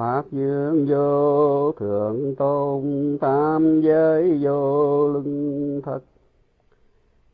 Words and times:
Pháp 0.00 0.24
dương 0.32 0.86
vô 0.88 1.72
thượng 1.72 2.34
tôn, 2.34 2.82
tam 3.20 3.80
giới 3.80 4.38
vô 4.42 5.08
lưng 5.08 5.80
thật. 5.84 6.00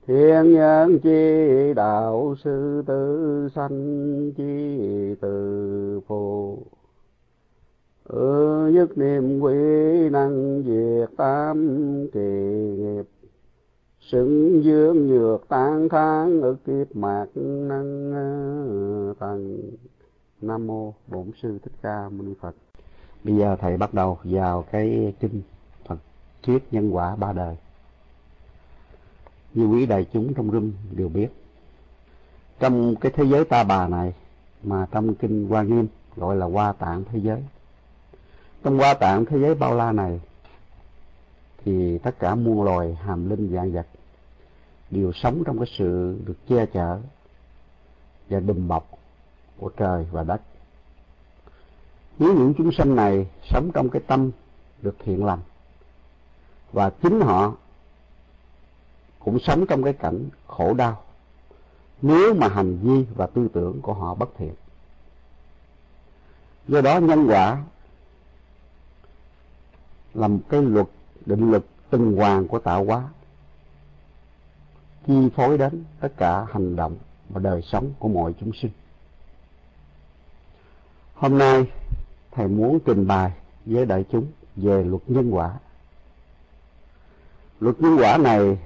Thiên 0.07 0.53
nhân 0.53 0.99
chi 0.99 1.75
đạo 1.77 2.35
sư 2.45 2.83
tử, 2.87 3.49
sanh 3.55 4.33
chi 4.37 4.79
từ 5.21 6.01
phù. 6.07 6.59
Ừ 8.04 8.71
nhất 8.74 8.98
niệm 8.98 9.40
quý 9.40 9.54
năng 10.10 10.62
diệt 10.67 11.17
tam 11.17 12.06
kỳ 12.12 12.21
nghiệp. 12.78 13.04
Xứng 14.01 14.64
dương 14.64 15.06
nhược 15.06 15.48
tan 15.48 15.88
tháng 15.88 16.42
ức 16.42 16.56
kiếp 16.66 16.96
mạc 16.96 17.27
năng 17.37 18.12
tầng 19.19 19.70
Nam 20.41 20.66
mô 20.66 20.95
Bổn 21.07 21.30
sư 21.43 21.59
Thích 21.62 21.73
Ca 21.83 22.09
Mâu 22.09 22.27
Ni 22.27 22.34
Phật. 22.41 22.55
Bây 23.25 23.37
giờ 23.37 23.57
thầy 23.61 23.77
bắt 23.77 23.95
đầu 23.95 24.19
vào 24.25 24.65
cái 24.71 25.15
kinh 25.21 25.43
Phật 25.87 25.99
thuyết 26.43 26.65
nhân 26.71 26.91
quả 26.91 27.17
ba 27.17 27.33
đời. 27.33 27.57
Như 29.55 29.67
quý 29.67 29.87
đại 29.87 30.07
chúng 30.13 30.35
trong 30.35 30.51
rung 30.51 30.73
đều 30.91 31.09
biết. 31.09 31.29
Trong 32.59 32.97
cái 32.97 33.13
thế 33.15 33.25
giới 33.25 33.45
ta 33.45 33.65
bà 33.65 33.89
này, 33.89 34.15
mà 34.63 34.87
trong 34.91 35.15
kinh 35.15 35.49
Hoa 35.49 35.63
Nghiêm 35.63 35.87
gọi 36.17 36.37
là 36.37 36.47
Hoa 36.47 36.73
Tạng 36.73 37.05
thế 37.05 37.19
giới. 37.19 37.43
Trong 38.65 38.79
Hoa 38.79 38.95
Tạng 38.95 39.25
thế 39.25 39.39
giới 39.41 39.55
bao 39.55 39.75
la 39.75 39.93
này, 39.93 40.21
thì 41.65 41.99
tất 41.99 42.19
cả 42.19 42.35
muôn 42.35 42.63
loài 42.63 42.95
hàm 42.95 43.30
linh 43.30 43.55
dạng 43.55 43.73
vật 43.73 43.87
đều 44.91 45.13
sống 45.13 45.43
trong 45.47 45.59
cái 45.59 45.66
sự 45.79 46.19
được 46.27 46.37
che 46.49 46.66
chở 46.66 47.01
và 48.29 48.41
đùm 48.41 48.69
bọc 48.69 48.96
của 49.59 49.70
trời 49.77 50.06
và 50.10 50.23
đất. 50.23 50.41
Nếu 52.19 52.34
những 52.34 52.55
chúng 52.59 52.73
sanh 52.73 52.96
này 52.96 53.27
sống 53.51 53.70
trong 53.74 53.88
cái 53.88 54.02
tâm 54.06 54.30
được 54.82 54.96
thiện 55.05 55.24
lành, 55.24 55.41
và 56.73 56.90
chính 56.90 57.21
họ 57.21 57.54
cũng 59.18 59.38
sống 59.38 59.66
trong 59.66 59.82
cái 59.82 59.93
cảnh 59.93 60.29
khổ 60.46 60.74
đau, 60.74 61.02
nếu 62.02 62.35
mà 62.35 62.48
hành 62.48 62.79
vi 62.79 63.07
và 63.15 63.26
tư 63.26 63.48
tưởng 63.52 63.80
của 63.82 63.95
họ 63.95 64.14
bất 64.14 64.28
thiện. 64.38 64.54
Do 66.68 66.80
đó 66.80 66.98
nhân 66.98 67.26
quả 67.28 67.62
là 70.14 70.28
một 70.28 70.41
cái 70.48 70.62
luật, 70.62 70.86
định 71.26 71.50
lực 71.50 71.66
tuần 71.91 72.16
hoàn 72.16 72.48
của 72.48 72.58
tạo 72.58 72.84
hóa, 72.84 73.08
chi 75.06 75.28
phối 75.36 75.58
đến 75.58 75.84
tất 76.00 76.08
cả 76.16 76.46
hành 76.52 76.76
động 76.76 76.96
và 77.28 77.41
đời 77.41 77.62
sống 77.62 77.92
của 77.98 78.08
mọi 78.08 78.34
chúng 78.41 78.52
sinh. 78.52 78.70
Hôm 81.17 81.39
nay, 81.39 81.67
thầy 82.31 82.48
muốn 82.48 82.78
trình 82.84 83.06
bày 83.06 83.33
với 83.67 83.86
đại 83.86 84.05
chúng 84.12 84.27
về 84.56 84.84
luật 84.84 85.03
nhân 85.06 85.31
quả. 85.31 85.59
Luật 87.61 87.81
nhân 87.81 87.97
quả 88.00 88.17
này 88.17 88.59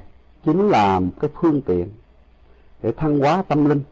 chính 0.45 0.69
là 0.69 1.01
một 1.01 1.11
cái 1.21 1.31
phương 1.41 1.63
tiện 1.63 1.89
để 2.83 2.93
thăng 2.93 3.19
hóa 3.19 3.43
tâm 3.49 3.65
linh, 3.65 3.83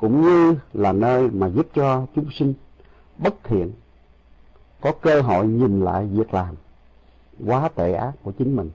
cũng 0.00 0.22
như 0.22 0.54
là 0.72 0.92
nơi 0.92 1.28
mà 1.28 1.48
giúp 1.48 1.66
cho 1.74 2.06
chúng 2.14 2.30
sinh 2.30 2.54
bất 3.18 3.34
thiện, 3.44 3.72
có 4.80 4.92
cơ 5.00 5.20
hội 5.20 5.46
nhìn 5.46 5.80
lại 5.80 6.06
việc 6.06 6.34
làm 6.34 6.54
quá 7.46 7.68
tệ 7.74 7.92
ác 7.92 8.12
của 8.22 8.32
chính 8.32 8.56
mình, 8.56 8.70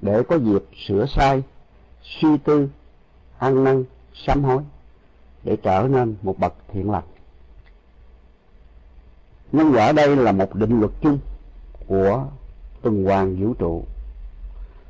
để 0.00 0.22
có 0.22 0.36
dịp 0.36 0.64
sửa 0.86 1.06
sai, 1.06 1.42
suy 2.02 2.38
tư, 2.44 2.68
ăn 3.38 3.64
năn, 3.64 3.84
sám 4.14 4.44
hối, 4.44 4.62
để 5.44 5.56
trở 5.56 5.88
nên 5.90 6.16
một 6.22 6.38
bậc 6.38 6.54
thiện 6.68 6.90
lành 6.90 7.04
nhân 9.52 9.72
quả 9.74 9.92
đây 9.92 10.16
là 10.16 10.32
một 10.32 10.54
định 10.54 10.80
luật 10.80 10.92
chung 11.00 11.18
của 11.86 12.26
tuần 12.82 13.04
hoàn 13.04 13.36
vũ 13.36 13.54
trụ. 13.54 13.84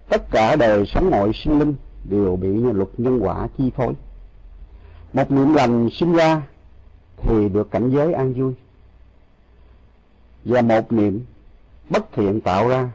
Tất 0.08 0.30
cả 0.30 0.56
đời 0.56 0.86
sống 0.86 1.10
mọi 1.10 1.32
sinh 1.34 1.58
linh 1.58 1.74
đều 2.04 2.36
bị 2.36 2.48
luật 2.48 2.88
nhân 2.96 3.18
quả 3.22 3.48
chi 3.58 3.70
phối. 3.76 3.94
Một 5.12 5.30
niệm 5.30 5.54
lành 5.54 5.88
sinh 5.92 6.12
ra 6.12 6.42
thì 7.16 7.48
được 7.48 7.70
cảnh 7.70 7.90
giới 7.90 8.12
an 8.12 8.34
vui. 8.34 8.54
Và 10.44 10.62
một 10.62 10.92
niệm 10.92 11.24
bất 11.90 12.12
thiện 12.12 12.40
tạo 12.40 12.68
ra 12.68 12.90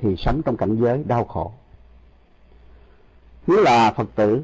thì 0.00 0.16
sống 0.16 0.42
trong 0.42 0.56
cảnh 0.56 0.76
giới 0.76 1.04
đau 1.04 1.24
khổ. 1.24 1.52
Nếu 3.46 3.62
là 3.62 3.92
phật 3.92 4.08
tử 4.14 4.42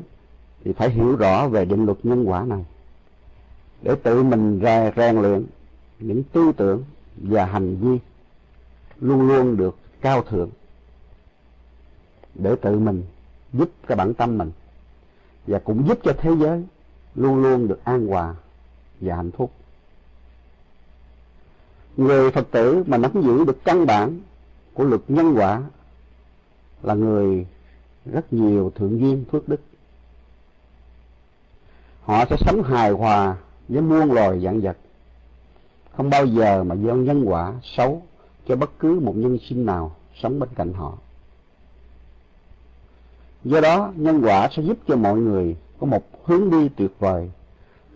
thì 0.65 0.73
phải 0.73 0.91
hiểu 0.91 1.17
rõ 1.17 1.49
về 1.49 1.65
định 1.65 1.87
luật 1.87 1.99
nhân 2.03 2.25
quả 2.25 2.45
này 2.45 2.65
để 3.83 3.95
tự 4.03 4.23
mình 4.23 4.61
rèn 4.97 5.23
luyện 5.23 5.47
những 6.01 6.23
tư 6.23 6.53
tưởng 6.57 6.85
và 7.17 7.45
hành 7.45 7.77
vi 7.77 7.99
luôn 9.01 9.29
luôn 9.29 9.57
được 9.57 9.77
cao 10.01 10.23
thượng 10.23 10.51
để 12.35 12.57
tự 12.63 12.79
mình 12.79 13.03
giúp 13.53 13.71
cái 13.87 13.97
bản 13.97 14.15
tâm 14.15 14.39
mình 14.39 14.51
và 15.47 15.59
cũng 15.59 15.89
giúp 15.89 15.99
cho 16.03 16.13
thế 16.19 16.31
giới 16.41 16.65
luôn 17.15 17.43
luôn 17.43 17.69
được 17.69 17.85
an 17.85 18.07
hòa 18.07 18.35
và 19.01 19.17
hạnh 19.17 19.31
phúc. 19.31 19.53
Người 21.97 22.31
Phật 22.31 22.47
tử 22.51 22.85
mà 22.87 22.97
nắm 22.97 23.23
giữ 23.23 23.45
được 23.45 23.65
căn 23.65 23.87
bản 23.87 24.21
của 24.75 24.85
luật 24.85 25.01
nhân 25.09 25.35
quả 25.37 25.63
là 26.83 26.95
người 26.95 27.47
rất 28.07 28.33
nhiều 28.33 28.73
thượng 28.75 29.01
duyên 29.01 29.25
phước 29.31 29.49
đức. 29.49 29.61
Họ 32.03 32.25
sẽ 32.31 32.37
sống 32.41 32.63
hài 32.63 32.91
hòa 32.91 33.37
với 33.69 33.83
muôn 33.83 34.13
loài 34.13 34.41
dạng 34.41 34.61
vật 34.61 34.77
không 36.01 36.11
bao 36.11 36.27
giờ 36.27 36.65
mà 36.65 36.77
gieo 36.77 36.97
nhân 36.97 37.25
quả 37.25 37.53
xấu 37.63 38.03
cho 38.49 38.57
bất 38.57 38.79
cứ 38.79 39.01
một 39.01 39.17
nhân 39.17 39.39
sinh 39.49 39.67
nào 39.67 39.97
sống 40.23 40.39
bên 40.39 40.49
cạnh 40.55 40.73
họ. 40.73 40.99
Do 43.45 43.61
đó, 43.61 43.93
nhân 43.97 44.21
quả 44.25 44.49
sẽ 44.53 44.63
giúp 44.63 44.79
cho 44.89 44.97
mọi 44.97 45.19
người 45.19 45.57
có 45.81 45.87
một 45.87 46.03
hướng 46.25 46.51
đi 46.51 46.69
tuyệt 46.77 46.91
vời 46.99 47.31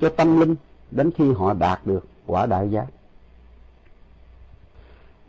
cho 0.00 0.08
tâm 0.08 0.40
linh 0.40 0.54
đến 0.90 1.10
khi 1.16 1.32
họ 1.32 1.52
đạt 1.52 1.86
được 1.86 2.06
quả 2.26 2.46
đại 2.46 2.70
giác. 2.70 2.86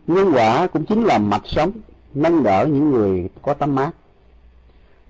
Nhân 0.08 0.32
quả 0.34 0.68
cũng 0.68 0.86
chính 0.86 1.04
là 1.04 1.18
mạch 1.18 1.46
sống 1.46 1.72
nâng 2.14 2.44
đỡ 2.44 2.68
những 2.72 2.92
người 2.92 3.30
có 3.42 3.54
tâm 3.54 3.76
mát, 3.76 3.92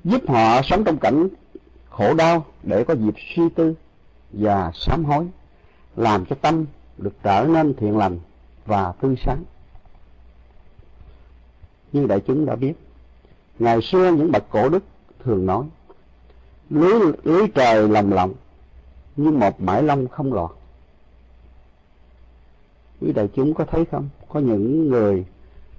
giúp 0.03 0.21
họ 0.27 0.61
sống 0.61 0.83
trong 0.83 0.97
cảnh 0.97 1.27
khổ 1.89 2.13
đau 2.13 2.45
để 2.63 2.83
có 2.83 2.95
dịp 2.95 3.15
suy 3.35 3.49
tư 3.49 3.73
và 4.31 4.71
sám 4.73 5.05
hối, 5.05 5.25
làm 5.95 6.25
cho 6.25 6.35
tâm 6.41 6.65
được 6.97 7.13
trở 7.23 7.47
nên 7.49 7.73
thiện 7.73 7.97
lành 7.97 8.19
và 8.65 8.93
tươi 9.01 9.15
sáng. 9.25 9.43
Như 11.93 12.05
đại 12.05 12.21
chúng 12.27 12.45
đã 12.45 12.55
biết, 12.55 12.73
ngày 13.59 13.81
xưa 13.81 14.11
những 14.11 14.31
bậc 14.31 14.43
cổ 14.49 14.69
đức 14.69 14.83
thường 15.23 15.45
nói, 15.45 15.65
lưới, 16.69 16.99
lưới 17.23 17.47
trời 17.55 17.89
lồng 17.89 18.13
lộng, 18.13 18.33
như 19.15 19.31
một 19.31 19.61
mãi 19.61 19.83
lông 19.83 20.07
không 20.07 20.33
lọt. 20.33 20.51
Quý 23.01 23.11
đại 23.11 23.29
chúng 23.35 23.53
có 23.53 23.65
thấy 23.65 23.85
không? 23.85 24.09
Có 24.29 24.39
những 24.39 24.89
người 24.89 25.25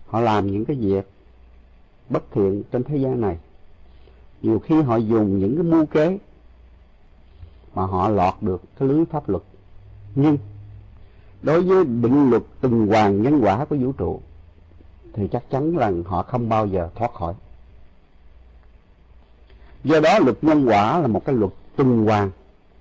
họ 0.06 0.20
làm 0.20 0.46
những 0.46 0.64
cái 0.64 0.76
việc 0.76 1.08
bất 2.08 2.22
thiện 2.32 2.62
trên 2.72 2.84
thế 2.84 2.96
gian 2.96 3.20
này. 3.20 3.38
Nhiều 4.42 4.58
khi 4.58 4.82
họ 4.82 4.96
dùng 4.96 5.38
những 5.38 5.56
cái 5.56 5.64
mưu 5.64 5.86
kế 5.86 6.18
mà 7.74 7.86
họ 7.86 8.08
lọt 8.08 8.34
được 8.40 8.62
cái 8.78 8.88
lưới 8.88 9.04
pháp 9.04 9.28
luật. 9.28 9.42
Nhưng 10.14 10.38
đối 11.42 11.62
với 11.62 11.84
định 11.84 12.30
luật 12.30 12.42
tuần 12.60 12.86
hoàn 12.86 13.22
nhân 13.22 13.40
quả 13.44 13.64
của 13.64 13.76
vũ 13.76 13.92
trụ 13.92 14.20
thì 15.12 15.28
chắc 15.32 15.50
chắn 15.50 15.76
rằng 15.76 16.02
họ 16.04 16.22
không 16.22 16.48
bao 16.48 16.66
giờ 16.66 16.88
thoát 16.94 17.14
khỏi. 17.14 17.34
Do 19.84 20.00
đó 20.00 20.18
luật 20.18 20.44
nhân 20.44 20.66
quả 20.68 20.98
là 20.98 21.06
một 21.06 21.24
cái 21.24 21.34
luật 21.34 21.52
tuần 21.76 22.04
hoàn 22.04 22.30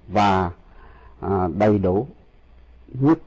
và 0.08 0.52
à, 1.20 1.48
đầy 1.58 1.78
đủ 1.80 2.08
nhất. 2.88 3.18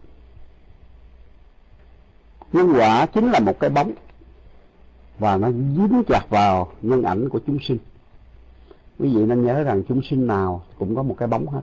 Nhân 2.52 2.72
quả 2.72 3.06
chính 3.06 3.30
là 3.30 3.40
một 3.40 3.60
cái 3.60 3.70
bóng 3.70 3.92
và 5.18 5.36
nó 5.36 5.50
dính 5.50 6.02
chặt 6.08 6.26
vào 6.30 6.72
nhân 6.82 7.02
ảnh 7.02 7.28
của 7.28 7.40
chúng 7.46 7.58
sinh. 7.62 7.78
Quý 8.98 9.14
vị 9.14 9.26
nên 9.26 9.44
nhớ 9.44 9.62
rằng 9.62 9.82
chúng 9.88 10.02
sinh 10.10 10.26
nào 10.26 10.62
cũng 10.78 10.96
có 10.96 11.02
một 11.02 11.14
cái 11.18 11.28
bóng 11.28 11.48
hết. 11.48 11.60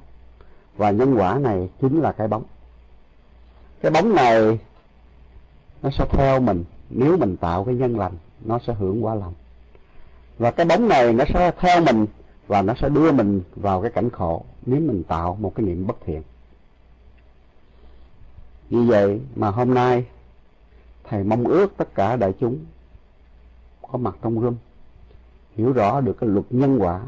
Và 0.78 0.92
nhân 0.92 1.16
quả 1.16 1.40
này 1.40 1.70
chính 1.82 2.02
là 2.02 2.12
cái 2.12 2.28
bóng 2.28 2.44
cái 3.86 3.92
bóng 3.92 4.16
này 4.16 4.60
nó 5.82 5.90
sẽ 5.90 6.06
theo 6.12 6.40
mình. 6.40 6.64
Nếu 6.90 7.18
mình 7.18 7.38
tạo 7.38 7.64
cái 7.64 7.76
nhân 7.76 8.00
lành, 8.00 8.14
nó 8.46 8.60
sẽ 8.60 8.74
hưởng 8.74 9.06
quả 9.06 9.16
lành. 9.16 9.34
Và 10.38 10.52
cái 10.52 10.66
bóng 10.66 10.88
này 10.88 11.14
nó 11.14 11.26
sẽ 11.34 11.52
theo 11.60 11.82
mình 11.82 12.06
và 12.48 12.62
nó 12.62 12.74
sẽ 12.82 12.90
đưa 12.90 13.12
mình 13.12 13.42
vào 13.56 13.82
cái 13.82 13.92
cảnh 13.92 14.10
khổ 14.10 14.46
nếu 14.66 14.80
mình 14.80 15.04
tạo 15.04 15.38
một 15.42 15.56
cái 15.56 15.66
niệm 15.66 15.88
bất 15.88 15.96
thiện. 16.06 16.22
Như 18.70 18.84
vậy 18.84 19.22
mà 19.36 19.50
hôm 19.50 19.74
nay, 19.74 20.06
thầy 21.04 21.24
mong 21.24 21.44
ước 21.44 21.74
tất 21.78 21.96
cả 21.96 22.16
đại 22.16 22.34
chúng 22.40 22.58
có 23.92 23.98
mặt 23.98 24.16
trong 24.22 24.42
room, 24.42 24.56
hiểu 25.56 25.72
rõ 25.72 26.02
được 26.02 26.18
cái 26.20 26.30
luật 26.30 26.46
nhân 26.50 26.78
quả 26.82 27.02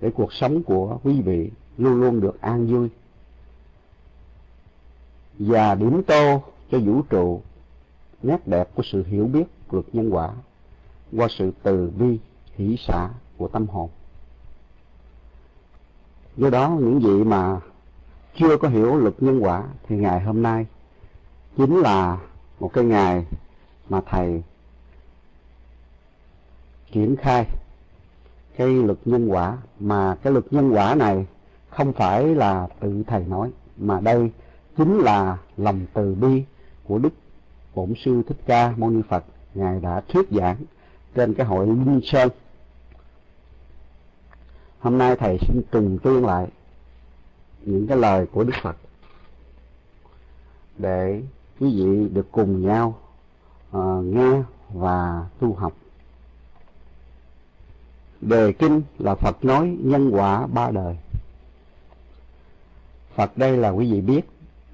để 0.00 0.10
cuộc 0.10 0.32
sống 0.32 0.62
của 0.62 0.98
quý 1.02 1.20
vị 1.20 1.50
luôn 1.78 2.00
luôn 2.00 2.20
được 2.20 2.40
an 2.40 2.66
vui 2.66 2.88
và 5.38 5.74
điểm 5.74 6.02
tô 6.02 6.42
cho 6.70 6.78
vũ 6.78 7.02
trụ, 7.02 7.42
nét 8.22 8.46
đẹp 8.46 8.68
của 8.74 8.82
sự 8.92 9.04
hiểu 9.04 9.26
biết 9.26 9.44
luật 9.70 9.84
nhân 9.92 10.14
quả 10.14 10.30
qua 11.16 11.28
sự 11.30 11.52
từ 11.62 11.90
bi, 11.98 12.18
hỷ 12.54 12.76
xả 12.86 13.08
của 13.36 13.48
tâm 13.48 13.66
hồn. 13.66 13.90
Do 16.36 16.50
đó, 16.50 16.76
những 16.80 16.98
vị 16.98 17.24
mà 17.24 17.60
chưa 18.36 18.56
có 18.56 18.68
hiểu 18.68 18.96
luật 18.96 19.22
nhân 19.22 19.40
quả 19.40 19.64
thì 19.88 19.96
ngày 19.96 20.20
hôm 20.20 20.42
nay 20.42 20.66
chính 21.56 21.80
là 21.80 22.18
một 22.60 22.72
cái 22.72 22.84
ngày 22.84 23.26
mà 23.88 24.00
thầy 24.06 24.42
triển 26.92 27.16
khai 27.16 27.46
cái 28.56 28.68
luật 28.68 28.98
nhân 29.04 29.28
quả, 29.28 29.58
mà 29.80 30.16
cái 30.22 30.32
luật 30.32 30.52
nhân 30.52 30.70
quả 30.74 30.94
này 30.94 31.26
không 31.70 31.92
phải 31.92 32.34
là 32.34 32.68
tự 32.80 33.02
thầy 33.06 33.24
nói, 33.24 33.50
mà 33.76 34.00
đây 34.00 34.30
chính 34.78 34.98
là 34.98 35.38
lòng 35.56 35.86
từ 35.92 36.14
bi 36.14 36.44
của 36.84 36.98
đức 36.98 37.12
bổn 37.74 37.94
sư 38.04 38.22
thích 38.28 38.36
ca 38.46 38.74
mâu 38.76 38.90
ni 38.90 39.02
phật. 39.08 39.24
Ngài 39.54 39.80
đã 39.80 40.00
thuyết 40.08 40.28
giảng 40.30 40.56
trên 41.14 41.34
cái 41.34 41.46
hội 41.46 41.66
linh 41.66 42.00
sơn. 42.04 42.28
Hôm 44.78 44.98
nay 44.98 45.16
thầy 45.16 45.38
xin 45.38 45.62
trùng 45.72 45.98
tuyên 46.02 46.26
lại 46.26 46.48
những 47.62 47.86
cái 47.86 47.96
lời 47.96 48.26
của 48.32 48.44
đức 48.44 48.52
phật 48.62 48.76
để 50.78 51.22
quý 51.60 51.74
vị 51.76 52.08
được 52.08 52.26
cùng 52.32 52.66
nhau 52.66 52.98
uh, 53.76 54.04
nghe 54.04 54.42
và 54.74 55.26
tu 55.40 55.54
học. 55.54 55.72
Đề 58.20 58.52
kinh 58.52 58.82
là 58.98 59.14
phật 59.14 59.44
nói 59.44 59.76
nhân 59.80 60.10
quả 60.10 60.46
ba 60.46 60.70
đời. 60.70 60.96
Phật 63.14 63.38
đây 63.38 63.56
là 63.56 63.70
quý 63.70 63.92
vị 63.92 64.00
biết 64.00 64.20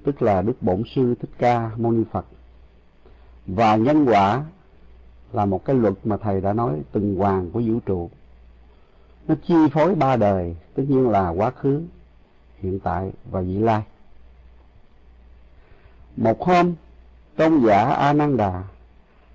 tức 0.05 0.21
là 0.21 0.41
đức 0.41 0.61
bổn 0.61 0.83
sư 0.95 1.15
thích 1.21 1.29
ca 1.37 1.71
mâu 1.77 1.91
ni 1.91 2.03
phật. 2.11 2.25
Và 3.47 3.75
nhân 3.75 4.05
quả 4.05 4.43
là 5.33 5.45
một 5.45 5.65
cái 5.65 5.75
luật 5.75 5.93
mà 6.03 6.17
thầy 6.17 6.41
đã 6.41 6.53
nói 6.53 6.81
từng 6.91 7.15
hoàng 7.15 7.51
của 7.51 7.61
vũ 7.67 7.79
trụ. 7.85 8.09
Nó 9.27 9.35
chi 9.47 9.55
phối 9.73 9.95
ba 9.95 10.15
đời, 10.15 10.55
tất 10.75 10.83
nhiên 10.87 11.09
là 11.09 11.29
quá 11.29 11.51
khứ, 11.51 11.81
hiện 12.57 12.79
tại 12.79 13.11
và 13.31 13.41
vị 13.41 13.57
lai. 13.57 13.83
Một 16.17 16.41
hôm, 16.41 16.73
tôn 17.35 17.65
giả 17.67 17.83
a 17.83 18.13
nan 18.13 18.37
đà 18.37 18.63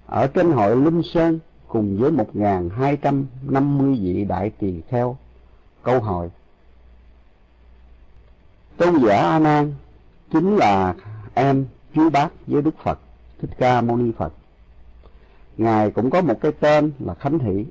ở 0.06 0.26
trên 0.26 0.52
hội 0.52 0.76
linh 0.76 1.02
sơn 1.02 1.38
cùng 1.68 1.98
với 1.98 2.10
một 2.10 2.36
ngàn 2.36 2.68
hai 2.68 2.96
trăm 2.96 3.26
năm 3.42 3.78
mươi 3.78 3.98
vị 4.00 4.24
đại 4.24 4.50
tỳ 4.58 4.80
kheo, 4.88 5.16
câu 5.82 6.00
hỏi. 6.00 6.28
Tôn 8.76 8.94
giả 9.06 9.16
a 9.16 9.38
nan 9.38 9.74
chính 10.32 10.56
là 10.56 10.94
em 11.34 11.66
chú 11.94 12.10
bác 12.10 12.28
với 12.46 12.62
đức 12.62 12.74
phật, 12.82 12.98
thích 13.40 13.50
ca 13.58 13.80
mâu 13.80 13.96
ni 13.96 14.12
phật. 14.18 14.32
Ngài 15.56 15.90
cũng 15.90 16.10
có 16.10 16.20
một 16.20 16.40
cái 16.40 16.52
tên 16.52 16.92
là 16.98 17.14
khánh 17.14 17.38
hỷ. 17.38 17.64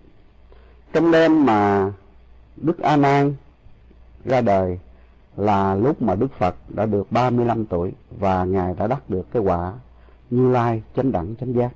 Trong 0.93 1.11
đêm 1.11 1.45
mà 1.45 1.91
đức 2.57 2.79
a 2.79 2.97
nan 2.97 3.35
ra 4.25 4.41
đời 4.41 4.79
là 5.37 5.75
lúc 5.75 6.01
mà 6.01 6.15
đức 6.15 6.33
phật 6.37 6.55
đã 6.69 6.85
được 6.85 7.11
ba 7.11 7.29
mươi 7.29 7.45
lăm 7.45 7.65
tuổi 7.65 7.91
và 8.19 8.43
ngài 8.43 8.73
đã 8.77 8.87
đắc 8.87 9.09
được 9.09 9.31
cái 9.31 9.41
quả 9.41 9.73
như 10.29 10.51
lai 10.51 10.81
chánh 10.95 11.11
đẳng 11.11 11.35
chánh 11.39 11.53
giác. 11.53 11.71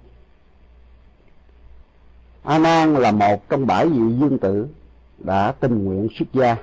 A 2.44 2.57
nan 2.57 2.94
là 2.94 3.12
một 3.12 3.50
trong 3.50 3.68
bảy 3.68 3.88
vị 3.88 4.13
dương 4.19 4.38
tử 4.38 4.68
đã 5.18 5.51
tình 5.59 5.85
nguyện 5.85 6.07
xuất 6.19 6.33
gia 6.33 6.57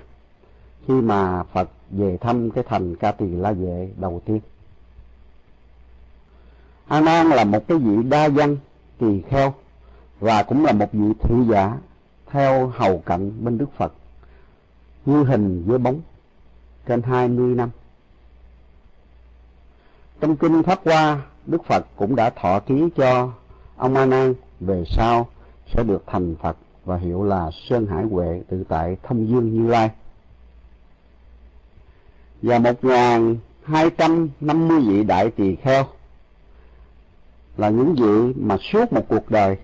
khi 0.86 0.94
mà 0.94 1.42
phật 1.42 1.70
về 1.90 2.16
thăm 2.16 2.50
cái 2.50 2.64
thành 2.68 2.96
ca 2.96 3.12
tỳ 3.12 3.26
la 3.28 3.52
vệ 3.52 3.90
đầu 3.96 4.22
tiên 4.24 4.40
a 6.88 7.00
nan 7.00 7.28
là 7.28 7.44
một 7.44 7.68
cái 7.68 7.78
vị 7.78 8.02
đa 8.02 8.28
văn 8.28 8.56
tỳ 8.98 9.22
kheo 9.28 9.54
và 10.20 10.42
cũng 10.42 10.64
là 10.64 10.72
một 10.72 10.92
vị 10.92 11.12
thị 11.22 11.34
giả 11.50 11.78
theo 12.26 12.66
hầu 12.66 12.98
cận 12.98 13.44
bên 13.44 13.58
đức 13.58 13.66
phật, 13.76 13.92
như 15.06 15.24
hình 15.24 15.64
với 15.66 15.78
bóng 15.78 16.00
trên 16.86 17.02
hai 17.02 17.28
mươi 17.28 17.54
năm. 17.54 17.70
Trong 20.20 20.36
kinh 20.36 20.62
pháp 20.62 20.80
hoa, 20.84 21.22
đức 21.46 21.64
phật 21.64 21.86
cũng 21.96 22.16
đã 22.16 22.30
thọ 22.30 22.60
ký 22.60 22.88
cho 22.96 23.32
ông 23.76 23.94
a 23.94 24.06
nan 24.06 24.34
về 24.60 24.84
sau 24.86 25.28
sẽ 25.74 25.82
được 25.82 26.04
thành 26.06 26.36
phật 26.42 26.56
và 26.84 26.96
hiệu 26.96 27.24
là 27.24 27.50
sơn 27.68 27.86
hải 27.86 28.04
huệ 28.04 28.42
tự 28.48 28.64
tại 28.68 28.96
thông 29.02 29.28
dương 29.28 29.54
như 29.54 29.70
lai 29.70 29.90
và 32.42 32.58
một 32.58 32.84
ngàn 32.84 33.36
hai 33.62 33.90
trăm 33.90 34.28
năm 34.40 34.68
mươi 34.68 34.80
vị 34.88 35.04
đại 35.04 35.30
tỳ 35.30 35.56
kheo 35.56 35.84
là 37.56 37.68
những 37.68 37.94
vị 37.94 38.40
mà 38.40 38.56
suốt 38.72 38.92
một 38.92 39.04
cuộc 39.08 39.30
đời 39.30 39.56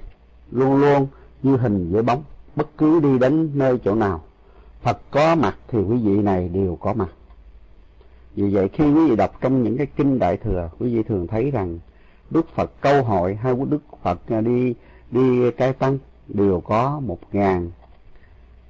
luôn 0.50 0.76
luôn 0.76 1.06
như 1.42 1.56
hình 1.56 1.92
với 1.92 2.02
bóng. 2.02 2.22
Bất 2.56 2.68
cứ 2.78 3.00
đi 3.00 3.18
đến 3.18 3.50
nơi 3.54 3.78
chỗ 3.84 3.94
nào, 3.94 4.24
Phật 4.82 5.00
có 5.10 5.34
mặt 5.34 5.56
thì 5.68 5.78
quý 5.78 5.96
vị 5.96 6.22
này 6.22 6.48
đều 6.48 6.76
có 6.80 6.92
mặt. 6.92 7.08
Vì 8.34 8.54
vậy 8.54 8.68
khi 8.72 8.84
quý 8.84 9.08
vị 9.10 9.16
đọc 9.16 9.40
trong 9.40 9.62
những 9.62 9.76
cái 9.76 9.86
kinh 9.96 10.18
đại 10.18 10.36
thừa, 10.36 10.70
quý 10.78 10.96
vị 10.96 11.02
thường 11.02 11.26
thấy 11.26 11.50
rằng 11.50 11.78
Đức 12.30 12.48
Phật 12.54 12.72
câu 12.80 13.04
hội 13.04 13.34
hay 13.34 13.54
Đức 13.68 13.82
Phật 14.02 14.20
đi 14.44 14.74
đi 15.10 15.50
cai 15.50 15.72
tăng 15.72 15.98
đều 16.28 16.60
có 16.60 17.00
một 17.00 17.18
ngàn 17.32 17.70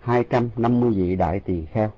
hai 0.01 0.25
trăm 0.25 0.49
năm 0.57 0.81
mươi 0.81 0.91
vị 0.91 1.17
đại 1.17 1.41
tỳ 1.41 1.65
kheo 1.73 1.91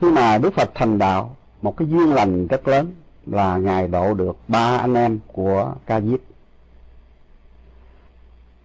khi 0.00 0.10
mà 0.10 0.38
Đức 0.38 0.54
Phật 0.54 0.70
thành 0.74 0.98
đạo, 0.98 1.36
một 1.62 1.76
cái 1.76 1.88
duyên 1.88 2.12
lành 2.12 2.46
rất 2.46 2.68
lớn 2.68 2.92
là 3.26 3.56
ngài 3.56 3.88
độ 3.88 4.14
được 4.14 4.36
ba 4.48 4.76
anh 4.76 4.94
em 4.94 5.18
của 5.32 5.74
ca 5.86 6.00
diếp. 6.00 6.20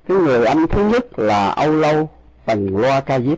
Cái 0.07 0.17
người 0.17 0.45
anh 0.45 0.67
thứ 0.67 0.89
nhất 0.89 1.19
là 1.19 1.49
âu 1.49 1.71
lâu 1.71 2.09
tần 2.45 2.77
loa 2.77 3.01
ca 3.01 3.19
diếp. 3.19 3.37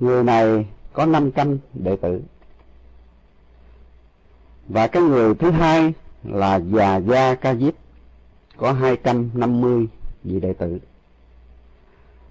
Người 0.00 0.24
này 0.24 0.66
có 0.92 1.06
năm 1.06 1.30
trăm 1.30 1.58
đệ 1.72 1.96
tử. 1.96 2.22
Và 4.68 4.86
cái 4.86 5.02
người 5.02 5.34
thứ 5.34 5.50
hai 5.50 5.94
là 6.24 6.60
già 6.60 6.96
gia 6.96 7.34
ca 7.34 7.54
diếp, 7.54 7.74
có 8.56 8.72
hai 8.72 8.96
trăm 8.96 9.30
năm 9.34 9.60
mươi 9.60 9.86
vị 10.24 10.40
đệ 10.40 10.52
tử. 10.52 10.78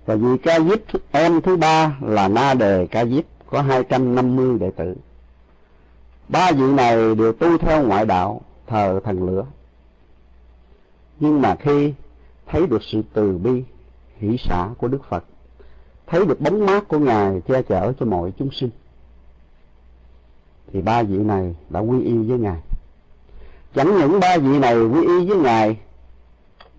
Và 0.06 0.16
vị 0.16 0.38
ca 0.44 0.60
diếp 0.60 0.80
em 1.12 1.42
thứ 1.42 1.58
ba 1.58 1.98
là 2.02 2.28
na 2.28 2.54
đề 2.54 2.88
ca 2.92 3.06
diếp 3.06 3.24
có 3.50 3.62
hai 3.62 3.84
trăm 3.84 4.16
năm 4.16 4.36
mươi 4.36 4.60
đệ 4.60 4.72
tử. 4.72 4.96
Ba 6.30 6.52
vị 6.52 6.74
này 6.74 7.16
đều 7.16 7.34
tu 7.34 7.58
theo 7.58 7.84
ngoại 7.88 8.06
đạo, 8.06 8.42
thờ 8.68 9.00
thần 9.04 9.24
lửa. 9.24 9.46
Nhưng 11.20 11.42
mà 11.42 11.56
khi 11.56 11.94
thấy 12.46 12.68
được 12.68 12.84
sự 12.84 13.02
từ 13.14 13.38
bi, 13.38 13.64
hỷ 14.18 14.38
xã 14.38 14.70
của 14.78 14.88
đức 14.88 15.02
phật, 15.10 15.24
thấy 16.08 16.26
được 16.26 16.42
bóng 16.42 16.66
mát 16.66 16.88
của 16.88 17.00
ngài 17.00 17.42
che 17.42 17.62
chở 17.62 17.94
cho 18.00 18.06
mọi 18.06 18.34
chúng 18.38 18.52
sinh, 18.52 18.70
thì 20.74 20.82
ba 20.82 21.04
vị 21.04 21.18
này 21.18 21.56
đã 21.70 21.80
quy 21.80 22.04
y 22.04 22.18
với 22.18 22.40
ngài. 22.40 22.62
Chẳng 23.76 23.98
những 24.00 24.20
ba 24.20 24.38
vị 24.38 24.60
này 24.60 24.76
quy 24.76 25.02
y 25.02 25.26
với 25.26 25.38
ngài, 25.38 25.78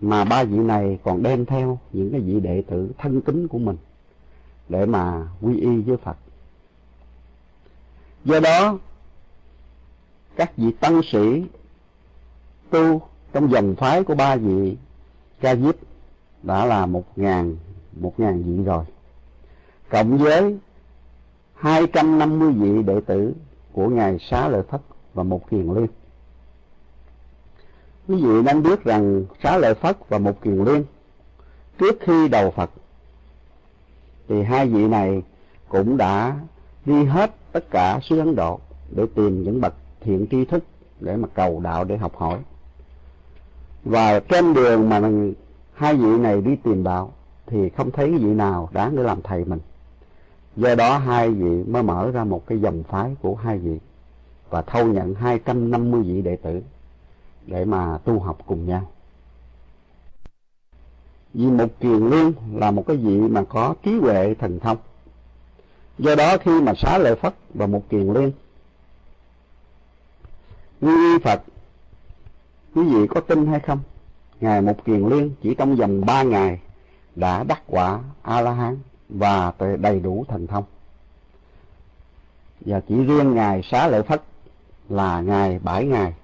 mà 0.00 0.25
ba 0.25 0.44
vị 0.44 0.58
này 0.58 0.99
còn 1.02 1.23
đem 1.23 1.44
theo 1.44 1.78
những 1.92 2.11
cái 2.12 2.20
vị 2.20 2.40
đệ 2.40 2.62
tử 2.68 2.90
thân 2.99 3.20
kính 3.20 3.49
của 3.49 3.58
mình 3.58 3.76
để 4.68 4.87
mà 4.87 5.28
quy 5.40 5.61
y 5.61 5.80
với 5.80 5.96
phật 5.96 6.16
do 8.26 8.40
đó, 8.40 8.78
các 10.37 10.56
vị 10.56 10.73
tăng 10.80 11.00
sĩ 11.12 11.45
tu 12.71 13.02
trong 13.33 13.50
dòng 13.50 13.75
phái 13.75 14.04
của 14.04 14.14
ba 14.14 14.37
vị 14.37 14.76
ca 15.40 15.56
diếp 15.56 15.75
đã 16.42 16.64
là 16.64 16.87
một 16.87 17.04
ngàn 17.16 17.56
một 18.00 18.21
ngàn 18.21 18.42
vị 18.42 18.64
rồi. 18.64 18.85
Cộng 19.88 20.18
với 20.18 20.59
hai 21.54 21.87
trăm 21.92 22.18
năm 22.18 22.38
mươi 22.38 22.52
vị 22.52 22.83
đệ 22.83 23.00
tử 23.06 23.35
của 23.73 23.88
ngài 23.88 24.18
xá 24.30 24.49
lợi 24.49 24.62
phất 24.62 24.80
và 25.14 25.23
một 25.23 25.50
kiền 25.50 25.75
liên. 25.75 25.87
Quý 28.09 28.23
vị 28.23 28.42
nên 28.45 28.62
biết 28.62 28.85
rằng 28.85 29.25
xá 29.42 29.59
lợi 29.59 29.75
phất 29.75 30.09
và 30.09 30.18
một 30.18 30.42
kiền 30.42 30.64
liên, 30.64 30.85
trước 31.78 31.97
khi 32.00 32.28
đầu 32.28 32.50
phật, 32.50 32.71
thì 34.28 34.42
hai 34.42 34.66
vị 34.66 34.88
này 34.88 35.23
cũng 35.68 35.97
đã 35.97 36.37
đi 36.85 37.04
hết 37.04 37.30
tất 37.56 37.70
cả 37.70 38.00
xứ 38.02 38.18
ấn 38.18 38.36
độ 38.36 38.60
để 38.90 39.06
tìm 39.14 39.42
những 39.42 39.60
bậc 39.60 39.75
thiện 40.00 40.26
tri 40.30 40.44
thức 40.44 40.64
để 41.00 41.16
mà 41.16 41.28
cầu 41.34 41.60
đạo 41.60 41.84
để 41.84 41.96
học 41.96 42.16
hỏi. 42.16 42.38
Và 43.84 44.20
trên 44.20 44.54
đường 44.54 44.88
mà 44.88 45.10
hai 45.75 45.94
vị 45.94 46.18
này 46.18 46.40
đi 46.40 46.56
tìm 46.56 46.84
đạo 46.84 47.12
thì 47.46 47.68
không 47.68 47.90
thấy 47.90 48.10
vị 48.10 48.34
nào 48.34 48.68
đáng 48.72 48.96
để 48.96 49.02
làm 49.02 49.22
thầy 49.22 49.44
mình. 49.44 49.58
Do 50.56 50.75
đó 50.75 50.98
hai 50.98 51.30
vị 51.30 51.64
mới 51.64 51.82
mở 51.82 52.10
ra 52.10 52.25
một 52.25 52.46
cái 52.46 52.60
dòng 52.60 52.82
phái 52.82 53.16
của 53.22 53.34
hai 53.34 53.58
vị 53.58 53.78
và 54.50 54.62
thâu 54.62 54.86
nhận 54.86 55.14
hai 55.14 55.38
trăm 55.38 55.70
năm 55.70 55.90
mươi 55.90 56.02
vị 56.02 56.22
đệ 56.22 56.36
tử 56.36 56.62
để 57.46 57.64
mà 57.64 57.98
tu 58.04 58.18
học 58.18 58.38
cùng 58.46 58.66
nhau. 58.66 58.88
Vì 61.34 61.46
một 61.46 61.80
kiền 61.80 62.10
liên 62.10 62.32
là 62.54 62.70
một 62.70 62.86
cái 62.86 62.96
vị 62.96 63.20
mà 63.20 63.44
có 63.44 63.75
trí 63.82 63.98
huệ 63.98 64.34
thần 64.34 64.60
thông 64.60 64.76
do 65.99 66.15
đó 66.15 66.38
khi 66.38 66.61
mà 66.61 66.73
xá 66.76 66.99
lợi 66.99 67.17
phất 67.17 67.35
và 67.55 67.67
một 67.67 67.83
kiền 67.88 68.12
liên 68.12 68.33
Quy 70.81 71.19
Phật, 71.25 71.43
quý 72.75 72.83
vị 72.83 73.07
có 73.07 73.21
tin 73.21 73.47
hay 73.47 73.61
không? 73.61 73.81
Ngài 74.41 74.62
một 74.62 74.85
Kiền 74.85 75.09
Liên 75.09 75.35
chỉ 75.43 75.55
trong 75.55 75.76
vòng 75.76 76.07
ba 76.07 76.23
ngày 76.23 76.61
đã 77.15 77.45
đắc 77.45 77.62
quả 77.67 78.00
A-la-hán 78.23 78.79
và 79.09 79.53
đầy 79.79 80.00
đủ 80.00 80.25
thần 80.29 80.47
thông. 80.47 80.65
Và 82.61 82.81
chỉ 82.88 82.95
riêng 82.95 83.35
Ngài 83.35 83.62
Xá 83.62 83.88
Lợi 83.88 84.03
Phất 84.03 84.23
là 84.88 85.21
Ngài 85.21 85.59
bảy 85.59 85.85
ngày, 85.85 86.15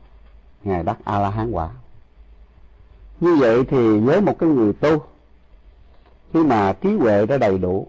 Ngài 0.65 0.83
đắc 0.83 0.99
A-la-hán 1.05 1.51
quả. 1.51 1.71
Như 3.21 3.37
vậy 3.37 3.65
thì 3.65 3.99
với 3.99 4.21
một 4.21 4.39
cái 4.39 4.49
người 4.49 4.73
tu, 4.73 5.03
khi 6.33 6.45
mà 6.45 6.73
trí 6.73 6.97
huệ 6.97 7.27
đã 7.27 7.39
đầy 7.39 7.59
đủ, 7.59 7.87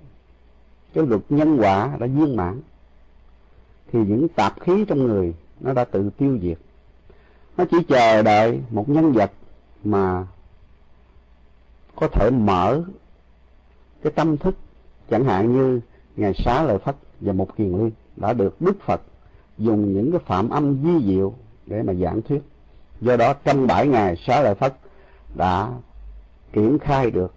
cái 0.93 1.05
luật 1.07 1.21
nhân 1.29 1.57
quả 1.57 1.97
đã 1.99 2.07
viên 2.07 2.35
mãn, 2.35 2.61
thì 3.91 3.99
những 3.99 4.27
tạp 4.27 4.59
khí 4.59 4.85
trong 4.87 5.07
người 5.07 5.33
nó 5.59 5.73
đã 5.73 5.83
tự 5.83 6.09
tiêu 6.17 6.39
diệt. 6.41 6.57
Nó 7.57 7.65
chỉ 7.71 7.77
chờ 7.87 8.21
đợi 8.21 8.61
một 8.71 8.89
nhân 8.89 9.11
vật 9.11 9.31
mà 9.83 10.27
có 11.95 12.07
thể 12.07 12.29
mở 12.29 12.83
cái 14.01 14.11
tâm 14.15 14.37
thức 14.37 14.55
chẳng 15.09 15.25
hạn 15.25 15.53
như 15.53 15.79
ngài 16.15 16.33
xá 16.33 16.63
lợi 16.63 16.77
phất 16.77 16.95
và 17.21 17.33
một 17.33 17.55
kiền 17.57 17.67
liên 17.67 17.91
đã 18.15 18.33
được 18.33 18.61
đức 18.61 18.75
phật 18.85 19.01
dùng 19.57 19.93
những 19.93 20.11
cái 20.11 20.21
phạm 20.25 20.49
âm 20.49 20.83
di 20.83 21.07
diệu 21.07 21.33
để 21.65 21.83
mà 21.83 21.93
giảng 21.93 22.21
thuyết. 22.21 22.41
Do 23.01 23.17
đó 23.17 23.33
trong 23.33 23.67
bảy 23.67 23.87
ngày 23.87 24.15
xá 24.27 24.41
lợi 24.41 24.55
phất 24.55 24.75
đã 25.35 25.71
triển 26.53 26.79
khai 26.79 27.11
được 27.11 27.33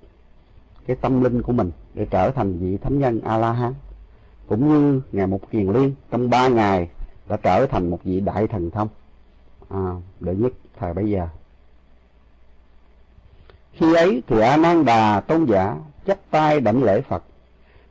cái 0.87 0.97
tâm 1.01 1.23
linh 1.25 1.43
của 1.43 1.53
mình 1.53 1.71
để 1.97 2.07
trở 2.11 2.31
thành 2.31 2.59
vị 2.59 2.77
thánh 2.77 2.99
nhân 2.99 3.21
a 3.21 3.39
la 3.39 3.53
hán 3.53 3.75
cũng 4.47 4.69
như 4.69 5.01
ngài 5.13 5.27
một 5.27 5.51
kiền 5.51 5.73
liên 5.73 5.95
trong 6.11 6.31
ba 6.31 6.49
ngày 6.49 6.89
đã 7.29 7.37
trở 7.37 7.67
thành 7.67 7.91
một 7.91 7.99
vị 8.05 8.21
đại 8.21 8.47
thần 8.47 8.71
thông 8.71 8.89
à, 9.69 9.93
đệ 10.21 10.35
nhất 10.35 10.53
thời 10.79 10.95
bấy 10.95 11.11
giờ. 11.11 11.29
Khi 13.73 13.95
ấy 13.95 14.23
thì 14.27 14.41
a 14.41 14.57
nan 14.57 14.85
đà 14.85 15.21
tôn 15.21 15.47
giả 15.47 15.77
chắp 16.07 16.19
tay 16.31 16.61
đảnh 16.61 16.83
lễ 16.83 17.01
phật 17.01 17.23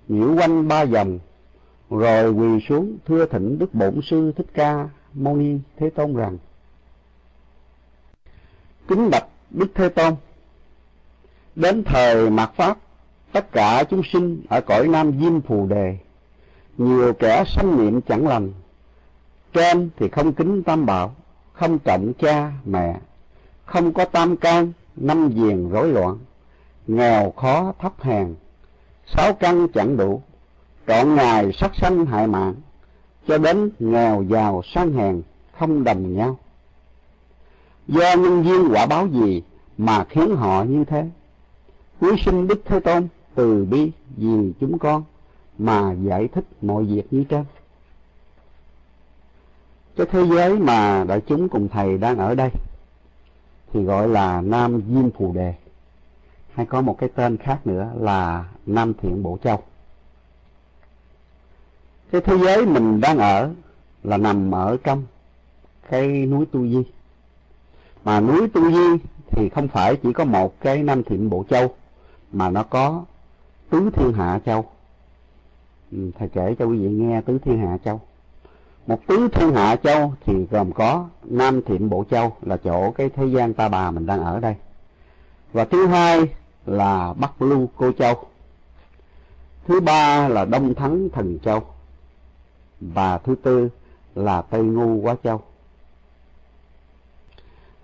nhiễu 0.08 0.36
quanh 0.36 0.68
ba 0.68 0.86
vòng 0.86 1.20
rồi 1.90 2.32
quỳ 2.32 2.60
xuống 2.70 2.98
thưa 3.06 3.26
thỉnh 3.26 3.60
đức 3.60 3.74
bổn 3.74 4.00
sư 4.04 4.32
thích 4.38 4.48
ca 4.54 4.90
mâu 5.14 5.36
ni 5.36 5.58
thế 5.78 5.90
tôn 5.90 6.16
rằng 6.16 6.38
kính 8.88 9.10
bạch 9.10 9.26
đức 9.50 9.68
thế 9.76 9.90
tôn 9.90 10.16
đến 11.56 11.84
thời 11.84 12.30
mạt 12.30 12.52
pháp 12.56 12.78
tất 13.36 13.52
cả 13.52 13.84
chúng 13.90 14.02
sinh 14.04 14.42
ở 14.50 14.62
cõi 14.62 14.88
nam 14.88 15.20
diêm 15.20 15.42
phù 15.42 15.66
đề, 15.66 15.98
nhiều 16.78 17.14
kẻ 17.14 17.44
sanh 17.48 17.78
niệm 17.78 18.02
chẳng 18.02 18.28
lành. 18.28 18.52
Trên 19.54 19.90
thì 19.98 20.10
không 20.10 20.34
kính 20.34 20.64
tam 20.64 20.86
bảo, 20.86 21.16
không 21.54 21.80
trọng 21.80 22.14
cha, 22.14 22.52
mẹ. 22.66 23.00
Không 23.66 23.94
có 23.94 24.06
tam 24.06 24.38
can, 24.38 24.72
năm 24.96 25.30
diền 25.36 25.70
rối 25.70 25.88
loạn. 25.88 26.18
Nghèo 26.88 27.32
khó, 27.32 27.74
thấp 27.80 27.94
hèn. 28.02 28.36
Sáu 29.08 29.34
căn 29.34 29.68
chẳng 29.74 29.98
đủ. 29.98 30.22
Trọn 30.88 31.16
ngày 31.16 31.52
sát 31.54 31.72
sanh 31.76 32.06
hại 32.06 32.28
mạng. 32.28 32.56
Cho 33.28 33.38
đến 33.38 33.70
nghèo 33.80 34.24
giàu 34.30 34.62
sang 34.74 34.94
hèn, 34.94 35.22
không 35.60 35.84
đồng 35.84 36.16
nhau. 36.16 36.38
Do 37.88 38.16
nhân 38.16 38.44
duyên 38.44 38.70
quả 38.72 38.86
báo 38.86 39.08
gì 39.08 39.44
mà 39.78 40.04
khiến 40.10 40.36
họ 40.36 40.64
như 40.64 40.84
thế? 40.84 41.06
Quý 42.00 42.10
sinh 42.26 42.48
đức 42.48 42.62
thế 42.66 42.80
tôn 42.80 43.08
từ 43.36 43.66
bi 43.66 43.92
vì 44.18 44.54
chúng 44.60 44.80
con 44.80 45.04
mà 45.58 45.94
giải 45.94 46.28
thích 46.28 46.46
mọi 46.62 46.84
việc 46.84 47.14
như 47.14 47.24
trên 47.24 47.44
cái 49.96 50.08
thế 50.12 50.26
giới 50.26 50.60
mà 50.60 51.04
đại 51.08 51.22
chúng 51.28 51.50
cùng 51.50 51.68
thầy 51.70 51.98
đang 51.98 52.18
ở 52.18 52.36
đây 52.36 52.50
thì 53.74 53.84
gọi 53.84 54.08
là 54.08 54.42
Nam 54.42 54.82
Diêm 54.90 55.12
Phù 55.12 55.34
Đề 55.34 55.54
hay 56.54 56.66
có 56.66 56.82
một 56.82 56.98
cái 57.00 57.10
tên 57.16 57.38
khác 57.38 57.68
nữa 57.68 57.92
là 58.00 58.46
Nam 58.66 58.94
Thiện 58.94 59.24
Bộ 59.24 59.38
Châu. 59.44 59.64
Cái 62.12 62.22
thế 62.22 62.38
giới 62.38 62.66
mình 62.66 63.02
đang 63.02 63.18
ở 63.18 63.54
là 64.04 64.18
nằm 64.18 64.52
ở 64.52 64.78
trong 64.84 65.04
cái 65.90 66.26
núi 66.26 66.46
Tu 66.52 66.68
Di. 66.68 66.84
Mà 68.04 68.20
núi 68.20 68.48
Tu 68.48 68.72
Di 68.72 69.04
thì 69.32 69.50
không 69.50 69.68
phải 69.68 69.96
chỉ 69.96 70.14
có 70.14 70.26
một 70.26 70.60
cái 70.62 70.84
Nam 70.84 71.04
Thiện 71.04 71.30
Bộ 71.30 71.46
Châu, 71.50 71.76
mà 72.32 72.50
nó 72.50 72.64
có 72.64 73.06
tứ 73.76 73.90
thiên 73.90 74.14
hạ 74.14 74.40
châu. 74.46 74.66
Ừ, 75.92 76.12
thầy 76.20 76.30
kể 76.30 76.56
cho 76.60 76.66
quý 76.66 76.78
vị 76.78 76.90
nghe 76.90 77.22
tứ 77.22 77.40
thiên 77.40 77.58
hạ 77.58 77.78
châu. 77.86 78.02
Một 78.88 79.08
tứ 79.08 79.28
thiên 79.28 79.54
hạ 79.54 79.76
châu 79.76 80.14
thì 80.26 80.34
gồm 80.52 80.72
có 80.72 81.08
nam 81.24 81.62
thiệm 81.62 81.90
bộ 81.90 82.04
châu 82.10 82.38
là 82.42 82.58
chỗ 82.58 82.92
cái 82.92 83.10
thế 83.10 83.26
gian 83.26 83.54
ta 83.54 83.70
bà 83.70 83.92
mình 83.92 84.06
đang 84.06 84.24
ở 84.24 84.40
đây. 84.40 84.56
Và 85.54 85.66
thứ 85.66 85.88
hai 85.88 86.20
là 86.66 87.14
bắc 87.14 87.42
lưu 87.42 87.70
cô 87.78 87.92
châu. 87.92 88.16
Thứ 89.68 89.80
ba 89.80 90.28
là 90.28 90.46
đông 90.46 90.74
thắng 90.74 91.10
thần 91.10 91.40
châu. 91.40 91.64
Và 92.82 93.18
thứ 93.18 93.36
tư 93.44 93.70
là 94.16 94.42
tây 94.42 94.64
ngu 94.64 95.02
quá 95.02 95.16
châu. 95.24 95.42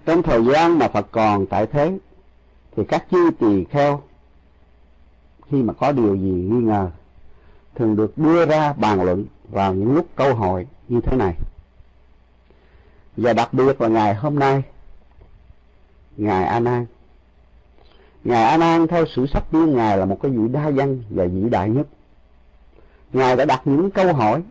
Trong 0.05 0.23
thời 0.23 0.45
gian 0.45 0.79
mà 0.79 0.87
phật 0.87 1.07
còn 1.11 1.45
tại 1.45 1.67
thế, 1.67 1.97
thì 2.75 2.83
các 2.83 3.05
chư 3.11 3.31
tỳ 3.39 3.63
kheo 3.63 4.01
khi 5.51 5.63
mà 5.63 5.73
có 5.73 5.91
điều 5.91 6.15
gì 6.15 6.31
nghi 6.31 6.63
ngờ 6.63 6.89
thường 7.75 7.95
được 7.95 8.17
đưa 8.17 8.45
ra 8.45 8.73
bàn 8.73 9.01
luận 9.01 9.25
vào 9.49 9.73
những 9.73 9.95
lúc 9.95 10.05
câu 10.15 10.35
hỏi 10.35 10.65
như 10.87 11.01
thế 11.01 11.17
này. 11.17 11.35
Và 13.17 13.33
đặc 13.33 13.53
biệt 13.53 13.81
là 13.81 13.87
ngày 13.87 14.15
hôm 14.15 14.39
nay 14.39 14.63
ngài 16.17 16.43
a 16.45 16.59
nan. 16.59 16.85
Ngài 18.23 18.43
a 18.43 18.57
nan 18.57 18.87
theo 18.87 19.05
sử 19.05 19.27
sách 19.27 19.43
của 19.51 19.65
ngài 19.65 19.97
là 19.97 20.05
một 20.05 20.17
cái 20.21 20.31
vị 20.31 20.47
đa 20.51 20.69
văn 20.69 21.03
và 21.09 21.25
vĩ 21.25 21.49
đại 21.49 21.69
nhất. 21.69 21.87
Ngài 23.13 23.35
đã 23.35 23.45
đặt 23.45 23.61
những 23.65 23.91
câu 23.91 24.13
hỏi 24.13 24.41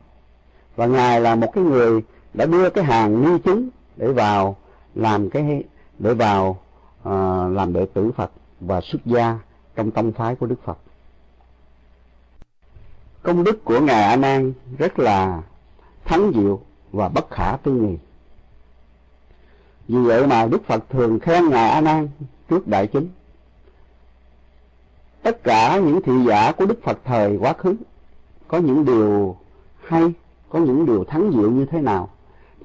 và 0.77 0.87
ngài 0.87 1.21
là 1.21 1.35
một 1.35 1.53
cái 1.53 1.65
người 1.65 2.03
đã 2.35 2.47
đưa 2.47 2.71
cái 2.71 2.85
hàng 2.85 3.23
nghi 3.23 3.39
chứng 3.45 3.69
để 3.97 4.13
vào 4.13 4.57
làm 4.95 5.31
cái 5.31 5.65
để 5.99 6.15
vào 6.15 6.59
uh, 7.03 7.13
làm 7.53 7.73
đệ 7.73 7.87
tử 7.95 8.11
Phật 8.17 8.31
và 8.61 8.81
xuất 8.81 9.07
gia 9.07 9.39
trong 9.77 9.91
tông 9.91 10.13
phái 10.13 10.35
của 10.35 10.47
Đức 10.47 10.63
Phật. 10.65 10.79
Công 13.23 13.45
đức 13.45 13.65
của 13.65 13.81
ngài 13.81 14.03
A 14.03 14.17
Nan 14.17 14.53
rất 14.79 14.99
là 14.99 15.43
thắng 16.05 16.33
diệu 16.35 16.61
và 16.93 17.09
bất 17.09 17.31
khả 17.31 17.57
tư 17.63 17.73
nghị. 17.73 17.97
Vì 19.89 19.99
vậy 19.99 20.27
mà 20.27 20.47
Đức 20.47 20.65
Phật 20.67 20.85
thường 20.91 21.21
khen 21.21 21.49
Ngài 21.49 21.71
A 21.71 21.81
Nan 21.81 22.09
trước 22.49 22.69
đại 22.69 22.87
chúng. 22.87 23.09
Tất 25.23 25.43
cả 25.45 25.81
những 25.85 26.03
thị 26.03 26.13
giả 26.29 26.53
của 26.53 26.67
Đức 26.67 26.83
Phật 26.83 26.99
thời 27.05 27.37
quá 27.37 27.53
khứ 27.53 27.77
có 28.49 28.59
những 28.59 28.85
điều 28.85 29.37
hay, 29.85 30.13
có 30.49 30.59
những 30.59 30.87
điều 30.87 31.05
thắng 31.05 31.33
diệu 31.35 31.51
như 31.51 31.67
thế 31.67 31.81
nào, 31.81 32.09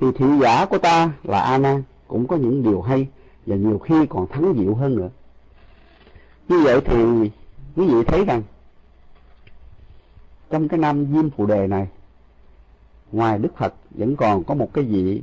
thì 0.02 0.08
thị 0.16 0.26
giả 0.42 0.66
của 0.66 0.78
ta 0.78 1.12
là 1.24 1.40
A 1.40 1.58
Nan 1.58 1.84
cũng 2.08 2.28
có 2.28 2.36
những 2.36 2.64
điều 2.64 2.82
hay 2.82 3.08
và 3.46 3.56
nhiều 3.56 3.80
khi 3.80 4.06
còn 4.10 4.28
thắng 4.28 4.54
diệu 4.58 4.76
hơn 4.76 4.96
nữa. 4.96 5.10
Như 6.48 6.64
vậy 6.64 6.82
thì 6.86 7.04
quý 7.76 7.88
vị 7.88 8.04
thấy 8.08 8.26
rằng 8.26 8.44
trong 10.56 10.68
cái 10.68 10.80
năm 10.80 11.06
Diêm 11.14 11.30
Phù 11.30 11.46
Đề 11.46 11.68
này, 11.68 11.88
ngoài 13.12 13.40
Đức 13.40 13.58
Phật 13.58 13.74
vẫn 13.92 14.16
còn 14.16 14.44
có 14.44 14.54
một 14.54 14.74
cái 14.74 14.84
vị 14.84 15.22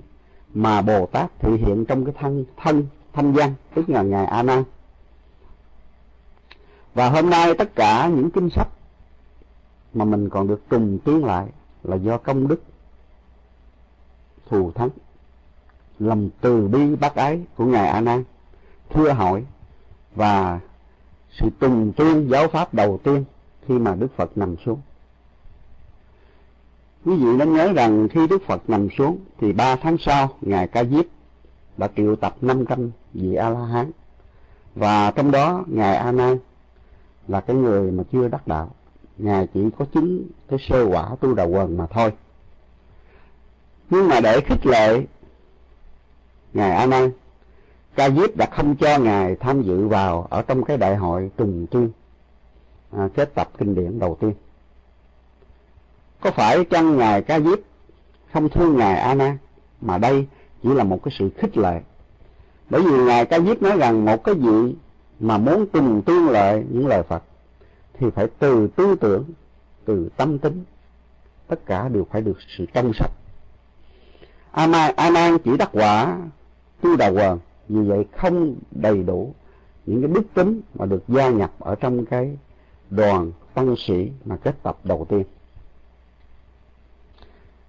mà 0.55 0.83
Bồ 0.83 1.07
Tát 1.07 1.39
thể 1.39 1.51
hiện 1.57 1.85
trong 1.85 2.05
cái 2.05 2.15
thân 2.19 2.45
thân, 2.57 2.87
thanh 3.13 3.33
văn, 3.33 3.55
tức 3.75 3.91
là 3.91 4.03
ngài 4.03 4.27
A 4.27 4.43
Nan. 4.43 4.65
Và 6.95 7.11
hôm 7.11 7.31
nay 7.31 7.55
tất 7.55 7.75
cả 7.75 8.09
những 8.09 8.31
kinh 8.31 8.51
sách 8.51 8.69
mà 9.95 10.05
mình 10.05 10.29
còn 10.29 10.47
được 10.47 10.61
trùng 10.71 10.99
tiến 11.05 11.25
lại 11.25 11.47
là 11.83 11.97
do 11.97 12.19
công 12.19 12.49
đức 12.49 12.63
thù 14.47 14.73
thắng, 14.73 14.91
lòng 15.99 16.31
từ 16.41 16.69
bi 16.69 16.97
bác 16.97 17.15
ái 17.15 17.41
của 17.57 17.65
ngài 17.65 17.89
A 17.89 18.01
Nan 18.01 18.25
thưa 18.91 19.13
hỏi 19.13 19.45
và 20.15 20.61
sự 21.31 21.47
trùng 21.61 21.93
tuyên 21.97 22.29
giáo 22.31 22.49
pháp 22.49 22.75
đầu 22.75 23.01
tiên 23.05 23.25
khi 23.67 23.79
mà 23.79 23.95
Đức 23.95 24.17
Phật 24.17 24.39
nằm 24.39 24.57
xuống 24.67 24.81
Quý 27.05 27.17
vị 27.17 27.37
nên 27.37 27.55
nhớ 27.55 27.73
rằng 27.73 28.09
khi 28.09 28.27
Đức 28.27 28.43
Phật 28.47 28.71
nằm 28.71 28.89
xuống 28.99 29.19
thì 29.41 29.53
ba 29.53 29.77
tháng 29.77 29.97
sau 29.99 30.29
Ngài 30.41 30.69
Ca 30.69 30.85
Diếp 30.85 31.05
đã 31.77 31.89
triệu 31.97 32.17
tập 32.17 32.37
năm 32.41 32.67
trăm 32.67 32.91
vị 33.13 33.35
A-la-hán 33.35 33.91
và 34.75 35.11
trong 35.11 35.31
đó 35.31 35.65
Ngài 35.67 35.97
A 35.97 36.13
Nan 36.13 36.39
là 37.29 37.41
cái 37.41 37.57
người 37.57 37.91
mà 37.91 38.03
chưa 38.13 38.29
đắc 38.29 38.47
đạo. 38.47 38.71
Ngài 39.19 39.47
chỉ 39.55 39.61
có 39.79 39.85
chứng 39.95 40.29
cái 40.49 40.59
sơ 40.69 40.85
quả 40.85 41.17
tu 41.21 41.35
đà 41.35 41.45
quần 41.45 41.77
mà 41.77 41.87
thôi. 41.87 42.13
Nhưng 43.91 44.09
mà 44.09 44.21
để 44.21 44.41
khích 44.41 44.67
lệ 44.67 45.07
Ngài 46.53 46.71
A 46.71 46.87
Nan, 46.87 47.11
Ca 47.95 48.11
Diếp 48.11 48.37
đã 48.37 48.47
không 48.47 48.77
cho 48.77 48.99
Ngài 48.99 49.37
tham 49.37 49.63
dự 49.63 49.89
vào 49.89 50.27
ở 50.31 50.43
trong 50.43 50.65
cái 50.65 50.77
đại 50.77 50.97
hội 50.97 51.31
trùng 51.37 51.67
tu 51.71 51.87
à, 52.91 53.09
kết 53.15 53.35
tập 53.35 53.51
kinh 53.59 53.75
điển 53.75 53.99
đầu 53.99 54.17
tiên 54.21 54.33
có 56.23 56.31
phải 56.31 56.65
chăng 56.65 56.97
ngài 56.97 57.23
ca 57.23 57.41
diếp 57.41 57.59
không 58.33 58.49
thương 58.49 58.77
ngài 58.77 59.01
a 59.01 59.15
nan 59.15 59.39
mà 59.81 59.99
đây 59.99 60.27
chỉ 60.63 60.69
là 60.75 60.85
một 60.85 61.03
cái 61.05 61.15
sự 61.19 61.31
khích 61.37 61.57
lệ. 61.57 61.81
Bởi 62.71 62.83
vì 62.83 62.99
ngài 63.05 63.27
ca 63.27 63.41
diếp 63.41 63.63
nói 63.63 63.79
rằng 63.79 64.05
một 64.05 64.25
cái 64.25 64.35
vị 64.35 64.75
mà 65.21 65.39
muốn 65.39 65.67
trùng 65.73 66.03
tương 66.03 66.31
lệ 66.31 66.63
những 66.71 66.87
lời 66.87 67.03
phật 67.03 67.23
thì 67.99 68.07
phải 68.15 68.27
từ 68.39 68.69
tư 68.77 68.97
tưởng, 69.01 69.25
từ 69.85 70.09
tâm 70.17 70.39
tính. 70.39 70.65
Tất 71.49 71.67
cả 71.67 71.89
đều 71.89 72.07
phải 72.11 72.23
được 72.23 72.39
sự 72.59 72.67
trong 72.75 72.93
sạch. 72.93 73.11
A 74.97 75.11
nan 75.11 75.39
chỉ 75.45 75.57
đắc 75.57 75.69
quả, 75.73 76.19
tu 76.81 76.97
đà 76.97 77.09
quần 77.09 77.39
vì 77.69 77.89
vậy 77.89 78.05
không 78.17 78.57
đầy 78.71 79.03
đủ 79.03 79.35
những 79.87 80.03
cái 80.03 80.11
đức 80.15 80.23
tính 80.35 80.61
mà 80.75 80.87
được 80.87 81.05
gia 81.09 81.29
nhập 81.29 81.51
ở 81.59 81.75
trong 81.75 82.07
cái 82.07 82.39
đoàn 82.91 83.33
tăng 83.55 83.75
sĩ 83.77 84.11
mà 84.25 84.37
kết 84.37 84.63
tập 84.63 84.79
đầu 84.85 85.07
tiên 85.09 85.23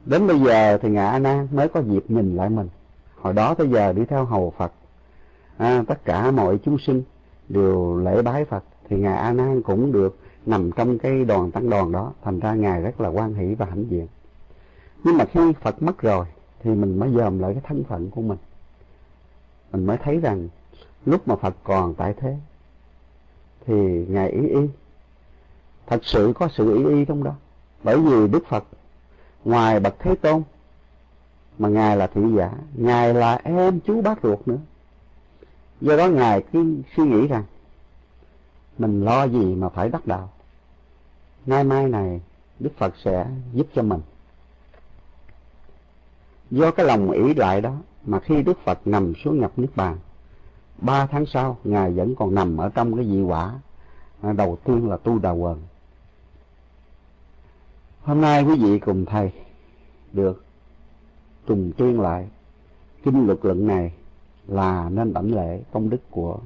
đến 0.05 0.27
bây 0.27 0.39
giờ 0.39 0.77
thì 0.77 0.89
ngài 0.89 1.07
a 1.07 1.19
nan 1.19 1.47
mới 1.51 1.67
có 1.67 1.81
dịp 1.81 2.03
nhìn 2.07 2.35
lại 2.35 2.49
mình. 2.49 2.69
Hồi 3.21 3.33
đó 3.33 3.53
tới 3.53 3.69
giờ 3.69 3.93
đi 3.93 4.05
theo 4.05 4.25
hầu 4.25 4.53
phật. 4.57 4.71
À, 5.57 5.83
tất 5.87 6.05
cả 6.05 6.31
mọi 6.31 6.59
chúng 6.63 6.77
sinh 6.79 7.03
đều 7.49 7.97
lễ 7.97 8.21
bái 8.21 8.45
phật. 8.45 8.63
Thì 8.89 8.97
ngài 8.97 9.17
a 9.17 9.33
nan 9.33 9.61
cũng 9.61 9.91
được 9.91 10.17
nằm 10.45 10.71
trong 10.71 10.99
cái 10.99 11.25
đoàn 11.25 11.51
tăng 11.51 11.69
đoàn 11.69 11.91
đó. 11.91 12.13
Thành 12.23 12.39
ra 12.39 12.53
ngài 12.53 12.81
rất 12.81 13.01
là 13.01 13.09
quan 13.09 13.33
hỷ 13.33 13.55
và 13.55 13.65
hãnh 13.65 13.85
diện. 13.89 14.07
Nhưng 15.03 15.17
mà 15.17 15.25
khi 15.25 15.53
phật 15.61 15.81
mất 15.81 16.01
rồi 16.01 16.25
thì 16.63 16.71
mình 16.75 16.99
mới 16.99 17.09
dòm 17.09 17.39
lại 17.39 17.53
cái 17.53 17.63
thân 17.67 17.83
phận 17.83 18.09
của 18.11 18.21
mình. 18.21 18.37
Mình 19.71 19.85
mới 19.85 19.97
thấy 19.97 20.19
rằng 20.19 20.47
lúc 21.05 21.27
mà 21.27 21.35
phật 21.35 21.55
còn 21.63 21.93
tại 21.93 22.13
thế 22.17 22.37
thì 23.65 24.05
ngài 24.09 24.29
ý 24.29 24.47
y 24.47 24.67
thật 25.87 25.99
sự 26.03 26.33
có 26.35 26.47
sự 26.47 26.75
ý 26.75 26.95
y 26.95 27.05
trong 27.05 27.23
đó. 27.23 27.35
Bởi 27.83 27.99
vì 27.99 28.27
đức 28.27 28.43
phật 28.47 28.63
ngoài 29.45 29.79
bậc 29.79 29.95
thế 29.99 30.15
tôn, 30.15 30.43
mà 31.59 31.69
ngài 31.69 31.97
là 31.97 32.07
thị 32.07 32.21
giả, 32.37 32.51
ngài 32.75 33.13
là 33.13 33.39
em 33.43 33.79
chú 33.79 34.01
bác 34.01 34.23
ruột 34.23 34.47
nữa. 34.47 34.57
Do 35.81 35.97
đó 35.97 36.07
ngài 36.07 36.43
cứ 36.51 36.75
suy 36.95 37.03
nghĩ 37.03 37.27
rằng, 37.27 37.43
mình 38.77 39.05
lo 39.05 39.23
gì 39.23 39.55
mà 39.55 39.69
phải 39.69 39.89
đắc 39.89 40.07
đạo? 40.07 40.29
Nay 41.45 41.63
mai 41.63 41.87
này, 41.87 42.21
đức 42.59 42.71
phật 42.77 42.93
sẽ 43.03 43.27
giúp 43.53 43.67
cho 43.75 43.81
mình. 43.81 44.01
Do 46.51 46.71
cái 46.71 46.85
lòng 46.85 47.11
ỷ 47.11 47.33
lại 47.33 47.61
đó, 47.61 47.73
mà 48.05 48.19
khi 48.19 48.43
đức 48.43 48.59
phật 48.65 48.87
nằm 48.87 49.13
xuống 49.23 49.39
nhập 49.39 49.51
niết 49.57 49.75
bàn, 49.75 49.97
ba 50.77 51.05
tháng 51.05 51.25
sau, 51.25 51.57
ngài 51.63 51.91
vẫn 51.91 52.15
còn 52.15 52.35
nằm 52.35 52.57
ở 52.57 52.69
trong 52.69 52.95
cái 52.95 53.05
vị 53.05 53.21
quả, 53.21 53.53
đầu 54.21 54.57
tiên 54.63 54.89
là 54.89 54.97
tu 54.97 55.19
đà 55.19 55.31
quần 55.31 55.61
hôm 58.03 58.21
nay 58.21 58.43
quý 58.43 58.55
vị 58.59 58.79
cùng 58.79 59.05
thầy 59.05 59.31
được 60.13 60.43
trùng 61.47 61.71
tuyên 61.77 62.01
lại 62.01 62.27
kinh 63.03 63.27
luật 63.27 63.39
luận 63.41 63.67
này 63.67 63.93
là 64.47 64.89
nên 64.89 65.13
đảnh 65.13 65.35
lễ 65.35 65.61
công 65.71 65.89
đức 65.89 66.01
của 66.11 66.39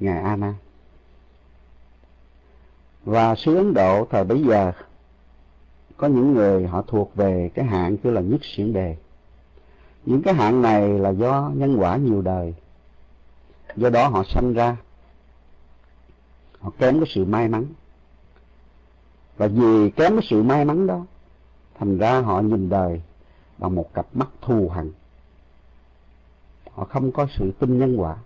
ngài 0.00 0.22
a 0.22 0.36
nan 0.36 0.54
và 3.04 3.34
xứ 3.34 3.54
ấn 3.54 3.74
độ 3.74 4.06
thời 4.10 4.24
bấy 4.24 4.44
giờ, 4.48 4.72
có 5.96 6.06
những 6.06 6.34
người 6.34 6.66
họ 6.66 6.82
thuộc 6.82 7.14
về 7.14 7.50
cái 7.54 7.64
hạng 7.64 7.96
kêu 7.96 8.12
là 8.12 8.20
nhất 8.20 8.40
xiển 8.42 8.72
đề. 8.72 8.96
Những 10.04 10.22
cái 10.22 10.34
hạng 10.34 10.62
này 10.62 10.88
là 10.88 11.10
do 11.10 11.50
nhân 11.54 11.76
quả 11.76 11.96
nhiều 11.96 12.22
đời. 12.22 12.54
Do 13.76 13.90
đó 13.90 14.08
họ 14.08 14.22
sanh 14.24 14.52
ra, 14.52 14.76
họ 16.60 16.70
kém 16.78 17.00
cái 17.00 17.08
sự 17.14 17.24
may 17.24 17.48
mắn 17.48 17.66
và 19.36 19.46
vì 19.46 19.90
kém 19.90 20.12
cái 20.16 20.26
sự 20.30 20.42
may 20.42 20.64
mắn 20.64 20.86
đó, 20.86 21.06
thành 21.78 21.98
ra 21.98 22.20
họ 22.20 22.40
nhìn 22.40 22.68
đời 22.68 23.00
bằng 23.58 23.74
một 23.74 23.94
cặp 23.94 24.06
mắt 24.14 24.28
thù 24.40 24.68
hằn 24.68 24.90
họ 26.74 26.84
không 26.84 27.12
có 27.12 27.26
sự 27.38 27.52
tin 27.58 27.78
nhân 27.78 27.96
quả. 27.96 28.16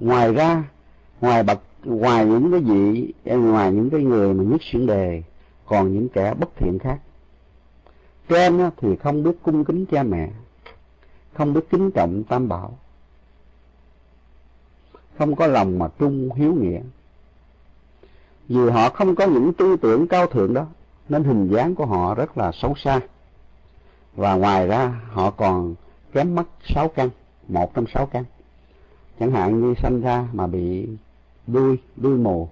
Ngoài 0.00 0.34
ra, 0.34 0.64
ngoài 1.20 1.42
bậc, 1.42 1.60
ngoài 1.84 2.26
những 2.26 2.50
cái 2.50 2.60
vị, 2.60 3.12
ngoài 3.24 3.72
những 3.72 3.90
cái 3.90 4.02
người 4.02 4.34
mà 4.34 4.44
nhất 4.44 4.60
xuyên 4.62 4.86
đề, 4.86 5.22
còn 5.66 5.92
những 5.92 6.08
kẻ 6.08 6.34
bất 6.34 6.48
thiện 6.56 6.78
khác. 6.78 7.00
Trên 8.28 8.70
thì 8.76 8.96
không 8.96 9.22
biết 9.22 9.36
cung 9.42 9.64
kính 9.64 9.86
cha 9.86 10.02
mẹ, 10.02 10.30
không 11.34 11.52
biết 11.52 11.70
kính 11.70 11.90
trọng 11.90 12.24
tam 12.24 12.48
bảo, 12.48 12.78
không 15.18 15.36
có 15.36 15.46
lòng 15.46 15.78
mà 15.78 15.88
trung 15.98 16.30
hiếu 16.34 16.54
nghĩa 16.54 16.80
vì 18.48 18.70
họ 18.70 18.90
không 18.90 19.14
có 19.14 19.26
những 19.26 19.52
tư 19.52 19.76
tưởng 19.76 20.06
cao 20.06 20.26
thượng 20.26 20.54
đó 20.54 20.66
nên 21.08 21.24
hình 21.24 21.48
dáng 21.48 21.74
của 21.74 21.86
họ 21.86 22.14
rất 22.14 22.38
là 22.38 22.52
xấu 22.52 22.74
xa. 22.76 23.00
Và 24.16 24.34
ngoài 24.34 24.66
ra 24.66 25.00
họ 25.10 25.30
còn 25.30 25.74
kém 26.12 26.34
mất 26.34 26.44
sáu 26.64 26.88
căn 26.88 27.10
một 27.48 27.74
trong 27.74 27.84
sáu 27.94 28.06
căn. 28.06 28.24
Chẳng 29.20 29.30
hạn 29.30 29.60
như 29.60 29.74
sanh 29.82 30.00
ra 30.00 30.24
mà 30.32 30.46
bị 30.46 30.88
đuôi 31.46 31.78
đuôi 31.96 32.16
mù 32.16 32.48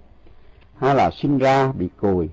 hay 0.77 0.95
là 0.95 1.11
sinh 1.11 1.37
ra 1.37 1.71
bị 1.71 1.89
cùi 2.01 2.29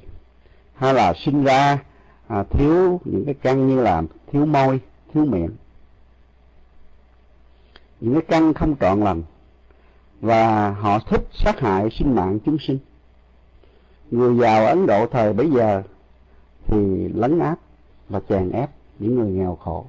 hay 0.75 0.95
là 0.95 1.13
sinh 1.25 1.45
ra 1.45 1.79
à, 2.27 2.45
thiếu 2.51 3.01
những 3.05 3.25
cái 3.25 3.35
căn 3.35 3.69
như 3.69 3.81
là 3.81 4.03
thiếu 4.33 4.47
môi 4.47 4.81
thiếu 5.13 5.25
miệng. 5.25 5.51
Những 8.01 8.15
cái 8.15 8.23
căn 8.29 8.55
không 8.55 8.77
trọn 8.81 9.01
lành 9.01 9.23
và 10.21 10.71
họ 10.71 10.99
thích 10.99 11.29
sát 11.33 11.61
hại 11.61 11.91
sinh 11.91 12.15
mạng 12.15 12.39
chúng 12.45 12.59
sinh 12.59 12.79
người 14.15 14.37
giàu 14.37 14.67
ấn 14.67 14.87
độ 14.87 15.07
thời 15.07 15.33
bấy 15.33 15.51
giờ, 15.51 15.83
thì 16.67 17.09
lấn 17.09 17.39
áp 17.39 17.57
và 18.09 18.21
chèn 18.29 18.51
ép 18.51 18.71
những 18.99 19.15
người 19.19 19.31
nghèo 19.31 19.57
khổ. 19.57 19.87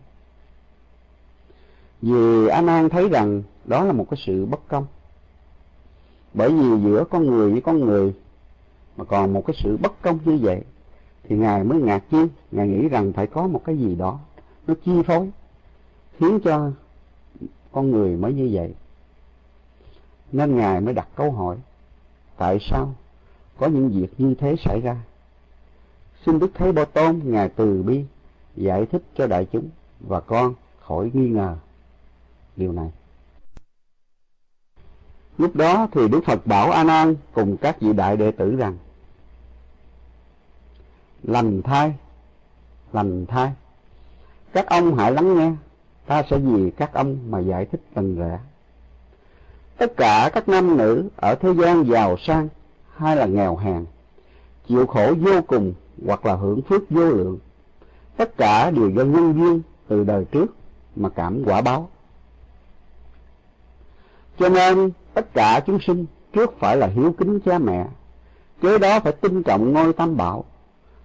Vì 2.01 2.47
a 2.47 2.61
An 2.67 2.89
thấy 2.89 3.09
rằng 3.09 3.43
đó 3.65 3.83
là 3.83 3.93
một 3.93 4.05
cái 4.09 4.19
sự 4.25 4.45
bất 4.45 4.67
công. 4.67 4.85
Bởi 6.33 6.51
vì 6.51 6.83
giữa 6.83 7.03
con 7.09 7.25
người 7.25 7.51
với 7.51 7.61
con 7.61 7.79
người 7.79 8.13
mà 8.97 9.05
còn 9.05 9.33
một 9.33 9.43
cái 9.47 9.55
sự 9.63 9.77
bất 9.77 10.01
công 10.01 10.19
như 10.25 10.37
vậy, 10.41 10.61
thì 11.23 11.37
ngài 11.37 11.63
mới 11.63 11.81
ngạc 11.81 12.03
nhiên, 12.11 12.27
ngài 12.51 12.67
nghĩ 12.67 12.89
rằng 12.89 13.13
phải 13.13 13.27
có 13.27 13.47
một 13.47 13.61
cái 13.65 13.77
gì 13.77 13.95
đó 13.95 14.19
nó 14.67 14.73
chi 14.85 14.91
phối, 15.07 15.29
khiến 16.19 16.39
cho 16.43 16.71
con 17.71 17.91
người 17.91 18.17
mới 18.17 18.33
như 18.33 18.49
vậy. 18.51 18.73
Nên 20.31 20.57
ngài 20.57 20.81
mới 20.81 20.93
đặt 20.93 21.07
câu 21.15 21.31
hỏi, 21.31 21.57
tại 22.37 22.57
sao 22.69 22.95
có 23.57 23.67
những 23.67 23.89
việc 23.89 24.07
như 24.17 24.35
thế 24.35 24.55
xảy 24.65 24.81
ra. 24.81 24.97
Xin 26.25 26.39
đức 26.39 26.51
thế 26.53 26.71
bồ 26.71 26.85
tôn, 26.85 27.19
ngài 27.23 27.49
từ 27.49 27.83
bi, 27.83 28.05
giải 28.55 28.85
thích 28.85 29.03
cho 29.15 29.27
đại 29.27 29.47
chúng 29.51 29.69
và 29.99 30.19
con 30.19 30.53
khỏi 30.79 31.11
nghi 31.13 31.29
ngờ 31.29 31.55
điều 32.55 32.71
này. 32.71 32.91
Lúc 35.37 35.55
đó 35.55 35.87
thì 35.91 36.07
đức 36.07 36.21
phật 36.25 36.47
bảo 36.47 36.71
a 36.71 36.83
nan 36.83 37.15
cùng 37.33 37.57
các 37.57 37.81
vị 37.81 37.93
đại 37.93 38.17
đệ 38.17 38.31
tử 38.31 38.55
rằng, 38.55 38.77
lành 41.23 41.61
thai 41.61 41.93
lành 42.93 43.25
thai 43.25 43.53
các 44.53 44.67
ông 44.67 44.97
hãy 44.97 45.11
lắng 45.11 45.35
nghe, 45.35 45.51
ta 46.05 46.23
sẽ 46.29 46.37
vì 46.37 46.71
các 46.71 46.93
ông 46.93 47.17
mà 47.29 47.39
giải 47.39 47.65
thích 47.65 47.81
từng 47.93 48.15
rẽ 48.15 48.39
tất 49.77 49.97
cả 49.97 50.29
các 50.33 50.49
nam 50.49 50.77
nữ 50.77 51.09
ở 51.15 51.35
thế 51.35 51.53
gian 51.53 51.85
giàu 51.85 52.17
sang 52.17 52.47
hay 52.97 53.15
là 53.15 53.25
nghèo 53.25 53.57
hèn, 53.57 53.85
chịu 54.67 54.87
khổ 54.87 55.13
vô 55.19 55.41
cùng 55.47 55.73
hoặc 56.05 56.25
là 56.25 56.35
hưởng 56.35 56.61
phước 56.61 56.89
vô 56.89 57.09
lượng. 57.09 57.39
Tất 58.17 58.37
cả 58.37 58.71
đều 58.71 58.89
do 58.89 59.03
nhân 59.03 59.33
duyên 59.37 59.61
từ 59.87 60.03
đời 60.03 60.25
trước 60.25 60.55
mà 60.95 61.09
cảm 61.09 61.43
quả 61.45 61.61
báo. 61.61 61.89
Cho 64.39 64.49
nên, 64.49 64.91
tất 65.13 65.33
cả 65.33 65.59
chúng 65.65 65.79
sinh 65.87 66.05
trước 66.33 66.59
phải 66.59 66.77
là 66.77 66.87
hiếu 66.87 67.15
kính 67.17 67.39
cha 67.39 67.59
mẹ, 67.59 67.87
kế 68.61 68.77
đó 68.77 68.99
phải 68.99 69.13
tin 69.13 69.43
trọng 69.43 69.73
ngôi 69.73 69.93
tam 69.93 70.17
bảo. 70.17 70.45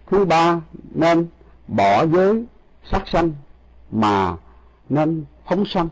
Thứ 0.06 0.24
ba, 0.24 0.60
nên 0.94 1.26
bỏ 1.68 2.06
giới 2.06 2.44
sát 2.90 3.08
sanh 3.08 3.32
mà 3.90 4.36
nên 4.88 5.24
phóng 5.46 5.64
sanh. 5.66 5.88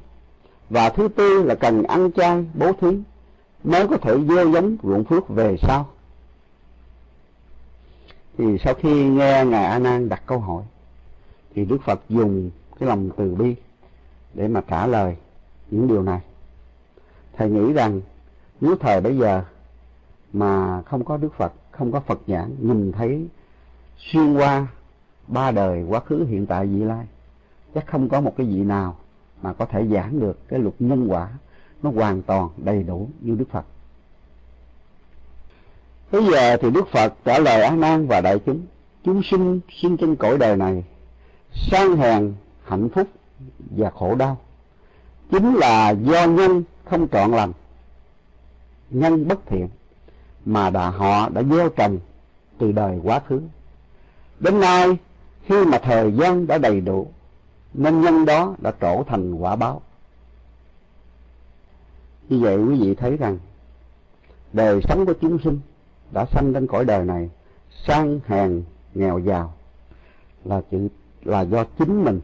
Và 0.70 0.90
thứ 0.90 1.08
tư 1.08 1.42
là 1.42 1.54
cần 1.54 1.82
ăn 1.82 2.12
chay 2.12 2.44
bố 2.54 2.72
thí 2.72 2.88
mới 3.68 3.88
có 3.88 3.98
thể 3.98 4.18
gieo 4.28 4.50
giống 4.50 4.76
ruộng 4.82 5.04
phước 5.04 5.28
về 5.28 5.56
sau, 5.62 5.86
thì 8.38 8.58
sau 8.64 8.74
khi 8.74 9.08
nghe 9.08 9.44
ngài 9.44 9.64
a 9.64 9.78
nan 9.78 10.08
đặt 10.08 10.22
câu 10.26 10.38
hỏi, 10.38 10.62
thì 11.54 11.64
đức 11.64 11.78
phật 11.84 12.00
dùng 12.08 12.50
cái 12.78 12.88
lòng 12.88 13.10
từ 13.16 13.34
bi 13.34 13.54
để 14.34 14.48
mà 14.48 14.60
trả 14.60 14.86
lời 14.86 15.16
những 15.70 15.88
điều 15.88 16.02
này. 16.02 16.20
Thầy 17.36 17.50
nghĩ 17.50 17.72
rằng, 17.72 18.00
nếu 18.60 18.76
thời 18.80 19.00
bây 19.00 19.18
giờ 19.18 19.42
mà 20.32 20.82
không 20.82 21.04
có 21.04 21.16
đức 21.16 21.34
phật, 21.34 21.52
không 21.70 21.92
có 21.92 22.00
phật 22.00 22.20
nhãn, 22.26 22.56
nhìn 22.60 22.92
thấy 22.92 23.28
xuyên 23.98 24.34
qua 24.34 24.66
ba 25.26 25.50
đời 25.50 25.84
quá 25.88 26.00
khứ, 26.00 26.24
hiện 26.28 26.46
tại, 26.46 26.66
vị 26.66 26.84
lai, 26.84 27.06
chắc 27.74 27.86
không 27.86 28.08
có 28.08 28.20
một 28.20 28.34
cái 28.36 28.46
vị 28.46 28.64
nào 28.64 28.96
mà 29.42 29.52
có 29.52 29.64
thể 29.64 29.86
giảng 29.86 30.20
được 30.20 30.48
cái 30.48 30.58
luật 30.58 30.74
nhân 30.78 31.06
quả 31.10 31.28
nó 31.82 31.90
hoàn 31.90 32.22
toàn 32.22 32.48
đầy 32.56 32.82
đủ 32.82 33.08
như 33.20 33.34
đức 33.34 33.50
phật. 33.50 33.64
Bây 36.12 36.24
giờ 36.30 36.56
thì 36.56 36.70
đức 36.70 36.88
phật 36.92 37.14
trả 37.24 37.38
lời 37.38 37.62
á 37.62 37.70
nan 37.70 38.06
và 38.06 38.20
đại 38.20 38.38
chúng. 38.46 38.66
Chúng 39.04 39.22
sinh 39.22 39.60
sinh 39.82 39.96
trên 39.96 40.16
cõi 40.16 40.38
đời 40.38 40.56
này, 40.56 40.84
sang 41.52 41.96
hèn, 41.96 42.34
hạnh 42.64 42.88
phúc 42.88 43.08
và 43.70 43.90
khổ 43.90 44.14
đau. 44.14 44.36
Chính 45.30 45.54
là 45.54 45.90
do 45.90 46.26
nhân 46.26 46.62
không 46.84 47.08
trọn 47.08 47.30
lành, 47.30 47.52
nhân 48.90 49.28
bất 49.28 49.46
thiện, 49.46 49.68
mà 50.44 50.70
đã 50.70 50.90
họ 50.90 51.28
đã 51.28 51.42
gieo 51.42 51.68
trồng 51.68 51.98
từ 52.58 52.72
đời 52.72 53.00
quá 53.02 53.20
khứ. 53.28 53.40
Đến 54.40 54.60
nay, 54.60 54.96
khi 55.44 55.64
mà 55.64 55.78
thời 55.78 56.12
gian 56.12 56.46
đã 56.46 56.58
đầy 56.58 56.80
đủ, 56.80 57.08
nên 57.74 58.00
nhân 58.00 58.24
đó 58.24 58.54
đã 58.58 58.72
trổ 58.80 59.02
thành 59.02 59.34
quả 59.34 59.56
báo 59.56 59.82
như 62.28 62.38
vậy 62.38 62.56
quý 62.56 62.80
vị 62.80 62.94
thấy 62.94 63.16
rằng 63.16 63.38
đời 64.52 64.80
sống 64.88 65.06
của 65.06 65.14
chúng 65.20 65.38
sinh 65.38 65.60
đã 66.12 66.26
sanh 66.26 66.52
đến 66.52 66.66
cõi 66.66 66.84
đời 66.84 67.04
này 67.04 67.30
sang 67.86 68.20
hèn 68.26 68.62
nghèo 68.94 69.18
giàu. 69.18 69.54
Là 70.44 70.62
chữ 70.70 70.88
là 71.24 71.40
do 71.40 71.64
chính 71.78 72.04
mình 72.04 72.20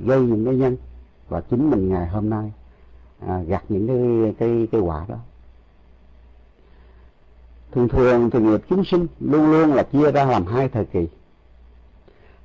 gây 0.00 0.20
những 0.20 0.44
cái 0.44 0.54
nhân 0.54 0.76
và 1.28 1.40
chính 1.40 1.70
mình 1.70 1.88
ngày 1.88 2.08
hôm 2.08 2.30
nay 2.30 2.52
à, 3.26 3.42
gặt 3.42 3.64
những 3.68 3.86
cái 3.86 4.34
cái 4.38 4.68
cái 4.72 4.80
quả 4.80 5.06
đó. 5.08 5.16
Thường 7.72 7.88
thường 7.88 8.30
thì 8.30 8.38
nghiệp 8.40 8.60
chúng 8.68 8.84
sinh 8.84 9.06
luôn 9.20 9.50
luôn 9.50 9.74
là 9.74 9.82
chia 9.82 10.12
ra 10.12 10.24
làm 10.24 10.46
hai 10.46 10.68
thời 10.68 10.84
kỳ. 10.84 11.08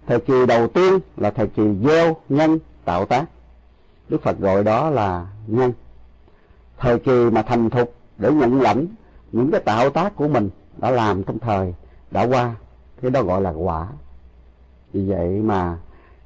Thời 0.07 0.19
kỳ 0.19 0.45
đầu 0.45 0.67
tiên 0.67 0.99
là 1.17 1.31
thời 1.31 1.47
kỳ 1.47 1.63
gieo 1.83 2.15
nhân 2.29 2.59
tạo 2.85 3.05
tác. 3.05 3.25
Đức 4.09 4.21
phật 4.21 4.39
gọi 4.39 4.63
đó 4.63 4.89
là 4.89 5.27
nhân 5.47 5.73
thời 6.77 6.99
kỳ 6.99 7.29
mà 7.29 7.41
thành 7.41 7.69
thục 7.69 7.93
để 8.17 8.31
nhận 8.31 8.61
lãnh, 8.61 8.87
những 9.31 9.51
cái 9.51 9.61
tạo 9.61 9.89
tác 9.89 10.15
của 10.15 10.27
mình 10.27 10.49
đã 10.77 10.91
làm 10.91 11.23
trong 11.23 11.39
thời 11.39 11.73
đã 12.11 12.23
qua, 12.23 12.55
cái 13.01 13.11
đó 13.11 13.21
gọi 13.23 13.41
là 13.41 13.51
quả. 13.51 13.87
Vì 14.93 15.09
vậy 15.09 15.41
mà 15.41 15.77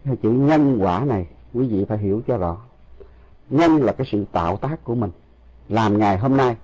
cái 0.06 0.16
chữ 0.24 0.32
nhân 0.32 0.78
quả 0.82 1.06
này 1.06 1.28
quý 1.54 1.68
vị 1.68 1.86
phải 1.90 1.98
hiểu 1.98 2.22
cho 2.28 2.38
rõ. 2.38 2.58
Nhân 3.50 3.78
là 3.78 3.92
cái 3.92 4.08
sự 4.12 4.26
tạo 4.32 4.58
tác 4.58 4.84
của 4.84 4.96
mình. 4.96 5.12
Làm 5.70 5.98
ngày 5.98 6.18
hôm 6.18 6.38
nay, 6.38 6.56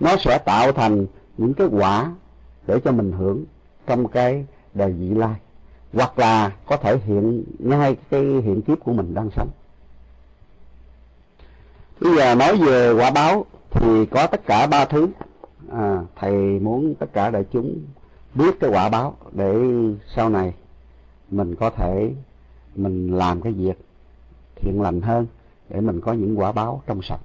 nó 0.00 0.16
sẽ 0.24 0.38
tạo 0.38 0.72
thành 0.72 1.06
những 1.38 1.54
cái 1.54 1.66
quả 1.70 2.12
để 2.66 2.80
cho 2.84 2.92
mình 2.92 3.12
hưởng 3.12 3.44
trong 3.86 4.08
cái 4.08 4.46
đời 4.74 4.92
vị 4.92 5.08
lai, 5.08 5.34
hoặc 5.92 6.18
là 6.18 6.52
có 6.66 6.76
thể 6.76 6.98
hiện 6.98 7.44
ngay 7.58 7.96
cái 8.10 8.22
hiện 8.22 8.62
kiếp 8.62 8.84
của 8.84 8.92
mình 8.92 9.14
đang 9.14 9.30
sống 9.36 9.48
bây 12.00 12.16
giờ 12.16 12.34
nói 12.34 12.56
về 12.56 12.92
quả 12.92 13.10
báo 13.10 13.46
thì 13.70 14.06
có 14.06 14.26
tất 14.26 14.46
cả 14.46 14.66
ba 14.66 14.84
thứ. 14.84 15.08
À, 15.72 15.98
thầy 16.16 16.32
muốn 16.60 16.94
tất 16.94 17.06
cả 17.12 17.30
đại 17.30 17.44
chúng 17.52 17.78
biết 18.34 18.60
cái 18.60 18.70
quả 18.70 18.88
báo 18.88 19.16
để 19.32 19.54
sau 20.14 20.28
này 20.28 20.54
mình 21.30 21.54
có 21.54 21.70
thể 21.70 22.10
mình 22.76 23.16
làm 23.16 23.42
cái 23.42 23.52
việc 23.52 23.78
thiện 24.56 24.82
lành 24.82 25.00
hơn 25.00 25.26
để 25.68 25.80
mình 25.80 26.00
có 26.00 26.12
những 26.12 26.40
quả 26.40 26.52
báo 26.52 26.82
trong 26.86 27.02
sạch. 27.02 27.20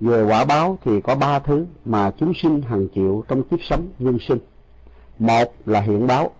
Về 0.00 0.24
quả 0.24 0.44
báo 0.44 0.78
thì 0.84 1.00
có 1.00 1.14
ba 1.14 1.38
thứ 1.38 1.66
mà 1.84 2.10
chúng 2.18 2.32
sinh 2.34 2.62
hằng 2.62 2.88
chịu 2.88 3.24
trong 3.28 3.42
kiếp 3.42 3.58
sống 3.62 3.88
nhân 3.98 4.18
sinh. 4.28 4.38
Một 5.18 5.54
là 5.66 5.80
hiện 5.80 6.06
báo. 6.06 6.30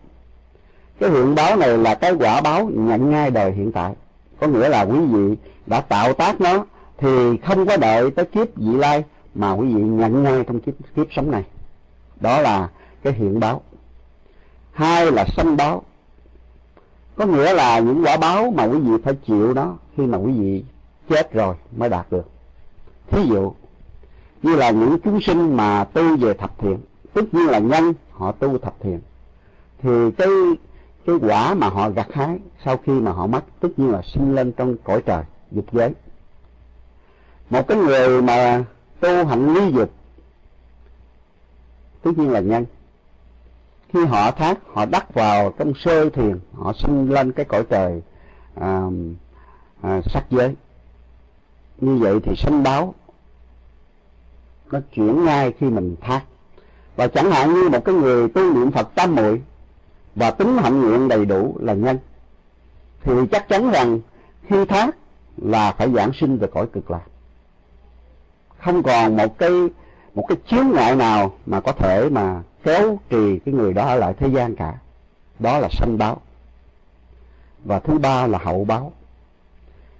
Cái 0.98 1.11
hiện 1.11 1.35
báo 1.35 1.57
này 1.57 1.79
là 1.79 1.94
cái 1.94 2.12
quả 2.12 2.40
báo 2.40 2.70
nhận 2.72 3.11
ngay 3.11 3.31
đời 3.31 3.53
hiện 3.53 3.72
tại 3.72 3.94
có 4.40 4.46
nghĩa 4.46 4.68
là 4.68 4.83
quý 4.83 4.98
vị 4.98 5.37
đã 5.66 5.81
tạo 5.81 6.12
tác 6.12 6.40
nó 6.40 6.64
thì 6.98 7.37
không 7.44 7.66
có 7.66 7.76
đợi 7.76 8.11
tới 8.11 8.24
kiếp 8.24 8.57
vị 8.57 8.76
lai 8.76 9.05
mà 9.35 9.53
quý 9.53 9.74
vị 9.74 9.83
nhận 9.83 10.22
ngay 10.22 10.44
trong 10.46 10.61
kiếp, 10.61 10.74
kiếp 10.96 11.07
sống 11.12 11.31
này. 11.31 11.44
Đó 12.20 12.40
là 12.40 12.68
cái 13.03 13.12
hiện 13.12 13.40
báo. 13.40 13.62
Hai 14.72 15.12
là 15.12 15.24
sanh 15.37 15.57
báo. 15.57 15.83
Có 17.16 17.26
nghĩa 17.26 17.55
là 17.55 17.79
những 17.79 18.05
quả 18.05 18.16
báo 18.16 18.50
mà 18.50 18.64
quý 18.64 18.79
vị 18.79 18.92
phải 19.05 19.14
chịu 19.26 19.55
đó 19.55 19.79
khi 19.96 20.07
mà 20.07 20.18
quý 20.18 20.33
vị 20.33 20.64
chết 21.09 21.33
rồi 21.33 21.55
mới 21.76 21.88
đạt 21.88 22.07
được. 22.11 22.31
Thí 23.11 23.22
dụ 23.29 23.53
như 24.42 24.57
là 24.57 24.70
những 24.70 24.98
chúng 25.05 25.20
sinh 25.20 25.57
mà 25.57 25.85
tu 25.85 26.16
về 26.16 26.35
thập 26.35 26.59
thiện 26.59 26.79
tất 27.12 27.35
nhiên 27.35 27.46
là 27.46 27.59
nhân 27.59 27.94
họ 28.11 28.33
tu 28.33 28.59
thập 28.59 28.74
thiện 28.81 29.00
thì 29.83 30.11
cái 30.18 30.29
cái 31.07 31.17
quả 31.23 31.55
mà 31.55 31.69
họ 31.69 31.91
gặt 31.91 32.13
hái 32.13 32.39
sau 32.65 32.77
khi 32.77 32.93
mà 32.93 33.13
họ 33.13 33.27
mất 33.27 33.45
tất 33.61 33.69
nhiên 33.77 33.91
là 33.91 34.03
sinh 34.03 34.35
lên 34.35 34.53
trong 34.53 34.77
cõi 34.85 35.03
trời 35.07 35.25
dục 35.51 35.65
giới. 35.73 35.95
Một 37.51 37.69
cái 37.69 37.79
người 37.79 38.23
mà 38.23 38.65
tu 39.01 39.27
hạnh 39.27 39.55
ly 39.55 39.73
dục 39.73 39.91
tất 42.03 42.11
nhiên 42.17 42.31
là 42.31 42.41
nhân. 42.41 42.67
Khi 43.89 44.05
họ 44.05 44.31
thác 44.31 44.59
họ 44.67 44.87
đắc 44.87 45.15
vào 45.15 45.53
trong 45.59 45.73
sơ 45.75 46.11
thiền 46.11 46.39
họ 46.55 46.73
sinh 46.73 47.11
lên 47.11 47.33
cái 47.33 47.45
cõi 47.45 47.65
trời 47.71 48.03
à, 48.55 48.83
à, 49.83 50.01
sắc 50.05 50.25
giới. 50.31 50.57
Như 51.81 51.97
vậy 51.97 52.21
thì 52.23 52.37
sanh 52.37 52.63
báo 52.63 52.95
nó 54.73 54.81
chuyển 54.95 55.25
ngay 55.25 55.53
khi 55.59 55.67
mình 55.67 55.97
thác. 56.01 56.23
Và 56.97 57.09
chẳng 57.09 57.31
hạn 57.31 57.55
như 57.55 57.69
một 57.69 57.85
cái 57.85 57.95
người 57.95 58.29
tu 58.29 58.53
niệm 58.53 58.71
phật 58.71 58.95
tam 58.95 59.15
muội 59.17 59.43
và 60.14 60.31
tính 60.31 60.59
hạnh 60.59 60.81
nguyện 60.81 61.09
đầy 61.09 61.25
đủ 61.25 61.57
là 61.61 61.73
nhân. 61.73 61.99
Thì 63.03 63.12
chắc 63.33 63.49
chắn 63.49 63.70
rằng 63.70 64.01
khi 64.49 64.64
thác 64.64 64.96
là 65.37 65.73
phải 65.73 65.92
giảng 65.94 66.11
sinh 66.20 66.38
về 66.38 66.49
cõi 66.53 66.66
cực 66.73 66.90
lạc. 66.90 67.03
Không 68.59 68.83
còn 68.83 69.16
một 69.16 69.38
cái 69.38 69.51
một 70.14 70.25
cái 70.29 70.38
chướng 70.46 70.70
ngại 70.75 70.96
nào 70.96 71.33
mà 71.46 71.61
có 71.61 71.73
thể 71.73 72.09
mà 72.09 72.42
kéo 72.62 72.99
trì 73.11 73.38
cái 73.38 73.55
người 73.55 73.73
đó 73.73 73.87
ở 73.87 73.96
lại 73.96 74.14
thế 74.18 74.29
gian 74.29 74.57
cả. 74.57 74.75
Đó 75.38 75.59
là 75.59 75.68
sanh 75.73 75.99
báo. 75.99 76.20
Và 77.64 77.79
thứ 77.79 77.99
ba 77.99 78.27
là 78.27 78.38
hậu 78.38 78.64
báo. 78.64 78.92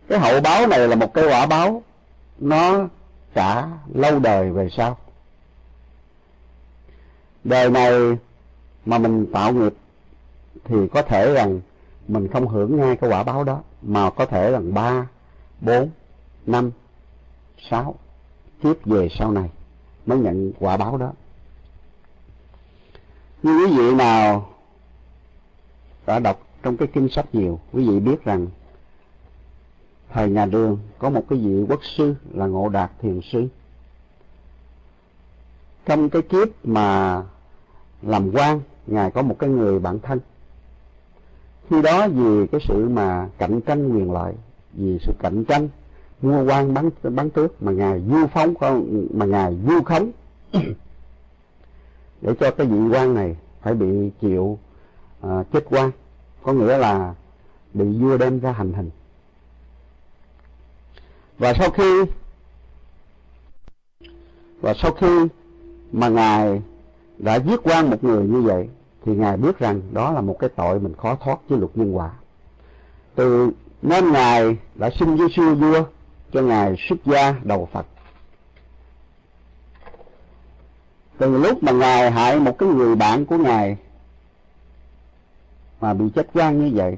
Cái 0.09 0.19
hậu 0.19 0.41
báo 0.41 0.67
này 0.67 0.89
là 0.89 0.97
một 0.97 1.15
cái 1.15 1.25
quả 1.29 1.47
báo. 1.47 1.83
Nó 2.39 2.89
cả 3.35 3.69
lâu 3.95 4.19
đời 4.19 4.51
về 4.51 4.69
sau. 4.77 4.97
Đời 7.45 7.71
này 7.71 7.93
mà 8.87 8.99
mình 8.99 9.27
tạo 9.33 9.53
nghiệp 9.53 9.73
thì 10.71 10.89
có 10.89 11.03
thể 11.03 11.35
rằng 11.35 11.61
mình 12.09 12.29
không 12.29 12.49
hưởng 12.49 12.77
ngay 12.77 12.97
cái 12.97 13.11
quả 13.11 13.23
báo 13.23 13.45
đó, 13.45 13.63
mà 13.83 14.11
có 14.11 14.27
thể 14.27 14.51
rằng 14.51 14.75
ba, 14.75 15.07
bốn, 15.61 15.91
năm, 16.47 16.71
sáu 17.71 17.95
kiếp 18.63 18.87
về 18.87 19.09
sau 19.11 19.33
này 19.33 19.51
mới 20.07 20.19
nhận 20.19 20.53
quả 20.59 20.77
báo 20.77 20.97
đó. 20.97 21.13
Như 23.43 23.59
quý 23.59 23.77
vị 23.77 23.95
nào 23.95 24.49
đã 26.07 26.19
đọc 26.19 26.47
trong 26.63 26.77
cái 26.77 26.89
kinh 26.93 27.09
sách 27.09 27.35
nhiều, 27.35 27.61
quý 27.73 27.89
vị 27.89 28.01
biết 28.01 28.25
rằng 28.25 28.47
thời 30.11 30.31
nhà 30.31 30.47
đường 30.47 30.79
có 30.99 31.11
một 31.11 31.25
cái 31.29 31.39
vị 31.39 31.65
quốc 31.69 31.81
sư 31.97 32.15
là 32.33 32.47
ngộ 32.47 32.69
đạt 32.69 32.91
thiền 33.01 33.21
sư. 33.33 33.49
Trong 35.87 36.11
cái 36.11 36.23
kiếp 36.23 36.49
mà 36.65 37.23
làm 38.03 38.31
quan, 38.33 38.61
ngài 38.87 39.11
có 39.11 39.23
một 39.23 39.37
cái 39.39 39.51
người 39.51 39.79
bạn 39.79 39.99
thân 39.99 40.21
khi 41.71 41.83
đó 41.83 42.09
vì 42.09 42.47
cái 42.47 42.61
sự 42.69 42.89
mà 42.89 43.29
cạnh 43.39 43.61
tranh 43.61 43.89
quyền 43.89 44.13
lợi 44.13 44.35
vì 44.73 44.99
sự 44.99 45.13
cạnh 45.19 45.45
tranh 45.45 45.69
mua 46.23 46.45
quan 46.45 46.75
bán 46.75 46.91
bán 47.03 47.31
tước 47.31 47.63
mà 47.63 47.73
ngài 47.73 48.03
du 48.09 48.27
phóng 48.27 48.55
mà 49.15 49.27
ngài 49.27 49.57
du 49.67 49.83
khống. 49.83 50.11
Để 52.23 52.35
cho 52.41 52.51
cái 52.51 52.67
vị 52.67 52.79
quan 52.91 53.15
này 53.15 53.37
phải 53.63 53.75
bị 53.75 54.11
chịu 54.21 54.59
uh, 55.27 55.53
chết 55.53 55.65
quan 55.71 55.91
có 56.43 56.53
nghĩa 56.53 56.79
là 56.79 57.15
bị 57.75 57.85
vua 57.85 58.17
đem 58.17 58.41
ra 58.41 58.53
hành 58.53 58.73
hình. 58.73 58.91
Và 61.39 61.55
sau 61.59 61.71
khi 61.71 62.05
và 64.61 64.75
sau 64.75 64.93
khi 64.93 65.27
mà 65.93 66.09
ngài 66.09 66.63
đã 67.19 67.39
giết 67.39 67.61
quan 67.63 67.91
một 67.91 68.05
người 68.05 68.27
như 68.27 68.43
vậy 68.43 68.69
thì 69.05 69.15
ngài 69.15 69.37
biết 69.37 69.59
rằng 69.59 69.81
đó 69.93 70.13
là 70.13 70.21
một 70.21 70.37
cái 70.39 70.51
tội 70.57 70.81
mình 70.81 70.95
khó 70.95 71.15
thoát 71.15 71.39
với 71.49 71.59
luật 71.59 71.71
nhân 71.75 71.97
quả 71.97 72.11
từ 73.15 73.51
nên 73.83 74.13
ngài 74.13 74.57
đã 74.75 74.91
xin 74.91 75.17
với 75.17 75.29
siêu 75.37 75.55
vua 75.55 75.85
cho 76.33 76.43
ngài 76.43 76.77
xuất 76.89 76.99
gia 77.05 77.35
đầu 77.43 77.69
phật. 77.73 77.87
Từ 81.19 81.39
lúc 81.39 81.63
mà 81.63 81.73
ngài 81.73 82.11
hại 82.11 82.41
một 82.41 82.59
cái 82.59 82.69
người 82.69 82.97
bạn 82.97 83.27
của 83.27 83.37
ngài 83.37 83.77
mà 85.81 85.95
bị 85.95 86.05
chết 86.15 86.27
quan 86.35 86.59
như 86.65 86.71
vậy, 86.75 86.97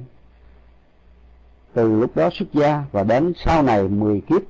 từ 1.75 2.01
lúc 2.01 2.17
đó 2.17 2.31
xuất 2.33 2.53
gia 2.53 2.85
và 2.93 3.03
đến 3.03 3.33
sau 3.45 3.62
này 3.62 3.88
10 3.88 4.21
kiếp 4.21 4.43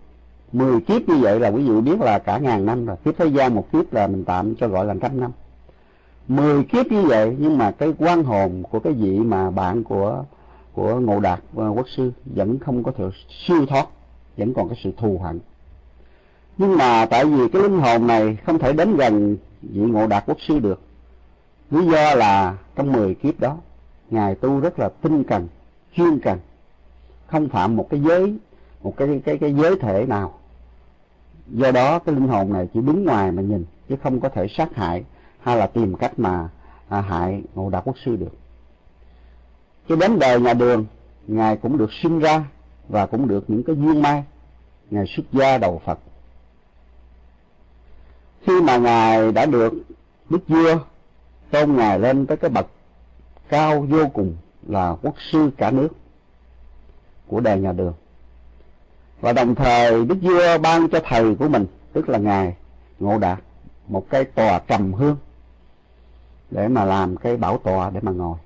10 0.52 0.80
kiếp 0.80 1.08
như 1.08 1.16
vậy 1.16 1.40
là 1.40 1.48
quý 1.48 1.68
vị 1.68 1.80
biết 1.80 2.00
là 2.00 2.18
cả 2.18 2.38
ngàn 2.38 2.66
năm 2.66 2.86
rồi, 2.86 2.96
kiếp 3.04 3.14
thế 3.18 3.26
gian 3.26 3.54
một 3.54 3.72
kiếp 3.72 3.92
là 3.92 4.06
mình 4.06 4.24
tạm 4.24 4.54
cho 4.54 4.68
gọi 4.68 4.86
là 4.86 4.94
trăm 5.00 5.20
năm. 5.20 5.30
10 6.28 6.64
kiếp 6.64 6.92
như 6.92 7.02
vậy, 7.02 7.36
nhưng 7.38 7.58
mà 7.58 7.70
cái 7.70 7.92
quan 7.98 8.24
hồn 8.24 8.62
của 8.70 8.80
cái 8.80 8.92
vị 8.92 9.18
mà 9.18 9.50
bạn 9.50 9.84
của 9.84 10.24
của 10.72 11.00
ngộ 11.00 11.20
đạt 11.20 11.40
ờ, 11.56 11.68
quốc 11.68 11.88
sư 11.88 12.12
vẫn 12.24 12.58
không 12.58 12.82
có 12.82 12.92
thể 12.92 13.04
siêu 13.46 13.66
thoát, 13.66 13.86
vẫn 14.36 14.54
còn 14.54 14.68
cái 14.68 14.78
sự 14.84 14.92
thù 14.96 15.18
hận. 15.18 15.40
Nhưng 16.58 16.76
mà 16.76 17.06
tại 17.06 17.24
vì 17.24 17.48
cái 17.48 17.62
linh 17.62 17.78
hồn 17.78 18.06
này 18.06 18.36
không 18.46 18.58
thể 18.58 18.72
đến 18.72 18.96
gần 18.96 19.36
vị 19.62 19.80
ngộ 19.80 20.06
đạt 20.06 20.24
quốc 20.26 20.40
sư 20.40 20.58
được. 20.58 20.80
Lý 21.70 21.86
do 21.86 22.14
là 22.14 22.56
trong 22.76 22.92
10 22.92 23.14
kiếp 23.14 23.40
đó, 23.40 23.56
ngài 24.10 24.34
tu 24.34 24.60
rất 24.60 24.78
là 24.78 24.88
tinh 24.88 25.24
cần, 25.24 25.48
chuyên 25.96 26.20
cần, 26.20 26.38
không 27.26 27.48
phạm 27.48 27.76
một 27.76 27.86
cái 27.90 28.00
giới, 28.00 28.36
một 28.82 28.96
cái 28.96 29.20
cái 29.24 29.38
cái 29.38 29.54
giới 29.54 29.78
thể 29.78 30.06
nào. 30.06 30.34
Do 31.48 31.70
đó 31.70 31.98
cái 31.98 32.14
linh 32.14 32.28
hồn 32.28 32.52
này 32.52 32.68
chỉ 32.74 32.80
đứng 32.80 33.04
ngoài 33.04 33.32
mà 33.32 33.42
nhìn, 33.42 33.64
chứ 33.88 33.96
không 34.02 34.20
có 34.20 34.28
thể 34.28 34.48
sát 34.48 34.74
hại 34.74 35.04
hay 35.42 35.56
là 35.56 35.66
tìm 35.66 35.94
cách 35.94 36.18
mà 36.18 36.48
à, 36.88 37.00
hại 37.00 37.42
ngộ 37.54 37.70
đạo 37.70 37.82
quốc 37.84 37.96
sư 38.04 38.16
được. 38.16 38.32
Cho 39.88 39.96
đến 39.96 40.18
đời 40.18 40.40
nhà 40.40 40.54
đường 40.54 40.86
ngài 41.26 41.56
cũng 41.56 41.78
được 41.78 41.92
sinh 42.02 42.18
ra 42.18 42.44
và 42.88 43.06
cũng 43.06 43.28
được 43.28 43.44
những 43.48 43.62
cái 43.62 43.76
duyên 43.76 44.02
may. 44.02 44.24
Ngài 44.90 45.06
xuất 45.06 45.22
gia 45.32 45.58
đầu 45.58 45.82
phật. 45.84 45.98
Khi 48.46 48.60
mà 48.60 48.76
ngài 48.76 49.32
đã 49.32 49.46
được 49.46 49.72
đức 50.30 50.48
vua 50.48 50.78
tôn 51.50 51.76
ngài 51.76 51.98
lên 51.98 52.26
tới 52.26 52.36
cái 52.36 52.50
bậc 52.50 52.66
cao 53.48 53.80
vô 53.80 54.08
cùng 54.08 54.36
là 54.68 54.96
quốc 55.02 55.14
sư 55.32 55.50
cả 55.56 55.70
nước 55.70 55.88
của 57.26 57.40
đời 57.40 57.60
nhà 57.60 57.72
đường. 57.72 57.94
Và 59.20 59.32
đồng 59.32 59.54
thời 59.54 60.04
đức 60.04 60.18
vua 60.22 60.58
ban 60.58 60.88
cho 60.88 61.00
thầy 61.04 61.34
của 61.34 61.48
mình 61.48 61.66
tức 61.92 62.08
là 62.08 62.18
ngài 62.18 62.56
ngộ 62.98 63.18
đạt 63.18 63.38
một 63.88 64.06
cái 64.10 64.24
tòa 64.24 64.58
trầm 64.58 64.92
hương 64.92 65.16
để 66.52 66.68
mà 66.68 66.84
làm 66.84 67.16
cái 67.16 67.36
bảo 67.36 67.58
tọa 67.58 67.90
để 67.90 68.00
mà 68.02 68.12
ngồi. 68.12 68.38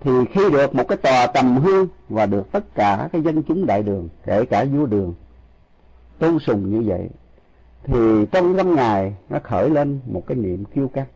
Thì 0.00 0.10
khi 0.32 0.50
được 0.50 0.74
một 0.74 0.84
cái 0.88 0.98
tòa 0.98 1.26
tầm 1.26 1.56
hương 1.56 1.88
và 2.08 2.26
được 2.26 2.52
tất 2.52 2.74
cả 2.74 3.08
cái 3.12 3.22
dân 3.22 3.42
chúng 3.42 3.66
đại 3.66 3.82
đường, 3.82 4.08
kể 4.24 4.44
cả 4.44 4.64
vua 4.64 4.86
đường 4.86 5.14
tôn 6.18 6.38
sùng 6.38 6.70
như 6.70 6.90
vậy, 6.90 7.08
thì 7.84 8.26
trong 8.32 8.56
năm 8.56 8.74
ngày 8.74 9.14
nó 9.28 9.38
khởi 9.44 9.70
lên 9.70 10.00
một 10.06 10.22
cái 10.26 10.36
niệm 10.36 10.64
kiêu 10.64 10.88
căng. 10.88 11.06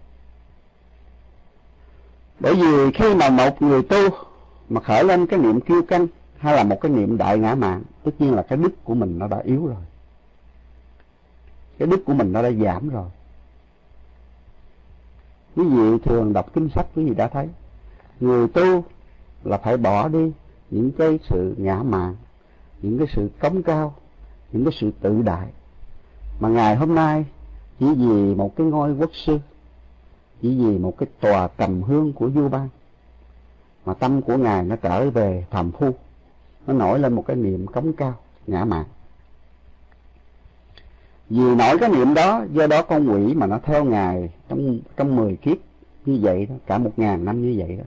Bởi 2.41 2.55
vì 2.55 2.93
khi 2.95 3.15
mà 3.15 3.31
một 3.31 3.63
người 3.63 3.83
tu 3.83 4.09
mà 4.69 4.81
khởi 4.81 5.05
lên 5.05 5.27
cái 5.27 5.39
niệm 5.39 5.61
kiêu 5.61 5.83
căng 5.83 6.07
hay 6.39 6.57
là 6.57 6.65
một 6.65 6.81
cái 6.81 6.93
niệm 6.93 7.19
đại 7.19 7.39
ngã 7.39 7.55
mạng, 7.55 7.83
tất 8.05 8.13
nhiên 8.19 8.35
là 8.35 8.43
cái 8.43 8.59
đức 8.59 8.85
của 8.85 8.95
mình 8.95 9.19
nó 9.19 9.29
đã 9.29 9.39
yếu 9.39 9.67
rồi. 9.67 9.83
Cái 11.79 11.89
đức 11.89 12.05
của 12.05 12.15
mình 12.15 12.33
nó 12.33 12.43
đã 12.43 12.51
giảm 12.51 12.89
rồi 12.89 13.09
quý 15.59 15.65
vị 15.65 15.99
thường 16.05 16.33
đọc 16.33 16.55
kinh 16.55 16.69
sách, 16.69 16.87
quý 16.95 17.05
vị 17.05 17.15
đã 17.15 17.29
thấy. 17.29 17.49
Người 18.21 18.49
tu 18.49 18.85
là 19.45 19.59
phải 19.59 19.77
bỏ 19.77 20.09
đi 20.09 20.33
những 20.71 20.93
cái 20.93 21.19
sự 21.23 21.55
ngã 21.59 21.83
mạn, 21.83 22.17
những 22.83 22.99
cái 22.99 23.07
sự 23.15 23.31
cống 23.41 23.63
cao, 23.63 23.95
những 24.53 24.65
cái 24.65 24.73
sự 24.77 24.91
tự 25.01 25.23
đại. 25.23 25.49
Mà 26.41 26.49
ngày 26.49 26.77
hôm 26.77 26.95
nay, 26.95 27.25
chỉ 27.81 27.87
vì 27.95 28.35
một 28.35 28.57
cái 28.57 28.67
ngôi 28.67 28.93
quốc 28.93 29.11
sư, 29.13 29.39
chỉ 30.43 30.65
vì 30.65 30.79
một 30.79 30.99
cái 30.99 31.09
tòa 31.21 31.49
cầm 31.49 31.83
hương 31.83 32.13
của 32.13 32.29
vua 32.29 32.49
ban 32.49 32.69
mà 33.85 33.95
tâm 33.95 34.23
của 34.23 34.37
ngài 34.37 34.65
nó 34.65 34.77
trở 34.77 35.11
về 35.11 35.45
phàm 35.51 35.71
phu, 35.71 35.91
nó 36.67 36.73
nổi 36.73 36.99
lên 36.99 37.13
một 37.13 37.25
cái 37.27 37.37
niệm 37.37 37.67
cống 37.67 37.93
cao, 37.93 38.15
ngã 38.47 38.65
mạn 38.65 38.85
vì 41.31 41.55
nổi 41.55 41.79
cái 41.79 41.89
niệm 41.89 42.15
đó, 42.15 42.45
do 42.53 42.67
đó 42.67 42.83
con 42.83 43.09
quỷ 43.09 43.35
mà 43.35 43.47
nó 43.47 43.59
theo 43.63 43.85
ngài 43.85 44.31
trong 44.49 44.79
trong 44.97 45.17
mười 45.17 45.37
kiếp 45.37 45.57
như 46.07 46.19
vậy 46.23 46.47
đó, 46.47 46.55
cả 46.67 46.79
một 46.79 46.93
ngàn 46.97 47.25
năm 47.25 47.43
như 47.43 47.55
vậy 47.59 47.77
đó, 47.77 47.85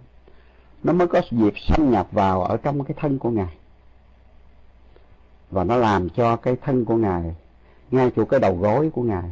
nó 0.84 0.94
mới 0.94 1.08
có 1.08 1.22
dịp 1.32 1.54
xâm 1.58 1.92
nhập 1.92 2.08
vào 2.12 2.44
ở 2.44 2.58
trong 2.58 2.84
cái 2.84 2.96
thân 3.00 3.20
của 3.20 3.30
ngài. 3.30 3.58
Và 5.52 5.64
nó 5.64 5.76
làm 5.76 6.10
cho 6.10 6.36
cái 6.36 6.56
thân 6.62 6.86
của 6.86 6.96
ngài, 6.96 7.36
ngay 7.92 8.12
chỗ 8.16 8.26
cái 8.26 8.40
đầu 8.40 8.58
gối 8.58 8.90
của 8.94 9.04
ngài 9.04 9.32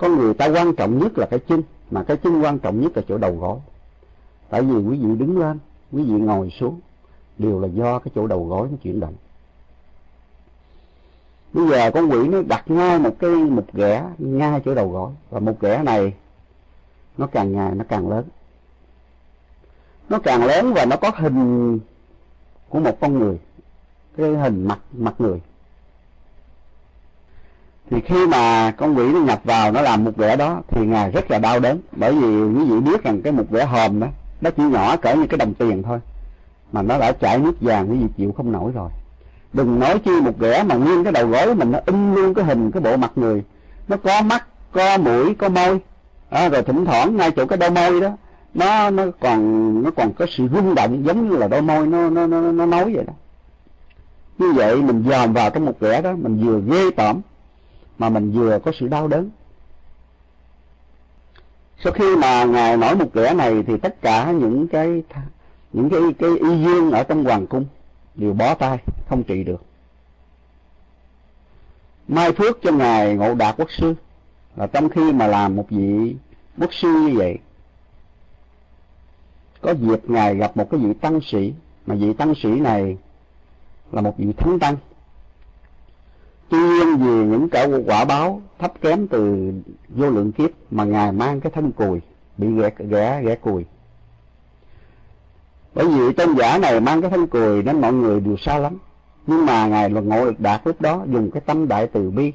con 0.00 0.18
người 0.18 0.34
ta 0.34 0.46
quan 0.46 0.76
trọng 0.76 0.98
nhất 0.98 1.18
là 1.18 1.26
cái 1.26 1.38
chân, 1.38 1.62
mà 1.90 2.02
cái 2.02 2.16
chân 2.16 2.42
quan 2.42 2.58
trọng 2.58 2.80
nhất 2.80 2.96
là 2.96 3.02
chỗ 3.08 3.18
đầu 3.18 3.36
gối. 3.36 3.58
Tại 4.50 4.62
vì 4.62 4.74
quý 4.74 4.98
vị 4.98 5.16
đứng 5.18 5.38
lên, 5.38 5.58
quý 5.92 6.02
vị 6.02 6.12
ngồi 6.12 6.50
xuống, 6.50 6.80
đều 7.38 7.60
là 7.60 7.68
do 7.68 7.98
cái 7.98 8.12
chỗ 8.14 8.26
đầu 8.26 8.46
gối 8.46 8.68
nó 8.70 8.76
chuyển 8.82 9.00
động 9.00 9.14
bây 11.52 11.68
giờ 11.68 11.90
con 11.90 12.10
quỷ 12.10 12.28
nó 12.28 12.42
đặt 12.42 12.64
ngay 12.66 12.98
một 12.98 13.14
cái, 13.18 13.30
một 13.30 13.64
ghẻ 13.72 14.04
ngay 14.18 14.60
chỗ 14.64 14.74
đầu 14.74 14.88
gối. 14.88 15.10
Và 15.30 15.40
một 15.40 15.60
ghẻ 15.60 15.82
này, 15.82 16.12
nó 17.18 17.26
càng 17.26 17.52
ngày 17.52 17.74
nó 17.74 17.84
càng 17.88 18.08
lớn. 18.08 18.24
Nó 20.08 20.18
càng 20.18 20.44
lớn 20.44 20.72
và 20.74 20.84
nó 20.84 20.96
có 20.96 21.10
hình 21.14 21.78
của 22.68 22.80
một 22.80 23.00
con 23.00 23.18
người. 23.18 23.38
Cái 24.16 24.30
hình 24.30 24.68
mặt 24.68 24.78
mặt 24.92 25.14
người. 25.18 25.40
Thì 27.90 28.00
khi 28.00 28.26
mà 28.26 28.70
con 28.76 28.98
quỷ 28.98 29.12
nó 29.12 29.20
nhập 29.20 29.40
vào, 29.44 29.72
nó 29.72 29.80
làm 29.80 30.04
một 30.04 30.16
vẻ 30.16 30.36
đó, 30.36 30.62
thì 30.68 30.86
ngài 30.86 31.10
rất 31.10 31.30
là 31.30 31.38
đau 31.38 31.60
đớn. 31.60 31.80
Bởi 31.92 32.12
vì 32.12 32.42
quý 32.58 32.64
vị 32.64 32.80
biết 32.80 33.02
rằng 33.02 33.22
cái 33.22 33.32
một 33.32 33.44
vẻ 33.50 33.64
hòm 33.64 34.00
đó, 34.00 34.06
nó 34.40 34.50
chỉ 34.50 34.62
nhỏ 34.62 34.96
cỡ 34.96 35.14
như 35.14 35.26
cái 35.26 35.38
đồng 35.38 35.54
tiền 35.54 35.82
thôi. 35.82 36.00
Mà 36.72 36.82
nó 36.82 36.98
đã 36.98 37.12
chảy 37.12 37.38
nước 37.38 37.60
vàng, 37.60 37.90
quý 37.90 37.98
vị 37.98 38.06
chịu 38.16 38.32
không 38.32 38.52
nổi 38.52 38.72
rồi 38.74 38.90
đừng 39.52 39.78
nói 39.80 39.98
chi 39.98 40.10
một 40.20 40.38
ghẻ 40.38 40.62
mà 40.62 40.74
nguyên 40.74 41.04
cái 41.04 41.12
đầu 41.12 41.26
gối 41.26 41.54
mình 41.54 41.72
nó 41.72 41.78
in 41.86 42.14
luôn 42.14 42.34
cái 42.34 42.44
hình 42.44 42.70
cái 42.70 42.82
bộ 42.82 42.96
mặt 42.96 43.12
người. 43.16 43.44
Nó 43.88 43.96
có 43.96 44.22
mắt 44.22 44.46
có 44.72 44.98
mũi 44.98 45.34
có 45.34 45.48
môi. 45.48 45.80
À, 46.30 46.48
rồi 46.48 46.62
thỉnh 46.62 46.84
thoảng 46.84 47.16
ngay 47.16 47.30
chỗ 47.30 47.46
cái 47.46 47.58
đôi 47.58 47.70
môi 47.70 48.00
đó 48.00 48.10
nó 48.54 48.90
nó 48.90 49.04
còn 49.20 49.82
nó 49.82 49.90
còn 49.90 50.12
có 50.12 50.26
sự 50.30 50.48
rung 50.54 50.74
động 50.74 51.06
giống 51.06 51.30
như 51.30 51.36
là 51.36 51.48
đôi 51.48 51.62
môi 51.62 51.86
nó 51.86 52.10
nó 52.10 52.26
nó, 52.26 52.40
nó 52.40 52.66
nói 52.66 52.94
vậy 52.94 53.04
đó. 53.06 53.12
Như 54.38 54.52
vậy 54.52 54.82
mình 54.82 55.04
dòm 55.10 55.32
vào 55.32 55.50
trong 55.50 55.64
một 55.64 55.80
ghẻ 55.80 56.02
đó 56.02 56.12
mình 56.16 56.46
vừa 56.46 56.60
ghê 56.60 56.90
tởm 56.96 57.20
mà 57.98 58.08
mình 58.08 58.32
vừa 58.32 58.58
có 58.58 58.72
sự 58.80 58.88
đau 58.88 59.08
đớn. 59.08 59.30
Sau 61.84 61.92
khi 61.92 62.16
mà 62.16 62.44
ngài 62.44 62.76
nói 62.76 62.96
một 62.96 63.14
ghẻ 63.14 63.34
này 63.34 63.64
thì 63.66 63.76
tất 63.76 64.02
cả 64.02 64.30
những 64.30 64.68
cái 64.68 65.02
những 65.72 65.90
cái 65.90 66.00
cái 66.18 66.30
y 66.30 66.64
dương 66.64 66.90
ở 66.90 67.02
trong 67.02 67.24
hoàng 67.24 67.46
cung 67.46 67.66
đều 68.20 68.32
bó 68.32 68.54
tay, 68.54 68.78
không 69.08 69.24
trị 69.24 69.44
được. 69.44 69.62
Mai 72.08 72.32
phước 72.32 72.58
cho 72.62 72.72
ngài 72.72 73.14
ngộ 73.14 73.34
đạt 73.34 73.54
quốc 73.58 73.70
sư. 73.70 73.94
Là 74.56 74.66
trong 74.66 74.88
khi 74.88 75.12
mà 75.12 75.26
làm 75.26 75.56
một 75.56 75.66
vị 75.70 76.16
quốc 76.58 76.74
sư 76.74 76.88
như 76.88 77.18
vậy, 77.18 77.38
có 79.60 79.74
dịp 79.74 80.10
ngài 80.10 80.34
gặp 80.34 80.56
một 80.56 80.70
cái 80.70 80.80
vị 80.80 80.92
tăng 81.00 81.20
sĩ. 81.20 81.54
Mà 81.86 81.94
vị 81.94 82.12
tăng 82.12 82.34
sĩ 82.42 82.48
này 82.48 82.96
là 83.92 84.00
một 84.00 84.14
vị 84.18 84.32
thánh 84.32 84.58
tăng. 84.58 84.76
Tuy 86.48 86.58
nhiên 86.58 86.96
vì 86.96 87.26
những 87.26 87.48
cả 87.48 87.66
quả 87.86 88.04
báo 88.04 88.42
thấp 88.58 88.72
kém 88.80 89.08
từ 89.08 89.52
vô 89.88 90.10
lượng 90.10 90.32
kiếp 90.32 90.50
mà 90.70 90.84
ngài 90.84 91.12
mang 91.12 91.40
cái 91.40 91.52
thân 91.54 91.72
cùi, 91.72 92.00
bị 92.36 92.46
ghẻ 92.56 92.70
ghẻ 92.78 93.22
ghẻ 93.24 93.34
cùi 93.34 93.64
bởi 95.74 95.86
vì 95.86 96.12
tôn 96.12 96.36
giả 96.36 96.58
này 96.58 96.80
mang 96.80 97.00
cái 97.00 97.10
thân 97.10 97.26
cười 97.26 97.62
nên 97.62 97.80
mọi 97.80 97.92
người 97.92 98.20
đều 98.20 98.36
xa 98.36 98.58
lắm. 98.58 98.78
Nhưng 99.26 99.46
mà 99.46 99.66
ngài 99.66 99.90
là 99.90 100.00
ngộ 100.00 100.24
được 100.24 100.40
đạt 100.40 100.60
lúc 100.64 100.80
đó 100.80 101.04
dùng 101.06 101.30
cái 101.30 101.40
tâm 101.46 101.68
đại 101.68 101.86
từ 101.86 102.10
bi 102.10 102.32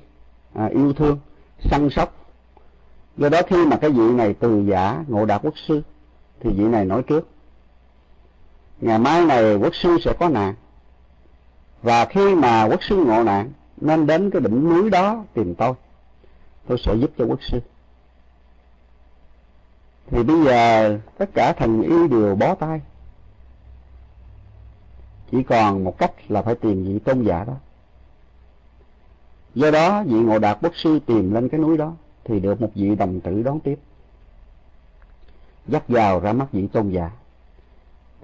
à, 0.54 0.66
yêu 0.66 0.94
thương 0.94 1.20
săn 1.60 1.90
sóc. 1.90 2.14
Do 3.18 3.30
đó 3.30 3.42
khi 3.48 3.66
mà 3.66 3.78
cái 3.78 3.90
vị 3.90 4.12
này 4.14 4.36
từ 4.40 4.64
giả 4.68 5.04
ngộ 5.08 5.26
đạt 5.26 5.42
quốc 5.44 5.54
sư 5.68 5.82
thì 6.40 6.50
vị 6.50 6.64
này 6.64 6.86
nói 6.86 7.04
trước 7.04 7.28
ngày 8.82 9.00
mai 9.00 9.26
này 9.26 9.56
quốc 9.56 9.76
sư 9.76 9.98
sẽ 10.02 10.14
có 10.20 10.30
nạn. 10.30 10.54
Và 11.82 12.06
khi 12.06 12.36
mà 12.36 12.64
quốc 12.64 12.84
sư 12.84 12.96
ngộ 12.96 13.24
nạn 13.24 13.52
nên 13.78 14.08
đến 14.08 14.30
cái 14.30 14.42
đỉnh 14.42 14.70
núi 14.70 14.90
đó 14.90 15.24
tìm 15.34 15.56
tôi. 15.56 15.74
Tôi 16.68 16.78
sẽ 16.78 16.96
giúp 16.96 17.12
cho 17.18 17.26
quốc 17.26 17.40
sư. 17.44 17.60
Thì 20.12 20.24
bây 20.24 20.44
giờ 20.44 21.00
tất 21.18 21.30
cả 21.34 21.54
thần 21.54 21.82
y 21.82 22.08
đều 22.08 22.36
bó 22.36 22.56
tay 22.56 22.82
chỉ 25.32 25.44
còn 25.44 25.84
một 25.84 25.98
cách 25.98 26.12
là 26.28 26.42
phải 26.42 26.56
tìm 26.56 26.84
vị 26.84 27.00
tôn 27.00 27.24
giả 27.24 27.44
đó. 27.44 27.54
Do 29.56 29.72
đó, 29.72 30.04
vị 30.04 30.20
ngộ 30.20 30.40
đạt 30.40 30.58
quốc 30.62 30.76
sư 30.76 31.00
tìm 31.06 31.34
lên 31.34 31.50
cái 31.50 31.60
núi 31.60 31.78
đó 31.78 31.94
thì 32.24 32.40
được 32.40 32.62
một 32.62 32.70
vị 32.76 32.96
đồng 32.96 33.20
tử 33.20 33.44
đón 33.44 33.60
tiếp. 33.60 33.80
Dắt 35.68 35.84
vào 35.88 36.20
ra 36.20 36.34
mắt 36.34 36.52
vị 36.52 36.68
tôn 36.68 36.90
giả. 36.90 37.12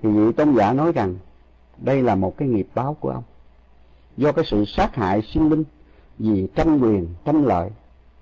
Thì 0.02 0.10
vị 0.10 0.32
tôn 0.32 0.56
giả 0.56 0.74
nói 0.74 0.92
rằng, 0.92 1.16
đây 1.78 2.04
là 2.04 2.16
một 2.16 2.38
cái 2.38 2.48
nghiệp 2.48 2.68
báo 2.76 2.94
của 3.00 3.10
ông. 3.10 3.24
Do 4.18 4.32
cái 4.32 4.46
sự 4.46 4.66
sát 4.66 4.96
hại 4.96 5.22
sinh 5.22 5.50
linh 5.50 5.64
vì 6.20 6.48
tranh 6.56 6.80
quyền, 6.80 7.08
tranh 7.26 7.46
lợi 7.46 7.70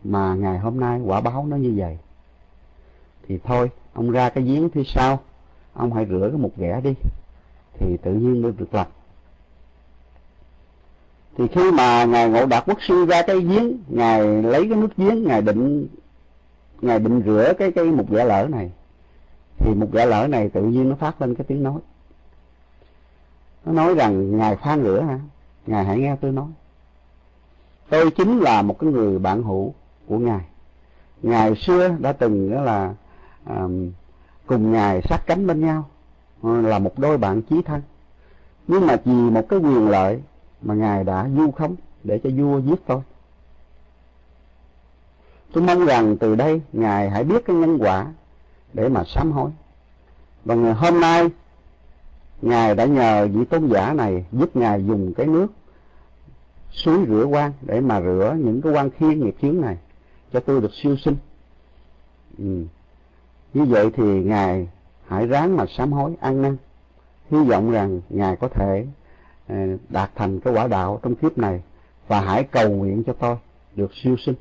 mà 0.03 0.35
ngày 0.35 0.59
hôm 0.59 0.79
nay 0.79 1.01
quả 1.05 1.21
báo 1.21 1.45
nó 1.45 1.57
như 1.57 1.73
vậy. 1.77 1.97
Thì 3.27 3.39
thôi, 3.43 3.69
ông 3.93 4.11
ra 4.11 4.29
cái 4.29 4.43
giếng 4.43 4.69
phía 4.69 4.83
sau, 4.83 5.19
ông 5.73 5.93
hãy 5.93 6.05
rửa 6.09 6.27
cái 6.31 6.39
một 6.39 6.51
ghẻ 6.57 6.81
đi 6.83 6.93
thì 7.79 7.97
tự 7.97 8.13
nhiên 8.13 8.41
mới 8.41 8.51
được 8.51 8.73
lành 8.73 8.87
thì 11.37 11.47
khi 11.47 11.71
mà 11.71 12.05
ngài 12.05 12.29
ngộ 12.29 12.45
đạt 12.45 12.63
quốc 12.65 12.77
sư 12.87 13.05
ra 13.05 13.21
cái 13.21 13.39
giếng 13.39 13.77
ngài 13.87 14.43
lấy 14.43 14.69
cái 14.69 14.77
nước 14.77 14.97
giếng 14.97 15.23
ngài 15.23 15.41
định 15.41 15.87
ngài 16.81 16.99
định 16.99 17.21
rửa 17.25 17.53
cái 17.57 17.71
cái 17.71 17.85
một 17.85 18.05
ghẻ 18.09 18.25
lỡ 18.25 18.47
này 18.51 18.71
thì 19.59 19.73
một 19.73 19.87
ghẻ 19.91 20.05
lỡ 20.05 20.27
này 20.27 20.49
tự 20.49 20.63
nhiên 20.63 20.89
nó 20.89 20.95
phát 20.95 21.21
lên 21.21 21.35
cái 21.35 21.45
tiếng 21.47 21.63
nói. 21.63 21.79
Nó 23.65 23.71
nói 23.71 23.95
rằng 23.95 24.37
ngài 24.37 24.55
khoan 24.55 24.83
rửa 24.83 25.01
hả? 25.01 25.19
Ngài 25.67 25.85
hãy 25.85 25.99
nghe 25.99 26.15
tôi 26.21 26.31
nói. 26.31 26.47
Tôi 27.89 28.11
chính 28.11 28.39
là 28.39 28.61
một 28.61 28.79
cái 28.79 28.89
người 28.89 29.19
bạn 29.19 29.43
hữu 29.43 29.73
của 30.07 30.17
ngài. 30.17 30.41
Ngài 31.21 31.55
xưa 31.55 31.95
đã 31.99 32.13
từng 32.13 32.51
đó 32.51 32.61
là 32.61 32.93
à, 33.45 33.63
cùng 34.45 34.71
ngài 34.71 35.01
sát 35.01 35.19
cánh 35.25 35.47
bên 35.47 35.61
nhau. 35.61 35.89
Ờ, 36.41 36.61
là 36.61 36.79
một 36.79 36.99
đôi 36.99 37.17
bạn 37.17 37.41
chí 37.41 37.61
thân. 37.61 37.81
Nhưng 38.67 38.87
mà 38.87 38.95
vì 39.05 39.13
một 39.13 39.45
cái 39.49 39.59
quyền 39.59 39.89
lợi 39.89 40.21
mà 40.61 40.73
ngài 40.73 41.03
đã 41.03 41.29
du 41.37 41.51
khống 41.51 41.75
để 42.03 42.19
cho 42.23 42.29
vua 42.37 42.59
giết 42.59 42.79
tôi. 42.85 43.01
Tôi 45.53 45.63
mong 45.63 45.85
rằng 45.85 46.17
từ 46.17 46.35
đây 46.35 46.61
ngài 46.73 47.09
hãy 47.09 47.23
biết 47.23 47.45
cái 47.45 47.55
nhân 47.55 47.77
quả 47.81 48.13
để 48.73 48.89
mà 48.89 49.03
sám 49.03 49.31
hối. 49.31 49.51
Và 50.45 50.55
ngày 50.55 50.73
hôm 50.73 50.99
nay, 50.99 51.29
ngài 52.41 52.75
đã 52.75 52.85
nhờ 52.85 53.27
vị 53.27 53.45
tôn 53.45 53.69
giả 53.69 53.93
này 53.93 54.25
giúp 54.31 54.55
ngài 54.55 54.85
dùng 54.85 55.13
cái 55.13 55.27
nước 55.27 55.47
suối 56.71 57.05
rửa 57.07 57.25
quan 57.25 57.51
để 57.61 57.81
mà 57.81 58.01
rửa 58.01 58.35
những 58.39 58.61
cái 58.61 58.73
quan 58.73 58.89
khiên 58.89 59.19
nghiệp 59.19 59.35
chướng 59.41 59.61
này 59.61 59.77
cho 60.33 60.39
tôi 60.39 60.61
được 60.61 60.73
siêu 60.73 60.95
sinh. 60.97 61.15
Ừ. 62.37 62.63
như 63.53 63.65
vậy 63.65 63.89
thì 63.95 64.03
ngài 64.03 64.67
hãy 65.09 65.27
ráng 65.27 65.57
mà 65.57 65.65
sám 65.77 65.91
hối 65.91 66.15
ăn 66.21 66.41
năn 66.41 66.57
hy 67.31 67.43
vọng 67.43 67.71
rằng 67.71 68.01
ngài 68.09 68.35
có 68.35 68.47
thể 68.47 68.85
ờ, 69.47 69.55
đạt 69.89 70.11
thành 70.15 70.39
cái 70.39 70.53
quả 70.53 70.67
đạo 70.67 70.99
trong 71.03 71.15
kiếp 71.15 71.37
này 71.37 71.61
và 72.07 72.21
hãy 72.21 72.43
cầu 72.43 72.69
nguyện 72.69 73.03
cho 73.03 73.13
tôi 73.13 73.35
được 73.75 73.91
siêu 73.93 74.15
sinh. 74.17 74.35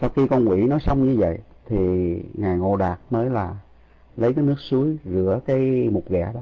Sau 0.00 0.10
khi 0.10 0.26
con 0.28 0.48
quỷ 0.48 0.62
nói 0.62 0.78
xong 0.86 1.06
như 1.06 1.16
vậy 1.18 1.38
thì 1.66 1.76
ngài 2.34 2.56
ngộ 2.56 2.76
đạt 2.76 2.98
mới 3.10 3.30
là 3.30 3.54
lấy 4.16 4.34
cái 4.34 4.44
nước 4.44 4.60
suối 4.70 4.96
rửa 5.04 5.40
cái 5.46 5.88
mục 5.92 6.04
ghẻ 6.08 6.32
đó. 6.34 6.40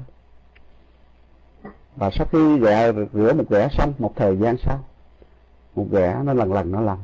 Và 1.95 2.09
sau 2.13 2.27
khi 2.31 2.59
ghẻ 2.59 2.91
rửa 3.13 3.33
một 3.33 3.49
ghẻ 3.49 3.67
xong 3.77 3.93
một 3.99 4.13
thời 4.15 4.37
gian 4.37 4.55
sau 4.57 4.79
một 5.75 5.85
ghẻ 5.91 6.21
nó 6.23 6.33
lần 6.33 6.53
lần 6.53 6.71
nó 6.71 6.81
lần 6.81 6.97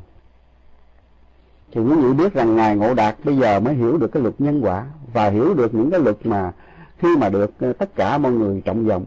thì 1.72 1.82
quý 1.82 1.94
vị 1.96 2.14
biết 2.14 2.34
rằng 2.34 2.56
ngài 2.56 2.76
ngộ 2.76 2.94
đạt 2.94 3.16
bây 3.24 3.38
giờ 3.38 3.60
mới 3.60 3.74
hiểu 3.74 3.98
được 3.98 4.12
cái 4.12 4.24
luật 4.24 4.42
nhân 4.42 4.62
quả 4.64 4.86
và 5.14 5.30
hiểu 5.30 5.54
được 5.54 5.74
những 5.74 5.92
cái 5.92 6.00
luật 6.00 6.18
mà 6.24 6.52
khi 6.98 7.18
mà 7.18 7.30
được 7.30 7.52
ờ, 7.60 7.74
tất 7.74 7.96
cả 7.96 8.18
mọi 8.18 8.32
người 8.32 8.62
trọng 8.66 8.86
vọng 8.86 9.06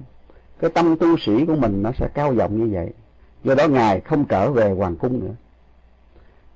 cái 0.61 0.71
tâm 0.71 0.97
tu 0.97 1.17
sĩ 1.19 1.47
của 1.47 1.57
mình 1.57 1.83
nó 1.83 1.93
sẽ 1.93 2.09
cao 2.15 2.33
vọng 2.33 2.59
như 2.59 2.75
vậy. 2.75 2.93
Do 3.45 3.55
đó 3.55 3.69
ngài 3.69 4.01
không 4.01 4.25
trở 4.25 4.51
về 4.51 4.71
hoàng 4.71 4.97
cung 4.97 5.21
nữa. 5.21 5.35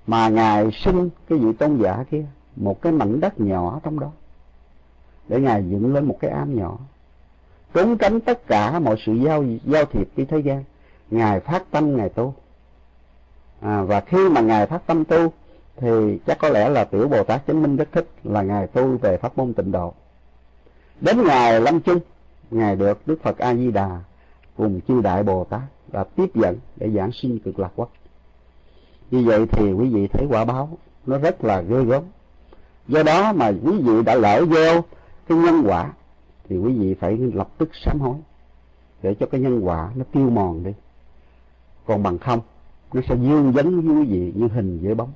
Mà 0.07 0.29
ngài 0.29 0.71
sinh 0.85 1.09
cái 1.29 1.39
vị 1.39 1.53
tôn 1.53 1.79
giả 1.83 2.05
kia 2.11 2.25
một 2.57 2.83
cái 2.83 2.93
mảnh 2.93 3.21
đất 3.21 3.41
nhỏ 3.41 3.81
trong 3.83 4.01
đó 4.01 4.11
để 5.29 5.41
ngài 5.41 5.65
dựng 5.71 5.95
lên 5.95 6.05
một 6.05 6.17
cái 6.21 6.31
am 6.31 6.57
nhỏ. 6.57 6.79
Trốn 7.75 7.99
tránh 7.99 8.21
tất 8.21 8.47
cả 8.47 8.79
mọi 8.79 8.97
sự 9.07 9.15
giao 9.15 9.45
giao 9.65 9.85
thiệp 9.85 10.09
với 10.17 10.25
thế 10.27 10.39
gian 10.39 10.65
ngài 11.11 11.41
phát 11.41 11.71
tâm 11.71 11.97
ngài 11.97 12.09
tu. 12.09 12.35
À, 13.61 13.83
và 13.83 14.01
khi 14.01 14.29
mà 14.29 14.41
ngài 14.41 14.67
phát 14.67 14.87
tâm 14.87 15.05
tu 15.05 15.33
thì 15.77 16.19
chắc 16.27 16.39
có 16.39 16.49
lẽ 16.49 16.69
là 16.69 16.85
tiểu 16.85 17.09
bồ 17.09 17.25
tát 17.25 17.47
chứng 17.47 17.63
minh 17.63 17.77
rất 17.77 17.89
thích 17.93 18.09
là 18.25 18.43
ngài 18.43 18.67
tu 18.67 18.97
về 18.97 19.17
pháp 19.17 19.39
môn 19.39 19.55
tịnh 19.55 19.73
độ. 19.73 19.95
Đến 21.01 21.25
ngày 21.25 21.61
lâm 21.61 21.81
chung, 21.81 22.01
ngài 22.51 22.77
được 22.77 22.99
đức 23.07 23.23
phật 23.23 23.39
a 23.39 23.55
di 23.55 23.71
đà 23.71 24.01
cùng 24.57 24.81
chư 24.89 25.01
đại 25.01 25.23
bồ 25.23 25.45
tát 25.45 25.63
đã 25.93 26.05
tiếp 26.05 26.35
dẫn 26.35 26.59
để 26.77 26.91
giảng 26.91 27.13
sinh 27.13 27.39
cực 27.39 27.59
lạc 27.59 27.73
quốc. 27.77 27.91
Như 29.11 29.25
vậy 29.25 29.47
thì 29.47 29.73
quý 29.73 29.89
vị 29.89 30.07
thấy 30.07 30.27
quả 30.31 30.45
báo 30.45 30.79
nó 31.07 31.19
rất 31.19 31.45
là 31.45 31.61
ghê 31.61 31.85
gớm. 31.85 32.03
Do 32.89 33.03
đó 33.03 33.33
mà 33.33 33.53
quý 33.65 33.79
vị 33.83 34.03
đã 34.03 34.15
lỡ 34.15 34.45
gieo 34.55 34.85
cái 35.29 35.39
nhân 35.39 35.63
quả, 35.67 35.93
thì 36.49 36.59
quý 36.59 36.73
vị 36.79 36.95
phải 36.95 37.17
lập 37.17 37.49
tức 37.59 37.71
sám 37.85 38.01
hối, 38.01 38.17
để 39.03 39.15
cho 39.15 39.27
cái 39.27 39.41
nhân 39.41 39.61
quả 39.61 39.91
nó 39.95 40.05
tiêu 40.13 40.31
mòn 40.31 40.65
đi. 40.65 40.73
Còn 41.87 42.03
bằng 42.03 42.19
không, 42.19 42.41
nó 42.93 43.01
sẽ 43.09 43.17
dương 43.17 43.53
dấn 43.57 43.81
với 43.81 43.97
quý 43.97 44.05
vị 44.05 44.33
như 44.37 44.49
hình 44.49 44.81
với 44.83 44.95
bóng 44.95 45.13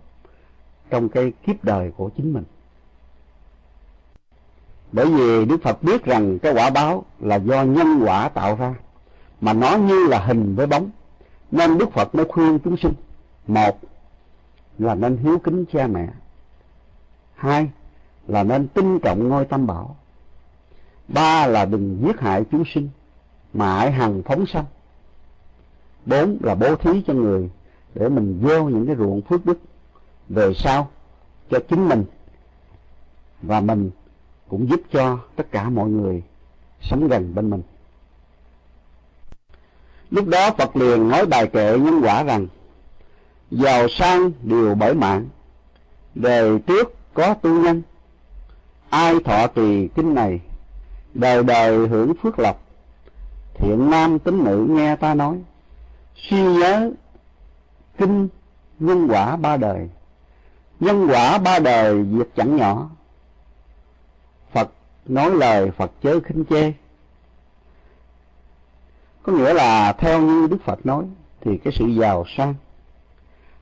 trong 0.90 1.08
cái 1.08 1.32
kiếp 1.46 1.64
đời 1.64 1.92
của 1.96 2.10
chính 2.16 2.32
mình. 2.32 2.44
Bởi 4.92 5.06
vì 5.06 5.44
đức 5.44 5.62
phật 5.62 5.82
biết 5.82 6.04
rằng 6.04 6.38
cái 6.38 6.52
quả 6.52 6.70
báo 6.70 7.04
là 7.20 7.36
do 7.36 7.62
nhân 7.62 8.02
quả 8.04 8.28
tạo 8.28 8.56
ra, 8.56 8.74
mà 9.40 9.52
nó 9.52 9.76
như 9.76 10.06
là 10.06 10.18
hình 10.18 10.54
với 10.54 10.66
bóng, 10.66 10.90
nên 11.50 11.78
đức 11.78 11.92
phật 11.92 12.14
mới 12.14 12.24
khuyên 12.24 12.58
chúng 12.58 12.76
sinh, 12.76 12.92
một 13.46 13.78
là 14.78 14.94
nên 14.94 15.16
hiếu 15.16 15.38
kính 15.38 15.64
cha 15.72 15.86
mẹ, 15.86 16.08
hai 17.34 17.70
là 18.26 18.42
nên 18.42 18.68
tin 18.68 18.98
trọng 18.98 19.28
ngôi 19.28 19.44
tam 19.44 19.66
bảo, 19.66 19.96
ba 21.08 21.46
là 21.46 21.64
đừng 21.64 22.02
giết 22.06 22.20
hại 22.20 22.44
chúng 22.50 22.64
sinh 22.74 22.88
mà 23.54 23.78
hãy 23.78 23.92
hằng 23.92 24.22
phóng 24.22 24.46
sanh, 24.46 24.64
bốn 26.06 26.38
là 26.40 26.54
bố 26.54 26.76
thí 26.76 27.02
cho 27.06 27.14
người 27.14 27.50
để 27.94 28.08
mình 28.08 28.40
gieo 28.44 28.68
những 28.68 28.86
cái 28.86 28.96
ruộng 28.96 29.22
phước 29.22 29.46
đức 29.46 29.58
về 30.28 30.54
sau 30.54 30.90
cho 31.50 31.58
chính 31.68 31.88
mình. 31.88 32.04
Và 33.42 33.60
mình 33.60 33.90
cũng 34.48 34.68
giúp 34.68 34.80
cho 34.92 35.18
tất 35.36 35.50
cả 35.50 35.68
mọi 35.68 35.88
người 35.88 36.22
sống 36.80 37.08
gần 37.08 37.34
bên 37.34 37.50
mình. 37.50 37.62
Lúc 40.10 40.28
đó 40.28 40.50
phật 40.58 40.76
liền 40.76 41.08
nói 41.08 41.26
bài 41.26 41.46
kệ 41.46 41.78
nhân 41.78 42.00
quả 42.04 42.22
rằng, 42.22 42.46
giàu 43.50 43.88
sang 43.88 44.30
đều 44.42 44.74
bởi 44.74 44.94
mạng, 44.94 45.28
đời 46.14 46.58
trước 46.58 46.94
có 47.14 47.34
tu 47.34 47.62
nhân. 47.62 47.82
Ai 48.90 49.14
thọ 49.24 49.46
trì 49.46 49.88
kinh 49.88 50.14
này, 50.14 50.40
đời 51.14 51.42
đời 51.42 51.88
hưởng 51.88 52.14
phước 52.22 52.38
lộc. 52.38 52.62
Thiện 53.54 53.90
nam 53.90 54.18
tín 54.18 54.44
nữ 54.44 54.66
nghe 54.70 54.96
ta 54.96 55.14
nói, 55.14 55.38
suy 56.16 56.42
nhớ 56.42 56.90
kinh 57.98 58.28
nhân 58.78 59.08
quả 59.10 59.36
ba 59.36 59.56
đời 59.56 59.88
nhân 60.80 61.06
quả 61.10 61.38
ba 61.38 61.58
đời 61.58 62.02
việc 62.02 62.34
chẳng 62.36 62.56
nhỏ. 62.56 62.90
Phật 64.52 64.70
nói 65.06 65.30
lời, 65.30 65.70
phật 65.70 65.92
chớ 66.02 66.20
khinh 66.20 66.44
chê. 66.44 66.72
Có 69.22 69.32
nghĩa 69.32 69.54
là 69.54 69.92
theo 69.92 70.20
như 70.20 70.46
đức 70.46 70.58
phật 70.64 70.86
nói, 70.86 71.04
thì 71.40 71.58
cái 71.58 71.72
sự 71.76 71.86
giàu 71.86 72.24
sang 72.36 72.54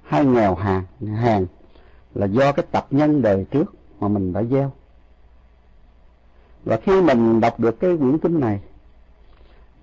hay 0.03 0.25
nghèo 0.25 0.55
hàng 0.55 0.85
hàng 1.01 1.47
là 2.15 2.27
do 2.27 2.53
cái 2.53 2.67
tập 2.71 2.87
nhân 2.91 3.23
đời 3.23 3.47
trước 3.51 3.75
mà 4.01 4.09
mình 4.09 4.33
đã 4.33 4.43
gieo. 4.43 4.73
Và 6.65 6.77
khi 6.77 7.01
mình 7.01 7.41
đọc 7.41 7.61
được 7.61 7.81
cái 7.81 7.97
quyển 7.97 8.19
kinh 8.19 8.41
này 8.41 8.61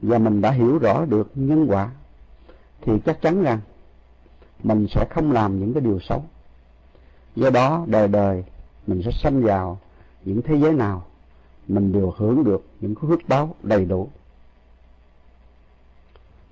và 0.02 0.17
mình 0.17 0.41
đã 0.41 0.52
hiểu 0.52 0.78
rõ 0.78 1.06
được 1.06 1.32
nhân 1.36 1.67
quả, 1.69 1.89
thì 2.82 2.93
chắc 3.06 3.22
chắn 3.22 3.43
rằng 3.43 3.60
mình 4.63 4.88
sẽ 4.89 5.06
không 5.10 5.32
làm 5.32 5.60
những 5.60 5.74
cái 5.74 5.82
điều 5.82 6.00
xấu 6.00 6.24
do 7.36 7.50
đó 7.50 7.86
đời 7.88 8.08
đời 8.08 8.43
mình 8.88 9.02
sẽ 9.06 9.12
sanh 9.12 9.41
vào 9.43 9.80
những 10.26 10.41
thế 10.41 10.56
giới 10.56 10.74
nào, 10.74 11.06
mình 11.67 11.91
đều 11.91 12.13
hưởng 12.17 12.43
được 12.43 12.65
những 12.82 12.96
phước 12.96 13.19
báo 13.28 13.56
đầy 13.63 13.86
đủ. 13.86 14.10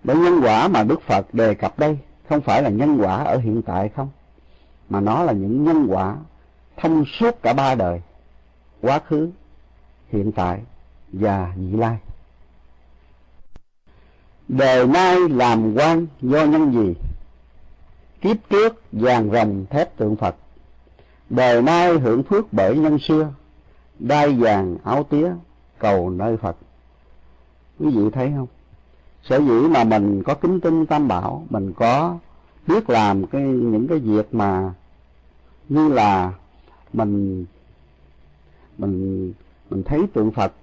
Bởi 0.04 0.15
nhân 0.15 0.39
quả 0.44 0.67
mà 0.67 0.84
đức 0.84 1.02
phật 1.02 1.34
đề 1.34 1.54
cập 1.54 1.80
đây, 1.80 1.98
không 2.30 2.41
phải 2.41 2.63
là 2.63 2.70
nhân 2.70 2.98
quả 3.02 3.24
ở 3.24 3.38
hiện 3.38 3.62
tại 3.62 3.89
không, 3.89 4.10
mà 4.89 5.00
nó 5.00 5.24
là 5.24 5.34
những 5.34 5.63
nhân 5.63 5.88
quả 5.89 6.17
thông 6.78 7.06
suốt 7.06 7.41
cả 7.41 7.54
ba 7.54 7.76
đời, 7.76 8.02
quá 8.82 9.00
khứ, 9.08 9.30
hiện 10.10 10.32
tại 10.32 10.62
và 11.13 11.54
vị 11.56 11.78
lai. 11.78 11.98
Đời 14.48 14.88
nay 14.88 15.17
làm 15.30 15.74
quan 15.76 16.08
do 16.22 16.46
nhân 16.46 16.74
gì? 16.74 16.94
Kiếp 18.22 18.38
trước 18.50 18.82
vàng 18.91 19.32
rồng 19.32 19.65
thép 19.70 19.98
tượng 19.98 20.15
phật 20.15 20.36
đời 21.32 21.62
nay 21.62 22.00
hưởng 22.00 22.24
phước 22.24 22.54
bởi 22.54 22.78
nhân 22.78 23.00
xưa 23.00 23.34
đai 24.00 24.34
vàng 24.34 24.78
áo 24.84 25.04
tía 25.04 25.32
cầu 25.80 26.10
nơi 26.10 26.38
phật. 26.38 26.56
Quý 27.80 27.89
vị 27.96 28.10
thấy 28.13 28.32
không? 28.36 28.48
Sở 29.24 29.38
dĩ 29.38 29.67
mà 29.70 29.84
mình 29.84 30.24
có 30.24 30.36
kính 30.36 30.60
tinh 30.60 30.86
tam 30.86 31.08
bảo 31.08 31.46
mình 31.50 31.74
có 31.74 32.17
biết 32.67 32.89
làm 32.89 33.28
cái 33.28 33.41
những 33.41 33.88
cái 33.88 34.00
việc 34.00 34.34
mà 34.34 34.74
như 35.70 35.89
là 35.89 36.34
mình 36.93 37.45
mình 38.78 39.34
mình 39.70 39.84
thấy 39.84 39.99
tượng 40.14 40.32
Phật 40.32 40.53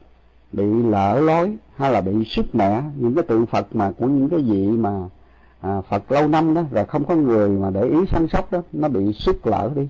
bị 0.52 0.64
lỡ 0.64 1.20
lối 1.20 1.56
hay 1.76 1.92
là 1.92 2.00
bị 2.00 2.24
sức 2.24 2.54
mẻ 2.54 2.82
những 2.96 3.14
cái 3.14 3.24
tượng 3.24 3.46
Phật 3.46 3.76
mà 3.76 3.92
của 3.98 4.06
những 4.06 4.28
cái 4.28 4.40
vị 4.40 4.66
mà 4.66 5.08
à, 5.60 5.80
Phật 5.80 6.12
lâu 6.12 6.28
năm 6.28 6.54
đó 6.54 6.62
rồi 6.70 6.84
không 6.84 7.04
có 7.04 7.14
người 7.14 7.48
mà 7.48 7.70
để 7.70 7.82
ý 7.82 7.98
săn 8.10 8.28
sóc 8.28 8.52
đó 8.52 8.62
nó 8.72 8.88
bị 8.88 9.12
sức 9.12 9.46
lỡ 9.46 9.70
đi 9.76 9.88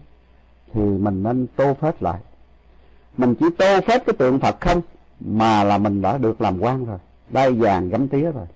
thì 0.75 0.81
mình 0.81 1.23
nên 1.23 1.47
tô 1.57 1.75
phết 1.81 2.03
lại. 2.03 2.21
Mình 3.17 3.35
chỉ 3.35 3.47
tô 3.59 3.81
phết 3.87 4.07
cái 4.07 4.15
tượng 4.19 4.39
Phật 4.39 4.61
không, 4.61 4.81
mà 5.21 5.65
là 5.65 5.79
mình 5.79 6.03
đã 6.03 6.19
được 6.19 6.41
làm 6.41 6.61
quan 6.61 6.85
rồi, 6.85 6.99
đai 7.29 7.53
vàng 7.53 7.89
gấm 7.89 8.09
tía 8.09 8.33
rồi. 8.33 8.47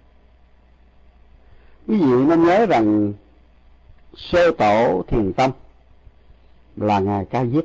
Quý 1.88 1.98
vị 1.98 2.24
nên 2.28 2.44
nhớ 2.44 2.66
rằng 2.66 3.12
sơ 4.16 4.50
tổ 4.58 5.02
thiền 5.08 5.32
tông 5.32 5.52
là 6.76 6.98
ngài 6.98 7.24
ca 7.24 7.44
diếp. 7.44 7.64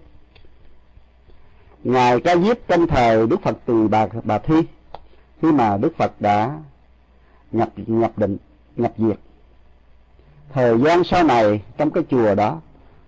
Ngài 1.83 2.21
ca 2.21 2.35
diếp 2.35 2.57
trong 2.67 2.87
thời 2.87 3.27
đức 3.27 3.41
phật 3.41 3.57
từ 3.65 3.87
bà 3.87 4.07
bà 4.23 4.37
thi, 4.37 4.55
khi 5.41 5.51
mà 5.51 5.77
đức 5.77 5.97
phật 5.97 6.21
đã 6.21 6.59
nhập 7.51 7.69
nhập 7.75 8.11
định, 8.17 8.37
nhập 8.75 8.93
diệt. 8.97 9.17
Thời 10.53 10.81
gian 10.81 11.03
sau 11.03 11.23
này 11.23 11.61
trong 11.77 11.91
cái 11.91 12.03
chùa 12.09 12.35
đó 12.35 12.61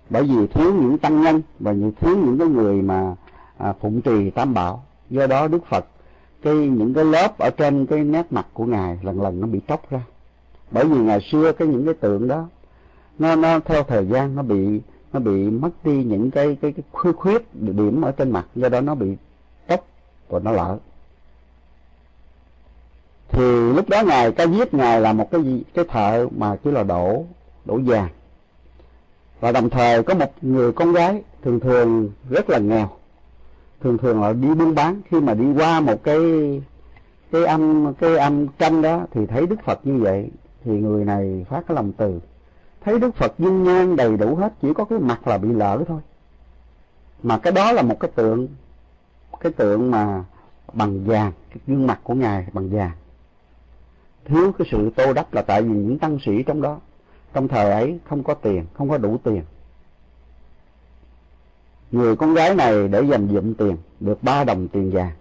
bởi 0.09 0.23
vì 0.23 0.47
thiếu 0.47 0.73
những 0.73 0.97
tăng 0.97 1.21
nhân 1.21 1.41
và 1.59 1.71
những 1.71 1.91
thiếu 1.91 2.17
những 2.17 2.37
cái 2.39 2.47
người 2.47 2.81
mà 2.81 3.15
à, 3.57 3.73
phụng 3.81 4.01
trì 4.01 4.29
tam 4.29 4.53
bảo. 4.53 4.83
Do 5.09 5.27
đó 5.27 5.47
đức 5.47 5.65
phật 5.65 5.85
cái 6.41 6.55
những 6.55 6.93
cái 6.93 7.05
lớp 7.05 7.37
ở 7.37 7.49
trên 7.49 7.85
cái 7.85 7.99
nét 7.99 8.25
mặt 8.29 8.47
của 8.53 8.65
ngài 8.65 8.99
lần 9.03 9.21
lần 9.21 9.41
nó 9.41 9.47
bị 9.47 9.61
tróc 9.67 9.89
ra. 9.89 10.01
Bởi 10.71 10.85
vì 10.85 10.97
ngày 10.97 11.19
xưa 11.31 11.51
cái 11.51 11.67
những 11.67 11.85
cái 11.85 11.93
tượng 11.93 12.27
đó 12.27 12.47
nó 13.19 13.35
nó 13.35 13.59
theo 13.59 13.83
thời 13.83 14.07
gian 14.07 14.35
nó 14.35 14.41
bị 14.41 14.81
nó 15.13 15.19
bị 15.19 15.49
mất 15.49 15.69
đi 15.83 16.03
những 16.03 16.31
cái 16.31 16.57
cái, 16.61 16.71
cái 16.71 16.83
khuyết 16.91 17.15
khuyết 17.15 17.53
điểm 17.53 18.01
ở 18.01 18.11
trên 18.11 18.31
mặt. 18.31 18.45
Do 18.55 18.69
đó 18.69 18.81
nó 18.81 18.95
bị 18.95 19.15
tróc 19.69 19.85
và 20.29 20.39
nó 20.39 20.51
lở. 20.51 20.77
Thì 23.29 23.73
lúc 23.73 23.89
đó 23.89 24.01
ngài 24.01 24.31
ca 24.31 24.47
diếp 24.47 24.73
ngài 24.73 25.01
là 25.01 25.13
một 25.13 25.31
cái 25.31 25.43
gì 25.43 25.63
cái 25.73 25.85
thợ 25.89 26.27
mà 26.37 26.55
chỉ 26.63 26.71
là 26.71 26.83
đổ 26.83 27.25
đổ 27.65 27.79
vàng 27.85 28.09
và 29.39 29.51
đồng 29.51 29.69
thời 29.69 30.03
có 30.03 30.13
một 30.13 30.33
người 30.41 30.71
con 30.71 30.93
gái 30.93 31.23
thường 31.43 31.59
thường 31.59 32.09
rất 32.29 32.49
là 32.49 32.59
nghèo. 32.59 32.89
Thường 33.81 33.97
thường 33.97 34.21
là 34.21 34.33
đi 34.33 34.47
buôn 34.47 34.75
bán. 34.75 35.01
Khi 35.09 35.21
mà 35.21 35.33
đi 35.33 35.45
qua 35.55 35.79
một 35.79 36.03
cái 36.03 36.19
cái 37.31 37.45
âm 37.45 37.93
cái 37.93 38.17
âm 38.17 38.47
tranh 38.47 38.81
đó 38.81 39.05
thì 39.11 39.25
thấy 39.25 39.47
đức 39.47 39.55
phật 39.65 39.79
như 39.83 39.97
vậy, 39.97 40.29
thì 40.63 40.71
người 40.71 41.05
này 41.05 41.45
phát 41.49 41.63
cái 41.67 41.75
lòng 41.75 41.91
từ. 41.97 42.19
Thấy 42.81 42.99
đức 42.99 43.15
phật 43.15 43.33
dung 43.39 43.63
nhan 43.63 43.95
đầy 43.95 44.17
đủ 44.17 44.35
hết, 44.35 44.53
chỉ 44.61 44.73
có 44.73 44.85
cái 44.85 44.99
mặt 44.99 45.27
là 45.27 45.37
bị 45.37 45.49
lỡ 45.49 45.83
thôi. 45.87 46.01
Mà 47.23 47.37
cái 47.37 47.53
đó 47.53 47.71
là 47.71 47.81
một 47.81 47.99
cái 47.99 48.11
tượng 48.15 48.47
cái 49.39 49.51
tượng 49.51 49.91
mà 49.91 50.23
bằng 50.73 51.03
vàng, 51.03 51.31
cái 51.49 51.57
gương 51.67 51.87
mặt 51.87 51.99
của 52.03 52.13
ngài 52.13 52.45
bằng 52.53 52.69
vàng. 52.69 52.91
Thiếu 54.25 54.51
cái 54.57 54.67
sự 54.71 54.89
tô 54.95 55.13
đắp 55.13 55.33
là 55.33 55.41
tại 55.41 55.61
vì 55.61 55.69
những 55.69 55.99
tăng 55.99 56.17
sĩ 56.25 56.43
trong 56.43 56.61
đó 56.61 56.79
trong 57.33 57.47
thời 57.47 57.71
ấy 57.71 57.99
không 58.05 58.23
có 58.23 58.33
tiền 58.33 58.65
không 58.73 58.89
có 58.89 58.97
đủ 58.97 59.17
tiền. 59.23 59.43
Người 61.91 62.15
con 62.15 62.33
gái 62.33 62.55
này 62.55 62.87
để 62.87 63.01
dành 63.01 63.27
dụm 63.27 63.53
tiền 63.53 63.77
được 63.99 64.23
ba 64.23 64.43
đồng 64.43 64.67
tiền 64.67 64.91
vàng. 64.91 65.11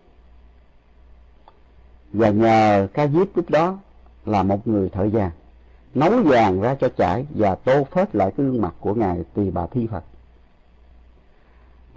Và 2.12 2.30
nhờ 2.30 2.88
ca 2.94 3.06
diếp 3.06 3.36
lúc 3.36 3.50
đó 3.50 3.78
là 4.26 4.42
một 4.42 4.68
người 4.68 4.88
thợ 4.88 5.08
vàng 5.12 5.30
nấu 5.94 6.22
vàng 6.22 6.60
ra 6.60 6.74
cho 6.74 6.88
chảy 6.88 7.26
và 7.30 7.54
tô 7.54 7.86
phết 7.90 8.14
lại 8.14 8.32
cái 8.36 8.46
gương 8.46 8.62
mặt 8.62 8.74
của 8.80 8.94
ngài 8.94 9.24
tỳ 9.34 9.50
bà 9.50 9.66
thi 9.66 9.86
phật. 9.90 10.04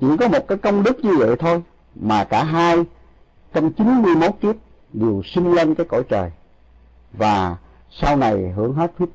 Chỉ 0.02 0.08
có 0.20 0.28
một 0.28 0.48
cái 0.48 0.58
công 0.58 0.84
đức 0.84 1.00
như 1.00 1.18
vậy 1.18 1.36
thôi 1.40 1.62
mà 1.96 2.24
cả 2.24 2.44
hai 2.44 2.78
trong 3.54 3.74
chín 3.74 3.88
mươi 3.88 4.14
91 4.14 4.36
kiếp 4.42 4.56
đều 4.94 5.22
sinh 5.26 5.54
lên 5.54 5.76
cái 5.76 5.86
cõi 5.86 6.04
trời 6.10 6.32
và 7.14 7.58
sau 7.92 8.18
này 8.18 8.52
hưởng 8.56 8.74
hết 8.74 8.92
phước, 8.98 9.10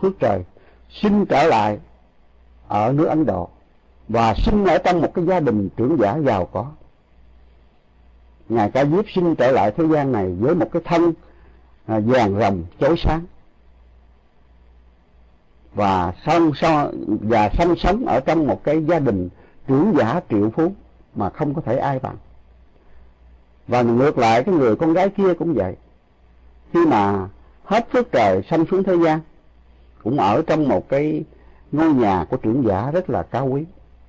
phước 0.00 0.18
trời 0.18 0.44
sinh 0.90 1.26
trở 1.26 1.42
lại 1.42 1.78
ở 2.68 2.92
nước 2.92 3.06
Ấn 3.06 3.26
Độ 3.26 3.48
và 4.08 4.34
sinh 4.34 4.64
ở 4.64 4.78
trong 4.78 5.00
một 5.00 5.14
cái 5.14 5.24
gia 5.24 5.40
đình 5.40 5.68
trưởng 5.76 5.96
giả 6.00 6.18
giàu 6.26 6.46
có. 6.52 6.66
Ngài 8.48 8.70
ca 8.70 8.84
diếp 8.84 9.04
sinh 9.14 9.34
trở 9.34 9.50
lại 9.50 9.72
thế 9.76 9.84
gian 9.86 10.12
này 10.12 10.34
với 10.40 10.54
một 10.54 10.68
cái 10.72 10.82
thân 10.84 11.12
à, 11.86 12.00
vàng 12.06 12.40
rồng 12.40 12.64
chói 12.80 12.96
sáng. 12.98 13.20
Và 15.74 16.12
song 16.26 16.52
so 16.54 16.90
và 17.06 17.50
song 17.58 17.76
sống 17.76 18.06
ở 18.06 18.20
trong 18.20 18.46
một 18.46 18.64
cái 18.64 18.84
gia 18.84 18.98
đình 18.98 19.28
trưởng 19.68 19.94
giả 19.98 20.20
triệu 20.30 20.50
phú 20.50 20.72
mà 21.14 21.30
không 21.30 21.54
có 21.54 21.62
thể 21.62 21.76
ai 21.76 21.98
bằng. 21.98 22.16
Và 23.68 23.82
ngược 23.82 24.18
lại 24.18 24.44
cái 24.44 24.54
người 24.54 24.76
con 24.76 24.92
gái 24.92 25.08
kia 25.08 25.34
cũng 25.34 25.54
vậy. 25.54 25.76
Khi 26.72 26.86
mà 26.86 27.28
hết 27.64 27.88
phước 27.92 28.12
trời 28.12 28.42
sanh 28.50 28.64
xuống 28.70 28.82
thế 28.82 28.96
gian 29.04 29.20
cũng 30.04 30.18
ở 30.18 30.42
trong 30.46 30.68
một 30.68 30.88
cái 30.88 31.24
ngôi 31.72 31.92
nhà 31.92 32.24
của 32.30 32.36
trưởng 32.36 32.64
giả 32.66 32.90
rất 32.90 33.10
là 33.10 33.22
cao 33.22 33.46
quý. 33.46 33.64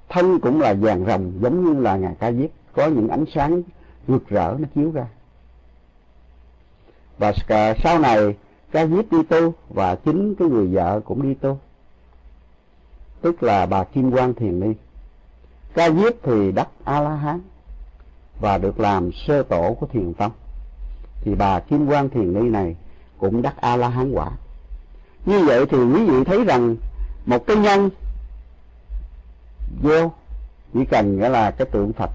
Thân 0.09 0.39
cũng 0.39 0.61
là 0.61 0.73
vàng 0.73 1.05
rồng, 1.05 1.31
giống 1.41 1.65
như 1.65 1.81
là 1.81 1.97
ngài 1.97 2.15
ca 2.19 2.31
diếp, 2.31 2.49
có 2.73 2.87
những 2.87 3.07
ánh 3.07 3.25
sáng 3.33 3.61
rực 4.07 4.29
rỡ 4.29 4.55
nó 4.59 4.67
chiếu 4.75 4.91
ra. 4.91 5.05
Và 7.17 7.33
sau 7.83 7.99
này, 7.99 8.35
ca 8.71 8.85
diếp 8.85 9.11
đi 9.11 9.23
tu 9.23 9.53
và 9.69 9.95
chính 9.95 10.35
cái 10.35 10.47
người 10.47 10.67
vợ 10.67 11.01
cũng 11.05 11.21
đi 11.21 11.33
tu. 11.33 11.57
Tức 13.21 13.43
là 13.43 13.65
bà 13.65 13.83
kim 13.83 14.11
quan 14.11 14.33
thiền 14.33 14.59
ni. 14.59 14.73
Ca 15.73 15.89
diếp 15.89 16.13
thì 16.23 16.51
đắc 16.51 16.67
a 16.83 17.01
la 17.01 17.15
hán 17.15 17.39
và 18.39 18.57
được 18.57 18.79
làm 18.79 19.11
sơ 19.11 19.43
tổ 19.43 19.77
của 19.79 19.87
thiền 19.87 20.13
tông. 20.13 20.31
Thì 21.21 21.35
bà 21.35 21.59
kim 21.59 21.87
quan 21.87 22.09
thiền 22.09 22.33
ni 22.33 22.49
này 22.49 22.75
cũng 23.17 23.41
đắc 23.41 23.55
a 23.61 23.75
la 23.75 23.89
hán 23.89 24.11
quả 24.11 24.31
như 25.25 25.45
vậy 25.45 25.65
thì 25.65 25.77
quý 25.77 26.05
vị 26.05 26.23
thấy 26.23 26.43
rằng 26.43 26.75
một 27.25 27.47
cái 27.47 27.57
nhân 27.57 27.89
vô, 29.83 30.11
chỉ 30.73 30.85
cần 30.85 31.19
nghĩa 31.19 31.29
là 31.29 31.51
cái 31.51 31.67
tượng 31.71 31.93
phật 31.93 32.09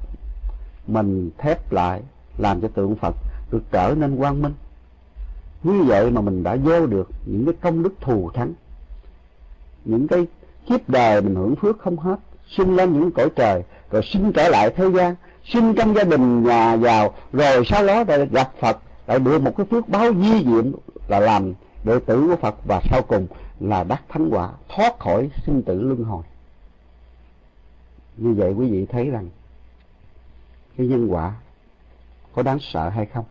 mình 0.87 1.31
thép 1.39 1.73
lại 1.73 2.01
làm 2.39 2.61
cho 2.61 2.69
tượng 2.69 2.97
phật 2.97 3.15
được 3.51 3.63
trở 3.71 3.95
nên 3.99 4.17
quang 4.17 4.43
minh. 4.43 4.55
Như 5.63 5.83
vậy 5.83 6.11
mà 6.11 6.21
mình 6.21 6.43
đã 6.43 6.57
vô 6.65 6.87
được 6.87 7.09
những 7.27 7.45
cái 7.45 7.55
công 7.61 7.83
đức 7.83 7.95
thù 8.01 8.31
thắng, 8.35 8.53
những 9.85 10.09
cái 10.09 10.27
kiếp 10.69 10.89
đời 10.89 11.23
mình 11.23 11.35
hưởng 11.35 11.57
phước 11.57 11.79
không 11.79 11.99
hết, 11.99 12.17
sinh 12.57 12.77
lên 12.77 12.93
những 12.93 13.11
cõi 13.11 13.29
trời, 13.37 13.63
rồi 13.91 14.03
sinh 14.13 14.33
trở 14.33 14.49
lại 14.49 14.71
thế 14.77 14.91
gian, 14.95 15.15
sinh 15.45 15.75
trong 15.75 15.95
gia 15.95 16.05
đình 16.05 16.45
nhà 16.45 16.75
giàu, 16.75 17.15
rồi 17.33 17.65
sau 17.67 17.87
đó 17.87 18.05
lại 18.09 18.27
gặp 18.31 18.51
phật, 18.61 18.79
lại 19.07 19.19
được 19.19 19.43
một 19.43 19.53
cái 19.57 19.67
phước 19.71 19.89
báo 19.89 20.13
di 20.15 20.45
diệm 20.45 20.73
là 21.09 21.21
làm 21.21 21.53
đệ 21.87 21.99
tử 22.07 22.27
của 22.29 22.37
phật 22.37 22.55
và 22.65 22.81
sau 22.91 23.03
cùng 23.03 23.27
là 23.61 23.85
đắc 23.85 24.03
thánh 24.09 24.29
quả, 24.31 24.53
thoát 24.69 24.99
khỏi 24.99 25.31
sinh 25.47 25.63
tử 25.63 25.83
luân 25.83 26.05
hồi. 26.05 26.25
Như 28.17 28.35
vậy 28.35 28.53
quý 28.53 28.71
vị 28.71 28.87
thấy 28.87 29.11
rằng, 29.11 29.29
cái 30.77 30.87
nhân 30.87 31.09
quả 31.09 31.35
có 32.35 32.43
đáng 32.43 32.59
sợ 32.61 32.89
hay 32.89 33.07
không? 33.07 33.25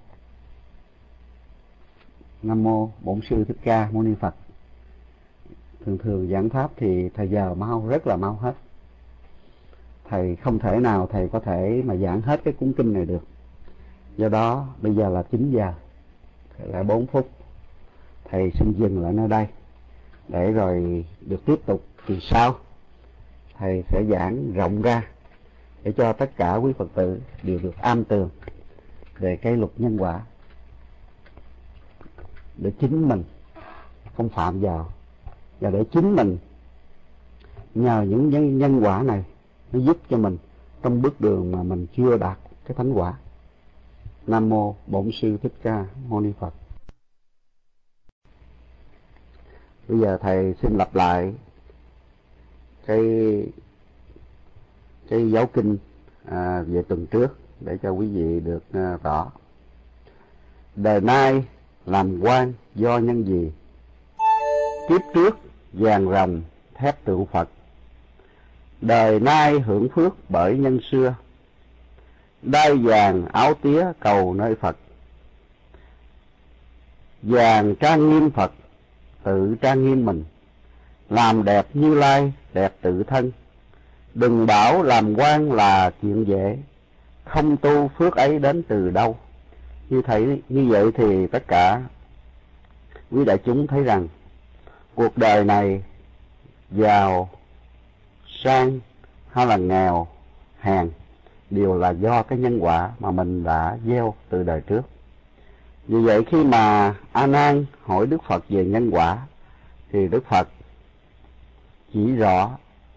Nam 2.44 2.64
mô 2.64 2.90
bổn 3.02 3.20
sư 3.30 3.44
thích 3.44 3.58
ca 3.64 3.90
mâu 3.92 4.04
ni 4.04 4.14
phật. 4.20 4.36
Thường 5.86 5.98
thường 5.98 6.28
giảng 6.32 6.50
pháp 6.50 6.72
thì 6.78 7.10
thầy 7.10 7.30
giờ 7.30 7.54
mau, 7.54 7.88
rất 7.88 8.08
là 8.08 8.16
mau 8.16 8.34
hết. 8.34 8.54
Thầy 10.10 10.36
không 10.36 10.60
thể 10.60 10.80
nào 10.80 11.08
thầy 11.12 11.30
có 11.30 11.40
thể 11.40 11.82
mà 11.86 11.96
giảng 11.96 12.22
hết 12.22 12.42
cái 12.44 12.54
cuốn 12.54 12.74
kinh 12.78 12.94
này 12.94 13.06
được. 13.06 13.24
Do 14.18 14.30
đó, 14.30 14.68
bây 14.82 14.96
giờ 14.96 15.10
là 15.10 15.24
9 15.24 15.52
giờ, 15.52 15.74
lại 16.58 16.84
4 16.84 17.08
phút 17.08 17.30
thầy 18.36 18.52
xin 18.52 18.74
dừng 18.74 19.04
lại 19.04 19.14
nơi 19.14 19.28
đây 19.28 19.48
để 20.28 20.52
rồi 20.52 21.06
được 21.22 21.46
tiếp 21.46 21.56
tục 21.66 21.86
kỳ 22.08 22.20
sau. 22.22 22.56
Thầy 23.58 23.84
sẽ 23.90 24.04
giảng 24.10 24.54
rộng 24.54 24.82
ra 24.82 25.08
để 25.84 25.92
cho 25.98 26.14
tất 26.14 26.38
cả 26.38 26.56
quý 26.56 26.74
phật 26.78 26.88
tử 26.94 27.22
đều 27.44 27.60
được 27.60 27.78
am 27.78 28.04
tường 28.04 28.30
về 29.18 29.36
cái 29.36 29.58
luật 29.58 29.72
nhân 29.78 29.98
quả 29.98 30.22
để 32.58 32.72
chính 32.80 33.10
mình 33.10 33.24
không 34.18 34.30
phạm 34.30 34.60
vào 34.60 34.90
và 35.60 35.70
để 35.70 35.84
chính 35.92 36.16
mình 36.16 36.38
nhờ 37.76 38.02
những 38.02 38.30
nhân, 38.30 38.58
nhân 38.58 38.80
quả 38.84 39.02
này 39.02 39.24
nó 39.72 39.80
giúp 39.80 39.98
cho 40.10 40.18
mình 40.18 40.38
trong 40.82 41.02
bước 41.02 41.22
đường 41.22 41.52
mà 41.52 41.64
mình 41.64 41.88
chưa 41.98 42.18
đạt 42.18 42.38
cái 42.66 42.76
thánh 42.78 42.94
quả. 42.94 43.14
Nam 44.28 44.50
mô 44.50 44.76
bổn 44.88 45.12
sư 45.12 45.38
thích 45.44 45.54
ca 45.64 45.86
mâu 46.10 46.22
ni 46.22 46.32
phật. 46.40 46.54
Bây 49.88 50.00
giờ 50.00 50.18
thầy 50.22 50.54
xin 50.62 50.78
lặp 50.78 50.96
lại 50.96 51.34
cái 52.86 53.02
cái 55.10 55.32
giáo 55.32 55.46
kinh 55.46 55.78
à, 56.26 56.62
về 56.68 56.82
tuần 56.88 57.06
trước 57.06 57.38
để 57.60 57.78
cho 57.84 57.92
quý 57.92 58.08
vị 58.08 58.40
được 58.40 58.64
à, 58.74 58.98
rõ. 59.04 59.32
Đời 60.76 61.02
nay 61.02 61.44
làm 61.86 62.20
quan 62.22 62.54
do 62.76 62.98
nhân 62.98 63.24
gì? 63.24 63.52
Kiếp 64.90 65.02
trước 65.14 65.38
vàng 65.74 66.10
rồng 66.10 66.42
thép 66.74 67.06
tượng 67.06 67.26
phật. 67.26 67.50
Đời 68.82 69.20
nay 69.20 69.60
hưởng 69.60 69.90
phước 69.90 70.14
bởi 70.30 70.58
nhân 70.58 70.80
xưa. 70.92 71.16
Đai 72.42 72.76
vàng 72.76 73.26
áo 73.26 73.54
tía 73.54 73.86
cầu 74.00 74.34
nơi 74.34 74.56
phật. 74.56 74.78
Vàng 77.22 77.76
trang 77.76 78.10
nghiêm 78.10 78.32
phật 78.32 78.52
tự 79.26 79.56
trang 79.62 79.86
nghiêm 79.86 80.06
mình. 80.06 80.24
Làm 81.10 81.44
đẹp 81.44 81.68
như 81.74 81.94
lai, 81.94 82.34
đẹp 82.54 82.74
tự 82.82 83.04
thân. 83.04 83.32
Đừng 84.14 84.46
bảo 84.46 84.84
làm 84.84 85.16
quan 85.16 85.52
là 85.52 85.92
chuyện 86.02 86.28
dễ. 86.28 86.58
Không 87.24 87.58
tu 87.58 87.88
phước 87.88 88.16
ấy 88.16 88.40
đến 88.40 88.64
từ 88.64 88.90
đâu. 88.90 89.18
Như 89.90 90.02
thấy, 90.02 90.42
như 90.50 90.66
vậy 90.70 90.92
thì 90.96 91.28
tất 91.28 91.48
cả 91.48 91.82
quý 93.12 93.26
đại 93.26 93.38
chúng 93.46 93.68
thấy 93.68 93.84
rằng, 93.84 94.08
cuộc 94.96 95.18
đời 95.18 95.44
này 95.44 95.84
giàu, 96.72 97.30
sang 98.44 98.80
hay 99.32 99.46
là 99.46 99.58
nghèo, 99.58 100.08
hèn 100.60 100.90
đều 101.50 101.78
là 101.78 101.90
do 101.90 102.24
cái 102.24 102.40
nhân 102.40 102.60
quả 102.60 102.92
mà 103.00 103.12
mình 103.12 103.44
đã 103.44 103.78
gieo 103.86 104.14
từ 104.30 104.44
đời 104.44 104.62
trước 104.62 104.82
vì 105.88 106.00
vậy 106.02 106.24
khi 106.24 106.44
mà 106.44 106.96
a 107.12 107.28
nan 107.28 107.66
hỏi 107.84 108.08
đức 108.08 108.24
phật 108.28 108.44
về 108.50 108.66
nhân 108.66 108.90
quả, 108.90 109.18
thì 109.92 110.08
đức 110.08 110.26
phật 110.30 110.48
chỉ 111.94 112.16
rõ 112.16 112.52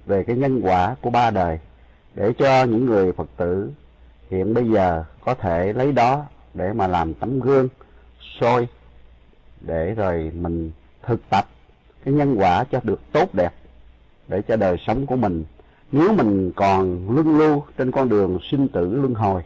về 0.07 0.24
cái 0.24 0.36
nhân 0.36 0.61
quả 0.61 0.95
của 1.01 1.11
ba 1.11 1.30
đời 1.30 1.59
để 2.14 2.32
cho 2.39 2.64
những 2.64 2.86
người 2.86 3.12
phật 3.12 3.28
tử 3.36 3.72
hiện 4.30 4.55
bây 4.55 4.70
giờ 4.70 5.05
có 5.24 5.34
thể 5.34 5.72
lấy 5.72 5.93
đó 5.93 6.24
để 6.55 6.72
mà 6.72 6.86
làm 6.86 7.14
tấm 7.14 7.41
gương 7.41 7.68
soi 8.41 8.68
để 9.61 9.95
rồi 9.95 10.32
mình 10.34 10.70
thực 11.03 11.20
tập 11.30 11.47
cái 12.05 12.14
nhân 12.14 12.34
quả 12.39 12.64
cho 12.64 12.80
được 12.82 13.01
tốt 13.12 13.34
đẹp 13.34 13.55
để 14.28 14.43
cho 14.43 14.57
đời 14.57 14.76
sống 14.86 15.07
của 15.07 15.16
mình. 15.16 15.45
Nếu 15.93 16.12
mình 16.12 16.53
còn 16.57 17.07
luân 17.14 17.39
lưu 17.39 17.64
trên 17.78 17.91
con 17.91 18.09
đường 18.09 18.39
sinh 18.51 18.68
tử 18.68 18.95
luân 18.95 19.14
hồi 19.14 19.43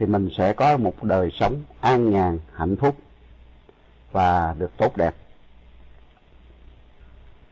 thì 0.00 0.06
mình 0.06 0.28
sẽ 0.36 0.52
có 0.52 0.76
một 0.76 1.04
đời 1.04 1.30
sống 1.30 1.62
an 1.80 2.10
nhàn 2.10 2.38
hạnh 2.54 2.76
phúc 2.76 2.96
và 4.12 4.54
được 4.58 4.70
tốt 4.76 4.96
đẹp. 4.96 5.14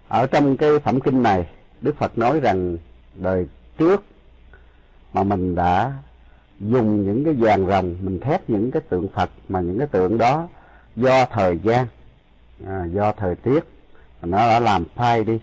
Ở 0.09 0.27
trong 0.27 0.57
cái 0.57 0.71
phẩm 0.79 1.01
kinh 1.01 1.23
này 1.23 1.47
đức 1.81 1.97
phật 1.97 2.19
nói 2.19 2.41
rằng 2.41 2.77
đời 3.15 3.47
trước 3.79 4.05
mà 5.13 5.23
mình 5.23 5.55
đã 5.55 5.93
dùng 6.61 7.07
những 7.07 7.25
cái 7.25 7.35
vàng 7.35 7.67
rồng 7.67 7.97
mình 8.01 8.21
thét 8.21 8.51
những 8.51 8.71
cái 8.71 8.83
tượng 8.89 9.09
phật 9.09 9.31
mà 9.49 9.61
những 9.61 9.79
cái 9.79 9.87
tượng 9.87 10.19
đó 10.19 10.49
do 10.97 11.25
thời 11.25 11.59
gian 11.59 11.87
à, 12.67 12.85
do 12.85 13.13
thời 13.13 13.35
tiết 13.35 13.61
nó 14.23 14.39
đã 14.39 14.61
làm 14.61 14.85
phai 14.95 15.25
đi 15.25 15.41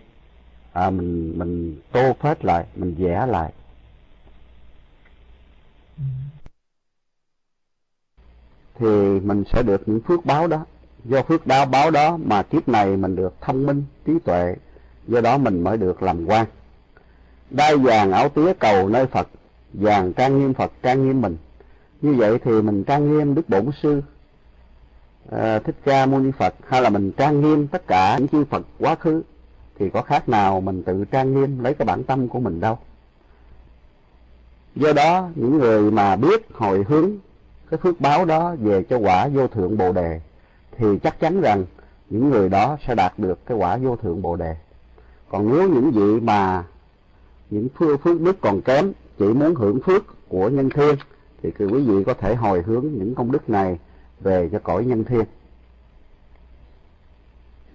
à, 0.74 0.90
mình 0.90 1.40
mình 1.40 1.82
tô 1.92 2.16
phết 2.20 2.46
lại 2.46 2.66
mình 2.76 2.96
vẽ 2.98 3.26
lại. 3.26 3.52
Ừ 5.98 6.04
thì 8.80 9.20
mình 9.20 9.44
sẽ 9.54 9.64
được 9.64 9.82
những 9.86 10.02
phước 10.02 10.26
báo 10.26 10.48
đó. 10.48 10.66
Do 11.06 11.22
phước 11.22 11.48
báo 11.48 11.66
báo 11.66 11.92
đó 11.92 12.18
mà 12.18 12.44
kiếp 12.44 12.68
này 12.68 12.98
mình 12.98 13.16
được 13.16 13.34
thông 13.42 13.66
minh 13.66 13.84
trí 14.06 14.14
tuệ 14.20 14.56
do 15.08 15.22
đó 15.22 15.38
mình 15.38 15.64
mới 15.64 15.78
được 15.78 16.04
làm 16.04 16.26
quan. 16.26 16.46
Đai 17.50 17.78
vàng 17.78 18.12
áo 18.12 18.30
tía 18.30 18.54
cầu 18.54 18.90
nơi 18.90 19.06
phật 19.06 19.28
vàng 19.74 20.14
trang 20.14 20.40
nghiêm 20.40 20.54
phật 20.54 20.72
trang 20.84 21.08
nghiêm 21.08 21.22
mình. 21.22 21.38
Như 22.02 22.14
vậy 22.14 22.40
thì 22.44 22.62
mình 22.62 22.84
trang 22.84 23.12
nghiêm 23.12 23.36
đức 23.36 23.50
bổn 23.50 23.70
sư 23.84 24.02
à, 25.32 25.60
thích 25.60 25.76
ca 25.84 26.06
mâu 26.06 26.20
ni 26.20 26.32
phật 26.38 26.54
hay 26.68 26.82
là 26.82 26.90
mình 26.90 27.12
trang 27.12 27.42
nghiêm 27.42 27.68
tất 27.68 27.88
cả 27.88 28.18
những 28.18 28.28
chư 28.28 28.46
phật 28.46 28.66
quá 28.80 28.96
khứ 28.96 29.22
thì 29.80 29.90
có 29.90 30.02
khác 30.02 30.30
nào 30.30 30.62
mình 30.62 30.84
tự 30.84 31.06
trang 31.12 31.34
nghiêm 31.34 31.64
lấy 31.64 31.74
cái 31.74 31.86
bản 31.86 32.04
tâm 32.04 32.28
của 32.28 32.40
mình 32.40 32.60
đâu. 32.60 32.78
Do 34.76 34.94
đó 34.94 35.30
những 35.36 35.58
người 35.58 35.92
mà 35.92 36.16
biết 36.16 36.48
hồi 36.54 36.86
hướng 36.88 37.12
cái 37.76 37.82
phước 37.82 38.02
báo 38.02 38.26
đó 38.26 38.56
về 38.56 38.84
cho 38.84 38.98
quả 38.98 39.28
vô 39.28 39.48
thượng 39.48 39.78
bồ 39.78 39.92
đề, 39.92 40.22
thì 40.78 41.00
chắc 41.04 41.20
chắn 41.20 41.42
rằng 41.42 41.66
những 42.10 42.30
người 42.30 42.50
đó 42.50 42.78
sẽ 42.88 42.96
đạt 42.96 43.20
được 43.20 43.46
cái 43.46 43.58
quả 43.58 43.78
vô 43.78 43.96
thượng 43.96 44.22
bồ 44.22 44.36
đề. 44.36 44.56
Còn 45.30 45.50
nếu 45.50 45.70
những 45.70 45.92
vị 45.92 46.20
mà 46.20 46.64
những 47.50 47.68
phước 47.70 48.02
phước 48.02 48.22
đức 48.22 48.42
còn 48.42 48.62
kém, 48.62 48.92
chỉ 49.20 49.26
muốn 49.26 49.56
hưởng 49.56 49.80
phước 49.82 50.30
của 50.30 50.50
nhân 50.50 50.70
thiên, 50.70 50.96
thì 51.44 51.52
quý 51.60 51.84
vị 51.84 52.04
có 52.04 52.14
thể 52.14 52.36
hồi 52.36 52.62
hướng 52.62 52.88
những 52.94 53.16
công 53.16 53.32
đức 53.32 53.50
này 53.50 53.80
về 54.20 54.50
cho 54.52 54.60
cõi 54.60 54.86
nhân 54.86 55.04
thiên. 55.04 55.24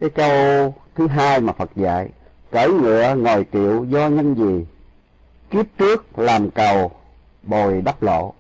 Cái 0.00 0.10
câu 0.10 0.74
thứ 0.94 1.06
hai 1.06 1.40
mà 1.40 1.52
Phật 1.52 1.70
dạy 1.76 2.08
cởi 2.50 2.72
ngựa 2.72 3.14
ngồi 3.14 3.44
kiệu 3.44 3.84
do 3.84 4.08
nhân 4.08 4.34
gì 4.34 4.66
kiếp 5.50 5.66
trước 5.78 6.18
làm 6.18 6.50
cầu, 6.50 6.90
bồi 7.42 7.82
đắp 7.82 8.02
lộ 8.02 8.34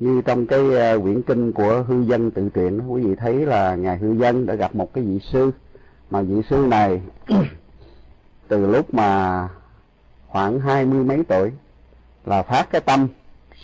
như 0.00 0.22
trong 0.24 0.46
cái 0.46 0.60
uh, 0.60 1.02
quyển 1.02 1.22
kinh 1.22 1.52
của 1.52 1.84
hư 1.88 2.00
dân 2.00 2.30
tự 2.30 2.48
truyện 2.54 2.80
quý 2.88 3.02
vị 3.02 3.14
thấy 3.14 3.46
là 3.46 3.74
ngài 3.74 3.98
hư 3.98 4.12
dân 4.12 4.46
đã 4.46 4.54
gặp 4.54 4.74
một 4.74 4.94
cái 4.94 5.04
vị 5.04 5.20
sư. 5.32 5.50
Mà 6.10 6.22
vị 6.22 6.42
sư 6.50 6.66
này 6.68 7.00
từ 8.48 8.66
lúc 8.66 8.94
mà 8.94 9.48
khoảng 10.26 10.60
hai 10.60 10.84
mươi 10.84 11.04
mấy 11.04 11.24
tuổi 11.28 11.52
là 12.24 12.42
phát 12.42 12.70
cái 12.70 12.80
tâm 12.80 13.08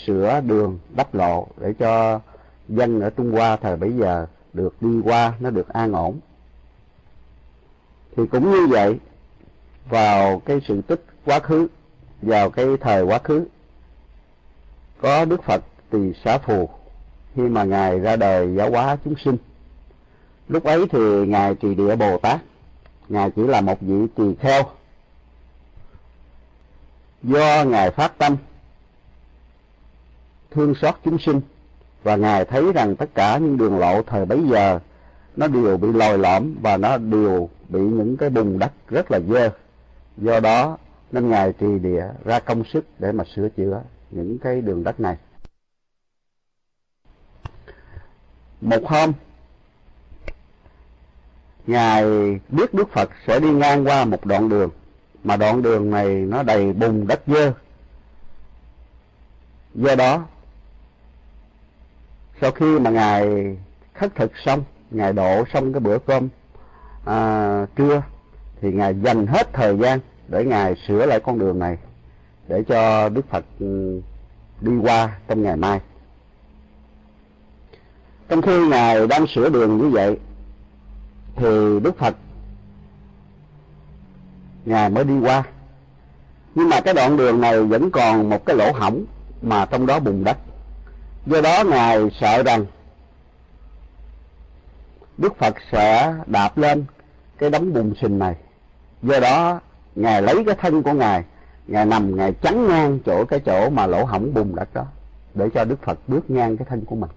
sửa 0.06 0.40
đường 0.40 0.78
đắp 0.96 1.14
lộ 1.14 1.46
để 1.60 1.72
cho 1.78 2.20
dân 2.68 3.00
ở 3.00 3.10
Trung 3.10 3.32
Hoa 3.32 3.56
thời 3.56 3.76
bấy 3.76 3.92
giờ 3.92 4.26
được 4.52 4.74
đi 4.80 5.00
qua 5.04 5.32
nó 5.40 5.50
được 5.50 5.68
an 5.68 5.92
ổn. 5.92 6.20
Thì 8.16 8.26
cũng 8.26 8.50
như 8.50 8.66
vậy 8.66 8.98
vào 9.88 10.42
cái 10.44 10.60
sự 10.68 10.80
tích 10.82 11.04
quá 11.24 11.38
khứ 11.38 11.68
vào 12.22 12.50
cái 12.50 12.66
thời 12.80 13.02
quá 13.02 13.18
khứ 13.18 13.44
có 15.00 15.24
Đức 15.24 15.42
Phật 15.42 15.64
tỳ 15.92 16.12
xá 16.24 16.38
phù. 16.38 16.68
Khi 17.34 17.42
mà 17.42 17.64
ngài 17.64 17.98
ra 17.98 18.16
đời 18.16 18.54
giáo 18.56 18.70
hóa 18.70 18.96
chúng 19.04 19.14
sinh, 19.24 19.36
lúc 20.48 20.64
ấy 20.64 20.86
thì 20.90 21.26
ngài 21.26 21.54
trì 21.54 21.74
địa 21.74 21.96
bồ 21.96 22.18
tát. 22.18 22.40
Ngài 23.08 23.30
chỉ 23.30 23.42
là 23.42 23.60
một 23.60 23.80
vị 23.80 24.06
tỳ 24.16 24.34
kheo. 24.40 24.62
Do 27.22 27.64
ngài 27.64 27.90
phát 27.90 28.18
tâm, 28.18 28.36
thương 30.50 30.74
xót 30.74 30.94
chúng 31.04 31.18
sinh, 31.18 31.40
và 32.02 32.16
ngài 32.16 32.44
thấy 32.44 32.72
rằng 32.72 32.96
tất 32.96 33.14
cả 33.14 33.38
những 33.38 33.56
đường 33.56 33.78
lộ 33.78 34.02
thời 34.02 34.26
bấy 34.26 34.40
giờ, 34.50 34.78
nó 35.36 35.46
đều 35.46 35.76
bị 35.76 35.92
lồi 35.92 36.18
lõm 36.18 36.54
và 36.62 36.76
nó 36.76 36.98
đều 36.98 37.48
bị 37.68 37.80
những 37.80 38.16
cái 38.16 38.30
bùn 38.30 38.58
đất 38.58 38.72
rất 38.88 39.10
là 39.10 39.20
dơ. 39.20 39.50
Do 40.16 40.40
đó, 40.40 40.78
nên 41.12 41.30
ngài 41.30 41.52
trì 41.52 41.78
địa 41.78 42.04
ra 42.24 42.40
công 42.40 42.64
sức 42.64 42.84
để 42.98 43.12
mà 43.12 43.24
sửa 43.36 43.48
chữa 43.48 43.82
những 44.10 44.38
cái 44.38 44.60
đường 44.60 44.84
đất 44.84 45.00
này. 45.00 45.16
Một 48.62 48.84
hôm 48.86 49.12
ngài 51.66 52.04
biết 52.48 52.74
đức 52.74 52.92
phật 52.92 53.10
sẽ 53.26 53.40
đi 53.40 53.50
ngang 53.50 53.86
qua 53.86 54.04
một 54.04 54.26
đoạn 54.26 54.48
đường 54.48 54.70
mà 55.24 55.36
đoạn 55.36 55.62
đường 55.62 55.90
này 55.90 56.06
nó 56.06 56.42
đầy 56.42 56.72
bùn 56.72 57.06
đất 57.06 57.22
dơ. 57.26 57.52
Do 59.74 59.94
đó 59.94 60.24
sau 62.40 62.50
khi 62.50 62.78
mà 62.78 62.90
ngài 62.90 63.56
khất 63.94 64.14
thực 64.14 64.32
xong 64.44 64.64
ngài 64.90 65.12
độ 65.12 65.44
xong 65.52 65.72
cái 65.72 65.80
bữa 65.80 65.98
cơm 65.98 66.28
à, 67.04 67.66
trưa 67.76 68.02
thì 68.60 68.72
ngài 68.72 68.94
dành 68.94 69.26
hết 69.26 69.52
thời 69.52 69.78
gian 69.78 70.00
để 70.28 70.44
ngài 70.44 70.74
sửa 70.88 71.06
lại 71.06 71.20
con 71.20 71.38
đường 71.38 71.58
này 71.58 71.78
để 72.48 72.62
cho 72.68 73.08
đức 73.08 73.28
phật 73.30 73.44
ừ, 73.58 74.00
đi 74.60 74.72
qua 74.82 75.18
trong 75.28 75.42
ngày 75.42 75.56
mai 75.56 75.80
trong 78.32 78.42
khi 78.42 78.66
ngài 78.66 79.06
đang 79.06 79.26
sửa 79.26 79.48
đường 79.48 79.78
như 79.78 79.88
vậy, 79.88 80.16
thì 81.36 81.80
đức 81.82 81.98
phật 81.98 82.16
ngài 84.64 84.90
mới 84.90 85.04
đi 85.04 85.14
qua. 85.20 85.42
Nhưng 86.54 86.68
mà 86.68 86.80
cái 86.80 86.94
đoạn 86.94 87.16
đường 87.16 87.40
này 87.40 87.62
vẫn 87.62 87.90
còn 87.90 88.30
một 88.30 88.46
cái 88.46 88.56
lỗ 88.56 88.72
hổng 88.72 89.04
mà 89.42 89.66
trong 89.66 89.86
đó 89.86 90.00
bùn 90.00 90.24
đất. 90.24 90.36
Do 91.26 91.40
đó 91.40 91.64
ngài 91.64 92.10
sợ 92.20 92.42
rằng 92.42 92.66
đức 95.18 95.36
phật 95.38 95.54
sẽ 95.72 96.14
đạp 96.26 96.58
lên 96.58 96.84
cái 97.38 97.50
đống 97.50 97.72
bùn 97.72 97.94
sình 98.00 98.18
này. 98.18 98.34
Do 99.02 99.20
đó 99.20 99.60
ngài 99.94 100.22
lấy 100.22 100.44
cái 100.46 100.54
thân 100.60 100.82
của 100.82 100.92
ngài 100.92 101.24
ngài 101.66 101.86
nằm, 101.86 102.16
ngài 102.16 102.32
chắn 102.32 102.68
ngang 102.68 102.98
chỗ 103.06 103.24
cái 103.24 103.40
chỗ 103.40 103.70
mà 103.70 103.86
lỗ 103.86 104.04
hổng 104.04 104.34
bùn 104.34 104.54
đất 104.54 104.74
đó, 104.74 104.84
để 105.34 105.48
cho 105.54 105.64
đức 105.64 105.82
phật 105.82 105.98
bước 106.08 106.30
ngang 106.30 106.56
cái 106.56 106.66
thân 106.70 106.84
của 106.84 106.96
mình 106.96 107.10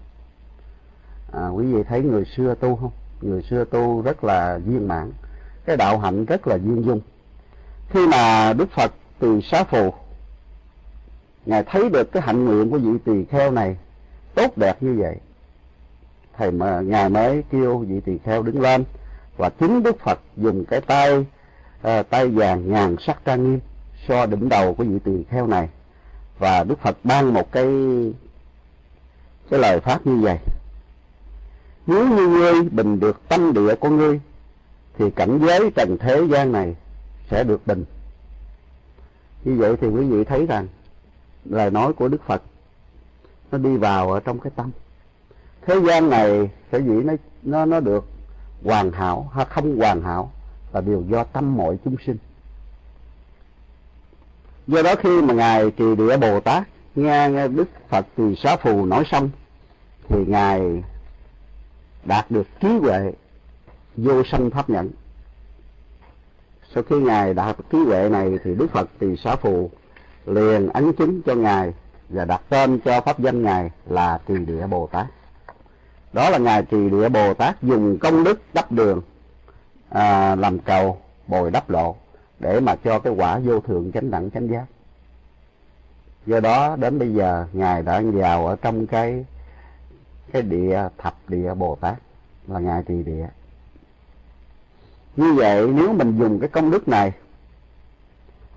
à, 1.36 1.48
quý 1.48 1.64
vị 1.64 1.82
thấy 1.88 2.00
người 2.02 2.24
xưa 2.36 2.54
tu 2.60 2.76
không? 2.76 2.90
Người 3.20 3.42
xưa 3.42 3.64
tu 3.64 4.02
rất 4.02 4.24
là 4.24 4.58
viên 4.58 4.88
mãn 4.88 5.12
cái 5.64 5.76
đạo 5.76 5.98
hạnh 5.98 6.24
rất 6.24 6.46
là 6.46 6.56
duyên 6.56 6.84
dung. 6.84 7.00
Khi 7.90 8.06
mà 8.06 8.52
đức 8.52 8.70
phật 8.70 8.92
từ 9.18 9.40
xá 9.40 9.64
phù 9.64 9.94
ngài 11.46 11.62
thấy 11.64 11.88
được 11.88 12.12
cái 12.12 12.22
hạnh 12.22 12.44
nguyện 12.44 12.70
của 12.70 12.78
vị 12.78 12.98
tỳ 13.04 13.24
kheo 13.24 13.50
này 13.50 13.76
tốt 14.34 14.58
đẹp 14.58 14.82
như 14.82 14.96
vậy 14.98 15.16
thầy 16.38 16.50
mà 16.50 16.80
ngài 16.80 17.08
mới 17.08 17.42
kêu 17.50 17.78
vị 17.78 18.00
tỳ 18.00 18.18
kheo 18.18 18.42
đứng 18.42 18.60
lên 18.60 18.84
và 19.36 19.50
chính 19.50 19.82
đức 19.82 20.00
phật 20.00 20.20
dùng 20.36 20.64
cái 20.64 20.80
tay 20.80 21.26
à, 21.82 22.02
tay 22.02 22.28
vàng 22.28 22.72
ngàn 22.72 22.96
sắc 23.06 23.24
trang 23.24 23.44
nghiêm 23.44 23.60
so 24.08 24.26
đỉnh 24.26 24.48
đầu 24.48 24.74
của 24.74 24.84
vị 24.84 24.98
tỳ 25.04 25.24
kheo 25.30 25.46
này. 25.46 25.68
Và 26.38 26.64
đức 26.64 26.80
phật 26.80 26.96
ban 27.04 27.34
một 27.34 27.52
cái 27.52 27.66
cái 29.50 29.60
lời 29.60 29.80
phát 29.80 30.06
như 30.06 30.16
vậy 30.22 30.38
nếu 31.86 32.08
như 32.08 32.28
ngươi 32.28 32.62
bình 32.62 33.00
được 33.00 33.28
tâm 33.28 33.52
địa 33.52 33.74
của 33.74 33.90
ngươi 33.90 34.20
thì 34.98 35.10
cảnh 35.10 35.38
giới 35.42 35.70
trần 35.70 35.98
thế 35.98 36.22
gian 36.30 36.52
này 36.52 36.74
sẽ 37.30 37.44
được 37.44 37.66
bình. 37.66 37.84
Như 39.44 39.56
vậy 39.56 39.76
thì 39.80 39.88
quý 39.88 40.04
vị 40.04 40.24
thấy 40.24 40.46
rằng 40.46 40.66
lời 41.44 41.70
nói 41.70 41.92
của 41.92 42.08
đức 42.08 42.26
phật 42.26 42.42
nó 43.52 43.58
đi 43.58 43.76
vào 43.76 44.12
ở 44.12 44.20
trong 44.20 44.38
cái 44.38 44.50
tâm. 44.56 44.70
Thế 45.66 45.80
gian 45.86 46.10
này 46.10 46.50
sở 46.72 46.78
dĩ 46.78 46.92
nó 46.92 47.12
nó 47.42 47.64
nó 47.64 47.80
được 47.80 48.04
hoàn 48.64 48.92
hảo 48.92 49.30
hay 49.34 49.44
không 49.44 49.76
hoàn 49.76 50.02
hảo 50.02 50.32
là 50.72 50.80
điều 50.80 51.04
do 51.08 51.24
tâm 51.24 51.56
mọi 51.56 51.78
chúng 51.84 51.96
sinh. 52.06 52.16
Do 54.66 54.82
đó 54.82 54.94
khi 55.02 55.22
mà 55.22 55.34
ngài 55.34 55.70
trì 55.70 55.96
địa 55.96 56.16
bồ 56.16 56.40
tát 56.40 56.68
nghe, 56.94 57.28
nghe 57.28 57.48
đức 57.48 57.68
phật 57.88 58.06
tỳ 58.16 58.34
xá 58.36 58.56
phù 58.56 58.86
nói 58.86 59.04
xong 59.10 59.30
thì 60.08 60.16
ngài 60.26 60.82
đạt 62.06 62.30
được 62.30 62.46
trí 62.60 62.68
huệ 62.68 63.12
vô 63.96 64.22
sanh 64.24 64.50
pháp 64.50 64.70
nhẫn. 64.70 64.90
Sau 66.74 66.82
khi 66.82 66.96
ngài 66.96 67.34
đạt 67.34 67.58
được 67.58 67.64
trí 67.70 67.78
huệ 67.78 68.08
này 68.08 68.38
thì 68.44 68.54
đức 68.54 68.66
phật 68.72 68.88
tỳ 68.98 69.16
xá 69.16 69.36
phù 69.36 69.70
liền 70.26 70.68
ấn 70.68 70.92
chứng 70.92 71.22
cho 71.22 71.34
ngài 71.34 71.72
và 72.08 72.24
đặt 72.24 72.42
tên 72.48 72.80
cho 72.80 73.00
pháp 73.00 73.18
danh 73.18 73.42
ngài 73.42 73.70
là 73.86 74.20
trì 74.28 74.34
địa 74.38 74.66
bồ 74.66 74.86
tát. 74.86 75.06
Đó 76.12 76.30
là 76.30 76.38
ngài 76.38 76.62
trì 76.62 76.90
địa 76.90 77.08
bồ 77.08 77.34
tát 77.34 77.62
dùng 77.62 77.98
công 77.98 78.24
đức 78.24 78.40
đắp 78.54 78.72
đường 78.72 79.02
à, 79.88 80.34
làm 80.34 80.58
cầu 80.58 80.98
bồi 81.26 81.50
đắp 81.50 81.70
lộ 81.70 81.96
để 82.38 82.60
mà 82.60 82.76
cho 82.84 82.98
cái 82.98 83.12
quả 83.12 83.38
vô 83.38 83.60
thượng 83.60 83.92
chánh 83.92 84.10
đẳng 84.10 84.30
chánh 84.30 84.48
giác. 84.48 84.64
Do 86.26 86.40
đó 86.40 86.76
đến 86.76 86.98
bây 86.98 87.14
giờ 87.14 87.46
ngài 87.52 87.82
đã 87.82 88.02
vào 88.14 88.46
ở 88.46 88.56
trong 88.56 88.86
cái 88.86 89.24
cái 90.32 90.42
địa 90.42 90.88
thập 90.98 91.16
địa 91.28 91.54
bồ 91.54 91.76
tát 91.80 91.96
là 92.48 92.58
ngài 92.58 92.82
trì 92.82 93.02
địa. 93.02 93.28
Như 95.16 95.32
vậy, 95.32 95.68
nếu 95.74 95.92
mình 95.92 96.18
dùng 96.18 96.40
cái 96.40 96.48
công 96.48 96.70
đức 96.70 96.88
này 96.88 97.12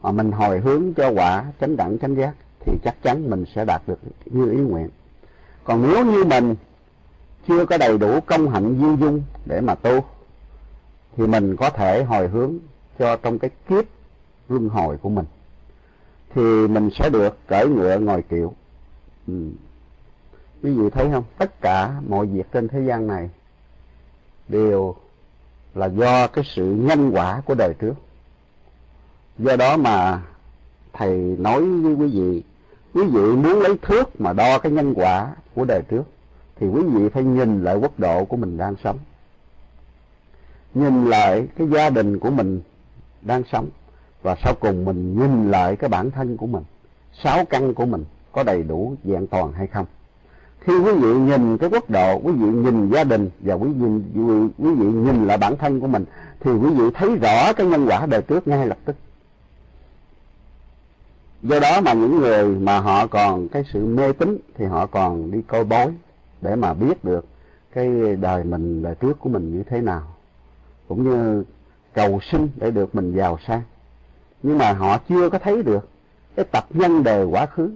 mà 0.02 0.12
mình 0.12 0.32
hồi 0.32 0.60
hướng 0.60 0.94
cho 0.94 1.10
quả 1.10 1.46
chánh 1.62 1.78
đẳng, 1.78 1.98
chánh 2.00 2.16
giác, 2.16 2.34
thì 2.60 2.78
chắc 2.84 2.96
chắn 3.04 3.30
mình 3.30 3.46
sẽ 3.56 3.66
đạt 3.66 3.82
được 3.88 4.00
như 4.26 4.52
ý 4.52 4.58
nguyện. 4.58 4.90
Còn 5.64 5.82
nếu 5.82 6.06
như 6.06 6.24
mình 6.24 6.56
chưa 7.48 7.66
có 7.66 7.78
đầy 7.78 7.98
đủ 7.98 8.20
công 8.20 8.50
hạnh 8.50 8.78
duyên 8.80 8.98
dung 9.00 9.22
để 9.46 9.62
mà 9.62 9.76
tu, 9.76 10.04
thì 11.18 11.28
mình 11.28 11.56
có 11.56 11.70
thể 11.70 12.04
hồi 12.04 12.28
hướng 12.28 12.58
cho 13.00 13.16
trong 13.16 13.40
cái 13.40 13.50
kiếp 13.70 13.86
luân 14.50 14.70
hồi 14.70 14.98
của 14.98 15.10
mình. 15.10 15.26
Thì 16.36 16.68
mình 16.68 16.90
sẽ 17.00 17.10
được 17.10 17.38
cởi 17.48 17.68
ngựa 17.68 18.00
ngồi 18.00 18.22
kiệu. 18.22 18.54
Ừ 19.28 19.34
quý 20.64 20.72
vị 20.72 20.90
thấy 20.90 21.10
không? 21.12 21.24
Tất 21.38 21.62
cả 21.62 22.02
mọi 22.08 22.26
việc 22.26 22.52
trên 22.52 22.68
thế 22.68 22.82
gian 22.88 23.08
này 23.08 23.30
đều 24.48 24.96
là 25.76 25.86
do 25.86 26.28
cái 26.28 26.44
sự 26.48 26.66
nhân 26.66 27.12
quả 27.14 27.42
của 27.46 27.56
đời 27.56 27.74
trước. 27.80 27.94
Do 29.38 29.56
đó 29.56 29.78
mà 29.78 30.22
thầy 30.94 31.18
nói 31.40 31.66
với 31.66 31.94
quý 31.94 32.08
vị 32.08 32.44
quý 32.94 33.04
vị 33.04 33.22
muốn 33.22 33.60
lấy 33.62 33.78
thước 33.82 34.22
mà 34.22 34.34
đo 34.34 34.60
cái 34.60 34.72
nhân 34.72 34.94
quả 34.94 35.36
của 35.56 35.66
đời 35.66 35.82
trước, 35.90 36.04
thì 36.56 36.68
quý 36.68 36.84
vị 36.84 37.10
phải 37.10 37.24
nhìn 37.24 37.64
lại 37.64 37.76
quốc 37.76 38.00
độ 38.00 38.26
của 38.26 38.38
mình 38.38 38.58
đang 38.58 38.76
sống. 38.84 38.98
Nhìn 40.74 41.06
lại 41.06 41.48
cái 41.58 41.68
gia 41.68 41.90
đình 41.90 42.20
của 42.20 42.30
mình 42.30 42.62
đang 43.22 43.44
sống, 43.52 43.70
và 44.22 44.36
sau 44.44 44.54
cùng 44.60 44.86
mình 44.86 45.20
nhìn 45.20 45.52
lại 45.52 45.76
cái 45.76 45.90
bản 45.90 46.12
thân 46.12 46.38
của 46.38 46.48
mình, 46.48 46.64
sáu 47.24 47.46
căn 47.46 47.74
của 47.74 47.86
mình 47.86 48.06
có 48.32 48.44
đầy 48.44 48.64
đủ 48.64 48.96
vẹn 49.04 49.28
toàn 49.28 49.54
hay 49.54 49.68
không 49.68 49.86
khi 50.70 50.80
quý 50.80 50.92
vị 50.92 51.14
nhìn 51.14 51.58
cái 51.58 51.70
quốc 51.70 51.90
độ 51.90 52.20
quý 52.24 52.32
vị 52.32 52.48
nhìn 52.48 52.90
gia 52.90 53.04
đình 53.04 53.30
và 53.40 53.54
quý 53.54 53.70
vị 53.70 53.88
quý, 54.16 54.34
quý 54.58 54.74
vị 54.74 54.86
nhìn 54.86 55.28
lại 55.28 55.38
bản 55.38 55.58
thân 55.58 55.80
của 55.80 55.88
mình 55.88 56.06
thì 56.40 56.52
quý 56.52 56.70
vị 56.70 56.84
thấy 56.94 57.16
rõ 57.16 57.54
cái 57.54 57.68
nhân 57.68 57.86
quả 57.90 58.06
đời 58.06 58.22
trước 58.22 58.48
ngay 58.48 58.68
lập 58.68 58.78
tức. 58.86 58.96
Do 61.44 61.60
đó 61.60 61.82
mà 61.82 61.94
những 61.94 62.20
người 62.20 62.46
mà 62.46 62.80
họ 62.80 63.08
còn 63.08 63.50
cái 63.50 63.64
sự 63.74 63.86
mê 63.86 64.14
tín 64.14 64.38
thì 64.56 64.66
họ 64.66 64.86
còn 64.86 65.32
đi 65.32 65.42
coi 65.42 65.64
bói 65.64 65.88
để 66.42 66.56
mà 66.56 66.74
biết 66.74 67.04
được 67.04 67.26
cái 67.74 68.16
đời 68.16 68.44
mình 68.44 68.84
đời 68.84 68.96
trước 68.96 69.20
của 69.20 69.30
mình 69.30 69.58
như 69.58 69.64
thế 69.64 69.82
nào 69.82 70.16
cũng 70.88 71.04
như 71.04 71.44
cầu 71.94 72.20
sinh 72.32 72.50
để 72.56 72.72
được 72.72 72.96
mình 72.96 73.16
giàu 73.16 73.38
sang. 73.48 73.62
Nhưng 74.44 74.58
mà 74.58 74.74
họ 74.74 74.98
chưa 75.10 75.30
có 75.30 75.40
thấy 75.40 75.64
được 75.64 75.90
cái 76.36 76.46
tập 76.52 76.66
nhân 76.70 77.04
đời 77.04 77.26
quá 77.26 77.46
khứ 77.46 77.72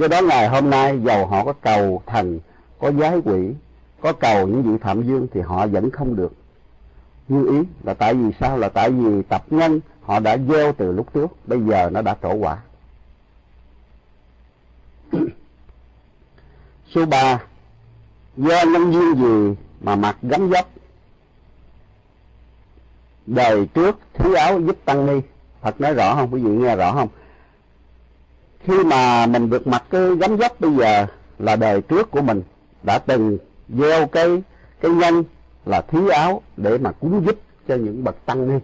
do 0.00 0.08
đó 0.08 0.20
ngày 0.20 0.48
hôm 0.48 0.70
nay 0.70 1.00
giàu 1.04 1.26
họ 1.26 1.44
có 1.44 1.52
cầu 1.52 2.02
thần, 2.06 2.40
có 2.78 2.92
giái 2.92 3.20
quỷ, 3.24 3.54
có 4.00 4.12
cầu 4.12 4.46
những 4.46 4.62
vị 4.62 4.78
phạm 4.82 5.02
dương 5.02 5.26
thì 5.32 5.40
họ 5.40 5.66
vẫn 5.66 5.90
không 5.90 6.16
được. 6.16 6.32
Như 7.28 7.46
ý 7.46 7.58
là 7.82 7.94
tại 7.94 8.14
vì 8.14 8.30
sao? 8.40 8.58
Là 8.58 8.68
tại 8.68 8.90
vì 8.90 9.22
tập 9.22 9.44
nhân 9.50 9.80
họ 10.02 10.20
đã 10.20 10.36
gieo 10.48 10.72
từ 10.72 10.92
lúc 10.92 11.14
trước, 11.14 11.26
bây 11.46 11.60
giờ 11.60 11.90
nó 11.92 12.02
đã 12.02 12.16
trổ 12.22 12.34
quả. 12.34 12.58
Số 16.94 17.06
ba, 17.06 17.42
do 18.36 18.64
nhân 18.64 18.92
duyên 18.92 19.14
gì 19.14 19.54
mà 19.80 19.96
mặc 19.96 20.16
gấm 20.22 20.50
dốc 20.50 20.68
đời 23.26 23.66
trước 23.74 23.98
thiếu 24.14 24.34
áo 24.34 24.60
giúp 24.60 24.76
tăng 24.84 25.06
ni. 25.06 25.20
Phật 25.60 25.80
nói 25.80 25.94
rõ 25.94 26.14
không? 26.14 26.34
Quý 26.34 26.40
vị 26.42 26.50
nghe 26.50 26.76
rõ 26.76 26.92
không? 26.92 27.08
Khi 28.60 28.84
mà 28.84 29.26
mình 29.26 29.50
được 29.50 29.66
mặc 29.66 29.84
cái 29.90 30.16
gấm 30.20 30.36
dốc 30.36 30.60
bây 30.60 30.76
giờ 30.76 31.06
là 31.38 31.56
đời 31.56 31.80
trước 31.80 32.10
của 32.10 32.22
mình 32.22 32.42
đã 32.82 32.98
từng 32.98 33.38
gieo 33.68 34.06
cái 34.06 34.42
cái 34.80 34.90
nhân 34.90 35.24
là 35.66 35.80
thí 35.80 36.08
áo 36.08 36.42
để 36.56 36.78
mà 36.78 36.92
cúng 36.92 37.22
giúp 37.26 37.36
cho 37.68 37.74
những 37.74 38.04
bậc 38.04 38.26
tăng 38.26 38.48
ni. 38.48 38.58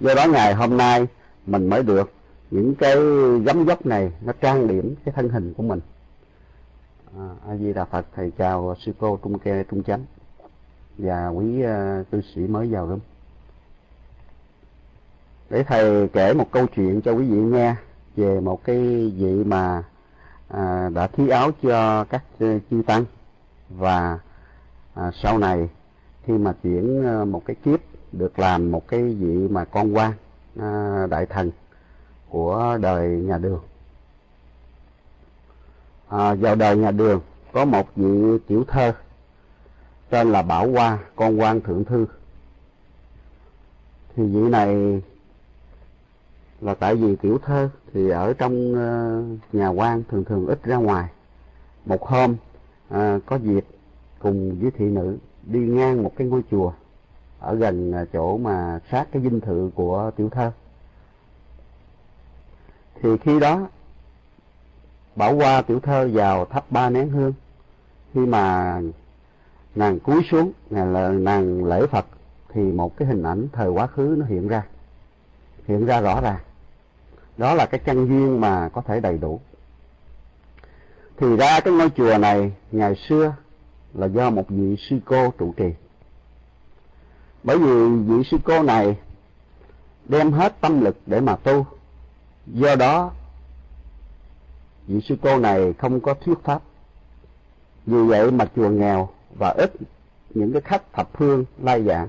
Do 0.00 0.14
đó 0.14 0.26
ngày 0.26 0.54
hôm 0.54 0.76
nay 0.76 1.06
mình 1.46 1.68
mới 1.68 1.82
được 1.82 2.12
những 2.50 2.74
cái 2.74 2.96
gấm 3.44 3.64
dốc 3.66 3.86
này 3.86 4.12
nó 4.20 4.32
trang 4.40 4.66
điểm 4.68 4.94
cái 5.04 5.14
thân 5.16 5.28
hình 5.28 5.54
của 5.54 5.62
mình. 5.62 5.80
À, 7.18 7.28
a 7.48 7.56
di 7.56 7.72
đà 7.72 7.84
phật 7.84 8.06
thầy 8.16 8.32
chào 8.38 8.74
sư 8.80 8.92
cô 8.98 9.18
trung 9.22 9.38
kê 9.38 9.64
trung 9.70 9.82
chánh 9.82 10.04
và 10.98 11.28
quý 11.28 11.62
à, 11.62 11.98
uh, 12.00 12.10
cư 12.10 12.20
sĩ 12.34 12.40
mới 12.40 12.66
vào 12.66 12.88
room 12.88 13.00
để 15.50 15.62
thầy 15.62 16.08
kể 16.08 16.34
một 16.34 16.46
câu 16.50 16.66
chuyện 16.66 17.00
cho 17.00 17.12
quý 17.12 17.24
vị 17.24 17.36
nghe 17.36 17.74
về 18.16 18.40
một 18.40 18.64
cái 18.64 18.78
vị 19.16 19.44
mà 19.44 19.82
à, 20.48 20.88
đã 20.94 21.06
thí 21.06 21.28
áo 21.28 21.50
cho 21.62 22.04
các 22.04 22.22
chư 22.38 22.82
tăng. 22.86 23.04
Và 23.68 24.18
à, 24.94 25.10
sau 25.22 25.38
này 25.38 25.68
khi 26.24 26.32
mà 26.32 26.54
chuyển 26.62 27.06
à, 27.06 27.24
một 27.24 27.42
cái 27.46 27.56
kiếp 27.64 27.80
được 28.12 28.38
làm 28.38 28.72
một 28.72 28.88
cái 28.88 29.02
vị 29.02 29.48
mà 29.48 29.64
con 29.64 29.96
quan 29.96 30.12
à, 30.60 31.06
đại 31.10 31.26
thần 31.26 31.50
của 32.28 32.78
đời 32.80 33.08
nhà 33.08 33.38
đường. 33.38 33.60
À, 36.08 36.34
vào 36.34 36.54
đời 36.54 36.76
nhà 36.76 36.90
đường 36.90 37.20
có 37.52 37.64
một 37.64 37.96
vị 37.96 38.38
tiểu 38.46 38.64
thơ 38.68 38.92
tên 40.10 40.32
là 40.32 40.42
bảo 40.42 40.70
hoa 40.70 40.98
con 41.16 41.40
quan 41.40 41.60
thượng 41.60 41.84
thư. 41.84 42.06
Thì 44.16 44.22
vị 44.22 44.48
này 44.48 45.02
là 46.62 46.74
tại 46.74 46.94
vì 46.94 47.16
tiểu 47.16 47.38
thơ 47.38 47.68
thì 47.92 48.08
ở 48.08 48.32
trong 48.32 48.74
ờ, 48.74 49.22
nhà 49.52 49.68
quan 49.68 50.02
thường 50.08 50.24
thường 50.24 50.46
ít 50.46 50.58
ra 50.64 50.76
ngoài. 50.76 51.08
Một 51.86 52.06
hôm 52.06 52.36
à, 52.88 53.18
có 53.26 53.36
dịp 53.36 53.64
cùng 54.18 54.60
với 54.60 54.70
thị 54.70 54.84
nữ 54.84 55.16
đi 55.42 55.60
ngang 55.60 56.02
một 56.02 56.12
cái 56.16 56.26
ngôi 56.26 56.42
chùa 56.50 56.72
ở 57.38 57.54
gần 57.54 57.92
ờ, 57.92 58.04
chỗ 58.12 58.38
mà 58.38 58.80
sát 58.90 59.06
cái 59.12 59.22
dinh 59.22 59.40
thự 59.40 59.70
của 59.74 60.10
tiểu 60.16 60.28
thơ. 60.28 60.52
Thì 63.02 63.16
khi 63.16 63.40
đó 63.40 63.68
bảo 65.16 65.36
qua 65.36 65.62
tiểu 65.62 65.80
thơ 65.80 66.08
vào 66.12 66.44
thắp 66.44 66.64
ba 66.70 66.90
nén 66.90 67.08
hương. 67.08 67.32
Khi 68.14 68.20
mà 68.20 68.80
nàng 69.74 70.00
cúi 70.00 70.22
xuống 70.30 70.52
nàng, 70.70 71.24
nàng 71.24 71.64
lễ 71.64 71.86
phật 71.86 72.06
thì 72.48 72.62
một 72.62 72.96
cái 72.96 73.08
hình 73.08 73.22
ảnh 73.22 73.48
thời 73.52 73.68
quá 73.68 73.86
khứ 73.86 74.14
nó 74.18 74.26
hiện 74.26 74.48
ra 74.48 74.62
hiện 75.66 75.86
ra 75.86 76.00
rõ 76.00 76.20
ràng 76.20 76.40
đó 77.36 77.54
là 77.54 77.66
cái 77.66 77.80
căn 77.84 78.06
duyên 78.06 78.40
mà 78.40 78.68
có 78.68 78.82
thể 78.82 79.00
đầy 79.00 79.18
đủ. 79.18 79.40
Thì 81.16 81.36
ra 81.36 81.60
cái 81.60 81.74
ngôi 81.74 81.90
chùa 81.90 82.18
này 82.18 82.52
ngày 82.72 82.94
xưa 83.08 83.34
là 83.94 84.06
do 84.06 84.30
một 84.30 84.44
vị 84.48 84.76
sư 84.76 84.98
cô 85.04 85.30
trụ 85.38 85.54
trì. 85.56 85.70
Bởi 87.42 87.58
vì 87.58 87.88
vị 87.88 88.22
sư 88.30 88.36
cô 88.44 88.62
này 88.62 88.96
đem 90.08 90.32
hết 90.32 90.60
tâm 90.60 90.80
lực 90.80 90.96
để 91.06 91.20
mà 91.20 91.36
tu. 91.36 91.66
Do 92.46 92.76
đó, 92.76 93.12
vị 94.86 95.00
sư 95.08 95.16
cô 95.22 95.38
này 95.38 95.72
không 95.78 96.00
có 96.00 96.14
thuyết 96.14 96.38
pháp. 96.44 96.62
Vì 97.86 98.02
vậy 98.02 98.30
mà 98.30 98.46
chùa 98.56 98.68
nghèo 98.68 99.08
và 99.38 99.48
ít 99.48 99.72
những 100.30 100.52
cái 100.52 100.62
khách 100.62 100.92
thập 100.92 101.08
phương 101.12 101.44
lai 101.62 101.82
giảng 101.82 102.08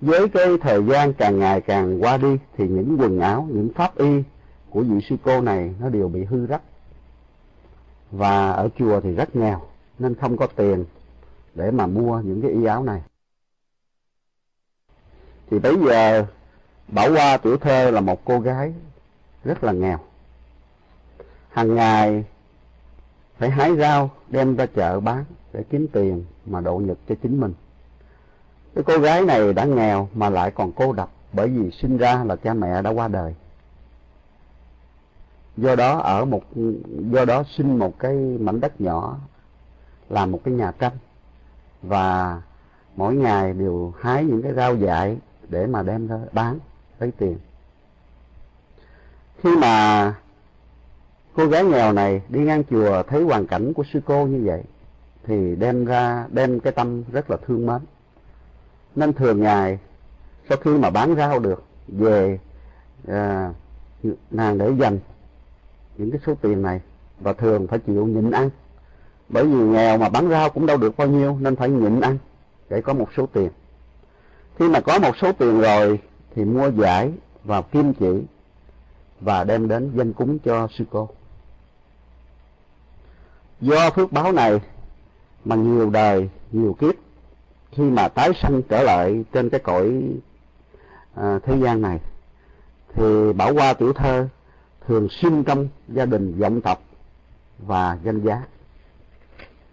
với 0.00 0.28
cái 0.28 0.46
thời 0.60 0.84
gian 0.84 1.12
càng 1.12 1.38
ngày 1.38 1.60
càng 1.60 2.02
qua 2.02 2.16
đi, 2.16 2.38
thì 2.56 2.68
những 2.68 2.96
quần 3.00 3.20
áo, 3.20 3.48
những 3.50 3.68
pháp 3.74 3.96
y 3.96 4.22
của 4.70 4.80
vị 4.80 5.00
sư 5.08 5.16
cô 5.22 5.40
này 5.40 5.74
nó 5.80 5.88
đều 5.88 6.08
bị 6.08 6.24
hư 6.24 6.46
rách. 6.46 6.62
Và 8.10 8.50
ở 8.50 8.68
chùa 8.78 9.00
thì 9.00 9.14
rất 9.14 9.36
nghèo, 9.36 9.62
nên 9.98 10.14
không 10.14 10.36
có 10.36 10.46
tiền 10.46 10.84
để 11.54 11.70
mà 11.70 11.86
mua 11.86 12.20
những 12.20 12.42
cái 12.42 12.50
y 12.50 12.64
áo 12.64 12.82
này. 12.82 13.02
Thì 15.50 15.58
bây 15.58 15.76
giờ, 15.76 16.26
Bảo 16.88 17.12
Hoa 17.12 17.36
Tiểu 17.36 17.56
Thơ 17.56 17.90
là 17.90 18.00
một 18.00 18.24
cô 18.24 18.40
gái 18.40 18.74
rất 19.44 19.64
là 19.64 19.72
nghèo. 19.72 19.98
Hàng 21.48 21.74
ngày 21.74 22.24
phải 23.38 23.50
hái 23.50 23.76
rau 23.76 24.10
đem 24.28 24.56
ra 24.56 24.66
chợ 24.66 25.00
bán 25.00 25.24
để 25.52 25.64
kiếm 25.70 25.86
tiền 25.92 26.24
mà 26.46 26.60
độ 26.60 26.78
nhật 26.78 26.98
cho 27.08 27.14
chính 27.22 27.40
mình 27.40 27.54
cái 28.78 28.84
cô 28.96 29.02
gái 29.02 29.24
này 29.24 29.52
đã 29.52 29.64
nghèo 29.64 30.08
mà 30.14 30.30
lại 30.30 30.50
còn 30.50 30.72
cô 30.72 30.92
độc 30.92 31.12
bởi 31.32 31.48
vì 31.48 31.70
sinh 31.70 31.96
ra 31.96 32.24
là 32.24 32.36
cha 32.36 32.54
mẹ 32.54 32.82
đã 32.82 32.90
qua 32.90 33.08
đời. 33.08 33.34
Do 35.56 35.76
đó 35.76 35.98
ở 35.98 36.24
một, 36.24 36.42
do 37.10 37.24
đó 37.24 37.42
sinh 37.56 37.78
một 37.78 37.98
cái 37.98 38.14
mảnh 38.40 38.60
đất 38.60 38.80
nhỏ 38.80 39.18
làm 40.08 40.32
một 40.32 40.40
cái 40.44 40.54
nhà 40.54 40.72
tranh. 40.78 40.92
Và 41.82 42.42
mỗi 42.96 43.14
ngày 43.14 43.52
đều 43.52 43.92
hái 44.00 44.24
những 44.24 44.42
cái 44.42 44.52
rau 44.54 44.76
dại 44.76 45.18
để 45.48 45.66
mà 45.66 45.82
đem 45.82 46.06
ra 46.06 46.18
bán, 46.32 46.58
lấy 47.00 47.12
tiền. 47.18 47.38
Khi 49.42 49.56
mà 49.56 50.14
cô 51.34 51.46
gái 51.46 51.64
nghèo 51.64 51.92
này 51.92 52.22
đi 52.28 52.40
ngang 52.40 52.64
chùa, 52.70 53.02
thấy 53.02 53.22
hoàn 53.22 53.46
cảnh 53.46 53.72
của 53.72 53.84
sư 53.92 54.00
cô 54.04 54.26
như 54.26 54.42
vậy, 54.44 54.62
thì 55.24 55.56
đem 55.56 55.84
ra, 55.84 56.26
đem 56.30 56.60
cái 56.60 56.72
tâm 56.72 57.02
rất 57.12 57.30
là 57.30 57.36
thương 57.46 57.66
mến 57.66 57.78
nên 58.98 59.12
thường 59.12 59.42
ngày 59.42 59.78
sau 60.48 60.58
khi 60.58 60.70
mà 60.70 60.90
bán 60.90 61.16
rau 61.16 61.38
được 61.38 61.64
về 61.88 62.38
à, 63.08 63.52
nàng 64.30 64.58
để 64.58 64.72
dành 64.80 64.98
những 65.96 66.10
cái 66.10 66.20
số 66.26 66.34
tiền 66.42 66.62
này 66.62 66.80
và 67.20 67.32
thường 67.32 67.66
phải 67.66 67.78
chịu 67.78 68.06
nhịn 68.06 68.30
ăn. 68.30 68.50
Bởi 69.28 69.44
vì 69.44 69.56
nghèo 69.56 69.98
mà 69.98 70.08
bán 70.08 70.28
rau 70.28 70.50
cũng 70.50 70.66
đâu 70.66 70.76
được 70.76 70.96
bao 70.96 71.08
nhiêu 71.08 71.38
nên 71.40 71.56
phải 71.56 71.68
nhịn 71.68 72.00
ăn 72.00 72.18
để 72.68 72.80
có 72.80 72.92
một 72.92 73.08
số 73.16 73.26
tiền. 73.26 73.48
Khi 74.58 74.68
mà 74.68 74.80
có 74.80 74.98
một 74.98 75.16
số 75.22 75.32
tiền 75.32 75.60
rồi 75.60 76.00
thì 76.34 76.44
mua 76.44 76.70
giải 76.70 77.12
và 77.44 77.62
kim 77.62 77.92
chỉ 77.94 78.22
và 79.20 79.44
đem 79.44 79.68
đến 79.68 79.92
dân 79.96 80.12
cúng 80.12 80.38
cho 80.38 80.68
sư 80.78 80.84
cô. 80.90 81.08
Do 83.60 83.90
phước 83.90 84.12
báo 84.12 84.32
này 84.32 84.60
mà 85.44 85.56
nhiều 85.56 85.90
đời 85.90 86.28
nhiều 86.52 86.76
kiếp 86.80 86.94
khi 87.72 87.82
mà 87.82 88.08
tái 88.08 88.30
sanh 88.42 88.62
trở 88.62 88.82
lại 88.82 89.24
trên 89.32 89.50
cái 89.50 89.60
cõi 89.60 90.02
à, 91.14 91.38
thế 91.42 91.56
gian 91.62 91.82
này 91.82 91.98
thì 92.94 93.32
bảo 93.32 93.54
qua 93.54 93.74
tiểu 93.74 93.92
thơ 93.92 94.28
thường 94.86 95.08
sinh 95.08 95.44
trong 95.44 95.68
gia 95.88 96.04
đình 96.04 96.38
vọng 96.38 96.60
tộc 96.60 96.82
và 97.58 97.98
danh 98.04 98.20
giá. 98.20 98.42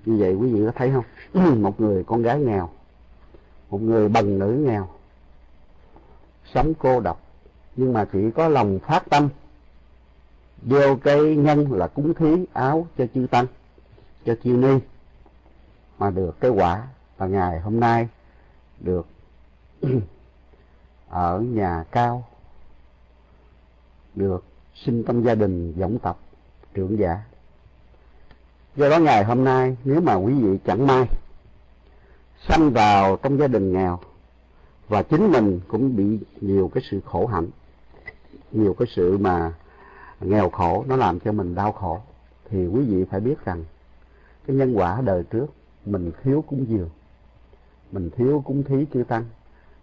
Như 0.05 0.17
vậy 0.19 0.33
quý 0.33 0.53
vị 0.53 0.65
có 0.65 0.71
thấy 0.75 0.91
không? 0.91 1.05
Một 1.61 1.81
người 1.81 2.03
con 2.03 2.21
gái 2.21 2.39
nghèo 2.39 2.69
một 3.69 3.81
người 3.81 4.09
bằng 4.09 4.39
nữ 4.39 4.63
nghèo 4.67 4.87
sống 6.53 6.73
cô 6.79 6.99
độc 6.99 7.21
nhưng 7.75 7.93
mà 7.93 8.05
chỉ 8.13 8.31
có 8.35 8.47
lòng 8.47 8.79
phát 8.79 9.03
tâm 9.09 9.29
gieo 10.69 10.95
cái 10.95 11.19
nhân 11.35 11.73
là 11.73 11.87
cúng 11.87 12.13
thí 12.13 12.45
áo 12.53 12.87
cho 12.97 13.05
chư 13.13 13.27
tăng 13.31 13.45
cho 14.25 14.35
chư 14.43 14.49
ni 14.49 14.77
mà 15.99 16.09
được 16.09 16.39
cái 16.39 16.51
quả 16.51 16.87
và 17.17 17.27
ngày 17.27 17.59
hôm 17.59 17.79
nay 17.79 18.07
được 18.79 19.07
ở 21.09 21.39
nhà 21.39 21.83
cao, 21.91 22.23
được 24.15 24.43
sinh 24.75 25.03
trong 25.03 25.25
gia 25.25 25.35
đình 25.35 25.73
dòng 25.77 25.99
tộc 25.99 26.19
trưởng 26.73 26.99
giả. 26.99 27.21
Do 28.75 28.89
đó 28.89 28.99
ngày 28.99 29.23
hôm 29.23 29.43
nay, 29.43 29.77
nếu 29.83 30.01
mà 30.01 30.15
quý 30.15 30.33
vị 30.33 30.59
chẳng 30.65 30.87
may 30.87 31.07
sanh 32.47 32.71
vào 32.71 33.17
trong 33.17 33.37
gia 33.37 33.47
đình 33.47 33.73
nghèo, 33.73 33.99
và 34.87 35.03
chính 35.03 35.31
mình 35.31 35.59
cũng 35.67 35.95
bị 35.95 36.19
nhiều 36.41 36.71
cái 36.73 36.83
sự 36.91 37.01
khổ 37.05 37.25
hạnh, 37.25 37.47
nhiều 38.51 38.73
cái 38.73 38.87
sự 38.95 39.17
mà 39.17 39.53
nghèo 40.21 40.49
khổ, 40.49 40.85
nó 40.87 40.95
làm 40.95 41.19
cho 41.19 41.31
mình 41.31 41.55
đau 41.55 41.71
khổ, 41.71 42.01
thì 42.49 42.67
quý 42.67 42.81
vị 42.81 43.05
phải 43.11 43.19
biết 43.19 43.45
rằng 43.45 43.63
cái 44.47 44.55
nhân 44.55 44.73
quả 44.73 45.01
đời 45.01 45.23
trước 45.23 45.45
mình 45.85 46.11
thiếu 46.23 46.43
cúng 46.47 46.65
dường 46.69 46.89
mình 47.95 48.09
thiếu 48.09 48.43
cúng 48.45 48.63
thí 48.63 48.85
chư 48.93 49.03
tăng. 49.03 49.25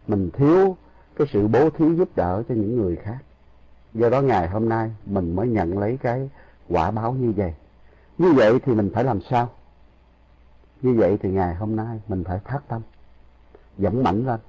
Mình 0.08 0.30
thiếu 0.30 0.76
cái 1.16 1.26
sự 1.32 1.48
bố 1.48 1.70
thí 1.70 1.94
giúp 1.94 2.08
đỡ 2.16 2.42
cho 2.48 2.54
những 2.54 2.76
người 2.76 2.96
khác. 2.96 3.18
Do 3.94 4.08
đó 4.08 4.20
ngày 4.20 4.48
hôm 4.48 4.68
nay 4.68 4.90
mình 5.06 5.36
mới 5.36 5.48
nhận 5.48 5.78
lấy 5.78 5.98
cái 6.02 6.30
quả 6.68 6.90
báo 6.90 7.12
như 7.12 7.32
vậy. 7.36 7.54
Như 8.18 8.32
vậy 8.32 8.58
thì 8.64 8.74
mình 8.74 8.90
phải 8.94 9.04
làm 9.04 9.20
sao? 9.20 9.50
Như 10.82 10.94
vậy 10.94 11.18
thì 11.22 11.30
ngày 11.30 11.54
hôm 11.54 11.76
nay 11.76 12.00
mình 12.08 12.24
phải 12.24 12.38
phát 12.38 12.60
tâm, 12.68 12.82
dẫn 13.78 14.02
mạnh 14.02 14.26
lên. 14.26 14.40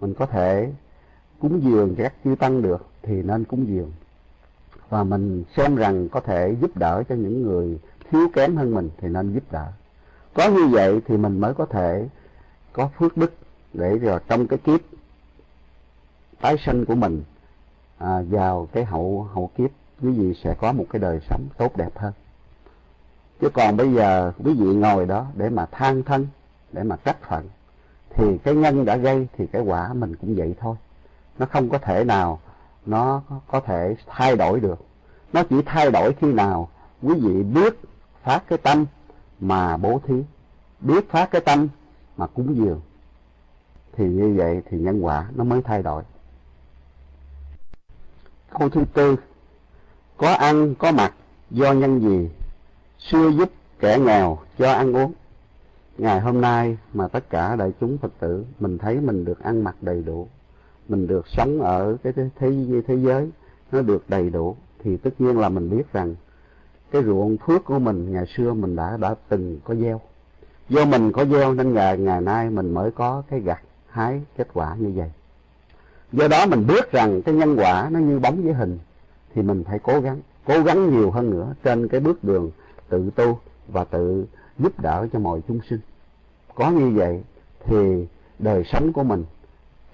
Mình 0.00 0.14
có 0.14 0.26
thể 0.26 0.72
cúng 1.38 1.60
dường 1.62 1.94
các 1.94 2.14
chư 2.24 2.34
tăng 2.38 2.62
được 2.62 2.86
thì 3.02 3.22
nên 3.22 3.44
cúng 3.44 3.66
dường. 3.68 3.92
Và 4.88 5.04
mình 5.04 5.44
xem 5.56 5.76
rằng 5.76 6.08
có 6.08 6.20
thể 6.20 6.56
giúp 6.60 6.76
đỡ 6.76 7.02
cho 7.08 7.14
những 7.14 7.42
người 7.42 7.78
thiếu 8.10 8.28
kém 8.34 8.56
hơn 8.56 8.74
mình 8.74 8.90
thì 8.98 9.08
nên 9.08 9.34
giúp 9.34 9.52
đỡ 9.52 9.72
có 10.36 10.48
như 10.48 10.66
vậy 10.66 11.00
thì 11.06 11.16
mình 11.16 11.40
mới 11.40 11.54
có 11.54 11.66
thể 11.66 12.08
có 12.72 12.88
phước 12.98 13.16
đức 13.16 13.34
để 13.74 13.98
rồi 13.98 14.20
trong 14.28 14.46
cái 14.46 14.58
kiếp 14.58 14.80
tái 16.40 16.56
sinh 16.66 16.84
của 16.84 16.94
mình 16.94 17.22
à, 17.98 18.22
vào 18.30 18.68
cái 18.72 18.84
hậu 18.84 19.28
hậu 19.34 19.50
kiếp 19.56 19.70
quý 20.02 20.10
vị 20.10 20.34
sẽ 20.44 20.54
có 20.60 20.72
một 20.72 20.84
cái 20.90 21.00
đời 21.00 21.20
sống 21.30 21.48
tốt 21.56 21.76
đẹp 21.76 21.98
hơn. 21.98 22.12
Chứ 23.40 23.48
còn 23.54 23.76
bây 23.76 23.92
giờ 23.92 24.32
quý 24.44 24.54
vị 24.54 24.66
ngồi 24.66 25.06
đó 25.06 25.26
để 25.34 25.50
mà 25.50 25.66
than 25.66 26.02
thân 26.02 26.26
để 26.72 26.82
mà 26.82 26.96
trách 26.96 27.22
phận 27.28 27.48
thì 28.10 28.38
cái 28.38 28.54
nhân 28.54 28.84
đã 28.84 28.96
gây 28.96 29.28
thì 29.36 29.46
cái 29.46 29.62
quả 29.62 29.92
mình 29.92 30.16
cũng 30.16 30.34
vậy 30.36 30.54
thôi. 30.60 30.76
Nó 31.38 31.46
không 31.46 31.68
có 31.68 31.78
thể 31.78 32.04
nào 32.04 32.40
nó 32.86 33.22
có 33.46 33.60
thể 33.60 33.96
thay 34.06 34.36
đổi 34.36 34.60
được. 34.60 34.84
Nó 35.32 35.42
chỉ 35.50 35.62
thay 35.66 35.90
đổi 35.90 36.12
khi 36.20 36.32
nào 36.32 36.68
quý 37.02 37.14
vị 37.20 37.42
biết 37.42 37.74
phát 38.22 38.42
cái 38.48 38.58
tâm 38.58 38.86
mà 39.40 39.76
bố 39.76 40.00
thí 40.06 40.14
biết 40.80 41.10
phát 41.10 41.30
cái 41.30 41.40
tâm 41.40 41.68
mà 42.16 42.26
cúng 42.26 42.56
dường. 42.56 42.80
Thì 43.92 44.08
như 44.08 44.34
vậy 44.36 44.62
thì 44.70 44.78
nhân 44.78 45.00
quả 45.00 45.30
nó 45.34 45.44
mới 45.44 45.62
thay 45.62 45.82
đổi. 45.82 46.02
Câu 48.58 48.68
thứ 48.68 48.84
tư 48.94 49.16
có 50.16 50.32
ăn 50.32 50.74
có 50.74 50.92
mặc 50.92 51.14
do 51.50 51.72
nhân 51.72 52.00
gì? 52.00 52.30
Xưa 52.98 53.30
giúp 53.30 53.50
kẻ 53.78 53.98
nghèo 53.98 54.38
cho 54.58 54.72
ăn 54.72 54.96
uống. 54.96 55.12
Ngày 55.98 56.20
hôm 56.20 56.40
nay 56.40 56.76
mà 56.94 57.08
tất 57.08 57.30
cả 57.30 57.56
đại 57.56 57.72
chúng 57.80 57.98
phật 57.98 58.12
tử 58.18 58.44
mình 58.60 58.78
thấy 58.78 59.00
mình 59.00 59.24
được 59.24 59.42
ăn 59.42 59.64
mặc 59.64 59.76
đầy 59.80 60.02
đủ 60.02 60.28
mình 60.88 61.06
được 61.06 61.28
sống 61.28 61.60
ở 61.60 61.96
cái 62.02 62.12
thế, 62.12 62.28
thế, 62.38 62.50
thế 62.86 62.96
giới 62.96 63.30
nó 63.72 63.82
được 63.82 64.10
đầy 64.10 64.30
đủ 64.30 64.56
thì 64.78 64.96
tất 64.96 65.10
nhiên 65.18 65.38
là 65.38 65.48
mình 65.48 65.70
biết 65.70 65.92
rằng 65.92 66.14
cái 66.90 67.02
ruộng 67.04 67.36
phước 67.36 67.64
của 67.64 67.78
mình 67.78 68.12
ngày 68.12 68.26
xưa 68.36 68.52
mình 68.52 68.76
đã 68.76 68.96
đã 68.96 69.14
từng 69.28 69.58
có 69.64 69.74
gieo. 69.74 70.00
Do 70.68 70.84
mình 70.84 71.12
có 71.12 71.24
gieo 71.24 71.54
nên 71.54 71.74
ngày 71.74 71.98
ngày 71.98 72.20
nay 72.20 72.50
mình 72.50 72.74
mới 72.74 72.90
có 72.90 73.22
cái 73.30 73.40
gặt 73.40 73.60
hái 73.88 74.20
kết 74.36 74.48
quả 74.54 74.76
như 74.78 74.92
vậy. 74.94 75.10
Do 76.12 76.28
đó 76.28 76.46
mình 76.46 76.66
biết 76.66 76.92
rằng 76.92 77.22
cái 77.22 77.34
nhân 77.34 77.56
quả 77.56 77.88
nó 77.92 77.98
như 77.98 78.18
bóng 78.18 78.42
với 78.42 78.52
hình 78.52 78.78
thì 79.34 79.42
mình 79.42 79.64
phải 79.64 79.78
cố 79.78 80.00
gắng 80.00 80.20
cố 80.46 80.62
gắng 80.62 80.90
nhiều 80.90 81.10
hơn 81.10 81.30
nữa 81.30 81.54
trên 81.62 81.88
cái 81.88 82.00
bước 82.00 82.24
đường 82.24 82.50
tự 82.88 83.10
tu 83.16 83.40
và 83.68 83.84
tự 83.84 84.26
giúp 84.58 84.80
đỡ 84.80 85.06
cho 85.12 85.18
mọi 85.18 85.40
chúng 85.48 85.60
sinh. 85.68 85.80
Có 86.54 86.70
như 86.70 86.90
vậy 86.90 87.22
thì 87.64 88.06
đời 88.38 88.64
sống 88.64 88.92
của 88.92 89.02
mình 89.02 89.24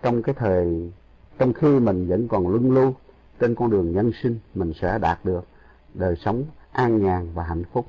trong 0.03 0.22
cái 0.22 0.34
thời, 0.38 0.93
trong 1.38 1.53
khi 1.53 1.68
mình 1.68 2.09
vẫn 2.09 2.28
còn 2.28 2.49
luân 2.49 2.74
lưu 2.74 2.95
trên 3.40 3.55
con 3.55 3.70
đường 3.70 3.93
nhân 3.93 4.12
sinh 4.22 4.38
mình 4.55 4.72
sẽ 4.80 4.99
đạt 4.99 5.24
được 5.24 5.45
đời 5.95 6.14
sống 6.24 6.45
an 6.72 7.04
nhàn 7.04 7.28
và 7.34 7.44
hạnh 7.44 7.64
phúc. 7.72 7.86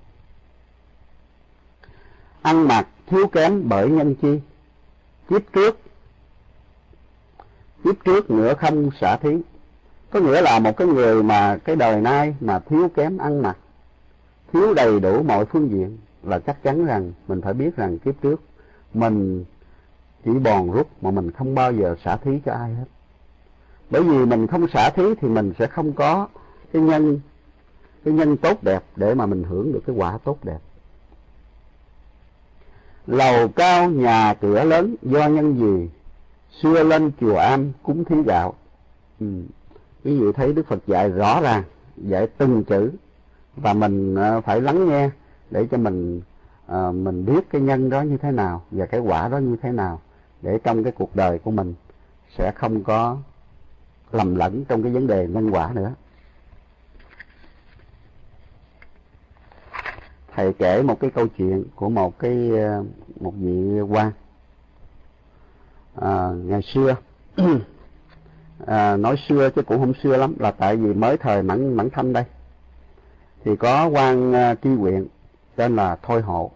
Ăn 2.41 2.67
mặc 2.67 2.87
thiếu 3.07 3.27
kém 3.27 3.69
bởi 3.69 3.89
nhân 3.89 4.15
chi. 4.15 4.39
Kiếp 5.29 5.41
trước 5.53 5.79
kiếp 7.83 8.03
trước 8.05 8.31
nữa 8.31 8.53
không 8.53 8.89
xả 9.01 9.17
thí. 9.17 9.37
Có 10.09 10.19
nghĩa 10.19 10.41
là 10.41 10.59
một 10.59 10.77
cái 10.77 10.87
người 10.87 11.23
mà 11.23 11.57
cái 11.57 11.75
đời 11.75 12.01
nay 12.01 12.35
mà 12.39 12.59
thiếu 12.59 12.89
kém 12.95 13.17
ăn 13.17 13.41
mặc, 13.41 13.57
thiếu 14.53 14.73
đầy 14.73 14.99
đủ 14.99 15.23
mọi 15.23 15.45
phương 15.45 15.71
diện 15.71 15.97
là 16.23 16.39
chắc 16.39 16.63
chắn 16.63 16.85
rằng 16.85 17.11
mình 17.27 17.41
phải 17.41 17.53
biết 17.53 17.75
rằng 17.75 17.99
kiếp 17.99 18.21
trước 18.21 18.41
mình 18.93 19.45
chỉ 20.25 20.31
bòn 20.31 20.71
rút 20.71 20.87
mà 21.01 21.11
mình 21.11 21.31
không 21.31 21.55
bao 21.55 21.71
giờ 21.71 21.95
xả 22.03 22.17
thí 22.17 22.31
cho 22.45 22.53
ai 22.53 22.73
hết. 22.73 22.85
Bởi 23.89 24.03
vì 24.03 24.25
mình 24.25 24.47
không 24.47 24.67
xả 24.67 24.89
thí 24.89 25.03
thì 25.21 25.27
mình 25.27 25.53
sẽ 25.59 25.67
không 25.67 25.93
có 25.93 26.27
cái 26.73 26.81
nhân 26.81 27.19
cái 28.05 28.13
nhân 28.13 28.37
tốt 28.37 28.63
đẹp 28.63 28.83
để 28.95 29.13
mà 29.13 29.25
mình 29.25 29.43
hưởng 29.43 29.73
được 29.73 29.81
cái 29.87 29.95
quả 29.95 30.17
tốt 30.23 30.37
đẹp. 30.43 30.59
Lầu 33.07 33.47
cao 33.47 33.89
nhà 33.89 34.33
cửa 34.33 34.63
lớn 34.63 34.95
do 35.01 35.27
nhân 35.27 35.59
gì? 35.59 35.89
Xưa 36.61 36.83
lên 36.83 37.11
chùa 37.21 37.37
am 37.37 37.71
cúng 37.83 38.05
thí 38.05 38.15
gạo 38.25 38.53
ừ. 39.19 39.27
quý 40.03 40.19
vị 40.19 40.31
thấy 40.35 40.53
đức 40.53 40.67
phật 40.67 40.87
dạy 40.87 41.09
rõ 41.09 41.41
ràng 41.41 41.63
dạy 41.97 42.27
từng 42.37 42.63
chữ. 42.63 42.91
Và 43.55 43.73
mình 43.73 44.15
ờ, 44.15 44.41
phải 44.41 44.61
lắng 44.61 44.89
nghe 44.89 45.09
để 45.51 45.67
cho 45.71 45.77
mình 45.77 46.21
à, 46.67 46.91
mình 46.91 47.25
biết 47.25 47.49
cái 47.49 47.61
nhân 47.61 47.89
đó 47.89 48.01
như 48.01 48.17
thế 48.17 48.31
nào 48.31 48.61
và 48.71 48.85
cái 48.85 48.99
quả 48.99 49.27
đó 49.27 49.37
như 49.37 49.55
thế 49.61 49.71
nào 49.71 50.01
để 50.41 50.59
trong 50.63 50.83
cái 50.83 50.91
cuộc 50.91 51.15
đời 51.15 51.39
của 51.39 51.51
mình 51.51 51.73
sẽ 52.37 52.51
không 52.55 52.83
có 52.83 53.17
lầm 54.11 54.35
lẫn 54.35 54.65
trong 54.65 54.83
cái 54.83 54.91
vấn 54.91 55.07
đề 55.07 55.27
nhân 55.27 55.49
quả 55.51 55.71
nữa. 55.73 55.91
Thầy 60.35 60.53
kể 60.53 60.83
một 60.83 60.99
cái 60.99 61.09
câu 61.09 61.27
chuyện 61.27 61.63
của 61.75 61.89
một 61.89 62.19
cái 62.19 62.49
ờ, 62.49 62.83
một 63.19 63.33
vị 63.37 63.81
quan. 63.81 64.11
À, 65.95 66.31
ngày 66.35 66.61
xưa 66.61 66.95
à, 68.65 68.97
nói 68.97 69.15
xưa 69.27 69.49
chứ 69.49 69.61
cũng 69.61 69.79
không 69.79 69.93
xưa 70.03 70.17
lắm 70.17 70.35
là 70.39 70.51
tại 70.51 70.75
vì 70.75 70.93
mới 70.93 71.17
thời 71.17 71.43
mãn 71.43 71.73
mãn 71.73 71.89
thanh 71.89 72.13
đây. 72.13 72.23
Thì 73.45 73.55
có 73.55 73.87
quan 73.87 74.31
uh, 74.31 74.57
tri 74.63 74.69
huyện 74.69 75.07
tên 75.55 75.75
là 75.75 75.97
thôi 76.01 76.21
hộ. 76.21 76.51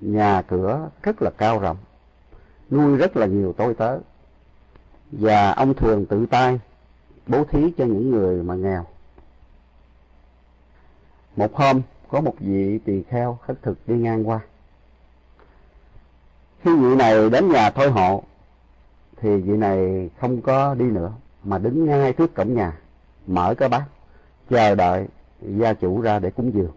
Nhà 0.00 0.42
cửa 0.42 0.88
rất 1.02 1.22
là 1.22 1.30
cao 1.30 1.58
rộng 1.58 1.76
nuôi 2.70 2.96
rất 2.96 3.16
là 3.16 3.26
nhiều 3.26 3.52
tôi 3.56 3.74
tớ. 3.74 3.98
Và 5.12 5.52
ông 5.52 5.74
thường 5.74 6.06
tự 6.06 6.26
tay 6.26 6.60
bố 7.26 7.44
thí 7.44 7.72
cho 7.78 7.84
những 7.84 8.10
người 8.10 8.42
mà 8.42 8.54
nghèo. 8.54 8.86
Một 11.36 11.54
hôm 11.54 11.82
có 12.10 12.20
một 12.20 12.34
vị 12.38 12.78
tỳ 12.78 13.02
kheo 13.02 13.38
khất 13.46 13.62
thực 13.62 13.78
đi 13.86 13.94
ngang 13.94 14.28
qua. 14.28 14.40
Khi 16.64 16.76
vị 16.76 16.96
này 16.96 17.30
đến 17.30 17.48
nhà 17.48 17.70
thôi 17.70 17.90
hộ, 17.90 18.22
thì 19.16 19.36
vị 19.36 19.56
này 19.56 20.10
không 20.20 20.40
có 20.40 20.74
đi 20.74 20.84
nữa, 20.84 21.12
mà 21.44 21.58
đứng 21.58 21.86
ngay 21.86 22.12
trước 22.12 22.34
cổng 22.34 22.54
nhà, 22.54 22.72
mở 23.26 23.54
cái 23.54 23.68
bát, 23.68 23.84
chờ 24.50 24.74
đợi 24.74 25.06
gia 25.42 25.72
chủ 25.72 26.00
ra 26.00 26.18
để 26.18 26.30
cúng 26.30 26.54
dường. 26.54 26.72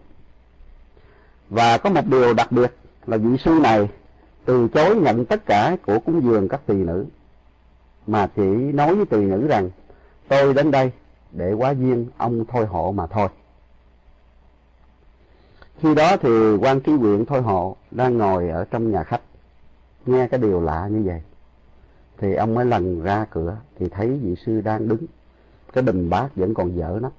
Và 1.50 1.78
có 1.78 1.90
một 1.90 2.06
điều 2.06 2.34
đặc 2.34 2.52
biệt 2.52 2.74
là 3.06 3.16
vị 3.16 3.36
sư 3.44 3.58
này 3.62 3.88
từ 4.44 4.68
chối 4.68 4.96
nhận 4.96 5.24
tất 5.24 5.46
cả 5.46 5.76
của 5.86 5.98
cúng 5.98 6.22
dường 6.24 6.48
các 6.48 6.60
tỳ 6.66 6.74
nữ, 6.74 7.06
mà 8.06 8.26
chỉ 8.36 8.42
nói 8.52 8.94
với 8.94 9.06
tỳ 9.06 9.16
nữ 9.16 9.46
rằng, 9.48 9.70
tôi 10.28 10.54
đến 10.54 10.70
đây 10.70 10.92
để 11.32 11.52
quá 11.52 11.70
duyên 11.70 12.06
ông 12.16 12.44
thôi 12.44 12.66
hộ 12.66 12.92
mà 12.92 13.06
thôi 13.06 13.28
khi 15.84 15.94
đó 15.94 16.16
thì 16.16 16.56
quan 16.60 16.80
ký 16.80 16.92
huyện 16.92 17.24
thôi 17.24 17.42
hộ 17.42 17.76
đang 17.90 18.18
ngồi 18.18 18.48
ở 18.48 18.64
trong 18.64 18.90
nhà 18.90 19.04
khách. 19.04 19.20
Nghe 20.06 20.28
cái 20.28 20.40
điều 20.40 20.60
lạ 20.60 20.88
như 20.90 21.02
vậy 21.04 21.22
thì 22.18 22.34
ông 22.34 22.54
mới 22.54 22.64
lần 22.64 23.02
ra 23.02 23.26
cửa 23.30 23.56
thì 23.78 23.88
thấy 23.88 24.18
vị 24.22 24.34
sư 24.46 24.60
đang 24.60 24.88
đứng. 24.88 25.06
Cái 25.72 25.82
bình 25.82 26.10
bát 26.10 26.28
vẫn 26.36 26.54
còn 26.54 26.76
dở 26.76 26.98
nắp 27.02 27.12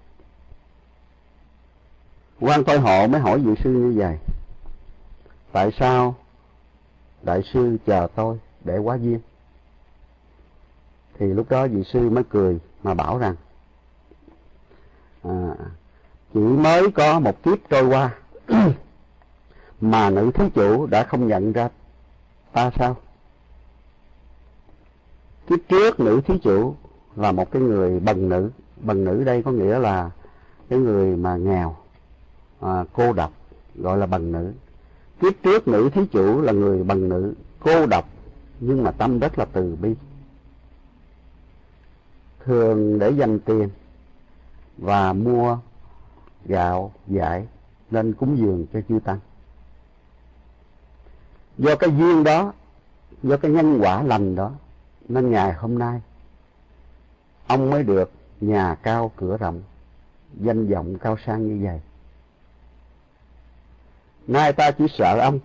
quan 2.40 2.64
thôi 2.64 2.80
hộ 2.80 3.08
mới 3.08 3.22
hỏi 3.22 3.40
vị 3.40 3.54
sư 3.64 3.70
như 3.70 3.94
vậy 4.00 4.18
tại 5.52 5.72
sao 5.80 6.16
đại 7.24 7.44
sư 7.54 7.78
chờ 7.86 8.08
tôi 8.16 8.40
để 8.64 8.78
quá 8.78 8.96
duyên? 8.96 9.20
Thì 11.20 11.26
lúc 11.26 11.50
đó 11.50 11.68
vị 11.68 11.84
sư 11.84 12.10
mới 12.10 12.24
cười 12.30 12.60
mà 12.84 12.94
bảo 12.94 13.18
rằng 13.18 13.36
à, 15.24 15.56
chỉ 16.34 16.40
mới 16.40 16.92
có 16.92 17.20
một 17.20 17.44
kiếp 17.44 17.58
trôi 17.70 17.86
qua 17.86 18.16
mà 19.82 20.10
nữ 20.10 20.32
thí 20.32 20.50
chủ 20.50 20.86
đã 20.86 21.04
không 21.04 21.28
nhận 21.28 21.54
ra 21.54 21.70
ta 22.54 22.72
sao? 22.78 22.98
Kiếp 25.48 25.60
trước 25.70 26.00
nữ 26.00 26.22
thí 26.28 26.38
chủ 26.44 26.76
là 27.16 27.32
một 27.32 27.52
cái 27.52 27.62
người 27.62 28.00
bần 28.00 28.30
nữ. 28.30 28.52
Bần 28.82 29.04
nữ 29.06 29.24
đây 29.24 29.44
có 29.44 29.52
nghĩa 29.52 29.80
là 29.80 30.12
cái 30.70 30.80
người 30.80 31.16
mà 31.18 31.36
nghèo 31.36 31.76
à, 32.62 32.86
cô 32.94 33.14
độc 33.14 33.32
gọi 33.76 33.98
là 33.98 34.06
bần 34.06 34.32
nữ. 34.32 34.54
Kiếp 35.20 35.34
trước 35.44 35.68
nữ 35.68 35.90
thí 35.90 36.02
chủ 36.12 36.42
là 36.42 36.52
người 36.52 36.84
bần 36.84 37.10
nữ 37.10 37.34
cô 37.60 37.86
độc 37.86 38.10
nhưng 38.60 38.84
mà 38.84 38.92
tâm 38.92 39.20
rất 39.20 39.40
là 39.40 39.46
từ 39.46 39.76
bi. 39.76 39.96
Thường 42.46 43.00
để 43.00 43.10
dành 43.10 43.40
tiền 43.40 43.70
và 44.78 45.14
mua 45.14 45.58
gạo 46.46 46.92
giải 47.08 47.48
nên 47.92 48.14
cúng 48.14 48.38
dường 48.38 48.66
cho 48.74 48.80
chư 48.90 49.00
tăng. 49.00 49.20
Do 51.58 51.76
cái 51.76 51.90
duyên 51.98 52.24
đó, 52.24 52.54
do 53.24 53.38
cái 53.38 53.52
nhân 53.52 53.80
quả 53.82 54.04
lành 54.04 54.36
đó, 54.36 54.52
nên 55.08 55.32
ngày 55.32 55.54
hôm 55.54 55.80
nay, 55.80 56.02
ông 57.48 57.70
mới 57.70 57.84
được 57.84 58.12
nhà 58.42 58.76
cao 58.76 59.12
cửa 59.16 59.38
rộng, 59.38 59.62
danh 60.34 60.68
vọng 60.68 60.98
cao 60.98 61.18
sang 61.26 61.48
như 61.48 61.66
vậy. 61.66 61.82
Nay 64.28 64.54
ta 64.54 64.72
chỉ 64.72 64.86
sợ 64.98 65.20
ông, 65.20 65.40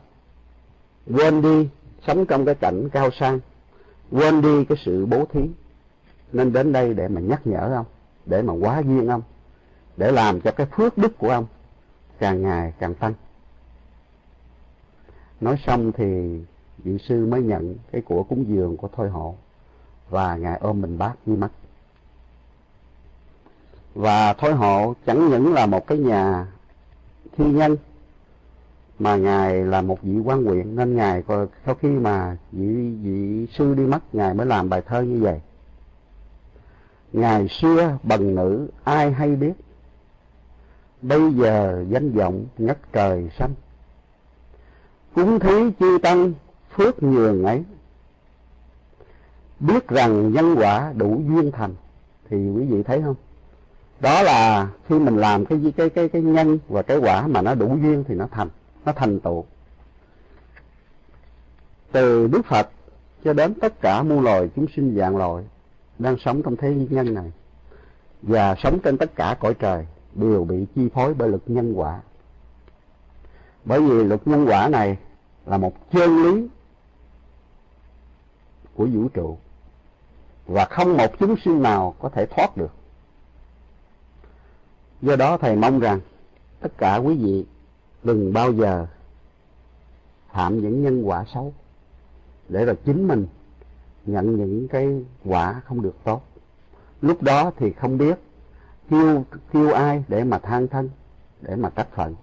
quên 1.07 1.43
đi 1.43 1.69
sống 2.07 2.27
trong 2.27 2.45
cái 2.45 2.55
cảnh 2.55 2.89
cao 2.93 3.11
sang, 3.11 3.41
quên 4.11 4.43
đi 4.43 4.65
cái 4.65 4.79
sự 4.85 5.07
bố 5.07 5.25
thí, 5.33 5.41
nên 6.33 6.53
đến 6.53 6.73
đây 6.73 6.95
để 6.95 7.09
mà 7.09 7.21
nhắc 7.21 7.47
nhở 7.47 7.75
ông, 7.75 7.87
để 8.27 8.43
mà 8.43 8.53
quá 8.53 8.79
duyên 8.79 9.09
ông, 9.09 9.23
để 9.97 10.13
làm 10.13 10.41
cho 10.41 10.51
cái 10.51 10.67
phước 10.67 10.99
đức 10.99 11.19
của 11.19 11.31
ông 11.31 11.47
càng 12.21 12.43
ngày 12.43 12.73
càng 12.79 12.95
tăng. 12.95 13.15
Nói 15.41 15.57
xong 15.67 15.93
thì 15.93 16.41
vị 16.79 16.99
sư 16.99 17.27
mới 17.27 17.43
nhận 17.43 17.77
cái 17.93 18.03
của 18.03 18.23
cúng 18.23 18.45
dường 18.49 18.77
của 18.77 18.89
thôi 18.97 19.09
hộ 19.09 19.35
và 20.11 20.37
ngài 20.37 20.59
ôm 20.59 20.81
mình 20.81 20.99
bác 20.99 21.13
đi 21.27 21.37
mất 21.37 21.49
và 23.95 24.33
thôi 24.33 24.53
hộ 24.53 24.95
chẳng 25.07 25.29
những 25.29 25.55
là 25.55 25.67
một 25.67 25.87
cái 25.87 25.99
nhà 25.99 26.47
thi 27.37 27.45
nhân, 27.45 27.77
mà 28.99 29.17
ngài 29.17 29.65
là 29.65 29.83
một 29.83 30.03
vị 30.03 30.19
quan 30.25 30.45
huyện 30.45 30.77
nên 30.77 30.97
ngài 30.97 31.23
sau 31.67 31.75
khi 31.75 31.89
mà 31.89 32.37
vị 32.53 32.91
vị 33.03 33.47
sư 33.53 33.75
đi 33.75 33.87
mất, 33.87 34.15
ngài 34.15 34.35
mới 34.35 34.47
làm 34.47 34.69
bài 34.69 34.83
thơ 34.87 35.01
như 35.01 35.21
vậy. 35.21 35.41
Ngày 37.13 37.49
xưa 37.49 37.99
bần 38.03 38.35
nữ 38.35 38.69
ai 38.85 39.13
hay 39.13 39.37
biết 39.37 39.53
bây 41.03 41.35
giờ 41.35 41.85
danh 41.89 42.13
vọng 42.13 42.47
ngất 42.59 42.79
trời 42.93 43.31
xanh. 43.39 43.55
Cúng 45.15 45.39
thí 45.39 45.71
chư 45.81 45.99
tăng 46.03 46.33
phước 46.77 47.03
nhường 47.03 47.45
ấy. 47.45 47.65
Biết 49.61 49.89
rằng 49.89 50.33
nhân 50.33 50.55
quả 50.55 50.93
đủ 50.97 51.23
duyên 51.29 51.51
thành, 51.53 51.75
thì 52.31 52.37
quý 52.37 52.65
vị 52.65 52.83
thấy 52.83 53.03
không? 53.03 53.15
Đó 54.01 54.23
là 54.23 54.71
khi 54.89 54.99
mình 54.99 55.17
làm 55.17 55.45
cái 55.45 55.73
cái 55.77 55.91
cái 55.91 56.09
cái 56.09 56.23
nhân 56.23 56.59
và 56.69 56.83
cái 56.83 56.97
quả 56.97 57.27
mà 57.27 57.43
nó 57.43 57.55
đủ 57.55 57.77
duyên 57.83 58.05
thì 58.09 58.15
nó 58.15 58.27
thành 58.31 58.49
nó 58.85 58.93
thành 58.93 59.21
tựu. 59.21 59.45
Từ 61.93 62.27
đức 62.27 62.47
phật 62.47 62.69
cho 63.25 63.33
đến 63.33 63.55
tất 63.55 63.81
cả 63.81 64.03
muôn 64.03 64.21
loài 64.21 64.49
chúng 64.57 64.67
sinh 64.77 64.97
dạng 64.97 65.17
loài 65.17 65.45
đang 65.99 66.17
sống 66.25 66.43
trong 66.43 66.57
thế 66.57 66.75
nhân 66.91 67.15
này 67.15 67.33
và 68.23 68.55
sống 68.63 68.79
trên 68.85 68.99
tất 68.99 69.17
cả 69.17 69.37
cõi 69.41 69.55
trời 69.55 69.87
đều 70.15 70.45
bị 70.45 70.67
chi 70.75 70.89
phối 70.95 71.15
bởi 71.15 71.29
luật 71.29 71.43
nhân 71.47 71.73
quả. 71.77 72.01
Bởi 73.65 73.81
vì 73.81 74.05
luật 74.05 74.27
nhân 74.27 74.47
quả 74.49 74.69
này 74.69 74.99
là 75.47 75.59
một 75.59 75.91
chân 75.93 76.23
lý 76.23 76.49
của 78.75 78.87
vũ 78.87 79.09
trụ 79.09 79.39
và 80.47 80.65
không 80.65 80.97
một 80.97 81.19
chúng 81.19 81.37
sinh 81.45 81.63
nào 81.63 81.95
có 82.01 82.09
thể 82.09 82.27
thoát 82.27 82.57
được. 82.57 82.73
Do 85.03 85.17
đó 85.17 85.37
thầy 85.37 85.57
mong 85.57 85.81
rằng 85.81 86.01
tất 86.61 86.79
cả 86.79 86.97
quý 86.97 87.17
vị 87.17 87.47
đừng 88.03 88.33
bao 88.33 88.53
giờ 88.53 88.87
phạm 90.33 90.61
những 90.61 90.83
nhân 90.83 91.03
quả 91.03 91.25
xấu 91.35 91.55
để 92.49 92.65
rồi 92.65 92.77
chính 92.85 93.09
mình 93.09 93.27
nhận 94.07 94.37
những 94.37 94.69
cái 94.69 95.05
quả 95.25 95.61
không 95.65 95.83
được 95.83 95.95
tốt. 96.05 96.23
Lúc 97.01 97.23
đó 97.23 97.51
thì 97.57 97.73
không 97.73 97.99
biết 97.99 98.19
kêu 98.91 99.25
kêu 99.53 99.73
ai 99.73 100.05
để 100.09 100.25
mà 100.25 100.39
than 100.39 100.69
thân 100.69 100.91
để 101.41 101.57
mà 101.57 101.71
trách 101.71 101.89
phận. 101.95 102.15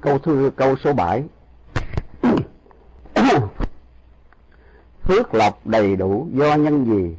Câu 0.00 0.18
thư 0.18 0.50
câu 0.56 0.76
số 0.76 0.92
7 0.92 1.24
phước 5.02 5.34
lộc 5.34 5.66
đầy 5.66 5.96
đủ 5.96 6.26
do 6.32 6.54
nhân 6.54 6.84
gì? 6.84 7.16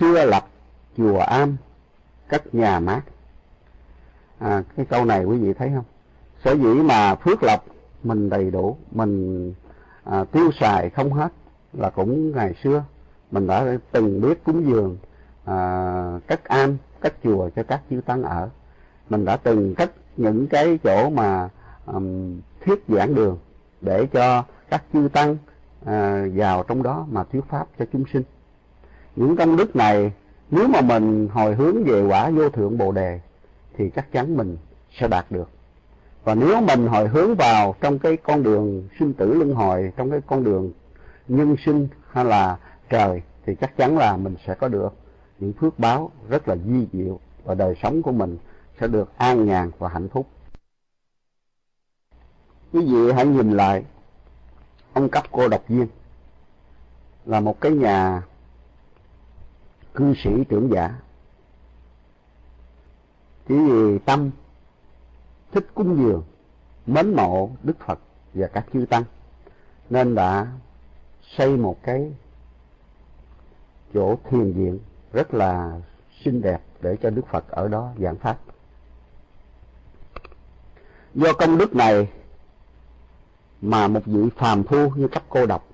Xưa 0.00 0.24
lập 0.24 0.46
chùa 0.96 1.18
am 1.18 1.56
cất 2.28 2.54
nhà 2.54 2.80
mát. 2.80 3.02
À, 4.38 4.62
cái 4.76 4.86
câu 4.86 5.04
này 5.04 5.24
quý 5.24 5.38
vị 5.38 5.54
thấy 5.54 5.70
không? 5.74 5.84
Sở 6.44 6.52
dĩ 6.52 6.82
mà 6.82 7.14
phước 7.14 7.42
lộc 7.42 7.66
mình 8.02 8.30
đầy 8.30 8.50
đủ 8.50 8.76
mình 8.92 9.54
à, 10.04 10.24
tiêu 10.24 10.50
xài 10.60 10.90
không 10.90 11.12
hết 11.12 11.32
là 11.72 11.90
cũng 11.90 12.32
ngày 12.32 12.54
xưa. 12.64 12.84
Mình 13.30 13.46
đã 13.46 13.76
từng 13.92 14.20
biết 14.20 14.44
cúng 14.44 14.66
dường 14.66 14.96
à, 15.46 16.20
cất 16.26 16.44
am 16.44 16.76
cất 17.00 17.14
chùa 17.24 17.50
cho 17.56 17.62
các 17.62 17.80
chư 17.90 18.00
tăng 18.00 18.22
ở. 18.22 18.48
Mình 19.10 19.24
đã 19.24 19.36
từng 19.36 19.74
cất 19.74 19.92
những 20.16 20.46
cái 20.46 20.78
chỗ 20.84 21.10
mà 21.10 21.48
um, 21.86 22.40
thuyết 22.64 22.84
giảng 22.88 23.14
đường 23.14 23.38
để 23.80 24.06
cho 24.06 24.44
các 24.70 24.82
chư 24.92 25.08
tăng 25.12 25.36
à, 25.84 26.26
vào 26.34 26.62
trong 26.62 26.82
đó 26.82 27.06
mà 27.10 27.24
thuyết 27.24 27.44
pháp 27.48 27.66
cho 27.78 27.84
chúng 27.92 28.04
sinh. 28.12 28.22
Những 29.16 29.36
công 29.36 29.56
đức 29.56 29.76
này 29.76 30.12
nếu 30.50 30.68
mà 30.68 30.80
mình 30.80 31.28
hồi 31.28 31.54
hướng 31.54 31.84
về 31.84 32.02
quả 32.02 32.30
vô 32.30 32.48
thượng 32.48 32.78
bồ 32.78 32.92
đề 32.92 33.20
thì 33.76 33.90
chắc 33.90 34.12
chắn 34.12 34.36
mình 34.36 34.56
sẽ 34.98 35.08
đạt 35.08 35.26
được. 35.30 35.50
Và 36.24 36.34
nếu 36.34 36.60
mình 36.60 36.86
hồi 36.86 37.08
hướng 37.08 37.34
vào 37.34 37.74
trong 37.80 37.98
cái 37.98 38.16
con 38.16 38.42
đường 38.42 38.88
sinh 38.98 39.12
tử 39.12 39.34
luân 39.34 39.54
hồi 39.54 39.92
trong 39.96 40.10
cái 40.10 40.20
con 40.26 40.44
đường 40.44 40.72
nhân 41.28 41.56
sinh 41.64 41.88
hay 42.10 42.24
là 42.24 42.56
trời 42.90 43.22
thì 43.46 43.54
chắc 43.54 43.76
chắn 43.76 43.98
là 43.98 44.16
mình 44.16 44.34
sẽ 44.46 44.54
có 44.54 44.68
được 44.68 44.94
những 45.38 45.52
phước 45.52 45.78
báo 45.78 46.10
rất 46.28 46.48
là 46.48 46.56
di 46.56 46.86
diệu 46.92 47.20
và 47.44 47.54
đời 47.54 47.74
sống 47.82 48.02
của 48.02 48.12
mình 48.12 48.38
sẽ 48.80 48.88
được 48.88 49.18
an 49.18 49.46
nhàn 49.46 49.70
và 49.78 49.88
hạnh 49.88 50.08
phúc. 50.08 50.26
Quý 52.72 52.80
vị 52.80 53.12
hãy 53.12 53.26
nhìn 53.26 53.50
lại 53.50 53.84
ông 54.92 55.08
cấp 55.08 55.24
cô 55.30 55.48
độc 55.48 55.68
viên, 55.68 55.86
là 57.24 57.40
một 57.40 57.60
cái 57.60 57.72
nhà 57.72 58.22
cư 59.94 60.14
sĩ 60.24 60.30
trưởng 60.48 60.70
giả. 60.72 61.00
Chỉ 63.48 63.54
vì 63.54 63.98
tâm 63.98 64.30
thích 65.52 65.66
cúng 65.74 65.96
dường, 65.96 66.24
mến 66.86 67.14
mộ 67.14 67.50
đức 67.62 67.76
phật 67.86 67.98
và 68.34 68.46
các 68.46 68.66
chư 68.72 68.86
tăng, 68.90 69.04
nên 69.90 70.14
đã 70.14 70.46
xây 71.36 71.56
một 71.56 71.82
cái 71.82 72.12
chỗ 73.94 74.18
thiền 74.30 74.52
viện 74.52 74.78
rất 75.12 75.34
là 75.34 75.80
xinh 76.24 76.42
đẹp 76.42 76.62
để 76.80 76.96
cho 77.02 77.10
đức 77.10 77.26
phật 77.30 77.48
ở 77.48 77.68
đó 77.68 77.92
giảng 77.98 78.16
pháp. 78.16 78.38
Do 81.14 81.32
công 81.32 81.58
đức 81.58 81.76
này 81.76 82.08
mà 83.62 83.88
một 83.88 84.00
vị 84.06 84.28
phàm 84.36 84.64
phu 84.64 84.90
như 84.90 85.08
cấp 85.08 85.22
cô 85.28 85.46
độc 85.46 85.66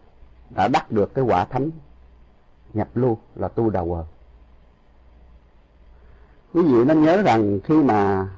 đã 0.50 0.68
đắc 0.68 0.92
được 0.92 1.14
cái 1.14 1.24
quả 1.24 1.44
thánh 1.44 1.70
nhập 2.74 2.88
lưu 2.94 3.18
là 3.34 3.48
tu 3.48 3.70
đà 3.70 3.84
quờ. 3.84 4.04
Quý 6.54 6.62
vị 6.62 6.84
nên 6.84 7.02
nhớ 7.02 7.22
rằng 7.22 7.60
khi 7.64 7.82
mà 7.82 8.28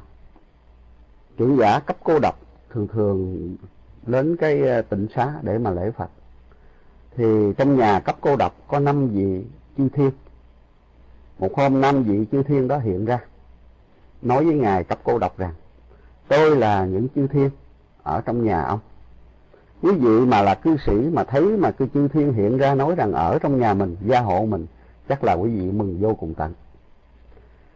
trưởng 1.37 1.57
giả 1.57 1.81
cấp 1.81 1.97
cô 2.05 2.19
độc 2.19 2.39
thường 2.71 2.89
thường 2.89 3.49
đến 4.07 4.37
cái 4.37 4.63
ờ, 4.63 4.83
tịnh 4.83 5.07
xá 5.15 5.35
để 5.43 5.59
mà 5.59 5.71
lễ 5.71 5.91
Phật, 5.91 6.11
thì 7.17 7.25
trong 7.57 7.77
nhà 7.77 8.01
cấp 8.01 8.17
cô 8.21 8.37
độc 8.37 8.55
có 8.69 8.79
năm 8.79 9.09
vị 9.09 9.45
chư 9.77 9.89
thiên 9.89 10.11
một 11.39 11.55
hôm 11.57 11.81
năm 11.81 12.03
vị 12.03 12.27
chư 12.33 12.43
thiên 12.43 12.69
đó 12.69 12.79
hiện 12.79 13.05
ra 13.05 13.19
nói 14.23 14.45
với 14.45 14.55
ngài 14.55 14.85
cấp 14.85 14.99
cô 15.05 15.19
độc 15.19 15.39
rằng 15.39 15.53
tôi 16.29 16.57
là 16.57 16.85
những 16.85 17.09
chư 17.15 17.27
thiên 17.27 17.51
ở 18.03 18.21
trong 18.21 18.45
nhà 18.45 18.63
ông. 18.63 18.79
Quý 19.83 19.93
vị 19.93 20.21
mà 20.21 20.43
là 20.43 20.55
cư 20.55 20.77
sĩ 20.77 20.93
mà 20.93 21.25
thấy 21.25 21.43
mà 21.43 21.71
cư 21.71 21.87
chư 21.95 22.09
thiên 22.09 22.33
hiện 22.33 22.59
ra 22.59 22.75
nói 22.75 22.95
rằng 22.95 23.13
ở 23.13 23.39
trong 23.39 23.61
nhà 23.61 23.75
mình 23.75 23.97
gia 24.01 24.21
hộ 24.21 24.47
mình 24.47 24.67
chắc 25.09 25.25
là 25.25 25.33
quý 25.33 25.51
vị 25.51 25.71
mừng 25.71 25.99
vô 26.01 26.15
cùng 26.15 26.35
tận. 26.35 26.55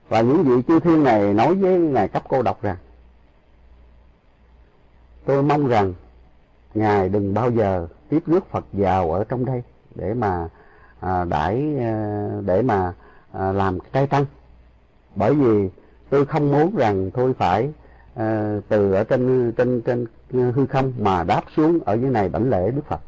Và 0.09 0.21
những 0.21 0.43
vị 0.43 0.63
chư 0.69 0.81
thiên 0.81 1.05
này 1.05 1.35
nói 1.35 1.55
với 1.55 1.79
ngài 1.79 2.09
cấp 2.09 2.23
cô 2.29 2.43
độc 2.43 2.63
rằng 2.63 2.77
tôi 5.25 5.43
mong 5.43 5.67
rằng 5.67 5.95
ngài 6.75 7.09
đừng 7.09 7.35
bao 7.35 7.51
giờ 7.51 7.87
tiếp 8.09 8.23
rước 8.27 8.51
phật 8.51 8.65
vào 8.73 9.13
ở 9.13 9.25
trong 9.25 9.45
đây 9.45 9.63
để 9.95 10.15
mà 10.15 10.49
à, 11.01 11.25
đãi 11.25 11.77
à, 11.81 12.29
để 12.45 12.63
mà 12.63 12.93
à, 13.33 13.53
làm 13.53 13.79
trai 13.93 14.07
tăng. 14.07 14.27
Bởi 15.15 15.35
vì 15.35 15.69
tôi 16.11 16.27
không 16.27 16.53
muốn 16.53 16.77
rằng 16.77 17.11
tôi 17.11 17.35
phải 17.35 17.73
à, 18.15 18.59
từ 18.69 18.93
ở 18.93 19.05
trên 19.05 19.53
trên 19.57 19.83
trên 19.83 20.07
hư 20.31 20.67
không 20.67 20.93
mà 20.99 21.25
đáp 21.25 21.43
xuống 21.57 21.79
ở 21.85 21.95
dưới 21.95 22.11
này 22.11 22.29
đảnh 22.29 22.51
lễ 22.51 22.71
đức 22.71 22.85
phật. 22.89 23.01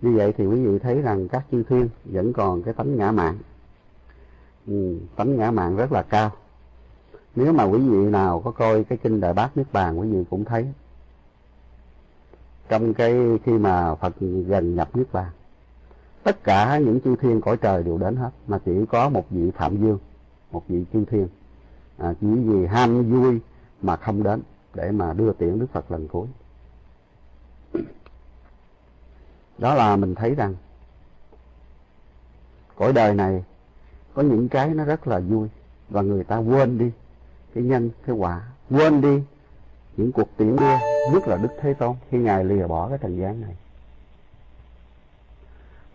Như 0.00 0.16
vậy 0.16 0.34
thì 0.38 0.46
quý 0.46 0.66
vị 0.66 0.78
thấy 0.78 1.02
rằng 1.02 1.28
các 1.28 1.44
chư 1.52 1.62
thiên 1.62 1.88
vẫn 2.04 2.32
còn 2.32 2.62
cái 2.62 2.74
tánh 2.74 2.96
ngã 2.96 3.10
mạn. 3.10 3.38
Ừ, 4.66 4.98
tánh 5.16 5.36
ngã 5.36 5.50
mạn 5.50 5.76
rất 5.76 5.92
là 5.92 6.02
cao. 6.02 6.30
Nếu 7.36 7.52
mà 7.52 7.64
quý 7.64 7.78
vị 7.78 8.10
nào 8.10 8.40
có 8.44 8.50
coi 8.50 8.84
cái 8.84 8.98
kinh 9.02 9.20
đại 9.20 9.32
bát 9.32 9.56
niết 9.56 9.72
bàn 9.72 10.00
quý 10.00 10.08
vị 10.12 10.24
cũng 10.30 10.44
thấy. 10.44 10.66
Trong 12.68 12.94
cái 12.94 13.14
khi 13.44 13.52
mà 13.52 13.94
phật 13.94 14.14
gần 14.46 14.74
nhập 14.74 14.96
niết 14.96 15.12
bàn 15.12 15.30
tất 16.22 16.44
cả 16.44 16.78
những 16.78 17.00
chư 17.00 17.16
thiên 17.16 17.40
cõi 17.40 17.56
trời 17.56 17.82
đều 17.82 17.98
đến 17.98 18.16
hết 18.16 18.30
mà 18.46 18.58
chỉ 18.64 18.86
có 18.88 19.08
một 19.08 19.26
vị 19.30 19.50
phạm 19.50 19.76
dương 19.76 19.98
một 20.52 20.62
vị 20.68 20.84
chư 20.92 21.04
thiên. 21.04 21.28
À, 21.98 22.14
chỉ 22.20 22.26
vì 22.26 22.66
ham 22.66 23.10
vui 23.10 23.40
mà 23.82 23.96
không 23.96 24.22
đến 24.22 24.42
để 24.74 24.90
mà 24.90 25.12
đưa 25.12 25.32
tiễn 25.32 25.58
đức 25.58 25.66
phật 25.72 25.90
lần 25.90 26.08
cuối. 26.08 26.26
Đó 29.58 29.74
là 29.74 29.96
mình 29.96 30.14
thấy 30.14 30.34
rằng 30.34 30.54
cõi 32.76 32.92
đời 32.92 33.14
này 33.14 33.44
có 34.14 34.22
những 34.22 34.48
cái 34.48 34.68
nó 34.74 34.84
rất 34.84 35.06
là 35.08 35.18
vui 35.18 35.48
và 35.88 36.02
người 36.02 36.24
ta 36.24 36.38
quên 36.38 36.78
đi 36.78 36.90
cái 37.54 37.64
nhân 37.64 37.90
cái 38.06 38.16
quả 38.16 38.42
quên 38.70 39.00
đi 39.00 39.22
những 39.96 40.12
cuộc 40.12 40.28
tiễn 40.36 40.56
đưa 40.56 40.76
nhất 41.12 41.28
là 41.28 41.36
đức 41.36 41.48
thế 41.60 41.74
tôn 41.74 41.96
khi 42.10 42.18
ngài 42.18 42.44
lìa 42.44 42.66
bỏ 42.66 42.88
cái 42.88 42.98
trần 42.98 43.18
gian 43.18 43.40
này 43.40 43.56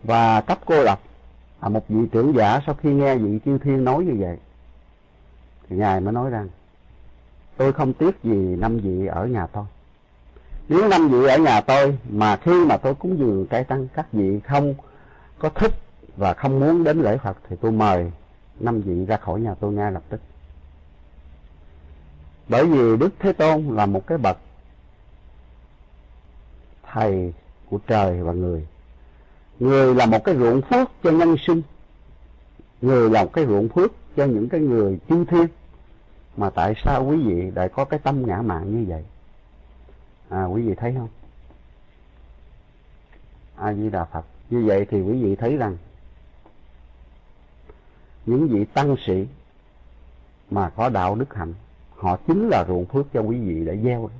và 0.06 0.40
cấp 0.40 0.58
cô 0.66 0.84
độc. 0.84 1.02
À, 1.60 1.68
một 1.68 1.88
vị 1.88 2.08
trưởng 2.12 2.34
giả 2.36 2.60
sau 2.66 2.74
khi 2.74 2.92
nghe 2.92 3.16
vị 3.16 3.38
chiêu 3.44 3.58
thiên 3.58 3.84
nói 3.84 4.04
như 4.04 4.14
vậy 4.18 4.36
thì 5.68 5.76
ngài 5.76 6.00
mới 6.00 6.12
nói 6.12 6.30
rằng 6.30 6.48
tôi 7.56 7.72
không 7.72 7.92
tiếc 7.92 8.22
gì 8.22 8.56
năm 8.56 8.78
vị 8.78 9.06
ở 9.06 9.26
nhà 9.26 9.46
tôi. 9.46 9.64
Nếu 10.68 10.88
năm 10.88 11.08
vị 11.08 11.26
ở 11.26 11.38
nhà 11.38 11.60
tôi 11.60 11.98
mà 12.10 12.36
khi 12.36 12.64
mà 12.64 12.76
tôi 12.76 12.94
cúng 12.94 13.18
dường 13.18 13.46
cái 13.46 13.64
tăng 13.64 13.88
các 13.94 14.12
vị 14.12 14.40
không 14.40 14.74
có 15.38 15.48
thích 15.48 15.72
và 16.16 16.34
không 16.34 16.60
muốn 16.60 16.84
đến 16.84 17.02
lễ 17.02 17.16
phật 17.16 17.36
thì 17.48 17.56
tôi 17.60 17.72
mời 17.72 18.12
năm 18.60 18.80
vị 18.80 19.06
ra 19.06 19.16
khỏi 19.16 19.40
nhà 19.40 19.54
tôi 19.60 19.72
ngay 19.72 19.92
lập 19.92 20.02
tức. 20.08 20.20
Bởi 22.48 22.66
vì 22.66 22.96
đức 22.96 23.10
thế 23.18 23.32
tôn 23.32 23.76
là 23.76 23.86
một 23.86 24.06
cái 24.06 24.18
bậc 24.18 24.38
thầy 26.82 27.32
của 27.70 27.78
trời 27.86 28.22
và 28.22 28.32
người 28.32 28.66
người 29.58 29.94
là 29.94 30.06
một 30.06 30.24
cái 30.24 30.36
ruộng 30.36 30.62
phước 30.62 30.88
cho 31.02 31.10
nhân 31.10 31.36
sinh. 31.46 31.62
Người 32.80 33.10
là 33.10 33.24
một 33.24 33.32
cái 33.32 33.46
ruộng 33.46 33.68
phước 33.68 33.92
cho 34.16 34.24
những 34.24 34.48
cái 34.48 34.60
người 34.60 34.98
chư 35.08 35.24
thiên. 35.24 35.46
Mà 36.36 36.50
tại 36.50 36.74
sao 36.84 37.04
quý 37.04 37.16
vị 37.16 37.50
lại 37.50 37.68
có 37.68 37.84
cái 37.84 37.98
tâm 37.98 38.26
ngã 38.26 38.42
mạn 38.42 38.76
như 38.76 38.84
vậy? 38.88 39.04
À 40.28 40.44
quý 40.44 40.62
vị 40.62 40.74
thấy 40.74 40.94
không? 40.98 41.08
A 43.56 43.74
di 43.74 43.90
đà 43.90 44.04
phật. 44.04 44.24
Như 44.50 44.64
vậy 44.66 44.86
thì 44.90 45.02
quý 45.02 45.22
vị 45.22 45.36
thấy 45.36 45.56
rằng, 45.56 45.76
những 48.26 48.48
vị 48.48 48.64
tăng 48.64 48.96
sĩ 49.06 49.26
mà 50.50 50.70
có 50.70 50.88
đạo 50.88 51.14
đức 51.14 51.34
hạnh, 51.34 51.54
họ 51.96 52.16
chính 52.26 52.48
là 52.48 52.64
ruộng 52.68 52.86
phước 52.86 53.06
cho 53.12 53.20
quý 53.20 53.40
vị 53.40 53.64
để 53.64 53.78
gieo 53.84 54.10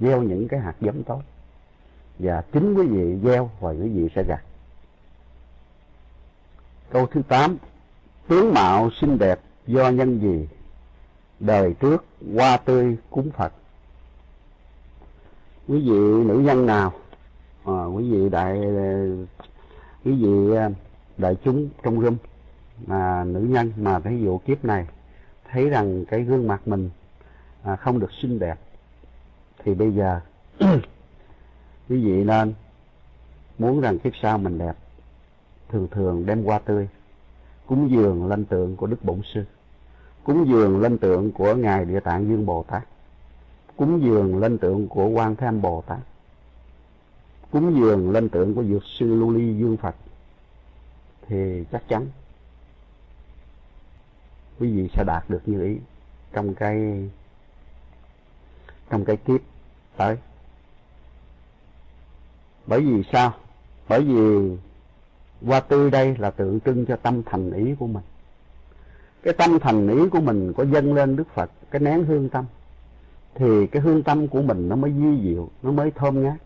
gieo 0.00 0.22
những 0.22 0.48
cái 0.48 0.60
hạt 0.60 0.74
giống 0.80 1.02
tốt. 1.02 1.22
Và 2.18 2.42
chính 2.52 2.74
quý 2.74 2.86
vị 2.86 3.18
gieo, 3.24 3.50
và 3.60 3.70
quý 3.70 3.88
vị 3.88 4.08
sẽ 4.14 4.22
gặt 4.28 4.42
câu 6.90 7.06
thứ 7.06 7.22
tám 7.28 7.56
tướng 8.28 8.54
mạo 8.54 8.90
xinh 9.00 9.18
đẹp 9.18 9.40
do 9.66 9.88
nhân 9.88 10.20
gì? 10.20 10.48
Đời 11.40 11.74
trước 11.80 12.04
hoa 12.34 12.56
tươi 12.56 12.96
cúng 13.10 13.30
phật. 13.30 13.52
Quý 15.68 15.78
vị 15.80 16.24
nữ 16.24 16.42
nhân 16.44 16.66
nào? 16.66 16.92
À, 17.64 17.84
quý 17.84 18.10
vị 18.10 18.28
đại 18.28 18.60
quý 20.04 20.12
vị 20.12 20.56
à, 20.56 20.70
đại 21.18 21.36
chúng 21.44 21.68
trong 21.82 22.00
râm 22.00 22.16
mà 22.86 23.24
nữ 23.24 23.40
nhân 23.40 23.72
mà 23.76 24.00
thấy 24.00 24.16
vụ 24.24 24.38
kiếp 24.38 24.64
này 24.64 24.86
thấy 25.50 25.68
rằng 25.68 26.04
cái 26.04 26.22
gương 26.22 26.48
mặt 26.48 26.68
mình 26.68 26.90
à, 27.62 27.76
không 27.76 28.00
được 28.00 28.10
xinh 28.22 28.38
đẹp 28.38 28.58
thì 29.64 29.74
bây 29.74 29.92
giờ 29.92 30.20
quý 31.88 32.04
vị 32.04 32.24
nên 32.24 32.54
muốn 33.58 33.80
rằng 33.80 33.98
kiếp 33.98 34.12
sau 34.22 34.38
mình 34.38 34.58
đẹp 34.58 34.72
thường 35.68 35.88
thường 35.90 36.26
đem 36.26 36.44
hoa 36.44 36.58
tươi. 36.58 36.88
Cúng 37.66 37.90
dường 37.90 38.26
lên 38.26 38.44
tượng 38.44 38.76
của 38.76 38.86
đức 38.86 39.04
bổn 39.04 39.20
sư. 39.34 39.44
Cúng 40.24 40.48
dường 40.48 40.80
lên 40.80 40.98
tượng 40.98 41.32
của 41.32 41.54
ngài 41.54 41.84
địa 41.84 42.00
tạng 42.00 42.28
dương 42.28 42.46
bồ 42.46 42.62
tát. 42.62 42.82
Cúng 43.76 44.02
dường 44.02 44.38
lên 44.38 44.58
tượng 44.58 44.88
của 44.88 45.08
quan 45.08 45.36
tham 45.36 45.62
bồ 45.62 45.82
tát. 45.86 45.98
Cúng 47.50 47.80
dường 47.80 48.10
lên 48.10 48.28
tượng 48.28 48.54
của 48.54 48.64
dược 48.64 48.82
sư 48.84 49.14
lưu 49.14 49.30
ly 49.30 49.58
dương 49.58 49.76
phật. 49.76 49.94
Thì 51.28 51.64
chắc 51.72 51.88
chắn 51.88 52.06
quý 54.60 54.72
vị 54.76 54.88
sẽ 54.92 55.04
đạt 55.06 55.30
được 55.30 55.42
như 55.46 55.62
ý 55.64 55.76
trong 56.32 56.54
cái 56.54 57.08
trong 58.90 59.04
cái 59.04 59.16
kiếp 59.16 59.40
tới. 59.96 60.16
Bởi 62.66 62.80
vì 62.80 63.02
sao? 63.12 63.34
Bởi 63.88 64.00
vì 64.04 64.56
hoa 65.42 65.60
tươi 65.60 65.90
đây 65.90 66.16
là 66.18 66.30
tượng 66.30 66.60
trưng 66.60 66.86
cho 66.86 66.96
tâm 66.96 67.22
thành 67.26 67.52
ý 67.52 67.74
của 67.78 67.86
mình. 67.86 68.02
Cái 69.22 69.34
tâm 69.34 69.58
thành 69.60 69.88
ý 69.88 70.08
của 70.08 70.20
mình 70.20 70.52
có 70.52 70.64
dâng 70.64 70.94
lên 70.94 71.16
đức 71.16 71.28
phật, 71.34 71.50
cái 71.70 71.80
nén 71.80 72.04
hương 72.04 72.28
tâm, 72.28 72.44
thì 73.34 73.66
cái 73.66 73.82
hương 73.82 74.02
tâm 74.02 74.28
của 74.28 74.42
mình 74.42 74.68
nó 74.68 74.76
mới 74.76 74.92
di 74.92 75.30
diệu, 75.30 75.48
nó 75.62 75.70
mới 75.70 75.90
thơm 75.90 76.22
ngát. 76.22 76.36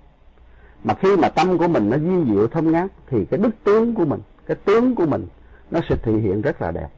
Mà 0.84 0.94
khi 0.94 1.16
mà 1.16 1.28
tâm 1.28 1.58
của 1.58 1.68
mình 1.68 1.90
nó 1.90 1.98
di 1.98 2.32
diệu, 2.32 2.46
thơm 2.46 2.72
ngát, 2.72 2.90
thì 3.06 3.24
cái 3.24 3.40
đức 3.40 3.50
tướng 3.64 3.94
của 3.94 4.04
mình, 4.04 4.20
cái 4.46 4.56
tướng 4.64 4.94
của 4.94 5.06
mình 5.06 5.26
nó 5.70 5.80
sẽ 5.88 5.96
thể 5.96 6.12
hiện 6.12 6.42
rất 6.42 6.62
là 6.62 6.70
đẹp. 6.70 6.88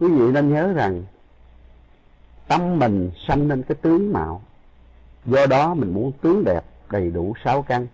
Quý 0.00 0.08
vị 0.08 0.32
nên 0.32 0.54
nhớ 0.54 0.72
rằng, 0.72 1.04
tâm 2.48 2.78
mình 2.78 3.10
sanh 3.28 3.48
nên 3.48 3.62
cái 3.62 3.76
tướng 3.82 4.12
mạo. 4.12 4.42
Do 5.24 5.46
đó 5.46 5.74
mình 5.74 5.94
muốn 5.94 6.12
tướng 6.12 6.44
đẹp, 6.44 6.60
đầy 6.90 7.10
đủ, 7.10 7.34
sáu 7.44 7.62
căn 7.62 7.86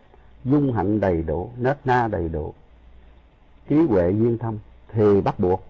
dung 0.50 0.72
hạnh 0.72 1.00
đầy 1.00 1.22
đủ, 1.22 1.50
nết 1.58 1.76
na 1.84 2.08
đầy 2.08 2.28
đủ. 2.28 2.54
Trí 3.68 3.76
huệ 3.76 4.10
duyên 4.10 4.38
thâm 4.38 4.58
thì 4.92 5.20
bắt 5.20 5.40
buộc 5.40 5.64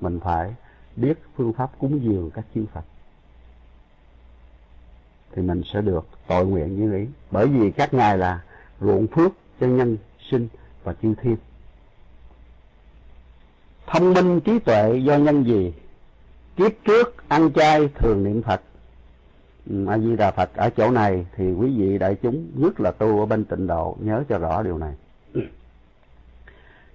mình 0.00 0.20
phải 0.20 0.54
biết 0.96 1.18
phương 1.36 1.52
pháp 1.52 1.70
cúng 1.78 2.00
dường 2.04 2.30
các 2.30 2.44
chư 2.54 2.64
Phật. 2.72 2.84
Thì 5.32 5.42
mình 5.42 5.62
sẽ 5.72 5.80
được 5.80 6.06
tội 6.26 6.46
nguyện 6.46 6.80
như 6.80 6.98
ý. 6.98 7.06
Bởi 7.30 7.46
vì 7.46 7.70
các 7.70 7.94
ngài 7.94 8.18
là 8.18 8.42
ruộng 8.80 9.06
phước 9.06 9.32
cho 9.60 9.66
nhân 9.66 9.96
sinh 10.30 10.48
và 10.84 10.94
chư 11.02 11.14
thiên. 11.22 11.36
Thông 13.86 14.14
minh 14.14 14.40
trí 14.40 14.58
tuệ 14.58 14.98
do 14.98 15.16
nhân 15.16 15.44
gì 15.44 15.72
kiếp 16.56 16.72
trước 16.84 17.28
ăn 17.28 17.52
chay 17.52 17.88
thường 17.94 18.24
niệm 18.24 18.42
phật 18.42 18.60
a 19.88 19.98
di 19.98 20.16
đà 20.16 20.30
phật, 20.30 20.54
ở 20.54 20.70
chỗ 20.70 20.90
này 20.90 21.26
thì 21.36 21.52
quý 21.52 21.74
vị 21.78 21.98
đại 21.98 22.16
chúng 22.22 22.46
nhất 22.54 22.80
là 22.80 22.90
tu 22.90 23.20
ở 23.20 23.26
bên 23.26 23.44
tịnh 23.44 23.66
độ, 23.66 23.96
nhớ 24.00 24.24
cho 24.28 24.38
rõ 24.38 24.62
điều 24.62 24.78
này. 24.78 24.94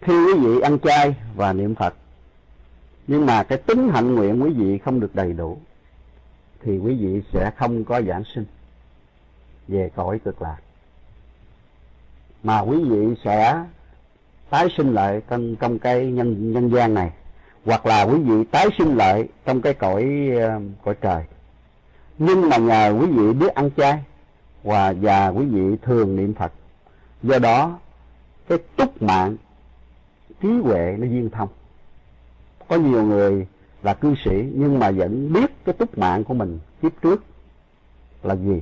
Khi 0.01 0.13
quý 0.26 0.34
vị 0.39 0.59
ăn 0.59 0.80
chay 0.80 1.15
và 1.36 1.53
niệm 1.53 1.76
phật, 1.76 1.93
nhưng 3.07 3.26
mà 3.26 3.43
cái 3.43 3.57
tính 3.57 3.89
hạnh 3.93 4.15
nguyện 4.15 4.43
quý 4.43 4.53
vị 4.53 4.78
không 4.78 4.99
được 4.99 5.15
đầy 5.15 5.34
đủ, 5.34 5.57
thì 6.61 6.78
quý 6.78 6.95
vị 6.95 7.22
sẽ 7.34 7.51
không 7.57 7.84
có 7.84 8.01
giảng 8.01 8.24
sinh, 8.36 8.45
về 9.67 9.89
cõi 9.95 10.20
cực 10.20 10.41
lạc. 10.41 10.57
Mà 12.43 12.59
quý 12.59 12.84
vị 12.84 13.15
sẽ 13.24 13.65
tái 14.49 14.67
sinh 14.78 14.93
lại 14.93 15.22
trong 15.30 15.55
trong 15.55 15.80
cái 15.80 16.05
nhân 16.05 16.53
nhân 16.53 16.72
gian 16.76 16.93
này, 16.93 17.11
hoặc 17.65 17.86
là 17.86 18.03
quý 18.03 18.20
vị 18.20 18.43
tái 18.51 18.67
sinh 18.78 18.95
lại 18.95 19.28
trong 19.45 19.61
cái 19.61 19.74
cõi 19.74 20.30
ờ, 20.41 20.59
cõi 20.84 20.95
trời 21.01 21.24
nhưng 22.20 22.49
mà 22.49 22.57
nhờ 22.57 22.95
quý 22.99 23.05
vị 23.05 23.34
biết 23.34 23.53
ăn 23.55 23.70
chay 23.78 24.03
và 24.63 24.93
và 25.01 25.28
quý 25.28 25.45
vị 25.45 25.78
thường 25.82 26.15
niệm 26.15 26.34
Phật. 26.34 26.51
Do 27.24 27.39
đó, 27.39 27.80
cái 28.47 28.57
túc 28.76 29.01
mạng, 29.01 29.36
trí 30.41 30.49
huệ 30.49 30.95
nó 30.99 31.07
viên 31.07 31.30
thông. 31.30 31.49
Có 32.67 32.76
nhiều 32.76 33.03
người 33.03 33.47
là 33.84 33.93
cư 33.93 34.15
sĩ 34.26 34.51
nhưng 34.55 34.80
mà 34.80 34.91
vẫn 34.91 35.34
biết 35.34 35.65
cái 35.65 35.74
túc 35.74 35.97
mạng 35.97 36.24
của 36.24 36.34
mình 36.34 36.59
kiếp 36.82 36.91
trước 37.01 37.24
là 38.24 38.36
gì. 38.36 38.61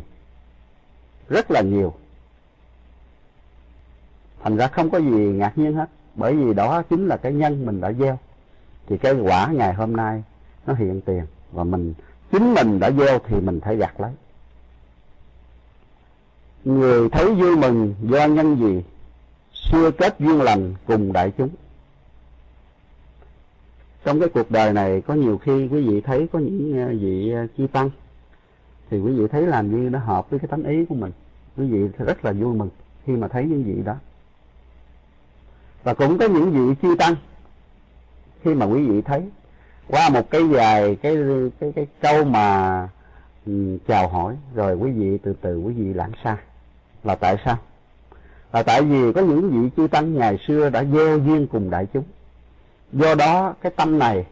Rất 1.29 1.51
là 1.51 1.61
nhiều. 1.61 1.93
Thành 4.43 4.57
ra 4.57 4.67
không 4.67 4.89
có 4.89 4.97
gì 4.97 5.09
ngạc 5.09 5.57
nhiên 5.57 5.73
hết. 5.73 5.89
Bởi 6.15 6.35
vì 6.35 6.53
đó 6.53 6.81
chính 6.81 7.07
là 7.07 7.17
cái 7.17 7.33
nhân 7.33 7.65
mình 7.65 7.81
đã 7.81 7.93
gieo. 7.93 8.19
Thì 8.87 8.97
cái 8.97 9.13
quả 9.13 9.51
ngày 9.51 9.73
hôm 9.73 9.95
nay 9.95 10.23
nó 10.67 10.73
hiện 10.73 11.01
tiền 11.01 11.25
và 11.51 11.63
mình 11.63 11.93
chính 12.31 12.53
mình 12.53 12.79
đã 12.79 12.91
gieo 12.91 13.19
thì 13.27 13.39
mình 13.39 13.59
phải 13.59 13.75
gặt 13.75 13.99
lấy. 13.99 14.11
Người 16.65 17.09
thấy 17.09 17.33
vui 17.33 17.57
mừng 17.57 17.95
do 18.01 18.25
nhân 18.25 18.55
gì, 18.59 18.83
xưa 19.53 19.91
kết 19.91 20.15
duyên 20.19 20.41
lành 20.41 20.73
cùng 20.85 21.13
đại 21.13 21.31
chúng. 21.37 21.49
Trong 24.05 24.19
cái 24.19 24.29
cuộc 24.29 24.51
đời 24.51 24.73
này, 24.73 25.01
có 25.01 25.13
nhiều 25.13 25.37
khi 25.37 25.67
quý 25.67 25.87
vị 25.87 26.01
thấy 26.01 26.27
có 26.31 26.39
những 26.39 26.87
ờ, 26.87 26.93
vị 27.01 27.31
ờ, 27.31 27.47
chi 27.57 27.67
tăng, 27.67 27.89
thì 28.89 28.99
quý 28.99 29.11
vị 29.13 29.27
thấy 29.27 29.47
làm 29.47 29.71
như 29.71 29.89
nó 29.89 29.99
hợp 29.99 30.29
với 30.29 30.39
cái 30.39 30.47
tánh 30.47 30.63
ý 30.63 30.85
của 30.85 30.95
mình. 30.95 31.11
Quý 31.57 31.67
vị 31.67 31.87
rất 31.97 32.25
là 32.25 32.31
vui 32.31 32.55
mừng 32.55 32.69
khi 33.05 33.13
mà 33.13 33.27
thấy 33.27 33.45
những 33.45 33.63
vị 33.63 33.83
đó. 33.85 33.95
Và 35.83 35.93
cũng 35.93 36.17
có 36.17 36.27
những 36.27 36.51
vị 36.51 36.75
chi 36.81 36.87
tăng, 36.99 37.15
khi 38.43 38.53
mà 38.53 38.65
quý 38.65 38.87
vị 38.87 39.01
thấy 39.01 39.29
qua 39.87 40.09
một 40.09 40.31
cái 40.31 40.43
vài 40.43 40.95
cái 40.95 41.17
cái 41.59 41.71
cái 41.75 41.87
câu 42.01 42.23
mà 42.25 42.89
um, 43.45 43.77
chào 43.87 44.07
hỏi. 44.07 44.35
Rồi 44.55 44.75
quý 44.75 44.91
vị 44.91 45.17
từ 45.17 45.33
từ 45.41 45.59
quý 45.59 45.73
vị 45.73 45.93
lãng 45.93 46.11
xa. 46.23 46.37
Là 47.03 47.15
tại 47.15 47.35
sao? 47.45 47.57
Là 48.53 48.63
tại 48.63 48.81
vì 48.81 49.13
có 49.13 49.21
những 49.21 49.49
vị 49.49 49.69
chư 49.77 49.87
tăng 49.87 50.15
ngày 50.15 50.37
xưa 50.47 50.69
đã 50.69 50.83
gieo 50.83 51.17
duyên 51.17 51.47
cùng 51.47 51.69
đại 51.69 51.87
chúng. 51.93 52.03
Do 52.93 53.15
đó 53.15 53.55
cái 53.61 53.71
tâm 53.75 53.99
này 53.99 54.25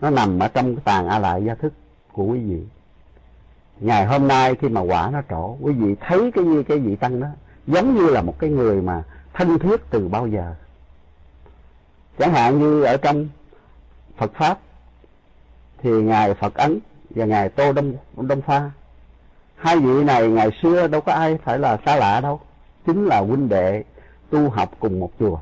nó 0.00 0.10
nằm 0.10 0.38
ở 0.38 0.48
trong 0.48 0.76
cái 0.76 0.82
tàn 0.84 1.08
a 1.08 1.18
lại 1.18 1.44
gia 1.44 1.54
thức 1.54 1.72
của 2.12 2.24
quý 2.24 2.38
vị. 2.38 2.62
Ngày 3.80 4.06
hôm 4.06 4.28
nay 4.28 4.54
khi 4.54 4.68
mà 4.68 4.80
quả 4.80 5.10
nó 5.12 5.22
trổ 5.30 5.56
quý 5.60 5.72
vị 5.72 5.96
thấy 6.00 6.30
cái 6.34 6.44
như 6.44 6.62
cái 6.62 6.78
vị 6.78 6.96
tăng 6.96 7.20
đó 7.20 7.28
giống 7.66 7.94
như 7.94 8.06
là 8.10 8.22
một 8.22 8.38
cái 8.38 8.50
người 8.50 8.82
mà 8.82 9.02
thân 9.32 9.58
thiết 9.58 9.80
từ 9.90 10.08
bao 10.08 10.26
giờ 10.26 10.54
chẳng 12.18 12.32
hạn 12.32 12.58
như 12.58 12.82
ở 12.82 12.96
trong 12.96 13.28
Phật 14.16 14.32
pháp, 14.34 14.58
thì 15.78 15.90
ngài 15.90 16.34
Phật 16.34 16.54
ấn 16.54 16.78
và 17.10 17.24
ngài 17.24 17.48
Tô 17.48 17.72
Đông 17.72 17.94
Đông 18.16 18.42
Pha. 18.42 18.70
Hai 19.56 19.78
vị 19.78 20.04
này 20.04 20.28
ngày 20.28 20.50
xưa 20.62 20.86
đâu 20.86 21.00
có 21.00 21.12
ai 21.12 21.38
phải 21.44 21.58
là 21.58 21.78
xa 21.86 21.96
lạ 21.96 22.20
đâu, 22.20 22.40
chính 22.86 23.06
là 23.06 23.20
huynh 23.20 23.48
đệ 23.48 23.84
tu 24.30 24.50
học 24.50 24.76
cùng 24.80 25.00
một 25.00 25.10
chùa. 25.18 25.38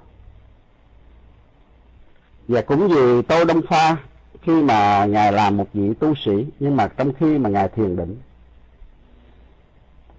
Và 2.49 2.63
cũng 2.63 2.89
vì 2.89 3.23
Tô 3.23 3.45
Đông 3.45 3.61
Pha, 3.69 3.97
khi 4.43 4.63
mà 4.63 5.05
ngài 5.05 5.33
làm 5.33 5.57
một 5.57 5.67
vị 5.73 5.95
tu 5.95 6.15
sĩ, 6.15 6.47
nhưng 6.61 6.77
mà 6.77 6.89
trong 6.89 7.13
khi 7.15 7.39
mà 7.39 7.51
ngài 7.51 7.69
thiền 7.69 7.97
định, 7.97 8.17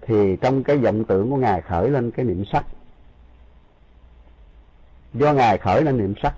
thì 0.00 0.36
trong 0.36 0.62
cái 0.62 0.76
vọng 0.76 1.04
tưởng 1.04 1.30
của 1.30 1.36
ngài 1.36 1.60
khởi 1.60 1.90
lên 1.90 2.10
cái 2.10 2.24
niệm 2.24 2.44
sắc. 2.52 2.64
Do 5.14 5.32
ngài 5.32 5.58
khởi 5.58 5.82
lên 5.82 5.98
niệm 5.98 6.14
sắc 6.22 6.34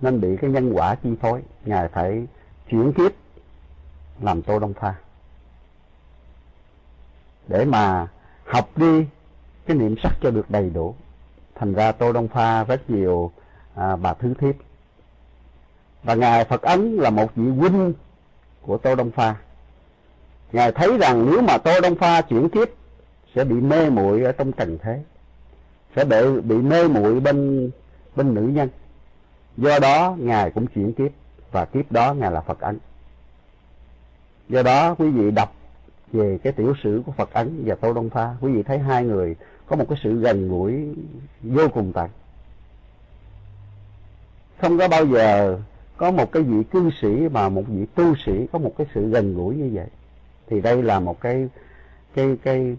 nên 0.00 0.20
bị 0.20 0.36
cái 0.40 0.50
nhân 0.50 0.72
quả 0.72 0.94
chi 0.94 1.10
phối. 1.20 1.42
Ngài 1.64 1.88
phải 1.88 2.26
chuyển 2.70 2.92
kiếp 2.92 3.12
làm 4.20 4.42
tô 4.42 4.58
đông 4.58 4.74
pha 4.74 4.94
để 7.48 7.64
mà 7.64 8.06
học 8.44 8.68
đi 8.76 9.06
cái 9.66 9.76
niệm 9.76 9.96
sắc 10.02 10.12
cho 10.22 10.30
được 10.30 10.50
đầy 10.50 10.70
đủ. 10.70 10.94
Thành 11.54 11.74
ra 11.74 11.92
tô 11.92 12.12
đông 12.12 12.28
pha 12.28 12.64
rất 12.64 12.90
nhiều 12.90 13.32
à, 13.74 13.96
bà 13.96 14.14
thứ 14.14 14.34
thiếp. 14.38 14.54
Và 16.02 16.14
ngài 16.14 16.44
phật 16.44 16.62
ấn 16.62 16.96
là 16.96 17.10
một 17.10 17.34
vị 17.34 17.50
huynh 17.50 17.92
của 18.62 18.78
tô 18.78 18.94
đông 18.94 19.10
pha 19.10 19.36
ngài 20.52 20.72
thấy 20.72 20.98
rằng 20.98 21.26
nếu 21.30 21.42
mà 21.42 21.58
tô 21.58 21.80
đông 21.80 21.94
pha 21.94 22.20
chuyển 22.20 22.48
kiếp 22.48 22.68
sẽ 23.34 23.44
bị 23.44 23.54
mê 23.54 23.90
muội 23.90 24.22
ở 24.22 24.32
trong 24.32 24.52
trần 24.52 24.78
thế. 24.82 25.02
Sẽ 25.96 26.04
bị 26.04 26.40
bị 26.40 26.56
mê 26.56 26.88
muội 26.88 27.20
bên 27.20 27.70
bên 28.16 28.34
nữ 28.34 28.42
nhân 28.42 28.68
do 29.58 29.78
đó 29.78 30.16
ngài 30.18 30.50
cũng 30.50 30.66
chuyển 30.66 30.92
kiếp 30.92 31.10
và 31.52 31.64
kiếp 31.64 31.92
đó 31.92 32.14
ngài 32.14 32.30
là 32.30 32.40
phật 32.40 32.60
ấn 32.60 32.78
do 34.48 34.62
đó 34.62 34.94
quý 34.98 35.10
vị 35.10 35.30
đọc 35.30 35.54
về 36.12 36.38
cái 36.42 36.52
tiểu 36.52 36.74
sử 36.82 37.02
của 37.06 37.12
phật 37.12 37.32
ấn 37.32 37.62
và 37.66 37.74
tô 37.74 37.92
đông 37.92 38.10
pha 38.10 38.34
quý 38.40 38.52
vị 38.52 38.62
thấy 38.62 38.78
hai 38.78 39.04
người 39.04 39.36
có 39.66 39.76
một 39.76 39.84
cái 39.88 39.98
sự 40.02 40.20
gần 40.20 40.48
gũi 40.48 40.94
vô 41.42 41.68
cùng 41.68 41.92
tận. 41.92 42.10
Không 44.60 44.78
có 44.78 44.88
bao 44.88 45.06
giờ 45.06 45.58
có 45.96 46.10
một 46.10 46.32
cái 46.32 46.42
vị 46.42 46.62
cư 46.70 46.90
sĩ 47.00 47.28
mà 47.28 47.48
một 47.48 47.62
vị 47.68 47.86
tu 47.94 48.14
sĩ 48.26 48.46
có 48.52 48.58
một 48.58 48.74
cái 48.78 48.86
sự 48.94 49.08
gần 49.08 49.34
gũi 49.34 49.56
như 49.56 49.70
vậy. 49.72 49.86
Thì 50.46 50.60
đây 50.60 50.82
là 50.82 51.00
một 51.00 51.20
cái 51.20 51.48
cái 52.14 52.36
cái 52.42 52.76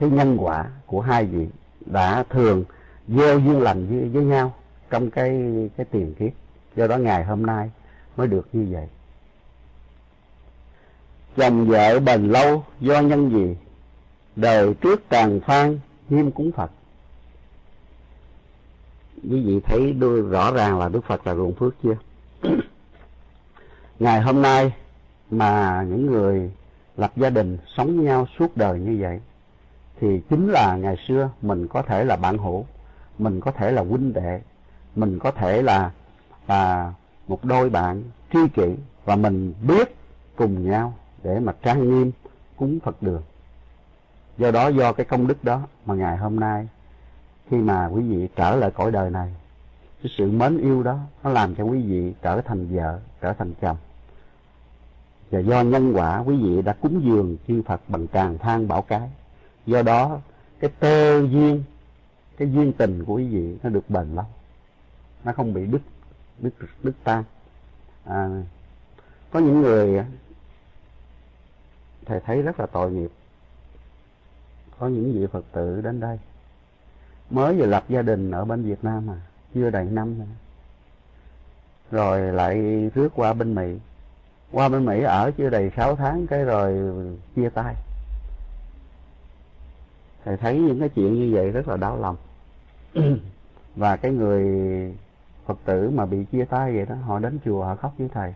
cái 0.00 0.10
nhân 0.10 0.36
quả 0.40 0.70
của 0.86 1.00
hai 1.00 1.24
vị 1.24 1.46
đã 1.86 2.22
thường 2.30 2.64
gieo 3.08 3.38
duyên 3.38 3.60
lành 3.60 3.86
với, 3.86 4.08
với 4.08 4.24
nhau 4.24 4.54
trong 4.92 5.10
cái 5.10 5.42
cái 5.76 5.86
tiền 5.90 6.14
kiếp. 6.18 6.32
Do 6.76 6.86
đó 6.86 6.96
ngày 6.96 7.24
hôm 7.24 7.46
nay 7.46 7.70
mới 8.16 8.26
được 8.26 8.48
như 8.52 8.66
vậy. 8.70 8.88
Chồng 11.36 11.66
vợ 11.66 12.00
bền 12.00 12.28
lâu 12.28 12.64
do 12.80 13.00
nhân 13.00 13.30
gì 13.30 13.56
đời 14.36 14.74
trước 14.74 15.10
tràn 15.10 15.40
phan 15.40 15.78
nghiêm 16.08 16.30
cúng 16.30 16.52
phật. 16.52 16.70
Quý 19.30 19.42
vị 19.42 19.60
thấy 19.64 19.92
đưa 19.92 20.30
rõ 20.30 20.52
ràng 20.52 20.78
là 20.78 20.88
đức 20.88 21.04
phật 21.04 21.26
là 21.26 21.34
ruộng 21.34 21.54
phước 21.54 21.74
chưa? 21.82 21.96
Ngày 23.98 24.20
hôm 24.20 24.42
nay 24.42 24.72
mà 25.30 25.82
những 25.88 26.06
người 26.06 26.50
lập 26.96 27.12
gia 27.16 27.30
đình 27.30 27.58
sống 27.76 27.96
với 27.96 28.04
nhau 28.04 28.26
suốt 28.38 28.56
đời 28.56 28.80
như 28.80 28.96
vậy, 29.00 29.20
thì 30.00 30.20
chính 30.30 30.48
là 30.48 30.76
ngày 30.76 30.96
xưa 31.08 31.30
mình 31.42 31.68
có 31.68 31.82
thể 31.82 32.04
là 32.04 32.16
bạn 32.16 32.38
hữu, 32.38 32.66
mình 33.18 33.40
có 33.40 33.50
thể 33.50 33.70
là 33.72 33.82
huynh 33.82 34.12
đệ 34.12 34.40
mình 34.96 35.18
có 35.18 35.30
thể 35.30 35.62
là 35.62 35.90
là 36.48 36.92
một 37.28 37.44
đôi 37.44 37.70
bạn 37.70 38.02
tri 38.32 38.38
kỷ 38.54 38.74
và 39.04 39.16
mình 39.16 39.54
biết 39.68 39.96
cùng 40.36 40.70
nhau 40.70 40.94
để 41.22 41.40
mà 41.40 41.52
trang 41.62 41.90
nghiêm 41.90 42.12
cúng 42.56 42.78
Phật 42.82 43.02
đường. 43.02 43.22
Do 44.38 44.50
đó 44.50 44.68
do 44.68 44.92
cái 44.92 45.06
công 45.06 45.26
đức 45.26 45.44
đó 45.44 45.60
mà 45.86 45.94
ngày 45.94 46.16
hôm 46.16 46.40
nay 46.40 46.68
khi 47.50 47.56
mà 47.56 47.86
quý 47.86 48.02
vị 48.02 48.28
trở 48.36 48.56
lại 48.56 48.70
cõi 48.70 48.90
đời 48.90 49.10
này, 49.10 49.34
cái 50.02 50.12
sự 50.18 50.30
mến 50.30 50.58
yêu 50.58 50.82
đó 50.82 50.98
nó 51.22 51.30
làm 51.30 51.54
cho 51.54 51.64
quý 51.64 51.82
vị 51.82 52.12
trở 52.22 52.40
thành 52.40 52.66
vợ, 52.76 52.98
trở 53.20 53.32
thành 53.32 53.54
chồng. 53.60 53.76
Và 55.30 55.40
do 55.40 55.62
nhân 55.62 55.92
quả 55.94 56.18
quý 56.18 56.36
vị 56.36 56.62
đã 56.62 56.72
cúng 56.72 57.02
dường 57.04 57.36
chư 57.48 57.62
Phật 57.62 57.80
bằng 57.88 58.06
tràng 58.08 58.38
than 58.38 58.68
bảo 58.68 58.82
cái. 58.82 59.10
Do 59.66 59.82
đó 59.82 60.20
cái 60.60 60.70
tơ 60.78 61.20
duyên, 61.20 61.62
cái 62.36 62.52
duyên 62.52 62.72
tình 62.72 63.04
của 63.04 63.14
quý 63.14 63.28
vị 63.28 63.56
nó 63.62 63.70
được 63.70 63.90
bền 63.90 64.14
lâu. 64.14 64.24
Nó 65.24 65.32
không 65.32 65.54
bị 65.54 65.66
đứt, 65.66 65.82
đứt, 66.38 66.50
đứt 66.82 66.94
tan. 67.04 67.24
À, 68.04 68.28
có 69.30 69.40
những 69.40 69.60
người 69.60 69.98
à, 69.98 70.06
thầy 72.06 72.20
thấy 72.20 72.42
rất 72.42 72.60
là 72.60 72.66
tội 72.66 72.90
nghiệp. 72.90 73.10
Có 74.78 74.88
những 74.88 75.12
vị 75.12 75.26
phật 75.32 75.44
tử 75.52 75.80
đến 75.80 76.00
đây. 76.00 76.18
Mới 77.30 77.54
vừa 77.54 77.66
lập 77.66 77.84
gia 77.88 78.02
đình 78.02 78.30
ở 78.30 78.44
bên 78.44 78.62
việt 78.62 78.84
nam 78.84 79.06
mà 79.06 79.14
chưa 79.54 79.70
đầy 79.70 79.84
năm 79.84 80.18
nữa. 80.18 80.24
Rồi 81.90 82.20
lại 82.20 82.56
rước 82.94 83.08
qua 83.14 83.32
bên 83.32 83.54
mỹ. 83.54 83.78
Qua 84.52 84.68
bên 84.68 84.86
mỹ 84.86 85.02
ở 85.02 85.30
chưa 85.38 85.50
đầy 85.50 85.70
sáu 85.76 85.96
tháng 85.96 86.26
cái 86.26 86.44
rồi 86.44 86.78
chia 87.36 87.48
tay. 87.48 87.74
Thầy 90.24 90.36
thấy 90.36 90.58
những 90.58 90.80
cái 90.80 90.88
chuyện 90.88 91.14
như 91.14 91.34
vậy 91.34 91.50
rất 91.50 91.68
là 91.68 91.76
đau 91.76 91.98
lòng. 92.00 92.16
Và 93.76 93.96
cái 93.96 94.12
người 94.12 94.44
phật 95.52 95.58
tử 95.64 95.90
mà 95.90 96.06
bị 96.06 96.24
chia 96.24 96.44
tay 96.44 96.76
vậy 96.76 96.86
đó, 96.86 96.94
họ 96.94 97.18
đến 97.18 97.38
chùa, 97.44 97.64
họ 97.64 97.76
khóc 97.76 97.94
với 97.98 98.08
thầy. 98.08 98.34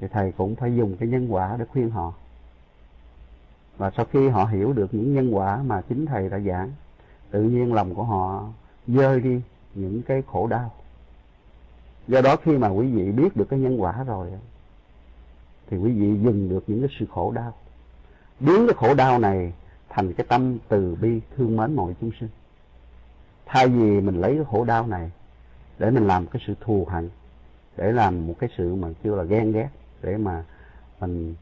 Thì 0.00 0.08
thầy 0.08 0.32
cũng 0.32 0.54
phải 0.54 0.76
dùng 0.76 0.96
cái 0.96 1.08
nhân 1.08 1.28
quả 1.32 1.56
để 1.58 1.64
khuyên 1.64 1.90
họ. 1.90 2.12
Và 3.76 3.90
sau 3.96 4.06
khi 4.12 4.28
họ 4.28 4.44
hiểu 4.44 4.72
được 4.72 4.94
những 4.94 5.14
nhân 5.14 5.34
quả 5.34 5.62
mà 5.62 5.82
chính 5.88 6.06
thầy 6.06 6.28
đã 6.28 6.38
giảng, 6.38 6.70
tự 7.30 7.42
nhiên 7.42 7.74
lòng 7.74 7.94
của 7.94 8.02
họ 8.04 8.48
dơi 8.86 9.20
đi 9.20 9.40
những 9.74 10.02
cái 10.02 10.22
khổ 10.26 10.46
đau. 10.46 10.70
Do 12.08 12.20
đó 12.20 12.36
khi 12.36 12.58
mà 12.58 12.68
quý 12.68 12.92
vị 12.92 13.12
biết 13.12 13.36
được 13.36 13.48
cái 13.50 13.58
nhân 13.58 13.82
quả 13.82 14.04
rồi 14.04 14.32
thì 15.66 15.76
quý 15.76 15.92
vị 15.92 16.20
dừng 16.24 16.48
được 16.48 16.64
những 16.66 16.80
cái 16.80 16.96
sự 16.98 17.06
khổ 17.10 17.32
đau. 17.32 17.52
Biến 18.40 18.66
cái 18.66 18.74
khổ 18.76 18.94
đau 18.94 19.18
này 19.18 19.52
thành 19.88 20.12
cái 20.12 20.26
tâm 20.28 20.58
từ 20.68 20.94
bi 21.00 21.20
thương 21.36 21.56
mến 21.56 21.76
mọi 21.76 21.94
chúng 22.00 22.10
sinh. 22.20 22.28
Thay 23.46 23.68
vì 23.68 24.00
mình 24.00 24.20
lấy 24.20 24.34
cái 24.34 24.44
khổ 24.50 24.64
đau 24.64 24.86
này 24.86 25.10
để 25.78 25.90
mình 25.90 26.06
làm 26.06 26.26
cái 26.26 26.42
sự 26.46 26.54
thù 26.60 26.86
hận, 26.90 27.10
để 27.76 27.92
làm 27.92 28.26
một 28.26 28.34
cái 28.38 28.50
sự 28.56 28.74
mà 28.74 28.88
kêu 29.02 29.16
là 29.16 29.22
ghen 29.24 29.52
ghét, 29.52 29.68
để 30.02 30.16
mà 30.16 30.44
mình 31.00 31.34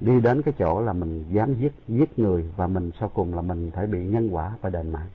đi 0.00 0.20
đến 0.20 0.42
cái 0.42 0.54
chỗ 0.58 0.80
là 0.80 0.92
mình 0.92 1.24
dám 1.32 1.54
giết 1.54 1.72
giết 1.88 2.18
người 2.18 2.44
và 2.56 2.66
mình 2.66 2.90
sau 3.00 3.08
cùng 3.08 3.34
là 3.34 3.42
mình 3.42 3.70
phải 3.70 3.86
bị 3.86 4.06
nhân 4.06 4.28
quả 4.28 4.52
và 4.60 4.70
đền 4.70 4.90
mạng. 4.90 5.08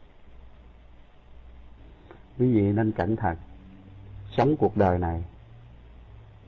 Quý 2.40 2.54
vị 2.54 2.62
nên 2.62 2.92
cẩn 2.92 3.16
thận 3.16 3.38
sống 4.38 4.56
cuộc 4.58 4.78
đời 4.78 5.00
này. 5.00 5.24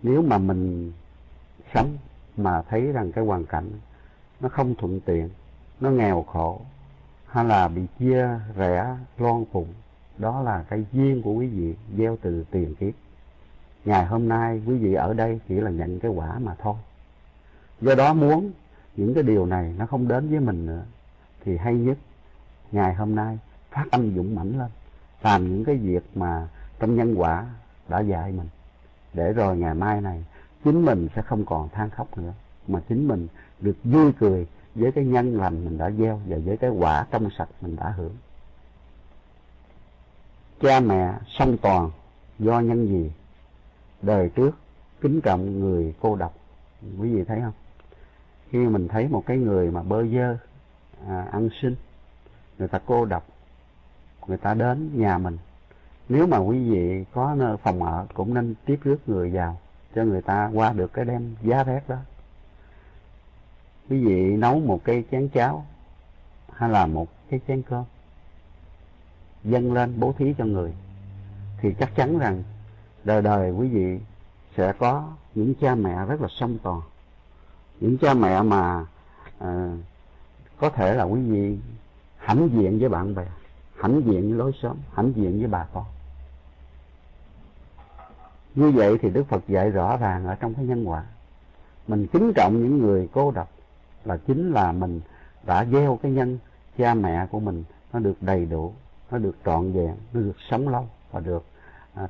Nếu 0.03 0.21
mà 0.21 0.37
mình 0.37 0.91
sống 1.73 1.97
mà 2.37 2.61
thấy 2.61 2.91
rằng 2.91 3.11
cái 3.11 3.25
hoàn 3.25 3.45
cảnh 3.45 3.69
nó 4.39 4.49
không 4.49 4.75
thuận 4.75 4.99
tiện, 4.99 5.29
nó 5.79 5.89
nghèo 5.89 6.23
khổ, 6.23 6.61
hay 7.25 7.45
là 7.45 7.67
bị 7.67 7.81
chia 7.99 8.27
rẽ, 8.55 8.97
loan 9.17 9.45
phụng 9.51 9.73
đó 10.17 10.41
là 10.41 10.63
cái 10.69 10.85
duyên 10.91 11.21
của 11.21 11.33
quý 11.33 11.47
vị 11.47 11.75
gieo 11.97 12.17
từ 12.21 12.45
tiền 12.51 12.75
kiếp. 12.75 12.93
Ngày 13.85 14.05
hôm 14.05 14.27
nay 14.27 14.61
quý 14.65 14.77
vị 14.77 14.93
ở 14.93 15.13
đây 15.13 15.39
chỉ 15.47 15.55
là 15.55 15.71
nhận 15.71 15.99
cái 15.99 16.11
quả 16.11 16.39
mà 16.39 16.55
thôi. 16.55 16.75
Do 17.81 17.95
đó 17.95 18.13
muốn 18.13 18.51
những 18.95 19.13
cái 19.13 19.23
điều 19.23 19.45
này 19.45 19.75
nó 19.77 19.85
không 19.85 20.07
đến 20.07 20.29
với 20.29 20.39
mình 20.39 20.65
nữa, 20.65 20.83
thì 21.43 21.57
hay 21.57 21.73
nhất 21.73 21.97
ngày 22.71 22.93
hôm 22.93 23.15
nay 23.15 23.39
phát 23.71 23.85
âm 23.91 24.15
dũng 24.15 24.35
mãnh 24.35 24.59
lên, 24.59 24.69
làm 25.21 25.49
những 25.49 25.65
cái 25.65 25.75
việc 25.75 26.03
mà 26.15 26.47
trong 26.79 26.95
nhân 26.95 27.15
quả 27.15 27.45
đã 27.89 27.99
dạy 27.99 28.31
mình, 28.31 28.47
để 29.13 29.33
rồi 29.33 29.57
ngày 29.57 29.75
mai 29.75 30.01
này 30.01 30.25
chính 30.63 30.85
mình 30.85 31.07
sẽ 31.15 31.21
không 31.21 31.45
còn 31.45 31.69
than 31.69 31.89
khóc 31.89 32.17
nữa, 32.17 32.33
mà 32.67 32.81
chính 32.89 33.07
mình 33.07 33.27
được 33.59 33.75
vui 33.83 34.11
cười 34.19 34.47
với 34.75 34.91
cái 34.91 35.05
nhân 35.05 35.37
lành 35.37 35.65
mình 35.65 35.77
đã 35.77 35.91
gieo 35.91 36.21
và 36.27 36.37
với 36.45 36.57
cái 36.57 36.69
quả 36.69 37.07
trong 37.11 37.29
sạch 37.37 37.49
mình 37.61 37.75
đã 37.75 37.89
hưởng 37.89 38.15
cha 40.63 40.79
mẹ 40.79 41.13
song 41.27 41.57
toàn 41.61 41.91
do 42.39 42.59
nhân 42.59 42.87
gì? 42.87 43.11
Đời 44.01 44.29
trước 44.35 44.51
kính 45.01 45.21
trọng 45.21 45.59
người 45.59 45.93
cô 46.01 46.15
độc. 46.15 46.33
Quý 46.99 47.15
vị 47.15 47.23
thấy 47.23 47.41
không? 47.41 47.53
Khi 48.49 48.59
mình 48.59 48.87
thấy 48.87 49.07
một 49.07 49.23
cái 49.25 49.37
người 49.37 49.71
mà 49.71 49.83
bơ 49.83 50.05
vơ 50.11 50.37
à, 51.07 51.27
ăn 51.31 51.49
xin 51.61 51.75
người 52.59 52.67
ta 52.67 52.79
cô 52.85 53.05
độc 53.05 53.27
người 54.27 54.37
ta 54.37 54.53
đến 54.53 54.89
nhà 54.93 55.17
mình 55.17 55.37
nếu 56.09 56.27
mà 56.27 56.37
quý 56.37 56.69
vị 56.69 57.05
có 57.13 57.35
nơi 57.35 57.57
phòng 57.57 57.83
ở 57.83 58.05
cũng 58.13 58.33
nên 58.33 58.55
tiếp 58.65 58.79
rước 58.83 58.97
người 59.09 59.29
vào 59.29 59.57
cho 59.95 60.03
người 60.03 60.21
ta 60.21 60.49
qua 60.53 60.73
được 60.73 60.93
cái 60.93 61.05
đêm 61.05 61.35
giá 61.41 61.63
rét 61.63 61.81
đó. 61.87 61.97
Quý 63.89 64.05
vị 64.05 64.37
nấu 64.37 64.59
một 64.59 64.81
cái 64.83 65.03
chén 65.11 65.29
cháo 65.29 65.65
hay 66.53 66.69
là 66.69 66.85
một 66.85 67.07
cái 67.29 67.39
chén 67.47 67.61
cơm 67.61 67.83
dâng 69.43 69.73
lên 69.73 69.99
bố 69.99 70.13
thí 70.17 70.33
cho 70.37 70.45
người 70.45 70.73
thì 71.57 71.73
chắc 71.79 71.95
chắn 71.95 72.19
rằng 72.19 72.43
đời 73.03 73.21
đời 73.21 73.51
quý 73.51 73.67
vị 73.67 73.99
sẽ 74.57 74.73
có 74.73 75.09
những 75.35 75.53
cha 75.61 75.75
mẹ 75.75 76.05
rất 76.05 76.21
là 76.21 76.27
song 76.31 76.57
toàn. 76.63 76.81
Những 77.79 77.97
cha 77.97 78.13
mẹ 78.13 78.41
mà 78.41 78.85
à, 79.39 79.77
có 80.57 80.69
thể 80.69 80.93
là 80.93 81.03
quý 81.03 81.21
vị 81.21 81.57
hãnh 82.17 82.49
diện 82.53 82.79
với 82.79 82.89
bạn 82.89 83.15
bè 83.15 83.25
hãnh 83.79 84.01
diện 84.05 84.29
với 84.29 84.37
lối 84.37 84.51
xóm 84.61 84.77
hãnh 84.93 85.13
diện 85.15 85.39
với 85.39 85.47
bà 85.47 85.65
con. 85.73 85.85
Như 88.55 88.71
vậy 88.71 88.97
thì 89.01 89.09
đức 89.09 89.23
phật 89.27 89.47
dạy 89.47 89.69
rõ 89.69 89.97
ràng 89.97 90.25
ở 90.25 90.35
trong 90.35 90.53
cái 90.53 90.65
nhân 90.65 90.89
quả. 90.89 91.03
Mình 91.87 92.07
kính 92.07 92.31
trọng 92.35 92.63
những 92.63 92.77
người 92.77 93.09
cô 93.13 93.31
độc 93.31 93.49
là 94.05 94.17
chính 94.17 94.51
là 94.51 94.71
mình 94.71 95.01
đã 95.43 95.65
gieo 95.65 95.99
cái 96.01 96.11
nhân 96.11 96.37
cha 96.77 96.93
mẹ 96.93 97.27
của 97.31 97.39
mình 97.39 97.63
nó 97.93 97.99
được 97.99 98.15
đầy 98.21 98.45
đủ 98.45 98.73
nó 99.13 99.19
được 99.19 99.35
trọn 99.45 99.71
vẹn 99.71 99.95
nó 100.13 100.19
được 100.19 100.35
sống 100.49 100.69
lâu 100.69 100.89
và 101.11 101.19
được 101.19 101.43
à, 101.93 102.07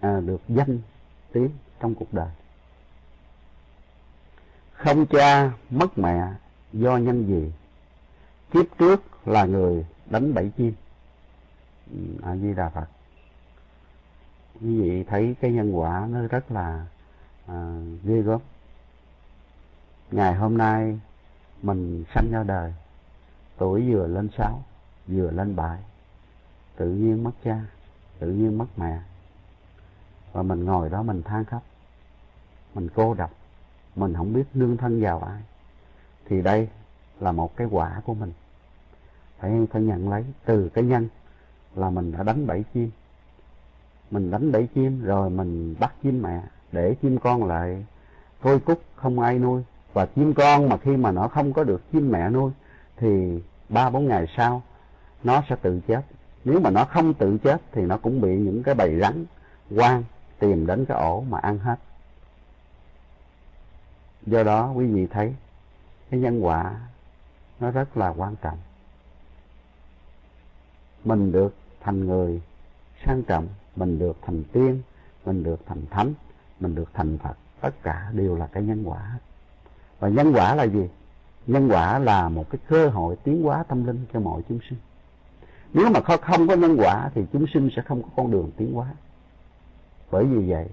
à, 0.00 0.20
được 0.20 0.40
danh 0.48 0.78
tiếng 1.32 1.50
trong 1.80 1.94
cuộc 1.94 2.14
đời. 2.14 2.28
Không 4.72 5.06
cha 5.06 5.52
mất 5.70 5.98
mẹ 5.98 6.28
do 6.72 6.96
nhân 6.96 7.26
gì 7.26 7.52
kiếp 8.50 8.78
trước 8.78 9.28
là 9.28 9.44
người 9.44 9.86
đánh 10.10 10.34
bẫy 10.34 10.50
chim. 10.56 10.74
Ừ, 11.90 11.98
A 12.22 12.36
di 12.36 12.54
đà 12.54 12.68
phật. 12.68 12.86
Quý 14.60 14.80
vị 14.80 15.04
thấy 15.04 15.36
cái 15.40 15.52
nhân 15.52 15.72
quả 15.72 16.06
nó 16.10 16.20
rất 16.20 16.50
là 16.50 16.86
à, 17.46 17.80
ghê 18.04 18.22
gớm. 18.22 18.40
Ngày 20.10 20.34
hôm 20.34 20.58
nay 20.58 20.98
mình 21.62 22.04
sanh 22.14 22.30
ra 22.30 22.42
đời 22.42 22.74
tuổi 23.58 23.92
vừa 23.92 24.06
lên 24.06 24.28
sáu 24.36 24.62
vừa 25.06 25.30
lên 25.30 25.56
bảy 25.56 25.78
tự 26.78 26.90
nhiên 26.90 27.24
mất 27.24 27.30
cha, 27.44 27.60
tự 28.18 28.30
nhiên 28.30 28.58
mất 28.58 28.66
mẹ. 28.76 28.98
Và 30.32 30.42
mình 30.42 30.64
ngồi 30.64 30.90
đó 30.90 31.02
mình 31.02 31.22
than 31.22 31.44
khóc. 31.44 31.62
Mình 32.74 32.88
cô 32.94 33.14
độc. 33.14 33.30
Mình 33.96 34.14
không 34.14 34.32
biết 34.32 34.44
nương 34.54 34.76
thân 34.76 35.02
vào 35.02 35.20
ai. 35.20 35.42
Thì 36.26 36.42
đây 36.42 36.68
là 37.20 37.32
một 37.32 37.56
cái 37.56 37.66
quả 37.70 38.00
của 38.04 38.14
mình. 38.14 38.32
Phải 39.38 39.66
phải 39.70 39.82
nhận 39.82 40.10
lấy. 40.10 40.24
Từ 40.44 40.68
cái 40.68 40.84
nhân 40.84 41.08
là 41.74 41.90
mình 41.90 42.12
đã 42.12 42.22
đánh 42.22 42.46
bẫy 42.46 42.64
chim. 42.74 42.90
Mình 44.10 44.30
đánh 44.30 44.52
bẫy 44.52 44.68
chim 44.74 45.02
rồi 45.04 45.30
mình 45.30 45.74
bắt 45.80 45.94
chim 46.02 46.22
mẹ 46.22 46.42
để 46.72 46.94
chim 47.02 47.18
con 47.18 47.44
lại. 47.44 47.86
Thôi 48.42 48.60
cúc, 48.60 48.82
không 48.94 49.20
ai 49.20 49.38
nuôi. 49.38 49.62
Và 49.92 50.06
chim 50.06 50.34
con 50.34 50.68
mà 50.68 50.76
khi 50.76 50.96
mà 50.96 51.10
nó 51.10 51.28
không 51.28 51.52
có 51.52 51.64
được 51.64 51.82
chim 51.92 52.10
mẹ 52.12 52.30
nuôi 52.30 52.52
thì 52.96 53.42
ba 53.68 53.90
bốn 53.90 54.06
ngày 54.06 54.26
sau, 54.36 54.62
nó 55.24 55.42
sẽ 55.48 55.56
tự 55.62 55.80
chết 55.88 56.02
nếu 56.48 56.60
mà 56.60 56.70
nó 56.70 56.84
không 56.84 57.14
tự 57.14 57.38
chết 57.38 57.60
thì 57.72 57.82
nó 57.82 57.96
cũng 57.96 58.20
bị 58.20 58.36
những 58.36 58.62
cái 58.62 58.74
bầy 58.74 58.98
rắn, 59.00 59.24
quang 59.76 60.04
tìm 60.38 60.66
đến 60.66 60.84
cái 60.84 60.98
ổ 60.98 61.20
mà 61.20 61.38
ăn 61.38 61.58
hết. 61.58 61.76
Do 64.26 64.42
đó 64.42 64.72
quý 64.72 64.86
vị 64.86 65.06
thấy 65.06 65.34
cái 66.10 66.20
nhân 66.20 66.40
quả 66.40 66.80
nó 67.60 67.70
rất 67.70 67.96
là 67.96 68.08
quan 68.08 68.36
trọng. 68.42 68.58
Mình 71.04 71.32
được 71.32 71.54
thành 71.80 72.06
người 72.06 72.42
sang 73.06 73.22
trọng, 73.22 73.48
mình 73.76 73.98
được 73.98 74.16
thành 74.22 74.44
tiên, 74.52 74.82
mình 75.24 75.42
được 75.42 75.60
thành 75.66 75.86
thánh, 75.90 76.14
mình 76.60 76.74
được 76.74 76.90
thành 76.94 77.18
phật, 77.18 77.36
tất 77.60 77.82
cả 77.82 78.10
đều 78.12 78.36
là 78.36 78.46
cái 78.46 78.62
nhân 78.62 78.84
quả. 78.84 79.18
Và 79.98 80.08
nhân 80.08 80.32
quả 80.34 80.54
là 80.54 80.64
gì? 80.64 80.88
Nhân 81.46 81.68
quả 81.68 81.98
là 81.98 82.28
một 82.28 82.50
cái 82.50 82.58
cơ 82.68 82.88
hội 82.88 83.16
tiến 83.24 83.42
hóa 83.42 83.62
tâm 83.62 83.86
linh 83.86 84.06
cho 84.12 84.20
mọi 84.20 84.42
chúng 84.48 84.58
sinh 84.68 84.78
nếu 85.72 85.90
mà 85.90 86.00
không 86.00 86.48
có 86.48 86.54
nhân 86.56 86.76
quả 86.78 87.10
thì 87.14 87.22
chúng 87.32 87.46
sinh 87.54 87.70
sẽ 87.76 87.82
không 87.82 88.02
có 88.02 88.08
con 88.16 88.30
đường 88.30 88.50
tiến 88.56 88.72
hóa. 88.74 88.86
Bởi 90.10 90.24
vì 90.24 90.50
vậy 90.50 90.68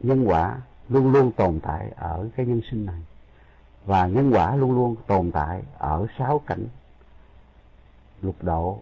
nhân 0.00 0.24
quả 0.24 0.60
luôn 0.88 1.12
luôn 1.12 1.32
tồn 1.32 1.60
tại 1.60 1.92
ở 1.96 2.28
cái 2.36 2.46
nhân 2.46 2.60
sinh 2.70 2.86
này. 2.86 3.02
Và 3.86 4.06
nhân 4.06 4.30
quả 4.34 4.56
luôn 4.56 4.72
luôn 4.72 4.96
tồn 5.06 5.30
tại 5.32 5.62
ở 5.78 6.06
sáu 6.18 6.38
cảnh 6.46 6.66
lục 8.22 8.36
độ 8.42 8.78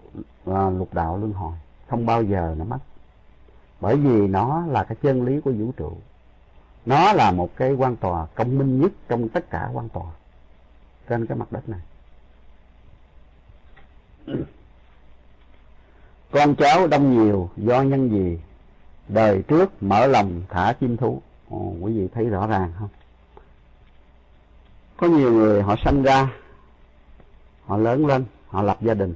à, 0.46 0.70
lục 0.70 0.94
đạo 0.94 1.16
luân 1.16 1.32
hồi. 1.32 1.52
Không 1.88 2.06
bao 2.06 2.22
giờ 2.22 2.54
nó 2.58 2.64
mất. 2.64 2.78
Bởi 3.80 3.96
vì 3.96 4.28
nó 4.28 4.66
là 4.66 4.84
cái 4.84 4.96
chân 5.02 5.24
lý 5.24 5.40
của 5.40 5.52
vũ 5.58 5.72
trụ. 5.76 5.92
Nó 6.86 7.12
là 7.12 7.30
một 7.32 7.56
cái 7.56 7.72
quan 7.72 7.96
tòa 7.96 8.26
công 8.26 8.58
minh 8.58 8.80
nhất 8.80 8.92
trong 9.08 9.28
tất 9.28 9.50
cả 9.50 9.70
quan 9.72 9.88
tòa 9.88 10.12
trên 11.08 11.26
cái 11.26 11.38
mặt 11.38 11.52
đất 11.52 11.68
này 11.68 11.80
con 16.30 16.54
cháu 16.54 16.86
đông 16.86 17.10
nhiều 17.10 17.50
do 17.56 17.82
nhân 17.82 18.10
gì 18.10 18.38
đời 19.08 19.42
trước 19.48 19.82
mở 19.82 20.06
lòng 20.06 20.42
thả 20.48 20.72
chim 20.80 20.96
thú. 20.96 21.22
Ồ, 21.50 21.74
quý 21.80 21.98
vị 21.98 22.08
thấy 22.14 22.24
rõ 22.24 22.46
ràng 22.46 22.72
không? 22.78 22.88
Có 24.96 25.06
nhiều 25.06 25.32
người 25.32 25.62
họ 25.62 25.76
sanh 25.84 26.02
ra 26.02 26.32
họ 27.66 27.76
lớn 27.76 28.06
lên 28.06 28.24
họ 28.48 28.62
lập 28.62 28.78
gia 28.80 28.94
đình. 28.94 29.14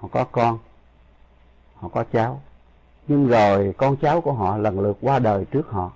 Họ 0.00 0.08
có 0.12 0.24
con 0.24 0.58
họ 1.74 1.88
có 1.88 2.04
cháu. 2.12 2.42
Nhưng 3.08 3.26
rồi 3.26 3.74
con 3.76 3.96
cháu 3.96 4.20
của 4.20 4.32
họ 4.32 4.56
lần 4.56 4.80
lượt 4.80 4.98
qua 5.00 5.18
đời 5.18 5.44
trước 5.44 5.70
họ 5.70 5.90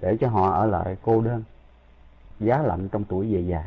để 0.00 0.16
cho 0.20 0.28
họ 0.28 0.50
ở 0.50 0.66
lại 0.66 0.96
cô 1.02 1.20
đơn 1.20 1.42
giá 2.40 2.58
lạnh 2.58 2.88
trong 2.88 3.04
tuổi 3.04 3.34
về 3.34 3.40
già 3.40 3.64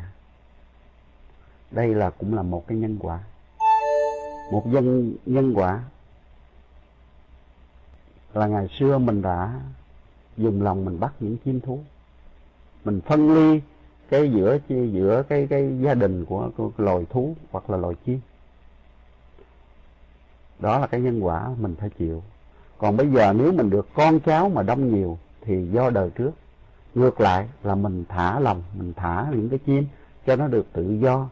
đây 1.70 1.94
là 1.94 2.10
cũng 2.10 2.34
là 2.34 2.42
một 2.42 2.66
cái 2.66 2.78
nhân 2.78 2.98
quả. 3.00 3.20
Một 4.52 4.66
nhân 4.66 5.14
nhân 5.26 5.54
quả. 5.54 5.84
Là 8.34 8.46
ngày 8.46 8.68
xưa 8.78 8.98
mình 8.98 9.22
đã 9.22 9.60
dùng 10.36 10.62
lòng 10.62 10.84
mình 10.84 11.00
bắt 11.00 11.12
những 11.20 11.36
chim 11.44 11.60
thú. 11.60 11.78
Mình 12.84 13.00
phân 13.00 13.34
ly 13.34 13.60
cái 14.08 14.30
giữa 14.32 14.58
giữa 14.68 15.22
cái 15.28 15.46
cái 15.50 15.78
gia 15.80 15.94
đình 15.94 16.24
của, 16.24 16.50
của 16.56 16.70
loài 16.76 17.06
thú 17.10 17.34
hoặc 17.50 17.70
là 17.70 17.76
loài 17.76 17.94
chim. 18.06 18.20
Đó 20.58 20.78
là 20.78 20.86
cái 20.86 21.00
nhân 21.00 21.20
quả 21.20 21.48
mình 21.60 21.74
phải 21.78 21.90
chịu. 21.98 22.22
Còn 22.78 22.96
bây 22.96 23.10
giờ 23.10 23.32
nếu 23.32 23.52
mình 23.52 23.70
được 23.70 23.88
con 23.94 24.20
cháu 24.20 24.48
mà 24.48 24.62
đông 24.62 24.94
nhiều 24.94 25.18
thì 25.40 25.66
do 25.72 25.90
đời 25.90 26.10
trước. 26.10 26.30
Ngược 26.94 27.20
lại 27.20 27.48
là 27.62 27.74
mình 27.74 28.04
thả 28.08 28.40
lòng 28.40 28.62
mình 28.78 28.92
thả 28.96 29.26
những 29.32 29.48
cái 29.48 29.58
chim 29.66 29.86
cho 30.26 30.36
nó 30.36 30.46
được 30.46 30.66
tự 30.72 30.98
do 31.02 31.28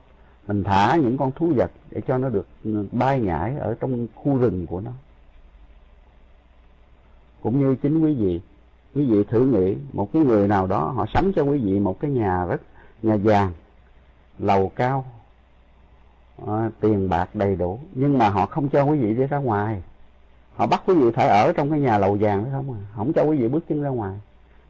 mình 0.48 0.64
thả 0.64 0.96
những 0.96 1.16
con 1.16 1.32
thú 1.32 1.52
vật 1.56 1.70
để 1.90 2.00
cho 2.06 2.18
nó 2.18 2.28
được 2.28 2.46
bay 2.92 3.20
nhảy 3.20 3.56
ở 3.56 3.76
trong 3.80 4.06
khu 4.14 4.38
rừng 4.38 4.66
của 4.66 4.80
nó. 4.80 4.90
Cũng 7.40 7.60
như 7.60 7.76
chính 7.82 8.04
quý 8.04 8.14
vị 8.14 8.40
quý 8.94 9.04
vị 9.10 9.24
thử 9.24 9.46
nghĩ 9.46 9.76
một 9.92 10.12
cái 10.12 10.22
người 10.22 10.48
nào 10.48 10.66
đó 10.66 10.92
họ 10.96 11.06
sắm 11.14 11.32
cho 11.36 11.42
quý 11.42 11.58
vị 11.58 11.78
một 11.78 12.00
cái 12.00 12.10
nhà 12.10 12.46
rất 12.46 12.62
nhà 13.02 13.16
vàng 13.16 13.52
lầu 14.38 14.72
cao 14.76 15.04
à, 16.46 16.70
tiền 16.80 17.08
bạc 17.08 17.34
đầy 17.34 17.56
đủ 17.56 17.78
nhưng 17.94 18.18
mà 18.18 18.28
họ 18.28 18.46
không 18.46 18.68
cho 18.68 18.82
quý 18.82 18.98
vị 18.98 19.14
đi 19.14 19.26
ra 19.26 19.38
ngoài. 19.38 19.82
Họ 20.54 20.66
bắt 20.66 20.82
quý 20.86 20.94
vị 20.94 21.10
phải 21.14 21.28
ở 21.28 21.52
trong 21.52 21.70
cái 21.70 21.80
nhà 21.80 21.98
lầu 21.98 22.16
vàng 22.20 22.44
đó 22.44 22.50
không 22.52 22.72
à? 22.72 22.80
Không 22.96 23.12
cho 23.12 23.22
quý 23.22 23.36
vị 23.36 23.48
bước 23.48 23.64
chân 23.68 23.82
ra 23.82 23.88
ngoài. 23.88 24.18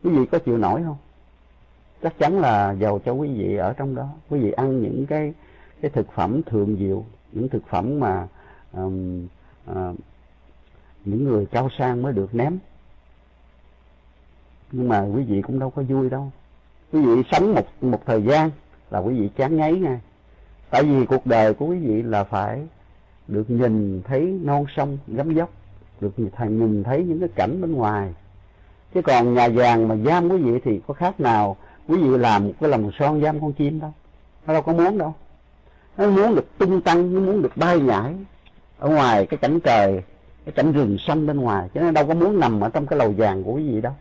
Quý 0.05 0.11
vị 0.11 0.27
có 0.27 0.39
chịu 0.39 0.59
nổi 0.59 0.83
không? 0.85 0.97
Chắc 2.03 2.19
chắn 2.19 2.41
là 2.41 2.73
giàu 2.73 3.01
cho 3.05 3.13
quý 3.13 3.29
vị 3.29 3.57
ở 3.57 3.73
trong 3.73 3.95
đó. 3.95 4.09
Quý 4.29 4.39
vị 4.39 4.53
ăn 4.53 4.83
những 4.83 5.07
cái 5.07 5.35
cái 5.83 5.91
thực 5.91 6.13
phẩm 6.13 6.43
thượng 6.43 6.77
diệu 6.77 7.05
những 7.33 7.49
thực 7.49 7.63
phẩm 7.69 8.01
mà 8.01 8.29
um, 8.73 9.27
uh, 9.71 9.97
những 11.05 11.25
người 11.25 11.47
cao 11.47 11.69
sang 11.79 12.03
mới 12.03 12.13
được 12.13 12.35
ném. 12.35 12.59
Nhưng 14.73 14.89
mà 14.89 15.01
quý 15.01 15.23
vị 15.23 15.43
cũng 15.43 15.59
đâu 15.59 15.71
có 15.71 15.83
vui 15.83 16.11
đâu. 16.11 16.33
Quý 16.93 17.01
vị 17.03 17.23
sống 17.31 17.55
một 17.55 17.67
một 17.81 18.03
thời 18.07 18.23
gian 18.23 18.51
là 18.91 18.99
quý 18.99 19.21
vị 19.21 19.31
chán 19.37 19.57
ngấy 19.57 19.79
ngay 19.79 20.01
tại 20.71 20.85
vì 20.85 21.07
cuộc 21.07 21.27
đời 21.27 21.55
của 21.55 21.67
quý 21.67 21.79
vị 21.79 22.03
là 22.03 22.25
phải 22.25 22.67
được 23.29 23.51
nhìn 23.51 24.03
thấy 24.03 24.41
non 24.43 24.65
sông 24.77 24.99
gấm 25.07 25.35
dốc 25.35 25.51
được 26.01 26.13
thầy 26.37 26.49
nhìn 26.49 26.85
thấy 26.85 27.05
những 27.05 27.21
cái 27.21 27.29
cảnh 27.29 27.61
bên 27.61 27.73
ngoài. 27.73 28.15
Chứ 28.95 29.03
còn 29.03 29.35
nhà 29.35 29.49
vàng 29.49 29.89
mà 29.89 29.97
giam 29.97 30.29
quý 30.29 30.39
vị 30.39 30.61
thì 30.65 30.81
có 30.87 30.95
khác 30.95 31.21
nào. 31.21 31.57
Quý 31.89 31.97
vị 31.97 32.19
làm 32.19 32.47
một 32.47 32.53
cái 32.61 32.71
lồng 32.71 32.91
son 32.99 33.23
giam 33.23 33.41
con 33.41 33.53
chim 33.53 33.81
đâu. 33.81 33.93
Nó 34.47 34.53
đâu 34.53 34.63
có 34.63 34.73
muốn 34.73 34.99
đâu 34.99 35.15
nó 35.99 36.11
muốn 36.11 36.35
được 36.35 36.59
tung 36.59 36.81
tăng, 36.81 37.15
nó 37.15 37.21
muốn 37.21 37.43
được 37.43 37.57
bay 37.57 37.81
nhảy 37.81 38.15
ở 38.79 38.89
ngoài 38.89 39.27
cái 39.27 39.39
cảnh 39.39 39.61
trời, 39.61 40.03
cái 40.45 40.53
cảnh 40.53 40.73
rừng 40.73 40.97
xanh 40.99 41.27
bên 41.27 41.37
ngoài. 41.37 41.69
Chứ 41.75 41.81
nó 41.81 41.91
đâu 41.91 42.07
có 42.07 42.15
muốn 42.15 42.41
nằm 42.41 42.61
ở 42.61 42.71
trong 42.71 42.87
cái 42.87 42.99
lầu 42.99 43.13
vàng 43.13 43.45
của 43.45 43.55
cái 43.55 43.65
gì 43.65 43.81
đâu. 43.81 43.93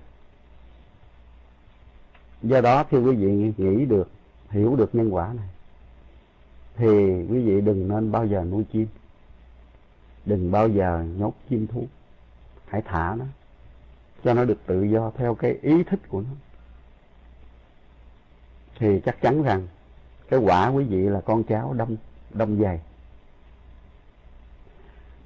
Do 2.44 2.62
đó 2.62 2.84
khi 2.84 2.98
quý 2.98 3.16
vị, 3.16 3.54
nghĩ 3.58 3.86
được, 3.86 4.10
hiểu 4.50 4.76
được 4.76 4.96
nhân 4.96 5.10
quả 5.10 5.34
này, 5.34 5.48
thì 6.76 6.88
quý 7.30 7.40
vị 7.40 7.62
đừng 7.62 7.88
nên 7.88 8.12
bao 8.12 8.26
giờ 8.26 8.44
nuôi 8.44 8.64
chim. 8.74 8.88
Đừng 10.26 10.52
bao 10.52 10.68
giờ 10.70 11.06
nhốt 11.18 11.34
chim 11.50 11.68
thú. 11.68 11.88
Hãy 12.68 12.82
thả 12.82 13.16
nó, 13.16 13.26
cho 14.24 14.34
nó 14.34 14.46
được 14.46 14.58
tự 14.66 14.84
do 14.84 15.12
theo 15.18 15.36
cái 15.36 15.58
ý 15.62 15.84
thích 15.84 16.00
của 16.10 16.22
nó. 16.22 16.30
Thì 18.80 19.02
chắc 19.06 19.22
chắn 19.22 19.44
rằng 19.44 19.68
cái 20.30 20.40
quả 20.40 20.68
quý 20.68 20.84
vị 20.84 20.98
là 20.98 21.22
con 21.22 21.44
cháu 21.44 21.74
đông 21.74 21.96
đông 22.34 22.62
dày. 22.62 22.80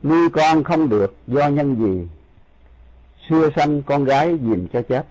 Nuôi 0.04 0.30
con 0.30 0.64
không 0.64 0.90
được 0.90 1.16
do 1.28 1.48
nhân 1.48 1.76
gì 1.76 2.08
xưa 3.30 3.50
sanh 3.56 3.82
con 3.84 4.06
gái 4.06 4.40
dìm 4.42 4.68
cho 4.74 4.82
chết. 4.82 5.06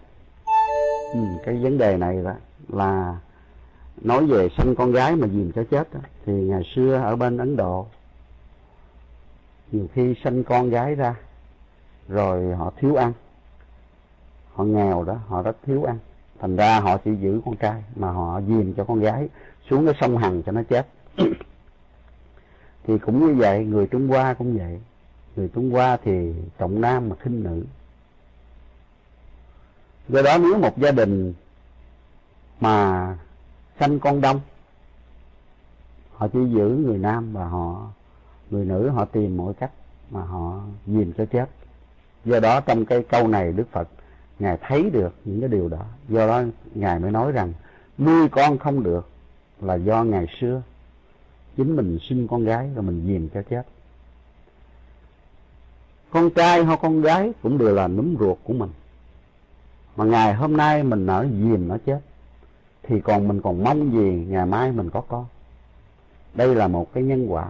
Ừ, 1.15 1.21
cái 1.45 1.57
vấn 1.57 1.79
đề 1.79 1.97
này 1.97 2.23
đó 2.25 2.33
là 2.69 3.17
nói 4.01 4.27
về 4.27 4.49
sanh 4.59 4.75
con 4.75 4.93
gái 4.93 5.17
mà 5.17 5.27
dìm 5.27 5.53
cho 5.53 5.65
chết 5.71 5.95
đó, 5.95 6.01
thì 6.27 6.33
ngày 6.33 6.63
xưa 6.75 6.95
ở 6.95 7.17
bên 7.17 7.39
ấn 7.39 7.57
độ 7.57 7.87
nhiều 9.73 9.87
khi 9.95 10.15
sanh 10.25 10.45
con 10.45 10.71
gái 10.71 10.95
ra 10.95 11.15
rồi 12.09 12.55
họ 12.57 12.73
thiếu 12.77 12.95
ăn. 12.95 13.13
Họ 14.55 14.65
nghèo 14.65 15.05
đó 15.05 15.17
họ 15.29 15.43
rất 15.43 15.57
thiếu 15.67 15.85
ăn. 15.85 15.99
Thành 16.41 16.57
ra 16.57 16.81
họ 16.81 16.97
chỉ 16.97 17.11
giữ 17.15 17.41
con 17.45 17.57
trai 17.57 17.85
mà 17.97 18.11
họ 18.11 18.41
dìm 18.41 18.75
cho 18.75 18.85
con 18.85 19.01
gái 19.01 19.29
xuống 19.71 19.87
cái 19.87 19.95
sông 20.01 20.17
hằng 20.17 20.43
cho 20.43 20.53
nó 20.53 20.63
chết. 20.63 20.87
Thì 22.85 22.99
cũng 22.99 23.27
như 23.27 23.35
vậy, 23.35 23.65
người 23.65 23.87
trung 23.87 24.09
hoa 24.09 24.35
cũng 24.35 24.59
vậy. 24.59 24.81
Người 25.37 25.49
trung 25.55 25.71
hoa 25.71 25.97
thì 26.05 26.33
trọng 26.59 26.81
nam 26.81 27.09
mà 27.09 27.17
khinh 27.21 27.45
nữ. 27.45 27.65
Do 30.09 30.23
đó 30.23 30.39
nếu 30.39 30.59
một 30.59 30.79
gia 30.79 30.91
đình 30.91 31.35
mà 32.61 33.17
sanh 33.81 34.01
con 34.01 34.21
đông, 34.21 34.41
họ 36.13 36.29
chỉ 36.29 36.39
giữ 36.55 36.69
người 36.69 36.99
nam 36.99 37.33
và 37.33 37.45
họ, 37.45 37.91
người 38.51 38.65
nữ, 38.65 38.89
họ 38.89 39.05
tìm 39.05 39.37
mọi 39.37 39.55
cách 39.55 39.71
mà 40.11 40.23
họ 40.23 40.61
dìm 40.87 41.13
cho 41.13 41.25
chết. 41.27 41.51
Do 42.25 42.41
đó 42.41 42.61
trong 42.61 42.85
cái 42.85 43.03
câu 43.03 43.29
này 43.29 43.53
đức 43.53 43.73
phật, 43.73 43.89
ngài 44.39 44.59
thấy 44.61 44.91
được 44.91 45.15
những 45.25 45.41
cái 45.41 45.49
điều 45.49 45.69
đó. 45.69 45.85
Do 46.09 46.27
đó 46.27 46.43
ngài 46.75 46.99
mới 46.99 47.11
nói 47.11 47.33
rằng, 47.33 47.53
nuôi 47.99 48.29
con 48.29 48.59
không 48.59 48.83
được 48.83 49.10
là 49.63 49.75
do 49.75 50.05
ngày 50.05 50.27
xưa 50.41 50.63
chính 51.57 51.77
mình 51.77 51.99
sinh 52.09 52.29
con 52.29 52.45
gái 52.45 52.71
rồi 52.75 52.83
mình 52.83 53.07
dìm 53.07 53.29
cho 53.35 53.43
chết. 53.43 53.63
Con 56.11 56.31
trai 56.31 56.63
hoặc 56.65 56.79
con 56.83 57.01
gái 57.01 57.33
cũng 57.43 57.59
đều 57.59 57.75
là 57.75 57.89
núm 57.89 58.17
ruột 58.21 58.39
của 58.45 58.53
mình. 58.53 58.71
Mà 59.97 60.05
ngày 60.05 60.35
hôm 60.35 60.57
nay 60.57 60.83
mình 60.83 61.07
ở 61.07 61.27
dìm 61.31 61.69
nó 61.69 61.77
chết, 61.87 62.01
thì 62.83 63.01
còn 63.01 63.29
mình 63.29 63.41
còn 63.41 63.65
mong 63.65 63.93
gì 63.93 64.27
ngày 64.29 64.47
mai 64.47 64.73
mình 64.73 64.91
có 64.91 65.01
con? 65.09 65.27
Đây 66.35 66.55
là 66.55 66.69
một 66.69 66.93
cái 66.93 67.03
nhân 67.03 67.27
quả 67.33 67.49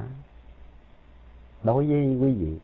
đối 1.62 1.86
với 1.86 2.18
quý 2.20 2.32
vị. 2.32 2.58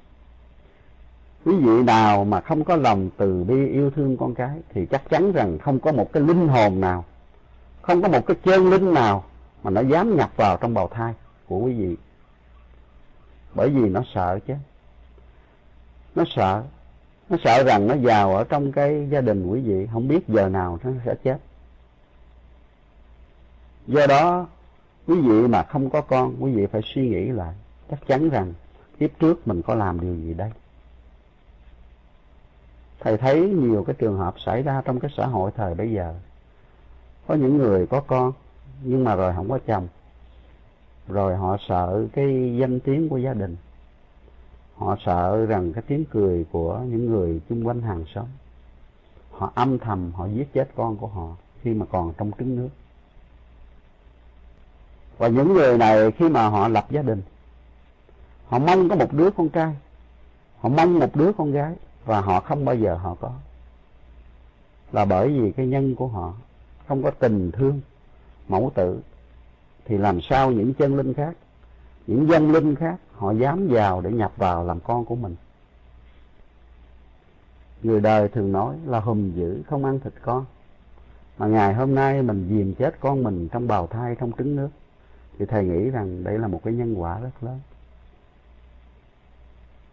Quý 1.44 1.56
vị 1.56 1.82
nào 1.82 2.24
mà 2.24 2.40
không 2.40 2.64
có 2.64 2.76
lòng 2.76 3.10
từ 3.16 3.44
bi 3.44 3.68
yêu 3.68 3.90
thương 3.90 4.16
con 4.16 4.34
cái, 4.34 4.58
thì 4.68 4.86
chắc 4.86 5.10
chắn 5.10 5.32
rằng 5.32 5.58
không 5.58 5.80
có 5.80 5.92
một 5.92 6.12
cái 6.12 6.22
linh 6.22 6.48
hồn 6.48 6.80
nào, 6.80 7.04
không 7.82 8.02
có 8.02 8.08
một 8.08 8.26
cái 8.26 8.36
chân 8.44 8.70
linh 8.70 8.94
nào 8.94 9.24
mà 9.66 9.70
nó 9.70 9.80
dám 9.80 10.16
nhập 10.16 10.30
vào 10.36 10.56
trong 10.56 10.74
bào 10.74 10.88
thai 10.88 11.14
của 11.46 11.58
quý 11.58 11.72
vị. 11.74 11.96
Bởi 13.54 13.70
vì 13.70 13.88
nó 13.88 14.02
sợ 14.14 14.38
chứ. 14.46 14.54
Nó 16.14 16.24
sợ. 16.36 16.62
Nó 17.28 17.36
sợ 17.44 17.62
rằng 17.64 17.86
nó 17.86 17.94
vào 18.02 18.36
ở 18.36 18.44
trong 18.44 18.72
cái 18.72 19.08
gia 19.10 19.20
đình 19.20 19.46
quý 19.46 19.60
vị. 19.60 19.86
Không 19.92 20.08
biết 20.08 20.28
giờ 20.28 20.48
nào 20.48 20.78
nó 20.84 20.90
sẽ 21.04 21.14
chết. 21.24 21.38
Do 23.86 24.06
đó, 24.06 24.46
quý 25.06 25.20
vị 25.20 25.48
mà 25.48 25.62
không 25.62 25.90
có 25.90 26.00
con, 26.00 26.36
quý 26.40 26.52
vị 26.52 26.66
phải 26.66 26.82
suy 26.84 27.08
nghĩ 27.08 27.26
lại. 27.26 27.54
Chắc 27.90 28.06
chắn 28.06 28.28
rằng 28.28 28.52
kiếp 28.98 29.10
trước 29.18 29.48
mình 29.48 29.62
có 29.62 29.74
làm 29.74 30.00
điều 30.00 30.14
gì 30.14 30.34
đây? 30.34 30.50
Thầy 33.00 33.16
thấy 33.16 33.40
nhiều 33.40 33.84
cái 33.84 33.94
trường 33.98 34.18
hợp 34.18 34.34
xảy 34.40 34.62
ra 34.62 34.82
trong 34.84 35.00
cái 35.00 35.10
xã 35.16 35.26
hội 35.26 35.50
thời 35.56 35.74
bây 35.74 35.92
giờ. 35.92 36.14
Có 37.26 37.34
những 37.34 37.56
người 37.56 37.86
có 37.86 38.00
con 38.00 38.32
nhưng 38.82 39.04
mà 39.04 39.14
rồi 39.14 39.32
không 39.34 39.48
có 39.48 39.58
chồng. 39.66 39.88
Rồi 41.08 41.36
họ 41.36 41.56
sợ 41.68 42.06
cái 42.12 42.56
danh 42.60 42.80
tiếng 42.80 43.08
của 43.08 43.18
gia 43.18 43.34
đình. 43.34 43.56
Họ 44.76 44.96
sợ 45.04 45.46
rằng 45.46 45.72
cái 45.72 45.82
tiếng 45.86 46.04
cười 46.04 46.46
của 46.52 46.78
những 46.78 47.06
người 47.06 47.40
chung 47.48 47.66
quanh 47.66 47.82
hàng 47.82 48.04
xóm. 48.14 48.26
Họ 49.30 49.52
âm 49.54 49.78
thầm, 49.78 50.12
họ 50.12 50.26
giết 50.26 50.52
chết 50.52 50.68
con 50.76 50.96
của 50.96 51.06
họ 51.06 51.36
khi 51.62 51.74
mà 51.74 51.86
còn 51.86 52.12
trong 52.18 52.30
trứng 52.38 52.56
nước. 52.56 52.68
Và 55.18 55.28
những 55.28 55.54
người 55.54 55.78
này 55.78 56.10
khi 56.10 56.28
mà 56.28 56.48
họ 56.48 56.68
lập 56.68 56.86
gia 56.90 57.02
đình, 57.02 57.22
họ 58.46 58.58
mong 58.58 58.88
có 58.88 58.96
một 58.96 59.12
đứa 59.12 59.30
con 59.30 59.48
trai, 59.48 59.76
họ 60.58 60.68
mong 60.68 60.98
một 60.98 61.16
đứa 61.16 61.32
con 61.32 61.52
gái, 61.52 61.74
và 62.04 62.20
họ 62.20 62.40
không 62.40 62.64
bao 62.64 62.74
giờ 62.74 62.94
họ 62.94 63.16
có. 63.20 63.32
Là 64.92 65.04
bởi 65.04 65.28
vì 65.28 65.52
cái 65.52 65.66
nhân 65.66 65.94
của 65.94 66.06
họ 66.06 66.34
không 66.86 67.02
có 67.02 67.10
tình 67.10 67.50
thương 67.50 67.80
mẫu 68.48 68.72
tử 68.74 69.00
thì 69.84 69.98
làm 69.98 70.20
sao 70.20 70.52
những 70.52 70.74
chân 70.74 70.96
linh 70.96 71.14
khác, 71.14 71.36
những 72.06 72.28
dân 72.28 72.52
linh 72.52 72.74
khác, 72.74 72.96
họ 73.12 73.32
dám 73.32 73.68
vào 73.68 74.00
để 74.00 74.12
nhập 74.12 74.32
vào 74.36 74.64
làm 74.64 74.80
con 74.80 75.04
của 75.04 75.16
mình? 75.16 75.36
Người 77.82 78.00
đời 78.00 78.28
thường 78.28 78.52
nói 78.52 78.76
là 78.84 79.00
hùm 79.00 79.32
dữ 79.34 79.62
không 79.66 79.84
ăn 79.84 80.00
thịt 80.00 80.12
con, 80.22 80.44
mà 81.38 81.46
ngày 81.46 81.74
hôm 81.74 81.94
nay 81.94 82.22
mình 82.22 82.48
dìm 82.50 82.74
chết 82.74 83.00
con 83.00 83.22
mình 83.22 83.48
trong 83.48 83.68
bào 83.68 83.86
thai, 83.86 84.14
trong 84.14 84.32
trứng 84.38 84.56
nước. 84.56 84.68
Thì 85.38 85.46
thầy 85.46 85.64
nghĩ 85.64 85.90
rằng 85.90 86.24
đây 86.24 86.38
là 86.38 86.48
một 86.48 86.60
cái 86.64 86.74
nhân 86.74 86.94
quả 86.94 87.18
rất 87.18 87.30
lớn. 87.40 87.60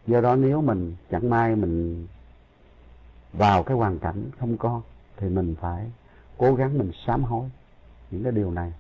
Do 0.07 0.21
đó 0.21 0.35
nếu 0.35 0.61
mình 0.61 0.95
chẳng 1.11 1.29
may 1.29 1.55
mình 1.55 2.07
vào 3.33 3.63
cái 3.63 3.77
hoàn 3.77 3.99
cảnh 3.99 4.23
không 4.39 4.57
con, 4.57 4.81
thì 5.17 5.29
mình 5.29 5.55
phải 5.61 5.91
cố 6.37 6.55
gắng 6.55 6.77
mình 6.77 6.91
sám 7.05 7.23
hối 7.23 7.49
những 8.13 8.23
cái 8.23 8.31
điều 8.31 8.51
này. 8.51 8.73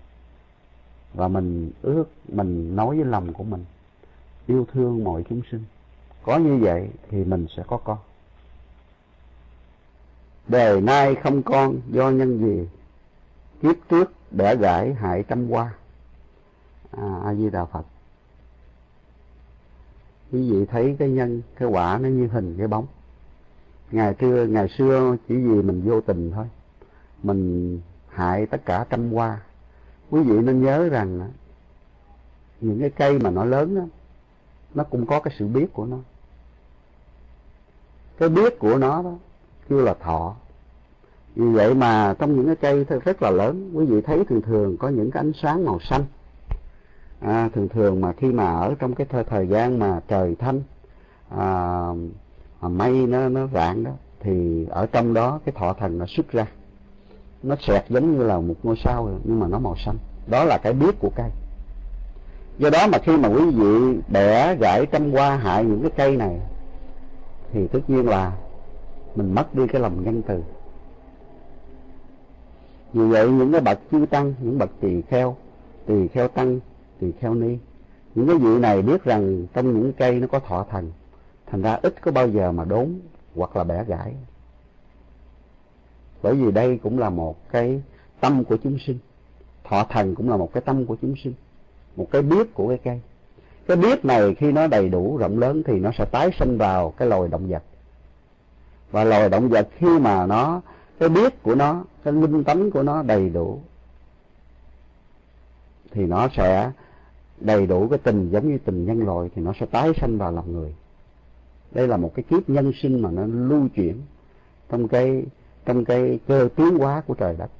Và 1.13 1.27
mình 1.27 1.71
ước 1.81 2.05
mình 2.27 2.75
nói 2.75 2.95
với 2.95 3.05
lòng 3.05 3.33
của 3.33 3.43
mình 3.43 3.65
yêu 4.47 4.65
thương 4.73 5.03
mọi 5.03 5.23
chúng 5.29 5.41
sinh 5.51 5.63
có 6.23 6.37
như 6.37 6.57
vậy 6.57 6.89
thì 7.09 7.23
mình 7.23 7.47
sẽ 7.57 7.63
có 7.67 7.77
con. 7.77 7.97
Đời 10.47 10.81
nay 10.81 11.15
không 11.15 11.43
con 11.43 11.81
do 11.89 12.09
nhân 12.09 12.39
gì 12.39 12.67
kiếp 13.61 13.75
trước 13.89 14.13
đã 14.31 14.53
gãi 14.53 14.93
hại 14.93 15.23
trăm 15.27 15.49
qua 15.49 15.73
à, 16.91 17.19
a 17.25 17.35
di 17.35 17.49
đà 17.49 17.65
phật. 17.65 17.85
Quý 20.31 20.51
vị 20.51 20.65
thấy 20.65 20.95
cái 20.99 21.09
nhân 21.09 21.41
cái 21.55 21.69
quả 21.69 21.99
nó 22.01 22.09
như 22.09 22.27
hình 22.27 22.55
cái 22.57 22.67
bóng. 22.67 22.85
Ngày 23.91 24.15
xưa 24.19 24.45
ngày 24.45 24.69
xưa 24.77 25.15
chỉ 25.27 25.35
vì 25.35 25.61
mình 25.61 25.81
vô 25.85 26.01
tình 26.01 26.31
thôi. 26.31 26.45
Mình 27.23 27.81
hại 28.13 28.45
tất 28.45 28.65
cả 28.65 28.85
trăm 28.89 29.11
hoa. 29.11 29.41
Quý 30.09 30.21
vị 30.23 30.37
nên 30.39 30.63
nhớ 30.63 30.89
rằng 30.89 31.31
những 32.61 32.79
cái 32.79 32.89
cây 32.89 33.19
mà 33.19 33.29
nó 33.29 33.45
lớn 33.45 33.75
đó, 33.75 33.81
nó 34.73 34.83
cũng 34.83 35.05
có 35.05 35.19
cái 35.19 35.33
sự 35.39 35.47
biết 35.47 35.73
của 35.73 35.85
nó. 35.85 35.97
Cái 38.17 38.29
biết 38.29 38.59
của 38.59 38.77
nó 38.77 39.03
đó 39.03 39.13
kêu 39.69 39.81
là 39.81 39.93
thọ. 39.93 40.35
Vì 41.35 41.45
vậy 41.45 41.73
mà 41.73 42.15
trong 42.19 42.35
những 42.35 42.45
cái 42.45 42.55
cây 42.55 42.99
rất 42.99 43.21
là 43.21 43.31
lớn 43.31 43.71
quý 43.73 43.85
vị 43.85 44.01
thấy 44.01 44.25
thường 44.25 44.41
thường 44.41 44.77
có 44.77 44.89
những 44.89 45.11
cái 45.11 45.21
ánh 45.21 45.31
sáng 45.41 45.65
màu 45.65 45.79
xanh. 45.79 46.05
À, 47.19 47.49
thường 47.53 47.69
thường 47.69 48.01
mà 48.01 48.13
khi 48.13 48.27
mà 48.27 48.53
ở 48.53 48.75
trong 48.79 48.95
cái 48.95 49.07
thời, 49.09 49.23
thời 49.23 49.47
gian 49.47 49.79
mà 49.79 50.01
trời 50.07 50.35
thanh 50.35 50.61
à, 51.29 51.87
mà 52.61 52.69
mây 52.69 53.07
nó 53.07 53.29
nó 53.29 53.47
rạng 53.53 53.83
đó 53.83 53.91
thì 54.19 54.65
ở 54.69 54.85
trong 54.85 55.13
đó 55.13 55.39
cái 55.45 55.53
thọ 55.57 55.73
thần 55.73 55.97
nó 55.97 56.05
xuất 56.05 56.31
ra 56.31 56.47
nó 57.43 57.55
xẹt 57.59 57.83
giống 57.89 58.17
như 58.17 58.23
là 58.23 58.39
một 58.39 58.55
ngôi 58.63 58.75
sao, 58.83 59.19
nhưng 59.23 59.39
mà 59.39 59.47
nó 59.47 59.59
màu 59.59 59.75
xanh. 59.85 59.97
Đó 60.27 60.43
là 60.43 60.57
cái 60.63 60.73
biết 60.73 60.99
của 60.99 61.09
cây. 61.15 61.29
Do 62.57 62.69
đó 62.69 62.87
mà 62.87 62.97
khi 62.97 63.17
mà 63.17 63.29
quý 63.29 63.51
vị 63.51 63.99
bẻ, 64.07 64.55
gãy 64.55 64.85
trăm 64.91 65.11
hoa, 65.11 65.35
hại 65.35 65.65
những 65.65 65.81
cái 65.81 65.91
cây 65.95 66.17
này, 66.17 66.39
thì 67.51 67.67
tất 67.67 67.79
nhiên 67.87 68.07
là 68.07 68.31
mình 69.15 69.35
mất 69.35 69.55
đi 69.55 69.67
cái 69.67 69.81
lòng 69.81 70.03
nhân 70.03 70.21
từ. 70.27 70.43
Vì 72.93 73.07
vậy, 73.07 73.29
những 73.29 73.51
cái 73.51 73.61
bậc 73.61 73.79
chư 73.91 74.05
tăng, 74.09 74.33
những 74.41 74.57
bậc 74.57 74.69
tỳ 74.79 75.01
kheo 75.01 75.35
tỳ 75.85 76.07
kheo 76.07 76.27
tăng, 76.27 76.59
tỳ 76.99 77.11
kheo 77.11 77.33
ni, 77.33 77.57
những 78.15 78.27
cái 78.27 78.37
vị 78.37 78.59
này 78.59 78.81
biết 78.81 79.03
rằng 79.03 79.45
trong 79.53 79.73
những 79.73 79.93
cây 79.93 80.19
nó 80.19 80.27
có 80.27 80.39
thọ 80.39 80.65
thần, 80.69 80.91
thành 81.45 81.61
ra 81.61 81.79
ít 81.81 82.01
có 82.01 82.11
bao 82.11 82.27
giờ 82.27 82.51
mà 82.51 82.65
đốn 82.65 82.99
hoặc 83.35 83.55
là 83.55 83.63
bẻ 83.63 83.83
gãy 83.83 84.13
bởi 86.23 86.35
vì 86.35 86.51
đây 86.51 86.79
cũng 86.83 86.99
là 86.99 87.09
một 87.09 87.51
cái 87.51 87.81
tâm 88.19 88.43
của 88.43 88.57
chúng 88.57 88.77
sinh. 88.87 88.97
Thọ 89.63 89.83
thần 89.83 90.15
cũng 90.15 90.29
là 90.29 90.37
một 90.37 90.53
cái 90.53 90.61
tâm 90.61 90.85
của 90.85 90.95
chúng 91.01 91.15
sinh. 91.23 91.33
Một 91.95 92.07
cái 92.11 92.21
biết 92.21 92.53
của 92.53 92.67
cái 92.67 92.77
cây. 92.83 93.01
Cái 93.67 93.77
biết 93.77 94.05
này 94.05 94.35
khi 94.35 94.51
nó 94.51 94.67
đầy 94.67 94.89
đủ 94.89 95.17
rộng 95.17 95.39
lớn 95.39 95.63
thì 95.65 95.79
nó 95.79 95.91
sẽ 95.97 96.05
tái 96.05 96.29
sinh 96.39 96.57
vào 96.57 96.93
cái 96.97 97.07
loài 97.07 97.27
động 97.27 97.47
vật. 97.47 97.63
Và 98.91 99.03
loài 99.03 99.29
động 99.29 99.49
vật 99.49 99.69
khi 99.77 99.99
mà 99.99 100.25
nó, 100.25 100.61
cái 100.99 101.09
biết 101.09 101.43
của 101.43 101.55
nó, 101.55 101.83
cái 102.03 102.13
linh 102.13 102.43
tánh 102.43 102.71
của 102.71 102.83
nó 102.83 103.03
đầy 103.03 103.29
đủ, 103.29 103.59
thì 105.91 106.05
nó 106.05 106.27
sẽ 106.37 106.71
đầy 107.39 107.67
đủ 107.67 107.87
cái 107.87 107.99
tình 107.99 108.29
giống 108.29 108.47
như 108.47 108.57
tình 108.57 108.85
nhân 108.85 109.05
loại, 109.05 109.29
thì 109.35 109.41
nó 109.41 109.53
sẽ 109.59 109.65
tái 109.65 109.91
sanh 110.01 110.17
vào 110.17 110.31
lòng 110.31 110.53
người. 110.53 110.75
Đây 111.71 111.87
là 111.87 111.97
một 111.97 112.11
cái 112.15 112.23
kiếp 112.23 112.49
nhân 112.49 112.71
sinh 112.81 113.01
mà 113.01 113.11
nó 113.11 113.25
lưu 113.25 113.67
chuyển 113.75 114.01
trong 114.69 114.87
cái 114.87 115.25
trong 115.65 115.85
cái 115.85 116.19
cơ 116.27 116.49
tiến 116.55 116.77
hóa 116.77 117.01
của 117.07 117.13
trời 117.13 117.35
đất, 117.37 117.51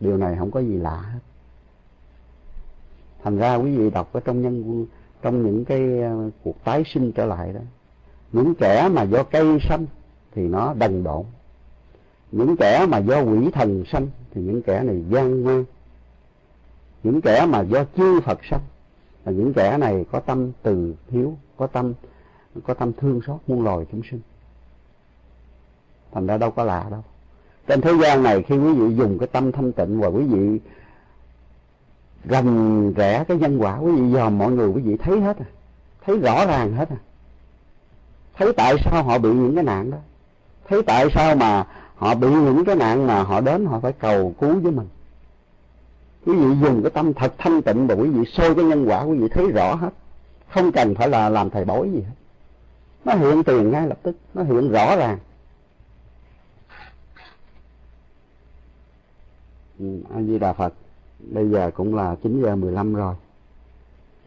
điều 0.00 0.16
này 0.16 0.36
không 0.38 0.50
có 0.50 0.60
gì 0.60 0.76
lạ 0.76 0.96
hết. 0.96 1.18
Thành 3.22 3.36
ra 3.36 3.54
quý 3.54 3.76
vị 3.76 3.90
đọc 3.90 4.12
ở 4.12 4.20
trong 4.20 4.42
nhân, 4.42 4.86
trong 5.22 5.42
những 5.46 5.64
cái 5.64 6.00
ờ, 6.00 6.30
cuộc 6.44 6.64
tái 6.64 6.82
sinh 6.94 7.12
trở 7.12 7.26
lại 7.26 7.52
đó, 7.52 7.60
những 8.32 8.54
kẻ 8.54 8.88
mà 8.92 9.02
do 9.02 9.22
cây 9.22 9.58
sanh 9.68 9.86
thì 10.34 10.48
nó 10.48 10.74
đần 10.74 11.04
độn, 11.04 11.24
những 12.32 12.56
kẻ 12.56 12.86
mà 12.88 12.98
do 12.98 13.22
quỷ 13.22 13.50
thần 13.52 13.84
sanh 13.86 14.06
thì 14.34 14.42
những 14.42 14.62
kẻ 14.62 14.82
này 14.82 15.04
gian 15.10 15.42
ngoan 15.42 15.64
những 17.06 17.20
kẻ 17.20 17.46
mà 17.46 17.60
do 17.60 17.84
chư 17.96 18.20
phật 18.20 18.38
sanh 18.50 18.60
là 19.24 19.32
những 19.32 19.52
kẻ 19.52 19.78
này 19.78 20.04
có 20.12 20.20
tâm 20.20 20.52
từ 20.62 20.94
hiếu, 21.08 21.36
có 21.56 21.66
tâm 21.66 21.94
có 22.64 22.74
tâm 22.74 22.92
thương 22.92 23.20
xót 23.26 23.36
muôn 23.46 23.64
loài 23.64 23.86
chúng 23.92 24.02
sinh 24.10 24.20
thành 26.16 26.26
ra 26.26 26.36
đâu 26.36 26.50
có 26.50 26.64
lạ 26.64 26.86
đâu. 26.90 27.04
Trên 27.66 27.80
thế 27.80 27.92
gian 28.02 28.22
này 28.22 28.42
khi 28.42 28.58
quý 28.58 28.72
vị 28.72 28.94
dùng 28.94 29.18
cái 29.18 29.26
tâm 29.26 29.52
thanh 29.52 29.72
tịnh 29.72 30.00
và 30.00 30.08
quý 30.08 30.24
vị 30.24 30.60
gần 32.24 32.92
rẽ 32.96 33.24
cái 33.28 33.36
nhân 33.36 33.58
quả, 33.58 33.78
quý 33.78 33.92
vị 33.92 34.12
dòm 34.12 34.38
mọi 34.38 34.52
người, 34.52 34.68
quý 34.68 34.82
vị 34.82 34.96
thấy 34.96 35.20
hết 35.20 35.38
à. 35.38 35.46
Thấy 36.06 36.18
rõ 36.18 36.46
ràng 36.46 36.72
hết 36.72 36.88
à. 36.90 36.96
Thấy 38.36 38.52
tại 38.52 38.74
sao 38.84 39.02
họ 39.02 39.18
bị 39.18 39.28
những 39.28 39.54
cái 39.54 39.64
nạn 39.64 39.90
đó. 39.90 39.96
Thấy 40.68 40.82
tại 40.82 41.06
sao 41.14 41.36
mà 41.36 41.66
họ 41.96 42.14
bị 42.14 42.28
những 42.28 42.64
cái 42.64 42.76
nạn 42.76 43.06
mà 43.06 43.22
họ 43.22 43.40
đến 43.40 43.66
họ 43.66 43.80
phải 43.80 43.92
cầu 43.92 44.34
cứu 44.40 44.60
với 44.60 44.72
mình. 44.72 44.88
Quý 46.26 46.34
vị 46.34 46.54
dùng 46.62 46.82
cái 46.82 46.90
tâm 46.90 47.14
thật 47.14 47.34
thanh 47.38 47.62
tịnh 47.62 47.86
và 47.86 47.94
quý 47.94 48.08
vị 48.08 48.24
soi 48.32 48.54
cái 48.54 48.64
nhân 48.64 48.84
quả, 48.88 49.02
quý 49.02 49.18
vị 49.18 49.28
thấy 49.28 49.50
rõ 49.50 49.74
hết. 49.74 49.90
Không 50.48 50.72
cần 50.72 50.94
phải 50.94 51.08
là 51.08 51.28
làm 51.28 51.50
thầy 51.50 51.64
bói 51.64 51.90
gì 51.90 52.00
hết. 52.00 52.14
Nó 53.04 53.14
hiện 53.14 53.44
tiền 53.44 53.70
ngay 53.70 53.86
lập 53.86 53.98
tức, 54.02 54.16
nó 54.34 54.42
hiện 54.42 54.70
rõ 54.70 54.96
ràng. 54.96 55.18
Ừ, 59.78 60.00
a 60.14 60.22
di 60.22 60.38
đà 60.38 60.52
phật. 60.52 60.74
Bây 61.32 61.50
giờ 61.50 61.70
cũng 61.74 61.94
là 61.94 62.16
chín 62.22 62.42
giờ 62.42 62.56
mười 62.56 62.72
lăm 62.72 62.94
rồi. 62.94 63.14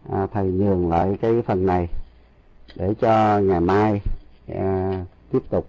À, 0.09 0.27
thầy 0.33 0.47
nhường 0.51 0.89
lại 0.89 1.17
cái 1.21 1.41
phần 1.41 1.65
này 1.65 1.87
để 2.75 2.93
cho 3.01 3.39
ngày 3.39 3.59
mai 3.59 4.01
à, 4.47 5.05
tiếp 5.31 5.43
tục. 5.49 5.67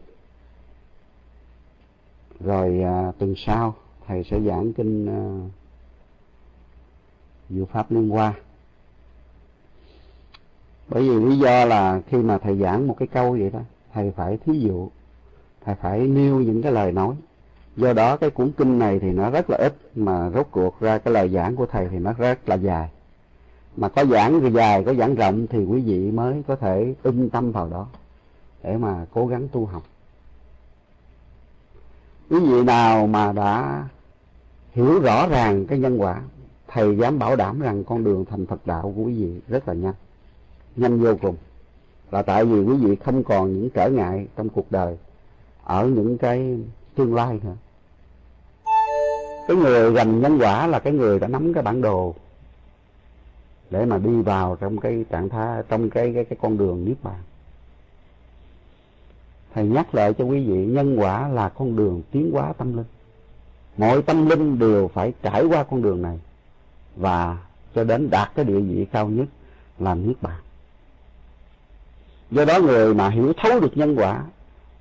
Rồi 2.41 2.83
à, 2.83 3.13
tuần 3.19 3.35
sau 3.37 3.75
thầy 4.07 4.25
sẽ 4.25 4.41
giảng 4.41 4.73
kinh 4.73 5.07
à, 5.07 5.21
diệu 7.51 7.65
pháp 7.65 7.93
liên 7.93 8.09
hoa. 8.09 8.35
Bởi 10.89 11.03
vì 11.03 11.25
lý 11.25 11.39
do 11.39 11.65
là 11.65 12.01
khi 12.07 12.19
mà 12.19 12.39
thầy 12.39 12.57
giảng 12.59 12.89
một 12.89 12.97
cái 12.99 13.09
câu 13.09 13.31
vậy 13.33 13.51
đó 13.51 13.61
thầy 13.93 14.11
phải 14.11 14.39
thí 14.45 14.61
dụ 14.61 14.89
thầy 15.65 15.75
phải 15.75 16.01
nêu 16.01 16.41
những 16.41 16.63
cái 16.63 16.73
lời 16.73 16.93
nói 16.93 17.17
do 17.77 17.93
đó 17.93 18.17
cái 18.17 18.31
cuốn 18.31 18.53
kinh 18.57 18.79
này 18.79 18.99
thì 18.99 19.13
nó 19.13 19.31
rất 19.31 19.51
là 19.51 19.57
ít, 19.57 19.75
mà 19.95 20.31
rốt 20.31 20.47
cuộc 20.51 20.81
ra 20.81 20.99
cái 20.99 21.15
lời 21.15 21.29
giảng 21.29 21.57
của 21.57 21.67
thầy 21.67 21.89
thì 21.89 21.99
nó 21.99 22.13
rất 22.13 22.49
là 22.49 22.55
dài. 22.55 22.91
Mà 23.77 23.89
có 23.89 24.05
giảng 24.05 24.53
dài, 24.55 24.85
có 24.85 24.95
giảng 24.95 25.15
rộng 25.15 25.47
thì 25.47 25.65
quý 25.65 25.81
vị 25.81 26.11
mới 26.11 26.43
có 26.47 26.57
thể 26.57 26.95
ưng 27.03 27.31
tâm 27.31 27.53
vào 27.53 27.69
đó 27.69 27.87
để 28.63 28.77
mà 28.77 29.07
cố 29.15 29.27
gắng 29.27 29.49
tu 29.53 29.67
học. 29.67 29.83
Quý 32.31 32.41
vị 32.41 32.63
nào 32.65 33.07
mà 33.07 33.33
đã 33.33 33.85
hiểu 34.73 35.01
rõ 35.01 35.29
ràng 35.29 35.67
cái 35.67 35.79
nhân 35.79 35.99
quả, 35.99 36.23
thầy 36.69 36.97
dám 36.97 37.19
bảo 37.19 37.37
đảm 37.37 37.61
rằng 37.61 37.85
con 37.85 38.05
đường 38.05 38.25
thành 38.25 38.47
phật 38.47 38.67
đạo 38.67 38.93
của 38.97 39.03
quý 39.03 39.15
vị 39.15 39.41
rất 39.49 39.69
là 39.69 39.75
nhanh 39.75 39.95
nhanh 40.77 41.01
vô 41.01 41.15
cùng. 41.23 41.37
Là 42.11 42.23
tại 42.23 42.45
vì 42.45 42.63
quý 42.63 42.77
vị 42.77 42.97
không 42.97 43.25
còn 43.25 43.53
những 43.53 43.71
trở 43.71 43.91
ngại 43.91 44.27
trong 44.37 44.49
cuộc 44.49 44.73
đời 44.73 44.97
ở 45.65 45.87
những 45.87 46.19
cái 46.19 46.59
tương 47.01 47.15
lai 47.15 47.41
nữa. 47.43 47.57
Cái 49.49 49.57
người 49.57 49.93
gành 49.93 50.21
nhân 50.21 50.39
quả 50.39 50.67
là 50.67 50.79
cái 50.79 50.93
người 50.93 51.19
đã 51.19 51.29
nắm 51.29 51.55
cái 51.55 51.63
bản 51.63 51.81
đồ 51.81 52.15
để 53.71 53.85
mà 53.85 53.99
đi 53.99 54.23
vào 54.23 54.57
trong 54.61 54.81
cái 54.81 55.05
trạng 55.11 55.29
thái, 55.29 55.63
trong 55.69 55.91
cái 55.91 56.13
cái 56.15 56.25
cái 56.25 56.39
con 56.43 56.59
đường 56.59 56.85
niết 56.85 56.97
bàn. 57.03 57.19
Thầy 59.55 59.65
nhắc 59.65 59.95
lại 59.95 60.15
cho 60.15 60.25
quý 60.25 60.45
vị, 60.45 60.67
nhân 60.67 60.97
quả 60.97 61.29
là 61.29 61.49
con 61.49 61.77
đường 61.77 62.03
tiến 62.11 62.31
hóa 62.33 62.53
tâm 62.53 62.77
linh. 62.77 62.87
Mọi 63.77 64.03
tâm 64.03 64.29
linh 64.29 64.59
đều 64.59 64.89
phải 64.89 65.13
trải 65.23 65.45
qua 65.45 65.63
con 65.63 65.83
đường 65.83 66.03
này 66.03 66.21
và 66.97 67.39
cho 67.75 67.85
đến 67.85 68.11
đạt 68.11 68.31
cái 68.35 68.45
địa 68.45 68.61
vị 68.61 68.87
cao 68.93 69.09
nhất 69.09 69.29
là 69.79 69.95
niết 69.95 70.23
bàn. 70.23 70.41
Do 72.31 72.45
đó 72.45 72.59
người 72.59 72.95
mà 72.95 73.09
hiểu 73.09 73.33
thấu 73.37 73.61
được 73.61 73.77
nhân 73.77 73.95
quả 73.97 74.25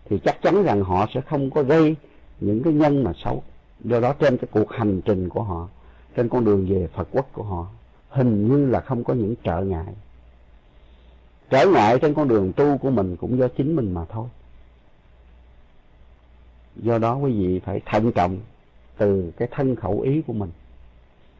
thì 0.05 0.19
chắc 0.19 0.41
chắn 0.41 0.63
rằng 0.63 0.83
họ 0.83 1.07
sẽ 1.13 1.21
không 1.21 1.49
có 1.49 1.63
gây 1.63 1.95
những 2.39 2.63
cái 2.63 2.73
nhân 2.73 3.03
mà 3.03 3.13
xấu. 3.23 3.43
Do 3.83 3.99
đó 3.99 4.13
trên 4.13 4.37
cái 4.37 4.47
cuộc 4.51 4.71
hành 4.71 5.01
trình 5.01 5.29
của 5.29 5.43
họ, 5.43 5.67
trên 6.15 6.29
con 6.29 6.45
đường 6.45 6.65
về 6.69 6.87
phật 6.87 7.07
quốc 7.11 7.29
của 7.33 7.43
họ, 7.43 7.67
hình 8.09 8.47
như 8.47 8.69
là 8.69 8.79
không 8.79 9.03
có 9.03 9.13
những 9.13 9.35
trở 9.43 9.61
ngại. 9.61 9.93
Trở 11.49 11.67
ngại 11.67 11.99
trên 11.99 12.13
con 12.13 12.27
đường 12.27 12.53
tu 12.53 12.77
của 12.77 12.89
mình 12.89 13.15
cũng 13.15 13.37
do 13.37 13.47
chính 13.47 13.75
mình 13.75 13.91
mà 13.91 14.05
thôi. 14.05 14.27
Do 16.75 16.97
đó 16.97 17.15
quý 17.15 17.31
vị 17.31 17.59
phải 17.59 17.81
thận 17.85 18.11
trọng 18.11 18.37
từ 18.97 19.31
cái 19.37 19.47
thân 19.51 19.75
khẩu 19.75 20.01
ý 20.01 20.21
của 20.21 20.33
mình, 20.33 20.51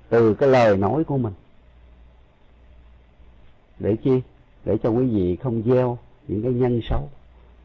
từ 0.10 0.34
cái 0.34 0.50
lời 0.50 0.78
nói 0.78 1.04
của 1.04 1.18
mình. 1.18 1.34
Để 3.80 3.96
chi? 4.04 4.22
Để 4.66 4.78
cho 4.84 4.90
quý 4.90 5.08
vị 5.08 5.36
không 5.36 5.64
gieo 5.66 5.98
những 6.28 6.44
cái 6.44 6.54
nhân 6.54 6.82
xấu. 6.90 7.10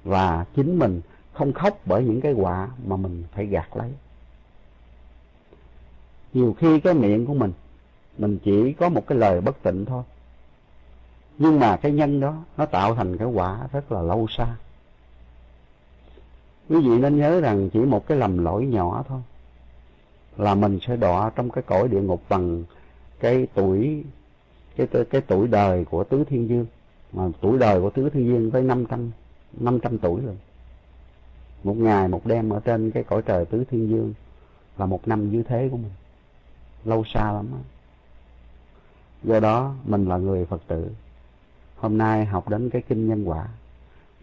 Và 0.05 0.47
chính 0.57 0.79
mình 0.79 1.01
không 1.35 1.53
khóc 1.53 1.79
bởi 1.87 2.05
những 2.05 2.21
cái 2.21 2.33
quả 2.33 2.69
mà 2.87 2.97
mình 2.97 3.25
phải 3.33 3.47
gạt 3.47 3.77
lấy. 3.77 3.91
Nhiều 6.33 6.55
khi 6.59 6.81
cái 6.81 6.95
miệng 6.95 7.27
của 7.27 7.35
mình 7.35 7.53
mình 8.19 8.39
chỉ 8.45 8.73
có 8.73 8.89
một 8.89 9.07
cái 9.07 9.19
lời 9.19 9.41
bất 9.41 9.63
tịnh 9.63 9.85
thôi. 9.85 10.03
Nhưng 11.39 11.61
mà 11.61 11.77
cái 11.77 11.93
nhân 11.93 12.21
đó, 12.21 12.37
nó 12.57 12.67
tạo 12.67 12.95
thành 12.95 13.17
cái 13.17 13.29
quả 13.29 13.69
rất 13.73 13.93
là 13.93 14.03
lâu 14.03 14.27
xa. 14.31 14.57
Quý 16.69 16.81
vị 16.81 16.99
nên 16.99 17.19
nhớ 17.19 17.41
rằng 17.41 17.71
chỉ 17.73 17.79
một 17.79 18.07
cái 18.07 18.19
lầm 18.19 18.45
lỗi 18.45 18.67
nhỏ 18.67 19.05
thôi 19.09 19.21
là 20.37 20.55
mình 20.55 20.79
sẽ 20.83 20.97
đọa 20.97 21.31
trong 21.37 21.51
cái 21.51 21.63
cõi 21.67 21.89
địa 21.89 22.01
ngục 22.01 22.23
bằng 22.29 22.65
cái 23.21 23.47
tuổi, 23.55 24.05
cái 24.77 24.87
cái 25.11 25.21
tuổi 25.21 25.49
đời 25.49 25.85
của 25.85 26.05
tứ 26.05 26.25
thiên 26.25 26.49
dương 26.49 26.67
mà 27.13 27.29
tuổi 27.41 27.59
đời 27.59 27.81
của 27.81 27.91
tứ 27.91 28.11
thiên 28.11 28.27
dương 28.27 28.51
tới 28.51 28.63
năm 28.63 28.87
trăm 28.87 29.11
năm 29.53 29.79
trăm 29.81 29.99
tuổi 29.99 30.21
rồi 30.27 30.37
một 31.65 31.77
ngày, 31.77 32.09
một 32.09 32.27
đêm 32.27 32.51
ở 32.51 32.61
trên 32.65 32.91
cái 32.91 33.05
cõi 33.05 33.23
trời 33.27 33.45
tứ 33.45 33.65
thiên 33.71 33.89
dương 33.89 34.15
là 34.79 34.87
một 34.87 35.09
năm 35.09 35.31
dưới 35.31 35.43
thế 35.49 35.69
của 35.71 35.77
mình. 35.77 35.93
Lâu 36.85 37.05
xa 37.15 37.33
lắm 37.33 37.47
đó. 37.51 37.59
do 39.23 39.41
đó, 39.41 39.75
mình 39.85 40.09
là 40.09 40.17
người 40.17 40.45
phật 40.45 40.63
tử. 40.67 40.91
Hôm 41.77 41.99
nay 41.99 42.25
học 42.25 42.49
đến 42.49 42.71
cái 42.71 42.83
kinh 42.89 43.09
nhân 43.09 43.25
quả, 43.29 43.49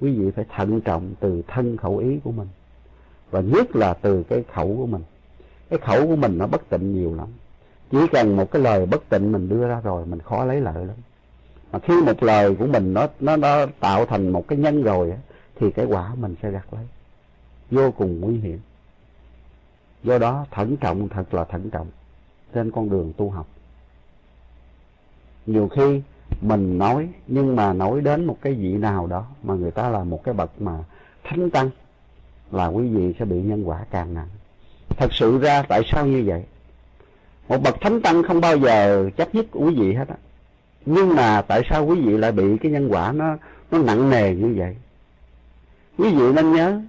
quý 0.02 0.12
vị 0.12 0.32
phải 0.32 0.46
thận 0.56 0.82
trọng 0.82 1.14
từ 1.20 1.42
thân 1.48 1.78
khẩu 1.78 1.98
ý 1.98 2.20
của 2.24 2.32
mình. 2.32 2.48
Và 3.32 3.42
nhất 3.42 3.76
là 3.76 3.94
từ 3.94 4.24
cái 4.24 4.44
khẩu 4.54 4.76
của 4.78 4.86
mình. 4.86 5.04
Cái 5.70 5.80
khẩu 5.80 6.08
của 6.08 6.16
mình 6.16 6.38
nó 6.38 6.48
bất 6.48 6.70
tịnh 6.70 6.96
nhiều 6.96 7.16
lắm. 7.16 7.28
Chỉ 7.92 7.98
cần 8.12 8.36
một 8.36 8.52
cái 8.52 8.62
lời 8.62 8.86
bất 8.86 9.10
tịnh 9.10 9.32
mình 9.32 9.50
đưa 9.50 9.68
ra 9.68 9.82
rồi, 9.84 10.06
mình 10.06 10.20
khó 10.20 10.46
lấy 10.46 10.62
lợi 10.62 10.86
lắm. 10.86 10.98
Mà 11.72 11.80
khi 11.80 12.02
một 12.02 12.24
lời 12.24 12.56
của 12.56 12.68
mình 12.68 12.94
nó 12.94 13.08
nó 13.20 13.38
nó 13.38 13.66
tạo 13.80 14.06
thành 14.06 14.30
một 14.30 14.48
cái 14.48 14.58
nhân 14.58 14.84
rồi 14.84 15.14
thì 15.56 15.72
cái 15.72 15.86
quả 15.86 16.16
mình 16.16 16.36
sẽ 16.42 16.52
gặt 16.52 16.74
lấy 16.74 16.88
vô 17.72 17.92
cùng 17.92 18.22
nguy 18.22 18.40
hiểm. 18.40 18.60
Do 20.04 20.18
đó, 20.18 20.46
thận 20.52 20.78
trọng 20.78 21.10
thật 21.10 21.34
là 21.34 21.44
thận 21.44 21.70
trọng 21.70 21.88
trên 22.54 22.72
con 22.72 22.90
đường 22.90 23.14
tu 23.18 23.30
học. 23.30 23.48
Nhiều 25.46 25.68
khi 25.68 26.02
mình 26.42 26.78
nói, 26.78 27.10
nhưng 27.28 27.56
mà 27.56 27.74
nói 27.74 28.02
đến 28.02 28.26
một 28.26 28.38
cái 28.42 28.54
vị 28.54 28.74
nào 28.74 29.08
đó 29.08 29.26
mà 29.44 29.54
người 29.54 29.72
ta 29.72 29.90
là 29.90 30.04
một 30.04 30.24
cái 30.24 30.34
bậc 30.34 30.62
mà 30.62 30.78
thánh 31.24 31.50
tăng, 31.50 31.70
là 32.52 32.68
quý 32.68 32.88
vị 32.88 33.14
sẽ 33.20 33.26
bị 33.26 33.42
nhân 33.42 33.64
quả 33.64 33.86
càng 33.92 34.14
nặng. 34.14 34.28
Thật 34.90 35.14
sự 35.14 35.40
ra, 35.40 35.64
tại 35.64 35.82
sao 35.92 36.06
như 36.06 36.24
vậy? 36.26 36.44
Một 37.48 37.58
bậc 37.64 37.82
thánh 37.82 38.02
tăng 38.02 38.24
không 38.24 38.42
bao 38.42 38.58
giờ 38.58 39.10
chấp 39.18 39.36
nhất 39.36 39.46
quý 39.52 39.76
vị 39.76 39.94
hết 39.94 40.08
á. 40.08 40.16
Nhưng 40.86 41.16
mà 41.16 41.42
tại 41.42 41.62
sao 41.70 41.86
quý 41.86 42.02
vị 42.02 42.18
lại 42.18 42.32
bị 42.32 42.58
cái 42.58 42.72
nhân 42.72 42.88
quả 42.92 43.12
nó 43.12 43.38
nó 43.72 43.78
nặng 43.78 44.10
nề 44.10 44.36
như 44.36 44.54
vậy? 44.58 44.76
Quý 45.98 46.10
vị 46.16 46.34
nên 46.36 46.52
nhớ 46.52 46.82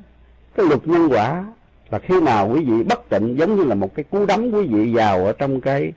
cái 0.57 0.66
luật 0.66 0.89
nhân 0.89 1.09
quả 1.11 1.45
là 1.91 1.99
khi 1.99 2.20
nào 2.20 2.49
quý 2.49 2.65
vị 2.65 2.83
bất 2.83 3.09
tịnh 3.09 3.39
giống 3.39 3.57
như 3.57 3.65
là 3.65 3.74
một 3.74 3.95
cái 3.95 4.05
cú 4.11 4.27
đấm 4.27 4.51
quý 4.51 4.66
vị 4.66 4.93
vào 4.95 5.27
ở 5.27 5.33
trong 5.33 5.61
cái 5.61 5.93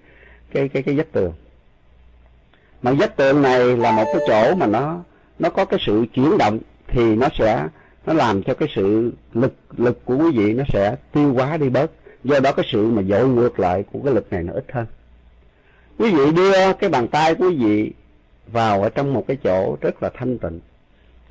cái 0.52 0.70
cái 0.70 0.84
cái 0.84 0.96
vách 0.96 1.12
tường. 1.12 1.34
Mà 2.82 2.92
vách 2.92 3.16
tường 3.16 3.42
này 3.42 3.78
là 3.78 3.92
một 3.92 4.06
cái 4.06 4.22
chỗ 4.28 4.56
mà 4.56 4.68
nó 4.68 5.04
nó 5.40 5.50
có 5.50 5.66
cái 5.66 5.80
sự 5.86 6.06
chuyển 6.14 6.38
động 6.38 6.60
thì 6.88 7.16
nó 7.16 7.28
sẽ, 7.34 7.68
nó 8.06 8.14
làm 8.14 8.44
cho 8.44 8.54
cái 8.54 8.70
sự 8.76 9.12
lực 9.34 9.54
lực 9.78 10.06
của 10.06 10.18
quý 10.18 10.32
vị 10.38 10.54
nó 10.54 10.64
sẽ 10.74 10.96
tiêu 11.12 11.34
hóa 11.34 11.58
đi 11.58 11.70
bớt. 11.70 11.92
Do 12.24 12.40
đó 12.40 12.52
cái 12.52 12.66
sự 12.72 12.86
mà 12.86 13.02
dội 13.02 13.28
ngược 13.28 13.60
lại 13.60 13.84
của 13.92 14.00
cái 14.04 14.14
lực 14.14 14.32
này 14.32 14.44
nó 14.44 14.54
ít 14.54 14.66
hơn. 14.72 14.86
Quý 15.98 16.12
vị 16.12 16.32
đưa 16.32 16.74
cái 16.74 16.90
bàn 16.90 17.08
tay 17.08 17.36
của 17.36 17.50
quý 17.50 17.56
vị 17.56 17.92
vào 18.48 18.82
ở 18.82 18.90
trong 18.90 19.14
một 19.14 19.28
cái 19.28 19.38
chỗ 19.44 19.78
rất 19.82 20.04
là 20.04 20.10
thanh 20.14 20.38
tịnh. 20.38 20.60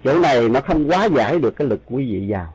Chỗ 0.05 0.19
này 0.19 0.49
nó 0.49 0.61
không 0.61 0.91
quá 0.91 1.05
giải 1.05 1.39
được 1.39 1.57
cái 1.57 1.69
lực 1.69 1.81
quý 1.87 2.13
vị 2.13 2.27
vào 2.29 2.55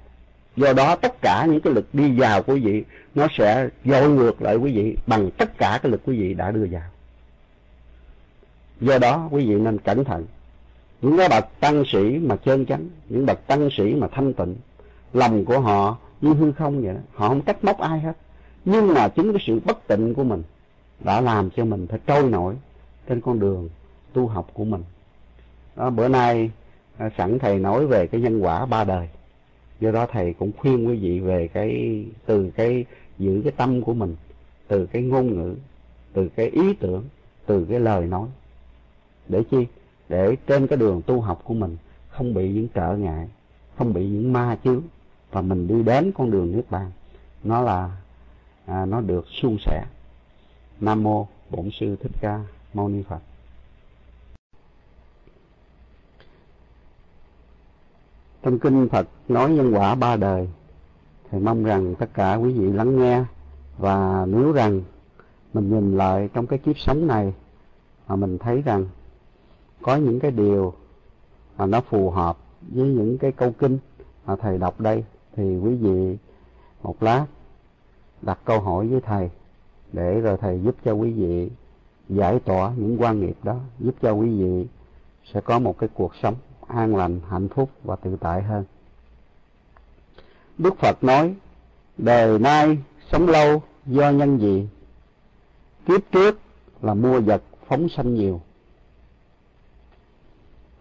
do 0.55 0.73
đó 0.73 0.95
tất 0.95 1.21
cả 1.21 1.45
những 1.49 1.61
cái 1.61 1.73
lực 1.73 1.88
đi 1.93 2.19
vào 2.19 2.43
của 2.43 2.53
quý 2.53 2.59
vị 2.59 2.84
nó 3.15 3.27
sẽ 3.38 3.69
dội 3.85 4.09
ngược 4.09 4.41
lại 4.41 4.55
quý 4.55 4.76
vị 4.76 4.97
bằng 5.07 5.31
tất 5.31 5.57
cả 5.57 5.80
cái 5.84 5.91
lực 5.91 6.01
quý 6.05 6.19
vị 6.19 6.34
đã 6.34 6.51
đưa 6.51 6.67
vào. 6.71 6.84
Do 8.81 8.99
đó 8.99 9.27
quý 9.31 9.45
vị 9.45 9.55
nên 9.55 9.77
cẩn 9.77 10.03
thận. 10.03 10.26
Những 11.01 11.17
cái 11.17 11.30
bậc 11.30 11.59
tăng 11.59 11.84
sĩ 11.88 12.17
mà 12.17 12.35
chân 12.35 12.65
chánh 12.65 12.89
những 13.09 13.26
bậc 13.26 13.47
tăng 13.47 13.69
sĩ 13.77 13.93
mà 13.93 14.07
thanh 14.07 14.34
tịnh 14.34 14.55
lòng 15.13 15.45
của 15.45 15.59
họ 15.59 15.97
như 16.21 16.34
hư 16.34 16.51
không 16.51 16.81
vậy 16.81 16.93
đó 16.93 16.99
họ 17.13 17.30
không 17.30 17.41
trách 17.41 17.63
móc 17.63 17.80
ai 17.80 17.99
hết. 17.99 18.13
Nhưng 18.65 18.93
mà 18.93 19.07
chính 19.07 19.34
cái 19.34 19.43
sự 19.47 19.59
bất 19.65 19.88
tịnh 19.88 20.13
của 20.13 20.23
mình 20.23 20.43
đã 20.99 21.21
làm 21.21 21.49
cho 21.49 21.65
mình 21.65 21.88
phải 21.88 21.99
trôi 22.07 22.23
nổi 22.23 22.55
trên 23.07 23.21
con 23.21 23.39
đường 23.39 23.69
tu 24.13 24.27
học 24.27 24.47
của 24.53 24.65
mình. 24.65 24.84
Đó, 25.76 25.89
bữa 25.89 26.07
nay 26.07 26.51
à, 26.97 27.09
sẵn 27.17 27.39
thầy 27.39 27.59
nói 27.59 27.88
về 27.88 28.07
cái 28.07 28.21
nhân 28.21 28.39
quả 28.39 28.65
ba 28.65 28.84
đời 28.84 29.07
do 29.80 29.91
đó 29.91 30.06
thầy 30.11 30.34
cũng 30.34 30.51
khuyên 30.57 30.88
quý 30.88 30.95
vị 30.95 31.19
về 31.19 31.47
cái 31.47 32.03
từ 32.26 32.51
cái 32.51 32.85
giữ 33.18 33.41
cái 33.43 33.53
tâm 33.57 33.81
của 33.81 33.93
mình 33.93 34.15
từ 34.68 34.85
cái 34.85 35.01
ngôn 35.01 35.35
ngữ 35.35 35.56
từ 36.14 36.30
cái 36.30 36.49
ý 36.49 36.73
tưởng 36.73 37.03
từ 37.45 37.65
cái 37.69 37.80
lời 37.80 38.07
nói. 38.07 38.27
Để 39.27 39.43
chi? 39.51 39.68
Để 40.10 40.35
trên 40.47 40.68
cái 40.68 40.77
đường 40.77 41.01
tu 41.06 41.22
học 41.22 41.41
của 41.43 41.53
mình 41.53 41.77
không 42.10 42.34
bị 42.34 42.49
những 42.49 42.68
trở 42.73 42.97
ngại 42.97 43.27
không 43.77 43.93
bị 43.93 44.10
những 44.10 44.34
ma 44.34 44.57
chướng 44.64 44.81
và 45.31 45.41
mình 45.41 45.68
đi 45.68 45.84
đến 45.84 46.11
con 46.15 46.31
đường 46.31 46.51
nước 46.51 46.64
bàn 46.69 46.91
nó 47.43 47.61
là 47.61 47.97
à, 48.65 48.85
nó 48.85 49.01
được 49.01 49.26
suôn 49.41 49.57
sẻ. 49.65 49.85
Nam 50.80 51.03
mô 51.03 51.27
bổn 51.49 51.69
sư 51.80 51.95
thích 51.95 52.11
ca 52.22 52.39
mâu 52.73 52.89
ni 52.89 53.03
phật. 53.03 53.19
Trong 58.44 58.60
kinh 58.60 58.90
phật 58.90 59.07
nói 59.28 59.52
nhân 59.52 59.74
quả 59.76 59.95
ba 59.95 60.16
đời, 60.16 60.49
thì 61.32 61.40
mong 61.40 61.64
rằng 61.64 61.95
tất 61.95 62.14
cả 62.14 62.36
quý 62.36 62.53
vị 62.53 62.72
lắng 62.72 62.99
nghe 62.99 63.24
và 63.78 64.26
nếu 64.26 64.52
rằng 64.52 64.82
mình 65.53 65.70
nhìn 65.70 65.98
lại 65.98 66.30
trong 66.34 66.48
cái 66.48 66.60
kiếp 66.60 66.80
sống 66.80 67.07
này 67.07 67.34
mà 68.07 68.16
mình 68.16 68.38
thấy 68.38 68.61
rằng 68.61 68.86
có 69.82 69.95
những 69.95 70.20
cái 70.20 70.32
điều 70.32 70.74
mà 71.57 71.66
nó 71.66 71.82
phù 71.82 72.10
hợp 72.10 72.38
với 72.61 72.88
những 72.88 73.18
cái 73.18 73.32
câu 73.32 73.52
kinh 73.52 73.78
mà 74.26 74.36
thầy 74.36 74.57
đọc 74.57 74.80
đây, 74.80 75.03
thì 75.36 75.57
quý 75.57 75.76
vị 75.76 76.18
một 76.84 77.03
lát 77.03 77.26
đặt 78.22 78.40
câu 78.45 78.60
hỏi 78.60 78.88
với 78.88 79.02
thầy 79.02 79.30
để 79.94 80.22
rồi 80.22 80.38
thầy 80.38 80.61
giúp 80.64 80.76
cho 80.86 80.94
quý 80.94 81.11
vị 81.11 81.49
giải 82.10 82.40
tỏa 82.40 82.72
những 82.78 83.02
quan 83.02 83.20
nghiệp 83.20 83.38
đó, 83.44 83.56
giúp 83.80 83.95
cho 84.02 84.11
quý 84.11 84.30
vị 84.30 84.68
sẽ 85.34 85.41
có 85.41 85.60
một 85.60 85.78
cái 85.78 85.90
cuộc 85.94 86.16
sống 86.16 86.36
an 86.70 86.96
lành, 86.96 87.20
hạnh 87.30 87.48
phúc 87.50 87.70
và 87.84 87.96
tự 87.96 88.18
tại 88.22 88.41
hơn. 88.41 88.64
Đức 90.58 90.78
phật 90.80 91.04
nói, 91.04 91.36
đời 91.98 92.40
nay 92.40 92.78
sống 93.12 93.28
lâu 93.28 93.62
do 93.86 94.10
nhân 94.10 94.40
gì? 94.40 94.68
Kiếp 95.86 96.02
trước 96.12 96.40
là 96.82 96.94
mua 96.94 97.22
vật 97.22 97.44
phóng 97.68 97.90
sanh 97.90 98.16
nhiều. 98.16 98.41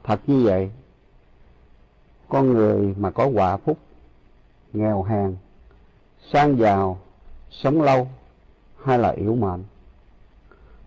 Thật 0.04 0.20
như 0.26 0.44
vậy, 0.44 0.70
con 2.28 2.52
người 2.52 2.94
mà 2.98 3.10
có 3.10 3.26
quả 3.26 3.56
phúc, 3.56 3.78
nghèo 4.72 5.02
hèn, 5.02 5.36
sang 6.32 6.58
giàu, 6.58 6.98
sống 7.50 7.82
lâu 7.82 8.08
hay 8.84 8.98
là 8.98 9.10
yếu 9.10 9.34
mệnh, 9.34 9.64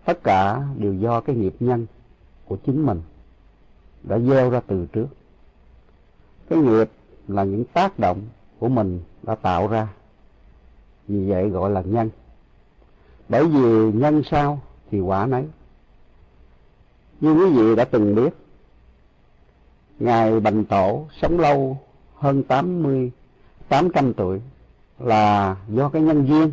tất 0.04 0.22
cả 0.24 0.62
đều 0.76 0.94
do 0.94 1.20
cái 1.20 1.36
nghiệp 1.36 1.54
nhân 1.60 1.86
của 2.44 2.56
chính 2.66 2.86
mình 2.86 3.00
đã 4.02 4.18
gieo 4.18 4.50
ra 4.50 4.60
từ 4.66 4.86
trước. 4.92 5.06
Cái 6.48 6.58
nghiệp 6.58 6.90
là 7.28 7.44
những 7.44 7.64
tác 7.64 7.98
động 7.98 8.22
của 8.58 8.68
mình 8.68 9.00
đã 9.22 9.34
tạo 9.34 9.68
ra. 9.68 9.88
Vì 11.08 11.30
vậy 11.30 11.48
gọi 11.48 11.70
là 11.70 11.82
nhân. 11.82 12.10
Bởi 13.28 13.46
vì 13.46 13.92
nhân 13.92 14.22
sao 14.30 14.60
thì 14.90 15.00
quả 15.00 15.26
nấy. 15.26 15.44
Như 17.20 17.32
quý 17.32 17.50
vị 17.50 17.76
đã 17.76 17.84
từng 17.84 18.14
biết, 18.14 18.34
ngài 19.98 20.40
bành 20.40 20.64
tổ 20.64 21.06
sống 21.22 21.40
lâu 21.40 21.78
hơn 22.14 22.42
tám 22.42 22.82
mươi, 22.82 23.10
tám 23.68 23.88
trăm 23.94 24.14
tuổi 24.14 24.40
là 24.98 25.56
do 25.68 25.88
cái 25.88 26.02
nhân 26.02 26.26
duyên. 26.26 26.52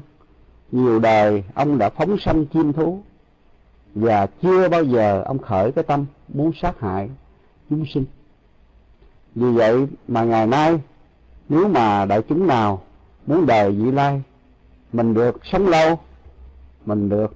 Nhiều 0.71 0.99
đời 0.99 1.43
ông 1.53 1.77
đã 1.77 1.89
phóng 1.89 2.17
sanh 2.19 2.45
chim 2.45 2.73
thú 2.73 3.01
và 3.95 4.27
chưa 4.41 4.69
bao 4.69 4.83
giờ 4.83 5.23
ông 5.25 5.39
khởi 5.39 5.71
cái 5.71 5.83
tâm 5.83 6.05
muốn 6.27 6.51
sát 6.61 6.79
hại 6.79 7.09
chúng 7.69 7.85
sinh. 7.85 8.05
Vì 9.35 9.51
vậy 9.51 9.87
mà 10.07 10.23
ngày 10.23 10.47
nay 10.47 10.79
nếu 11.49 11.67
mà 11.67 12.05
đại 12.05 12.21
chúng 12.29 12.47
nào 12.47 12.81
muốn 13.27 13.45
đời 13.45 13.71
vị 13.71 13.91
lai 13.91 14.21
mình 14.93 15.13
được 15.13 15.45
sống 15.45 15.67
lâu 15.67 15.99
mình 16.85 17.09
được 17.09 17.33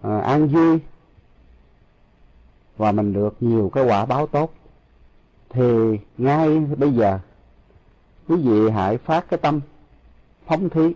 à, 0.00 0.18
an 0.18 0.48
vui 0.48 0.78
và 2.76 2.92
mình 2.92 3.12
được 3.12 3.36
nhiều 3.40 3.70
cái 3.74 3.84
quả 3.84 4.06
báo 4.06 4.26
tốt 4.26 4.52
thì 5.50 5.98
ngay 6.18 6.58
bây 6.58 6.92
giờ 6.92 7.18
quý 8.28 8.36
vị 8.36 8.70
hãy 8.70 8.98
phát 8.98 9.28
cái 9.30 9.38
tâm 9.38 9.60
phóng 10.46 10.68
thí. 10.68 10.94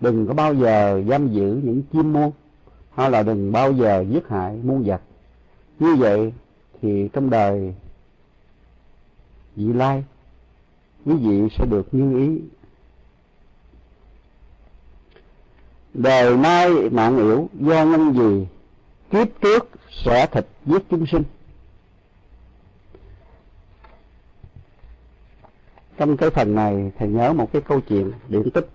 Đừng 0.00 0.26
có 0.26 0.34
bao 0.34 0.54
giờ 0.54 1.02
giam 1.08 1.28
giữ 1.28 1.60
những 1.64 1.82
chim 1.92 2.12
muôn 2.12 2.32
hay 2.94 3.10
là 3.10 3.22
đừng 3.22 3.52
bao 3.52 3.72
giờ 3.72 4.04
giết 4.10 4.28
hại 4.28 4.60
muôn 4.62 4.82
vật. 4.86 5.00
Như 5.78 5.94
vậy 5.94 6.32
thì 6.84 7.08
trong 7.12 7.30
đời 7.30 7.74
vị 9.56 9.72
lai, 9.72 10.04
quý 11.06 11.14
vị 11.14 11.48
sẽ 11.58 11.66
được 11.66 11.94
như 11.94 12.18
ý. 12.18 12.40
Đời 15.94 16.36
nay 16.36 16.70
mạng 16.90 17.16
yểu 17.16 17.48
do 17.60 17.84
nhân 17.84 18.12
gì? 18.12 18.46
Kiếp 19.10 19.40
trước 19.40 19.68
sẽ 20.04 20.26
thịt 20.26 20.46
giết 20.66 20.82
chúng 20.90 21.06
sinh. 21.06 21.22
Trong 25.96 26.16
cái 26.16 26.30
phần 26.30 26.54
này, 26.54 26.92
thầy 26.98 27.08
nhớ 27.08 27.32
một 27.32 27.52
cái 27.52 27.62
câu 27.62 27.80
chuyện 27.80 28.12
điển 28.28 28.50
tích. 28.50 28.68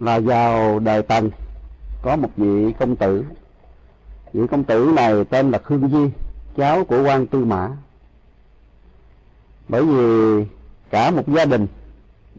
Là 0.00 0.18
vào 0.20 0.78
đời 0.78 1.02
tần, 1.02 1.30
có 2.02 2.16
một 2.16 2.30
vị 2.36 2.72
công 2.78 2.96
tử 2.96 3.24
vị 4.32 4.46
công 4.50 4.64
tử 4.64 4.92
này 4.96 5.24
tên 5.24 5.50
là 5.50 5.58
khương 5.58 5.88
di 5.88 6.10
cháu 6.56 6.84
của 6.84 7.02
quan 7.02 7.26
tư 7.26 7.44
mã. 7.44 7.70
Bởi 9.68 9.84
vì 9.84 10.44
cả 10.90 11.10
một 11.10 11.28
gia 11.28 11.44
đình 11.44 11.66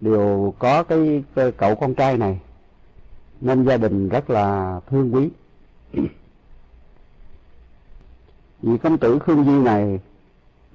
đều 0.01 0.53
có 0.59 0.83
cái, 0.83 1.23
cái 1.35 1.51
cậu 1.51 1.75
con 1.75 1.95
trai 1.95 2.17
này 2.17 2.39
nên 3.41 3.65
gia 3.65 3.77
đình 3.77 4.09
rất 4.09 4.29
là 4.29 4.79
thương 4.89 5.15
quý. 5.15 5.29
Vì 8.61 8.77
công 8.77 8.97
tử 8.97 9.19
khương 9.19 9.45
di 9.45 9.51
này 9.51 9.99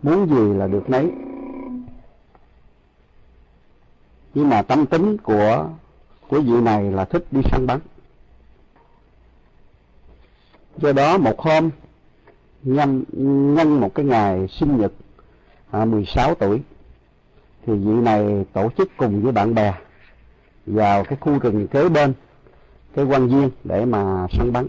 muốn 0.03 0.29
gì 0.29 0.59
là 0.59 0.67
được 0.67 0.91
nấy. 0.91 1.11
Nhưng 4.35 4.49
mà 4.49 4.63
tâm 4.63 4.87
tính 4.87 5.17
của 5.19 5.69
của 6.29 6.41
vị 6.41 6.61
này 6.61 6.91
là 6.91 7.05
thích 7.05 7.27
đi 7.31 7.41
săn 7.51 7.67
bắn 7.67 7.81
do 10.77 10.93
đó 10.93 11.19
một 11.19 11.41
hôm 11.41 11.71
nhân, 12.63 13.05
nhân 13.55 13.81
một 13.81 13.95
cái 13.95 14.07
ngày 14.07 14.49
sinh 14.49 14.81
nhật 14.81 14.93
à, 15.71 15.85
16 15.85 16.35
tuổi 16.35 16.61
thì 17.67 17.73
vị 17.73 17.93
này 17.93 18.45
tổ 18.53 18.71
chức 18.79 18.91
cùng 18.97 19.23
với 19.23 19.33
bạn 19.33 19.55
bè 19.55 19.75
vào 20.67 21.05
cái 21.05 21.19
khu 21.21 21.39
rừng 21.39 21.67
kế 21.69 21.89
bên 21.89 22.13
cái 22.95 23.05
quan 23.05 23.29
viên 23.29 23.51
để 23.65 23.85
mà 23.85 24.27
săn 24.33 24.53
bắn. 24.53 24.69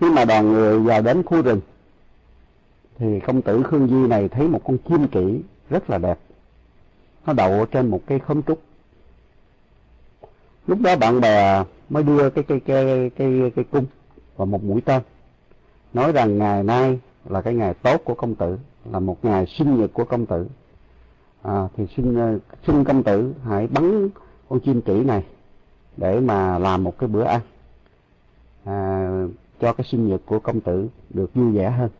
Khi 0.00 0.10
mà 0.10 0.24
đoàn 0.24 0.52
người 0.52 0.78
vào 0.78 1.02
đến 1.02 1.22
khu 1.22 1.42
rừng 1.42 1.60
thì 2.98 3.20
công 3.20 3.42
tử 3.42 3.62
khương 3.62 3.88
di 3.88 4.08
này 4.08 4.28
thấy 4.28 4.48
một 4.48 4.60
con 4.64 4.78
chim 4.78 5.08
kỹ 5.08 5.40
rất 5.70 5.90
là 5.90 5.98
đẹp. 5.98 6.18
Nó 7.26 7.32
đậu 7.32 7.66
trên 7.66 7.90
một 7.90 8.00
cây 8.06 8.18
khóm 8.18 8.42
trúc. 8.42 8.62
Lúc 10.66 10.80
đó 10.80 10.96
bạn 10.96 11.20
bè 11.20 11.64
mới 11.92 12.02
đưa 12.02 12.30
cái 12.30 12.44
cây 12.44 12.60
cây 12.60 13.10
cây 13.10 13.52
cái 13.56 13.64
cung 13.64 13.86
và 14.36 14.44
một 14.44 14.64
mũi 14.64 14.80
tên. 14.80 15.02
Nói 15.92 16.12
rằng 16.12 16.38
ngày 16.38 16.62
nay 16.62 17.00
là 17.24 17.42
cái 17.42 17.54
ngày 17.54 17.74
tốt 17.74 18.00
của 18.04 18.14
công 18.14 18.34
tử 18.34 18.58
là 18.92 19.00
một 19.00 19.24
ngày 19.24 19.46
sinh 19.46 19.80
nhật 19.80 19.90
của 19.92 20.04
công 20.04 20.26
tử. 20.26 20.46
À, 21.42 21.68
thì 21.76 21.86
xin 21.96 22.14
ờ, 22.14 22.38
xin 22.66 22.84
công 22.84 23.02
tử 23.02 23.34
hãy 23.44 23.66
bắn 23.66 24.08
con 24.48 24.60
chim 24.60 24.80
kỹ 24.82 25.04
này 25.04 25.24
để 25.96 26.20
mà 26.20 26.58
làm 26.58 26.84
một 26.84 26.98
cái 26.98 27.08
bữa 27.08 27.24
ăn 27.24 27.40
à, 28.64 29.08
cho 29.60 29.72
cái 29.72 29.86
sinh 29.90 30.08
nhật 30.08 30.20
của 30.26 30.38
công 30.38 30.60
tử 30.60 30.88
được 31.10 31.34
vui 31.34 31.52
vẻ 31.52 31.70
hơn. 31.70 31.90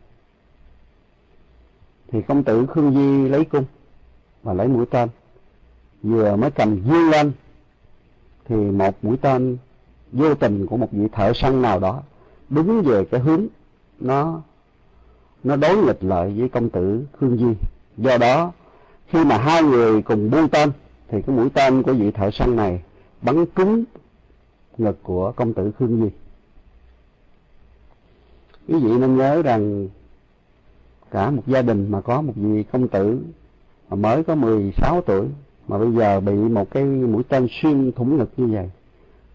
Thì 2.11 2.21
công 2.21 2.43
tử 2.43 2.65
khương 2.65 2.93
di 2.93 3.29
lấy 3.29 3.45
cung 3.45 3.65
và 4.43 4.53
lấy 4.53 4.67
mũi 4.67 4.85
tên. 4.85 5.09
Vừa 6.03 6.35
mới 6.35 6.51
cầm 6.51 6.83
dương 6.83 7.09
lên 7.09 7.31
thì 8.45 8.55
một 8.55 8.95
mũi 9.01 9.17
tên 9.17 9.57
vô 10.13 10.35
tình 10.35 10.65
của 10.65 10.77
một 10.77 10.87
vị 10.91 11.07
thợ 11.11 11.31
săn 11.35 11.61
nào 11.61 11.79
đó 11.79 12.01
đúng 12.49 12.81
về 12.81 13.05
cái 13.05 13.21
hướng 13.21 13.45
nó 13.99 14.41
nó 15.43 15.55
đối 15.55 15.77
nghịch 15.77 16.03
lợi 16.03 16.33
với 16.37 16.49
công 16.49 16.69
tử 16.69 17.05
khương 17.19 17.37
di 17.37 17.67
do 17.97 18.17
đó, 18.17 18.51
khi 19.07 19.25
mà 19.25 19.37
hai 19.37 19.63
người 19.63 20.01
cùng 20.01 20.31
buông 20.31 20.49
tên, 20.49 20.71
thì 21.07 21.21
cái 21.21 21.35
mũi 21.35 21.49
tên 21.49 21.83
của 21.83 21.93
vị 21.93 22.11
thợ 22.11 22.31
săn 22.31 22.55
này 22.55 22.81
bắn 23.21 23.45
trúng 23.55 23.83
ngực 24.77 25.03
của 25.03 25.31
công 25.31 25.53
tử 25.53 25.71
khương 25.79 26.01
di 26.01 26.09
quý 28.67 28.79
vị 28.79 28.97
nên 28.99 29.17
nhớ 29.17 29.41
rằng 29.41 29.87
cả 31.11 31.29
một 31.29 31.43
gia 31.47 31.61
đình 31.61 31.91
mà 31.91 32.01
có 32.01 32.21
một 32.21 32.33
vị 32.35 32.63
công 32.63 32.87
tử 32.87 33.19
mà 33.89 33.95
mới 33.95 34.23
có 34.23 34.35
16 34.35 35.01
tuổi 35.01 35.27
mà 35.67 35.77
bây 35.77 35.91
giờ 35.91 36.19
bị 36.19 36.33
một 36.33 36.71
cái 36.71 36.83
mũi 36.83 37.23
tên 37.23 37.47
xuyên 37.51 37.91
thủng 37.91 38.17
ngực 38.17 38.29
như 38.37 38.47
vậy 38.47 38.69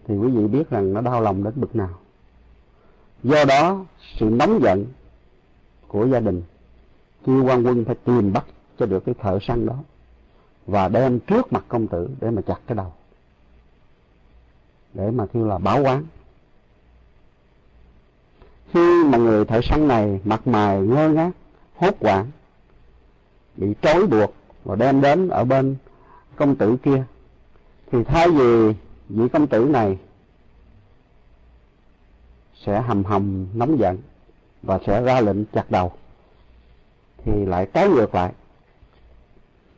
thì 0.09 0.17
quý 0.17 0.27
vị 0.27 0.47
biết 0.47 0.69
rằng 0.69 0.93
nó 0.93 1.01
đau 1.01 1.21
lòng 1.21 1.43
đến 1.43 1.53
bực 1.55 1.75
nào. 1.75 1.99
Do 3.23 3.45
đó, 3.45 3.85
sự 4.19 4.25
nóng 4.25 4.59
giận 4.63 4.85
của 5.87 6.07
gia 6.07 6.19
đình 6.19 6.41
kêu 7.25 7.43
quan 7.43 7.63
quân 7.63 7.85
phải 7.85 7.95
tìm 8.05 8.33
bắt 8.33 8.45
cho 8.79 8.85
được 8.85 9.05
cái 9.05 9.15
thợ 9.19 9.39
săn 9.41 9.65
đó 9.65 9.75
và 10.67 10.87
đem 10.87 11.19
trước 11.19 11.53
mặt 11.53 11.65
công 11.67 11.87
tử 11.87 12.09
để 12.21 12.31
mà 12.31 12.41
chặt 12.41 12.59
cái 12.67 12.75
đầu, 12.75 12.93
để 14.93 15.11
mà 15.11 15.25
kêu 15.33 15.47
là 15.47 15.57
báo 15.57 15.83
quán 15.83 16.03
khi 18.73 19.03
mà 19.03 19.17
người 19.17 19.45
thợ 19.45 19.61
săn 19.63 19.87
này 19.87 20.19
mặt 20.23 20.47
mày 20.47 20.81
ngơ 20.81 21.09
ngác, 21.09 21.31
hốt 21.75 21.95
hoảng, 21.99 22.25
bị 23.57 23.73
trói 23.81 24.07
buộc 24.07 24.33
và 24.63 24.75
đem 24.75 25.01
đến 25.01 25.29
ở 25.29 25.45
bên 25.45 25.75
công 26.35 26.55
tử 26.55 26.77
kia, 26.83 27.03
thì 27.91 28.03
thay 28.03 28.29
vì 28.29 28.73
vị 29.09 29.29
công 29.33 29.47
tử 29.47 29.65
này 29.65 29.97
sẽ 32.65 32.81
hầm 32.81 33.03
hầm 33.03 33.47
nóng 33.53 33.79
giận 33.79 33.97
và 34.61 34.79
sẽ 34.85 35.01
ra 35.01 35.21
lệnh 35.21 35.45
chặt 35.45 35.71
đầu, 35.71 35.91
thì 37.17 37.45
lại 37.45 37.67
trái 37.73 37.89
ngược 37.89 38.15
lại. 38.15 38.33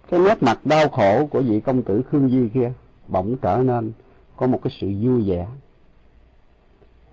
Cái 0.10 0.20
nét 0.20 0.44
mặt 0.44 0.66
đau 0.66 0.90
khổ 0.90 1.28
của 1.32 1.42
vị 1.42 1.60
công 1.60 1.84
tử 1.84 2.02
khương 2.12 2.30
di 2.30 2.50
kia 2.54 2.72
bỗng 3.08 3.38
trở 3.42 3.58
nên 3.58 3.92
có 4.36 4.48
một 4.48 4.60
cái 4.64 4.78
sự 4.82 4.88
vui 5.02 5.30
vẻ. 5.30 5.48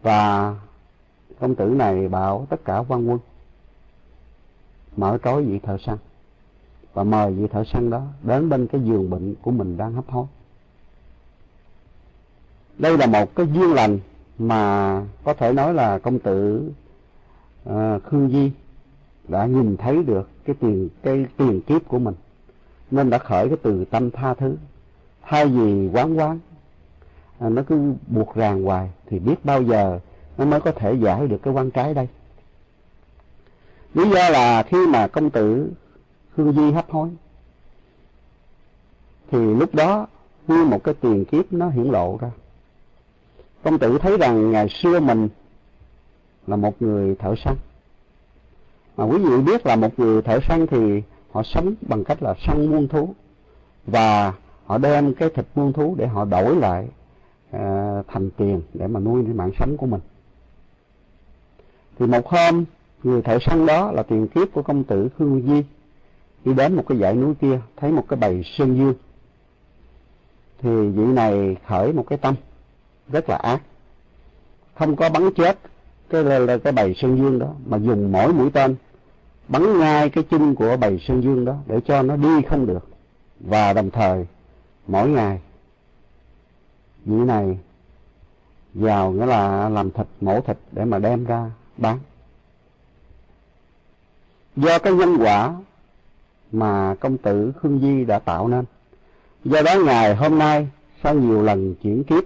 Và 0.03 0.55
công 1.41 1.55
tử 1.55 1.69
này 1.69 2.09
bảo 2.09 2.47
tất 2.51 2.65
cả 2.65 2.85
quan 2.89 3.11
quân, 3.11 3.19
mở 4.97 5.19
trói 5.25 5.45
vị 5.45 5.59
thợ 5.59 5.77
săn 5.87 5.97
và 6.95 7.05
mời 7.05 7.33
vị 7.33 7.47
thợ 7.49 7.65
săn 7.65 7.91
đó 7.91 8.03
đến 8.23 8.49
bên 8.49 8.67
cái 8.67 8.81
giường 8.85 9.11
bệnh 9.11 9.35
của 9.43 9.51
mình 9.51 9.77
đang 9.77 9.93
hấp 9.93 10.11
hối 10.11 10.27
đây 12.79 12.99
là 12.99 13.07
một 13.07 13.35
cái 13.35 13.47
duyên 13.55 13.73
lành 13.73 13.99
mà 14.39 15.03
có 15.25 15.35
thể 15.35 15.53
nói 15.53 15.75
là 15.75 15.99
công 15.99 16.19
tử 16.19 16.71
uh, 17.71 17.75
khương 18.05 18.31
di 18.31 18.51
đã 19.29 19.47
nhìn 19.47 19.77
thấy 19.77 20.03
được 20.03 20.29
cái 20.45 20.57
tiền 20.61 20.89
cái 21.03 21.27
tiền 21.37 21.61
kiếp 21.61 21.89
của 21.89 21.99
mình 21.99 22.15
nên 22.91 23.11
đã 23.11 23.19
khởi 23.19 23.49
cái 23.49 23.59
từ 23.63 23.85
tâm 23.85 24.11
tha 24.11 24.35
thứ. 24.35 24.57
Thay 25.23 25.47
vì 25.47 25.89
quán 25.93 26.19
quán 26.19 26.39
à, 27.39 27.49
nó 27.49 27.63
cứ 27.63 27.93
buộc 28.07 28.35
ràng 28.35 28.63
hoài 28.63 28.91
thì 29.07 29.19
biết 29.19 29.45
bao 29.45 29.63
giờ 29.63 30.01
nó 30.39 30.45
mới 30.45 30.61
có 30.61 30.73
thể 30.73 30.95
giải 30.95 31.27
được 31.29 31.39
cái 31.43 31.55
quan 31.55 31.71
trái 31.71 31.95
đây. 31.95 32.09
Lý 33.95 34.11
do 34.11 34.29
là 34.29 34.63
khi 34.63 34.87
mà 34.87 35.07
công 35.07 35.31
tử 35.31 35.73
khương 36.37 36.53
di 36.53 36.73
hấp 36.73 36.91
hối 36.91 37.09
thì 39.31 39.39
lúc 39.39 39.75
đó 39.75 40.07
như 40.49 40.65
một 40.65 40.85
cái 40.85 40.95
tiền 40.95 41.25
kiếp 41.25 41.53
nó 41.53 41.69
hiển 41.69 41.85
lộ 41.85 42.19
ra 42.21 42.31
công 43.63 43.79
tử 43.79 43.99
thấy 43.99 44.19
rằng 44.19 44.51
ngày 44.53 44.69
xưa 44.69 45.01
mình 45.01 45.29
là 46.47 46.57
một 46.57 46.83
người 46.83 47.15
thợ 47.15 47.35
săn. 47.45 47.57
Mà 48.97 49.05
quý 49.05 49.19
vị 49.19 49.43
biết 49.47 49.67
là 49.67 49.77
một 49.77 49.99
người 49.99 50.23
thợ 50.23 50.39
săn 50.49 50.67
thì 50.67 51.03
họ 51.31 51.43
sống 51.43 51.75
bằng 51.81 52.05
cách 52.05 52.23
là 52.23 52.35
săn 52.47 52.67
muôn 52.71 52.89
thú. 52.89 53.15
Và 53.87 54.33
họ 54.67 54.79
đem 54.79 55.15
cái 55.15 55.31
thịt 55.35 55.47
muôn 55.55 55.73
thú 55.73 55.95
để 55.99 56.07
họ 56.07 56.25
đổi 56.25 56.57
lại 56.57 56.89
uh, 57.57 58.07
thành 58.09 58.31
tiền 58.37 58.63
để 58.75 58.87
mà 58.87 59.01
nuôi 59.01 59.25
cái 59.25 59.35
mạng 59.35 59.51
sống 59.59 59.77
của 59.77 59.87
mình. 59.87 60.01
Thì 61.99 62.07
một 62.07 62.27
hôm 62.27 62.65
người 63.03 63.23
thợ 63.23 63.39
săn 63.39 63.67
đó 63.67 63.93
là 63.93 64.03
tiền 64.03 64.29
kiếp 64.29 64.53
của 64.53 64.63
công 64.63 64.85
tử 64.85 65.09
khương 65.19 65.43
di 65.47 65.65
đi 66.45 66.55
đến 66.55 66.77
một 66.77 66.85
cái 66.89 66.99
dãy 66.99 67.15
núi 67.15 67.35
kia 67.41 67.61
thấy 67.77 67.93
một 67.93 68.05
cái 68.09 68.19
bầy 68.19 68.43
sơn 68.45 68.77
dương. 68.77 68.95
Thì 70.59 70.71
vị 70.89 71.05
này 71.05 71.57
khởi 71.67 71.93
một 71.93 72.05
cái 72.09 72.19
tâm 72.19 72.35
rất 73.13 73.29
là 73.29 73.37
ác. 73.37 73.63
Không 74.75 74.97
có 74.97 75.09
bắn 75.11 75.31
chết, 75.37 75.59
cái 76.11 76.25
là 76.25 76.59
cái 76.59 76.73
bầy 76.73 76.95
sơn 76.95 77.17
dương 77.17 77.39
đó, 77.39 77.55
mà 77.67 77.77
dùng 77.77 78.13
mỗi 78.13 78.33
mũi 78.33 78.51
tên, 78.51 78.77
bắn 79.49 79.79
ngay 79.79 80.11
cái 80.11 80.25
chân 80.31 80.55
của 80.55 80.77
bầy 80.77 80.99
sơn 81.09 81.23
dương 81.23 81.45
đó 81.45 81.57
để 81.67 81.81
cho 81.81 82.03
nó 82.03 82.17
đi 82.17 82.43
không 82.49 82.67
được. 82.67 82.89
Và 83.41 83.73
đồng 83.73 83.91
thời, 83.91 84.27
mỗi 84.87 85.09
ngày 85.09 85.41
vị 87.05 87.17
này 87.17 87.59
vào 88.75 89.11
nghĩa 89.11 89.27
là 89.27 89.69
làm 89.69 89.91
thịt, 89.91 90.07
mổ 90.21 90.41
thịt 90.41 90.57
để 90.73 90.85
mà 90.85 90.99
đem 90.99 91.25
ra 91.25 91.51
bán. 91.77 91.99
Do 94.57 94.79
cái 94.79 94.93
nhân 94.93 95.17
quả 95.21 95.55
mà 96.53 96.95
công 97.01 97.19
tử 97.19 97.53
khương 97.61 97.81
di 97.81 98.05
đã 98.05 98.19
tạo 98.19 98.49
nên. 98.49 98.65
Do 99.45 99.63
đó, 99.63 99.75
ngày 99.85 100.17
hôm 100.17 100.39
nay, 100.39 100.69
sau 101.03 101.15
nhiều 101.15 101.43
lần 101.43 101.75
chuyển 101.75 102.05
kiếp 102.05 102.25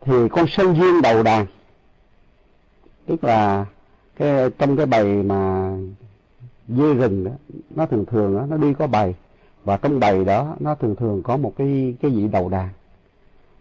thì 0.00 0.28
con 0.30 0.46
sơn 0.48 0.76
dương 0.76 1.02
đầu 1.02 1.22
đàn. 1.22 1.46
Tức 3.06 3.24
là 3.24 3.66
cái 4.16 4.50
trong 4.58 4.76
cái 4.76 4.86
bầy 4.86 5.22
mà 5.22 5.72
dê 6.68 6.94
rừng 6.94 7.24
đó 7.24 7.30
nó 7.70 7.86
thường 7.86 8.04
thường 8.06 8.36
đó, 8.36 8.46
nó 8.48 8.56
đi 8.56 8.74
có 8.74 8.86
bầy. 8.86 9.14
Và 9.64 9.76
trong 9.76 10.00
bầy 10.00 10.24
đó 10.24 10.56
nó 10.60 10.74
thường 10.74 10.96
thường 10.96 11.22
có 11.22 11.36
một 11.36 11.52
cái 11.56 11.94
cái 12.02 12.10
vị 12.10 12.28
đầu 12.28 12.48
đàn. 12.48 12.68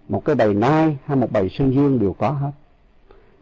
Một 0.09 0.26
cái 0.26 0.35
bầy 0.35 0.53
nai 0.53 0.97
hay 1.05 1.18
một 1.18 1.31
bầy 1.31 1.49
sơn 1.49 1.73
dương 1.73 1.99
đều 1.99 2.14
có 2.14 2.30
hết. 2.30 2.51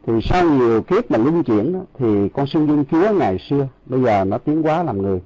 Thì 0.08 0.14
sau 0.24 0.50
nhiều 0.50 0.82
kiếp 0.82 1.12
mà 1.12 1.18
luân 1.18 1.44
chuyển 1.44 1.74
đó, 1.74 1.80
thì 1.94 2.30
con 2.30 2.48
sơn 2.48 2.68
dương 2.68 2.86
chúa 2.92 3.14
ngày 3.14 3.40
xưa 3.50 3.68
bây 3.86 4.02
giờ 4.02 4.26
nó 4.26 4.38
tiến 4.38 4.62
hóa 4.62 4.84
làm 4.84 5.02
người. 5.02 5.22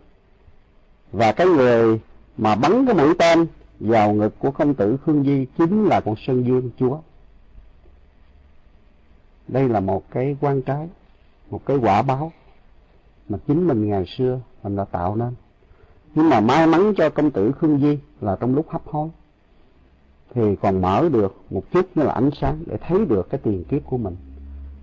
Và 1.11 1.31
cái 1.31 1.47
người 1.47 1.99
mà 2.37 2.55
bắn 2.55 2.85
cái 2.85 2.95
mũi 2.95 3.13
tên 3.19 3.47
vào 3.79 4.13
ngực 4.13 4.39
của 4.39 4.51
công 4.51 4.73
tử 4.73 4.97
khương 5.05 5.23
di 5.23 5.45
chính 5.57 5.85
là 5.85 5.99
con 5.99 6.15
sơn 6.27 6.43
dương 6.47 6.69
chúa 6.79 6.97
đây 9.51 9.69
là 9.69 9.79
một 9.79 10.03
cái 10.11 10.37
quan 10.41 10.61
trái 10.61 10.89
một 11.49 11.65
cái 11.65 11.77
quả 11.77 12.01
báo 12.01 12.31
mà 13.29 13.37
chính 13.47 13.67
mình 13.67 13.89
ngày 13.89 14.05
xưa 14.17 14.39
mình 14.63 14.75
đã 14.75 14.85
tạo 14.85 15.15
nên 15.15 15.33
nhưng 16.15 16.29
mà 16.29 16.39
may 16.39 16.67
mắn 16.67 16.93
cho 16.97 17.09
công 17.09 17.31
tử 17.31 17.51
Khương 17.51 17.79
Di 17.79 17.99
là 18.21 18.37
trong 18.39 18.55
lúc 18.55 18.69
hấp 18.69 18.87
hối 18.87 19.09
thì 20.33 20.55
còn 20.55 20.81
mở 20.81 21.09
được 21.09 21.35
một 21.49 21.63
chút 21.71 21.85
như 21.95 22.03
là 22.03 22.13
ánh 22.13 22.29
sáng 22.41 22.63
để 22.65 22.77
thấy 22.77 23.05
được 23.05 23.29
cái 23.29 23.39
tiền 23.43 23.63
kiếp 23.63 23.85
của 23.85 23.97
mình. 23.97 24.15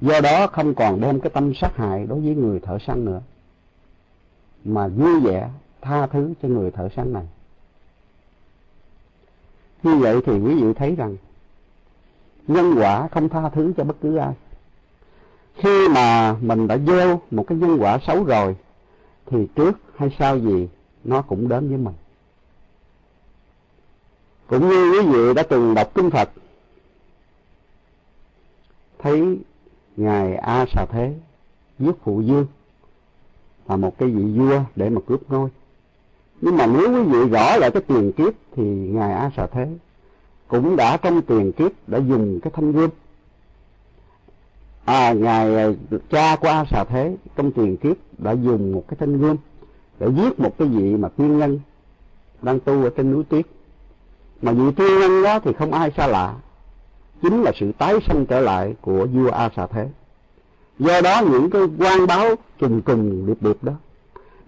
Do 0.01 0.21
đó 0.21 0.47
không 0.47 0.75
còn 0.75 1.01
đem 1.01 1.21
cái 1.21 1.31
tâm 1.31 1.53
sát 1.55 1.77
hại 1.77 2.07
đối 2.07 2.21
với 2.21 2.35
người 2.35 2.61
thợ 2.61 2.79
săn 2.87 3.05
nữa, 3.05 3.21
mà 4.65 4.89
vui 4.89 5.21
vẻ 5.21 5.51
tha 5.81 6.07
thứ 6.07 6.35
cho 6.43 6.49
người 6.49 6.71
thợ 6.71 6.89
săn 6.97 7.13
này. 7.13 7.27
Như 9.83 9.97
vậy 9.97 10.21
thì 10.27 10.33
quý 10.33 10.55
vị 10.55 10.75
thấy 10.75 10.95
rằng 10.97 11.17
nhân 12.47 12.75
quả 12.77 13.09
không 13.09 13.29
tha 13.29 13.49
thứ 13.49 13.73
cho 13.77 13.85
bất 13.85 13.97
cứ 14.01 14.17
ai. 14.17 14.35
Khi 15.57 15.89
mà 15.89 16.37
mình 16.41 16.67
đã 16.67 16.79
gieo 16.79 17.21
một 17.31 17.45
cái 17.47 17.59
nhân 17.59 17.79
quả 17.81 17.99
xấu 18.07 18.25
rồi, 18.25 18.57
thì 19.27 19.47
trước 19.55 19.73
hay 19.97 20.17
sau 20.19 20.39
gì 20.39 20.69
nó 21.05 21.23
cũng 21.23 21.49
đến 21.49 21.69
với 21.69 21.79
mình. 21.79 21.95
Cũng 24.47 24.69
như 24.69 24.93
quý 24.93 25.07
vị 25.07 25.35
đã 25.35 25.43
từng 25.43 25.75
đọc 25.75 25.91
kinh 25.95 26.11
Phật, 26.11 26.31
thấy 28.99 29.39
ngài 29.97 30.37
A 30.37 30.67
Xà 30.75 30.87
Thế 30.91 31.15
giết 31.79 31.93
phụ 32.05 32.21
dương 32.21 32.47
là 33.69 33.77
một 33.77 33.99
cái 33.99 34.09
vị 34.09 34.39
vua 34.39 34.61
để 34.77 34.91
mà 34.91 35.01
cướp 35.07 35.31
ngôi. 35.31 35.51
Nhưng 36.41 36.57
mà 36.57 36.67
nếu 36.67 36.95
quý 36.95 37.03
vị 37.03 37.29
rõ 37.29 37.57
lại 37.57 37.71
cái 37.71 37.83
tiền 37.83 38.13
kiếp 38.13 38.33
thì 38.57 38.63
ngài 38.65 39.13
A 39.13 39.31
Xà 39.37 39.47
Thế 39.47 39.69
cũng 40.49 40.77
đã 40.77 40.97
trong 40.97 41.23
tiền 41.23 41.53
kiếp 41.53 41.73
đã 41.87 41.99
dùng 41.99 42.41
cái 42.41 42.51
thanh 42.57 42.73
gươm 42.73 42.91
à 44.87 45.13
ngài 45.13 45.57
à, 45.57 45.69
cha 46.11 46.37
của 46.37 46.49
A 46.49 46.65
Xà 46.71 46.85
Thế 46.85 47.17
trong 47.37 47.53
truyền 47.53 47.77
kiếp 47.77 47.97
đã 48.19 48.33
dùng 48.33 48.73
một 48.73 48.85
cái 48.89 48.97
thanh 49.01 49.19
gươm 49.19 49.37
để 49.99 50.09
giết 50.17 50.41
một 50.41 50.59
cái 50.59 50.69
vị 50.69 50.97
mà 50.97 51.09
tiên 51.09 51.39
nhân 51.39 51.61
đang 52.43 52.61
tu 52.61 52.85
ở 52.85 52.91
trên 52.97 53.13
núi 53.13 53.25
tuyết. 53.25 53.47
Mà 54.43 54.53
vị 54.53 54.65
tiên 54.77 55.01
nhân 55.01 55.23
đó 55.23 55.39
thì 55.41 55.53
không 55.53 55.73
ai 55.73 55.91
xa 55.97 56.07
lạ, 56.07 56.35
chính 57.23 57.43
là 57.43 57.53
sự 57.61 57.73
tái 57.73 57.95
sanh 58.07 58.27
trở 58.27 58.41
lại 58.41 58.75
của 58.81 59.07
vua 59.07 59.31
A 59.31 59.51
Xà 59.57 59.67
Thế. 59.67 59.89
Do 60.79 61.01
đó 61.01 61.23
những 61.31 61.51
cái 61.51 61.63
quan 61.79 62.07
báo 62.07 62.35
trùng 62.59 62.83
trùng 62.83 63.27
điệp 63.27 63.43
điệp 63.43 63.65
đó, 63.65 63.73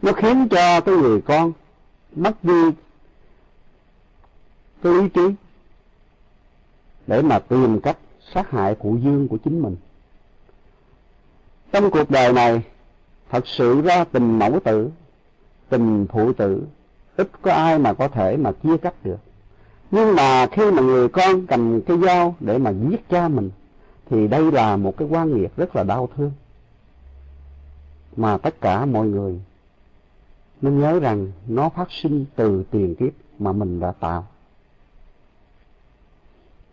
nó 0.03 0.13
khiến 0.13 0.49
cho 0.51 0.81
cái 0.81 0.97
người 0.97 1.21
con 1.21 1.53
mất 2.17 2.45
đi 2.45 2.71
cái 4.83 4.93
ý 4.93 5.09
trí 5.09 5.35
để 7.07 7.23
mà 7.23 7.39
tìm 7.39 7.81
cách 7.81 7.97
sát 8.35 8.51
hại 8.51 8.75
cụ 8.75 8.97
dương 9.03 9.29
của 9.29 9.37
chính 9.45 9.63
mình 9.63 9.77
trong 11.73 11.91
cuộc 11.91 12.11
đời 12.11 12.33
này, 12.33 12.63
thật 13.31 13.47
sự 13.47 13.81
ra 13.81 14.05
tình 14.05 14.39
mẫu 14.39 14.61
tử, 14.65 14.91
tình 15.69 16.07
phụ 16.07 16.33
tử, 16.33 16.63
ít 17.17 17.29
có 17.43 17.53
ai 17.53 17.79
mà 17.79 17.93
có 17.93 18.09
thể 18.09 18.37
mà 18.37 18.53
chia 18.53 18.77
cắt 18.77 18.95
được. 19.05 19.19
Nhưng 19.91 20.17
mà 20.17 20.47
khi 20.47 20.71
mà 20.71 20.83
người 20.83 21.09
con 21.09 21.47
cầm 21.47 21.81
cái 21.81 21.99
dao 21.99 22.35
để 22.41 22.59
mà 22.59 22.71
giết 22.71 23.09
cha 23.09 23.29
mình, 23.29 23.51
thì 24.11 24.29
đây 24.29 24.53
là 24.53 24.77
một 24.77 24.97
cái 24.97 25.09
quan 25.11 25.37
nghiệt 25.37 25.51
rất 25.57 25.77
là 25.77 25.83
đau 25.83 26.09
thương. 26.17 26.33
Mà 28.17 28.39
tất 28.39 28.61
cả 28.61 28.85
mọi 28.85 29.07
người 29.07 29.41
nên 30.61 30.81
nhớ 30.81 31.01
rằng 31.01 31.33
nó 31.47 31.69
phát 31.69 31.89
sinh 31.91 32.25
từ 32.37 32.65
tiền 32.71 32.95
kiếp 32.95 33.13
mà 33.39 33.53
mình 33.53 33.81
đã 33.81 33.93
tạo. 33.93 34.27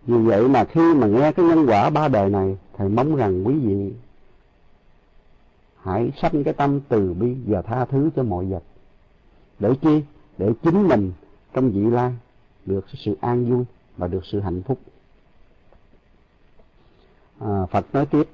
Vì 0.07 0.17
vậy 0.17 0.47
mà 0.47 0.63
khi 0.63 0.93
mà 0.93 1.07
nghe 1.07 1.31
cái 1.31 1.45
nhân 1.45 1.65
quả 1.69 1.89
ba 1.89 2.07
đời 2.07 2.29
này, 2.29 2.57
thầy 2.77 2.89
mong 2.89 3.15
rằng 3.15 3.47
quý 3.47 3.53
vị 3.53 3.93
hãy 5.85 6.11
sanh 6.21 6.43
cái 6.43 6.53
tâm 6.53 6.79
từ 6.89 7.13
bi 7.13 7.35
và 7.47 7.61
tha 7.61 7.85
thứ 7.85 8.09
cho 8.15 8.23
mọi 8.23 8.45
vật. 8.45 8.63
Để 9.59 9.73
chi? 9.81 10.01
Để 10.37 10.51
chính 10.63 10.87
mình 10.87 11.11
trong 11.53 11.71
vị 11.71 11.81
lai 11.81 12.13
được 12.65 12.85
sự 12.93 13.17
an 13.21 13.51
vui 13.51 13.65
và 13.97 14.07
được 14.07 14.25
sự 14.25 14.39
hạnh 14.39 14.61
phúc. 14.61 14.79
À, 17.39 17.65
phật 17.71 17.85
nói 17.93 18.05
tiếp 18.05 18.29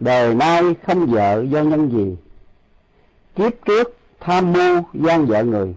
đời 0.00 0.34
nay 0.34 0.62
không 0.86 1.06
vợ 1.06 1.44
do 1.50 1.62
nhân 1.62 1.90
gì 1.90 2.16
kiếp 3.34 3.52
trước 3.64 3.96
tham 4.20 4.52
mưu 4.52 4.82
gian 4.94 5.26
vợ 5.26 5.44
người. 5.44 5.74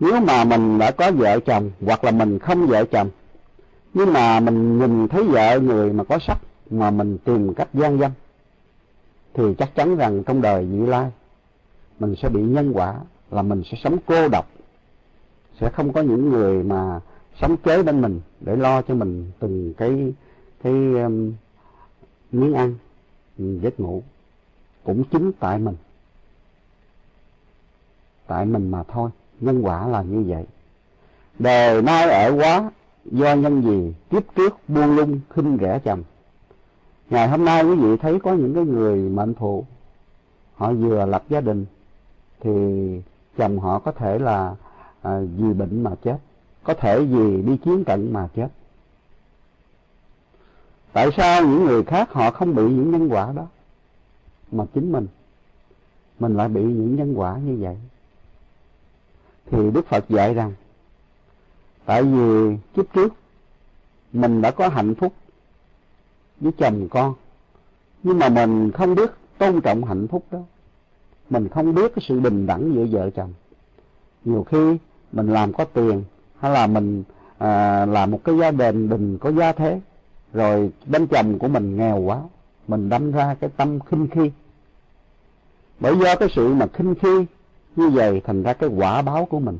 Nếu 0.00 0.20
mà 0.20 0.44
mình 0.44 0.78
đã 0.78 0.90
có 0.90 1.10
vợ 1.10 1.40
chồng 1.40 1.70
hoặc 1.80 2.04
là 2.04 2.10
mình 2.10 2.38
không 2.38 2.66
vợ 2.66 2.84
chồng 2.84 3.10
nhưng 3.94 4.12
mà 4.12 4.40
mình 4.40 4.78
nhìn 4.78 5.08
thấy 5.08 5.22
vợ 5.24 5.60
người 5.60 5.92
mà 5.92 6.04
có 6.04 6.18
sắc 6.18 6.38
mà 6.70 6.90
mình 6.90 7.18
tìm 7.24 7.54
cách 7.54 7.68
gian 7.74 7.98
dâm 7.98 8.10
thì 9.34 9.54
chắc 9.58 9.74
chắn 9.74 9.96
rằng 9.96 10.22
trong 10.26 10.42
đời 10.42 10.64
vị 10.64 10.86
lai 10.86 11.10
mình 11.98 12.14
sẽ 12.22 12.28
bị 12.28 12.42
nhân 12.42 12.72
quả 12.72 12.94
là 13.30 13.42
mình 13.42 13.62
sẽ 13.70 13.78
sống 13.84 13.96
cô 14.06 14.28
độc. 14.28 14.46
Sẽ 15.60 15.70
không 15.70 15.92
có 15.92 16.00
những 16.00 16.28
người 16.28 16.62
mà 16.62 17.00
sống 17.40 17.56
kế 17.56 17.82
bên 17.82 18.00
mình 18.00 18.20
để 18.40 18.56
lo 18.56 18.82
cho 18.82 18.94
mình 18.94 19.30
từng 19.38 19.74
cái 19.74 20.12
cái 20.62 20.72
um, 20.72 21.32
miếng 22.32 22.54
ăn 22.54 22.74
giấc 23.38 23.80
ngủ. 23.80 24.02
Cũng 24.84 25.04
chính 25.04 25.32
tại 25.40 25.58
mình. 25.58 25.76
Tại 28.26 28.46
mình 28.46 28.70
mà 28.70 28.82
thôi 28.82 29.10
nhân 29.40 29.62
quả 29.62 29.86
là 29.86 30.02
như 30.02 30.24
vậy. 30.26 30.44
Đời 31.38 31.82
nay 31.82 32.08
ở 32.08 32.32
quá 32.36 32.70
do 33.04 33.34
nhân 33.34 33.62
gì 33.62 33.94
kiếp 34.10 34.34
trước 34.34 34.68
buông 34.68 34.96
lung 34.96 35.20
khinh 35.30 35.58
rẻ 35.60 35.78
chồng? 35.84 36.02
Ngày 37.14 37.28
hôm 37.28 37.44
nay 37.44 37.64
quý 37.64 37.74
vị 37.76 37.96
thấy 37.96 38.20
có 38.20 38.32
những 38.32 38.54
cái 38.54 38.64
người 38.64 38.98
mệnh 38.98 39.34
phụ 39.34 39.64
họ 40.54 40.72
vừa 40.72 41.06
lập 41.06 41.24
gia 41.28 41.40
đình 41.40 41.66
thì 42.40 42.50
chồng 43.36 43.58
họ 43.58 43.78
có 43.78 43.92
thể 43.92 44.18
là 44.18 44.54
à, 45.02 45.20
vì 45.36 45.52
bệnh 45.52 45.82
mà 45.82 45.90
chết 46.02 46.16
có 46.64 46.74
thể 46.74 47.00
vì 47.00 47.42
đi 47.42 47.56
chiến 47.56 47.84
trận 47.84 48.12
mà 48.12 48.28
chết. 48.36 48.48
Tại 50.92 51.08
sao 51.16 51.42
những 51.42 51.64
người 51.64 51.82
khác 51.84 52.12
họ 52.12 52.30
không 52.30 52.54
bị 52.54 52.62
những 52.62 52.90
nhân 52.90 53.08
quả 53.08 53.32
đó 53.36 53.46
mà 54.52 54.64
chính 54.74 54.92
mình 54.92 55.06
mình 56.18 56.36
lại 56.36 56.48
bị 56.48 56.62
những 56.62 56.96
nhân 56.96 57.14
quả 57.16 57.38
như 57.38 57.56
vậy? 57.60 57.76
Thì 59.50 59.70
đức 59.70 59.86
phật 59.86 60.04
dạy 60.08 60.34
rằng 60.34 60.52
tại 61.84 62.02
vì 62.02 62.56
kiếp 62.74 62.92
trước 62.92 63.14
mình 64.12 64.42
đã 64.42 64.50
có 64.50 64.68
hạnh 64.68 64.94
phúc 64.94 65.12
với 66.40 66.52
chồng 66.58 66.88
con. 66.90 67.14
Nhưng 68.02 68.18
mà 68.18 68.28
mình 68.28 68.72
không 68.72 68.94
biết 68.94 69.10
tôn 69.38 69.60
trọng 69.60 69.84
hạnh 69.84 70.08
phúc 70.08 70.24
đó. 70.30 70.38
Mình 71.30 71.48
không 71.48 71.74
biết 71.74 71.92
cái 71.94 72.04
sự 72.08 72.20
bình 72.20 72.46
đẳng 72.46 72.74
giữa 72.74 72.86
vợ 72.90 73.10
chồng. 73.10 73.32
Nhiều 74.24 74.44
khi 74.44 74.76
mình 75.12 75.32
làm 75.32 75.52
có 75.52 75.64
tiền 75.64 76.04
hay 76.38 76.52
là 76.52 76.66
mình 76.66 77.04
à, 77.38 77.86
làm 77.86 78.10
một 78.10 78.20
cái 78.24 78.38
gia 78.38 78.50
đình 78.50 78.88
đình 78.88 79.18
có 79.18 79.32
gia 79.32 79.52
thế 79.52 79.80
rồi 80.32 80.70
bên 80.86 81.06
chồng 81.06 81.38
của 81.38 81.48
mình 81.48 81.76
nghèo 81.76 81.98
quá 81.98 82.20
mình 82.68 82.88
đâm 82.88 83.12
ra 83.12 83.34
cái 83.34 83.50
tâm 83.56 83.80
khinh 83.80 84.08
khi. 84.10 84.30
Bởi 85.80 85.98
do 85.98 86.16
cái 86.16 86.28
sự 86.34 86.54
mà 86.54 86.66
khinh 86.66 86.94
khi 86.94 87.26
như 87.76 87.88
vậy 87.88 88.22
thành 88.24 88.42
ra 88.42 88.52
cái 88.52 88.68
quả 88.68 89.02
báo 89.02 89.26
của 89.26 89.40
mình. 89.40 89.58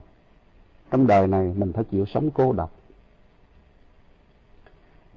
Trong 0.90 1.06
đời 1.06 1.26
này 1.26 1.55
mình 1.56 1.72
phải 1.72 1.84
chịu 1.84 2.05
sống 2.06 2.30
cô 2.30 2.52
độc 2.52 2.70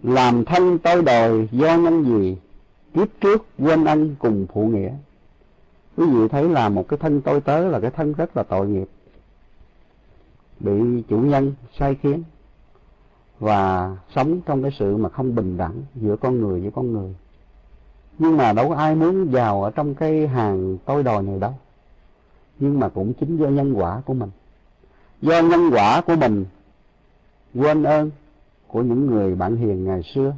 làm 0.03 0.45
thân 0.45 0.79
tôi 0.79 1.01
đòi 1.03 1.47
do 1.51 1.77
nhân 1.77 2.03
gì? 2.03 2.37
Kiếp 2.93 3.07
trước 3.21 3.45
quên 3.59 3.85
ân 3.85 4.15
cùng 4.19 4.47
phụ 4.53 4.67
nghĩa. 4.67 4.91
Quý 5.97 6.05
vị 6.05 6.27
thấy 6.27 6.49
là 6.49 6.69
một 6.69 6.87
cái 6.87 6.97
thân 6.97 7.21
tôi 7.21 7.41
tớ 7.41 7.67
là 7.67 7.79
cái 7.79 7.91
thân 7.91 8.13
rất 8.13 8.37
là 8.37 8.43
tội 8.43 8.67
nghiệp. 8.67 8.87
Bị 10.59 11.03
chủ 11.09 11.17
nhân 11.17 11.53
sai 11.79 11.95
khiến. 12.01 12.23
Và 13.39 13.95
sống 14.15 14.41
trong 14.45 14.61
cái 14.61 14.71
sự 14.79 14.97
mà 14.97 15.09
không 15.09 15.35
bình 15.35 15.57
đẳng 15.57 15.81
giữa 15.95 16.15
con 16.15 16.41
người 16.41 16.61
với 16.61 16.71
con 16.71 16.93
người. 16.93 17.15
Nhưng 18.19 18.37
mà 18.37 18.53
đâu 18.53 18.69
có 18.69 18.75
ai 18.75 18.95
muốn 18.95 19.25
vào 19.25 19.63
ở 19.63 19.71
trong 19.71 19.95
cái 19.95 20.27
hàng 20.27 20.77
tôi 20.85 21.03
đòi 21.03 21.23
này 21.23 21.39
đâu. 21.39 21.53
Nhưng 22.59 22.79
mà 22.79 22.89
cũng 22.89 23.13
chính 23.13 23.37
do 23.37 23.47
nhân 23.47 23.73
quả 23.73 24.01
của 24.05 24.13
mình. 24.13 24.29
Do 25.21 25.41
nhân 25.41 25.69
quả 25.71 26.01
của 26.01 26.15
mình 26.15 26.45
quên 27.55 27.83
ơn 27.83 28.11
của 28.67 28.81
những 28.81 29.05
người 29.05 29.35
bạn 29.35 29.55
hiền 29.55 29.85
ngày 29.85 30.03
xưa. 30.03 30.33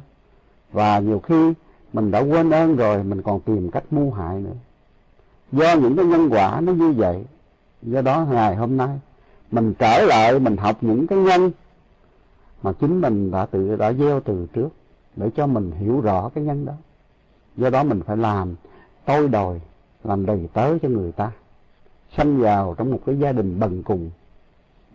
Và 0.72 0.98
nhiều 0.98 1.18
khi 1.18 1.52
mình 1.92 2.10
đã 2.10 2.20
quên 2.20 2.50
ơn 2.50 2.76
rồi, 2.76 3.04
mình 3.04 3.22
còn 3.22 3.40
tìm 3.40 3.70
cách 3.70 3.84
mưu 3.90 4.10
hại 4.10 4.40
nữa. 4.40 4.56
Do 5.52 5.74
những 5.74 5.96
cái 5.96 6.06
nhân 6.06 6.28
quả 6.30 6.60
nó 6.60 6.72
như 6.72 6.92
vậy, 6.92 7.24
do 7.82 8.02
đó 8.02 8.26
ngày 8.30 8.56
hôm 8.56 8.76
nay, 8.76 8.98
mình 9.50 9.74
trở 9.78 10.04
lại, 10.04 10.38
mình 10.38 10.56
học 10.56 10.76
những 10.80 11.06
cái 11.06 11.18
nhân 11.18 11.50
mà 12.62 12.72
chính 12.72 13.00
mình 13.00 13.30
đã 13.30 13.46
tự, 13.46 13.76
đã 13.76 13.92
gieo 13.92 14.20
từ 14.20 14.46
trước, 14.52 14.68
để 15.16 15.30
cho 15.36 15.46
mình 15.46 15.70
hiểu 15.70 16.00
rõ 16.00 16.30
cái 16.34 16.44
nhân 16.44 16.66
đó. 16.66 16.72
Do 17.56 17.70
đó 17.70 17.84
mình 17.84 18.00
phải 18.06 18.16
làm 18.16 18.54
tôi 19.04 19.28
đòi, 19.28 19.60
làm 20.04 20.26
đầy 20.26 20.48
tớ 20.52 20.78
cho 20.78 20.88
người 20.88 21.12
ta. 21.12 21.32
Sanh 22.16 22.38
vào 22.38 22.74
trong 22.78 22.90
một 22.90 23.00
cái 23.06 23.18
gia 23.18 23.32
đình 23.32 23.60
bần 23.60 23.82
cùng. 23.82 24.10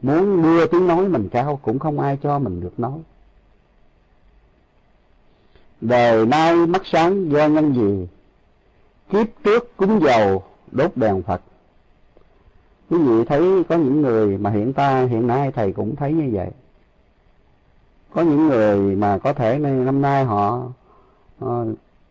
Muốn 0.02 0.44
đưa 0.44 0.68
tiếng 0.68 0.88
nói 0.88 1.07
mình 1.07 1.30
cao 1.30 1.60
cũng 1.62 1.80
không 1.80 1.99
ai 1.99 2.18
cho 2.24 2.40
mình 2.40 2.62
được 2.62 2.80
nói 2.80 2.99
đời 5.81 6.26
nay 6.26 6.56
mắt 6.56 6.81
sáng 6.85 7.30
do 7.30 7.47
nhân 7.47 7.73
gì? 7.73 8.07
Kiếp 9.10 9.27
trước 9.43 9.77
cúng 9.77 9.99
dầu, 10.03 10.43
đốt 10.72 10.91
đèn 10.95 11.23
phật. 11.23 11.41
Quý 12.89 12.97
vị 12.97 13.26
thấy 13.26 13.64
có 13.69 13.76
những 13.76 14.02
người 14.02 14.38
mà 14.38 14.49
hiện 14.49 14.73
ta, 14.73 15.06
hiện 15.06 15.27
nay 15.27 15.52
thầy 15.52 15.72
cũng 15.72 15.95
thấy 15.95 16.14
như 16.14 16.30
vậy. 16.34 16.52
Có 18.14 18.22
những 18.22 18.47
người 18.47 18.95
mà 18.95 19.18
có 19.18 19.34
thể 19.34 19.60
năm 19.60 20.02
nay 20.02 20.26
họ 20.26 20.68
ờ, 21.39 21.65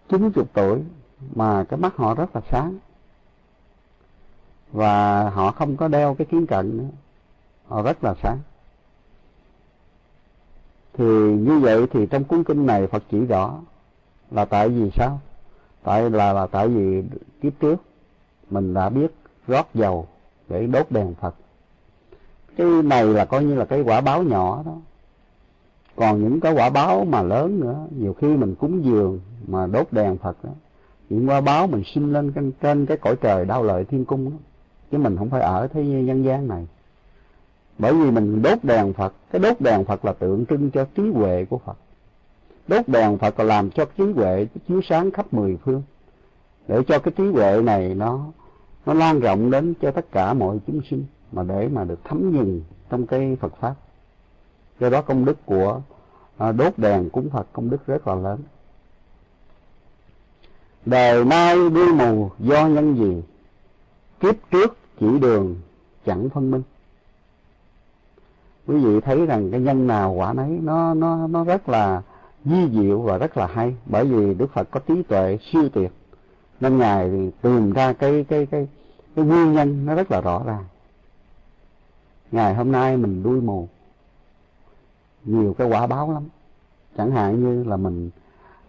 chín 0.08 0.32
chục 0.32 0.48
tuổi 0.52 0.82
mà 1.34 1.64
cái 1.68 1.78
mắt 1.78 1.96
họ 1.96 2.14
rất 2.14 2.36
là 2.36 2.42
sáng. 2.50 2.78
Và 4.72 5.30
họ 5.30 5.50
không 5.50 5.76
có 5.76 5.88
đeo 5.88 6.14
cái 6.14 6.26
kiến 6.26 6.46
cận 6.46 6.78
nữa. 6.78 6.88
Họ 7.68 7.82
rất 7.82 8.04
là 8.04 8.14
sáng 8.22 8.38
thì 10.98 11.04
như 11.32 11.58
vậy 11.58 11.86
thì 11.90 12.06
trong 12.06 12.24
cuốn 12.24 12.44
kinh 12.44 12.66
này 12.66 12.86
Phật 12.86 13.02
chỉ 13.10 13.24
rõ 13.26 13.58
là 14.30 14.44
tại 14.44 14.68
vì 14.68 14.90
sao? 14.90 15.20
Tại 15.82 16.10
là 16.10 16.32
là 16.32 16.46
tại 16.46 16.68
vì 16.68 17.02
kiếp 17.42 17.52
trước 17.60 17.82
mình 18.50 18.74
đã 18.74 18.88
biết 18.88 19.14
rót 19.48 19.74
dầu 19.74 20.06
để 20.48 20.66
đốt 20.66 20.90
đèn 20.90 21.14
Phật. 21.14 21.34
Cái 22.56 22.66
này 22.66 23.04
là 23.04 23.24
coi 23.24 23.44
như 23.44 23.54
là 23.54 23.64
cái 23.64 23.80
quả 23.80 24.00
báo 24.00 24.22
nhỏ 24.22 24.62
đó. 24.66 24.76
Còn 25.96 26.22
những 26.22 26.40
cái 26.40 26.52
quả 26.52 26.70
báo 26.70 27.04
mà 27.04 27.22
lớn 27.22 27.60
nữa 27.60 27.86
nhiều 27.98 28.14
khi 28.14 28.36
mình 28.36 28.54
cúng 28.54 28.84
dường 28.84 29.20
mà 29.46 29.66
đốt 29.66 29.86
đèn 29.92 30.18
Phật 30.18 30.44
đó 30.44 30.50
những 31.08 31.28
quả 31.28 31.40
báo 31.40 31.66
mình 31.66 31.82
sinh 31.94 32.12
lên 32.12 32.52
trên, 32.60 32.86
cái 32.86 32.96
cõi 32.96 33.16
trời 33.20 33.44
đau 33.44 33.62
lợi 33.62 33.84
thiên 33.84 34.04
cung 34.04 34.30
đó 34.30 34.36
chứ 34.90 34.98
mình 34.98 35.16
không 35.16 35.30
phải 35.30 35.40
ở 35.40 35.68
thế 35.68 35.84
nhân 35.84 36.24
gian 36.24 36.48
này 36.48 36.66
bởi 37.78 37.94
vì 37.94 38.10
mình 38.10 38.42
đốt 38.42 38.58
đèn 38.62 38.92
Phật 38.92 39.14
cái 39.32 39.40
đốt 39.40 39.60
đèn 39.60 39.84
Phật 39.84 40.04
là 40.04 40.12
tượng 40.12 40.46
trưng 40.46 40.70
cho 40.70 40.86
trí 40.96 41.02
huệ 41.02 41.44
của 41.44 41.58
Phật. 41.58 41.76
Đốt 42.68 42.88
đèn 42.88 43.18
Phật 43.18 43.38
là 43.38 43.44
làm 43.44 43.70
cho 43.70 43.84
trí 43.96 44.04
huệ 44.12 44.46
chiếu 44.68 44.80
sáng 44.88 45.10
khắp 45.10 45.34
mười 45.34 45.56
phương. 45.64 45.82
Để 46.68 46.82
cho 46.86 46.98
cái 46.98 47.12
trí 47.16 47.24
huệ 47.24 47.60
này 47.62 47.94
nó 47.94 48.26
nó 48.86 48.94
lan 48.94 49.20
rộng 49.20 49.50
đến 49.50 49.74
cho 49.82 49.90
tất 49.90 50.12
cả 50.12 50.34
mọi 50.34 50.58
chúng 50.66 50.80
sinh 50.90 51.04
mà 51.32 51.42
để 51.42 51.68
mà 51.68 51.84
được 51.84 52.04
thấm 52.04 52.30
nhuần 52.34 52.62
trong 52.90 53.06
cái 53.06 53.36
Phật 53.40 53.52
pháp. 53.60 53.74
Do 54.80 54.90
đó 54.90 55.02
công 55.02 55.24
đức 55.24 55.46
của 55.46 55.80
à, 56.36 56.52
đốt 56.52 56.78
đèn 56.78 57.10
cúng 57.10 57.28
Phật 57.30 57.46
công 57.52 57.70
đức 57.70 57.86
rất 57.86 58.08
là 58.08 58.14
lớn. 58.14 58.38
Đời 60.86 61.24
nay 61.24 61.56
đuôi 61.70 61.94
mù 61.94 62.30
do 62.38 62.66
nhân 62.66 62.96
gì? 62.96 63.22
Kiếp 64.20 64.34
trước 64.50 64.76
chỉ 65.00 65.18
đường 65.18 65.56
chẳng 66.06 66.28
phân 66.28 66.50
minh 66.50 66.62
quý 68.66 68.84
vị 68.84 69.00
thấy 69.00 69.26
rằng 69.26 69.50
cái 69.50 69.60
nhân 69.60 69.86
nào 69.86 70.12
quả 70.12 70.32
nấy, 70.32 70.58
nó 70.62 70.94
nó 70.94 71.26
nó 71.26 71.44
rất 71.44 71.68
là 71.68 72.02
di 72.44 72.68
diệu 72.72 73.00
và 73.00 73.18
rất 73.18 73.36
là 73.36 73.46
hay. 73.46 73.76
Bởi 73.86 74.04
vì 74.04 74.34
Đức 74.34 74.52
Phật 74.52 74.70
có 74.70 74.80
trí 74.80 75.02
tuệ 75.02 75.38
siêu 75.52 75.68
tuyệt. 75.68 75.92
Nên 76.60 76.78
ngài 76.78 77.10
thì 77.10 77.30
tìm 77.42 77.72
ra 77.72 77.92
cái 77.92 78.24
cái 78.28 78.46
cái 78.46 78.68
cái 79.16 79.24
nguyên 79.24 79.52
nhân 79.52 79.86
nó 79.86 79.94
rất 79.94 80.10
là 80.10 80.20
rõ 80.20 80.42
ràng. 80.46 80.64
Ngày 82.32 82.54
hôm 82.54 82.72
nay 82.72 82.96
mình 82.96 83.22
đuôi 83.22 83.40
mù. 83.40 83.68
Nhiều 85.24 85.54
cái 85.58 85.68
quả 85.68 85.86
báo 85.86 86.12
lắm. 86.12 86.22
Chẳng 86.96 87.10
hạn 87.10 87.44
như 87.44 87.64
là 87.64 87.76
mình 87.76 88.10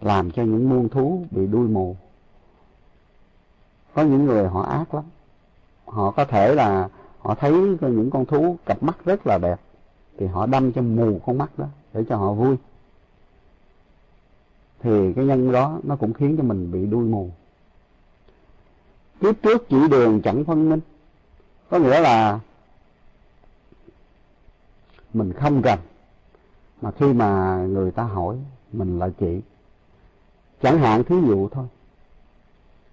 làm 0.00 0.30
cho 0.30 0.42
những 0.42 0.68
muôn 0.68 0.88
thú 0.88 1.24
bị 1.30 1.46
đuôi 1.46 1.68
mù. 1.68 1.96
Có 3.94 4.02
những 4.02 4.24
người 4.24 4.48
họ 4.48 4.62
ác 4.62 4.94
lắm. 4.94 5.04
Họ 5.86 6.10
có 6.10 6.24
thể 6.24 6.54
là 6.54 6.88
họ 7.18 7.34
thấy 7.34 7.52
những 7.80 8.10
con 8.10 8.26
thú 8.26 8.56
cặp 8.66 8.82
mắt 8.82 9.04
rất 9.04 9.26
là 9.26 9.38
đẹp 9.38 9.60
thì 10.18 10.26
họ 10.26 10.46
đâm 10.46 10.72
cho 10.72 10.82
mù 10.82 11.20
con 11.26 11.38
mắt 11.38 11.58
đó, 11.58 11.66
để 11.92 12.04
cho 12.08 12.16
họ 12.16 12.32
vui. 12.32 12.56
Thì 14.80 15.12
cái 15.12 15.24
nhân 15.24 15.52
đó, 15.52 15.80
nó 15.82 15.96
cũng 15.96 16.12
khiến 16.12 16.36
cho 16.36 16.42
mình 16.42 16.72
bị 16.72 16.86
đuôi 16.86 17.04
mù. 17.04 17.30
Kiếp 19.20 19.42
trước 19.42 19.68
chỉ 19.68 19.88
đường 19.90 20.22
chẳng 20.22 20.44
phân 20.44 20.70
minh. 20.70 20.80
Có 21.70 21.78
nghĩa 21.78 22.00
là 22.00 22.40
mình 25.14 25.32
không 25.32 25.62
rành, 25.62 25.78
mà 26.82 26.90
khi 26.90 27.12
mà 27.12 27.56
người 27.56 27.90
ta 27.90 28.02
hỏi, 28.02 28.36
mình 28.72 28.98
lại 28.98 29.10
chỉ. 29.18 29.40
Chẳng 30.62 30.78
hạn 30.78 31.04
thí 31.04 31.16
dụ 31.26 31.48
thôi. 31.48 31.66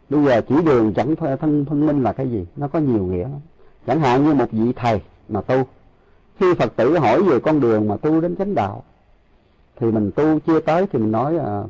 Bây 0.09 0.25
giờ 0.25 0.41
chỉ 0.49 0.55
đường 0.65 0.93
chẳng 0.93 1.15
thân 1.15 1.65
phân 1.65 1.85
minh 1.85 2.03
là 2.03 2.13
cái 2.13 2.31
gì? 2.31 2.45
Nó 2.55 2.67
có 2.67 2.79
nhiều 2.79 3.05
nghĩa 3.05 3.23
lắm. 3.23 3.39
Chẳng 3.87 3.99
hạn 3.99 4.25
như 4.25 4.33
một 4.33 4.51
vị 4.51 4.73
thầy 4.75 5.01
mà 5.29 5.41
tu 5.41 5.63
khi 6.39 6.53
phật 6.53 6.76
tử 6.76 6.97
hỏi 6.97 7.23
về 7.23 7.39
con 7.39 7.60
đường 7.60 7.88
mà 7.88 7.97
tu 7.97 8.22
đến 8.22 8.35
chánh 8.35 8.55
đạo 8.55 8.84
thì 9.76 9.91
mình 9.91 10.11
tu 10.15 10.39
chưa 10.39 10.60
tới 10.60 10.88
thì 10.91 10.99
mình 10.99 11.11
nói 11.11 11.38
à, 11.38 11.64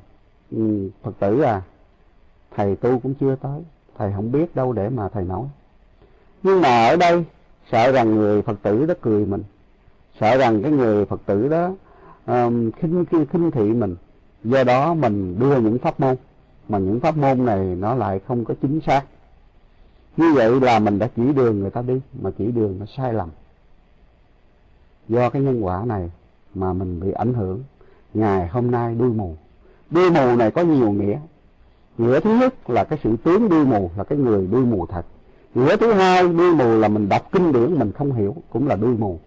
ừ, 0.52 0.90
phật 1.04 1.12
tử 1.20 1.42
à 1.42 1.62
thầy 2.56 2.76
tu 2.76 3.00
cũng 3.00 3.14
chưa 3.14 3.36
tới 3.36 3.62
thầy 3.98 4.12
không 4.16 4.32
biết 4.32 4.56
đâu 4.56 4.74
để 4.74 4.90
mà 4.90 5.10
thầy 5.10 5.24
nói. 5.24 5.46
Nhưng 6.44 6.62
mà 6.62 6.88
ở 6.88 6.96
đây 6.96 7.24
sợ 7.72 7.92
rằng 7.92 8.16
người 8.16 8.42
phật 8.42 8.62
tử 8.62 8.86
đó 8.86 8.94
cười 9.02 9.26
mình 9.26 9.44
sợ 10.20 10.38
rằng 10.38 10.64
cái 10.64 10.72
người 10.72 11.06
phật 11.06 11.22
tử 11.26 11.48
đó 11.48 11.72
um, 12.26 12.72
khinh 12.72 13.06
khinh 13.32 13.52
thị 13.52 13.64
mình. 13.64 13.96
Do 14.44 14.64
đó 14.64 14.94
mình 14.94 15.40
đưa 15.40 15.60
những 15.60 15.78
pháp 15.78 16.00
môn 16.00 16.16
mà 16.70 16.78
những 16.78 17.00
pháp 17.00 17.18
môn 17.18 17.46
này 17.46 17.66
nó 17.66 17.96
lại 17.96 18.20
không 18.28 18.46
có 18.46 18.54
chính 18.62 18.80
xác. 18.82 19.04
Như 20.18 20.34
vậy 20.34 20.62
là 20.62 20.80
mình 20.80 21.00
đã 21.00 21.10
chỉ 21.16 21.34
đường 21.34 21.60
người 21.60 21.70
ta 21.70 21.82
đi 21.82 22.02
mà 22.22 22.32
chỉ 22.38 22.46
đường 22.52 22.80
nó 22.80 22.86
sai 22.98 23.14
lầm 23.14 23.30
do 25.10 25.30
cái 25.30 25.42
nhân 25.42 25.66
quả 25.66 25.84
này 25.86 26.12
mà 26.56 26.74
mình 26.74 27.00
bị 27.00 27.12
ảnh 27.12 27.34
hưởng, 27.34 27.64
ngày 28.14 28.48
hôm 28.48 28.72
nay 28.72 28.96
đuôi 28.96 29.10
mù. 29.10 29.36
Đuôi 29.90 30.12
mù 30.12 30.36
này 30.36 30.52
có 30.52 30.62
nhiều 30.62 30.92
nghĩa. 30.92 31.20
Nghĩa 31.98 32.20
thứ 32.20 32.36
nhất 32.40 32.70
là 32.70 32.84
cái 32.84 33.00
sự 33.04 33.16
tướng 33.24 33.50
đuôi 33.50 33.66
mù 33.66 33.92
là 33.98 34.04
cái 34.04 34.18
người 34.18 34.48
đuôi 34.48 34.66
mù 34.66 34.86
thật. 34.86 35.06
Nghĩa 35.56 35.78
thứ 35.78 35.94
hai, 35.94 36.24
đuôi 36.24 36.56
mù 36.56 36.66
là 36.80 36.88
mình 36.88 37.10
đọc 37.10 37.32
kinh 37.32 37.52
điển 37.52 37.80
mình 37.80 37.92
không 37.92 38.14
hiểu, 38.14 38.36
cũng 38.50 38.68
là 38.68 38.76
đuôi 38.76 38.96
mù. 38.98 39.20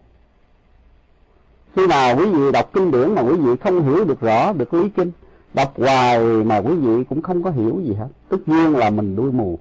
Khi 1.77 1.87
nào 1.87 2.17
quý 2.17 2.27
vị 2.27 2.53
đọc 2.53 2.71
kinh 2.73 2.91
điển 2.91 3.15
mà 3.15 3.23
quý 3.23 3.37
vị 3.37 3.57
không 3.57 3.83
hiểu 3.83 4.05
được 4.05 4.21
rõ, 4.21 4.53
được 4.53 4.75
lý 4.75 4.89
kinh, 4.89 5.11
đọc 5.55 5.73
hoài 5.77 6.19
mà 6.21 6.59
quý 6.59 6.75
vị 6.75 7.05
cũng 7.05 7.23
không 7.23 7.43
có 7.43 7.51
hiểu 7.51 7.81
gì 7.85 7.95
hết. 7.95 8.09
Tất 8.29 8.37
nhiên 8.47 8.77
là 8.77 8.91
mình 8.91 9.17
đuôi 9.17 9.33
mù. 9.33 9.59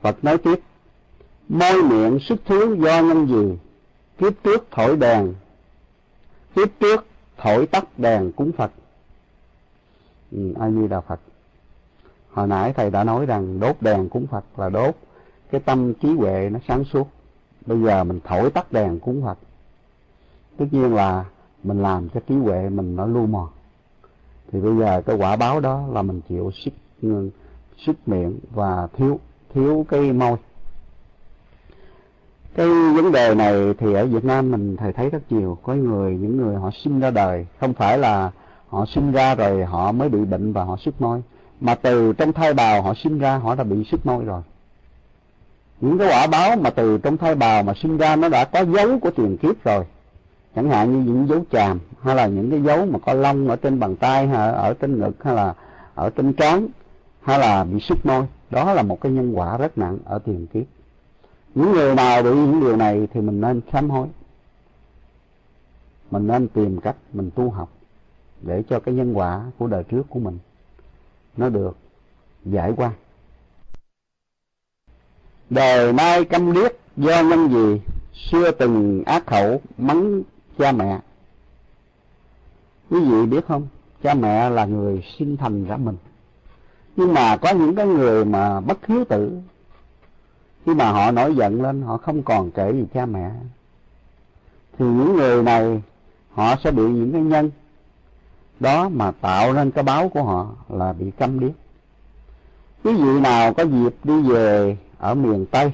Phật 0.00 0.24
nói 0.24 0.38
tiếp 0.38 0.60
môi 1.48 1.82
miệng 1.82 2.18
sức 2.20 2.40
thiếu 2.44 2.74
do 2.74 3.02
nhân 3.02 3.26
gì? 3.28 3.58
Kiếp 4.18 4.32
trước 4.44 4.66
thổi 4.70 4.96
đèn. 4.96 5.34
Kiếp 6.54 6.68
trước 6.80 7.06
thổi 7.36 7.66
tắt 7.66 7.84
đèn 7.98 8.32
cúng 8.32 8.52
Phật. 8.52 8.72
Ừ, 10.32 10.52
A 10.60 10.70
Di 10.70 10.88
Đà 10.88 11.00
Phật. 11.00 11.20
Hồi 12.30 12.46
nãy 12.46 12.72
thầy 12.76 12.90
đã 12.90 13.04
nói 13.04 13.26
rằng 13.26 13.60
đốt 13.60 13.76
đèn 13.80 14.08
cúng 14.08 14.26
Phật 14.26 14.44
là 14.56 14.68
đốt. 14.68 14.94
Cái 15.50 15.60
tâm 15.60 15.94
trí 15.94 16.08
huệ 16.08 16.50
nó 16.52 16.58
sáng 16.68 16.84
suốt. 16.84 17.08
Bây 17.66 17.82
giờ 17.82 18.04
mình 18.04 18.20
thổi 18.24 18.50
tắt 18.50 18.72
đèn 18.72 18.98
cúng 18.98 19.22
Phật. 19.24 19.38
Tất 20.58 20.64
nhiên 20.70 20.94
là 20.94 21.24
mình 21.62 21.82
làm 21.82 22.08
cho 22.08 22.20
trí 22.28 22.34
huệ 22.34 22.68
mình 22.68 22.96
nó 22.96 23.06
lu 23.06 23.26
mòn 23.26 23.48
thì 24.52 24.60
bây 24.60 24.76
giờ 24.76 25.02
cái 25.06 25.16
quả 25.16 25.36
báo 25.36 25.60
đó 25.60 25.86
là 25.92 26.02
mình 26.02 26.20
chịu 26.28 26.50
sức 26.64 26.70
sức 27.86 28.08
miệng 28.08 28.38
và 28.50 28.88
thiếu 28.92 29.20
thiếu 29.54 29.86
cái 29.88 30.12
môi 30.12 30.36
cái 32.54 32.66
vấn 32.94 33.12
đề 33.12 33.34
này 33.34 33.74
thì 33.78 33.94
ở 33.94 34.06
Việt 34.06 34.24
Nam 34.24 34.50
mình 34.50 34.76
thầy 34.76 34.92
thấy 34.92 35.10
rất 35.10 35.32
nhiều. 35.32 35.58
Có 35.62 35.74
người, 35.74 36.14
những 36.14 36.36
người 36.36 36.56
họ 36.56 36.70
sinh 36.84 37.00
ra 37.00 37.10
đời, 37.10 37.46
không 37.60 37.74
phải 37.74 37.98
là 37.98 38.30
họ 38.68 38.86
sinh 38.86 39.12
ra 39.12 39.34
rồi 39.34 39.64
họ 39.64 39.92
mới 39.92 40.08
bị 40.08 40.24
bệnh 40.24 40.52
và 40.52 40.64
họ 40.64 40.76
sức 40.76 41.02
môi. 41.02 41.22
Mà 41.60 41.74
từ 41.74 42.12
trong 42.12 42.32
thai 42.32 42.54
bào 42.54 42.82
họ 42.82 42.94
sinh 42.94 43.18
ra, 43.18 43.36
họ 43.36 43.54
đã 43.54 43.64
bị 43.64 43.84
sức 43.84 44.06
môi 44.06 44.24
rồi. 44.24 44.42
Những 45.80 45.98
cái 45.98 46.08
quả 46.08 46.26
báo 46.26 46.56
mà 46.56 46.70
từ 46.70 46.98
trong 46.98 47.16
thai 47.16 47.34
bào 47.34 47.62
mà 47.62 47.72
sinh 47.82 47.96
ra 47.96 48.16
nó 48.16 48.28
đã 48.28 48.44
có 48.44 48.64
dấu 48.64 48.98
của 48.98 49.10
tiền 49.10 49.36
kiếp 49.36 49.64
rồi. 49.64 49.84
Chẳng 50.56 50.70
hạn 50.70 50.92
như 50.92 51.12
những 51.12 51.28
dấu 51.28 51.44
chàm, 51.50 51.78
hay 52.02 52.16
là 52.16 52.26
những 52.26 52.50
cái 52.50 52.62
dấu 52.62 52.86
mà 52.86 52.98
có 52.98 53.12
lông 53.12 53.48
ở 53.48 53.56
trên 53.56 53.80
bàn 53.80 53.96
tay, 53.96 54.26
hay 54.26 54.52
ở 54.52 54.74
trên 54.74 55.00
ngực, 55.00 55.24
hay 55.24 55.34
là 55.34 55.54
ở 55.94 56.10
trên 56.10 56.32
trán, 56.32 56.66
hay 57.22 57.38
là 57.38 57.64
bị 57.64 57.80
sức 57.80 58.06
môi. 58.06 58.22
Đó 58.50 58.74
là 58.74 58.82
một 58.82 59.00
cái 59.00 59.12
nhân 59.12 59.32
quả 59.38 59.56
rất 59.56 59.78
nặng 59.78 59.98
ở 60.04 60.18
tiền 60.18 60.46
kiếp 60.46 60.62
những 61.54 61.72
người 61.72 61.94
nào 61.94 62.22
bị 62.22 62.30
những 62.30 62.60
điều 62.60 62.76
này 62.76 63.08
thì 63.12 63.20
mình 63.20 63.40
nên 63.40 63.60
sám 63.72 63.90
hối. 63.90 64.08
Mình 66.10 66.26
nên 66.26 66.48
tìm 66.48 66.80
cách 66.80 66.96
mình 67.12 67.30
tu 67.34 67.50
học 67.50 67.68
để 68.42 68.62
cho 68.70 68.80
cái 68.80 68.94
nhân 68.94 69.18
quả 69.18 69.44
của 69.58 69.66
đời 69.66 69.84
trước 69.84 70.02
của 70.08 70.20
mình 70.20 70.38
nó 71.36 71.48
được 71.48 71.76
giải 72.44 72.72
qua. 72.76 72.90
Đời 75.50 75.92
nay 75.92 76.24
câm 76.24 76.52
điếc 76.52 76.72
do 76.96 77.22
nhân 77.22 77.48
gì? 77.48 77.80
Xưa 78.30 78.50
từng 78.50 79.02
ác 79.06 79.26
khẩu 79.26 79.60
mắng 79.78 80.22
cha 80.58 80.72
mẹ. 80.72 81.00
Quý 82.90 83.00
vị 83.00 83.26
biết 83.26 83.46
không? 83.46 83.68
Cha 84.02 84.14
mẹ 84.14 84.50
là 84.50 84.64
người 84.64 85.04
sinh 85.18 85.36
thành 85.36 85.64
ra 85.64 85.76
mình. 85.76 85.96
Nhưng 86.96 87.14
mà 87.14 87.36
có 87.36 87.50
những 87.50 87.74
cái 87.74 87.86
người 87.86 88.24
mà 88.24 88.60
bất 88.60 88.86
hiếu 88.86 89.04
tử 89.04 89.40
khi 90.66 90.74
mà 90.74 90.92
họ 90.92 91.10
nổi 91.10 91.34
giận 91.36 91.62
lên, 91.62 91.82
họ 91.82 91.96
không 91.96 92.22
còn 92.22 92.50
kể 92.50 92.72
gì 92.72 92.84
cha 92.94 93.06
mẹ. 93.06 93.30
Thì 94.78 94.84
những 94.84 95.16
người 95.16 95.42
này, 95.42 95.82
họ 96.30 96.56
sẽ 96.64 96.70
bị 96.70 96.82
những 96.82 97.12
cái 97.12 97.20
nhân 97.20 97.50
đó 98.60 98.88
mà 98.88 99.10
tạo 99.10 99.52
nên 99.52 99.70
cái 99.70 99.84
báo 99.84 100.08
của 100.08 100.22
họ 100.22 100.48
là 100.68 100.92
bị 100.92 101.10
câm 101.10 101.40
điếc. 101.40 101.52
Quý 102.84 102.94
vị 102.94 103.20
nào 103.20 103.54
có 103.54 103.62
dịp 103.62 103.94
đi 104.04 104.22
về 104.22 104.76
ở 104.98 105.14
miền 105.14 105.46
tây, 105.46 105.72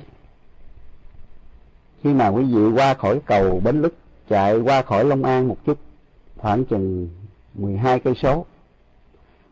khi 2.02 2.12
mà 2.12 2.28
quý 2.28 2.44
vị 2.44 2.72
qua 2.74 2.94
khỏi 2.94 3.20
cầu 3.26 3.60
Bến 3.64 3.82
Lức, 3.82 3.94
chạy 4.28 4.60
qua 4.60 4.82
khỏi 4.82 5.04
Long 5.04 5.24
An 5.24 5.48
một 5.48 5.56
chút, 5.66 5.78
khoảng 6.36 6.64
chừng 6.64 7.08
12 7.54 8.00
cây 8.00 8.14
số, 8.22 8.46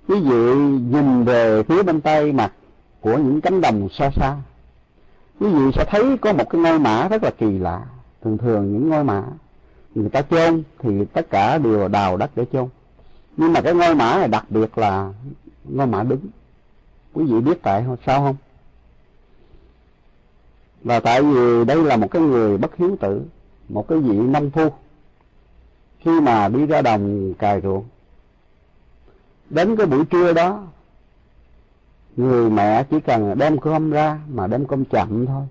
quý 0.09 0.21
vị 0.21 0.55
nhìn 0.91 1.25
về 1.25 1.63
phía 1.63 1.83
bên 1.83 2.01
tay 2.01 2.33
mặt 2.33 2.53
của 3.01 3.19
những 3.19 3.41
cánh 3.41 3.61
đồng 3.61 3.89
xa 3.89 4.11
xa 4.11 4.37
quý 5.41 5.49
vị 5.49 5.73
sẽ 5.75 5.85
thấy 5.85 6.17
có 6.19 6.33
một 6.33 6.51
cái 6.51 6.61
ngôi 6.61 6.79
mã 6.79 7.09
rất 7.09 7.23
là 7.23 7.31
kỳ 7.31 7.59
lạ. 7.59 7.87
Thường 8.23 8.39
thường 8.39 8.73
những 8.73 8.89
ngôi 8.89 9.05
mã 9.05 9.25
người 9.95 10.11
ta 10.11 10.23
chôn 10.23 10.63
thì 10.79 11.05
tất 11.05 11.31
cả 11.31 11.59
đều 11.59 11.89
đào 11.89 12.17
đất 12.17 12.31
để 12.37 12.45
chôn. 12.53 12.69
Nhưng 13.37 13.53
mà 13.53 13.61
cái 13.61 13.75
ngôi 13.75 13.95
mã 13.95 14.19
này 14.19 14.29
đặc 14.29 14.45
biệt 14.51 14.79
là 14.79 15.13
ngôi 15.65 15.87
mã 15.87 16.03
đứng. 16.03 16.21
Quý 17.13 17.25
vị 17.25 17.41
biết 17.41 17.63
tại 17.63 17.85
sao 18.07 18.21
không? 18.21 18.37
Là 20.85 21.01
tại 21.01 21.23
vì 21.23 21.65
đây 21.65 21.85
là 21.85 21.97
một 21.97 22.11
cái 22.11 22.23
người 22.23 22.59
bất 22.59 22.77
hiếu 22.77 22.97
tử, 23.01 23.23
một 23.69 23.89
cái 23.89 23.99
vị 23.99 24.19
nông 24.19 24.51
phu. 24.51 24.69
Khi 26.01 26.21
mà 26.21 26.49
đi 26.49 26.67
ra 26.67 26.83
đồng 26.83 27.35
cài 27.35 27.61
ruộng, 27.61 27.85
đến 29.51 29.77
cái 29.77 29.87
buổi 29.87 30.05
trưa 30.05 30.33
đó 30.33 30.65
người 32.19 32.51
mẹ 32.51 32.85
chỉ 32.91 33.01
cần 33.01 33.39
đem 33.39 33.59
cơm 33.59 33.91
ra 33.91 34.19
mà 34.29 34.47
đem 34.47 34.67
cơm 34.67 34.85
chậm 34.85 35.27
thôi, 35.27 35.43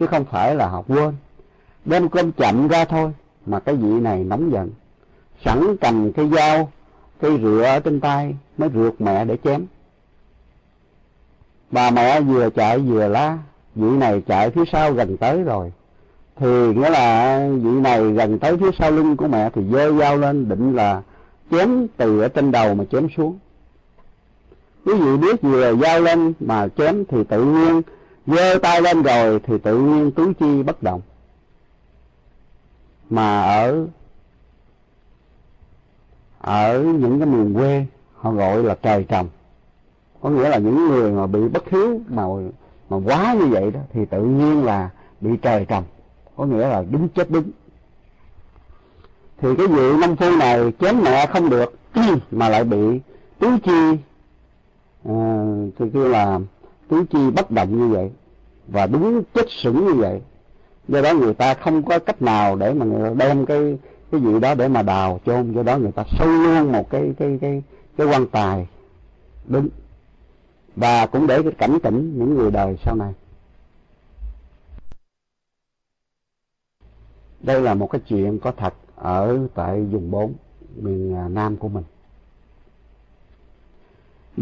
chứ 0.00 0.06
không 0.06 0.24
phải 0.24 0.54
là 0.54 0.68
học 0.68 0.84
quên. 0.88 1.14
Đem 1.84 2.08
cơm 2.08 2.32
chậm 2.32 2.68
ra 2.68 2.84
thôi 2.84 3.12
mà 3.46 3.60
cái 3.60 3.74
vị 3.74 4.00
này 4.00 4.24
nóng 4.24 4.52
giận. 4.52 4.70
Sẵn 5.44 5.76
cầm 5.80 6.12
cây 6.12 6.30
dao 6.36 6.68
cây 7.20 7.38
rửa 7.42 7.62
ở 7.62 7.80
trên 7.80 8.00
tay 8.00 8.36
mới 8.58 8.68
rượt 8.74 8.94
mẹ 8.98 9.24
để 9.24 9.36
chém. 9.44 9.66
Bà 11.70 11.90
mẹ 11.90 12.20
vừa 12.20 12.50
chạy 12.50 12.78
vừa 12.78 13.08
la, 13.08 13.38
vị 13.74 13.90
này 13.90 14.22
chạy 14.26 14.50
phía 14.50 14.64
sau 14.72 14.92
gần 14.92 15.16
tới 15.16 15.42
rồi. 15.42 15.72
Thì 16.36 16.74
nghĩa 16.74 16.90
là 16.90 17.38
vị 17.62 17.70
này 17.70 18.12
gần 18.12 18.38
tới 18.38 18.56
phía 18.56 18.70
sau 18.78 18.90
lưng 18.90 19.16
của 19.16 19.28
mẹ 19.28 19.50
thì 19.54 19.62
giơ 19.72 19.98
dao 19.98 20.16
lên 20.16 20.48
định 20.48 20.76
là 20.76 21.02
chém 21.50 21.86
từ 21.96 22.20
ở 22.20 22.28
trên 22.28 22.50
đầu 22.50 22.74
mà 22.74 22.84
chém 22.92 23.08
xuống 23.16 23.38
quý 24.88 24.94
vị 24.94 25.16
biết 25.16 25.42
vừa 25.42 25.76
dao 25.76 26.00
lên 26.00 26.32
mà 26.40 26.68
chém 26.76 27.04
thì 27.04 27.24
tự 27.24 27.44
nhiên, 27.44 27.82
giơ 28.26 28.58
tay 28.62 28.82
lên 28.82 29.02
rồi 29.02 29.40
thì 29.46 29.58
tự 29.58 29.78
nhiên 29.78 30.10
tứ 30.10 30.32
chi 30.40 30.62
bất 30.62 30.82
động. 30.82 31.00
Mà 33.10 33.42
ở 33.42 33.86
ở 36.40 36.82
những 36.82 37.18
cái 37.18 37.26
miền 37.26 37.54
quê, 37.54 37.86
họ 38.14 38.32
gọi 38.32 38.62
là 38.62 38.76
trời 38.82 39.04
trồng. 39.08 39.28
Có 40.20 40.30
nghĩa 40.30 40.48
là 40.48 40.58
những 40.58 40.88
người 40.88 41.12
mà 41.12 41.26
bị 41.26 41.48
bất 41.48 41.70
hiếu 41.70 42.00
mà 42.08 42.24
mà 42.90 42.96
quá 43.04 43.34
như 43.34 43.46
vậy 43.46 43.70
đó, 43.70 43.80
thì 43.92 44.04
tự 44.04 44.22
nhiên 44.22 44.64
là 44.64 44.90
bị 45.20 45.30
trời 45.42 45.64
trồng. 45.64 45.84
Có 46.36 46.44
nghĩa 46.44 46.68
là 46.68 46.84
đứng 46.90 47.08
chết 47.08 47.30
đứng. 47.30 47.50
Thì 49.38 49.48
cái 49.58 49.66
vị 49.66 49.92
nông 50.00 50.16
phu 50.16 50.36
này 50.36 50.72
chém 50.80 51.02
mẹ 51.02 51.26
không 51.26 51.50
được, 51.50 51.74
mà 52.30 52.48
lại 52.48 52.64
bị 52.64 53.00
tứ 53.38 53.48
chi 53.64 53.98
à, 55.08 55.44
thì 55.78 55.84
kêu 55.94 56.08
là 56.08 56.40
tứ 56.88 57.04
chi 57.10 57.30
bất 57.30 57.50
động 57.50 57.78
như 57.78 57.94
vậy 57.94 58.10
và 58.68 58.86
đúng 58.86 59.22
chết 59.34 59.46
sững 59.48 59.86
như 59.86 59.94
vậy. 59.94 60.20
Do 60.88 61.02
đó 61.02 61.14
người 61.14 61.34
ta 61.34 61.54
không 61.54 61.82
có 61.82 61.98
cách 61.98 62.22
nào 62.22 62.56
để 62.56 62.74
mà 62.74 62.86
người 62.86 63.14
đem 63.14 63.46
cái 63.46 63.78
cái 64.10 64.20
gì 64.20 64.40
đó 64.40 64.54
để 64.54 64.68
mà 64.68 64.82
đào 64.82 65.20
chôn. 65.26 65.52
Do 65.52 65.62
đó 65.62 65.78
người 65.78 65.92
ta 65.92 66.04
xây 66.18 66.28
luôn 66.28 66.72
một 66.72 66.90
cái 66.90 67.14
cái 67.18 67.38
cái 67.40 67.62
cái 67.96 68.06
quan 68.06 68.26
tài 68.26 68.66
đúng 69.46 69.68
và 70.76 71.06
cũng 71.06 71.26
để 71.26 71.42
cái 71.42 71.52
cảnh 71.52 71.78
tỉnh 71.82 72.18
những 72.18 72.34
người 72.34 72.50
đời 72.50 72.76
sau 72.84 72.96
này. 72.96 73.12
Đây 77.40 77.60
là 77.60 77.74
một 77.74 77.90
cái 77.90 78.00
chuyện 78.08 78.38
có 78.38 78.52
thật 78.56 78.74
ở 78.96 79.38
tại 79.54 79.84
vùng 79.84 80.10
bốn 80.10 80.34
miền 80.76 81.14
à, 81.14 81.28
nam 81.28 81.56
của 81.56 81.68
mình 81.68 81.84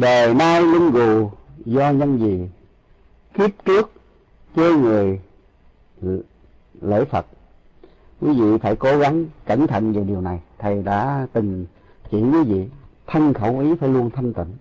đời 0.01 0.35
nay 0.35 0.63
lưng 0.63 0.91
gù 0.91 1.31
do 1.65 1.91
nhân 1.91 2.19
gì? 2.19 2.49
Kiếp 3.35 3.51
trước 3.65 3.93
chơi 4.57 4.75
người, 4.75 5.21
lễ 6.81 7.05
Phật. 7.05 7.27
Quý 8.21 8.41
vị 8.41 8.59
phải 8.63 8.77
cố 8.77 8.99
gắng 8.99 9.27
cẩn 9.47 9.67
thận 9.67 9.93
về 9.93 10.05
điều 10.05 10.21
này. 10.21 10.41
Thầy 10.59 10.83
đã 10.83 11.27
từng 11.33 11.67
chỉ 12.11 12.23
quý 12.23 12.43
vị, 12.43 12.69
thân 13.07 13.35
khẩu 13.35 13.59
ý 13.59 13.75
phải 13.75 13.89
luôn 13.89 14.11
thanh 14.11 14.33
tịnh. 14.33 14.57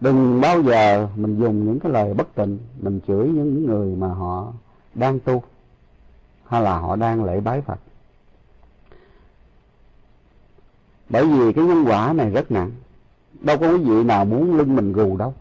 Đừng 0.00 0.40
bao 0.40 0.62
giờ 0.62 1.08
mình 1.16 1.40
dùng 1.40 1.64
những 1.64 1.80
cái 1.80 1.92
lời 1.92 2.14
bất 2.14 2.34
tịnh, 2.34 2.58
mình 2.80 3.00
chửi 3.06 3.28
những 3.28 3.66
người 3.66 3.96
mà 3.96 4.08
họ 4.08 4.52
đang 4.94 5.20
tu, 5.20 5.42
hay 6.46 6.62
là 6.62 6.78
họ 6.78 6.96
đang 6.96 7.24
lễ 7.24 7.40
bái 7.40 7.60
Phật. 7.60 7.78
Bởi 11.08 11.26
vì 11.26 11.52
cái 11.52 11.64
nhân 11.64 11.84
quả 11.86 12.12
này 12.12 12.30
rất 12.30 12.50
nặng 12.50 12.70
đâu 13.44 13.58
có 13.58 13.68
quý 13.68 13.78
vị 13.78 14.04
nào 14.04 14.24
muốn 14.24 14.56
lưng 14.56 14.76
mình 14.76 14.92
gù 14.92 15.16
đâu. 15.16 15.34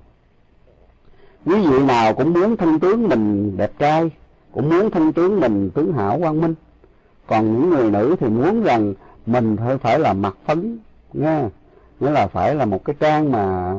Quý 1.45 1.67
vị 1.67 1.83
nào 1.85 2.13
cũng 2.13 2.33
muốn 2.33 2.57
thân 2.57 2.79
tướng 2.79 3.09
mình 3.09 3.57
đẹp 3.57 3.71
trai 3.79 4.11
cũng 4.51 4.69
muốn 4.69 4.89
thân 4.91 5.13
tướng 5.13 5.39
mình 5.39 5.69
tướng 5.69 5.93
hảo 5.93 6.19
quang 6.19 6.41
minh. 6.41 6.55
Còn 7.27 7.53
những 7.53 7.69
người 7.69 7.91
nữ 7.91 8.15
thì 8.19 8.27
muốn 8.27 8.63
rằng 8.63 8.93
mình 9.25 9.57
phải 9.57 9.77
phải 9.77 9.99
là 9.99 10.13
mặt 10.13 10.37
phấn 10.45 10.77
nghe. 11.13 11.43
Nghĩa 11.99 12.11
là 12.11 12.27
phải 12.27 12.55
là 12.55 12.65
một 12.65 12.85
cái 12.85 12.95
trang 12.99 13.31
mà 13.31 13.73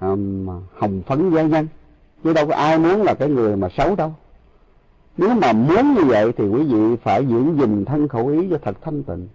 um, 0.00 0.48
hồng 0.74 1.02
phấn 1.06 1.30
gia 1.30 1.42
nhân. 1.42 1.66
Chứ 2.24 2.32
đâu 2.32 2.46
có 2.46 2.54
ai 2.54 2.78
muốn 2.78 3.02
là 3.02 3.14
cái 3.14 3.28
người 3.28 3.56
mà 3.56 3.68
xấu 3.76 3.96
đâu. 3.96 4.12
Nếu 5.16 5.34
mà 5.34 5.52
muốn 5.52 5.94
như 5.94 6.04
vậy 6.04 6.32
thì 6.36 6.48
quý 6.48 6.64
vị 6.64 6.96
phải 7.02 7.26
giữ 7.26 7.44
gìn 7.60 7.84
thân 7.84 8.08
khẩu 8.08 8.28
ý 8.28 8.48
cho 8.50 8.58
thật 8.62 8.76
thanh 8.82 9.02
tịnh 9.02 9.28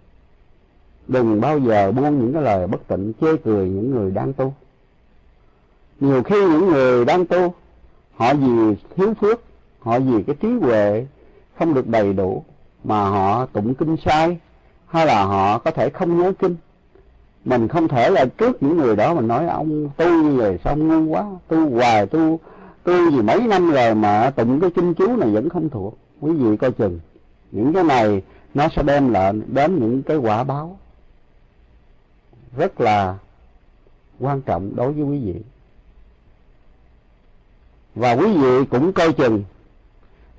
đừng 1.10 1.40
bao 1.40 1.58
giờ 1.58 1.92
buông 1.92 2.18
những 2.18 2.32
cái 2.32 2.42
lời 2.42 2.66
bất 2.66 2.88
tịnh, 2.88 3.12
chê 3.20 3.36
cười 3.44 3.68
những 3.68 3.90
người 3.90 4.10
đang 4.10 4.32
tu. 4.32 4.54
Nhiều 6.00 6.22
khi 6.22 6.36
những 6.36 6.68
người 6.68 7.04
đang 7.04 7.26
tu, 7.26 7.54
họ 8.14 8.34
vì 8.34 8.76
thiếu 8.96 9.14
phước, 9.20 9.40
họ 9.80 9.98
vì 9.98 10.22
cái 10.22 10.36
trí 10.40 10.48
huệ 10.48 11.06
không 11.58 11.74
được 11.74 11.86
đầy 11.86 12.12
đủ 12.12 12.44
mà 12.84 13.08
họ 13.08 13.46
tụng 13.46 13.74
kinh 13.74 13.96
sai, 14.04 14.38
hay 14.86 15.06
là 15.06 15.24
họ 15.24 15.58
có 15.58 15.70
thể 15.70 15.90
không 15.90 16.18
nhớ 16.18 16.32
kinh. 16.38 16.56
Mình 17.44 17.68
không 17.68 17.88
thể 17.88 18.10
là 18.10 18.24
trước 18.24 18.62
những 18.62 18.76
người 18.76 18.96
đó 18.96 19.14
mình 19.14 19.28
nói, 19.28 19.46
ông 19.46 19.88
tu 19.96 20.22
như 20.22 20.36
vậy 20.36 20.58
sao 20.64 20.72
ông 20.72 20.88
ngu 20.88 21.12
quá, 21.12 21.24
tu 21.48 21.70
hoài, 21.70 22.06
tu 22.06 22.40
tu 22.84 23.10
gì 23.10 23.22
mấy 23.22 23.40
năm 23.40 23.70
rồi 23.70 23.94
mà 23.94 24.30
tụng 24.36 24.60
cái 24.60 24.70
kinh 24.70 24.94
chú 24.94 25.16
này 25.16 25.30
vẫn 25.30 25.48
không 25.48 25.68
thuộc. 25.68 25.98
Quý 26.20 26.32
vị 26.32 26.56
coi 26.56 26.72
chừng, 26.72 27.00
những 27.50 27.72
cái 27.72 27.84
này 27.84 28.22
nó 28.54 28.68
sẽ 28.76 28.82
đem 28.82 29.12
lại, 29.12 29.32
đến 29.46 29.78
những 29.80 30.02
cái 30.02 30.16
quả 30.16 30.44
báo 30.44 30.79
rất 32.56 32.80
là 32.80 33.18
quan 34.20 34.42
trọng 34.42 34.76
đối 34.76 34.92
với 34.92 35.04
quý 35.04 35.18
vị. 35.24 35.40
Và 37.94 38.12
quý 38.12 38.36
vị 38.36 38.64
cũng 38.70 38.92
coi 38.92 39.12
chừng, 39.12 39.44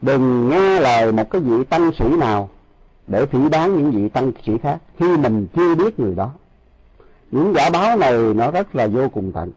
đừng 0.02 0.50
nghe 0.50 0.80
lời 0.80 1.12
một 1.12 1.30
cái 1.30 1.42
vị 1.42 1.64
tăng 1.64 1.92
sĩ 2.00 2.06
nào 2.20 2.50
để 3.08 3.26
phỉ 3.26 3.50
bán 3.50 3.78
những 3.78 3.92
vị 3.92 4.10
tăng 4.10 4.32
sĩ 4.46 4.58
khác, 4.58 4.78
khi 5.00 5.18
mình 5.18 5.48
chưa 5.56 5.76
biết 5.76 6.00
người 6.00 6.16
đó. 6.16 6.32
Những 7.32 7.54
giả 7.56 7.70
báo 7.70 7.98
này 7.98 8.14
nó 8.14 8.52
rất 8.52 8.76
là 8.76 8.88
vô 8.88 9.10
cùng 9.10 9.32
tận. 9.32 9.52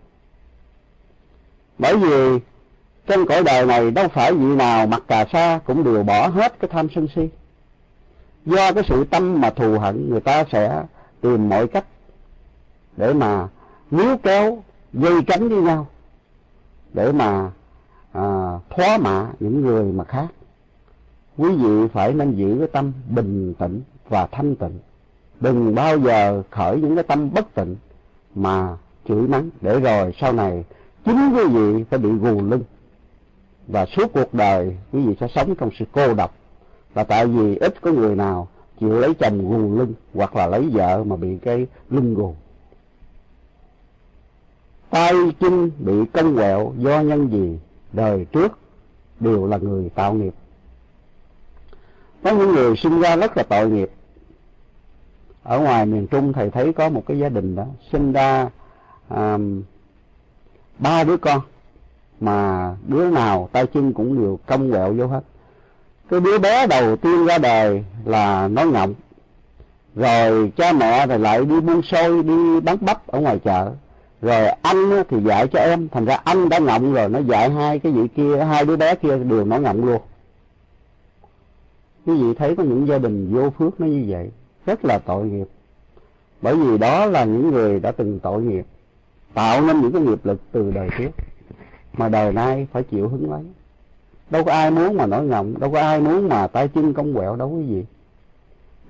Bởi 1.78 1.96
vì 1.96 2.38
trong 3.06 3.26
cõi 3.26 3.42
đời 3.44 3.66
này 3.66 3.90
đâu 3.90 4.08
phải 4.08 4.32
vị 4.32 4.56
nào 4.56 4.86
mặc 4.86 5.02
cà 5.08 5.26
sa 5.32 5.60
cũng 5.64 5.84
đều 5.84 6.02
bỏ 6.02 6.28
hết 6.28 6.60
cái 6.60 6.68
tham 6.72 6.88
sân 6.94 7.08
si. 7.14 7.28
Do 8.46 8.72
cái 8.72 8.84
sự 8.88 9.04
tâm 9.04 9.40
mà 9.40 9.50
thù 9.50 9.78
hận, 9.78 10.10
người 10.10 10.20
ta 10.20 10.44
sẽ 10.52 10.82
tìm 11.20 11.48
mọi 11.48 11.66
cách 11.66 11.84
để 12.96 13.12
mà 13.12 13.48
níu 13.90 14.16
kéo 14.22 14.62
dây 14.92 15.22
cánh 15.26 15.48
với 15.48 15.62
nhau 15.62 15.86
để 16.94 17.12
mà 17.12 17.50
à, 18.12 18.58
thoá 18.70 18.98
mạ 18.98 19.26
những 19.40 19.60
người 19.60 19.84
mà 19.84 20.04
khác. 20.04 20.26
Quý 21.36 21.48
vị 21.56 21.88
phải 21.92 22.14
nên 22.14 22.36
giữ 22.36 22.56
cái 22.58 22.68
tâm 22.72 22.92
bình 23.10 23.54
tĩnh 23.54 23.82
và 24.08 24.26
thanh 24.26 24.56
tịnh. 24.56 24.78
Đừng 25.40 25.74
bao 25.74 25.98
giờ 25.98 26.42
khởi 26.50 26.80
những 26.80 26.94
cái 26.94 27.04
tâm 27.04 27.30
bất 27.34 27.54
tịnh 27.54 27.76
mà 28.34 28.76
chửi 29.08 29.20
mắng. 29.20 29.50
Để 29.60 29.80
rồi 29.80 30.14
sau 30.20 30.32
này 30.32 30.64
chính 31.04 31.32
quý 31.36 31.44
vị 31.44 31.84
phải 31.90 31.98
bị 31.98 32.08
gù 32.10 32.42
lưng. 32.42 32.62
Và 33.68 33.86
suốt 33.86 34.12
cuộc 34.12 34.34
đời 34.34 34.76
quý 34.92 35.06
vị 35.06 35.16
sẽ 35.20 35.28
sống 35.34 35.54
trong 35.54 35.70
sự 35.78 35.84
cô 35.92 36.14
độc. 36.14 36.34
Là 36.94 37.04
tại 37.04 37.26
vì 37.26 37.56
ít 37.56 37.80
có 37.80 37.90
người 37.90 38.14
nào 38.14 38.48
chịu 38.80 39.00
lấy 39.00 39.14
chồng 39.14 39.50
gù 39.50 39.78
lưng 39.78 39.92
hoặc 40.14 40.36
là 40.36 40.46
lấy 40.46 40.68
vợ 40.72 41.04
mà 41.04 41.16
bị 41.16 41.38
cái 41.42 41.66
lưng 41.90 42.14
gù 42.14 42.34
tay 44.90 45.12
chân 45.40 45.70
bị 45.78 45.92
cong 46.12 46.36
quẹo 46.36 46.72
do 46.78 47.00
nhân 47.00 47.30
gì 47.32 47.58
đời 47.92 48.26
trước 48.32 48.58
đều 49.20 49.46
là 49.46 49.56
người 49.56 49.90
tạo 49.94 50.14
nghiệp. 50.14 50.34
Có 52.24 52.30
những 52.30 52.52
người 52.52 52.76
sinh 52.76 53.00
ra 53.00 53.16
rất 53.16 53.36
là 53.36 53.42
tội 53.42 53.70
nghiệp. 53.70 53.90
Ở 55.42 55.60
ngoài 55.60 55.86
miền 55.86 56.06
trung 56.06 56.32
thầy 56.32 56.50
thấy 56.50 56.72
có 56.72 56.88
một 56.88 57.02
cái 57.06 57.18
gia 57.18 57.28
đình 57.28 57.56
đó 57.56 57.64
sinh 57.92 58.12
ra 58.12 58.48
um, 59.08 59.62
ba 60.78 61.04
đứa 61.04 61.16
con 61.16 61.40
mà 62.20 62.70
đứa 62.86 63.10
nào 63.10 63.48
tay 63.52 63.66
chân 63.66 63.92
cũng 63.92 64.20
đều 64.20 64.38
cong 64.46 64.70
quẹo 64.70 64.92
vô 64.92 65.06
hết. 65.06 65.20
Cái 66.10 66.20
đứa 66.20 66.38
bé 66.38 66.66
đầu 66.66 66.96
tiên 66.96 67.26
ra 67.26 67.38
đời 67.38 67.84
là 68.04 68.48
nói 68.48 68.66
ngọng. 68.66 68.94
Rồi 69.94 70.52
cha 70.56 70.72
mẹ 70.72 71.06
thì 71.06 71.18
lại 71.18 71.44
đi 71.44 71.60
buôn 71.60 71.82
xôi 71.82 72.22
đi 72.22 72.60
bán 72.60 72.76
bắp 72.80 73.06
ở 73.06 73.20
ngoài 73.20 73.38
chợ 73.44 73.72
rồi 74.24 74.48
anh 74.48 75.04
thì 75.08 75.16
dạy 75.22 75.48
cho 75.48 75.58
em, 75.58 75.88
thành 75.88 76.04
ra 76.04 76.14
anh 76.14 76.48
đã 76.48 76.58
ngọng 76.58 76.92
rồi, 76.92 77.08
nó 77.08 77.18
dạy 77.18 77.50
hai 77.50 77.78
cái 77.78 77.92
vị 77.92 78.08
kia, 78.08 78.44
hai 78.44 78.64
đứa 78.64 78.76
bé 78.76 78.94
kia 78.94 79.16
đều 79.18 79.44
nó 79.44 79.58
ngọng 79.58 79.84
luôn. 79.84 80.00
Quý 82.06 82.22
vị 82.22 82.34
thấy 82.34 82.56
có 82.56 82.62
những 82.62 82.88
gia 82.88 82.98
đình 82.98 83.34
vô 83.34 83.50
phước 83.50 83.80
nó 83.80 83.86
như 83.86 84.04
vậy, 84.08 84.30
rất 84.66 84.84
là 84.84 84.98
tội 84.98 85.26
nghiệp. 85.26 85.46
Bởi 86.42 86.56
vì 86.56 86.78
đó 86.78 87.06
là 87.06 87.24
những 87.24 87.50
người 87.50 87.80
đã 87.80 87.92
từng 87.92 88.20
tội 88.20 88.42
nghiệp, 88.42 88.66
tạo 89.34 89.60
nên 89.60 89.80
những 89.80 89.92
cái 89.92 90.02
nghiệp 90.02 90.26
lực 90.26 90.40
từ 90.52 90.70
đời 90.70 90.88
trước, 90.98 91.10
mà 91.92 92.08
đời 92.08 92.32
nay 92.32 92.66
phải 92.72 92.82
chịu 92.82 93.08
hứng 93.08 93.30
lấy. 93.32 93.42
Đâu 94.30 94.44
có 94.44 94.52
ai 94.52 94.70
muốn 94.70 94.96
mà 94.96 95.06
nói 95.06 95.24
ngọng, 95.24 95.60
đâu 95.60 95.70
có 95.70 95.80
ai 95.80 96.00
muốn 96.00 96.28
mà 96.28 96.46
tay 96.46 96.68
chân 96.68 96.94
cong 96.94 97.14
quẹo 97.14 97.36
đâu 97.36 97.48
quý 97.48 97.62
vị. 97.62 97.84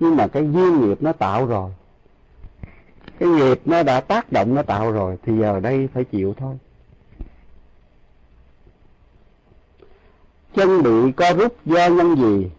Nhưng 0.01 0.16
mà 0.16 0.27
cái 0.27 0.43
duyên 0.52 0.81
nghiệp 0.81 1.02
nó 1.02 1.12
tạo 1.12 1.47
rồi 1.47 1.70
cái 3.18 3.28
nghiệp 3.28 3.60
nó 3.64 3.82
đã 3.82 4.00
tác 4.00 4.32
động 4.32 4.54
nó 4.54 4.62
tạo 4.62 4.92
rồi 4.92 5.16
thì 5.22 5.32
giờ 5.40 5.60
đây 5.60 5.88
phải 5.94 6.04
chịu 6.04 6.34
thôi. 6.36 6.54
Chân 10.54 10.82
bị 10.82 11.12
co 11.12 11.32
rút 11.32 11.56
do 11.64 11.86
nhân 11.86 12.16
gì 12.16 12.50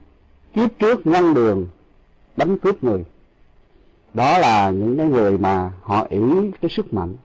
kiếp 0.53 0.80
trước 0.80 1.07
ngăn 1.07 1.34
đường 1.34 1.68
đánh 2.38 2.57
cướp 2.57 2.84
người. 2.84 3.06
Đó 4.14 4.38
là 4.38 4.69
những 4.69 4.98
cái 4.98 5.07
người 5.07 5.38
mà 5.38 5.72
họ 5.82 6.06
ỷ 6.10 6.22
cái 6.61 6.72
sức 6.72 6.94
mạnh. 6.94 7.15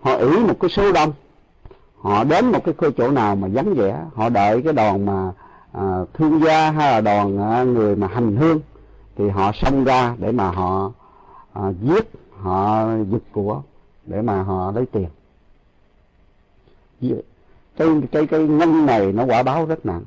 Họ 0.00 0.16
ỷ 0.16 0.38
một 0.38 0.60
cái 0.60 0.70
số 0.70 0.92
đông. 0.92 1.12
Họ 1.98 2.24
đến 2.24 2.52
một 2.52 2.64
cái 2.64 2.90
chỗ 2.96 3.10
nào 3.10 3.36
mà 3.36 3.48
vắng 3.48 3.74
vẻ. 3.74 4.04
Họ 4.14 4.28
đợi 4.28 4.62
cái 4.62 4.72
đoàn 4.72 5.06
mà 5.06 5.32
à, 5.72 6.00
thương 6.14 6.40
gia 6.44 6.70
hay 6.70 6.92
là 6.92 7.00
đoàn 7.00 7.38
à, 7.38 7.62
người 7.62 7.96
mà 7.96 8.06
hành 8.06 8.36
hương 8.36 8.60
thì 9.16 9.28
họ 9.28 9.52
xông 9.52 9.84
ra 9.84 10.14
để 10.18 10.32
mà 10.32 10.50
họ 10.50 10.92
à, 11.52 11.62
giết 11.82 12.10
họ 12.40 12.86
giật 13.10 13.22
của 13.32 13.62
để 14.06 14.22
mà 14.22 14.42
họ 14.42 14.72
lấy 14.72 14.86
tiền. 14.86 15.08
Cái 17.76 17.88
cái 18.12 18.26
cái 18.26 18.40
nhân 18.40 18.86
này 18.86 19.12
nó 19.12 19.24
quả 19.24 19.42
báo 19.42 19.66
rất 19.66 19.86
nặng. 19.86 20.02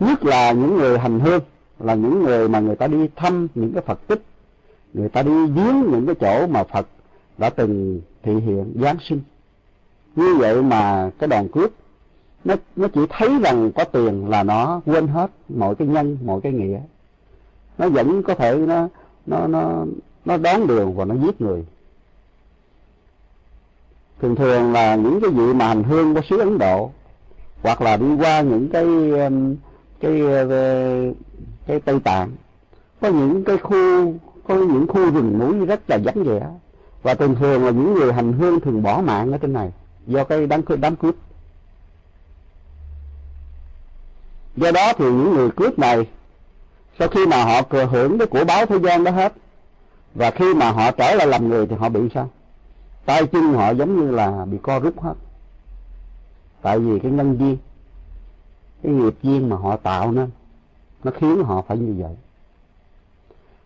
Nhất 0.00 0.24
là 0.24 0.52
những 0.52 0.76
người 0.76 0.98
hành 0.98 1.20
hương, 1.20 1.40
là 1.78 1.94
những 1.94 2.22
người 2.22 2.48
mà 2.48 2.60
người 2.60 2.76
ta 2.76 2.86
đi 2.86 3.08
thăm 3.16 3.48
những 3.54 3.72
cái 3.72 3.82
Phật 3.82 4.06
tích, 4.06 4.22
người 4.94 5.08
ta 5.08 5.22
đi 5.22 5.46
viếng 5.46 5.90
những 5.90 6.06
cái 6.06 6.14
chỗ 6.20 6.46
mà 6.46 6.64
Phật 6.64 6.86
đã 7.38 7.50
từng 7.50 8.00
thị 8.22 8.34
hiện, 8.34 8.72
giáng 8.82 8.96
sinh. 9.00 9.20
Như 10.16 10.36
vậy 10.38 10.62
mà 10.62 11.10
cái 11.18 11.28
đoàn 11.28 11.48
cướp, 11.48 11.70
nó 12.44 12.54
nó 12.76 12.88
chỉ 12.94 13.00
thấy 13.08 13.38
rằng 13.44 13.72
có 13.74 13.84
tiền 13.84 14.28
là 14.28 14.42
nó 14.42 14.80
quên 14.86 15.08
hết 15.08 15.30
mọi 15.48 15.74
cái 15.74 15.88
nhân, 15.88 16.18
mọi 16.24 16.40
cái 16.40 16.52
nghĩa. 16.52 16.80
Nó 17.78 17.88
vẫn 17.88 18.22
có 18.22 18.34
thể, 18.34 18.56
nó 18.56 18.88
nó 19.26 19.46
nó 19.46 19.84
nó 20.28 20.36
đón 20.36 20.66
đường 20.66 20.94
và 20.94 21.04
nó 21.04 21.14
giết 21.14 21.40
người. 21.40 21.64
Thường 24.20 24.36
thường 24.36 24.72
là 24.72 24.94
những 24.94 25.20
cái 25.20 25.30
vị 25.30 25.54
mà 25.54 25.68
hành 25.68 25.84
hương 25.84 26.14
của 26.14 26.20
xứ 26.30 26.38
Ấn 26.38 26.58
Độ 26.58 26.90
hoặc 27.62 27.80
là 27.80 27.96
đi 27.96 28.06
qua 28.18 28.40
những 28.40 28.68
cái 28.68 28.84
um, 29.10 29.56
cái 30.00 30.22
uh, 30.22 30.50
cái, 30.50 31.14
cái 31.66 31.80
Tây 31.80 32.00
Tạng 32.00 32.30
có 33.00 33.08
những 33.08 33.44
cái 33.44 33.58
khu 33.58 34.14
có 34.48 34.54
những 34.54 34.86
khu 34.88 35.10
rừng 35.10 35.38
núi 35.38 35.66
rất 35.66 35.90
là 35.90 35.98
vắng 36.04 36.24
vẻ. 36.24 36.46
Và 37.02 37.14
thường 37.14 37.34
thường 37.34 37.64
là 37.64 37.70
những 37.70 37.94
người 37.94 38.12
hành 38.12 38.32
hương 38.32 38.60
thường 38.60 38.82
bỏ 38.82 39.00
mạng 39.00 39.32
ở 39.32 39.38
trên 39.38 39.52
này 39.52 39.72
do 40.06 40.24
cái 40.24 40.46
đám 40.46 40.62
cướp 40.62 40.80
đám 40.80 40.96
cướp. 40.96 41.14
Do 44.56 44.72
đó 44.72 44.92
thì 44.98 45.04
những 45.04 45.34
người 45.34 45.50
cướp 45.50 45.78
này 45.78 46.06
sau 46.98 47.08
khi 47.08 47.26
mà 47.26 47.44
họ 47.44 47.62
cờ 47.62 47.84
hưởng 47.84 48.18
cái 48.18 48.26
của 48.26 48.44
báo 48.44 48.66
thế 48.66 48.78
gian 48.78 49.04
đó 49.04 49.10
hết 49.10 49.32
và 50.14 50.30
khi 50.30 50.54
mà 50.54 50.70
họ 50.70 50.90
trở 50.90 51.14
lại 51.14 51.26
làm 51.26 51.48
người 51.48 51.66
thì 51.66 51.76
họ 51.76 51.88
bị 51.88 52.00
sao? 52.14 52.30
Tay 53.04 53.26
chân 53.26 53.52
họ 53.52 53.70
giống 53.70 53.96
như 53.96 54.10
là 54.10 54.44
bị 54.44 54.58
co 54.62 54.78
rút 54.80 55.00
hết. 55.00 55.14
Tại 56.62 56.78
vì 56.78 56.98
cái 56.98 57.12
nhân 57.12 57.38
duyên, 57.38 57.56
cái 58.82 58.92
nghiệp 58.92 59.14
duyên 59.22 59.48
mà 59.48 59.56
họ 59.56 59.76
tạo 59.76 60.12
nên, 60.12 60.30
nó 61.04 61.10
khiến 61.18 61.44
họ 61.44 61.62
phải 61.62 61.78
như 61.78 62.02
vậy. 62.02 62.16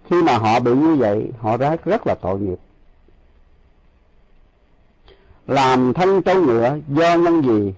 Khi 0.05 0.23
mà 0.23 0.39
họ 0.39 0.61
bị 0.61 0.75
như 0.75 0.95
vậy, 0.95 1.33
họ 1.39 1.57
rất 1.57 1.85
rất 1.85 2.07
là 2.07 2.15
tội 2.23 2.41
nghiệp. 2.41 2.59
Làm 5.47 5.95
thân 5.95 6.23
trâu 6.23 6.43
ngựa, 6.43 6.79
do 6.89 7.15
nhân 7.15 7.43
gì 7.43 7.75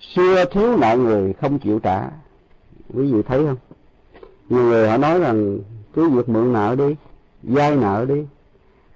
xưa 0.00 0.44
thiếu 0.44 0.76
nợ 0.76 0.96
người 0.96 1.32
không 1.32 1.58
chịu 1.58 1.78
trả. 1.78 2.10
Quý 2.94 3.12
vị 3.12 3.22
thấy 3.22 3.46
không? 3.46 3.56
Nhiều 4.48 4.62
người 4.62 4.88
họ 4.88 4.96
nói 4.96 5.18
rằng, 5.18 5.58
cứ 5.94 6.08
việc 6.08 6.28
mượn 6.28 6.52
nợ 6.52 6.74
đi 6.78 6.96
vay 7.42 7.76
nợ 7.76 8.04
đi. 8.08 8.26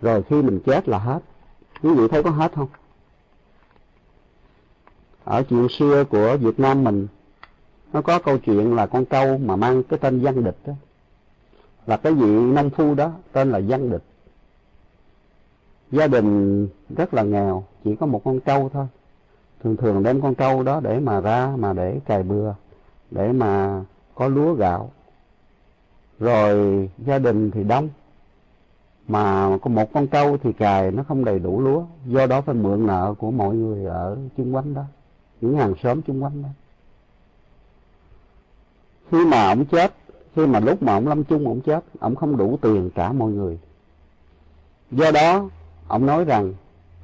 Rồi 0.01 0.23
khi 0.23 0.43
mình 0.43 0.61
chết 0.67 0.89
là 0.89 0.99
hết. 0.99 1.21
Quý 1.83 1.95
vị 1.95 2.09
thấy 2.09 2.23
có 2.23 2.31
hết 2.31 2.53
không? 2.55 2.69
Ở 5.25 5.43
chuyện 5.43 5.69
xưa 5.69 6.05
của 6.05 6.37
Việt 6.37 6.61
Nam 6.61 6.85
mình, 6.85 7.07
nó 7.93 8.03
có 8.03 8.19
câu 8.19 8.39
chuyện 8.39 8.75
là 8.75 8.87
con 8.87 9.05
trâu 9.05 9.39
mà 9.39 9.57
mang 9.57 9.83
cái 9.83 9.99
tên 9.99 10.21
văn 10.21 10.45
địch 10.45 10.57
đó. 10.67 10.73
Là 11.87 11.97
cái 11.97 12.13
vị 12.13 12.27
nông 12.27 12.71
phu 12.71 12.95
đó, 12.95 13.13
tên 13.33 13.51
là 13.51 13.61
văn 13.69 13.91
địch. 13.91 14.03
Gia 15.91 16.07
đình 16.07 16.69
rất 16.97 17.15
là 17.15 17.23
nghèo, 17.23 17.65
chỉ 17.85 17.97
có 17.97 18.07
một 18.07 18.21
con 18.25 18.41
trâu 18.41 18.71
thôi. 18.73 18.87
Thường 19.63 19.77
thường 19.77 20.03
đem 20.03 20.21
con 20.21 20.35
trâu 20.35 20.63
đó 20.63 20.81
để 20.81 21.01
mà 21.01 21.21
ra, 21.21 21.53
mà 21.57 21.73
để 21.73 22.01
cày 22.07 22.23
bừa, 22.23 22.55
để 23.11 23.33
mà 23.33 23.83
có 24.15 24.29
lúa 24.29 24.55
gạo. 24.55 24.91
Rồi 26.19 26.91
gia 26.99 27.19
đình 27.19 27.51
thì 27.51 27.65
đông 27.65 27.89
mà 29.09 29.59
có 29.63 29.71
một 29.71 29.93
con 29.93 30.07
trâu 30.07 30.39
thì 30.43 30.53
cài 30.53 30.91
nó 30.91 31.03
không 31.03 31.25
đầy 31.25 31.39
đủ 31.39 31.61
lúa. 31.61 31.85
Do 32.07 32.27
đó 32.27 32.41
phải 32.41 32.55
mượn 32.55 32.87
nợ 32.87 33.15
của 33.19 33.31
mọi 33.31 33.55
người 33.55 33.85
ở 33.85 34.17
chung 34.37 34.55
quanh 34.55 34.75
đó. 34.75 34.83
Những 35.41 35.57
hàng 35.57 35.75
xóm 35.83 36.03
chung 36.03 36.23
quanh 36.23 36.43
đó. 36.43 36.49
Khi 39.11 39.27
mà 39.27 39.49
ông 39.49 39.65
chết, 39.65 39.95
khi 40.37 40.47
mà 40.47 40.61
lúc 40.61 40.83
mà 40.83 40.95
ông 40.95 41.09
lâm 41.09 41.25
chung, 41.25 41.47
ông 41.47 41.61
chết, 41.61 41.85
ông 41.99 42.17
không 42.17 42.37
đủ 42.37 42.59
tiền 42.63 42.91
trả 42.95 43.13
mọi 43.13 43.31
người. 43.31 43.59
Do 44.91 45.11
đó, 45.11 45.49
ông 45.89 46.07
nói 46.07 46.25
rằng, 46.25 46.53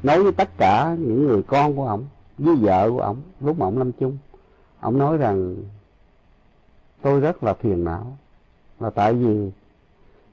nói 0.03 0.23
với 0.23 0.33
tất 0.33 0.49
cả 0.59 0.97
những 0.99 1.27
người 1.27 1.43
con 1.43 1.77
của 1.77 1.87
ông, 1.87 2.05
với 2.39 2.55
vợ 2.55 2.91
của 2.91 3.01
ông, 3.01 3.17
lúc 3.41 3.59
mà 3.59 3.67
ông 3.67 3.79
lâm 3.79 3.93
chung, 3.93 4.19
ông 4.81 4.99
nói 4.99 5.17
rằng, 5.17 5.57
tôi 7.03 7.21
rất 7.21 7.45
là 7.45 7.55
phiền 7.55 7.85
não. 7.85 8.17
Là 8.81 8.91
tại 8.91 9.15
vì 9.15 9.51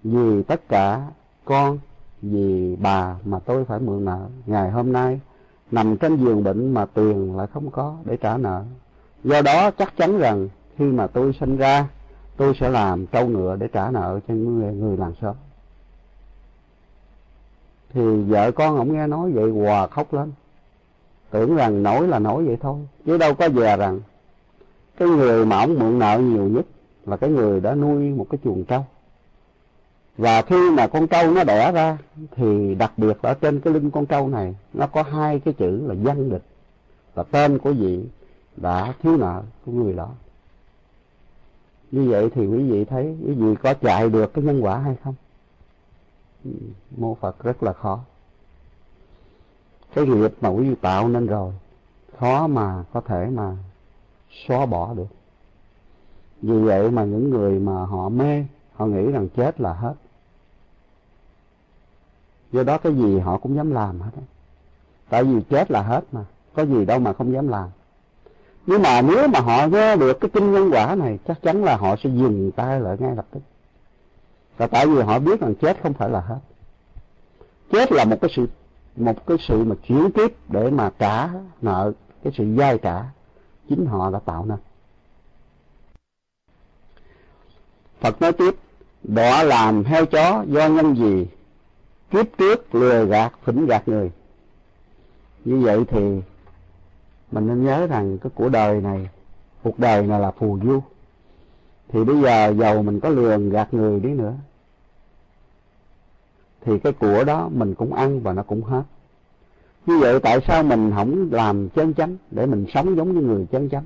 vì 0.03 0.43
tất 0.43 0.69
cả 0.69 1.07
con 1.47 1.79
vì 2.21 2.75
bà 2.75 3.15
mà 3.25 3.39
tôi 3.39 3.65
phải 3.65 3.79
mượn 3.79 4.05
nợ. 4.05 4.27
Ngày 4.45 4.71
hôm 4.71 4.93
nay 4.93 5.19
nằm 5.71 5.97
trên 5.97 6.17
giường 6.17 6.43
bệnh 6.43 6.73
mà 6.73 6.85
tiền 6.85 7.37
lại 7.37 7.47
không 7.53 7.71
có 7.71 7.95
để 8.05 8.17
trả 8.17 8.37
nợ. 8.37 8.63
Do 9.23 9.41
đó 9.41 9.71
chắc 9.71 9.97
chắn 9.97 10.17
rằng 10.17 10.49
khi 10.77 10.85
mà 10.85 11.07
tôi 11.07 11.33
sinh 11.39 11.57
ra 11.57 11.87
tôi 12.37 12.53
sẽ 12.59 12.69
làm 12.69 13.05
trâu 13.07 13.27
ngựa 13.27 13.55
để 13.55 13.67
trả 13.67 13.91
nợ 13.91 14.19
cho 14.27 14.33
người, 14.33 14.73
người 14.73 14.97
làng 14.97 15.13
xóm. 15.21 15.35
Thì 17.93 18.23
vợ 18.23 18.51
con 18.51 18.77
ổng 18.77 18.93
nghe 18.93 19.07
nói 19.07 19.31
vậy 19.31 19.51
hòa 19.51 19.87
khóc 19.87 20.13
lên. 20.13 20.31
Tưởng 21.29 21.55
rằng 21.55 21.83
nói 21.83 22.07
là 22.07 22.19
nói 22.19 22.45
vậy 22.45 22.57
thôi. 22.61 22.77
Chứ 23.05 23.17
đâu 23.17 23.33
có 23.33 23.49
dè 23.49 23.77
rằng 23.77 23.99
cái 24.97 25.07
người 25.07 25.45
mà 25.45 25.59
ổng 25.61 25.79
mượn 25.79 25.99
nợ 25.99 26.19
nhiều 26.19 26.43
nhất 26.43 26.65
là 27.05 27.17
cái 27.17 27.29
người 27.29 27.59
đã 27.59 27.75
nuôi 27.75 28.09
một 28.09 28.25
cái 28.29 28.39
chuồng 28.43 28.63
trâu 28.63 28.85
và 30.17 30.41
khi 30.41 30.69
mà 30.69 30.87
con 30.87 31.07
trâu 31.07 31.31
nó 31.31 31.43
đẻ 31.43 31.71
ra, 31.71 31.97
thì 32.35 32.75
đặc 32.75 32.91
biệt 32.97 33.17
ở 33.21 33.33
trên 33.33 33.59
cái 33.59 33.73
lưng 33.73 33.91
con 33.91 34.05
trâu 34.05 34.27
này, 34.27 34.55
nó 34.73 34.87
có 34.87 35.03
hai 35.03 35.39
cái 35.39 35.53
chữ 35.53 35.87
là 35.87 35.93
danh 35.93 36.29
địch. 36.29 36.43
Và 37.13 37.23
tên 37.23 37.59
của 37.59 37.73
vị 37.73 38.05
đã 38.57 38.93
thiếu 39.01 39.17
nợ 39.17 39.41
của 39.65 39.71
người 39.71 39.93
đó. 39.93 40.09
Như 41.91 42.09
vậy 42.09 42.29
thì 42.35 42.47
quý 42.47 42.71
vị 42.71 42.85
thấy, 42.85 43.17
quý 43.25 43.33
vị 43.33 43.55
có 43.63 43.73
chạy 43.73 44.09
được 44.09 44.33
cái 44.33 44.43
nhân 44.43 44.61
quả 44.61 44.77
hay 44.77 44.95
không? 45.03 45.15
Ừ, 46.43 46.51
mô 46.97 47.15
phật 47.15 47.43
rất 47.43 47.63
là 47.63 47.73
khó. 47.73 47.99
Cái 49.95 50.05
nghiệp 50.05 50.33
mà 50.41 50.49
quý 50.49 50.69
vị 50.69 50.75
tạo 50.81 51.09
nên 51.09 51.27
rồi, 51.27 51.53
khó 52.19 52.47
mà 52.47 52.83
có 52.93 53.01
thể 53.01 53.29
mà 53.33 53.57
xóa 54.47 54.65
bỏ 54.65 54.93
được. 54.93 55.07
Vì 56.41 56.59
vậy 56.59 56.91
mà 56.91 57.03
những 57.03 57.29
người 57.29 57.59
mà 57.59 57.85
họ 57.85 58.09
mê, 58.09 58.45
họ 58.73 58.85
nghĩ 58.85 59.11
rằng 59.11 59.27
chết 59.29 59.61
là 59.61 59.73
hết 59.73 59.93
do 62.51 62.63
đó 62.63 62.77
cái 62.77 62.95
gì 62.95 63.19
họ 63.19 63.37
cũng 63.37 63.55
dám 63.55 63.71
làm 63.71 64.01
hết 64.01 64.11
tại 65.09 65.23
vì 65.23 65.41
chết 65.49 65.71
là 65.71 65.81
hết 65.81 66.01
mà 66.11 66.25
có 66.53 66.65
gì 66.65 66.85
đâu 66.85 66.99
mà 66.99 67.13
không 67.13 67.33
dám 67.33 67.47
làm. 67.47 67.69
Nhưng 68.65 68.81
mà 68.81 69.01
nếu 69.01 69.27
mà 69.27 69.39
họ 69.39 69.67
nghe 69.67 69.95
được 69.95 70.19
cái 70.19 70.29
kinh 70.33 70.51
nhân 70.51 70.69
quả 70.73 70.95
này 70.95 71.19
chắc 71.27 71.41
chắn 71.41 71.63
là 71.63 71.77
họ 71.77 71.95
sẽ 72.03 72.09
dừng 72.09 72.51
tay 72.55 72.79
lại 72.79 72.97
ngay 72.99 73.15
lập 73.15 73.25
tức. 73.31 73.39
Và 74.57 74.67
tại 74.67 74.87
vì 74.87 75.01
họ 75.01 75.19
biết 75.19 75.39
rằng 75.41 75.55
chết 75.55 75.77
không 75.83 75.93
phải 75.93 76.09
là 76.09 76.19
hết. 76.19 76.39
Chết 77.71 77.91
là 77.91 78.05
một 78.05 78.17
cái 78.21 78.29
sự 78.35 78.47
một 78.95 79.25
cái 79.27 79.37
sự 79.47 79.63
mà 79.63 79.75
chuyển 79.87 80.11
tiếp 80.11 80.35
để 80.49 80.69
mà 80.69 80.91
trả 80.99 81.29
nợ 81.61 81.91
cái 82.23 82.33
sự 82.37 82.55
dai 82.57 82.77
trả 82.77 83.03
chính 83.69 83.85
họ 83.85 84.09
đã 84.11 84.19
tạo 84.19 84.45
nên. 84.45 84.57
Phật 87.99 88.21
nói 88.21 88.31
tiếp, 88.31 88.55
đọa 89.03 89.43
làm 89.43 89.83
heo 89.83 90.05
chó 90.05 90.43
do 90.47 90.67
nhân 90.67 90.95
gì? 90.95 91.27
Kiếp 92.11 92.37
trước 92.37 92.75
lừa 92.75 93.05
gạt, 93.05 93.33
phỉnh 93.43 93.65
gạt 93.65 93.87
người. 93.87 94.11
Như 95.45 95.59
vậy 95.59 95.83
thì 95.87 96.21
mình 97.31 97.47
nên 97.47 97.65
nhớ 97.65 97.87
rằng 97.87 98.17
cái 98.17 98.31
của 98.35 98.49
đời 98.49 98.81
này, 98.81 99.09
cuộc 99.63 99.79
đời 99.79 100.07
này 100.07 100.19
là 100.19 100.31
phù 100.31 100.59
du. 100.63 100.81
Thì 101.89 102.03
bây 102.03 102.21
giờ 102.21 102.53
giàu 102.53 102.83
mình 102.83 102.99
có 102.99 103.09
lừa 103.09 103.37
gạt 103.37 103.73
người 103.73 103.99
đi 103.99 104.09
nữa, 104.09 104.33
thì 106.61 106.79
cái 106.79 106.93
của 106.93 107.23
đó 107.23 107.49
mình 107.53 107.75
cũng 107.75 107.93
ăn 107.93 108.19
và 108.19 108.33
nó 108.33 108.43
cũng 108.43 108.63
hết. 108.63 108.83
Như 109.85 109.99
vậy 109.99 110.19
tại 110.19 110.39
sao 110.47 110.63
mình 110.63 110.91
không 110.95 111.29
làm 111.31 111.69
chân 111.69 111.93
chánh 111.93 112.15
để 112.31 112.45
mình 112.45 112.65
sống 112.73 112.97
giống 112.97 113.13
như 113.13 113.21
người 113.21 113.45
chân 113.51 113.69
chánh? 113.69 113.85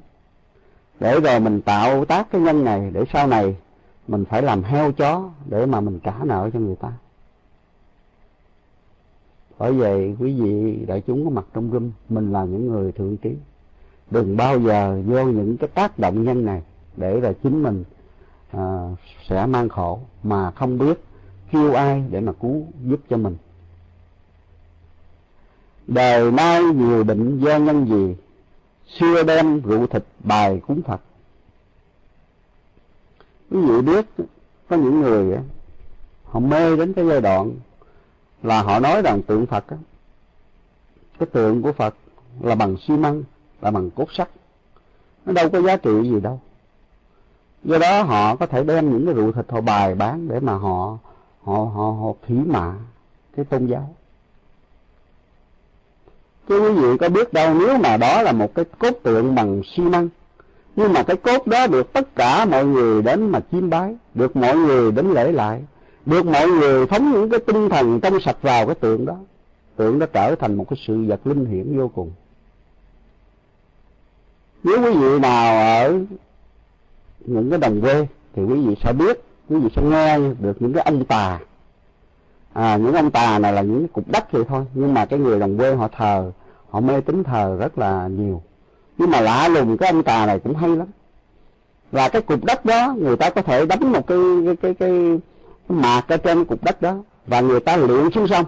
Để 1.00 1.20
rồi 1.20 1.40
mình 1.40 1.62
tạo 1.62 2.06
tác 2.06 2.32
cái 2.32 2.42
nhân 2.42 2.66
này 2.66 2.92
để 2.94 3.04
sau 3.14 3.28
này 3.28 3.56
mình 4.08 4.26
phải 4.26 4.42
làm 4.42 4.64
heo 4.64 4.92
chó 4.92 5.30
để 5.46 5.66
mà 5.66 5.82
mình 5.82 6.00
trả 6.04 6.14
nợ 6.24 6.50
cho 6.54 6.60
người 6.60 6.76
ta. 6.76 6.92
Bởi 9.62 9.74
vậy 9.74 10.16
quý 10.20 10.42
vị 10.42 10.86
đại 10.88 11.02
chúng 11.08 11.26
có 11.26 11.30
mặt 11.30 11.46
trong 11.54 11.72
room, 11.72 11.92
mình 12.10 12.32
là 12.32 12.44
những 12.44 12.68
người 12.68 12.92
thượng 12.92 13.18
trí. 13.18 13.36
Đừng 14.12 14.38
bao 14.38 14.60
giờ 14.60 15.02
vô 15.06 15.24
những 15.24 15.58
cái 15.58 15.70
tác 15.70 16.00
động 16.00 16.24
nhân 16.24 16.46
này 16.46 16.62
để 16.98 17.20
là 17.20 17.34
chính 17.44 17.64
mình 17.64 17.84
à, 18.52 18.90
sẽ 19.30 19.46
mang 19.46 19.70
khổ 19.70 20.00
mà 20.24 20.52
không 20.52 20.78
biết 20.78 21.04
kêu 21.52 21.74
ai 21.74 22.04
để 22.10 22.20
mà 22.22 22.32
cứu 22.32 22.68
giúp 22.86 23.00
cho 23.10 23.18
mình. 23.18 23.36
Đời 25.88 26.32
nay 26.32 26.64
nhiều 26.64 27.04
bệnh 27.04 27.40
do 27.40 27.58
nhân 27.58 27.86
gì, 27.86 28.16
xưa 29.00 29.24
đem 29.24 29.62
rượu 29.62 29.88
thịt 29.88 30.04
bài 30.20 30.62
cúng 30.68 30.82
Phật. 30.82 31.02
Quý 33.52 33.58
vị 33.62 33.82
biết, 33.82 34.06
có 34.70 34.76
những 34.76 35.02
người 35.02 35.38
họ 36.24 36.40
mê 36.40 36.76
đến 36.76 36.94
cái 36.94 37.06
giai 37.06 37.22
đoạn 37.22 37.52
là 38.44 38.62
họ 38.62 38.80
nói 38.80 39.02
rằng 39.02 39.22
tượng 39.22 39.46
Phật 39.46 39.68
á, 39.68 39.78
cái 41.20 41.28
tượng 41.32 41.62
của 41.62 41.72
Phật 41.72 41.96
là 42.40 42.56
bằng 42.56 42.76
xi 42.88 42.98
măng, 42.98 43.24
là 43.62 43.72
bằng 43.72 43.90
cốt 43.92 44.12
sắt. 44.14 44.30
Nó 45.26 45.34
đâu 45.34 45.50
có 45.50 45.62
giá 45.62 45.78
trị 45.78 45.92
gì 46.04 46.20
đâu. 46.20 46.40
Do 47.64 47.78
đó 47.78 48.04
họ 48.04 48.36
có 48.36 48.46
thể 48.46 48.64
đem 48.64 48.92
những 48.92 49.06
cái 49.06 49.16
rượu 49.16 49.32
thịt 49.32 49.46
họ 49.50 49.62
bài 49.62 49.96
bán 49.96 50.28
để 50.28 50.40
mà 50.40 50.54
họ 50.54 50.98
họ 51.42 51.54
họ 51.54 51.92
họ 51.92 52.14
thủy 52.28 52.38
mạ 52.38 52.74
cái 53.36 53.46
tôn 53.46 53.66
giáo. 53.66 53.96
Chứ 56.50 56.60
quý 56.60 56.82
vị 56.82 56.98
có 56.98 57.10
biết 57.10 57.34
đâu 57.34 57.54
nếu 57.54 57.78
mà 57.78 57.98
đó 57.98 58.22
là 58.22 58.32
một 58.32 58.56
cái 58.56 58.66
cốt 58.80 58.92
tượng 59.04 59.36
bằng 59.36 59.62
xi 59.76 59.84
măng 59.84 60.10
nhưng 60.76 60.94
mà 60.94 61.04
cái 61.04 61.18
cốt 61.18 61.48
đó 61.48 61.68
được 61.68 61.94
tất 61.94 62.16
cả 62.16 62.46
mọi 62.46 62.66
người 62.66 63.02
đến 63.02 63.30
mà 63.30 63.40
chiêm 63.52 63.70
bái 63.70 63.96
được 64.14 64.36
mọi 64.36 64.56
người 64.56 64.92
đến 64.92 65.12
lễ 65.12 65.32
lại 65.32 65.64
được 66.06 66.26
mọi 66.26 66.48
người 66.48 66.88
phóng 66.88 67.12
những 67.12 67.30
cái 67.30 67.40
tinh 67.40 67.70
thần 67.70 68.00
trong 68.00 68.20
sạch 68.20 68.38
vào 68.42 68.66
cái 68.66 68.76
tượng 68.76 69.06
đó. 69.06 69.16
Tượng 69.76 70.00
đó 70.00 70.06
trở 70.14 70.36
thành 70.36 70.56
một 70.56 70.66
cái 70.70 70.80
sự 70.88 71.06
vật 71.08 71.28
linh 71.28 71.46
hiển 71.46 71.78
vô 71.78 71.88
cùng. 71.88 72.12
Nếu 74.64 74.82
quý 74.84 74.92
vị 74.98 75.20
nào 75.20 75.56
ở 75.84 76.00
những 77.26 77.50
cái 77.50 77.60
đồng 77.60 77.82
quê 77.82 78.08
thì 78.36 78.44
quý 78.44 78.62
vị 78.62 78.76
sẽ 78.84 78.94
biết 78.94 79.24
quý 79.50 79.58
vị 79.58 79.70
sẽ 79.76 79.82
nghe 79.82 80.20
được 80.40 80.62
những 80.62 80.74
cái 80.74 80.84
ông 80.84 81.06
tà. 81.06 81.40
À 82.54 82.78
những 82.78 82.94
ông 82.94 83.12
tà 83.12 83.40
này 83.40 83.54
là 83.54 83.62
những 83.62 83.88
cục 83.88 84.08
đất 84.08 84.32
vậy 84.32 84.44
thôi 84.48 84.66
nhưng 84.74 84.94
mà 84.94 85.06
cái 85.06 85.20
người 85.20 85.40
đồng 85.40 85.58
quê 85.58 85.76
họ 85.76 85.88
thờ 85.88 86.32
họ 86.70 86.80
mê 86.80 87.02
tín 87.02 87.24
thờ 87.24 87.58
rất 87.60 87.78
là 87.78 88.08
nhiều. 88.08 88.42
Nhưng 88.98 89.12
mà 89.12 89.22
lạ 89.22 89.48
lùng 89.48 89.78
cái 89.78 89.92
ông 89.92 90.04
tà 90.04 90.26
này 90.26 90.40
cũng 90.40 90.56
hay 90.56 90.70
lắm. 90.70 90.88
Và 91.92 92.10
cái 92.10 92.22
cục 92.22 92.46
đất 92.46 92.66
đó 92.66 92.96
người 92.98 93.18
ta 93.18 93.30
có 93.30 93.42
thể 93.42 93.66
đánh 93.66 93.92
một 93.92 94.08
cái 94.08 94.18
cái 94.46 94.56
cái 94.56 94.74
cái, 94.74 94.90
cái 94.90 95.20
mạc 95.70 96.04
ở 96.08 96.18
trên 96.18 96.46
cục 96.46 96.64
đất 96.64 96.82
đó 96.82 96.96
và 97.28 97.42
người 97.42 97.60
ta 97.60 97.78
luyện 97.78 98.12
xuống 98.12 98.28
sông. 98.28 98.46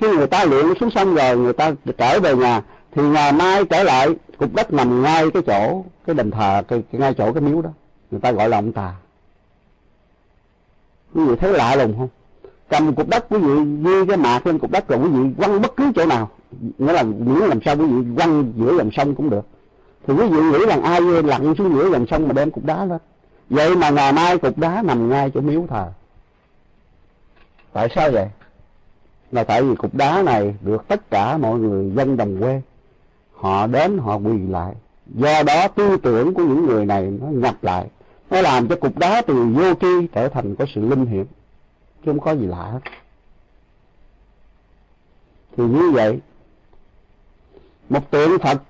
Khi 0.00 0.08
người 0.16 0.26
ta 0.26 0.44
luyện 0.44 0.66
xuống 0.80 0.90
sông 0.90 1.14
rồi 1.14 1.36
người 1.36 1.52
ta 1.52 1.72
trở 1.98 2.20
về 2.20 2.36
nhà 2.36 2.62
thì 2.92 3.02
ngày 3.02 3.32
mai 3.32 3.64
trở 3.64 3.82
lại 3.82 4.08
cục 4.38 4.54
đất 4.54 4.72
nằm 4.72 5.02
ngay 5.02 5.30
cái 5.30 5.42
chỗ 5.46 5.84
cái 6.06 6.14
đền 6.14 6.30
thờ 6.30 6.62
cái, 6.68 6.82
cái 6.92 7.00
ngay 7.00 7.14
chỗ 7.14 7.32
cái 7.32 7.42
miếu 7.42 7.62
đó. 7.62 7.70
Người 8.10 8.20
ta 8.20 8.32
gọi 8.32 8.48
là 8.48 8.58
ông 8.58 8.72
tà. 8.72 8.94
Quý 11.14 11.24
vị 11.24 11.36
thấy 11.36 11.52
lạ 11.52 11.76
lùng 11.76 11.94
không? 11.98 12.08
Cầm 12.68 12.94
cục 12.94 13.08
đất 13.08 13.26
quý 13.30 13.38
vị 13.38 13.54
ghi 13.84 14.06
cái 14.08 14.16
mạc 14.16 14.46
lên 14.46 14.58
cục 14.58 14.70
đất 14.70 14.88
rồi 14.88 14.98
quý 14.98 15.08
vị 15.08 15.30
quăng 15.38 15.62
bất 15.62 15.76
cứ 15.76 15.92
chỗ 15.94 16.06
nào. 16.06 16.30
Nghĩa 16.78 16.92
là 16.92 17.02
miễn 17.02 17.48
làm 17.48 17.60
sao 17.64 17.76
quý 17.76 17.86
vị 17.86 18.14
quăng 18.16 18.52
giữa 18.56 18.76
dòng 18.78 18.90
sông 18.92 19.14
cũng 19.14 19.30
được. 19.30 19.46
Thì 20.06 20.14
quý 20.14 20.28
vị 20.28 20.40
nghĩ 20.40 20.66
rằng 20.68 20.82
ai 20.82 21.00
lặn 21.00 21.54
xuống 21.58 21.74
giữa 21.74 21.90
dòng 21.90 22.06
sông 22.06 22.28
mà 22.28 22.32
đem 22.32 22.50
cục 22.50 22.64
đá 22.64 22.84
lên? 22.84 22.98
Vậy 23.50 23.76
mà 23.76 23.90
ngày 23.90 24.12
mai 24.12 24.38
cục 24.38 24.58
đá 24.58 24.82
nằm 24.82 25.08
ngay 25.08 25.30
chỗ 25.34 25.40
miếu 25.40 25.66
thờ. 25.66 25.92
Tại 27.72 27.88
sao 27.94 28.10
vậy? 28.10 28.28
Là 29.32 29.44
tại 29.44 29.62
vì 29.62 29.74
cục 29.74 29.94
đá 29.94 30.22
này 30.22 30.54
được 30.60 30.88
tất 30.88 31.10
cả 31.10 31.36
mọi 31.36 31.58
người 31.58 31.92
dân 31.96 32.16
đồng 32.16 32.40
quê. 32.40 32.62
Họ 33.32 33.66
đến, 33.66 33.98
họ 33.98 34.16
quỳ 34.16 34.38
lại. 34.48 34.74
Do 35.06 35.42
đó 35.42 35.68
tư 35.68 35.96
tưởng 36.02 36.34
của 36.34 36.44
những 36.44 36.66
người 36.66 36.86
này 36.86 37.02
nó 37.02 37.26
nhập 37.26 37.54
lại. 37.62 37.86
Nó 38.30 38.40
làm 38.40 38.68
cho 38.68 38.76
cục 38.76 38.98
đá 38.98 39.22
từ 39.22 39.34
vô 39.34 39.74
tri 39.74 40.06
trở 40.12 40.28
thành 40.28 40.56
có 40.56 40.64
sự 40.74 40.88
linh 40.88 41.06
hiểm 41.06 41.26
chứ 42.04 42.12
không 42.12 42.20
có 42.20 42.32
gì 42.32 42.46
lạ 42.46 42.62
hết. 42.62 42.80
Thì 45.56 45.64
như 45.64 45.90
vậy, 45.90 46.20
một 47.88 48.10
tượng 48.10 48.38
Phật 48.38 48.62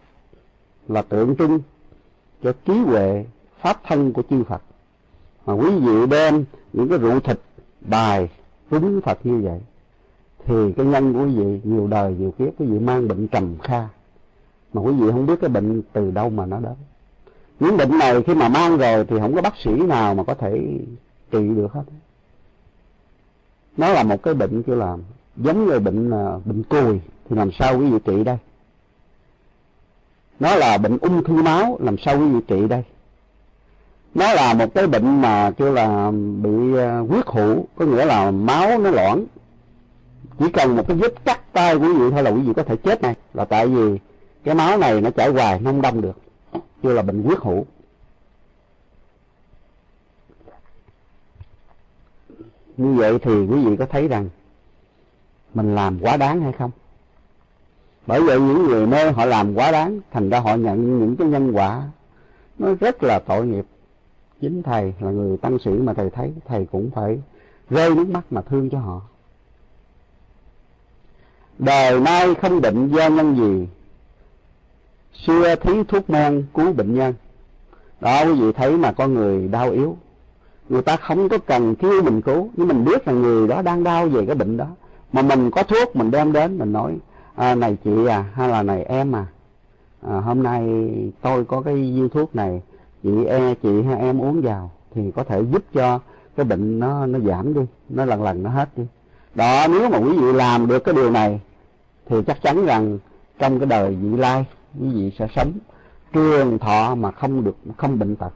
là 0.88 1.02
tượng 1.02 1.36
trưng 1.36 1.60
cho 2.42 2.52
trí 2.64 2.72
huệ 2.72 3.24
pháp 3.60 3.80
thân 3.84 4.12
của 4.12 4.22
chư 4.30 4.44
Phật. 4.44 4.62
Mà 5.46 5.52
quý 5.52 5.70
vị 5.70 6.06
đem 6.10 6.44
những 6.72 6.88
cái 6.88 6.98
rượu 6.98 7.20
thịt, 7.20 7.40
bài, 7.80 8.28
cúng 8.70 9.00
Phật 9.04 9.18
như 9.24 9.40
vậy, 9.40 9.60
thì 10.44 10.72
cái 10.72 10.86
nhân 10.86 11.12
của 11.12 11.24
quý 11.24 11.34
vị 11.34 11.60
nhiều 11.64 11.86
đời, 11.86 12.14
nhiều 12.18 12.34
kiếp, 12.38 12.48
quý 12.58 12.66
vị 12.66 12.78
mang 12.78 13.08
bệnh 13.08 13.28
trầm 13.28 13.58
kha. 13.62 13.88
Mà 14.72 14.82
quý 14.82 14.92
vị 14.92 15.10
không 15.10 15.26
biết 15.26 15.34
cái 15.40 15.50
bệnh 15.50 15.82
từ 15.92 16.10
đâu 16.10 16.30
mà 16.30 16.46
nó 16.46 16.60
đến. 16.60 16.74
Những 17.60 17.76
bệnh 17.76 17.98
này 17.98 18.22
khi 18.22 18.34
mà 18.34 18.48
mang 18.48 18.76
rồi 18.76 19.04
thì 19.04 19.18
không 19.20 19.34
có 19.34 19.42
bác 19.42 19.54
sĩ 19.64 19.70
nào 19.70 20.14
mà 20.14 20.24
có 20.24 20.34
thể 20.34 20.78
trị 21.30 21.48
được 21.48 21.72
hết. 21.72 21.84
Nó 23.76 23.88
là 23.88 24.02
một 24.02 24.22
cái 24.22 24.34
bệnh 24.34 24.62
kêu 24.62 24.76
là 24.76 24.96
giống 25.36 25.66
như 25.66 25.78
bệnh 25.78 26.10
à, 26.10 26.38
bệnh 26.44 26.62
cùi, 26.62 27.00
thì 27.28 27.36
làm 27.36 27.50
sao 27.52 27.78
quý 27.78 27.90
vị 27.90 27.98
trị 28.04 28.24
đây? 28.24 28.36
Nó 30.40 30.54
là 30.54 30.78
bệnh 30.78 30.98
ung 30.98 31.24
thư 31.24 31.42
máu, 31.42 31.78
làm 31.80 31.96
sao 31.98 32.18
quý 32.18 32.28
vị 32.28 32.40
trị 32.48 32.68
đây? 32.68 32.84
Nó 34.16 34.34
là 34.34 34.54
một 34.54 34.74
cái 34.74 34.86
bệnh 34.86 35.20
mà 35.20 35.50
kêu 35.50 35.72
là 35.72 36.10
bị 36.42 36.74
ờ, 36.76 37.00
huyết 37.00 37.26
hữu 37.26 37.66
có 37.76 37.84
nghĩa 37.84 38.04
là 38.04 38.30
máu 38.30 38.78
nó 38.78 38.90
loãng. 38.90 39.24
Chỉ 40.38 40.50
cần 40.52 40.76
một 40.76 40.88
cái 40.88 40.96
vết 40.96 41.24
cắt 41.24 41.40
tay 41.52 41.78
của 41.78 41.82
quý 41.82 41.92
vị 41.92 42.10
thôi 42.10 42.22
là 42.22 42.30
quý 42.30 42.40
vị 42.40 42.52
có 42.56 42.62
thể 42.62 42.76
chết 42.76 43.02
này 43.02 43.14
là 43.34 43.44
tại 43.44 43.66
vì 43.66 43.98
cái 44.44 44.54
máu 44.54 44.78
này 44.78 45.00
nó 45.00 45.10
chảy 45.10 45.28
hoài, 45.28 45.60
nó 45.60 45.70
không 45.70 45.82
đông 45.82 46.00
được. 46.00 46.18
Kêu 46.82 46.94
là 46.94 47.02
bệnh 47.02 47.22
huyết 47.22 47.38
hữu 47.38 47.64
như 52.76 52.94
vậy 52.94 53.18
thì 53.22 53.32
quý 53.32 53.64
vị 53.64 53.76
có 53.76 53.86
thấy 53.86 54.08
rằng 54.08 54.28
mình 55.54 55.74
làm 55.74 55.98
quá 56.00 56.16
đáng 56.16 56.40
hay 56.40 56.52
không? 56.52 56.70
Bởi 58.06 58.20
vậy 58.20 58.40
những 58.40 58.66
người 58.66 58.86
mê 58.86 59.10
họ 59.10 59.24
làm 59.24 59.54
quá 59.54 59.70
đáng, 59.70 60.00
thành 60.12 60.30
ra 60.30 60.40
họ 60.40 60.54
nhận 60.54 61.00
những 61.00 61.16
cái 61.16 61.28
nhân 61.28 61.52
quả 61.52 61.82
nó 62.58 62.74
rất 62.80 63.02
là 63.02 63.18
tội 63.18 63.46
nghiệp 63.46 63.64
chính 64.40 64.62
thầy 64.62 64.94
là 65.00 65.10
người 65.10 65.36
tăng 65.36 65.58
sĩ 65.58 65.70
mà 65.70 65.94
thầy 65.94 66.10
thấy 66.10 66.32
thầy 66.46 66.66
cũng 66.72 66.90
phải 66.94 67.18
rơi 67.70 67.94
nước 67.94 68.08
mắt 68.08 68.24
mà 68.30 68.42
thương 68.42 68.70
cho 68.70 68.78
họ. 68.78 69.00
Đời 71.58 72.00
nay 72.00 72.34
không 72.34 72.60
định 72.60 72.88
do 72.88 73.08
nhân 73.08 73.36
gì 73.36 73.68
xưa 75.26 75.56
thí 75.56 75.84
thuốc 75.88 76.10
men 76.10 76.44
cứu 76.54 76.72
bệnh 76.72 76.94
nhân. 76.94 77.14
Đó 78.00 78.24
quý 78.24 78.40
vị 78.40 78.52
thấy 78.52 78.76
mà 78.76 78.92
con 78.92 79.14
người 79.14 79.48
đau 79.48 79.70
yếu. 79.70 79.96
Người 80.68 80.82
ta 80.82 80.96
không 80.96 81.28
có 81.28 81.38
cần 81.38 81.74
kêu 81.74 82.02
mình 82.02 82.22
cứu 82.22 82.50
nhưng 82.56 82.68
mình 82.68 82.84
biết 82.84 83.08
là 83.08 83.14
người 83.14 83.48
đó 83.48 83.62
đang 83.62 83.84
đau 83.84 84.08
về 84.08 84.26
cái 84.26 84.34
bệnh 84.34 84.56
đó. 84.56 84.66
Mà 85.12 85.22
mình 85.22 85.50
có 85.50 85.62
thuốc 85.62 85.96
mình 85.96 86.10
đem 86.10 86.32
đến 86.32 86.58
mình 86.58 86.72
nói 86.72 86.98
à, 87.34 87.54
này 87.54 87.76
chị 87.84 88.06
à 88.06 88.24
hay 88.34 88.48
là 88.48 88.62
này 88.62 88.84
em 88.84 89.16
à, 89.16 89.26
à 90.08 90.20
hôm 90.20 90.42
nay 90.42 90.90
tôi 91.22 91.44
có 91.44 91.60
cái 91.60 91.74
viên 91.74 92.08
thuốc 92.08 92.36
này 92.36 92.62
chị 93.02 93.24
e 93.24 93.54
chị 93.54 93.82
hay 93.82 93.98
em 93.98 94.20
uống 94.22 94.40
vào 94.40 94.70
thì 94.94 95.10
có 95.16 95.24
thể 95.24 95.42
giúp 95.52 95.64
cho 95.74 96.00
cái 96.36 96.46
bệnh 96.46 96.80
nó 96.80 97.06
nó 97.06 97.18
giảm 97.18 97.54
đi 97.54 97.60
nó 97.88 98.04
lần 98.04 98.22
lần 98.22 98.42
nó 98.42 98.50
hết 98.50 98.68
đi. 98.76 98.84
Đó 99.34 99.66
nếu 99.70 99.88
mà 99.88 99.98
quý 99.98 100.18
vị 100.18 100.32
làm 100.32 100.66
được 100.66 100.84
cái 100.84 100.94
điều 100.94 101.10
này 101.10 101.40
thì 102.06 102.16
chắc 102.26 102.42
chắn 102.42 102.66
rằng 102.66 102.98
trong 103.38 103.58
cái 103.58 103.66
đời 103.66 103.94
vị 103.94 104.16
lai 104.16 104.44
quý 104.80 104.88
vị 104.88 105.12
sẽ 105.18 105.28
sống 105.34 105.52
trường 106.12 106.58
thọ 106.58 106.94
mà 106.94 107.10
không 107.10 107.44
được 107.44 107.56
không 107.76 107.98
bệnh 107.98 108.16
tật. 108.16 108.32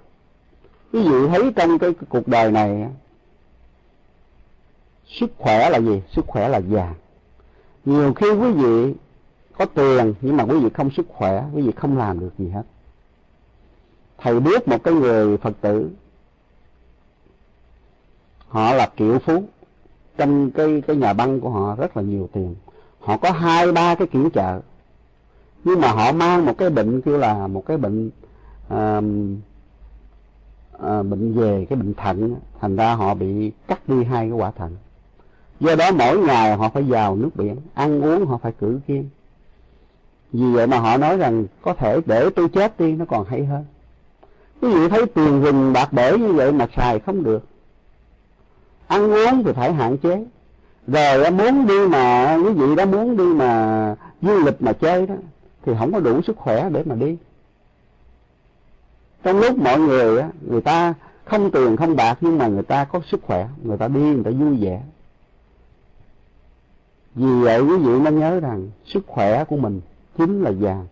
Quý 0.92 1.08
vị 1.08 1.28
thấy 1.28 1.52
trong 1.56 1.78
cái, 1.78 1.92
cái 1.92 2.06
cuộc 2.08 2.28
đời 2.28 2.52
này 2.52 2.86
sức 5.06 5.30
khỏe 5.38 5.70
là 5.70 5.78
gì? 5.78 6.02
Sức 6.10 6.24
khỏe 6.26 6.48
là 6.48 6.60
vàng 6.60 6.94
nhiều 7.84 8.14
khi 8.14 8.30
quý 8.30 8.52
vị 8.52 8.94
có 9.58 9.64
tiền 9.64 10.14
nhưng 10.20 10.36
mà 10.36 10.44
quý 10.44 10.58
vị 10.58 10.70
không 10.74 10.90
sức 10.90 11.06
khỏe 11.08 11.44
quý 11.54 11.62
vị 11.62 11.72
không 11.76 11.98
làm 11.98 12.20
được 12.20 12.30
gì 12.38 12.48
hết 12.48 12.62
thầy 14.22 14.40
biết 14.40 14.68
một 14.68 14.84
cái 14.84 14.94
người 14.94 15.36
phật 15.36 15.60
tử. 15.60 15.90
Họ 18.48 18.72
là 18.72 18.90
triệu 18.98 19.18
phú. 19.18 19.42
Trong 20.16 20.50
cái 20.50 20.82
cái 20.86 20.96
nhà 20.96 21.12
băng 21.12 21.40
của 21.40 21.50
họ 21.50 21.76
rất 21.76 21.96
là 21.96 22.02
nhiều 22.02 22.28
tiền. 22.32 22.54
Họ 23.00 23.16
có 23.16 23.30
hai 23.30 23.72
ba 23.72 23.94
cái 23.94 24.06
kiểu 24.06 24.30
chợ. 24.30 24.60
Nhưng 25.64 25.80
mà 25.80 25.88
họ 25.88 26.12
mang 26.12 26.46
một 26.46 26.54
cái 26.58 26.70
bệnh 26.70 27.00
kêu 27.00 27.18
là 27.18 27.46
một 27.46 27.66
cái 27.66 27.76
bệnh 27.76 28.10
à, 28.68 29.00
à, 30.78 31.02
bệnh 31.02 31.34
về 31.34 31.66
cái 31.70 31.76
bệnh 31.76 31.94
thận. 31.94 32.34
Thành 32.60 32.76
ra 32.76 32.94
họ 32.94 33.14
bị 33.14 33.52
cắt 33.68 33.88
đi 33.88 34.04
hai 34.04 34.28
cái 34.28 34.38
quả 34.38 34.50
thận. 34.50 34.76
Do 35.60 35.74
đó 35.74 35.90
mỗi 35.92 36.18
ngày 36.18 36.56
họ 36.56 36.68
phải 36.68 36.82
vào 36.82 37.16
nước 37.16 37.30
biển 37.34 37.56
ăn 37.74 38.00
uống 38.02 38.26
họ 38.26 38.38
phải 38.38 38.52
cử 38.52 38.80
kiêng 38.86 39.08
vì 40.32 40.52
vậy 40.52 40.66
mà 40.66 40.78
họ 40.78 40.96
nói 40.96 41.16
rằng 41.16 41.46
có 41.62 41.74
thể 41.74 42.00
để 42.06 42.30
tôi 42.36 42.48
chết 42.48 42.80
đi 42.80 42.92
nó 42.92 43.04
còn 43.04 43.24
hay 43.24 43.44
hơn 43.44 43.64
quý 44.60 44.68
vị 44.74 44.88
thấy 44.88 45.06
tiền 45.06 45.42
rừng 45.42 45.72
bạc 45.72 45.92
bể 45.92 46.18
như 46.18 46.32
vậy 46.32 46.52
mà 46.52 46.66
xài 46.76 46.98
không 47.00 47.22
được. 47.22 47.44
Ăn 48.86 49.12
uống 49.12 49.44
thì 49.44 49.52
phải 49.52 49.72
hạn 49.72 49.98
chế. 49.98 50.24
Rồi 50.86 51.30
muốn 51.30 51.66
đi 51.66 51.86
mà, 51.86 52.34
quý 52.44 52.52
vị 52.52 52.76
đó 52.76 52.86
muốn 52.86 53.16
đi 53.16 53.24
mà 53.24 53.94
du 54.22 54.38
lịch 54.38 54.62
mà 54.62 54.72
chơi 54.72 55.06
đó, 55.06 55.14
thì 55.64 55.72
không 55.78 55.92
có 55.92 56.00
đủ 56.00 56.22
sức 56.22 56.36
khỏe 56.36 56.70
để 56.70 56.82
mà 56.86 56.94
đi. 56.94 57.16
Trong 59.24 59.40
lúc 59.40 59.58
mọi 59.58 59.78
người 59.78 60.20
á, 60.20 60.28
người 60.48 60.60
ta 60.60 60.94
không 61.24 61.50
tiền, 61.50 61.76
không 61.76 61.96
bạc, 61.96 62.18
nhưng 62.20 62.38
mà 62.38 62.46
người 62.46 62.62
ta 62.62 62.84
có 62.84 63.00
sức 63.10 63.20
khỏe, 63.22 63.48
người 63.62 63.78
ta 63.78 63.88
đi, 63.88 64.00
người 64.00 64.24
ta 64.24 64.30
vui 64.30 64.56
vẻ. 64.60 64.82
Vì 67.14 67.42
vậy 67.42 67.60
quý 67.60 67.76
vị 67.76 68.00
nên 68.00 68.18
nhớ 68.18 68.40
rằng 68.40 68.70
sức 68.84 69.04
khỏe 69.06 69.44
của 69.44 69.56
mình 69.56 69.80
chính 70.18 70.42
là 70.42 70.50
vàng, 70.60 70.86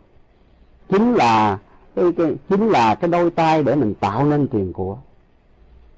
chính 0.88 1.14
là 1.14 1.58
cái, 1.98 2.12
cái 2.16 2.36
chính 2.48 2.68
là 2.68 2.94
cái 2.94 3.10
đôi 3.10 3.30
tay 3.30 3.62
để 3.62 3.74
mình 3.74 3.94
tạo 3.94 4.26
nên 4.26 4.48
tiền 4.48 4.72
của. 4.72 4.96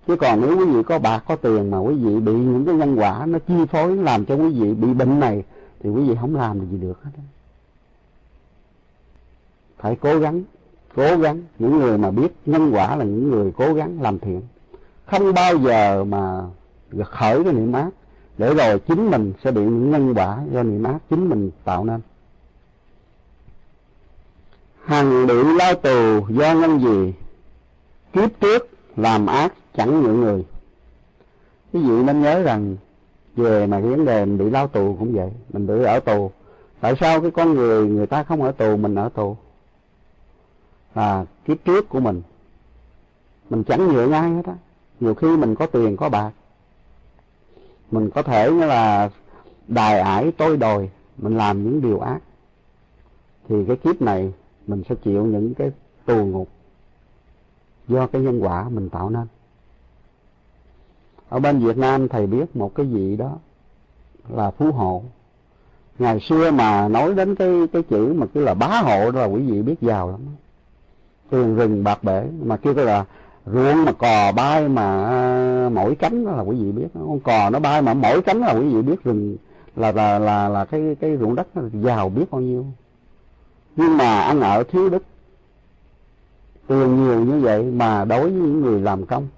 Chứ 0.06 0.16
còn 0.16 0.40
nếu 0.40 0.58
quý 0.58 0.64
vị 0.64 0.82
có 0.82 0.98
bạc 0.98 1.24
có 1.28 1.36
tiền 1.36 1.70
mà 1.70 1.78
quý 1.78 1.94
vị 1.94 2.20
bị 2.20 2.32
những 2.32 2.64
cái 2.66 2.74
nhân 2.74 2.96
quả 2.98 3.26
nó 3.26 3.38
chi 3.48 3.54
phối 3.72 3.96
làm 3.96 4.24
cho 4.24 4.34
quý 4.34 4.48
vị 4.48 4.74
bị 4.74 4.94
bệnh 4.94 5.20
này 5.20 5.44
thì 5.80 5.90
quý 5.90 6.08
vị 6.08 6.14
không 6.20 6.36
làm 6.36 6.60
được 6.60 6.66
gì 6.70 6.78
được 6.78 7.04
hết 7.04 7.10
phải 9.78 9.96
cố 9.96 10.18
gắng 10.18 10.42
cố 10.94 11.16
gắng. 11.16 11.42
Những 11.58 11.78
người 11.78 11.98
mà 11.98 12.10
biết 12.10 12.32
nhân 12.46 12.70
quả 12.74 12.96
là 12.96 13.04
những 13.04 13.30
người 13.30 13.52
cố 13.56 13.74
gắng 13.74 14.02
làm 14.02 14.18
thiện. 14.18 14.42
Không 15.06 15.34
bao 15.34 15.56
giờ 15.56 16.04
mà 16.04 16.42
khởi 17.04 17.44
cái 17.44 17.52
niệm 17.52 17.72
ác. 17.72 17.90
Để 18.38 18.54
rồi 18.54 18.78
chính 18.78 19.10
mình 19.10 19.32
sẽ 19.44 19.50
bị 19.50 19.62
những 19.62 19.90
nhân 19.90 20.14
quả 20.14 20.38
do 20.52 20.62
niệm 20.62 20.84
ác 20.84 20.98
chính 21.10 21.28
mình 21.28 21.50
tạo 21.64 21.84
nên 21.84 22.00
hằng 24.84 25.26
bị 25.26 25.34
lao 25.58 25.74
tù 25.74 26.26
do 26.28 26.54
ngân 26.54 26.80
gì? 26.80 27.14
Kiếp 28.12 28.40
trước 28.40 28.68
làm 28.96 29.26
ác 29.26 29.54
chẳng 29.74 30.02
những 30.02 30.20
người. 30.20 30.44
Quý 31.72 31.80
vị 31.80 32.02
nên 32.02 32.22
nhớ 32.22 32.42
rằng, 32.42 32.76
về 33.36 33.66
mà 33.66 33.80
cái 33.80 33.90
vấn 33.90 34.04
đề 34.04 34.24
mình 34.24 34.38
bị 34.38 34.50
lao 34.50 34.68
tù 34.68 34.96
cũng 34.98 35.14
vậy, 35.14 35.30
mình 35.52 35.66
bị 35.66 35.84
ở 35.84 36.00
tù. 36.00 36.30
Tại 36.80 36.94
sao 37.00 37.20
cái 37.20 37.30
con 37.30 37.54
người 37.54 37.88
người 37.88 38.06
ta 38.06 38.22
không 38.22 38.42
ở 38.42 38.52
tù, 38.52 38.76
mình 38.76 38.94
ở 38.94 39.08
tù? 39.08 39.36
Là 40.94 41.24
kiếp 41.44 41.64
trước 41.64 41.88
của 41.88 42.00
mình 42.00 42.22
mình 43.50 43.64
chẳng 43.64 43.92
nhượng 43.92 44.12
ai 44.12 44.30
hết 44.30 44.42
á. 44.46 44.54
Nhiều 45.00 45.14
khi 45.14 45.36
mình 45.36 45.54
có 45.54 45.66
tiền, 45.66 45.96
có 45.96 46.08
bạc. 46.08 46.30
Mình 47.90 48.10
có 48.10 48.22
thể 48.22 48.50
như 48.50 48.66
là 48.66 49.10
đài 49.68 50.00
ải 50.00 50.32
tôi 50.36 50.56
đòi 50.56 50.90
mình 51.18 51.36
làm 51.36 51.64
những 51.64 51.80
điều 51.80 52.00
ác. 52.00 52.20
Thì 53.48 53.64
cái 53.66 53.76
kiếp 53.76 54.02
này 54.02 54.32
mình 54.70 54.82
sẽ 54.88 54.94
chịu 54.94 55.26
những 55.26 55.54
cái 55.54 55.70
tù 56.06 56.24
ngục 56.24 56.48
do 57.88 58.06
cái 58.06 58.22
nhân 58.22 58.40
quả 58.42 58.68
mình 58.68 58.88
tạo 58.88 59.10
nên. 59.10 59.26
Ở 61.28 61.40
bên 61.40 61.58
Việt 61.58 61.78
Nam 61.78 62.08
thầy 62.08 62.26
biết 62.26 62.56
một 62.56 62.74
cái 62.74 62.86
gì 62.90 63.16
đó 63.16 63.32
là 64.28 64.50
phú 64.50 64.72
hộ. 64.72 65.02
Ngày 65.98 66.20
xưa 66.20 66.50
mà 66.50 66.88
nói 66.88 67.14
đến 67.14 67.34
cái 67.34 67.66
cái 67.72 67.82
chữ 67.82 68.12
mà 68.12 68.26
cứ 68.34 68.44
là 68.44 68.54
bá 68.54 68.66
hộ 68.66 69.10
đó 69.10 69.20
là 69.20 69.26
quý 69.26 69.42
vị 69.42 69.62
biết 69.62 69.80
giàu 69.80 70.10
lắm. 70.10 70.20
Tiền 71.30 71.56
rừng 71.56 71.84
bạc 71.84 72.04
bể, 72.04 72.26
mà 72.42 72.56
kêu 72.56 72.74
cái 72.74 72.84
là 72.84 73.04
ruộng 73.46 73.84
mà 73.84 73.92
cò 73.92 74.32
bay 74.32 74.68
mà 74.68 75.04
à, 75.04 75.68
mỗi 75.72 75.94
cánh 75.94 76.24
đó 76.24 76.32
là 76.32 76.42
quý 76.42 76.56
vị 76.56 76.72
biết. 76.72 76.88
Con 76.94 77.20
cò 77.20 77.50
nó 77.50 77.58
bay 77.58 77.82
mà 77.82 77.94
mỗi 77.94 78.22
cánh 78.22 78.40
là 78.40 78.52
quý 78.52 78.68
vị 78.74 78.82
biết 78.82 79.04
rừng 79.04 79.36
là 79.76 79.92
là 79.92 80.18
là 80.18 80.48
là 80.48 80.64
cái 80.64 80.96
cái 81.00 81.16
ruộng 81.16 81.34
đất 81.34 81.56
nó 81.56 81.62
giàu 81.72 82.08
biết 82.08 82.30
bao 82.30 82.40
nhiêu 82.40 82.66
nhưng 83.76 83.96
mà 83.96 84.20
ăn 84.20 84.40
ở 84.40 84.62
thiếu 84.62 84.88
đức. 84.88 85.02
Tiền 86.66 87.04
nhiều 87.04 87.20
như 87.20 87.40
vậy 87.40 87.62
mà 87.62 88.04
đối 88.04 88.22
với 88.22 88.32
những 88.32 88.60
người 88.60 88.80
làm 88.80 89.06
công, 89.06 89.28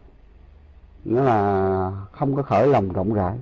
nghĩa 1.04 1.22
là 1.22 1.90
không 2.12 2.36
có 2.36 2.42
khởi 2.42 2.66
lòng 2.66 2.92
rộng 2.92 3.14
rãi. 3.14 3.36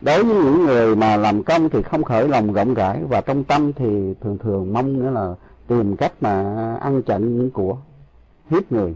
Đối 0.00 0.24
với 0.24 0.36
những 0.36 0.64
người 0.64 0.96
mà 0.96 1.16
làm 1.16 1.42
công 1.42 1.68
thì 1.68 1.82
không 1.82 2.04
khởi 2.04 2.28
lòng 2.28 2.52
rộng 2.52 2.74
rãi, 2.74 3.00
và 3.08 3.20
trong 3.20 3.44
tâm 3.44 3.72
thì 3.72 4.14
thường 4.20 4.38
thường 4.38 4.72
mong, 4.72 5.02
nghĩa 5.02 5.10
là 5.10 5.34
tìm 5.66 5.96
cách 5.96 6.12
mà 6.20 6.76
ăn 6.80 7.02
chặn 7.02 7.38
những 7.38 7.50
của 7.50 7.76
hiếp 8.50 8.72
người. 8.72 8.94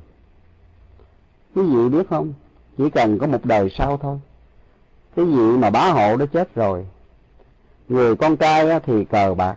Quý 1.55 1.63
vị 1.63 1.89
biết 1.89 2.09
không? 2.11 2.33
Chỉ 2.79 2.91
cần 2.91 3.19
có 3.19 3.27
một 3.27 3.45
đời 3.45 3.71
sau 3.71 3.97
thôi. 3.97 4.21
Cái 5.17 5.25
vị 5.25 5.57
mà 5.59 5.71
bá 5.71 5.91
hộ 5.91 6.17
đã 6.17 6.27
chết 6.27 6.55
rồi? 6.55 6.87
Người 7.89 8.17
con 8.17 8.37
trai 8.37 8.81
thì 8.81 9.05
cờ 9.05 9.35
bạc 9.35 9.57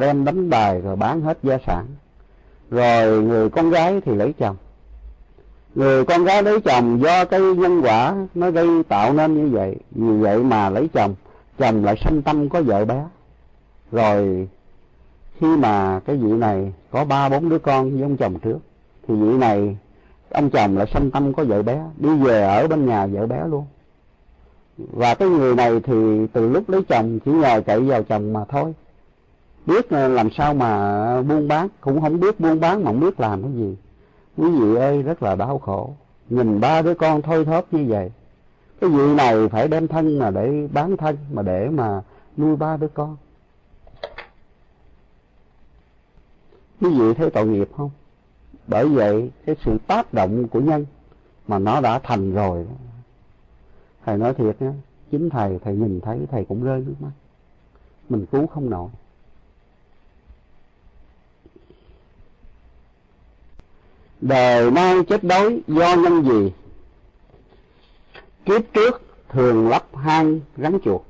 đem 0.00 0.24
đánh 0.24 0.50
bài 0.50 0.80
rồi 0.80 0.96
bán 0.96 1.20
hết 1.20 1.38
gia 1.42 1.58
sản. 1.66 1.86
Rồi 2.70 3.22
người 3.22 3.50
con 3.50 3.70
gái 3.70 4.00
thì 4.04 4.14
lấy 4.14 4.34
chồng. 4.38 4.56
Người 5.74 6.04
con 6.04 6.24
gái 6.24 6.42
lấy 6.42 6.60
chồng 6.60 7.02
do 7.02 7.24
cái 7.24 7.40
nhân 7.40 7.80
quả 7.82 8.26
nó 8.34 8.50
gây 8.50 8.82
tạo 8.88 9.12
nên 9.12 9.34
như 9.34 9.56
vậy, 9.56 9.76
vì 9.90 10.16
vậy 10.16 10.38
mà 10.38 10.70
lấy 10.70 10.88
chồng 10.92 11.14
chồng 11.58 11.84
lại 11.84 11.96
sanh 12.04 12.22
tâm 12.22 12.48
có 12.48 12.62
vợ 12.62 12.84
bé. 12.84 13.04
Rồi 13.92 14.48
khi 15.38 15.46
mà 15.56 16.00
cái 16.04 16.16
vị 16.16 16.32
này 16.32 16.72
có 16.90 17.04
ba, 17.04 17.28
bốn 17.28 17.48
đứa 17.48 17.58
con 17.58 17.90
với 17.90 18.02
ông 18.02 18.16
chồng 18.16 18.38
trước, 18.38 18.58
thì 19.08 19.14
vị 19.14 19.36
này, 19.38 19.76
ông 20.30 20.50
chồng 20.50 20.76
lại 20.76 20.86
sanh 20.94 21.10
tâm 21.10 21.32
có 21.32 21.44
vợ 21.44 21.62
bé, 21.62 21.84
đi 21.96 22.08
về 22.14 22.42
ở 22.42 22.68
bên 22.68 22.86
nhà 22.86 23.06
vợ 23.06 23.26
bé 23.26 23.44
luôn. 23.50 23.66
Và 24.78 25.14
cái 25.14 25.28
người 25.28 25.54
này 25.54 25.80
thì 25.84 26.26
từ 26.32 26.48
lúc 26.48 26.70
lấy 26.70 26.82
chồng 26.88 27.18
chỉ 27.24 27.30
nhờ 27.30 27.60
chạy 27.66 27.80
vào 27.80 28.02
chồng 28.02 28.32
mà 28.32 28.44
thôi 28.48 28.72
biết 29.70 29.90
ờ, 29.90 30.08
làm 30.08 30.30
sao 30.30 30.54
mà 30.54 31.22
buôn 31.22 31.48
bán. 31.48 31.68
Cũng 31.80 32.00
không 32.00 32.20
biết 32.20 32.40
buôn 32.40 32.60
bán, 32.60 32.84
mà 32.84 32.90
không 32.90 33.00
biết 33.00 33.20
làm 33.20 33.42
cái 33.42 33.52
gì. 33.52 33.76
Quý 34.36 34.50
vị 34.50 34.74
ơi, 34.74 35.02
rất 35.02 35.22
là 35.22 35.34
đau 35.34 35.58
khổ. 35.58 35.94
Nhìn 36.28 36.60
ba 36.60 36.82
đứa 36.82 36.94
con 36.94 37.22
thôi 37.22 37.44
thóp 37.44 37.72
như 37.72 37.84
vậy, 37.88 38.10
cái 38.80 38.90
vị 38.90 39.14
này 39.14 39.48
phải 39.48 39.68
đem 39.68 39.88
thân 39.88 40.18
mà 40.18 40.30
để 40.30 40.68
bán 40.72 40.96
thân, 40.96 41.16
mà 41.32 41.42
để 41.42 41.68
mà 41.68 42.02
nuôi 42.36 42.56
ba 42.56 42.76
đứa 42.76 42.88
con. 42.88 43.16
Quý 46.80 46.88
vị 46.98 47.14
thấy 47.14 47.30
tội 47.30 47.46
nghiệp 47.46 47.68
không? 47.76 47.90
Bởi 48.66 48.88
vậy, 48.88 49.30
cái 49.46 49.56
sự 49.64 49.78
tác 49.86 50.14
động 50.14 50.48
của 50.48 50.60
nhân 50.60 50.86
mà 51.48 51.58
nó 51.58 51.80
đã 51.80 51.98
thành 51.98 52.34
rồi 52.34 52.66
thầy 54.04 54.18
nói 54.18 54.34
thiệt 54.34 54.62
nhé 54.62 54.70
chính 55.10 55.30
thầy 55.30 55.58
thầy 55.64 55.74
nhìn 55.74 56.00
thấy, 56.00 56.26
thầy 56.30 56.44
cũng 56.44 56.64
rơi 56.64 56.80
nước 56.80 56.94
mắt. 57.00 57.10
Mình 58.08 58.26
cứu 58.26 58.46
không 58.46 58.70
nổi. 58.70 58.88
Đời 64.20 64.70
nay 64.70 64.96
chết 65.08 65.24
đói 65.24 65.60
do 65.66 65.96
nhân 65.96 66.22
gì? 66.22 66.52
Kiếp 68.44 68.62
trước 68.72 69.02
thường 69.28 69.68
lấp 69.68 69.96
hang 69.96 70.40
rắn 70.56 70.78
chuột. 70.84 71.00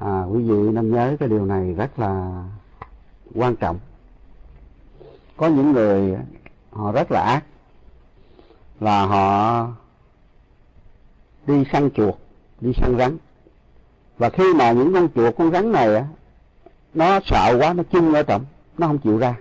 À, 0.00 0.22
quý 0.22 0.42
vị 0.42 0.54
nên 0.72 0.90
nhớ 0.92 1.16
cái 1.20 1.28
điều 1.28 1.46
này 1.46 1.74
rất 1.76 1.98
là 1.98 2.44
quan 3.34 3.56
trọng. 3.56 3.78
Có 5.36 5.46
những 5.46 5.72
người 5.72 6.16
họ 6.70 6.92
rất 6.92 7.12
là 7.12 7.20
ác 7.20 7.44
là 8.80 9.06
họ 9.06 9.66
đi 11.46 11.64
săn 11.72 11.90
chuột 11.90 12.14
đi 12.60 12.72
săn 12.80 12.98
rắn. 12.98 13.16
Và 14.18 14.30
khi 14.30 14.54
mà 14.54 14.72
những 14.72 14.94
con 14.94 15.08
chuột 15.14 15.34
con 15.38 15.50
rắn 15.50 15.72
này 15.72 15.94
á 15.94 16.04
nó 16.94 17.20
sợ 17.24 17.56
quá 17.58 17.72
nó 17.72 17.82
chung 17.90 18.14
ở 18.14 18.22
trong 18.22 18.44
nó 18.78 18.86
không 18.86 18.98
chịu 18.98 19.18
ra 19.18 19.34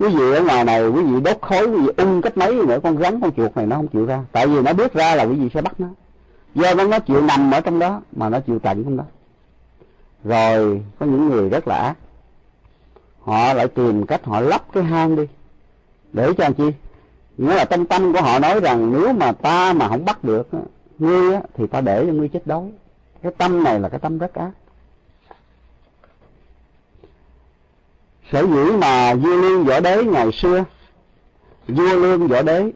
quý 0.00 0.08
vị 0.08 0.32
ở 0.32 0.42
ngoài 0.42 0.64
này 0.64 0.88
quý 0.88 1.02
vị 1.02 1.20
đốt 1.20 1.38
khói 1.42 1.66
quý 1.66 1.80
vị 1.80 1.88
ung 1.96 2.22
cách 2.22 2.36
mấy 2.36 2.54
nữa 2.54 2.78
con 2.82 2.98
rắn 2.98 3.20
con 3.20 3.32
chuột 3.36 3.56
này 3.56 3.66
nó 3.66 3.76
không 3.76 3.88
chịu 3.88 4.06
ra. 4.06 4.24
Tại 4.32 4.46
vì 4.46 4.60
nó 4.60 4.72
biết 4.72 4.94
ra 4.94 5.14
là 5.14 5.24
quý 5.24 5.34
vị 5.34 5.48
sẽ 5.54 5.62
bắt 5.62 5.80
nó. 5.80 5.88
Do 6.54 6.74
nó 6.74 6.84
nó 6.84 6.98
chịu 6.98 7.22
nằm 7.22 7.50
ở 7.50 7.60
trong 7.60 7.78
đó 7.78 8.00
mà 8.16 8.28
nó 8.28 8.40
chịu 8.40 8.58
cảnh 8.58 8.84
trong 8.84 8.96
đó. 8.96 9.04
Rồi 10.24 10.82
có 10.98 11.06
những 11.06 11.28
người 11.28 11.48
rất 11.48 11.68
là 11.68 11.76
ác. 11.76 11.94
Họ 13.20 13.52
lại 13.52 13.68
tìm 13.68 14.06
cách 14.06 14.24
họ 14.24 14.40
lắp 14.40 14.64
cái 14.72 14.82
hang 14.82 15.16
đi. 15.16 15.22
Để 16.12 16.32
cho 16.38 16.44
anh 16.44 16.54
chi? 16.54 16.70
Nghĩa 17.38 17.54
là 17.54 17.64
tâm 17.64 17.86
tâm 17.86 18.12
của 18.12 18.20
họ 18.20 18.38
nói 18.38 18.60
rằng 18.60 18.92
nếu 18.92 19.12
mà 19.12 19.32
ta 19.32 19.72
mà 19.72 19.88
không 19.88 20.04
bắt 20.04 20.24
được 20.24 20.48
ngươi 20.98 21.34
á, 21.34 21.40
thì 21.54 21.66
ta 21.66 21.80
để 21.80 22.04
cho 22.06 22.12
ngươi 22.12 22.28
chết 22.28 22.46
đói. 22.46 22.70
Cái 23.22 23.32
tâm 23.38 23.64
này 23.64 23.80
là 23.80 23.88
cái 23.88 24.00
tâm 24.00 24.18
rất 24.18 24.34
ác. 24.34 24.50
Sở 28.32 28.46
dĩ 28.46 28.72
mà 28.80 29.14
vua 29.14 29.36
lương 29.36 29.64
võ 29.64 29.80
đế 29.80 30.04
ngày 30.04 30.32
xưa 30.32 30.64
vua 31.68 31.96
lương 31.96 32.28
võ 32.28 32.42
đế 32.42 32.70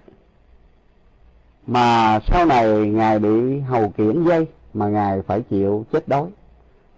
mà 1.66 2.20
sau 2.26 2.47
này 2.47 2.68
ngài 2.68 3.18
bị 3.18 3.60
hầu 3.60 3.89
kiểm 3.97 4.24
dây 4.24 4.47
mà 4.74 4.89
ngài 4.89 5.22
phải 5.22 5.40
chịu 5.51 5.85
chết 5.93 6.09
đói. 6.09 6.26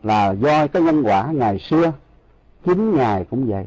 Là 0.03 0.31
do 0.31 0.67
cái 0.67 0.83
nhân 0.83 1.03
quả 1.03 1.29
ngày 1.33 1.59
xưa 1.59 1.93
chính 2.65 2.97
ngài 2.97 3.25
cũng 3.25 3.47
vậy. 3.47 3.65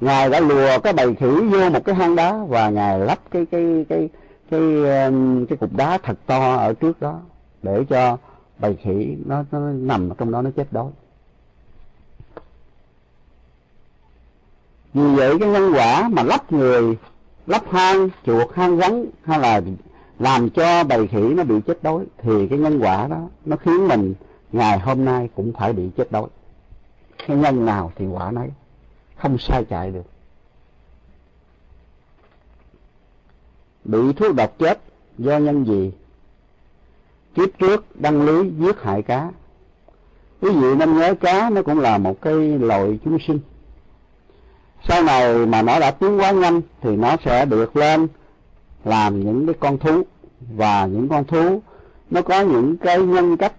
Ngài 0.00 0.30
đã 0.30 0.40
lùa 0.40 0.78
cái 0.82 0.92
bầy 0.92 1.14
khỉ 1.14 1.26
vô 1.26 1.70
một 1.70 1.84
cái 1.84 1.94
hang 1.94 2.16
đá 2.16 2.38
và 2.48 2.70
ngài 2.70 2.98
lắp 2.98 3.18
cái 3.30 3.46
cái 3.46 3.86
cái 3.88 4.08
cái 4.50 4.60
cái, 4.84 5.46
cái 5.48 5.58
cục 5.58 5.76
đá 5.76 5.98
thật 6.02 6.18
to 6.26 6.56
ở 6.56 6.74
trước 6.74 7.00
đó 7.00 7.20
để 7.62 7.84
cho 7.90 8.18
bầy 8.58 8.76
khỉ 8.76 9.16
nó, 9.26 9.44
nó 9.52 9.58
nằm 9.60 10.08
ở 10.08 10.14
trong 10.18 10.32
đó 10.32 10.42
nó 10.42 10.50
chết 10.56 10.72
đói. 10.72 10.90
Vì 14.94 15.14
vậy 15.14 15.38
cái 15.40 15.48
nhân 15.48 15.72
quả 15.74 16.08
mà 16.08 16.22
lấp 16.22 16.52
người, 16.52 16.96
lấp 17.46 17.62
hang, 17.70 18.08
chuột, 18.26 18.54
hang 18.54 18.78
rắn 18.78 19.06
hay 19.22 19.40
là 19.40 19.60
làm 20.18 20.50
cho 20.50 20.84
bầy 20.84 21.06
khỉ 21.06 21.20
nó 21.20 21.44
bị 21.44 21.54
chết 21.66 21.82
đói, 21.82 22.04
thì 22.18 22.48
cái 22.48 22.58
nhân 22.58 22.78
quả 22.78 23.06
đó 23.06 23.28
nó 23.44 23.56
khiến 23.56 23.88
mình 23.88 24.14
ngày 24.52 24.78
hôm 24.78 25.04
nay 25.04 25.28
cũng 25.34 25.52
phải 25.52 25.72
bị 25.72 25.90
chết 25.96 26.12
đói. 26.12 26.26
Cái 27.26 27.36
nhân 27.36 27.66
nào 27.66 27.92
thì 27.96 28.06
quả 28.06 28.30
nấy, 28.30 28.48
không 29.16 29.38
sai 29.38 29.64
chạy 29.64 29.90
được. 29.90 30.06
Bị 33.84 34.12
thuốc 34.16 34.34
độc 34.34 34.58
chết 34.58 34.80
do 35.18 35.38
nhân 35.38 35.64
gì? 35.64 35.92
Kiếp 37.34 37.58
trước 37.58 38.00
đăng 38.00 38.22
lưới 38.22 38.50
giết 38.58 38.82
hại 38.82 39.02
cá. 39.02 39.30
Quý 40.40 40.50
vị 40.50 40.74
nên 40.74 40.98
nhớ 40.98 41.14
cá 41.14 41.50
nó 41.50 41.62
cũng 41.62 41.80
là 41.80 41.98
một 41.98 42.22
cái 42.22 42.34
loại 42.34 42.98
chúng 43.04 43.18
sinh 43.26 43.40
sau 44.88 45.02
này 45.02 45.46
mà 45.46 45.62
nó 45.62 45.80
đã 45.80 45.90
tiến 45.90 46.20
quá 46.20 46.30
nhanh 46.30 46.60
thì 46.80 46.96
nó 46.96 47.16
sẽ 47.24 47.44
được 47.44 47.76
lên 47.76 48.08
làm 48.84 49.20
những 49.20 49.46
cái 49.46 49.54
con 49.60 49.78
thú. 49.78 50.02
Và 50.56 50.86
những 50.86 51.08
con 51.08 51.24
thú, 51.24 51.62
nó 52.10 52.22
có 52.22 52.40
những 52.40 52.76
cái 52.76 53.02
nhân 53.02 53.36
cách 53.36 53.52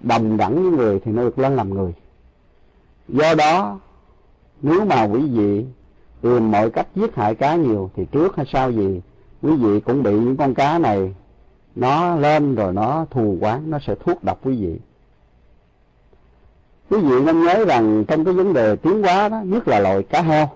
đồng 0.00 0.36
đẳng 0.36 0.62
với 0.62 0.72
người 0.72 1.00
thì 1.04 1.12
nó 1.12 1.22
được 1.22 1.38
lên 1.38 1.56
làm 1.56 1.74
người. 1.74 1.92
Do 3.08 3.34
đó, 3.34 3.78
nếu 4.62 4.84
mà 4.84 5.04
quý 5.04 5.20
vị 5.20 5.64
tìm 6.22 6.50
mọi 6.50 6.70
cách 6.70 6.86
giết 6.94 7.14
hại 7.14 7.34
cá 7.34 7.54
nhiều 7.54 7.90
thì 7.96 8.04
trước 8.12 8.36
hay 8.36 8.46
sau 8.52 8.70
gì, 8.70 9.00
quý 9.42 9.52
vị 9.56 9.80
cũng 9.80 10.02
bị 10.02 10.12
những 10.12 10.36
con 10.36 10.54
cá 10.54 10.78
này 10.78 11.14
nó 11.76 12.16
lên 12.16 12.54
rồi 12.54 12.72
nó 12.72 13.06
thù 13.10 13.36
quán 13.40 13.70
nó 13.70 13.78
sẽ 13.86 13.94
thuốc 13.94 14.24
độc 14.24 14.38
quý 14.42 14.56
vị 14.56 14.78
quý 16.90 16.98
vị 16.98 17.20
nên 17.20 17.44
nhớ 17.44 17.64
rằng 17.64 18.04
trong 18.04 18.24
cái 18.24 18.34
vấn 18.34 18.52
đề 18.52 18.76
tiến 18.76 19.02
hóa 19.02 19.28
đó, 19.28 19.40
nhất 19.44 19.68
là 19.68 19.80
loài 19.80 20.02
cá 20.02 20.22
heo. 20.22 20.50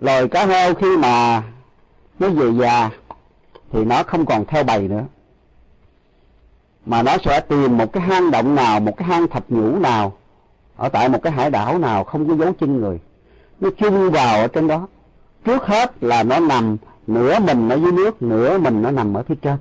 Loài 0.00 0.28
cá 0.28 0.46
heo 0.46 0.74
khi 0.74 0.96
mà 0.96 1.42
nó 2.18 2.28
về 2.28 2.52
già 2.52 2.90
thì 3.72 3.84
nó 3.84 4.02
không 4.02 4.26
còn 4.26 4.44
theo 4.44 4.64
bầy 4.64 4.88
nữa. 4.88 5.04
Mà 6.86 7.02
nó 7.02 7.16
sẽ 7.24 7.40
tìm 7.40 7.78
một 7.78 7.92
cái 7.92 8.02
hang 8.02 8.30
động 8.30 8.54
nào, 8.54 8.80
một 8.80 8.96
cái 8.96 9.08
hang 9.08 9.28
thạch 9.28 9.44
nhũ 9.48 9.78
nào, 9.78 10.12
ở 10.76 10.88
tại 10.88 11.08
một 11.08 11.22
cái 11.22 11.32
hải 11.32 11.50
đảo 11.50 11.78
nào 11.78 12.04
không 12.04 12.28
có 12.28 12.44
dấu 12.44 12.52
chân 12.60 12.80
người. 12.80 13.00
Nó 13.60 13.70
chung 13.78 14.10
vào 14.10 14.40
ở 14.40 14.48
trên 14.48 14.68
đó. 14.68 14.88
Trước 15.44 15.66
hết 15.66 16.02
là 16.02 16.22
nó 16.22 16.40
nằm, 16.40 16.76
nửa 17.06 17.38
mình 17.38 17.68
ở 17.68 17.76
dưới 17.76 17.92
nước, 17.92 18.22
nửa 18.22 18.58
mình 18.58 18.82
nó 18.82 18.90
nằm 18.90 19.14
ở 19.14 19.22
phía 19.22 19.34
trên 19.42 19.56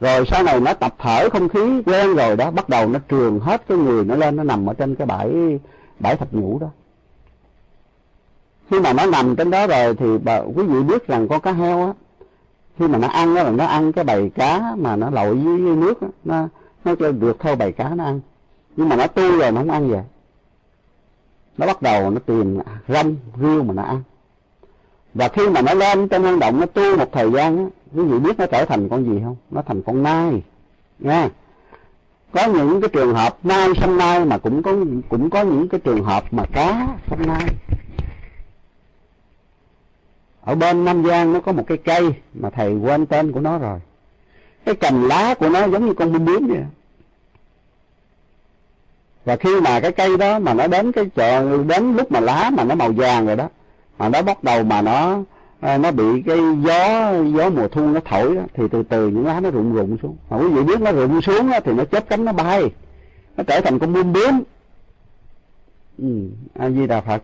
rồi 0.00 0.26
sau 0.26 0.42
này 0.42 0.60
nó 0.60 0.74
tập 0.74 0.94
thở 0.98 1.28
không 1.30 1.48
khí 1.48 1.82
quen 1.86 2.14
rồi 2.14 2.36
đó 2.36 2.50
bắt 2.50 2.68
đầu 2.68 2.88
nó 2.88 2.98
trường 3.08 3.40
hết 3.40 3.62
cái 3.68 3.78
người 3.78 4.04
nó 4.04 4.16
lên 4.16 4.36
nó 4.36 4.44
nằm 4.44 4.66
ở 4.66 4.74
trên 4.74 4.94
cái 4.94 5.06
bãi 5.06 5.58
bãi 5.98 6.16
thạch 6.16 6.34
nhũ 6.34 6.58
đó. 6.58 6.68
Khi 8.70 8.80
mà 8.80 8.92
nó 8.92 9.06
nằm 9.06 9.36
trên 9.36 9.50
đó 9.50 9.66
rồi 9.66 9.94
thì 9.94 10.18
bà, 10.18 10.38
quý 10.38 10.64
vị 10.64 10.82
biết 10.82 11.06
rằng 11.06 11.28
con 11.28 11.40
cá 11.40 11.52
heo 11.52 11.86
á 11.86 11.92
khi 12.78 12.88
mà 12.88 12.98
nó 12.98 13.08
ăn 13.08 13.34
đó 13.34 13.42
là 13.42 13.50
nó 13.50 13.66
ăn 13.66 13.92
cái 13.92 14.04
bầy 14.04 14.30
cá 14.34 14.74
mà 14.78 14.96
nó 14.96 15.10
lội 15.10 15.38
dưới 15.44 15.58
nước 15.58 16.02
đó, 16.02 16.08
nó 16.24 16.46
nó 16.84 17.10
được 17.10 17.36
theo 17.40 17.56
bầy 17.56 17.72
cá 17.72 17.88
nó 17.88 18.04
ăn. 18.04 18.20
Nhưng 18.76 18.88
mà 18.88 18.96
nó 18.96 19.06
tu 19.06 19.38
rồi 19.38 19.52
nó 19.52 19.60
không 19.60 19.70
ăn 19.70 19.88
vậy 19.88 20.02
nó 21.58 21.66
bắt 21.66 21.82
đầu 21.82 22.10
nó 22.10 22.18
tìm 22.26 22.58
rong 22.88 23.16
riêu 23.40 23.62
mà 23.62 23.74
nó 23.74 23.82
ăn 23.82 24.02
và 25.14 25.28
khi 25.28 25.48
mà 25.48 25.62
nó 25.62 25.74
lên 25.74 26.08
trong 26.08 26.24
hang 26.24 26.38
động, 26.38 26.60
nó 26.60 26.66
tu 26.66 26.96
một 26.96 27.12
thời 27.12 27.30
gian 27.32 27.58
á, 27.58 27.64
quý 27.94 28.02
vị 28.02 28.18
biết 28.18 28.38
nó 28.38 28.46
trở 28.46 28.64
thành 28.64 28.88
con 28.88 29.04
gì 29.04 29.20
không? 29.24 29.36
Nó 29.50 29.62
thành 29.62 29.82
con 29.82 30.02
nai, 30.02 30.42
nha. 30.98 31.28
Có 32.32 32.46
những 32.46 32.80
cái 32.80 32.88
trường 32.88 33.14
hợp 33.14 33.38
nai 33.42 33.68
sanh 33.80 33.98
nai 33.98 34.24
mà 34.24 34.38
cũng 34.38 34.62
có 34.62 34.76
cũng 35.08 35.30
có 35.30 35.42
những 35.42 35.68
cái 35.68 35.80
trường 35.80 36.04
hợp 36.04 36.24
mà 36.30 36.44
cá 36.52 36.88
sanh 37.10 37.26
nai. 37.26 37.46
Ở 40.40 40.54
bên 40.54 40.84
Nam 40.84 41.06
Giang 41.06 41.32
nó 41.32 41.40
có 41.40 41.52
một 41.52 41.64
cái 41.66 41.78
cây 41.78 42.14
mà 42.34 42.50
thầy 42.50 42.74
quên 42.74 43.06
tên 43.06 43.32
của 43.32 43.40
nó 43.40 43.58
rồi. 43.58 43.78
Cái 44.64 44.74
cành 44.74 45.08
lá 45.08 45.34
của 45.34 45.48
nó 45.48 45.68
giống 45.68 45.86
như 45.86 45.94
con 45.94 46.12
bướm 46.12 46.24
bướm 46.24 46.46
vậy. 46.46 46.64
Và 49.24 49.36
khi 49.36 49.60
mà 49.60 49.80
cái 49.80 49.92
cây 49.92 50.16
đó 50.16 50.38
mà 50.38 50.54
nó 50.54 50.66
đến 50.66 50.92
cái 50.92 51.04
chợ, 51.14 51.62
đến 51.62 51.96
lúc 51.96 52.12
mà 52.12 52.20
lá 52.20 52.50
mà 52.50 52.64
nó 52.64 52.74
màu 52.74 52.92
vàng 52.92 53.26
rồi 53.26 53.36
đó 53.36 53.48
mà 54.00 54.08
nó 54.08 54.22
bắt 54.22 54.44
đầu 54.44 54.64
mà 54.64 54.82
nó 54.82 55.22
ờ, 55.60 55.78
nó 55.78 55.90
bị 55.90 56.22
cái 56.26 56.38
gió 56.64 57.12
gió 57.22 57.50
mùa 57.50 57.68
thu 57.68 57.86
nó 57.86 58.00
thổi 58.04 58.36
đó, 58.36 58.42
thì 58.54 58.64
từ 58.70 58.82
từ 58.82 59.08
những 59.08 59.26
lá 59.26 59.40
nó 59.40 59.50
rụng 59.50 59.74
rụng 59.74 59.96
xuống. 60.02 60.16
Mà 60.30 60.36
quý 60.36 60.48
vị 60.48 60.62
biết 60.62 60.80
nó 60.80 60.92
rụng 60.92 61.22
xuống 61.22 61.50
đó, 61.50 61.60
thì 61.64 61.72
nó 61.72 61.84
chớp 61.84 62.08
cánh 62.08 62.24
nó 62.24 62.32
bay 62.32 62.70
nó 63.36 63.44
trở 63.44 63.60
thành 63.60 63.78
con 63.78 63.92
bướm 63.92 64.12
bướm 64.12 64.42
ừ, 65.98 66.28
a 66.54 66.70
di 66.70 66.86
đà 66.86 67.00
phật. 67.00 67.22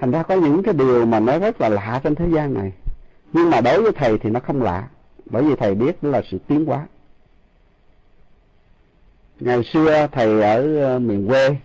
Thành 0.00 0.10
ra 0.10 0.22
có 0.22 0.34
những 0.34 0.62
cái 0.62 0.74
điều 0.74 1.06
mà 1.06 1.20
nó 1.20 1.38
rất 1.38 1.60
là 1.60 1.68
lạ 1.68 2.00
trên 2.04 2.14
thế 2.14 2.28
gian 2.28 2.54
này. 2.54 2.72
Nhưng 3.32 3.50
mà 3.50 3.60
đối 3.60 3.82
với 3.82 3.92
thầy 3.92 4.18
thì 4.18 4.30
nó 4.30 4.40
không 4.40 4.62
lạ 4.62 4.88
bởi 5.26 5.42
vì 5.42 5.56
thầy 5.56 5.74
biết 5.74 6.02
đó 6.02 6.10
là 6.10 6.22
sự 6.30 6.38
tiến 6.48 6.64
hóa. 6.64 6.86
Ngày 9.40 9.64
xưa 9.72 10.06
thầy 10.12 10.42
ở 10.42 10.80
ờ, 10.82 10.98
miền 10.98 11.28
quê 11.28 11.56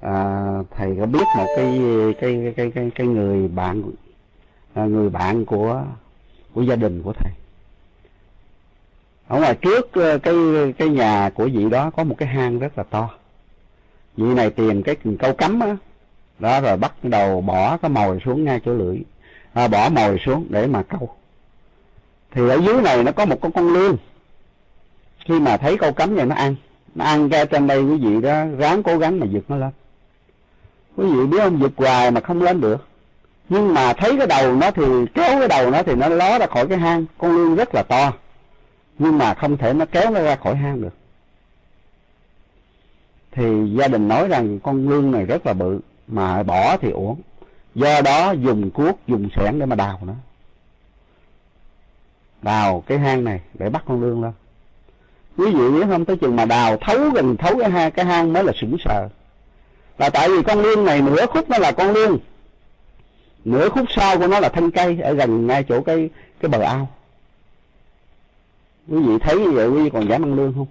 à, 0.00 0.48
thầy 0.70 0.96
có 1.00 1.06
biết 1.06 1.24
một 1.36 1.46
cái 1.56 1.80
cái 2.20 2.52
cái 2.56 2.70
cái 2.74 2.90
cái 2.94 3.06
người 3.06 3.48
bạn 3.48 3.82
à, 4.74 4.84
người 4.84 5.10
bạn 5.10 5.44
của 5.44 5.84
của 6.54 6.62
gia 6.62 6.76
đình 6.76 7.02
của 7.02 7.12
thầy? 7.12 7.32
Ở 9.28 9.38
ngoài 9.40 9.54
trước 9.54 9.92
ờ, 9.92 10.18
cái 10.18 10.34
cái 10.78 10.88
nhà 10.88 11.30
của 11.34 11.48
vị 11.52 11.68
đó 11.70 11.90
có 11.90 12.04
một 12.04 12.14
cái 12.18 12.28
hang 12.28 12.58
rất 12.58 12.78
là 12.78 12.84
to. 12.84 13.10
Vị 14.16 14.34
này 14.34 14.50
tìm 14.50 14.82
cái 14.82 14.96
câu 15.18 15.32
cắm 15.34 15.60
á. 15.60 15.76
Đó 16.38 16.60
rồi 16.60 16.76
bắt 16.76 16.92
đầu 17.02 17.40
bỏ 17.40 17.76
cái 17.76 17.88
mồi 17.88 18.18
xuống 18.24 18.44
ngay 18.44 18.60
chỗ 18.64 18.72
lưỡi. 18.72 18.98
À, 19.52 19.68
bỏ 19.68 19.88
mồi 19.88 20.18
xuống 20.26 20.46
để 20.48 20.66
mà 20.66 20.82
câu. 20.82 21.08
Thì 22.30 22.48
ở 22.48 22.56
dưới 22.56 22.82
này 22.82 23.04
nó 23.04 23.12
có 23.12 23.26
một 23.26 23.40
con 23.40 23.52
con 23.52 23.72
lươn. 23.72 23.96
Khi 25.24 25.40
mà 25.40 25.56
thấy 25.56 25.76
câu 25.78 25.92
cắm 25.92 26.14
vậy 26.14 26.26
nó 26.26 26.34
ăn 26.34 26.54
nó 26.94 27.04
ăn 27.04 27.28
ra 27.28 27.44
trên 27.44 27.66
đây 27.66 27.82
quý 27.82 27.96
vị 27.96 28.20
đó 28.20 28.44
ráng 28.58 28.82
cố 28.82 28.98
gắng 28.98 29.20
mà 29.20 29.26
giật 29.26 29.42
nó 29.48 29.56
lên 29.56 29.70
quý 30.98 31.06
vị 31.06 31.26
biết 31.26 31.38
không 31.40 31.62
giật 31.62 31.72
hoài 31.76 32.10
mà 32.10 32.20
không 32.20 32.42
lên 32.42 32.60
được. 32.60 32.86
Nhưng 33.48 33.74
mà 33.74 33.92
thấy 33.92 34.16
cái 34.18 34.26
đầu 34.26 34.54
nó 34.54 34.70
thì, 34.70 34.84
kéo 35.14 35.38
cái 35.38 35.48
đầu 35.48 35.70
nó 35.70 35.82
thì 35.82 35.94
nó 35.94 36.08
ló 36.08 36.38
ra 36.38 36.46
khỏi 36.46 36.68
cái 36.68 36.78
hang. 36.78 37.04
Con 37.18 37.36
lươn 37.36 37.54
rất 37.54 37.74
là 37.74 37.82
to. 37.82 38.12
Nhưng 38.98 39.18
mà 39.18 39.34
không 39.34 39.56
thể 39.56 39.72
nó 39.72 39.84
kéo 39.92 40.10
nó 40.10 40.20
ra 40.20 40.36
khỏi 40.36 40.56
hang 40.56 40.80
được. 40.82 40.94
Thì 43.32 43.74
gia 43.78 43.88
đình 43.88 44.08
nói 44.08 44.28
rằng 44.28 44.60
con 44.60 44.88
lươn 44.88 45.10
này 45.10 45.24
rất 45.24 45.46
là 45.46 45.52
bự, 45.52 45.80
mà 46.08 46.42
bỏ 46.42 46.76
thì 46.76 46.90
uổng. 46.90 47.20
Do 47.74 48.00
đó 48.00 48.32
dùng 48.32 48.70
cuốc, 48.70 48.98
dùng 49.06 49.28
xẻng 49.36 49.58
để 49.58 49.66
mà 49.66 49.76
đào 49.76 50.00
nó. 50.02 50.12
Đào 52.42 52.82
cái 52.86 52.98
hang 52.98 53.24
này 53.24 53.40
để 53.54 53.70
bắt 53.70 53.82
con 53.86 54.02
lươn 54.02 54.22
lên. 54.22 54.32
Quý 55.36 55.50
vị 55.50 55.70
biết 55.70 55.86
không 55.88 56.04
tới 56.04 56.16
chừng 56.16 56.36
mà 56.36 56.44
đào 56.44 56.76
thấu 56.76 57.10
gần 57.10 57.36
thấu 57.36 57.58
cái 57.58 57.70
hang 57.70 57.90
cái 57.90 58.04
hang 58.04 58.32
mới 58.32 58.44
là 58.44 58.52
sững 58.60 58.76
sờ 58.84 59.08
là 59.98 60.10
tại 60.10 60.28
vì 60.28 60.42
con 60.42 60.60
lương 60.60 60.84
này 60.84 61.02
nửa 61.02 61.26
khúc 61.26 61.50
nó 61.50 61.58
là 61.58 61.72
con 61.72 61.92
lương 61.92 62.18
nửa 63.44 63.68
khúc 63.68 63.86
sau 63.90 64.18
của 64.18 64.26
nó 64.26 64.40
là 64.40 64.48
thân 64.48 64.70
cây, 64.70 65.00
ở 65.00 65.14
gần 65.14 65.46
ngay 65.46 65.64
chỗ 65.68 65.82
cái 65.82 66.10
cái 66.40 66.48
bờ 66.48 66.60
ao. 66.60 66.88
Quý 68.88 69.02
vị 69.02 69.18
thấy 69.20 69.38
như 69.40 69.50
vậy, 69.50 69.68
quý 69.68 69.82
vị 69.82 69.90
còn 69.92 70.08
dám 70.08 70.24
ăn 70.24 70.34
lương 70.34 70.54
không? 70.54 70.66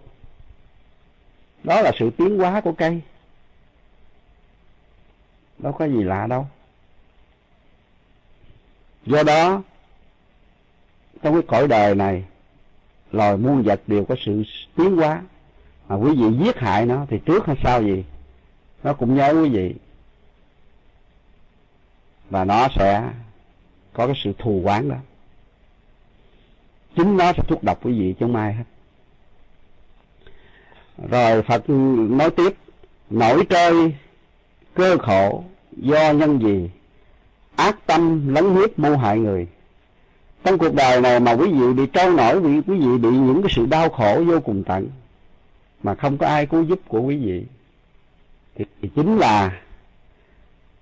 Đó 1.63 1.81
là 1.81 1.91
sự 1.99 2.09
tiến 2.09 2.37
hóa 2.37 2.61
của 2.61 2.71
cây. 2.71 3.01
Đâu 5.57 5.73
có 5.73 5.85
gì 5.85 6.03
lạ 6.03 6.27
đâu. 6.27 6.47
Do 9.05 9.23
đó, 9.23 9.61
trong 11.23 11.33
cái 11.33 11.43
cõi 11.47 11.67
đời 11.67 11.95
này, 11.95 12.23
loài 13.11 13.37
muôn 13.37 13.63
vật 13.63 13.81
đều 13.87 14.05
có 14.05 14.15
sự 14.25 14.43
tiến 14.75 14.95
hóa. 14.97 15.21
Mà 15.87 15.95
quý 15.95 16.11
vị 16.15 16.45
giết 16.45 16.57
hại 16.57 16.85
nó, 16.85 17.05
thì 17.09 17.19
trước 17.25 17.45
hay 17.45 17.55
sau 17.63 17.83
gì? 17.83 18.03
Nó 18.87 18.93
cũng 18.93 19.15
nhớ 19.15 19.33
quý 19.43 19.49
vị. 19.49 19.75
Và 22.29 22.43
nó 22.43 22.67
sẽ 22.75 23.11
có 23.93 24.07
cái 24.07 24.15
sự 24.23 24.33
thù 24.37 24.61
quán 24.63 24.89
đó. 24.89 24.95
Chính 26.95 27.17
nó 27.17 27.33
sẽ 27.33 27.43
thúc 27.47 27.63
độc 27.63 27.85
quý 27.85 27.99
vị 27.99 28.15
chứ 28.19 28.25
không 28.25 28.35
ai 28.35 28.53
hết. 28.53 28.63
Rồi 31.09 31.43
phật 31.43 31.69
nói 32.09 32.29
tiếp, 32.29 32.53
nổi 33.09 33.45
trơi 33.49 33.95
cơ 34.73 34.97
khổ 34.97 35.43
do 35.71 36.11
nhân 36.11 36.39
gì 36.41 36.69
ác 37.55 37.77
tâm 37.85 38.33
lấn 38.33 38.45
huyết 38.45 38.79
mưu 38.79 38.97
hại 38.97 39.19
người. 39.19 39.47
Trong 40.43 40.57
cuộc 40.57 40.73
đời 40.73 41.01
này 41.01 41.19
mà 41.19 41.31
quý 41.31 41.51
vị 41.51 41.73
bị 41.73 41.85
trâu 41.93 42.11
nổi, 42.11 42.39
quý 42.41 42.61
vị 42.67 42.97
bị 42.97 43.09
những 43.09 43.41
cái 43.41 43.51
sự 43.55 43.65
đau 43.65 43.89
khổ 43.89 44.23
vô 44.27 44.39
cùng 44.39 44.63
tận, 44.63 44.89
mà 45.83 45.95
không 45.95 46.17
có 46.17 46.27
ai 46.27 46.45
cứu 46.45 46.63
giúp 46.63 46.79
của 46.87 47.01
quý 47.01 47.17
vị 47.17 47.45
thì 48.57 48.89
chính 48.95 49.17
là 49.17 49.61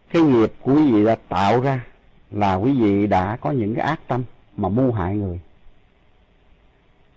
cái 0.09 0.21
nghiệp 0.21 0.53
của 0.61 0.73
quý 0.75 0.91
vị 0.91 1.05
đã 1.05 1.15
tạo 1.29 1.61
ra 1.61 1.85
là 2.31 2.55
quý 2.55 2.81
vị 2.81 3.07
đã 3.07 3.37
có 3.41 3.51
những 3.51 3.75
cái 3.75 3.85
ác 3.85 3.99
tâm 4.07 4.23
mà 4.57 4.69
mưu 4.69 4.91
hại 4.91 5.15
người. 5.15 5.39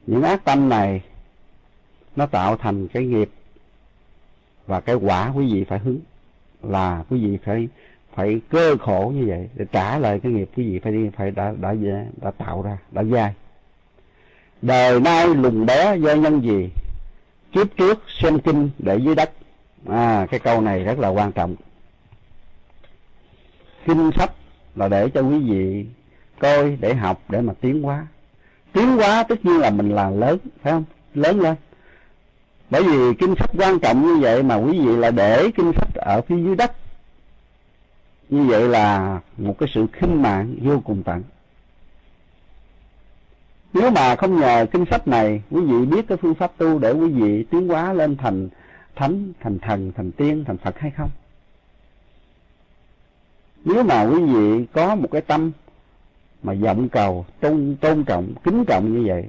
Những 0.06 0.22
ác 0.22 0.44
tâm 0.44 0.68
này 0.68 1.02
nó 2.16 2.26
tạo 2.26 2.56
thành 2.56 2.89
cái 2.89 3.05
nghiệp 3.05 3.30
và 4.66 4.80
cái 4.80 4.94
quả 4.94 5.32
quý 5.35 5.52
vị 5.52 5.64
phải 5.64 5.78
hứng 5.78 6.01
là 6.62 7.05
quý 7.10 7.24
vị 7.24 7.39
phải 7.44 7.68
phải 8.14 8.40
cơ 8.48 8.76
khổ 8.80 9.12
như 9.16 9.24
vậy 9.26 9.48
để 9.55 9.64
trả 9.72 9.98
lại 9.98 10.20
cái 10.20 10.32
nghiệp 10.32 10.51
quý 10.56 10.70
vị 10.70 10.78
phải 10.78 10.93
đi 10.93 11.10
phải 11.16 11.30
đã 11.30 11.55
đã 11.60 11.74
đã, 11.74 12.05
đã 12.22 12.30
tạo 12.30 12.62
ra 12.62 12.78
đã 12.90 13.05
dai. 13.05 13.35
Đời 14.62 15.01
nay 15.01 15.26
lùng 15.26 15.66
bé 15.66 15.97
do 15.97 16.14
nhân 16.14 16.40
gì? 16.40 16.70
Kiếp 17.52 17.76
trước 17.76 18.02
xem 18.09 18.40
kinh 18.40 18.70
để 18.78 18.97
dưới 18.97 19.14
đất 19.14 19.30
à 19.87 20.27
cái 20.31 20.41
câu 20.41 20.61
này 20.61 20.85
rất 20.85 20.99
là 20.99 21.09
quan 21.09 21.33
trọng. 21.33 21.57
Kinh 23.87 24.11
sách 24.17 24.33
là 24.77 24.89
để 24.89 25.09
cho 25.09 25.21
quý 25.21 25.39
vị 25.39 25.87
coi, 26.41 26.77
để 26.81 26.95
học, 26.95 27.23
để 27.29 27.41
mà 27.41 27.53
tiến 27.61 27.83
hóa. 27.83 28.07
Tiến 28.73 28.97
hóa 28.97 29.23
tất 29.23 29.45
nhiên 29.45 29.59
là 29.59 29.71
mình 29.71 29.91
là 29.91 30.11
lớn, 30.11 30.39
phải 30.63 30.73
không? 30.73 30.85
Lớn 31.15 31.41
lên. 31.41 31.55
Bởi 32.71 32.83
vì 32.83 33.15
kinh 33.19 33.35
sách 33.39 33.51
quan 33.59 33.81
trọng 33.81 34.03
như 34.03 34.17
vậy 34.21 34.43
mà 34.43 34.55
quý 34.55 34.79
vị 34.79 34.97
là 34.97 35.11
để 35.11 35.51
kinh 35.57 35.73
sách 35.77 35.95
ở 35.95 36.21
phía 36.21 36.37
dưới 36.37 36.57
đất. 36.57 36.73
Như 38.29 38.45
vậy 38.45 38.69
là 38.69 39.21
một 39.37 39.59
cái 39.59 39.69
sự 39.75 39.87
khinh 39.93 40.23
mạng 40.23 40.57
vô 40.63 40.81
cùng 40.85 41.03
tận. 41.03 41.23
Nếu 43.73 43.91
mà 43.91 44.17
không 44.17 44.41
nhờ 44.41 44.67
kinh 44.73 44.85
sách 44.91 45.09
này, 45.09 45.43
quý 45.51 45.61
vị 45.61 45.87
biết 45.87 46.09
cái 46.09 46.19
phương 46.19 46.35
pháp 46.35 46.53
tu 46.57 46.79
để 46.79 46.93
quý 46.93 47.09
vị 47.09 47.45
tiến 47.51 47.69
hóa 47.69 47.93
lên 47.93 48.17
thành 48.17 48.49
thánh, 48.99 49.33
thành 49.41 49.59
thần, 49.59 49.93
thành 49.97 50.12
tiên, 50.12 50.45
thành 50.47 50.59
phật 50.59 50.79
hay 50.79 50.91
không? 50.91 51.11
Nếu 53.65 53.83
mà 53.83 54.03
quý 54.03 54.25
vị 54.25 54.66
có 54.73 54.95
một 54.95 55.09
cái 55.11 55.20
tâm 55.20 55.53
mà 56.43 56.55
vọng 56.55 56.89
cầu, 56.89 57.27
tôn 57.41 57.77
tôn 57.81 58.05
trọng, 58.05 58.35
kính 58.45 58.65
trọng 58.65 58.93
như 58.93 59.09
vậy, 59.09 59.25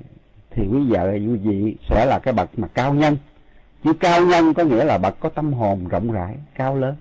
thì 0.49 0.67
quý 0.71 0.79
vợ, 0.89 1.11
quý 1.11 1.35
vị 1.43 1.75
sẽ 1.89 2.05
là 2.05 2.19
cái 2.19 2.33
bậc 2.33 2.59
mà 2.59 2.67
cao 2.67 2.93
nhân. 2.93 3.17
Chứ 3.83 3.93
cao 3.93 4.25
nhân 4.25 4.53
có 4.53 4.63
nghĩa 4.63 4.83
là 4.83 4.97
bậc 4.97 5.19
có 5.19 5.29
tâm 5.29 5.53
hồn 5.53 5.87
rộng 5.87 6.11
rãi, 6.11 6.35
cao 6.55 6.75
lớn. 6.75 6.95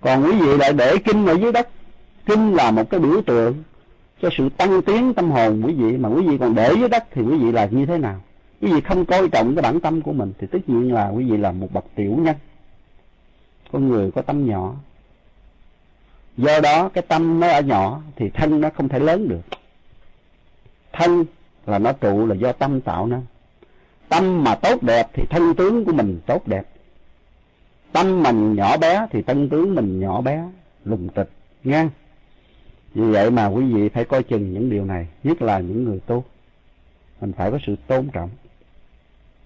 Còn 0.00 0.24
quý 0.24 0.32
vị 0.32 0.56
lại 0.56 0.72
để 0.72 0.96
kinh 1.04 1.26
ở 1.26 1.32
dưới 1.32 1.52
đất. 1.52 1.68
Kinh 2.26 2.54
là 2.54 2.70
một 2.70 2.90
cái 2.90 3.00
biểu 3.00 3.22
tượng 3.26 3.62
cho 4.22 4.28
sự 4.38 4.48
tăng 4.48 4.82
tiến 4.82 5.14
tâm 5.14 5.30
hồn 5.30 5.62
quý 5.66 5.74
vị. 5.74 5.96
Mà 5.96 6.08
quý 6.08 6.22
vị 6.28 6.38
còn 6.38 6.54
để 6.54 6.74
dưới 6.78 6.88
đất 6.88 7.04
thì 7.10 7.22
quý 7.22 7.38
vị 7.38 7.52
là 7.52 7.66
như 7.70 7.86
thế 7.86 7.98
nào? 7.98 8.20
Quý 8.60 8.72
vị 8.72 8.80
không 8.80 9.04
coi 9.04 9.28
trọng 9.28 9.54
cái 9.54 9.62
bản 9.62 9.80
tâm 9.80 10.02
của 10.02 10.12
mình 10.12 10.32
thì 10.38 10.46
tất 10.46 10.58
nhiên 10.66 10.92
là 10.92 11.08
quý 11.08 11.30
vị 11.30 11.36
là 11.36 11.52
một 11.52 11.72
bậc 11.72 11.84
tiểu 11.94 12.16
nhân. 12.18 12.36
Con 13.72 13.88
người 13.88 14.10
có 14.10 14.22
tâm 14.22 14.46
nhỏ. 14.46 14.74
Do 16.36 16.60
đó 16.60 16.88
cái 16.88 17.02
tâm 17.08 17.40
nó 17.40 17.48
ở 17.48 17.60
nhỏ 17.60 18.02
thì 18.16 18.30
thân 18.30 18.60
nó 18.60 18.70
không 18.70 18.88
thể 18.88 18.98
lớn 18.98 19.28
được. 19.28 19.40
Thân 20.92 21.24
là 21.66 21.78
nó 21.78 21.92
trụ 21.92 22.26
là 22.26 22.34
do 22.34 22.52
tâm 22.52 22.80
tạo 22.80 23.06
nên. 23.06 23.22
Tâm 24.08 24.44
mà 24.44 24.54
tốt 24.54 24.82
đẹp 24.82 25.06
thì 25.12 25.22
thân 25.30 25.54
tướng 25.54 25.84
của 25.84 25.92
mình 25.92 26.20
tốt 26.26 26.48
đẹp. 26.48 26.62
Tâm 27.92 28.22
mình 28.22 28.54
nhỏ 28.54 28.76
bé 28.76 29.06
thì 29.10 29.22
thân 29.22 29.48
tướng 29.48 29.74
mình 29.74 30.00
nhỏ 30.00 30.20
bé, 30.20 30.44
lùng 30.84 31.08
tịch, 31.08 31.30
ngang. 31.64 31.90
Vì 32.94 33.02
vậy 33.02 33.30
mà 33.30 33.46
quý 33.46 33.72
vị 33.72 33.88
phải 33.88 34.04
coi 34.04 34.22
chừng 34.22 34.52
những 34.52 34.70
điều 34.70 34.84
này, 34.84 35.08
nhất 35.24 35.42
là 35.42 35.58
những 35.58 35.84
người 35.84 36.00
tu. 36.00 36.24
Mình 37.20 37.32
phải 37.32 37.50
có 37.50 37.58
sự 37.66 37.76
tôn 37.86 38.08
trọng 38.12 38.30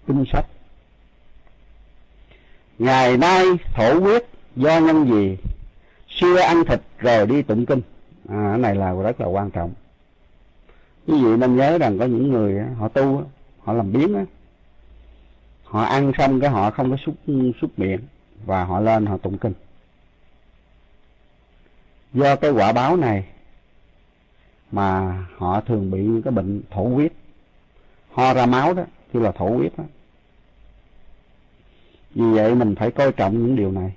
kinh 0.07 0.25
sách. 0.33 0.47
Ngày 2.79 3.17
nay 3.17 3.45
thổ 3.75 4.01
quyết 4.01 4.29
do 4.57 4.81
nhân 4.81 5.05
gì? 5.11 5.37
Xưa 6.09 6.39
ăn 6.39 6.65
thịt 6.65 6.81
rồi 6.99 7.27
đi 7.27 7.43
tụng 7.43 7.67
kinh. 7.67 7.81
À, 8.29 8.49
cái 8.51 8.59
này 8.59 8.75
là 8.75 8.93
rất 8.93 9.21
là 9.21 9.27
quan 9.27 9.51
trọng. 9.51 9.73
Quý 11.07 11.25
vị 11.25 11.37
nên 11.37 11.57
nhớ 11.57 11.79
rằng 11.79 11.99
có 11.99 12.05
những 12.05 12.31
người 12.31 12.65
họ 12.79 12.89
tu 12.89 13.25
họ 13.61 13.73
làm 13.73 13.93
biến 13.93 14.15
á. 14.15 14.25
Họ 15.65 15.83
ăn 15.83 16.13
xong 16.19 16.41
cái 16.41 16.51
họ 16.51 16.71
không 16.71 16.91
có 16.91 16.97
xúc 16.97 17.15
xúc 17.61 17.71
miệng 17.77 18.01
và 18.45 18.65
họ 18.65 18.81
lên 18.81 19.07
họ 19.07 19.17
tụng 19.17 19.39
kinh. 19.39 19.53
Do 22.13 22.37
cái 22.37 22.51
quả 22.51 22.73
báo 22.73 22.97
này 22.97 23.25
mà 24.73 25.19
họ 25.37 25.61
thường 25.61 25.91
bị 25.91 26.01
những 26.01 26.23
cái 26.23 26.33
bệnh 26.33 26.63
thổ 26.71 26.83
huyết 26.85 27.13
ho 28.13 28.35
ra 28.35 28.47
máu 28.47 28.75
đó 28.75 28.83
như 29.13 29.21
là 29.21 29.33
thổ 29.33 29.49
huyết 29.49 29.73
đó 29.79 29.85
vì 32.15 32.25
vậy 32.25 32.55
mình 32.55 32.75
phải 32.75 32.91
coi 32.91 33.13
trọng 33.13 33.33
những 33.33 33.57
điều 33.57 33.73
này. 33.73 33.93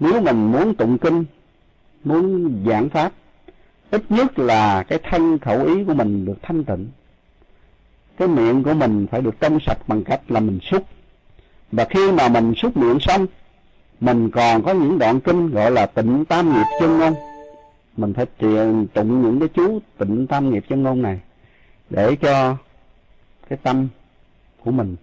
Nếu 0.00 0.20
mình 0.20 0.52
muốn 0.52 0.74
tụng 0.74 0.98
kinh, 0.98 1.24
muốn 2.04 2.52
giảng 2.66 2.88
pháp, 2.88 3.12
ít 3.90 4.02
nhất 4.08 4.38
là 4.38 4.82
cái 4.82 4.98
thân 5.02 5.38
khẩu 5.38 5.64
ý 5.64 5.84
của 5.84 5.94
mình 5.94 6.24
được 6.24 6.38
thanh 6.42 6.64
tịnh. 6.64 6.88
Cái 8.16 8.28
miệng 8.28 8.62
của 8.62 8.74
mình 8.74 9.06
phải 9.10 9.20
được 9.20 9.40
trong 9.40 9.58
sạch 9.60 9.78
bằng 9.86 10.04
cách 10.04 10.20
là 10.28 10.40
mình 10.40 10.58
xúc. 10.62 10.84
Và 11.72 11.84
khi 11.90 12.12
mà 12.12 12.28
mình 12.28 12.54
xúc 12.54 12.76
miệng 12.76 13.00
xong, 13.00 13.26
mình 14.00 14.30
còn 14.30 14.62
có 14.62 14.72
những 14.72 14.98
đoạn 14.98 15.20
kinh 15.20 15.50
gọi 15.50 15.70
là 15.70 15.86
tịnh 15.86 16.24
tam 16.24 16.52
nghiệp 16.52 16.66
chân 16.80 16.98
ngôn. 16.98 17.14
Mình 17.96 18.14
phải 18.14 18.26
truyền 18.40 18.86
tụng 18.86 19.22
những 19.22 19.38
cái 19.38 19.48
chú 19.48 19.78
tịnh 19.98 20.26
tam 20.26 20.50
nghiệp 20.50 20.64
chân 20.68 20.82
ngôn 20.82 21.02
này 21.02 21.20
để 21.90 22.16
cho 22.16 22.56
cái 23.50 23.58
tâm 23.62 23.88
của 24.64 24.70
mình, 24.70 24.96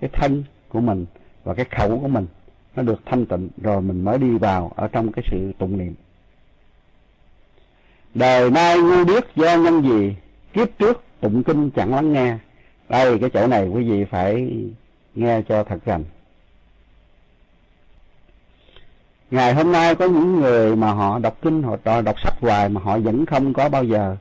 cái 0.00 0.10
thân 0.12 0.44
của 0.68 0.80
mình 0.80 1.06
và 1.44 1.54
cái 1.54 1.66
khẩu 1.70 2.00
của 2.00 2.08
mình 2.08 2.26
nó 2.76 2.82
được 2.82 3.00
thanh 3.04 3.26
tịnh 3.26 3.48
rồi 3.62 3.82
mình 3.82 4.04
mới 4.04 4.18
đi 4.18 4.38
vào 4.38 4.72
ở 4.76 4.88
trong 4.88 5.12
cái 5.12 5.24
sự 5.30 5.52
tụng 5.58 5.78
niệm. 5.78 5.94
Đời 8.14 8.50
nay 8.50 8.78
ngu 8.78 9.04
biết 9.04 9.24
do 9.36 9.56
nhân 9.56 9.82
gì, 9.82 10.16
kiếp 10.52 10.78
trước 10.78 11.04
tụng 11.20 11.42
kinh 11.42 11.70
chẳng 11.70 11.94
lắng 11.94 12.12
nghe. 12.12 12.38
Đây, 12.88 13.18
cái 13.18 13.30
chỗ 13.30 13.46
này 13.46 13.68
quý 13.68 13.90
vị 13.90 14.04
phải 14.04 14.52
nghe 15.14 15.42
cho 15.48 15.64
thật 15.64 15.78
rành. 15.84 16.04
Ngày 19.30 19.54
hôm 19.54 19.72
nay 19.72 19.94
có 19.94 20.06
những 20.06 20.40
người 20.40 20.76
mà 20.76 20.92
họ 20.92 21.18
đọc 21.18 21.36
kinh, 21.42 21.62
họ 21.62 21.76
đọc 22.04 22.20
sách 22.20 22.34
hoài 22.40 22.68
mà 22.68 22.80
họ 22.80 22.98
vẫn 22.98 23.26
không 23.26 23.52
có 23.52 23.68
bao 23.68 23.84
giờ 23.84 24.16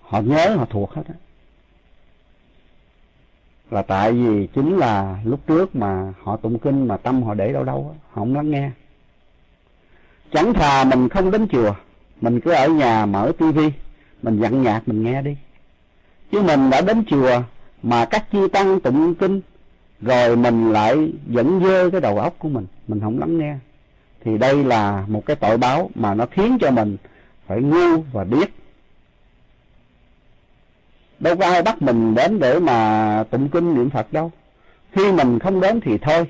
họ 0.00 0.20
nhớ, 0.20 0.56
họ 0.56 0.64
thuộc 0.70 0.92
hết 0.92 1.02
á 1.08 1.14
là 3.70 3.82
tại 3.82 4.12
vì 4.12 4.46
chính 4.46 4.76
là 4.76 5.18
lúc 5.24 5.40
trước 5.46 5.76
mà 5.76 6.12
họ 6.22 6.36
tụng 6.36 6.58
kinh 6.58 6.88
mà 6.88 6.96
tâm 6.96 7.22
họ 7.22 7.34
để 7.34 7.52
đâu 7.52 7.64
đâu 7.64 7.94
họ 8.10 8.14
không 8.14 8.34
lắng 8.34 8.50
nghe. 8.50 8.70
Chẳng 10.32 10.54
thà 10.54 10.84
mình 10.84 11.08
không 11.08 11.30
đến 11.30 11.46
chùa, 11.48 11.74
mình 12.20 12.40
cứ 12.40 12.50
ở 12.50 12.68
nhà 12.68 13.06
mở 13.06 13.32
tivi, 13.38 13.72
mình 14.22 14.40
dặn 14.40 14.62
nhạc, 14.62 14.82
mình 14.86 15.04
nghe 15.04 15.22
đi. 15.22 15.36
Chứ 16.32 16.42
mình 16.42 16.70
đã 16.70 16.80
đến 16.80 17.04
chùa 17.06 17.42
mà 17.82 18.04
các 18.04 18.30
chi 18.32 18.38
tăng 18.52 18.80
tụng 18.80 19.14
kinh, 19.14 19.40
rồi 20.00 20.36
mình 20.36 20.72
lại 20.72 21.12
dẫn 21.26 21.60
dơ 21.64 21.90
cái 21.90 22.00
đầu 22.00 22.18
óc 22.18 22.34
của 22.38 22.48
mình 22.48 22.66
mình 22.88 23.00
không 23.00 23.18
lắng 23.18 23.38
nghe. 23.38 23.56
Thì 24.24 24.38
đây 24.38 24.64
là 24.64 25.04
một 25.08 25.26
cái 25.26 25.36
tội 25.36 25.58
báo 25.58 25.90
mà 25.94 26.14
nó 26.14 26.26
khiến 26.26 26.58
cho 26.60 26.70
mình 26.70 26.96
phải 27.46 27.62
ngu 27.62 28.02
và 28.12 28.24
điếc 28.24 28.48
đâu 31.20 31.36
có 31.36 31.46
ai 31.46 31.62
bắt 31.62 31.82
mình 31.82 32.14
đến 32.14 32.38
để 32.38 32.58
mà 32.58 33.24
tụng 33.30 33.48
kinh 33.48 33.74
niệm 33.74 33.90
phật 33.90 34.12
đâu. 34.12 34.32
Khi 34.92 35.12
mình 35.12 35.38
không 35.38 35.60
đến 35.60 35.80
thì 35.80 35.98
thôi. 35.98 36.26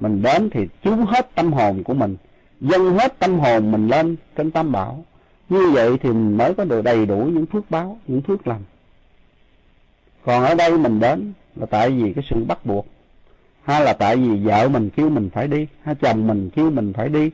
Mình 0.00 0.22
đến 0.22 0.50
thì 0.50 0.68
chú 0.82 0.96
hết 0.96 1.34
tâm 1.34 1.52
hồn 1.52 1.82
của 1.84 1.94
mình, 1.94 2.16
dâng 2.60 2.98
hết 2.98 3.18
tâm 3.18 3.38
hồn 3.38 3.72
mình 3.72 3.88
lên 3.88 4.16
trên 4.36 4.50
tam 4.50 4.72
bảo. 4.72 5.04
Như 5.48 5.70
vậy 5.70 5.98
thì 6.02 6.08
mình 6.08 6.36
mới 6.36 6.54
có 6.54 6.64
được 6.64 6.82
đầy 6.82 7.06
đủ 7.06 7.16
những 7.16 7.46
phước 7.46 7.70
báo, 7.70 7.98
những 8.06 8.22
phước 8.22 8.46
lành. 8.46 8.62
Còn 10.24 10.44
ở 10.44 10.54
đây 10.54 10.78
mình 10.78 11.00
đến 11.00 11.32
là 11.56 11.66
tại 11.66 11.90
vì 11.90 12.12
cái 12.12 12.24
sự 12.30 12.44
bắt 12.44 12.66
buộc, 12.66 12.86
hay 13.62 13.84
là 13.84 13.92
tại 13.92 14.16
vì 14.16 14.44
vợ 14.44 14.68
mình 14.68 14.90
kêu 14.90 15.08
mình 15.08 15.30
phải 15.32 15.48
đi, 15.48 15.66
hay 15.82 15.94
chồng 15.94 16.26
mình 16.26 16.50
kêu 16.50 16.70
mình 16.70 16.92
phải 16.92 17.08
đi, 17.08 17.30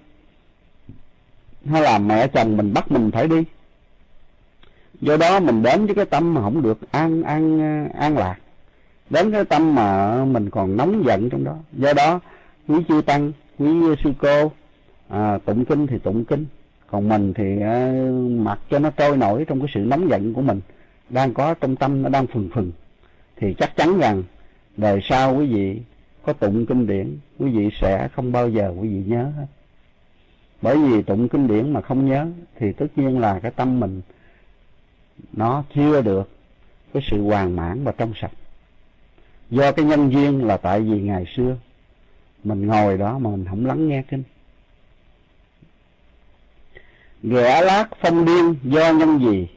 hay 1.70 1.82
là 1.82 1.98
mẹ 1.98 2.28
chồng 2.28 2.56
mình 2.56 2.74
bắt 2.74 2.92
mình 2.92 3.10
phải 3.10 3.28
đi 3.28 3.44
do 5.04 5.16
đó 5.16 5.40
mình 5.40 5.62
đến 5.62 5.86
với 5.86 5.94
cái 5.94 6.04
tâm 6.04 6.34
mà 6.34 6.40
không 6.40 6.62
được 6.62 6.78
an 6.90 7.22
an 7.22 7.58
an 7.94 8.18
lạc. 8.18 8.36
Đến 9.10 9.32
cái 9.32 9.44
tâm 9.44 9.74
mà 9.74 10.16
mình 10.24 10.50
còn 10.50 10.76
nóng 10.76 11.04
giận 11.06 11.30
trong 11.30 11.44
đó. 11.44 11.56
Do 11.72 11.92
đó 11.92 12.20
quý 12.68 12.76
chư 12.88 13.00
tăng 13.00 13.32
quý 13.58 13.68
sư 14.04 14.12
cô 14.18 14.52
à, 15.08 15.38
tụng 15.38 15.64
kinh 15.64 15.86
thì 15.86 15.98
tụng 15.98 16.24
kinh. 16.24 16.46
Còn 16.90 17.08
mình 17.08 17.34
thì 17.34 17.60
à, 17.60 17.92
mặc 18.30 18.58
cho 18.70 18.78
nó 18.78 18.90
trôi 18.90 19.16
nổi 19.16 19.44
trong 19.44 19.60
cái 19.60 19.68
sự 19.74 19.80
nóng 19.80 20.10
giận 20.10 20.34
của 20.34 20.42
mình. 20.42 20.60
Đang 21.08 21.34
có 21.34 21.54
trong 21.54 21.76
tâm 21.76 22.02
nó 22.02 22.08
đang 22.08 22.26
phừng 22.26 22.48
phừng. 22.54 22.72
Thì 23.36 23.54
chắc 23.54 23.76
chắn 23.76 23.98
rằng 23.98 24.22
đời 24.76 25.00
sau 25.02 25.36
quý 25.36 25.46
vị 25.46 25.80
có 26.22 26.32
tụng 26.32 26.66
kinh 26.66 26.86
điển 26.86 27.16
quý 27.38 27.50
vị 27.50 27.70
sẽ 27.80 28.08
không 28.08 28.32
bao 28.32 28.48
giờ 28.48 28.74
quý 28.80 28.88
vị 28.88 29.02
nhớ 29.06 29.22
hết. 29.36 29.46
Bởi 30.62 30.76
vì 30.76 31.02
tụng 31.02 31.28
kinh 31.28 31.46
điển 31.46 31.72
mà 31.72 31.80
không 31.80 32.08
nhớ 32.08 32.26
thì 32.58 32.72
tất 32.72 32.86
nhiên 32.96 33.18
là 33.18 33.38
cái 33.38 33.50
tâm 33.50 33.80
mình 33.80 34.00
nó 35.32 35.64
chưa 35.74 36.02
được 36.02 36.30
cái 36.92 37.02
sự 37.10 37.22
hoàn 37.22 37.56
mãn 37.56 37.84
và 37.84 37.92
trong 37.92 38.12
sạch. 38.20 38.32
Do 39.50 39.72
cái 39.72 39.84
nhân 39.84 40.12
duyên 40.12 40.46
là 40.46 40.56
tại 40.56 40.80
vì 40.80 41.00
ngày 41.00 41.24
xưa, 41.36 41.56
mình 42.44 42.66
ngồi 42.66 42.98
đó 42.98 43.18
mà 43.18 43.30
mình 43.30 43.46
không 43.50 43.66
lắng 43.66 43.88
nghe 43.88 44.02
kinh. 44.02 44.22
Ghẻ 47.22 47.62
lát 47.62 47.88
phong 48.00 48.24
điên 48.24 48.54
do 48.62 48.92
nhân 48.92 49.18
gì 49.18 49.48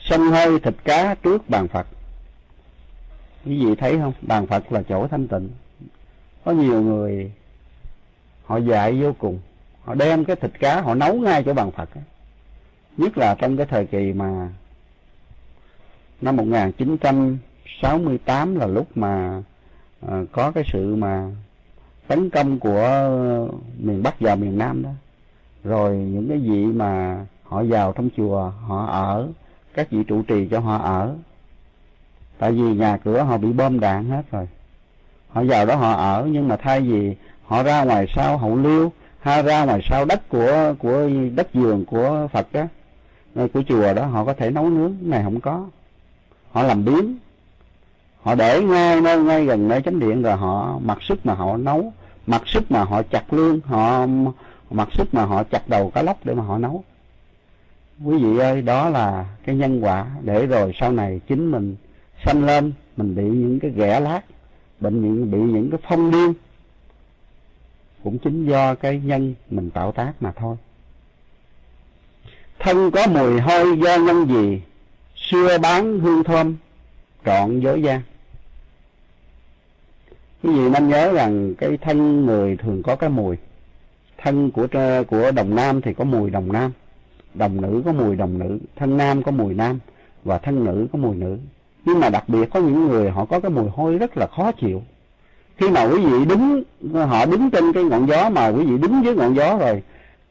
sân 0.00 0.20
hơi 0.20 0.60
thịt 0.60 0.74
cá 0.84 1.14
trước 1.14 1.48
bàn 1.48 1.68
phật. 1.68 1.86
Quý 3.44 3.64
vị 3.64 3.74
thấy 3.74 3.98
không? 3.98 4.12
Bàn 4.22 4.46
phật 4.46 4.72
là 4.72 4.82
chỗ 4.82 5.08
thanh 5.08 5.28
tịnh. 5.28 5.48
Có 6.44 6.52
nhiều 6.52 6.82
người 6.82 7.32
họ 8.44 8.56
dạy 8.56 9.02
vô 9.02 9.12
cùng. 9.18 9.40
Họ 9.84 9.94
đem 9.94 10.24
cái 10.24 10.36
thịt 10.36 10.50
cá, 10.58 10.80
họ 10.80 10.94
nấu 10.94 11.14
ngay 11.14 11.42
chỗ 11.44 11.54
bàn 11.54 11.70
phật 11.70 11.88
nhất 12.98 13.18
là 13.18 13.34
trong 13.34 13.56
cái 13.56 13.66
thời 13.66 13.86
kỳ 13.86 14.12
mà 14.12 14.48
năm 16.20 16.36
1968 16.36 18.54
là 18.54 18.66
lúc 18.66 18.96
mà 18.96 19.42
à, 20.08 20.22
có 20.32 20.50
cái 20.50 20.64
sự 20.72 20.96
mà 20.96 21.30
tấn 22.06 22.30
công 22.30 22.58
của 22.58 23.08
miền 23.78 24.02
Bắc 24.02 24.20
vào 24.20 24.36
miền 24.36 24.58
Nam 24.58 24.82
đó. 24.82 24.90
Rồi 25.64 25.96
những 25.96 26.28
cái 26.28 26.38
vị 26.38 26.66
mà 26.66 27.24
họ 27.42 27.62
vào 27.62 27.92
trong 27.92 28.08
chùa 28.16 28.52
họ 28.66 28.86
ở 28.86 29.28
các 29.74 29.90
vị 29.90 30.04
trụ 30.04 30.22
trì 30.22 30.48
cho 30.50 30.60
họ 30.60 30.76
ở. 30.76 31.14
Tại 32.38 32.52
vì 32.52 32.74
nhà 32.74 32.96
cửa 32.96 33.22
họ 33.22 33.38
bị 33.38 33.52
bom 33.52 33.80
đạn 33.80 34.10
hết 34.10 34.22
rồi. 34.30 34.48
Họ 35.28 35.44
vào 35.44 35.66
đó 35.66 35.76
họ 35.76 35.92
ở 35.92 36.26
nhưng 36.30 36.48
mà 36.48 36.56
thay 36.56 36.80
vì 36.80 37.16
họ 37.46 37.62
ra 37.62 37.84
ngoài 37.84 38.06
sau 38.16 38.38
hậu 38.38 38.56
liêu 38.56 38.92
hay 39.20 39.42
ra 39.42 39.64
ngoài 39.64 39.80
sau 39.90 40.04
đất 40.04 40.28
của 40.28 40.74
của 40.78 41.08
đất 41.34 41.54
vườn 41.54 41.84
của 41.84 42.28
Phật 42.32 42.52
đó 42.52 42.66
của 43.34 43.62
chùa 43.68 43.94
đó 43.94 44.06
họ 44.06 44.24
có 44.24 44.34
thể 44.34 44.50
nấu 44.50 44.70
nướng 44.70 44.94
này 45.00 45.22
không 45.24 45.40
có 45.40 45.66
họ 46.52 46.62
làm 46.62 46.84
biến 46.84 47.16
họ 48.22 48.34
để 48.34 48.62
ngay 48.62 49.00
nơi 49.00 49.22
ngay 49.22 49.44
gần 49.44 49.68
nơi 49.68 49.82
chánh 49.82 50.00
điện 50.00 50.22
rồi 50.22 50.36
họ 50.36 50.78
mặc 50.84 50.98
sức 51.02 51.26
mà 51.26 51.34
họ 51.34 51.56
nấu. 51.56 51.92
Mặc 52.26 52.42
sức 52.46 52.70
mà 52.70 52.84
họ 52.84 53.02
chặt 53.02 53.32
lương, 53.32 53.60
họ 53.60 54.06
mặc 54.70 54.88
sức 54.92 55.14
mà 55.14 55.24
họ 55.24 55.44
chặt 55.44 55.68
đầu 55.68 55.90
cá 55.90 56.02
lóc 56.02 56.18
để 56.24 56.34
mà 56.34 56.42
họ 56.42 56.58
nấu. 56.58 56.84
Quý 58.04 58.18
vị 58.18 58.38
ơi, 58.38 58.62
đó 58.62 58.88
là 58.88 59.26
cái 59.44 59.54
nhân 59.54 59.80
quả 59.80 60.06
để 60.22 60.46
rồi 60.46 60.72
sau 60.80 60.92
này 60.92 61.20
chính 61.28 61.50
mình 61.50 61.76
sanh 62.24 62.44
lên, 62.44 62.72
mình 62.96 63.14
bị 63.14 63.22
những 63.22 63.60
cái 63.60 63.70
ghẻ 63.70 64.00
lát 64.00 64.20
bệnh 64.80 65.02
những 65.02 65.30
bị 65.30 65.38
những 65.38 65.70
cái 65.70 65.80
phong 65.88 66.10
điên 66.10 66.34
cũng 68.04 68.18
chính 68.18 68.46
do 68.46 68.74
cái 68.74 69.00
nhân 69.04 69.34
mình 69.50 69.70
tạo 69.70 69.92
tác 69.92 70.12
mà 70.20 70.32
thôi. 70.32 70.56
Thân 72.58 72.90
có 72.90 73.06
mùi 73.06 73.40
hôi 73.40 73.78
do 73.78 73.96
nhân 73.96 74.26
gì 74.28 74.62
xưa 75.30 75.58
bán 75.58 76.00
hương 76.00 76.24
thơm, 76.24 76.56
trọn 77.24 77.60
giới 77.60 77.82
gian. 77.82 78.00
Cái 80.42 80.54
gì 80.54 80.68
nên 80.68 80.88
nhớ 80.88 81.12
rằng 81.12 81.54
cái 81.54 81.76
thân 81.76 82.26
người 82.26 82.56
thường 82.56 82.82
có 82.82 82.96
cái 82.96 83.10
mùi. 83.10 83.36
Thân 84.18 84.50
của 84.50 84.66
của 85.08 85.30
đồng 85.30 85.54
nam 85.54 85.80
thì 85.80 85.94
có 85.94 86.04
mùi 86.04 86.30
đồng 86.30 86.52
nam. 86.52 86.72
Đồng 87.34 87.60
nữ 87.60 87.82
có 87.84 87.92
mùi 87.92 88.16
đồng 88.16 88.38
nữ, 88.38 88.58
thân 88.76 88.96
nam 88.96 89.22
có 89.22 89.30
mùi 89.30 89.54
nam, 89.54 89.78
và 90.24 90.38
thân 90.38 90.64
nữ 90.64 90.86
có 90.92 90.98
mùi 90.98 91.16
nữ. 91.16 91.38
Nhưng 91.84 92.00
mà 92.00 92.08
đặc 92.08 92.28
biệt 92.28 92.50
có 92.50 92.60
những 92.60 92.88
người 92.88 93.10
họ 93.10 93.24
có 93.24 93.40
cái 93.40 93.50
mùi 93.50 93.68
hôi 93.68 93.98
rất 93.98 94.16
là 94.16 94.26
khó 94.26 94.52
chịu. 94.52 94.82
Khi 95.56 95.68
mà 95.68 95.82
quý 95.82 96.04
vị 96.04 96.24
đứng, 96.24 96.62
họ 96.94 97.26
đứng 97.26 97.50
trên 97.50 97.72
cái 97.72 97.84
ngọn 97.84 98.06
gió 98.06 98.30
mà 98.30 98.48
quý 98.48 98.64
vị 98.64 98.78
đứng 98.78 99.04
dưới 99.04 99.14
ngọn 99.14 99.34
gió 99.34 99.58
rồi, 99.58 99.82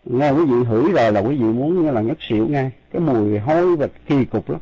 nghe 0.05 0.31
quý 0.31 0.45
vị 0.45 0.63
hửi 0.63 0.91
rồi 0.91 1.11
là 1.11 1.19
quý 1.19 1.35
vị 1.35 1.43
muốn 1.43 1.83
như 1.83 1.91
là 1.91 2.01
ngất 2.01 2.17
xỉu 2.29 2.47
ngay. 2.47 2.71
Cái 2.93 3.01
mùi 3.01 3.39
hôi 3.39 3.75
và 3.75 3.87
kỳ 4.07 4.25
cục 4.25 4.49
lắm 4.49 4.59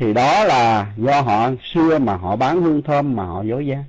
thì 0.00 0.12
đó 0.12 0.44
là 0.44 0.92
do 0.96 1.20
họ 1.20 1.50
xưa 1.74 1.98
mà 1.98 2.16
họ 2.16 2.36
bán 2.36 2.62
hương 2.62 2.82
thơm 2.82 3.16
mà 3.16 3.24
họ 3.24 3.42
dối 3.42 3.66
gian 3.66 3.84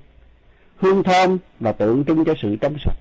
hương 0.77 1.03
thơm 1.03 1.37
là 1.59 1.71
tượng 1.71 2.03
trưng 2.05 2.25
cho 2.25 2.33
sự 2.41 2.55
trong 2.55 2.75
sạch. 2.85 2.97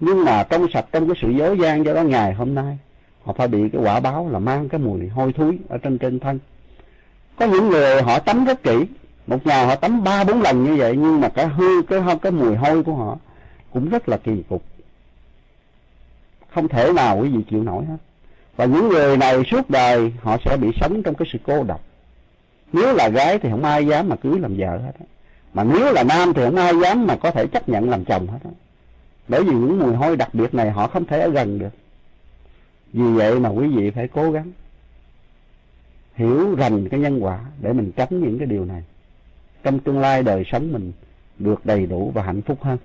Nhưng 0.00 0.24
mà 0.24 0.42
trong 0.42 0.66
sạch 0.72 0.84
trong 0.92 1.08
cái 1.08 1.16
sự 1.22 1.30
dối 1.30 1.58
gian 1.58 1.84
do 1.84 1.94
đó, 1.94 2.02
ngày 2.02 2.34
hôm 2.34 2.54
nay, 2.54 2.78
họ 3.24 3.32
phải 3.32 3.48
bị 3.48 3.68
cái 3.72 3.82
quả 3.82 4.00
báo 4.00 4.28
là 4.30 4.38
mang 4.38 4.68
cái 4.68 4.80
mùi 4.80 5.08
hôi 5.08 5.32
thối 5.32 5.58
ở 5.68 5.78
trên 5.78 5.98
trên 5.98 6.20
thân. 6.20 6.38
Có 7.36 7.46
những 7.46 7.68
người 7.68 8.02
họ 8.02 8.18
tắm 8.18 8.44
rất 8.44 8.62
kỹ. 8.62 8.86
Một 9.26 9.46
ngày 9.46 9.66
họ 9.66 9.74
tắm 9.74 10.04
ba 10.04 10.24
bốn 10.24 10.42
lần 10.42 10.64
như 10.64 10.76
vậy, 10.76 10.96
nhưng 10.96 11.20
mà 11.20 11.28
cái 11.28 11.46
hư 11.46 11.82
cái 11.82 12.00
cái 12.22 12.32
mùi 12.32 12.56
hôi 12.56 12.82
của 12.82 12.94
họ 12.94 13.18
cũng 13.72 13.88
rất 13.88 14.08
là 14.08 14.16
kỳ 14.16 14.42
cục. 14.48 14.62
Không 16.50 16.68
thể 16.68 16.92
nào 16.92 17.18
quý 17.18 17.28
vị 17.28 17.42
chịu 17.50 17.62
nổi 17.62 17.84
hết. 17.84 17.96
Và 18.56 18.64
những 18.64 18.88
người 18.88 19.16
này 19.16 19.42
suốt 19.50 19.70
đời 19.70 20.12
họ 20.22 20.36
sẽ 20.44 20.56
bị 20.56 20.68
sống 20.80 21.02
trong 21.02 21.14
cái 21.14 21.28
sự 21.32 21.38
cô 21.46 21.64
độc 21.64 21.80
nếu 22.72 22.94
là 22.94 23.08
gái 23.08 23.38
thì 23.38 23.50
không 23.50 23.64
ai 23.64 23.86
dám 23.86 24.08
mà 24.08 24.16
cưới 24.16 24.38
làm 24.38 24.56
vợ 24.56 24.78
hết 24.78 24.92
á. 24.98 25.06
Mà 25.54 25.64
nếu 25.64 25.92
là 25.92 26.02
nam 26.02 26.32
thì 26.34 26.44
không 26.44 26.56
ai 26.56 26.72
dám 26.82 27.06
mà 27.06 27.16
có 27.16 27.30
thể 27.30 27.46
chấp 27.46 27.68
nhận 27.68 27.90
làm 27.90 28.04
chồng 28.04 28.26
hết 28.26 28.38
á. 28.44 28.50
Bởi 29.28 29.44
vì 29.44 29.52
những 29.52 29.78
mùi 29.78 29.94
hôi 29.94 30.16
đặc 30.16 30.34
biệt 30.34 30.54
này 30.54 30.70
họ 30.70 30.86
không 30.86 31.04
thể 31.04 31.20
ở 31.20 31.28
gần 31.28 31.58
được. 31.58 31.74
Vì 32.92 33.12
vậy 33.12 33.40
mà 33.40 33.48
quý 33.48 33.66
vị 33.66 33.90
phải 33.90 34.08
cố 34.08 34.30
gắng 34.30 34.52
hiểu 36.14 36.54
rành 36.54 36.88
cái 36.88 37.00
nhân 37.00 37.24
quả 37.24 37.40
để 37.60 37.72
mình 37.72 37.92
tránh 37.96 38.20
những 38.20 38.38
cái 38.38 38.46
điều 38.46 38.64
này. 38.64 38.84
Trong 39.62 39.78
tương 39.78 39.98
lai 39.98 40.22
đời 40.22 40.44
sống 40.52 40.72
mình 40.72 40.92
được 41.38 41.66
đầy 41.66 41.86
đủ 41.86 42.12
và 42.14 42.22
hạnh 42.22 42.42
phúc 42.42 42.58
hơn. 42.62 42.78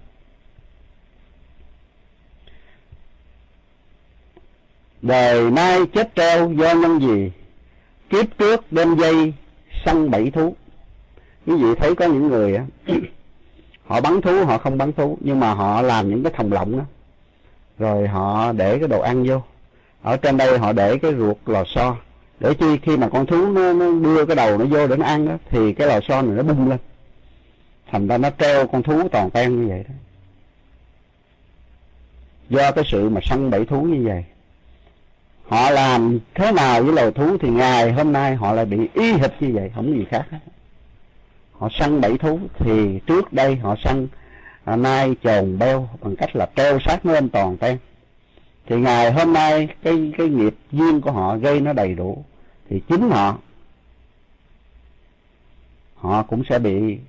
Đời 5.01 5.51
nay 5.51 5.79
chết 5.93 6.09
treo 6.15 6.53
do 6.53 6.73
nhân 6.73 6.99
gì 6.99 7.31
kiếp 8.09 8.37
trước 8.37 8.71
đem 8.71 8.95
dây 8.95 9.33
săn 9.85 10.11
bẫy 10.11 10.31
thú. 10.31 10.55
Quý 11.47 11.53
vị 11.55 11.75
thấy 11.77 11.95
có 11.95 12.05
những 12.05 12.27
người 12.27 12.55
á 12.55 12.65
họ 13.85 14.01
bắn 14.01 14.21
thú 14.21 14.45
họ 14.45 14.57
không 14.57 14.77
bắn 14.77 14.93
thú 14.93 15.17
nhưng 15.21 15.39
mà 15.39 15.53
họ 15.53 15.81
làm 15.81 16.09
những 16.09 16.23
cái 16.23 16.33
thòng 16.35 16.53
lọng 16.53 16.77
đó 16.77 16.83
rồi 17.79 18.07
họ 18.07 18.51
để 18.51 18.79
cái 18.79 18.87
đồ 18.87 19.01
ăn 19.01 19.23
vô. 19.27 19.41
Ở 20.01 20.17
trên 20.17 20.37
đây 20.37 20.57
họ 20.57 20.73
để 20.73 20.97
cái 20.97 21.13
ruột 21.17 21.37
lò 21.45 21.63
xo. 21.67 21.95
Để 22.39 22.53
chi 22.53 22.77
khi 22.81 22.97
mà 22.97 23.09
con 23.09 23.25
thú 23.25 23.51
nó, 23.51 23.73
nó 23.73 23.91
đưa 23.91 24.25
cái 24.25 24.35
đầu 24.35 24.57
nó 24.57 24.65
vô 24.65 24.87
để 24.87 24.97
nó 24.97 25.05
ăn 25.05 25.27
đó 25.27 25.37
thì 25.49 25.73
cái 25.73 25.87
lò 25.87 25.99
xo 26.07 26.21
này 26.21 26.35
nó 26.35 26.43
bung 26.43 26.69
lên. 26.69 26.79
Thành 27.91 28.07
ra 28.07 28.17
nó 28.17 28.29
treo 28.39 28.67
con 28.67 28.83
thú 28.83 29.07
toàn 29.11 29.29
ten 29.29 29.61
như 29.61 29.67
vậy 29.67 29.83
đó. 29.89 29.95
Do 32.49 32.71
cái 32.71 32.83
sự 32.87 33.09
mà 33.09 33.21
săn 33.23 33.49
bẫy 33.49 33.65
thú 33.65 33.81
như 33.81 34.07
vậy 34.07 34.23
họ 35.47 35.69
làm 35.69 36.19
thế 36.33 36.51
nào 36.51 36.83
với 36.83 36.93
loài 36.93 37.11
thú 37.11 37.37
thì 37.37 37.49
ngày 37.49 37.91
hôm 37.91 38.11
nay 38.11 38.35
họ 38.35 38.53
lại 38.53 38.65
bị 38.65 38.77
y 38.93 39.13
hệt 39.13 39.31
như 39.39 39.51
vậy 39.53 39.71
không 39.75 39.93
gì 39.97 40.05
khác 40.09 40.25
hết. 40.31 40.39
Họ 41.51 41.69
săn 41.79 42.01
bẫy 42.01 42.17
thú 42.17 42.39
thì 42.59 42.99
trước 43.07 43.33
đây 43.33 43.55
họ 43.55 43.75
săn 43.83 44.07
à, 44.63 44.75
nai 44.75 45.15
chồn 45.23 45.57
beo 45.59 45.89
bằng 46.01 46.15
cách 46.15 46.35
là 46.35 46.47
treo 46.55 46.79
sát 46.79 47.05
nó 47.05 47.13
lên 47.13 47.29
toàn 47.29 47.57
ten 47.57 47.77
thì 48.65 48.75
ngày 48.75 49.11
hôm 49.11 49.33
nay 49.33 49.67
cái 49.83 50.11
cái 50.17 50.27
nghiệp 50.27 50.55
duyên 50.71 51.01
của 51.01 51.11
họ 51.11 51.37
gây 51.37 51.61
nó 51.61 51.73
đầy 51.73 51.95
đủ 51.95 52.25
thì 52.69 52.81
chính 52.87 53.09
họ 53.09 53.37
họ 55.95 56.23
cũng 56.23 56.43
sẽ 56.49 56.59
bị 56.59 56.99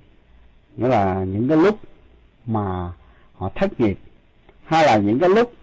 nghĩa 0.77 0.87
là 0.87 1.23
những 1.23 1.47
cái 1.47 1.57
lúc 1.57 1.79
mà 2.45 2.91
họ 3.35 3.49
thất 3.55 3.79
nghiệp 3.79 3.99
hay 4.65 4.85
là 4.85 4.97
những 4.97 5.19
cái 5.19 5.29
lúc 5.29 5.53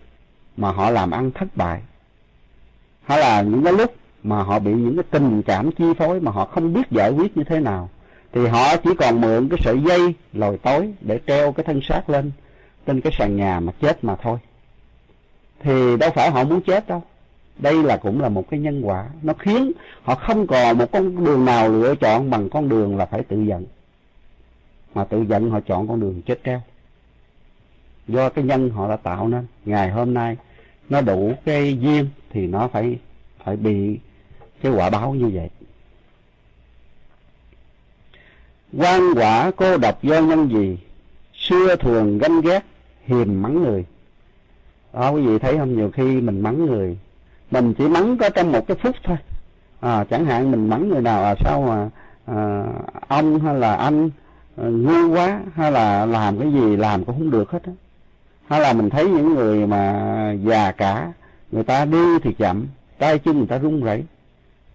mà 0.56 0.72
họ 0.72 0.90
làm 0.90 1.10
ăn 1.10 1.30
thất 1.30 1.56
bại 1.56 1.82
hay 3.04 3.18
là 3.18 3.42
những 3.42 3.64
cái 3.64 3.72
lúc 3.72 3.94
mà 4.22 4.42
họ 4.42 4.58
bị 4.58 4.72
những 4.72 4.96
cái 4.96 5.04
tình 5.10 5.42
cảm 5.42 5.72
chi 5.72 5.84
phối 5.98 6.20
mà 6.20 6.30
họ 6.30 6.44
không 6.44 6.72
biết 6.72 6.90
giải 6.90 7.10
quyết 7.10 7.36
như 7.36 7.44
thế 7.44 7.60
nào, 7.60 7.88
thì 8.32 8.46
họ 8.46 8.76
chỉ 8.76 8.90
còn 8.98 9.20
mượn 9.20 9.48
cái 9.48 9.58
sợi 9.62 9.80
dây 9.80 10.14
lồi 10.32 10.58
tối 10.58 10.92
để 11.00 11.20
treo 11.26 11.52
cái 11.52 11.64
thân 11.64 11.80
xác 11.82 12.10
lên 12.10 12.32
trên 12.86 13.00
cái 13.00 13.12
sàn 13.18 13.36
nhà 13.36 13.60
mà 13.60 13.72
chết 13.80 14.04
mà 14.04 14.16
thôi. 14.16 14.38
Thì 15.62 15.96
đâu 15.96 16.10
phải 16.10 16.30
họ 16.30 16.44
muốn 16.44 16.60
chết 16.60 16.88
đâu. 16.88 17.02
Đây 17.58 17.82
là 17.82 17.96
cũng 17.96 18.20
là 18.20 18.28
một 18.28 18.50
cái 18.50 18.60
nhân 18.60 18.82
quả. 18.82 19.08
Nó 19.22 19.32
khiến 19.32 19.72
họ 20.02 20.14
không 20.14 20.46
còn 20.46 20.78
một 20.78 20.92
con 20.92 21.24
đường 21.24 21.44
nào 21.44 21.68
lựa 21.68 21.94
chọn 21.94 22.30
bằng 22.30 22.50
con 22.50 22.68
đường 22.68 22.96
là 22.96 23.06
phải 23.06 23.22
tự 23.22 23.42
giận. 23.42 23.66
Mà 24.94 25.04
tự 25.04 25.24
giận 25.28 25.50
họ 25.50 25.60
chọn 25.60 25.88
con 25.88 26.00
đường 26.00 26.22
chết 26.22 26.40
treo. 26.44 26.60
Do 28.08 28.28
cái 28.28 28.44
nhân 28.44 28.70
họ 28.70 28.88
đã 28.88 28.96
tạo 28.96 29.28
nên, 29.28 29.46
ngày 29.64 29.90
hôm 29.90 30.14
nay 30.14 30.36
nó 30.88 31.00
đủ 31.00 31.32
cái 31.44 31.78
duyên 31.78 32.08
thì 32.30 32.46
nó 32.46 32.68
phải 32.68 32.98
phải 33.44 33.56
bị 33.56 33.98
cái 34.62 34.72
quả 34.72 34.90
báo 34.90 35.14
như 35.14 35.30
vậy. 35.34 35.50
Quan 38.78 39.00
quả 39.14 39.50
cô 39.56 39.76
độc 39.76 40.02
do 40.02 40.20
nhân 40.20 40.48
gì? 40.50 40.78
Xưa 41.34 41.76
thường 41.76 42.18
ganh 42.18 42.40
ghét 42.40 42.64
hiềm 43.04 43.42
mắng 43.42 43.62
người. 43.62 43.84
Đó 44.92 45.10
quý 45.10 45.22
vị 45.22 45.38
thấy 45.38 45.58
không? 45.58 45.76
Nhiều 45.76 45.90
khi 45.90 46.20
mình 46.20 46.40
mắng 46.40 46.66
người 46.66 46.96
mình 47.54 47.74
chỉ 47.74 47.88
mắng 47.88 48.16
có 48.18 48.28
trong 48.28 48.52
một 48.52 48.66
cái 48.66 48.76
phút 48.76 48.96
thôi. 49.04 49.16
À, 49.80 50.04
chẳng 50.04 50.24
hạn 50.24 50.50
mình 50.50 50.68
mắng 50.68 50.88
người 50.88 51.02
nào 51.02 51.24
à 51.24 51.34
sao 51.44 51.62
mà 51.62 51.90
à, 52.26 52.64
ông 53.08 53.40
hay 53.40 53.54
là 53.54 53.76
anh 53.76 54.10
à, 54.56 54.64
ngu 54.64 55.14
quá 55.14 55.40
hay 55.54 55.72
là 55.72 56.06
làm 56.06 56.38
cái 56.38 56.52
gì 56.52 56.76
làm 56.76 57.04
cũng 57.04 57.18
không 57.18 57.30
được 57.30 57.50
hết 57.50 57.62
á 57.62 57.72
hay 58.48 58.60
là 58.60 58.72
mình 58.72 58.90
thấy 58.90 59.08
những 59.08 59.34
người 59.34 59.66
mà 59.66 60.32
già 60.44 60.72
cả 60.72 61.12
người 61.52 61.64
ta 61.64 61.84
đi 61.84 62.18
thì 62.22 62.34
chậm 62.38 62.66
tay 62.98 63.18
chân 63.18 63.38
người 63.38 63.46
ta 63.46 63.58
run 63.58 63.84
rẩy. 63.84 64.04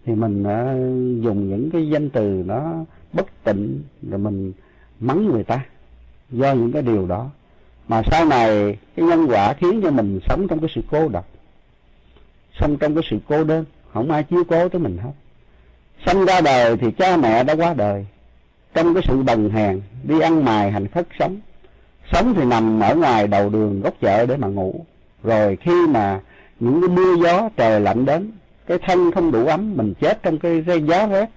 Thì 0.05 0.15
mình 0.15 0.43
uh, 0.43 1.23
dùng 1.23 1.49
những 1.49 1.69
cái 1.71 1.89
danh 1.89 2.09
từ 2.09 2.43
nó 2.45 2.85
bất 3.13 3.43
tịnh 3.43 3.83
rồi 4.09 4.19
mình 4.19 4.53
mắng 4.99 5.31
người 5.31 5.43
ta 5.43 5.65
do 6.29 6.53
những 6.53 6.71
cái 6.71 6.81
điều 6.81 7.07
đó. 7.07 7.29
Mà 7.87 8.01
sau 8.11 8.25
này 8.25 8.77
cái 8.95 9.05
nhân 9.05 9.25
quả 9.29 9.53
khiến 9.53 9.81
cho 9.83 9.91
mình 9.91 10.19
sống 10.29 10.47
trong 10.49 10.59
cái 10.59 10.69
sự 10.75 10.81
cô 10.91 11.07
độc 11.07 11.27
sống 12.59 12.77
trong 12.77 12.95
cái 12.95 13.03
sự 13.09 13.17
cô 13.27 13.43
đơn 13.43 13.65
không 13.93 14.11
ai 14.11 14.23
chiếu 14.23 14.43
cố 14.43 14.69
tới 14.69 14.81
mình 14.81 14.97
hết. 14.97 15.11
Sinh 16.05 16.25
ra 16.25 16.41
đời 16.41 16.77
thì 16.77 16.91
cha 16.91 17.17
mẹ 17.17 17.43
đã 17.43 17.55
qua 17.55 17.73
đời 17.73 18.05
trong 18.73 18.93
cái 18.93 19.03
sự 19.07 19.23
bần 19.23 19.49
hèn 19.49 19.81
đi 20.03 20.19
ăn 20.19 20.45
mài 20.45 20.71
hành 20.71 20.87
khất 20.87 21.07
sống 21.19 21.37
sống 22.11 22.33
thì 22.33 22.45
nằm 22.45 22.79
ở 22.79 22.95
ngoài 22.95 23.27
đầu 23.27 23.49
đường 23.49 23.81
góc 23.81 23.93
chợ 24.01 24.25
để 24.25 24.37
mà 24.37 24.47
ngủ. 24.47 24.85
Rồi 25.23 25.55
khi 25.61 25.87
mà 25.87 26.19
những 26.59 26.81
cái 26.81 26.89
mưa 26.89 27.15
gió 27.23 27.49
trời 27.57 27.81
lạnh 27.81 28.05
đến 28.05 28.31
cái 28.67 28.79
thân 28.79 29.11
không 29.11 29.31
đủ 29.31 29.45
ấm 29.45 29.77
mình 29.77 29.93
chết 29.99 30.23
trong 30.23 30.39
cái, 30.39 30.63
cái 30.67 30.81
gió 30.81 31.07
rét 31.07 31.29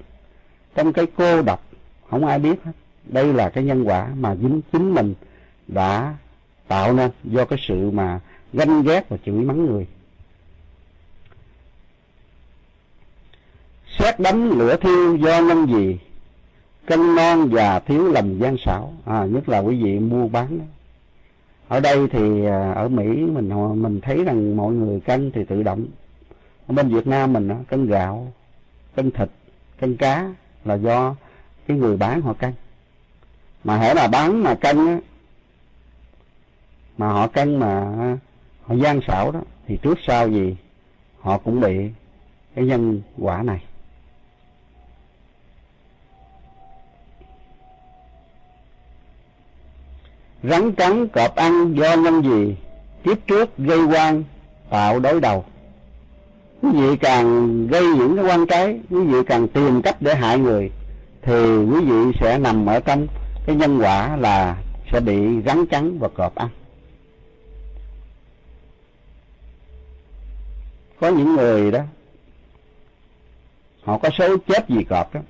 trong 0.74 0.92
cái 0.92 1.06
cô 1.16 1.42
độc 1.42 1.62
không 2.10 2.26
ai 2.26 2.38
biết 2.38 2.64
hết. 2.64 2.72
Đây 3.04 3.32
là 3.32 3.48
cái 3.48 3.64
nhân 3.64 3.84
quả 3.84 4.08
mà 4.18 4.36
chính 4.42 4.60
chính 4.72 4.94
mình 4.94 5.14
đã 5.68 6.14
tạo 6.68 6.92
nên 6.92 7.10
do 7.24 7.44
cái 7.44 7.58
sự 7.68 7.90
mà 7.90 8.20
ganh 8.52 8.82
ghét 8.82 9.08
và 9.08 9.16
chửi 9.26 9.34
mắng 9.34 9.66
người. 9.66 9.86
Xét 13.98 14.20
đánh 14.20 14.50
lửa 14.50 14.76
thiêu 14.76 15.16
do 15.16 15.40
nhân 15.40 15.66
gì 15.66 15.98
cân 16.86 17.14
non 17.14 17.48
và 17.48 17.80
thiếu 17.80 18.08
lòng 18.12 18.40
gian 18.40 18.56
xảo. 18.64 18.92
À, 19.04 19.24
nhất 19.24 19.48
là 19.48 19.58
quý 19.58 19.82
vị 19.82 19.98
mua 19.98 20.28
bán. 20.28 20.58
Đó. 20.58 20.64
ở 21.68 21.80
đây 21.80 22.08
thì 22.08 22.46
à, 22.46 22.72
ở 22.72 22.88
mỹ 22.88 23.06
mình 23.16 23.48
à, 23.48 23.56
mình 23.74 24.00
thấy 24.00 24.24
rằng 24.24 24.56
mọi 24.56 24.72
người 24.72 25.00
cân 25.00 25.30
thì 25.34 25.44
tự 25.44 25.62
động. 25.62 25.86
Ở 26.66 26.72
bên 26.74 26.88
việt 26.88 27.06
nam 27.06 27.32
mình 27.32 27.48
à, 27.48 27.56
cân 27.68 27.86
gạo 27.86 28.32
cân 28.96 29.10
thịt 29.10 29.28
cân 29.80 29.96
cá 29.96 30.34
là 30.64 30.74
do 30.74 31.14
cái 31.66 31.76
người 31.76 31.96
bán 31.96 32.20
họ 32.20 32.32
cân. 32.32 32.52
Mà 33.64 33.78
hễ 33.78 33.94
là 33.94 34.08
bán 34.08 34.42
mà 34.42 34.54
cân 34.54 34.86
á 34.86 34.98
mà 36.98 37.08
họ 37.08 37.26
cân 37.26 37.56
mà 37.56 37.92
họ 38.62 38.74
gian 38.74 39.00
xảo 39.06 39.30
đó 39.30 39.40
thì 39.66 39.78
trước 39.82 39.98
sau 40.06 40.28
gì 40.28 40.56
họ 41.20 41.38
cũng 41.38 41.60
bị 41.60 41.90
cái 42.54 42.64
nhân 42.64 43.02
quả 43.18 43.42
này. 43.42 43.62
Rắn 50.42 50.72
cắn 50.72 51.08
cọp 51.08 51.36
ăn 51.36 51.74
do 51.74 51.96
nhân 51.96 52.22
gì 52.22 52.56
kiếp 53.04 53.26
trước 53.26 53.58
gây 53.58 53.84
quan, 53.84 54.24
tạo 54.70 55.00
đối 55.00 55.20
đầu. 55.20 55.44
Quý 56.62 56.68
vị 56.72 56.96
càng 56.96 57.66
gây 57.66 57.86
những 57.86 58.16
cái 58.16 58.24
quan 58.24 58.46
trái, 58.46 58.80
quý 58.90 59.00
vị 59.00 59.18
càng 59.26 59.48
tìm 59.48 59.82
cách 59.82 59.96
để 60.00 60.14
hại 60.14 60.38
người, 60.38 60.70
thì 61.22 61.56
quý 61.56 61.84
vị 61.84 62.12
sẽ 62.20 62.38
nằm 62.38 62.66
ở 62.66 62.80
trong 62.80 63.06
cái 63.46 63.56
nhân 63.56 63.78
quả 63.78 64.16
là 64.16 64.62
sẽ 64.92 65.00
bị 65.00 65.42
rắn 65.46 65.66
cắn 65.66 65.98
và 65.98 66.08
cọp 66.08 66.34
ăn. 66.34 66.48
Có 71.00 71.08
những 71.08 71.36
người 71.36 71.70
đó, 71.70 71.80
họ 73.82 73.98
có 73.98 74.10
số 74.18 74.36
chết 74.48 74.68
vì 74.68 74.84
cọp 74.84 75.14
đó, 75.14 75.20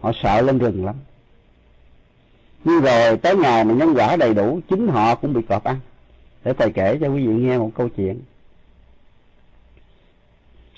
họ 0.00 0.12
sợ 0.22 0.40
lên 0.40 0.58
rừng 0.58 0.84
lắm 0.84 0.94
nhưng 2.64 2.80
rồi 2.80 3.16
tới 3.16 3.36
ngày 3.36 3.64
mà 3.64 3.74
nhân 3.74 3.94
quả 3.96 4.16
đầy 4.16 4.34
đủ, 4.34 4.60
chính 4.68 4.88
họ 4.88 5.14
cũng 5.14 5.32
bị 5.32 5.42
cọp 5.48 5.64
ăn. 5.64 5.80
Để 6.44 6.52
thầy 6.52 6.72
kể 6.72 6.98
cho 7.00 7.08
quý 7.08 7.26
vị 7.26 7.34
nghe 7.34 7.58
một 7.58 7.70
câu 7.74 7.88
chuyện. 7.88 8.20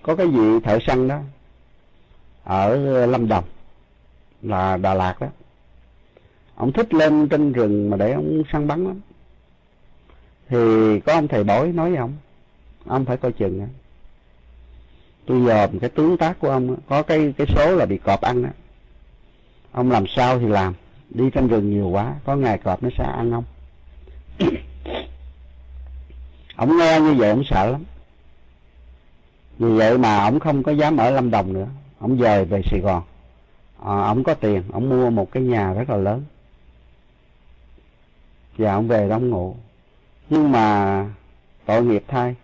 Có 0.02 0.16
cái 0.16 0.26
vị 0.26 0.60
thợ 0.64 0.78
săn 0.86 1.08
đó, 1.08 1.20
ở 2.44 2.76
lâm 3.06 3.28
đồng, 3.28 3.44
là 4.42 4.76
đà 4.76 4.94
lạt 4.94 5.20
đó. 5.20 5.26
Ông 6.54 6.72
thích 6.72 6.94
lên 6.94 7.28
trên 7.28 7.52
rừng 7.52 7.90
mà 7.90 7.96
để 7.96 8.12
ông 8.12 8.42
săn 8.52 8.66
bắn 8.66 8.84
lắm. 8.84 9.00
Thì 10.48 11.00
có 11.00 11.12
ông 11.12 11.28
thầy 11.28 11.44
bói 11.44 11.72
nói 11.72 11.90
với 11.90 11.98
ông 11.98 12.12
ông 12.86 13.04
phải 13.04 13.16
coi 13.16 13.32
chừng 13.32 13.60
á. 13.60 13.66
Tôi 15.26 15.42
dòm 15.46 15.78
cái 15.78 15.90
tướng 15.90 16.16
tác 16.16 16.38
của 16.38 16.50
ông 16.50 16.76
có 16.88 17.02
cái 17.02 17.34
cái 17.36 17.46
số 17.56 17.76
là 17.76 17.86
bị 17.86 17.98
cọp 17.98 18.20
ăn 18.20 18.42
đó 18.42 18.48
ông 19.72 19.90
làm 19.90 20.06
sao 20.06 20.38
thì 20.38 20.46
làm 20.46 20.74
đi 21.10 21.30
trong 21.30 21.48
rừng 21.48 21.70
nhiều 21.70 21.88
quá 21.88 22.14
có 22.24 22.36
ngày 22.36 22.58
cọp 22.58 22.82
nó 22.82 22.88
sẽ 22.98 23.04
ăn 23.04 23.30
ông. 23.30 23.44
Ông 26.56 26.76
nghe 26.78 27.00
như 27.00 27.14
vậy 27.14 27.30
ông 27.30 27.44
sợ 27.44 27.70
lắm. 27.70 27.84
Vì 29.58 29.72
vậy 29.72 29.98
mà 29.98 30.24
ông 30.24 30.40
không 30.40 30.62
có 30.62 30.72
dám 30.72 30.96
ở 30.96 31.10
lâm 31.10 31.30
đồng 31.30 31.52
nữa. 31.52 31.66
Ông 31.98 32.16
về 32.16 32.44
về 32.44 32.62
sài 32.70 32.80
gòn. 32.80 33.02
À, 33.84 34.00
ông 34.02 34.24
có 34.24 34.34
tiền 34.34 34.62
ông 34.72 34.88
mua 34.88 35.10
một 35.10 35.30
cái 35.30 35.42
nhà 35.42 35.74
rất 35.74 35.90
là 35.90 35.96
lớn. 35.96 36.24
Và 38.58 38.72
ông 38.72 38.88
về 38.88 39.08
đóng 39.08 39.30
ngụ, 39.30 39.36
ngủ. 39.36 39.56
Nhưng 40.30 40.52
mà 40.52 41.06
tội 41.66 41.84
nghiệp 41.84 42.04
thay 42.08 42.34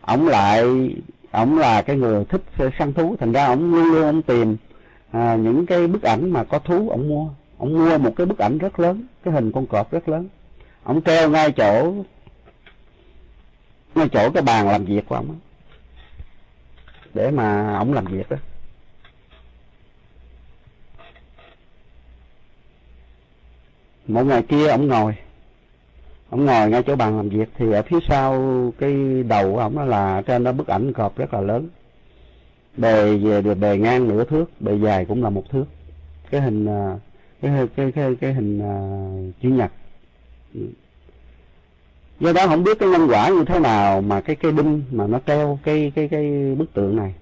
ông 0.00 0.28
lại 0.28 0.90
ông 1.30 1.58
là 1.58 1.82
cái 1.82 1.96
người 1.96 2.24
thích 2.24 2.42
săn 2.78 2.92
thú. 2.92 3.16
Thành 3.20 3.32
ra 3.32 3.46
ông 3.46 3.74
luôn 3.74 3.92
luôn 3.92 4.02
ông 4.02 4.22
tìm 4.22 4.56
à, 5.10 5.36
những 5.36 5.66
cái 5.66 5.86
bức 5.86 6.02
ảnh 6.02 6.30
mà 6.30 6.44
có 6.44 6.58
thú 6.58 6.88
ông 6.88 7.08
mua 7.08 7.28
ông 7.64 7.72
mua 7.72 7.98
một 7.98 8.12
cái 8.16 8.26
bức 8.26 8.38
ảnh 8.38 8.58
rất 8.58 8.80
lớn, 8.80 9.06
cái 9.24 9.34
hình 9.34 9.52
con 9.52 9.66
cọp 9.66 9.92
rất 9.92 10.08
lớn. 10.08 10.28
Ông 10.82 11.02
treo 11.02 11.30
ngay 11.30 11.52
chỗ 11.52 11.94
ngay 13.94 14.08
chỗ 14.12 14.30
cái 14.30 14.42
bàn 14.42 14.68
làm 14.68 14.84
việc 14.84 15.04
của 15.08 15.14
ông 15.14 15.38
để 17.14 17.30
mà 17.30 17.76
ông 17.76 17.92
làm 17.92 18.04
việc 18.04 18.28
đó 18.30 18.36
một 24.06 24.22
ngày 24.22 24.42
kia 24.42 24.68
ông 24.68 24.88
ngồi 24.88 25.14
ông 26.30 26.44
ngồi 26.44 26.70
ngay 26.70 26.82
chỗ 26.82 26.96
bàn 26.96 27.16
làm 27.16 27.28
việc 27.28 27.48
thì 27.56 27.72
ở 27.72 27.82
phía 27.82 27.98
sau 28.08 28.32
cái 28.78 29.22
đầu 29.28 29.52
của 29.52 29.60
ông 29.60 29.76
đó 29.76 29.84
là 29.84 30.22
trên 30.26 30.44
đó 30.44 30.52
bức 30.52 30.66
ảnh 30.66 30.92
cọp 30.92 31.16
rất 31.16 31.34
là 31.34 31.40
lớn. 31.40 31.68
Bề 32.76 33.16
về, 33.16 33.54
bề 33.54 33.78
ngang 33.78 34.08
nửa 34.08 34.24
thước, 34.24 34.60
bề 34.60 34.78
dài 34.78 35.04
cũng 35.04 35.22
là 35.22 35.30
một 35.30 35.50
thước. 35.50 35.64
Cái 36.30 36.40
hình 36.40 36.66
à, 36.66 36.96
cái 37.44 37.68
cái 37.76 37.92
cái, 37.92 38.14
cái 38.20 38.34
hình 38.34 38.58
uh, 38.58 39.42
chữ 39.42 39.48
nhật. 39.48 39.72
Do 42.20 42.32
đó 42.32 42.46
không 42.46 42.64
biết 42.64 42.78
cái 42.78 42.88
nhân 42.88 43.06
quả 43.10 43.28
như 43.28 43.44
thế 43.44 43.58
nào 43.58 44.00
mà 44.00 44.20
cái 44.20 44.36
cây 44.36 44.52
đinh 44.52 44.82
mà 44.90 45.06
nó 45.06 45.20
treo 45.26 45.58
cái 45.62 45.92
cái 45.94 46.08
cái 46.08 46.54
bức 46.58 46.74
tượng 46.74 46.96
này 46.96 47.14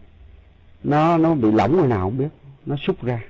nó 0.85 1.19
nó 1.19 1.35
bị 1.35 1.53
lỏng 1.53 1.77
người 1.77 1.89
nào 1.89 2.01
không 2.01 2.19
biết 2.19 2.29
nó 2.67 2.77
xúc 2.77 3.03
ra. 3.03 3.21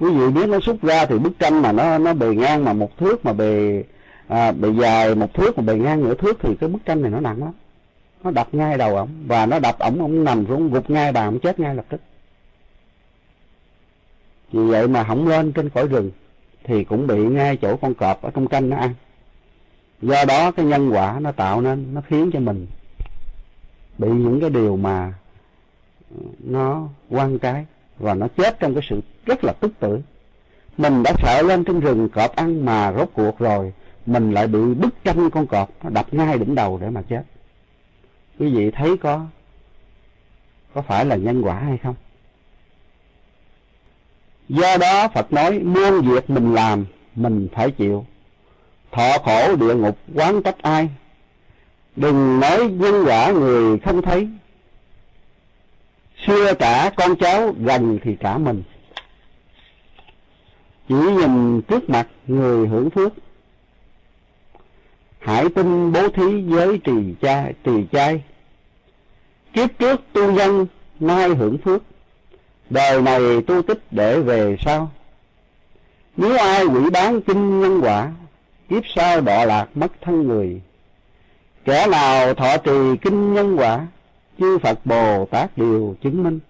Quý 0.00 0.10
vị 0.10 0.28
biết 0.28 0.48
nó 0.48 0.60
xúc 0.60 0.76
ra 0.82 1.06
thì 1.06 1.18
bức 1.18 1.38
tranh 1.38 1.62
mà 1.62 1.72
nó 1.72 1.98
nó 1.98 2.14
bề 2.14 2.34
ngang 2.34 2.64
mà 2.64 2.72
một 2.72 2.98
thước 2.98 3.24
mà 3.24 3.32
bề 3.32 3.82
à, 4.28 4.52
bề 4.52 4.68
dài 4.80 5.14
một 5.14 5.34
thước 5.34 5.58
mà 5.58 5.64
bề 5.64 5.74
ngang 5.78 6.04
nửa 6.04 6.14
thước 6.14 6.38
thì 6.40 6.56
cái 6.60 6.68
bức 6.68 6.84
tranh 6.84 7.02
này 7.02 7.10
nó 7.10 7.20
nặng 7.20 7.44
lắm. 7.44 7.52
Nó 8.24 8.30
đập 8.30 8.48
ngay 8.52 8.78
đầu 8.78 8.96
ổng 8.96 9.08
và 9.26 9.46
nó 9.46 9.58
đập 9.58 9.78
ổng 9.78 10.02
ổng 10.02 10.24
nằm 10.24 10.46
xuống 10.46 10.70
gục 10.70 10.90
ngay 10.90 11.12
bà 11.12 11.24
ổng 11.28 11.40
chết 11.40 11.60
ngay 11.60 11.74
lập 11.74 11.84
tức 11.88 12.00
vì 14.52 14.62
vậy 14.62 14.88
mà 14.88 15.04
không 15.04 15.28
lên 15.28 15.52
trên 15.52 15.70
cõi 15.70 15.88
rừng 15.88 16.10
thì 16.64 16.84
cũng 16.84 17.06
bị 17.06 17.18
ngay 17.18 17.56
chỗ 17.56 17.76
con 17.76 17.94
cọp 17.94 18.22
ở 18.22 18.30
trong 18.30 18.46
canh 18.46 18.70
nó 18.70 18.76
ăn. 18.76 18.94
Do 20.02 20.24
đó 20.24 20.50
cái 20.50 20.66
nhân 20.66 20.90
quả 20.92 21.18
nó 21.20 21.32
tạo 21.32 21.60
nên, 21.60 21.94
nó 21.94 22.00
khiến 22.00 22.30
cho 22.32 22.40
mình 22.40 22.66
bị 23.98 24.08
những 24.08 24.40
cái 24.40 24.50
điều 24.50 24.76
mà 24.76 25.14
ừ, 26.10 26.22
nó 26.38 26.88
quan 27.10 27.38
trái 27.38 27.66
và 27.98 28.14
nó 28.14 28.28
chết 28.36 28.60
trong 28.60 28.74
cái 28.74 28.82
sự 28.88 29.00
rất 29.26 29.44
là 29.44 29.52
tức 29.52 29.72
tử 29.80 30.00
mình 30.80 31.02
đã 31.02 31.14
sợ 31.22 31.42
lên 31.42 31.64
trên 31.64 31.80
rừng 31.80 32.08
cọp 32.08 32.36
ăn 32.36 32.64
mà 32.64 32.92
rốt 32.92 33.10
cuộc 33.12 33.38
rồi, 33.38 33.72
mình 34.06 34.32
lại 34.32 34.46
bị 34.46 34.58
bức 34.74 35.04
tranh 35.04 35.30
con 35.30 35.46
cọp 35.46 35.70
nó 35.82 35.90
đập 35.90 36.14
ngay 36.14 36.38
đỉnh 36.38 36.54
đầu 36.54 36.78
để 36.82 36.90
mà 36.90 37.02
chết. 37.02 37.22
Quý 38.38 38.54
vị 38.54 38.70
thấy 38.70 38.96
có 38.96 39.26
có 40.74 40.82
phải 40.82 41.04
là 41.04 41.16
nhân 41.16 41.42
quả 41.42 41.54
hay 41.54 41.78
không? 41.78 41.94
Do 44.50 44.76
đó 44.76 45.08
phật 45.08 45.32
nói, 45.32 45.58
muôn 45.58 46.00
việc 46.00 46.30
mình 46.30 46.54
làm, 46.54 46.86
mình 47.14 47.48
phải 47.52 47.70
chịu. 47.70 48.06
Thọ 48.92 49.18
khổ 49.24 49.56
địa 49.56 49.74
ngục 49.74 49.98
quán 50.14 50.42
trách 50.42 50.62
ai? 50.62 50.88
Đừng 51.96 52.40
nói 52.40 52.68
nhân 52.70 53.04
quả 53.06 53.32
người 53.32 53.78
không 53.78 54.02
thấy. 54.02 54.28
Xưa 56.26 56.54
cả 56.54 56.92
con 56.96 57.16
cháu 57.16 57.54
gần 57.58 57.98
thì 58.02 58.16
cả 58.16 58.38
mình. 58.38 58.62
Chỉ 60.88 60.94
nhìn 60.94 61.62
trước 61.62 61.90
mặt 61.90 62.08
người 62.26 62.68
hưởng 62.68 62.90
phước. 62.90 63.12
Hãy 65.18 65.48
tin 65.54 65.92
bố 65.92 66.08
thí 66.08 66.42
giới 66.48 66.78
trì 66.78 67.14
trai 67.20 67.54
trì 67.64 67.84
trai. 67.92 68.22
Kiếp 69.52 69.78
trước 69.78 70.00
tu 70.12 70.32
nhân 70.32 70.66
nay 71.00 71.28
hưởng 71.28 71.58
phước 71.58 71.82
đời 72.70 73.02
này 73.02 73.20
tu 73.46 73.62
tích 73.62 73.82
để 73.90 74.20
về 74.20 74.56
sau. 74.64 74.90
Nếu 76.16 76.36
ai 76.36 76.64
quỷ 76.66 76.90
bán 76.90 77.20
kinh 77.20 77.60
nhân 77.60 77.80
quả, 77.82 78.10
kiếp 78.68 78.82
sau 78.94 79.20
đọa 79.20 79.44
lạc 79.44 79.68
mất 79.74 79.92
thân 80.00 80.28
người. 80.28 80.60
Kẻ 81.64 81.86
nào 81.86 82.34
thọ 82.34 82.56
trì 82.56 82.96
kinh 83.02 83.34
nhân 83.34 83.56
quả, 83.56 83.86
chư 84.38 84.58
phật 84.58 84.86
bồ 84.86 85.26
tát 85.30 85.58
đều 85.58 85.94
chứng 86.02 86.22
minh. 86.22 86.40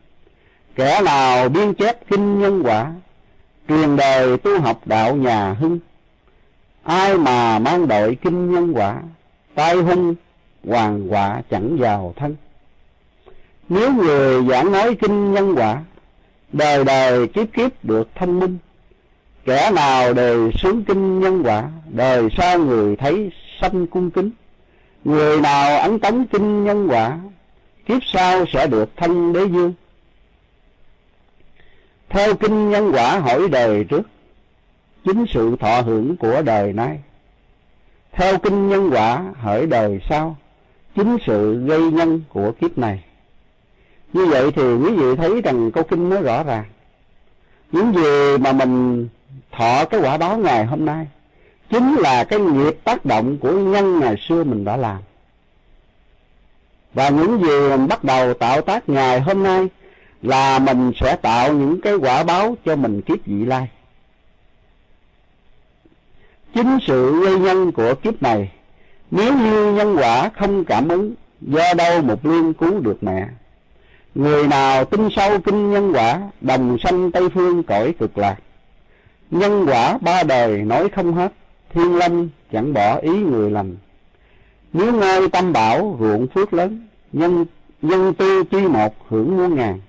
Kẻ 0.74 1.00
nào 1.04 1.48
biên 1.48 1.74
chép 1.74 2.08
kinh 2.08 2.40
nhân 2.40 2.62
quả, 2.64 2.92
truyền 3.68 3.96
đời 3.96 4.38
tu 4.38 4.60
học 4.60 4.80
đạo 4.84 5.16
nhà 5.16 5.52
hưng. 5.52 5.78
Ai 6.82 7.18
mà 7.18 7.58
mang 7.58 7.88
đội 7.88 8.18
kinh 8.22 8.52
nhân 8.52 8.72
quả, 8.76 9.02
tai 9.54 9.76
hung 9.76 10.14
hoàng 10.64 11.12
quả 11.12 11.42
chẳng 11.50 11.76
vào 11.76 12.14
thân. 12.16 12.36
Nếu 13.68 13.92
người 13.92 14.44
giảng 14.44 14.72
nói 14.72 14.94
kinh 14.94 15.32
nhân 15.32 15.54
quả 15.54 15.82
đời 16.52 16.84
đời 16.84 17.28
kiếp 17.28 17.52
kiếp 17.52 17.84
được 17.84 18.08
thông 18.14 18.40
minh. 18.40 18.58
Kẻ 19.44 19.70
nào 19.74 20.12
đều 20.12 20.50
sướng 20.52 20.84
kinh 20.84 21.20
nhân 21.20 21.42
quả, 21.44 21.70
đời 21.88 22.28
sau 22.36 22.58
người 22.58 22.96
thấy 22.96 23.30
sanh 23.60 23.86
cung 23.86 24.10
kính. 24.10 24.30
Người 25.04 25.40
nào 25.40 25.80
ấn 25.80 25.98
tống 25.98 26.26
kinh 26.26 26.64
nhân 26.64 26.88
quả, 26.90 27.18
kiếp 27.86 28.04
sau 28.04 28.44
sẽ 28.52 28.66
được 28.66 28.96
thân 28.96 29.32
đế 29.32 29.44
dương 29.44 29.74
theo 32.10 32.34
kinh 32.34 32.70
nhân 32.70 32.90
quả 32.94 33.18
hỏi 33.18 33.48
đời 33.48 33.84
trước, 33.84 34.02
chính 35.04 35.24
sự 35.28 35.56
thọ 35.60 35.80
hưởng 35.80 36.16
của 36.16 36.42
đời 36.42 36.72
nay. 36.72 37.00
Theo 38.12 38.38
kinh 38.38 38.68
nhân 38.68 38.90
quả 38.92 39.24
hỏi 39.40 39.66
đời 39.66 40.00
sau, 40.08 40.36
chính 40.94 41.16
sự 41.26 41.64
gây 41.66 41.80
nhân 41.80 42.22
của 42.28 42.52
kiếp 42.60 42.78
này 42.78 43.04
như 44.12 44.26
vậy 44.26 44.52
thì 44.52 44.74
quý 44.74 44.90
vị 44.96 45.16
thấy 45.16 45.42
rằng 45.42 45.70
câu 45.70 45.84
kinh 45.84 46.08
nó 46.08 46.20
rõ 46.20 46.42
ràng. 46.42 46.64
Những 47.72 47.94
gì 47.94 48.38
mà 48.38 48.52
mình 48.52 49.08
thọ 49.52 49.84
cái 49.84 50.00
quả 50.00 50.16
báo 50.16 50.38
ngày 50.38 50.66
hôm 50.66 50.84
nay 50.84 51.06
chính 51.70 51.94
là 51.94 52.24
cái 52.24 52.38
nghiệp 52.38 52.74
tác 52.84 53.04
động 53.04 53.38
của 53.38 53.52
nhân 53.52 54.00
ngày 54.00 54.16
xưa 54.28 54.44
mình 54.44 54.64
đã 54.64 54.76
làm. 54.76 54.98
Và 56.94 57.08
những 57.08 57.42
gì 57.42 57.68
mình 57.70 57.88
bắt 57.88 58.04
đầu 58.04 58.34
tạo 58.34 58.60
tác 58.60 58.88
ngày 58.88 59.20
hôm 59.20 59.42
nay 59.42 59.68
là 60.22 60.58
mình 60.58 60.92
sẽ 61.00 61.16
tạo 61.16 61.52
những 61.52 61.80
cái 61.80 61.94
quả 61.94 62.24
báo 62.24 62.56
cho 62.64 62.76
mình 62.76 63.02
kiếp 63.02 63.26
vị 63.26 63.44
lai. 63.44 63.68
Chính 66.54 66.78
sự 66.86 67.20
gây 67.24 67.38
nhân 67.38 67.72
của 67.72 67.94
kiếp 67.94 68.22
này, 68.22 68.52
nếu 69.10 69.34
như 69.34 69.72
nhân 69.72 69.96
quả 69.96 70.30
không 70.34 70.64
cảm 70.64 70.88
ứng, 70.88 71.14
do 71.40 71.74
đâu 71.74 72.02
một 72.02 72.26
lương 72.26 72.54
cứu 72.54 72.80
được 72.80 73.02
mẹ? 73.02 73.28
Người 74.14 74.46
nào 74.46 74.84
tin 74.84 75.08
sâu 75.10 75.40
kinh 75.40 75.70
nhân 75.70 75.92
quả, 75.94 76.20
đồng 76.40 76.78
sanh 76.78 77.12
tây 77.12 77.28
phương 77.34 77.62
cõi 77.62 77.94
cực 77.98 78.18
lạc. 78.18 78.36
Nhân 79.30 79.66
quả 79.66 79.98
ba 80.00 80.22
đời 80.22 80.62
nói 80.62 80.88
không 80.88 81.14
hết, 81.14 81.32
thiên 81.74 81.96
lâm 81.96 82.28
chẳng 82.52 82.72
bỏ 82.72 82.96
ý 82.96 83.10
người 83.10 83.50
lành. 83.50 83.76
Nếu 84.72 84.92
ngôi 84.92 85.28
tâm 85.28 85.52
bảo 85.52 85.96
ruộng 86.00 86.26
phước 86.26 86.54
lớn, 86.54 86.86
nhân 87.12 87.44
nhân 87.82 88.14
tu 88.14 88.44
chi 88.44 88.60
một 88.68 88.94
hưởng 89.08 89.36
muôn 89.36 89.54
ngàn. 89.54 89.80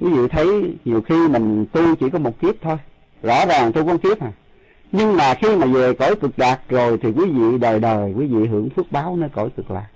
Quý 0.00 0.08
vị 0.08 0.28
thấy 0.30 0.76
nhiều 0.84 1.02
khi 1.02 1.28
mình 1.28 1.66
tu 1.72 1.94
chỉ 1.94 2.10
có 2.10 2.18
một 2.18 2.40
kiếp 2.40 2.54
thôi, 2.62 2.76
rõ 3.22 3.46
ràng 3.46 3.72
tu 3.72 3.86
con 3.86 3.98
kiếp 3.98 4.20
à. 4.20 4.32
Nhưng 4.92 5.16
mà 5.16 5.34
khi 5.34 5.56
mà 5.56 5.66
về 5.66 5.94
cõi 5.94 6.14
cực 6.14 6.38
lạc 6.38 6.60
rồi 6.68 6.98
thì 7.02 7.08
quý 7.12 7.24
vị 7.30 7.58
đời 7.58 7.80
đời 7.80 8.14
quý 8.16 8.26
vị 8.26 8.46
hưởng 8.46 8.70
phước 8.70 8.92
báo 8.92 9.16
nơi 9.16 9.28
cõi 9.34 9.48
cực 9.56 9.70
lạc 9.70 9.86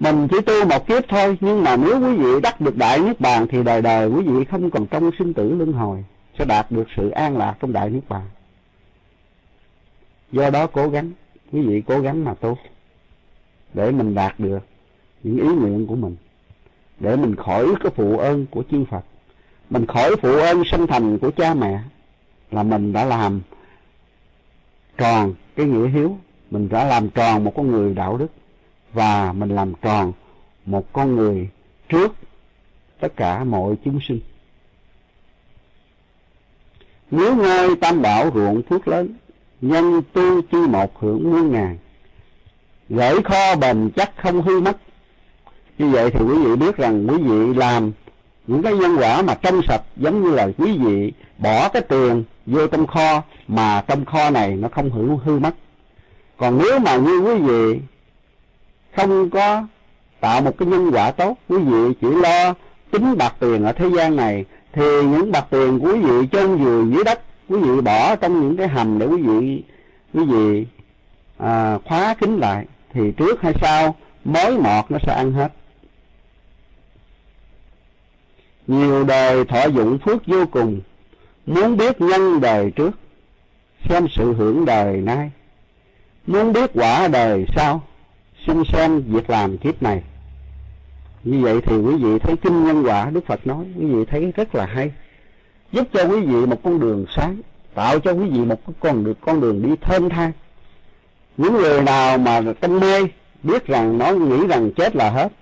mình 0.00 0.28
chỉ 0.30 0.40
tu 0.40 0.64
một 0.68 0.86
kiếp 0.86 1.08
thôi, 1.08 1.38
nhưng 1.40 1.64
mà 1.64 1.76
nếu 1.76 2.00
quý 2.00 2.16
vị 2.16 2.40
đắc 2.42 2.60
được 2.60 2.76
đại 2.76 3.00
niết 3.00 3.20
bàn 3.20 3.46
thì 3.50 3.62
đời 3.62 3.82
đời 3.82 4.08
quý 4.08 4.22
vị 4.22 4.44
không 4.44 4.70
còn 4.70 4.86
trong 4.86 5.10
sinh 5.18 5.34
tử 5.34 5.54
luân 5.54 5.72
hồi, 5.72 6.04
sẽ 6.38 6.44
đạt 6.44 6.70
được 6.70 6.86
sự 6.96 7.10
an 7.10 7.36
lạc 7.36 7.54
trong 7.60 7.72
đại 7.72 7.90
niết 7.90 8.08
bàn. 8.08 8.22
Do 10.32 10.50
đó 10.50 10.66
cố 10.66 10.88
gắng, 10.88 11.12
quý 11.52 11.62
vị 11.62 11.82
cố 11.86 12.00
gắng 12.00 12.24
mà 12.24 12.34
tu, 12.34 12.58
để 13.74 13.90
mình 13.90 14.14
đạt 14.14 14.40
được 14.40 14.58
những 15.22 15.36
ý 15.36 15.48
nguyện 15.48 15.86
của 15.86 15.96
mình, 15.96 16.16
để 17.00 17.16
mình 17.16 17.36
khỏi 17.36 17.66
cái 17.80 17.92
phụ 17.96 18.18
ơn 18.18 18.46
của 18.46 18.62
chư 18.70 18.84
Phật. 18.90 19.04
Mình 19.70 19.86
khỏi 19.86 20.16
phụ 20.16 20.32
ơn 20.36 20.62
sanh 20.64 20.86
thành 20.86 21.18
của 21.18 21.30
cha 21.30 21.54
mẹ 21.54 21.80
là 22.50 22.62
mình 22.62 22.92
đã 22.92 23.04
làm 23.04 23.40
tròn 24.98 25.34
cái 25.56 25.66
nghĩa 25.66 25.88
hiếu, 25.88 26.18
mình 26.50 26.68
đã 26.68 26.84
làm 26.84 27.10
tròn 27.10 27.44
một 27.44 27.52
con 27.56 27.70
người 27.70 27.94
đạo 27.94 28.16
đức 28.16 28.26
và 28.92 29.32
mình 29.32 29.48
làm 29.48 29.72
tròn 29.82 30.12
một 30.66 30.92
con 30.92 31.16
người 31.16 31.48
trước 31.88 32.14
tất 33.00 33.16
cả 33.16 33.44
mọi 33.44 33.74
chúng 33.84 33.98
sinh. 34.08 34.20
Nếu 37.10 37.36
ngôi 37.36 37.76
tam 37.76 38.02
bảo 38.02 38.30
ruộng 38.34 38.62
phước 38.62 38.88
lớn, 38.88 39.14
nhân 39.60 40.02
tu 40.12 40.42
chi 40.42 40.58
một 40.58 41.00
hưởng 41.00 41.30
muôn 41.30 41.52
ngàn 41.52 41.78
gửi 42.88 43.22
kho 43.22 43.56
bền 43.56 43.90
chắc 43.96 44.12
không 44.16 44.42
hư 44.42 44.60
mất. 44.60 44.76
Như 45.78 45.88
vậy 45.88 46.10
thì 46.10 46.24
quý 46.24 46.38
vị 46.44 46.56
biết 46.56 46.76
rằng 46.76 47.06
quý 47.08 47.16
vị 47.22 47.54
làm 47.54 47.92
những 48.46 48.62
cái 48.62 48.72
nhân 48.72 48.96
quả 48.98 49.22
mà 49.22 49.34
trong 49.34 49.60
sạch 49.68 49.82
giống 49.96 50.24
như 50.24 50.30
là 50.30 50.48
quý 50.58 50.78
vị 50.78 51.12
bỏ 51.38 51.68
cái 51.68 51.82
tiền 51.82 52.24
vô 52.46 52.66
trong 52.66 52.86
kho 52.86 53.22
mà 53.48 53.84
trong 53.88 54.04
kho 54.04 54.30
này 54.30 54.56
nó 54.56 54.68
không 54.68 54.90
hư 54.90 55.16
hư 55.24 55.38
mất. 55.38 55.54
Còn 56.36 56.58
nếu 56.58 56.78
mà 56.78 56.96
như 56.96 57.18
quý 57.18 57.34
vị 57.34 57.80
không 58.96 59.30
có 59.30 59.66
tạo 60.20 60.40
một 60.40 60.58
cái 60.58 60.68
nhân 60.68 60.90
quả 60.92 61.10
tốt. 61.10 61.38
Quý 61.48 61.58
vị 61.58 61.94
chỉ 62.00 62.08
lo 62.10 62.54
tính 62.90 63.18
bạc 63.18 63.34
tiền 63.40 63.64
ở 63.64 63.72
thế 63.72 63.88
gian 63.96 64.16
này 64.16 64.44
thì 64.72 65.02
những 65.02 65.32
bạc 65.32 65.46
tiền 65.50 65.80
của 65.80 65.86
quý 65.86 66.00
vị 66.00 66.28
chôn 66.32 66.56
vùi 66.56 66.94
dưới 66.94 67.04
đất 67.04 67.20
quý 67.48 67.58
vị 67.58 67.80
bỏ 67.80 68.16
trong 68.16 68.40
những 68.40 68.56
cái 68.56 68.68
hầm 68.68 68.98
để 68.98 69.06
quý 69.06 69.22
vị 69.22 69.62
quý 70.14 70.24
vị 70.24 70.66
à, 71.38 71.78
khóa 71.84 72.14
kín 72.14 72.36
lại 72.36 72.66
thì 72.92 73.12
trước 73.16 73.42
hay 73.42 73.54
sau 73.60 73.94
mối 74.24 74.58
mọt 74.58 74.90
nó 74.90 74.98
sẽ 75.06 75.14
ăn 75.14 75.32
hết. 75.32 75.52
Nhiều 78.66 79.04
đời 79.04 79.44
thọ 79.44 79.66
dụng 79.66 79.98
phước 79.98 80.26
vô 80.26 80.46
cùng 80.46 80.80
muốn 81.46 81.76
biết 81.76 82.00
nhân 82.00 82.40
đời 82.40 82.70
trước 82.70 82.90
xem 83.88 84.06
sự 84.16 84.32
hưởng 84.32 84.64
đời 84.64 84.96
nay. 84.96 85.30
Muốn 86.26 86.52
biết 86.52 86.70
quả 86.74 87.08
đời 87.08 87.46
sau 87.56 87.82
xin 88.46 88.64
xem 88.72 89.02
việc 89.02 89.30
làm 89.30 89.58
kiếp 89.58 89.82
này. 89.82 90.02
Như 91.24 91.40
vậy 91.40 91.60
thì 91.66 91.76
quý 91.76 91.96
vị 91.96 92.18
thấy 92.18 92.36
kinh 92.36 92.64
nhân 92.64 92.82
quả 92.86 93.10
đức 93.10 93.26
phật 93.26 93.46
nói, 93.46 93.64
quý 93.78 93.86
vị 93.86 94.04
thấy 94.04 94.32
rất 94.36 94.54
là 94.54 94.66
hay. 94.66 94.90
Giúp 95.72 95.88
cho 95.92 96.04
quý 96.04 96.20
vị 96.20 96.46
một 96.46 96.62
con 96.62 96.80
đường 96.80 97.06
sáng, 97.16 97.36
tạo 97.74 97.98
cho 97.98 98.12
quý 98.12 98.30
vị 98.30 98.38
một 98.38 98.60
con 98.80 99.04
được 99.04 99.20
con 99.20 99.40
đường 99.40 99.62
đi 99.62 99.76
thênh 99.80 100.08
thang 100.08 100.32
những 101.40 101.56
người 101.56 101.82
nào 101.82 102.18
mà 102.18 102.40
trong 102.60 102.80
mê, 102.80 103.00
biết 103.42 103.66
rằng 103.66 103.98
nó, 103.98 104.12
nghĩ 104.12 104.46
rằng 104.46 104.70
chết 104.76 104.96
là 104.96 105.10
hết, 105.10 105.32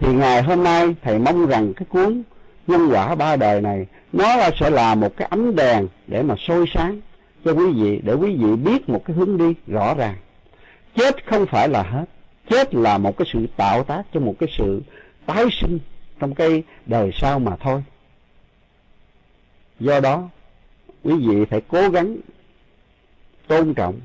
thì 0.00 0.12
ngày 0.12 0.42
hôm 0.42 0.64
nay 0.64 0.94
thầy 1.02 1.18
mong 1.18 1.46
rằng 1.46 1.74
cái 1.74 1.86
cuốn 1.88 2.22
nhân 2.66 2.88
quả 2.92 3.14
ba 3.14 3.36
đời 3.36 3.60
này, 3.60 3.86
nó 4.12 4.36
là 4.36 4.50
sẽ 4.60 4.70
là 4.70 4.94
một 4.94 5.16
cái 5.16 5.28
ánh 5.30 5.56
đèn 5.56 5.88
để 6.06 6.22
mà 6.22 6.34
soi 6.38 6.64
sáng 6.74 7.00
cho 7.44 7.52
quý 7.52 7.72
vị, 7.72 8.00
để 8.04 8.14
quý 8.14 8.36
vị 8.36 8.56
biết 8.56 8.88
một 8.88 9.04
cái 9.04 9.16
hướng 9.16 9.38
đi 9.38 9.54
rõ 9.66 9.94
ràng. 9.94 10.16
Chết 10.96 11.26
không 11.26 11.46
phải 11.46 11.68
là 11.68 11.82
hết 11.82 12.04
chết 12.50 12.74
là 12.74 12.98
một 12.98 13.16
cái 13.16 13.26
sự 13.32 13.46
tạo 13.56 13.84
tác 13.84 14.02
cho 14.12 14.20
một 14.20 14.34
cái 14.38 14.48
sự 14.58 14.82
tái 15.26 15.44
sinh 15.52 15.78
trong 16.20 16.34
cái 16.34 16.62
đời 16.86 17.10
sau 17.14 17.38
mà 17.38 17.56
thôi. 17.56 17.84
Do 19.80 20.00
đó 20.00 20.28
quý 21.02 21.14
vị 21.14 21.44
phải 21.44 21.60
cố 21.68 21.88
gắng 21.88 22.16
tôn 23.46 23.74
trọng 23.74 24.00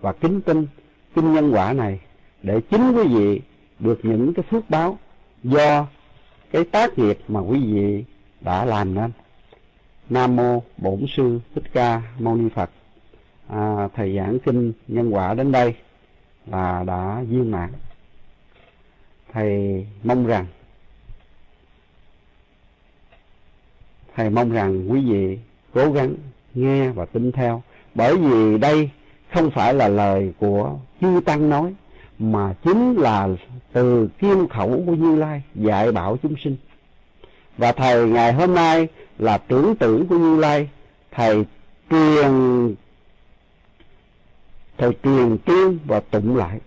và 0.00 0.12
kính 0.12 0.40
tin 0.40 0.66
kinh 1.14 1.32
nhân 1.32 1.50
quả 1.54 1.72
này 1.72 2.00
để 2.42 2.60
chính 2.70 2.92
quý 2.92 3.04
vị 3.08 3.40
được 3.78 4.00
những 4.02 4.34
cái 4.34 4.42
phước 4.50 4.70
báo 4.70 4.98
do 5.42 5.86
cái 6.52 6.64
tác 6.64 6.98
nghiệp 6.98 7.18
mà 7.28 7.40
quý 7.40 7.60
vị 7.72 8.04
đã 8.40 8.64
làm 8.64 8.94
nên. 8.94 9.12
Nam 10.10 10.36
mô 10.36 10.62
bổn 10.76 11.06
sư 11.16 11.40
thích 11.54 11.64
ca 11.72 12.02
mâu 12.18 12.36
ni 12.36 12.48
phật. 12.54 12.70
À, 13.48 13.88
thầy 13.94 14.16
giảng 14.16 14.38
kinh 14.38 14.72
nhân 14.88 15.10
quả 15.10 15.34
đến 15.34 15.52
đây 15.52 15.74
là 16.46 16.84
đã 16.86 17.22
viên 17.28 17.50
mãn. 17.50 17.72
Thầy 19.32 19.86
mong 20.04 20.26
rằng, 20.26 20.46
thầy 24.14 24.30
mong 24.30 24.50
rằng 24.50 24.92
quý 24.92 25.00
vị 25.00 25.38
cố 25.74 25.92
gắng 25.92 26.14
nghe 26.54 26.88
và 26.88 27.06
tin 27.06 27.32
theo. 27.32 27.62
Bởi 27.94 28.16
vì 28.16 28.58
đây 28.58 28.90
không 29.32 29.50
phải 29.50 29.74
là 29.74 29.88
lời 29.88 30.32
của 30.38 30.78
chư 31.00 31.20
tăng 31.24 31.50
nói, 31.50 31.74
mà 32.18 32.54
chính 32.64 32.94
là 32.94 33.28
từ 33.72 34.08
kim 34.18 34.48
khẩu 34.48 34.82
của 34.86 34.94
như 34.94 35.16
lai 35.16 35.42
dạy 35.54 35.92
bảo 35.92 36.16
chúng 36.22 36.34
sinh. 36.44 36.56
Và 37.58 37.72
thầy 37.72 38.08
ngày 38.08 38.32
hôm 38.32 38.54
nay 38.54 38.88
là 39.18 39.38
trưởng 39.48 39.76
tử 39.76 40.04
của 40.08 40.18
như 40.18 40.36
lai, 40.40 40.68
thầy 41.10 41.44
truyền 41.90 42.74
thầy 44.78 44.90
truyền 45.02 45.38
tiêu 45.38 45.74
và 45.86 46.00
tụng 46.00 46.36
lại. 46.36 46.60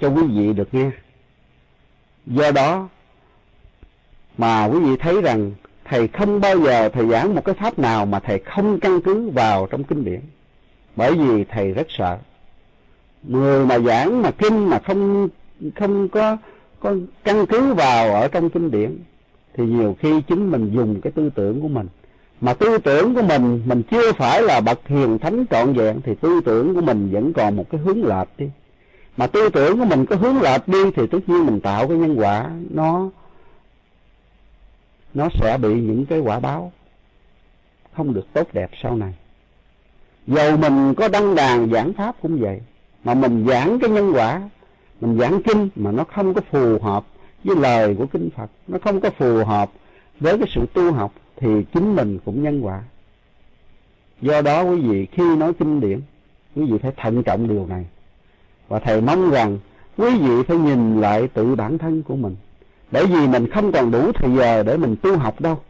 Cho 0.00 0.08
quý 0.08 0.22
vị 0.22 0.52
được 0.52 0.74
nghe. 0.74 0.90
Do 2.26 2.50
đó 2.50 2.88
mà 4.38 4.64
quý 4.64 4.80
vị 4.80 4.96
thấy 4.96 5.22
rằng 5.22 5.52
thầy 5.84 6.08
không 6.08 6.40
bao 6.40 6.58
giờ 6.58 6.88
thầy 6.88 7.08
giảng 7.08 7.34
một 7.34 7.44
cái 7.44 7.54
pháp 7.54 7.78
nào 7.78 8.06
mà 8.06 8.20
thầy 8.20 8.38
không 8.38 8.80
căn 8.80 9.00
cứ 9.04 9.30
vào 9.30 9.66
trong 9.70 9.84
kinh 9.84 10.04
điển. 10.04 10.20
Bởi 10.96 11.14
vì 11.14 11.44
thầy 11.44 11.72
rất 11.72 11.86
sợ. 11.90 12.18
Người 13.22 13.66
mà 13.66 13.78
giảng 13.78 14.22
mà 14.22 14.30
kinh 14.30 14.68
mà 14.68 14.78
không 14.78 15.28
không 15.76 16.08
có 16.08 16.36
có 16.80 16.94
căn 17.24 17.46
cứ 17.46 17.74
vào 17.74 18.14
ở 18.14 18.28
trong 18.28 18.50
kinh 18.50 18.70
điển, 18.70 18.98
thì 19.54 19.64
nhiều 19.64 19.96
khi 19.98 20.20
chính 20.28 20.50
mình 20.50 20.70
dùng 20.74 21.00
cái 21.00 21.12
tư 21.12 21.30
tưởng 21.34 21.60
của 21.60 21.68
mình 21.68 21.86
mà 22.40 22.54
tư 22.54 22.78
tưởng 22.78 23.14
của 23.14 23.22
mình 23.22 23.62
mình 23.66 23.82
chưa 23.90 24.12
phải 24.12 24.42
là 24.42 24.60
bậc 24.60 24.88
hiền 24.88 25.18
thánh 25.18 25.44
trọn 25.50 25.72
vẹn, 25.72 26.00
thì 26.04 26.14
tư 26.14 26.40
tưởng 26.44 26.74
của 26.74 26.80
mình 26.80 27.10
vẫn 27.12 27.32
còn 27.32 27.56
một 27.56 27.64
cái 27.70 27.80
hướng 27.80 28.04
lệch 28.04 28.28
đi. 28.38 28.46
Mà 29.16 29.26
tư 29.26 29.48
tưởng 29.48 29.78
của 29.78 29.84
mình 29.84 30.06
có 30.06 30.16
hướng 30.16 30.42
lệch 30.42 30.68
đi, 30.68 30.90
thì 30.96 31.06
tất 31.06 31.18
nhiên 31.26 31.46
mình 31.46 31.60
tạo 31.60 31.88
cái 31.88 31.96
nhân 31.96 32.20
quả, 32.20 32.50
nó 32.70 33.10
nó 35.14 35.28
sẽ 35.40 35.58
bị 35.58 35.80
những 35.80 36.06
cái 36.06 36.18
quả 36.18 36.40
báo 36.40 36.72
không 37.92 38.14
được 38.14 38.26
tốt 38.32 38.48
đẹp 38.52 38.70
sau 38.82 38.96
này. 38.96 39.14
Dầu 40.26 40.56
mình 40.56 40.94
có 40.94 41.08
đăng 41.08 41.34
đàn 41.34 41.70
giảng 41.70 41.92
pháp 41.92 42.16
cũng 42.22 42.40
vậy, 42.40 42.60
mà 43.04 43.14
mình 43.14 43.46
giảng 43.48 43.78
cái 43.78 43.90
nhân 43.90 44.12
quả, 44.14 44.42
mình 45.00 45.18
giảng 45.18 45.42
kinh 45.42 45.68
mà 45.76 45.92
nó 45.92 46.04
không 46.04 46.34
có 46.34 46.40
phù 46.50 46.78
hợp 46.78 47.04
với 47.44 47.56
lời 47.56 47.94
của 47.98 48.06
kinh 48.06 48.28
Phật, 48.36 48.50
nó 48.68 48.78
không 48.84 49.00
có 49.00 49.10
phù 49.10 49.44
hợp 49.44 49.70
với 50.20 50.38
cái 50.38 50.48
sự 50.54 50.66
tu 50.74 50.92
học 50.92 51.12
thì 51.40 51.48
chính 51.74 51.96
mình 51.96 52.18
cũng 52.24 52.42
nhân 52.42 52.60
quả. 52.60 52.82
Do 54.20 54.42
đó 54.42 54.62
quý 54.62 54.80
vị 54.80 55.06
khi 55.12 55.36
nói 55.36 55.52
kinh 55.58 55.80
điển, 55.80 56.00
quý 56.56 56.64
vị 56.70 56.78
phải 56.82 56.92
thận 56.96 57.22
trọng 57.22 57.48
điều 57.48 57.66
này. 57.66 57.86
Và 58.68 58.78
thầy 58.78 59.00
mong 59.00 59.30
rằng 59.30 59.58
quý 59.96 60.18
vị 60.18 60.42
phải 60.48 60.56
nhìn 60.56 61.00
lại 61.00 61.28
tự 61.28 61.54
bản 61.54 61.78
thân 61.78 62.02
của 62.02 62.16
mình. 62.16 62.36
Bởi 62.90 63.06
vì 63.06 63.26
mình 63.26 63.50
không 63.50 63.72
còn 63.72 63.90
đủ 63.90 64.12
thời 64.12 64.30
giờ 64.36 64.62
để 64.62 64.76
mình 64.76 64.96
tu 65.02 65.16
học 65.16 65.40
đâu. 65.40 65.60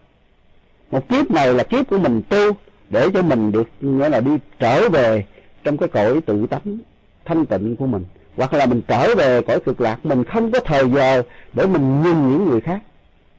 Một 0.90 1.08
kiếp 1.08 1.30
này 1.30 1.54
là 1.54 1.64
kiếp 1.64 1.88
của 1.88 1.98
mình 1.98 2.22
tu 2.28 2.52
để 2.90 3.08
cho 3.14 3.22
mình 3.22 3.52
được, 3.52 3.68
nghĩa 3.80 4.08
là 4.08 4.20
đi 4.20 4.30
trở 4.58 4.88
về 4.88 5.24
trong 5.64 5.76
cái 5.76 5.88
cõi 5.88 6.20
tự 6.20 6.46
tánh, 6.46 6.78
thanh 7.24 7.46
tịnh 7.46 7.76
của 7.76 7.86
mình. 7.86 8.04
Hoặc 8.36 8.52
là 8.54 8.66
mình 8.66 8.82
trở 8.88 9.14
về 9.14 9.42
cõi 9.42 9.60
cực 9.60 9.80
lạc, 9.80 10.06
mình 10.06 10.24
không 10.24 10.52
có 10.52 10.60
thời 10.60 10.90
giờ 10.90 11.22
để 11.52 11.66
mình 11.66 12.02
nhìn 12.02 12.30
những 12.30 12.48
người 12.48 12.60
khác. 12.60 12.82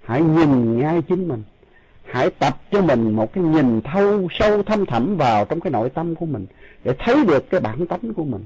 Hãy 0.03 0.21
nhìn 0.21 0.79
ngay 0.79 1.01
chính 1.01 1.27
mình 1.27 1.43
hãy 2.11 2.29
tập 2.29 2.57
cho 2.71 2.81
mình 2.81 3.11
một 3.11 3.33
cái 3.33 3.43
nhìn 3.43 3.81
thâu 3.81 4.27
sâu 4.31 4.63
thâm 4.63 4.85
thẳm 4.85 5.17
vào 5.17 5.45
trong 5.45 5.59
cái 5.59 5.71
nội 5.71 5.89
tâm 5.89 6.15
của 6.15 6.25
mình 6.25 6.45
để 6.83 6.93
thấy 6.99 7.25
được 7.25 7.49
cái 7.49 7.61
bản 7.61 7.87
tánh 7.87 8.13
của 8.13 8.23
mình. 8.23 8.45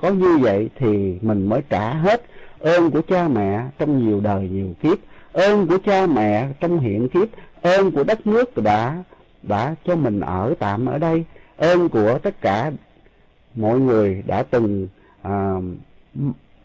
Có 0.00 0.10
như 0.10 0.38
vậy 0.38 0.70
thì 0.78 1.18
mình 1.22 1.46
mới 1.46 1.60
trả 1.68 1.94
hết 1.94 2.22
ơn 2.58 2.90
của 2.90 3.02
cha 3.02 3.28
mẹ 3.28 3.64
trong 3.78 4.06
nhiều 4.06 4.20
đời 4.20 4.48
nhiều 4.48 4.74
kiếp 4.82 4.98
ơn 5.32 5.66
của 5.66 5.78
cha 5.84 6.06
mẹ 6.06 6.48
trong 6.60 6.78
hiện 6.78 7.08
kiếp 7.08 7.28
ơn 7.62 7.90
của 7.90 8.04
đất 8.04 8.26
nước 8.26 8.56
đã 8.56 9.02
đã 9.42 9.74
cho 9.84 9.96
mình 9.96 10.20
ở 10.20 10.54
tạm 10.58 10.86
ở 10.86 10.98
đây 10.98 11.24
ơn 11.56 11.88
của 11.88 12.18
tất 12.22 12.40
cả 12.40 12.72
mọi 13.54 13.80
người 13.80 14.22
đã 14.26 14.42
từng 14.42 14.88
à, 15.22 15.54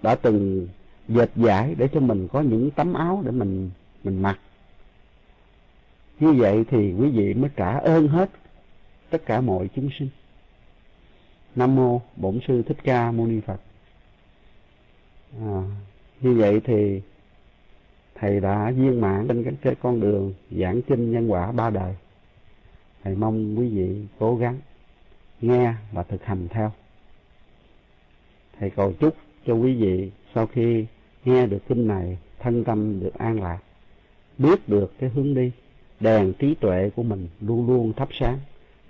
đã 0.01 0.15
từng 0.15 0.67
dệt 1.07 1.29
giải 1.35 1.75
để 1.77 1.87
cho 1.93 1.99
mình 1.99 2.27
có 2.27 2.41
những 2.41 2.71
tấm 2.71 2.93
áo 2.93 3.21
để 3.25 3.31
mình 3.31 3.69
mình 4.03 4.21
mặc 4.21 4.39
như 6.19 6.33
vậy 6.33 6.65
thì 6.69 6.93
quý 6.93 7.09
vị 7.09 7.33
mới 7.33 7.49
trả 7.55 7.77
ơn 7.77 8.07
hết 8.07 8.29
tất 9.09 9.25
cả 9.25 9.41
mọi 9.41 9.69
chúng 9.75 9.89
sinh. 9.99 10.09
Nam 11.55 11.75
mô 11.75 12.01
bổn 12.15 12.39
sư 12.47 12.63
thích 12.63 12.77
ca 12.83 13.11
mâu 13.11 13.27
ni 13.27 13.39
phật. 13.39 13.59
À, 15.41 15.61
như 16.21 16.33
vậy 16.33 16.61
thì 16.63 17.01
thầy 18.15 18.39
đã 18.39 18.71
viên 18.71 19.01
mãn 19.01 19.27
trên 19.27 19.55
cái 19.61 19.75
con 19.81 19.99
đường 19.99 20.33
giảng 20.51 20.81
kinh 20.81 21.11
nhân 21.11 21.31
quả 21.31 21.51
ba 21.51 21.69
đời. 21.69 21.95
Thầy 23.03 23.15
mong 23.15 23.59
quý 23.59 23.69
vị 23.69 24.05
cố 24.19 24.35
gắng 24.35 24.59
nghe 25.41 25.73
và 25.91 26.03
thực 26.03 26.23
hành 26.23 26.47
theo. 26.49 26.71
Thầy 28.59 28.69
cầu 28.69 28.93
chúc 28.99 29.15
cho 29.45 29.53
quý 29.53 29.75
vị 29.75 30.11
sau 30.35 30.47
khi 30.47 30.85
nghe 31.25 31.45
được 31.45 31.59
kinh 31.67 31.87
này 31.87 32.17
thân 32.39 32.63
tâm 32.63 32.99
được 32.99 33.13
an 33.13 33.41
lạc 33.41 33.59
biết 34.37 34.69
được 34.69 34.93
cái 34.99 35.09
hướng 35.09 35.33
đi 35.33 35.51
đèn 35.99 36.33
trí 36.33 36.55
tuệ 36.55 36.89
của 36.95 37.03
mình 37.03 37.27
luôn 37.41 37.67
luôn 37.67 37.93
thắp 37.93 38.09
sáng 38.19 38.39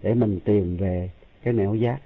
để 0.01 0.13
mình 0.13 0.39
tìm 0.45 0.77
về 0.77 1.09
cái 1.43 1.53
nẻo 1.53 1.75
giác 1.75 1.99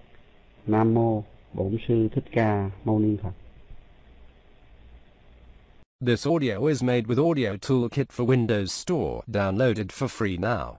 nam 0.68 0.94
mô 0.94 1.24
bổn 1.54 1.78
sư 1.88 2.08
thích 2.12 2.24
ca 2.32 2.72
mâu 2.86 3.00
ni 3.00 3.18
phật 3.24 3.34
This 6.06 6.28
audio 6.28 6.66
is 6.68 6.82
made 6.82 7.08
with 7.08 7.18
Audio 7.18 7.58
Toolkit 7.58 8.10
for 8.10 8.26
Windows 8.26 8.72
Store, 8.72 9.22
downloaded 9.28 9.92
for 9.92 10.08
free 10.08 10.38
now. 10.38 10.78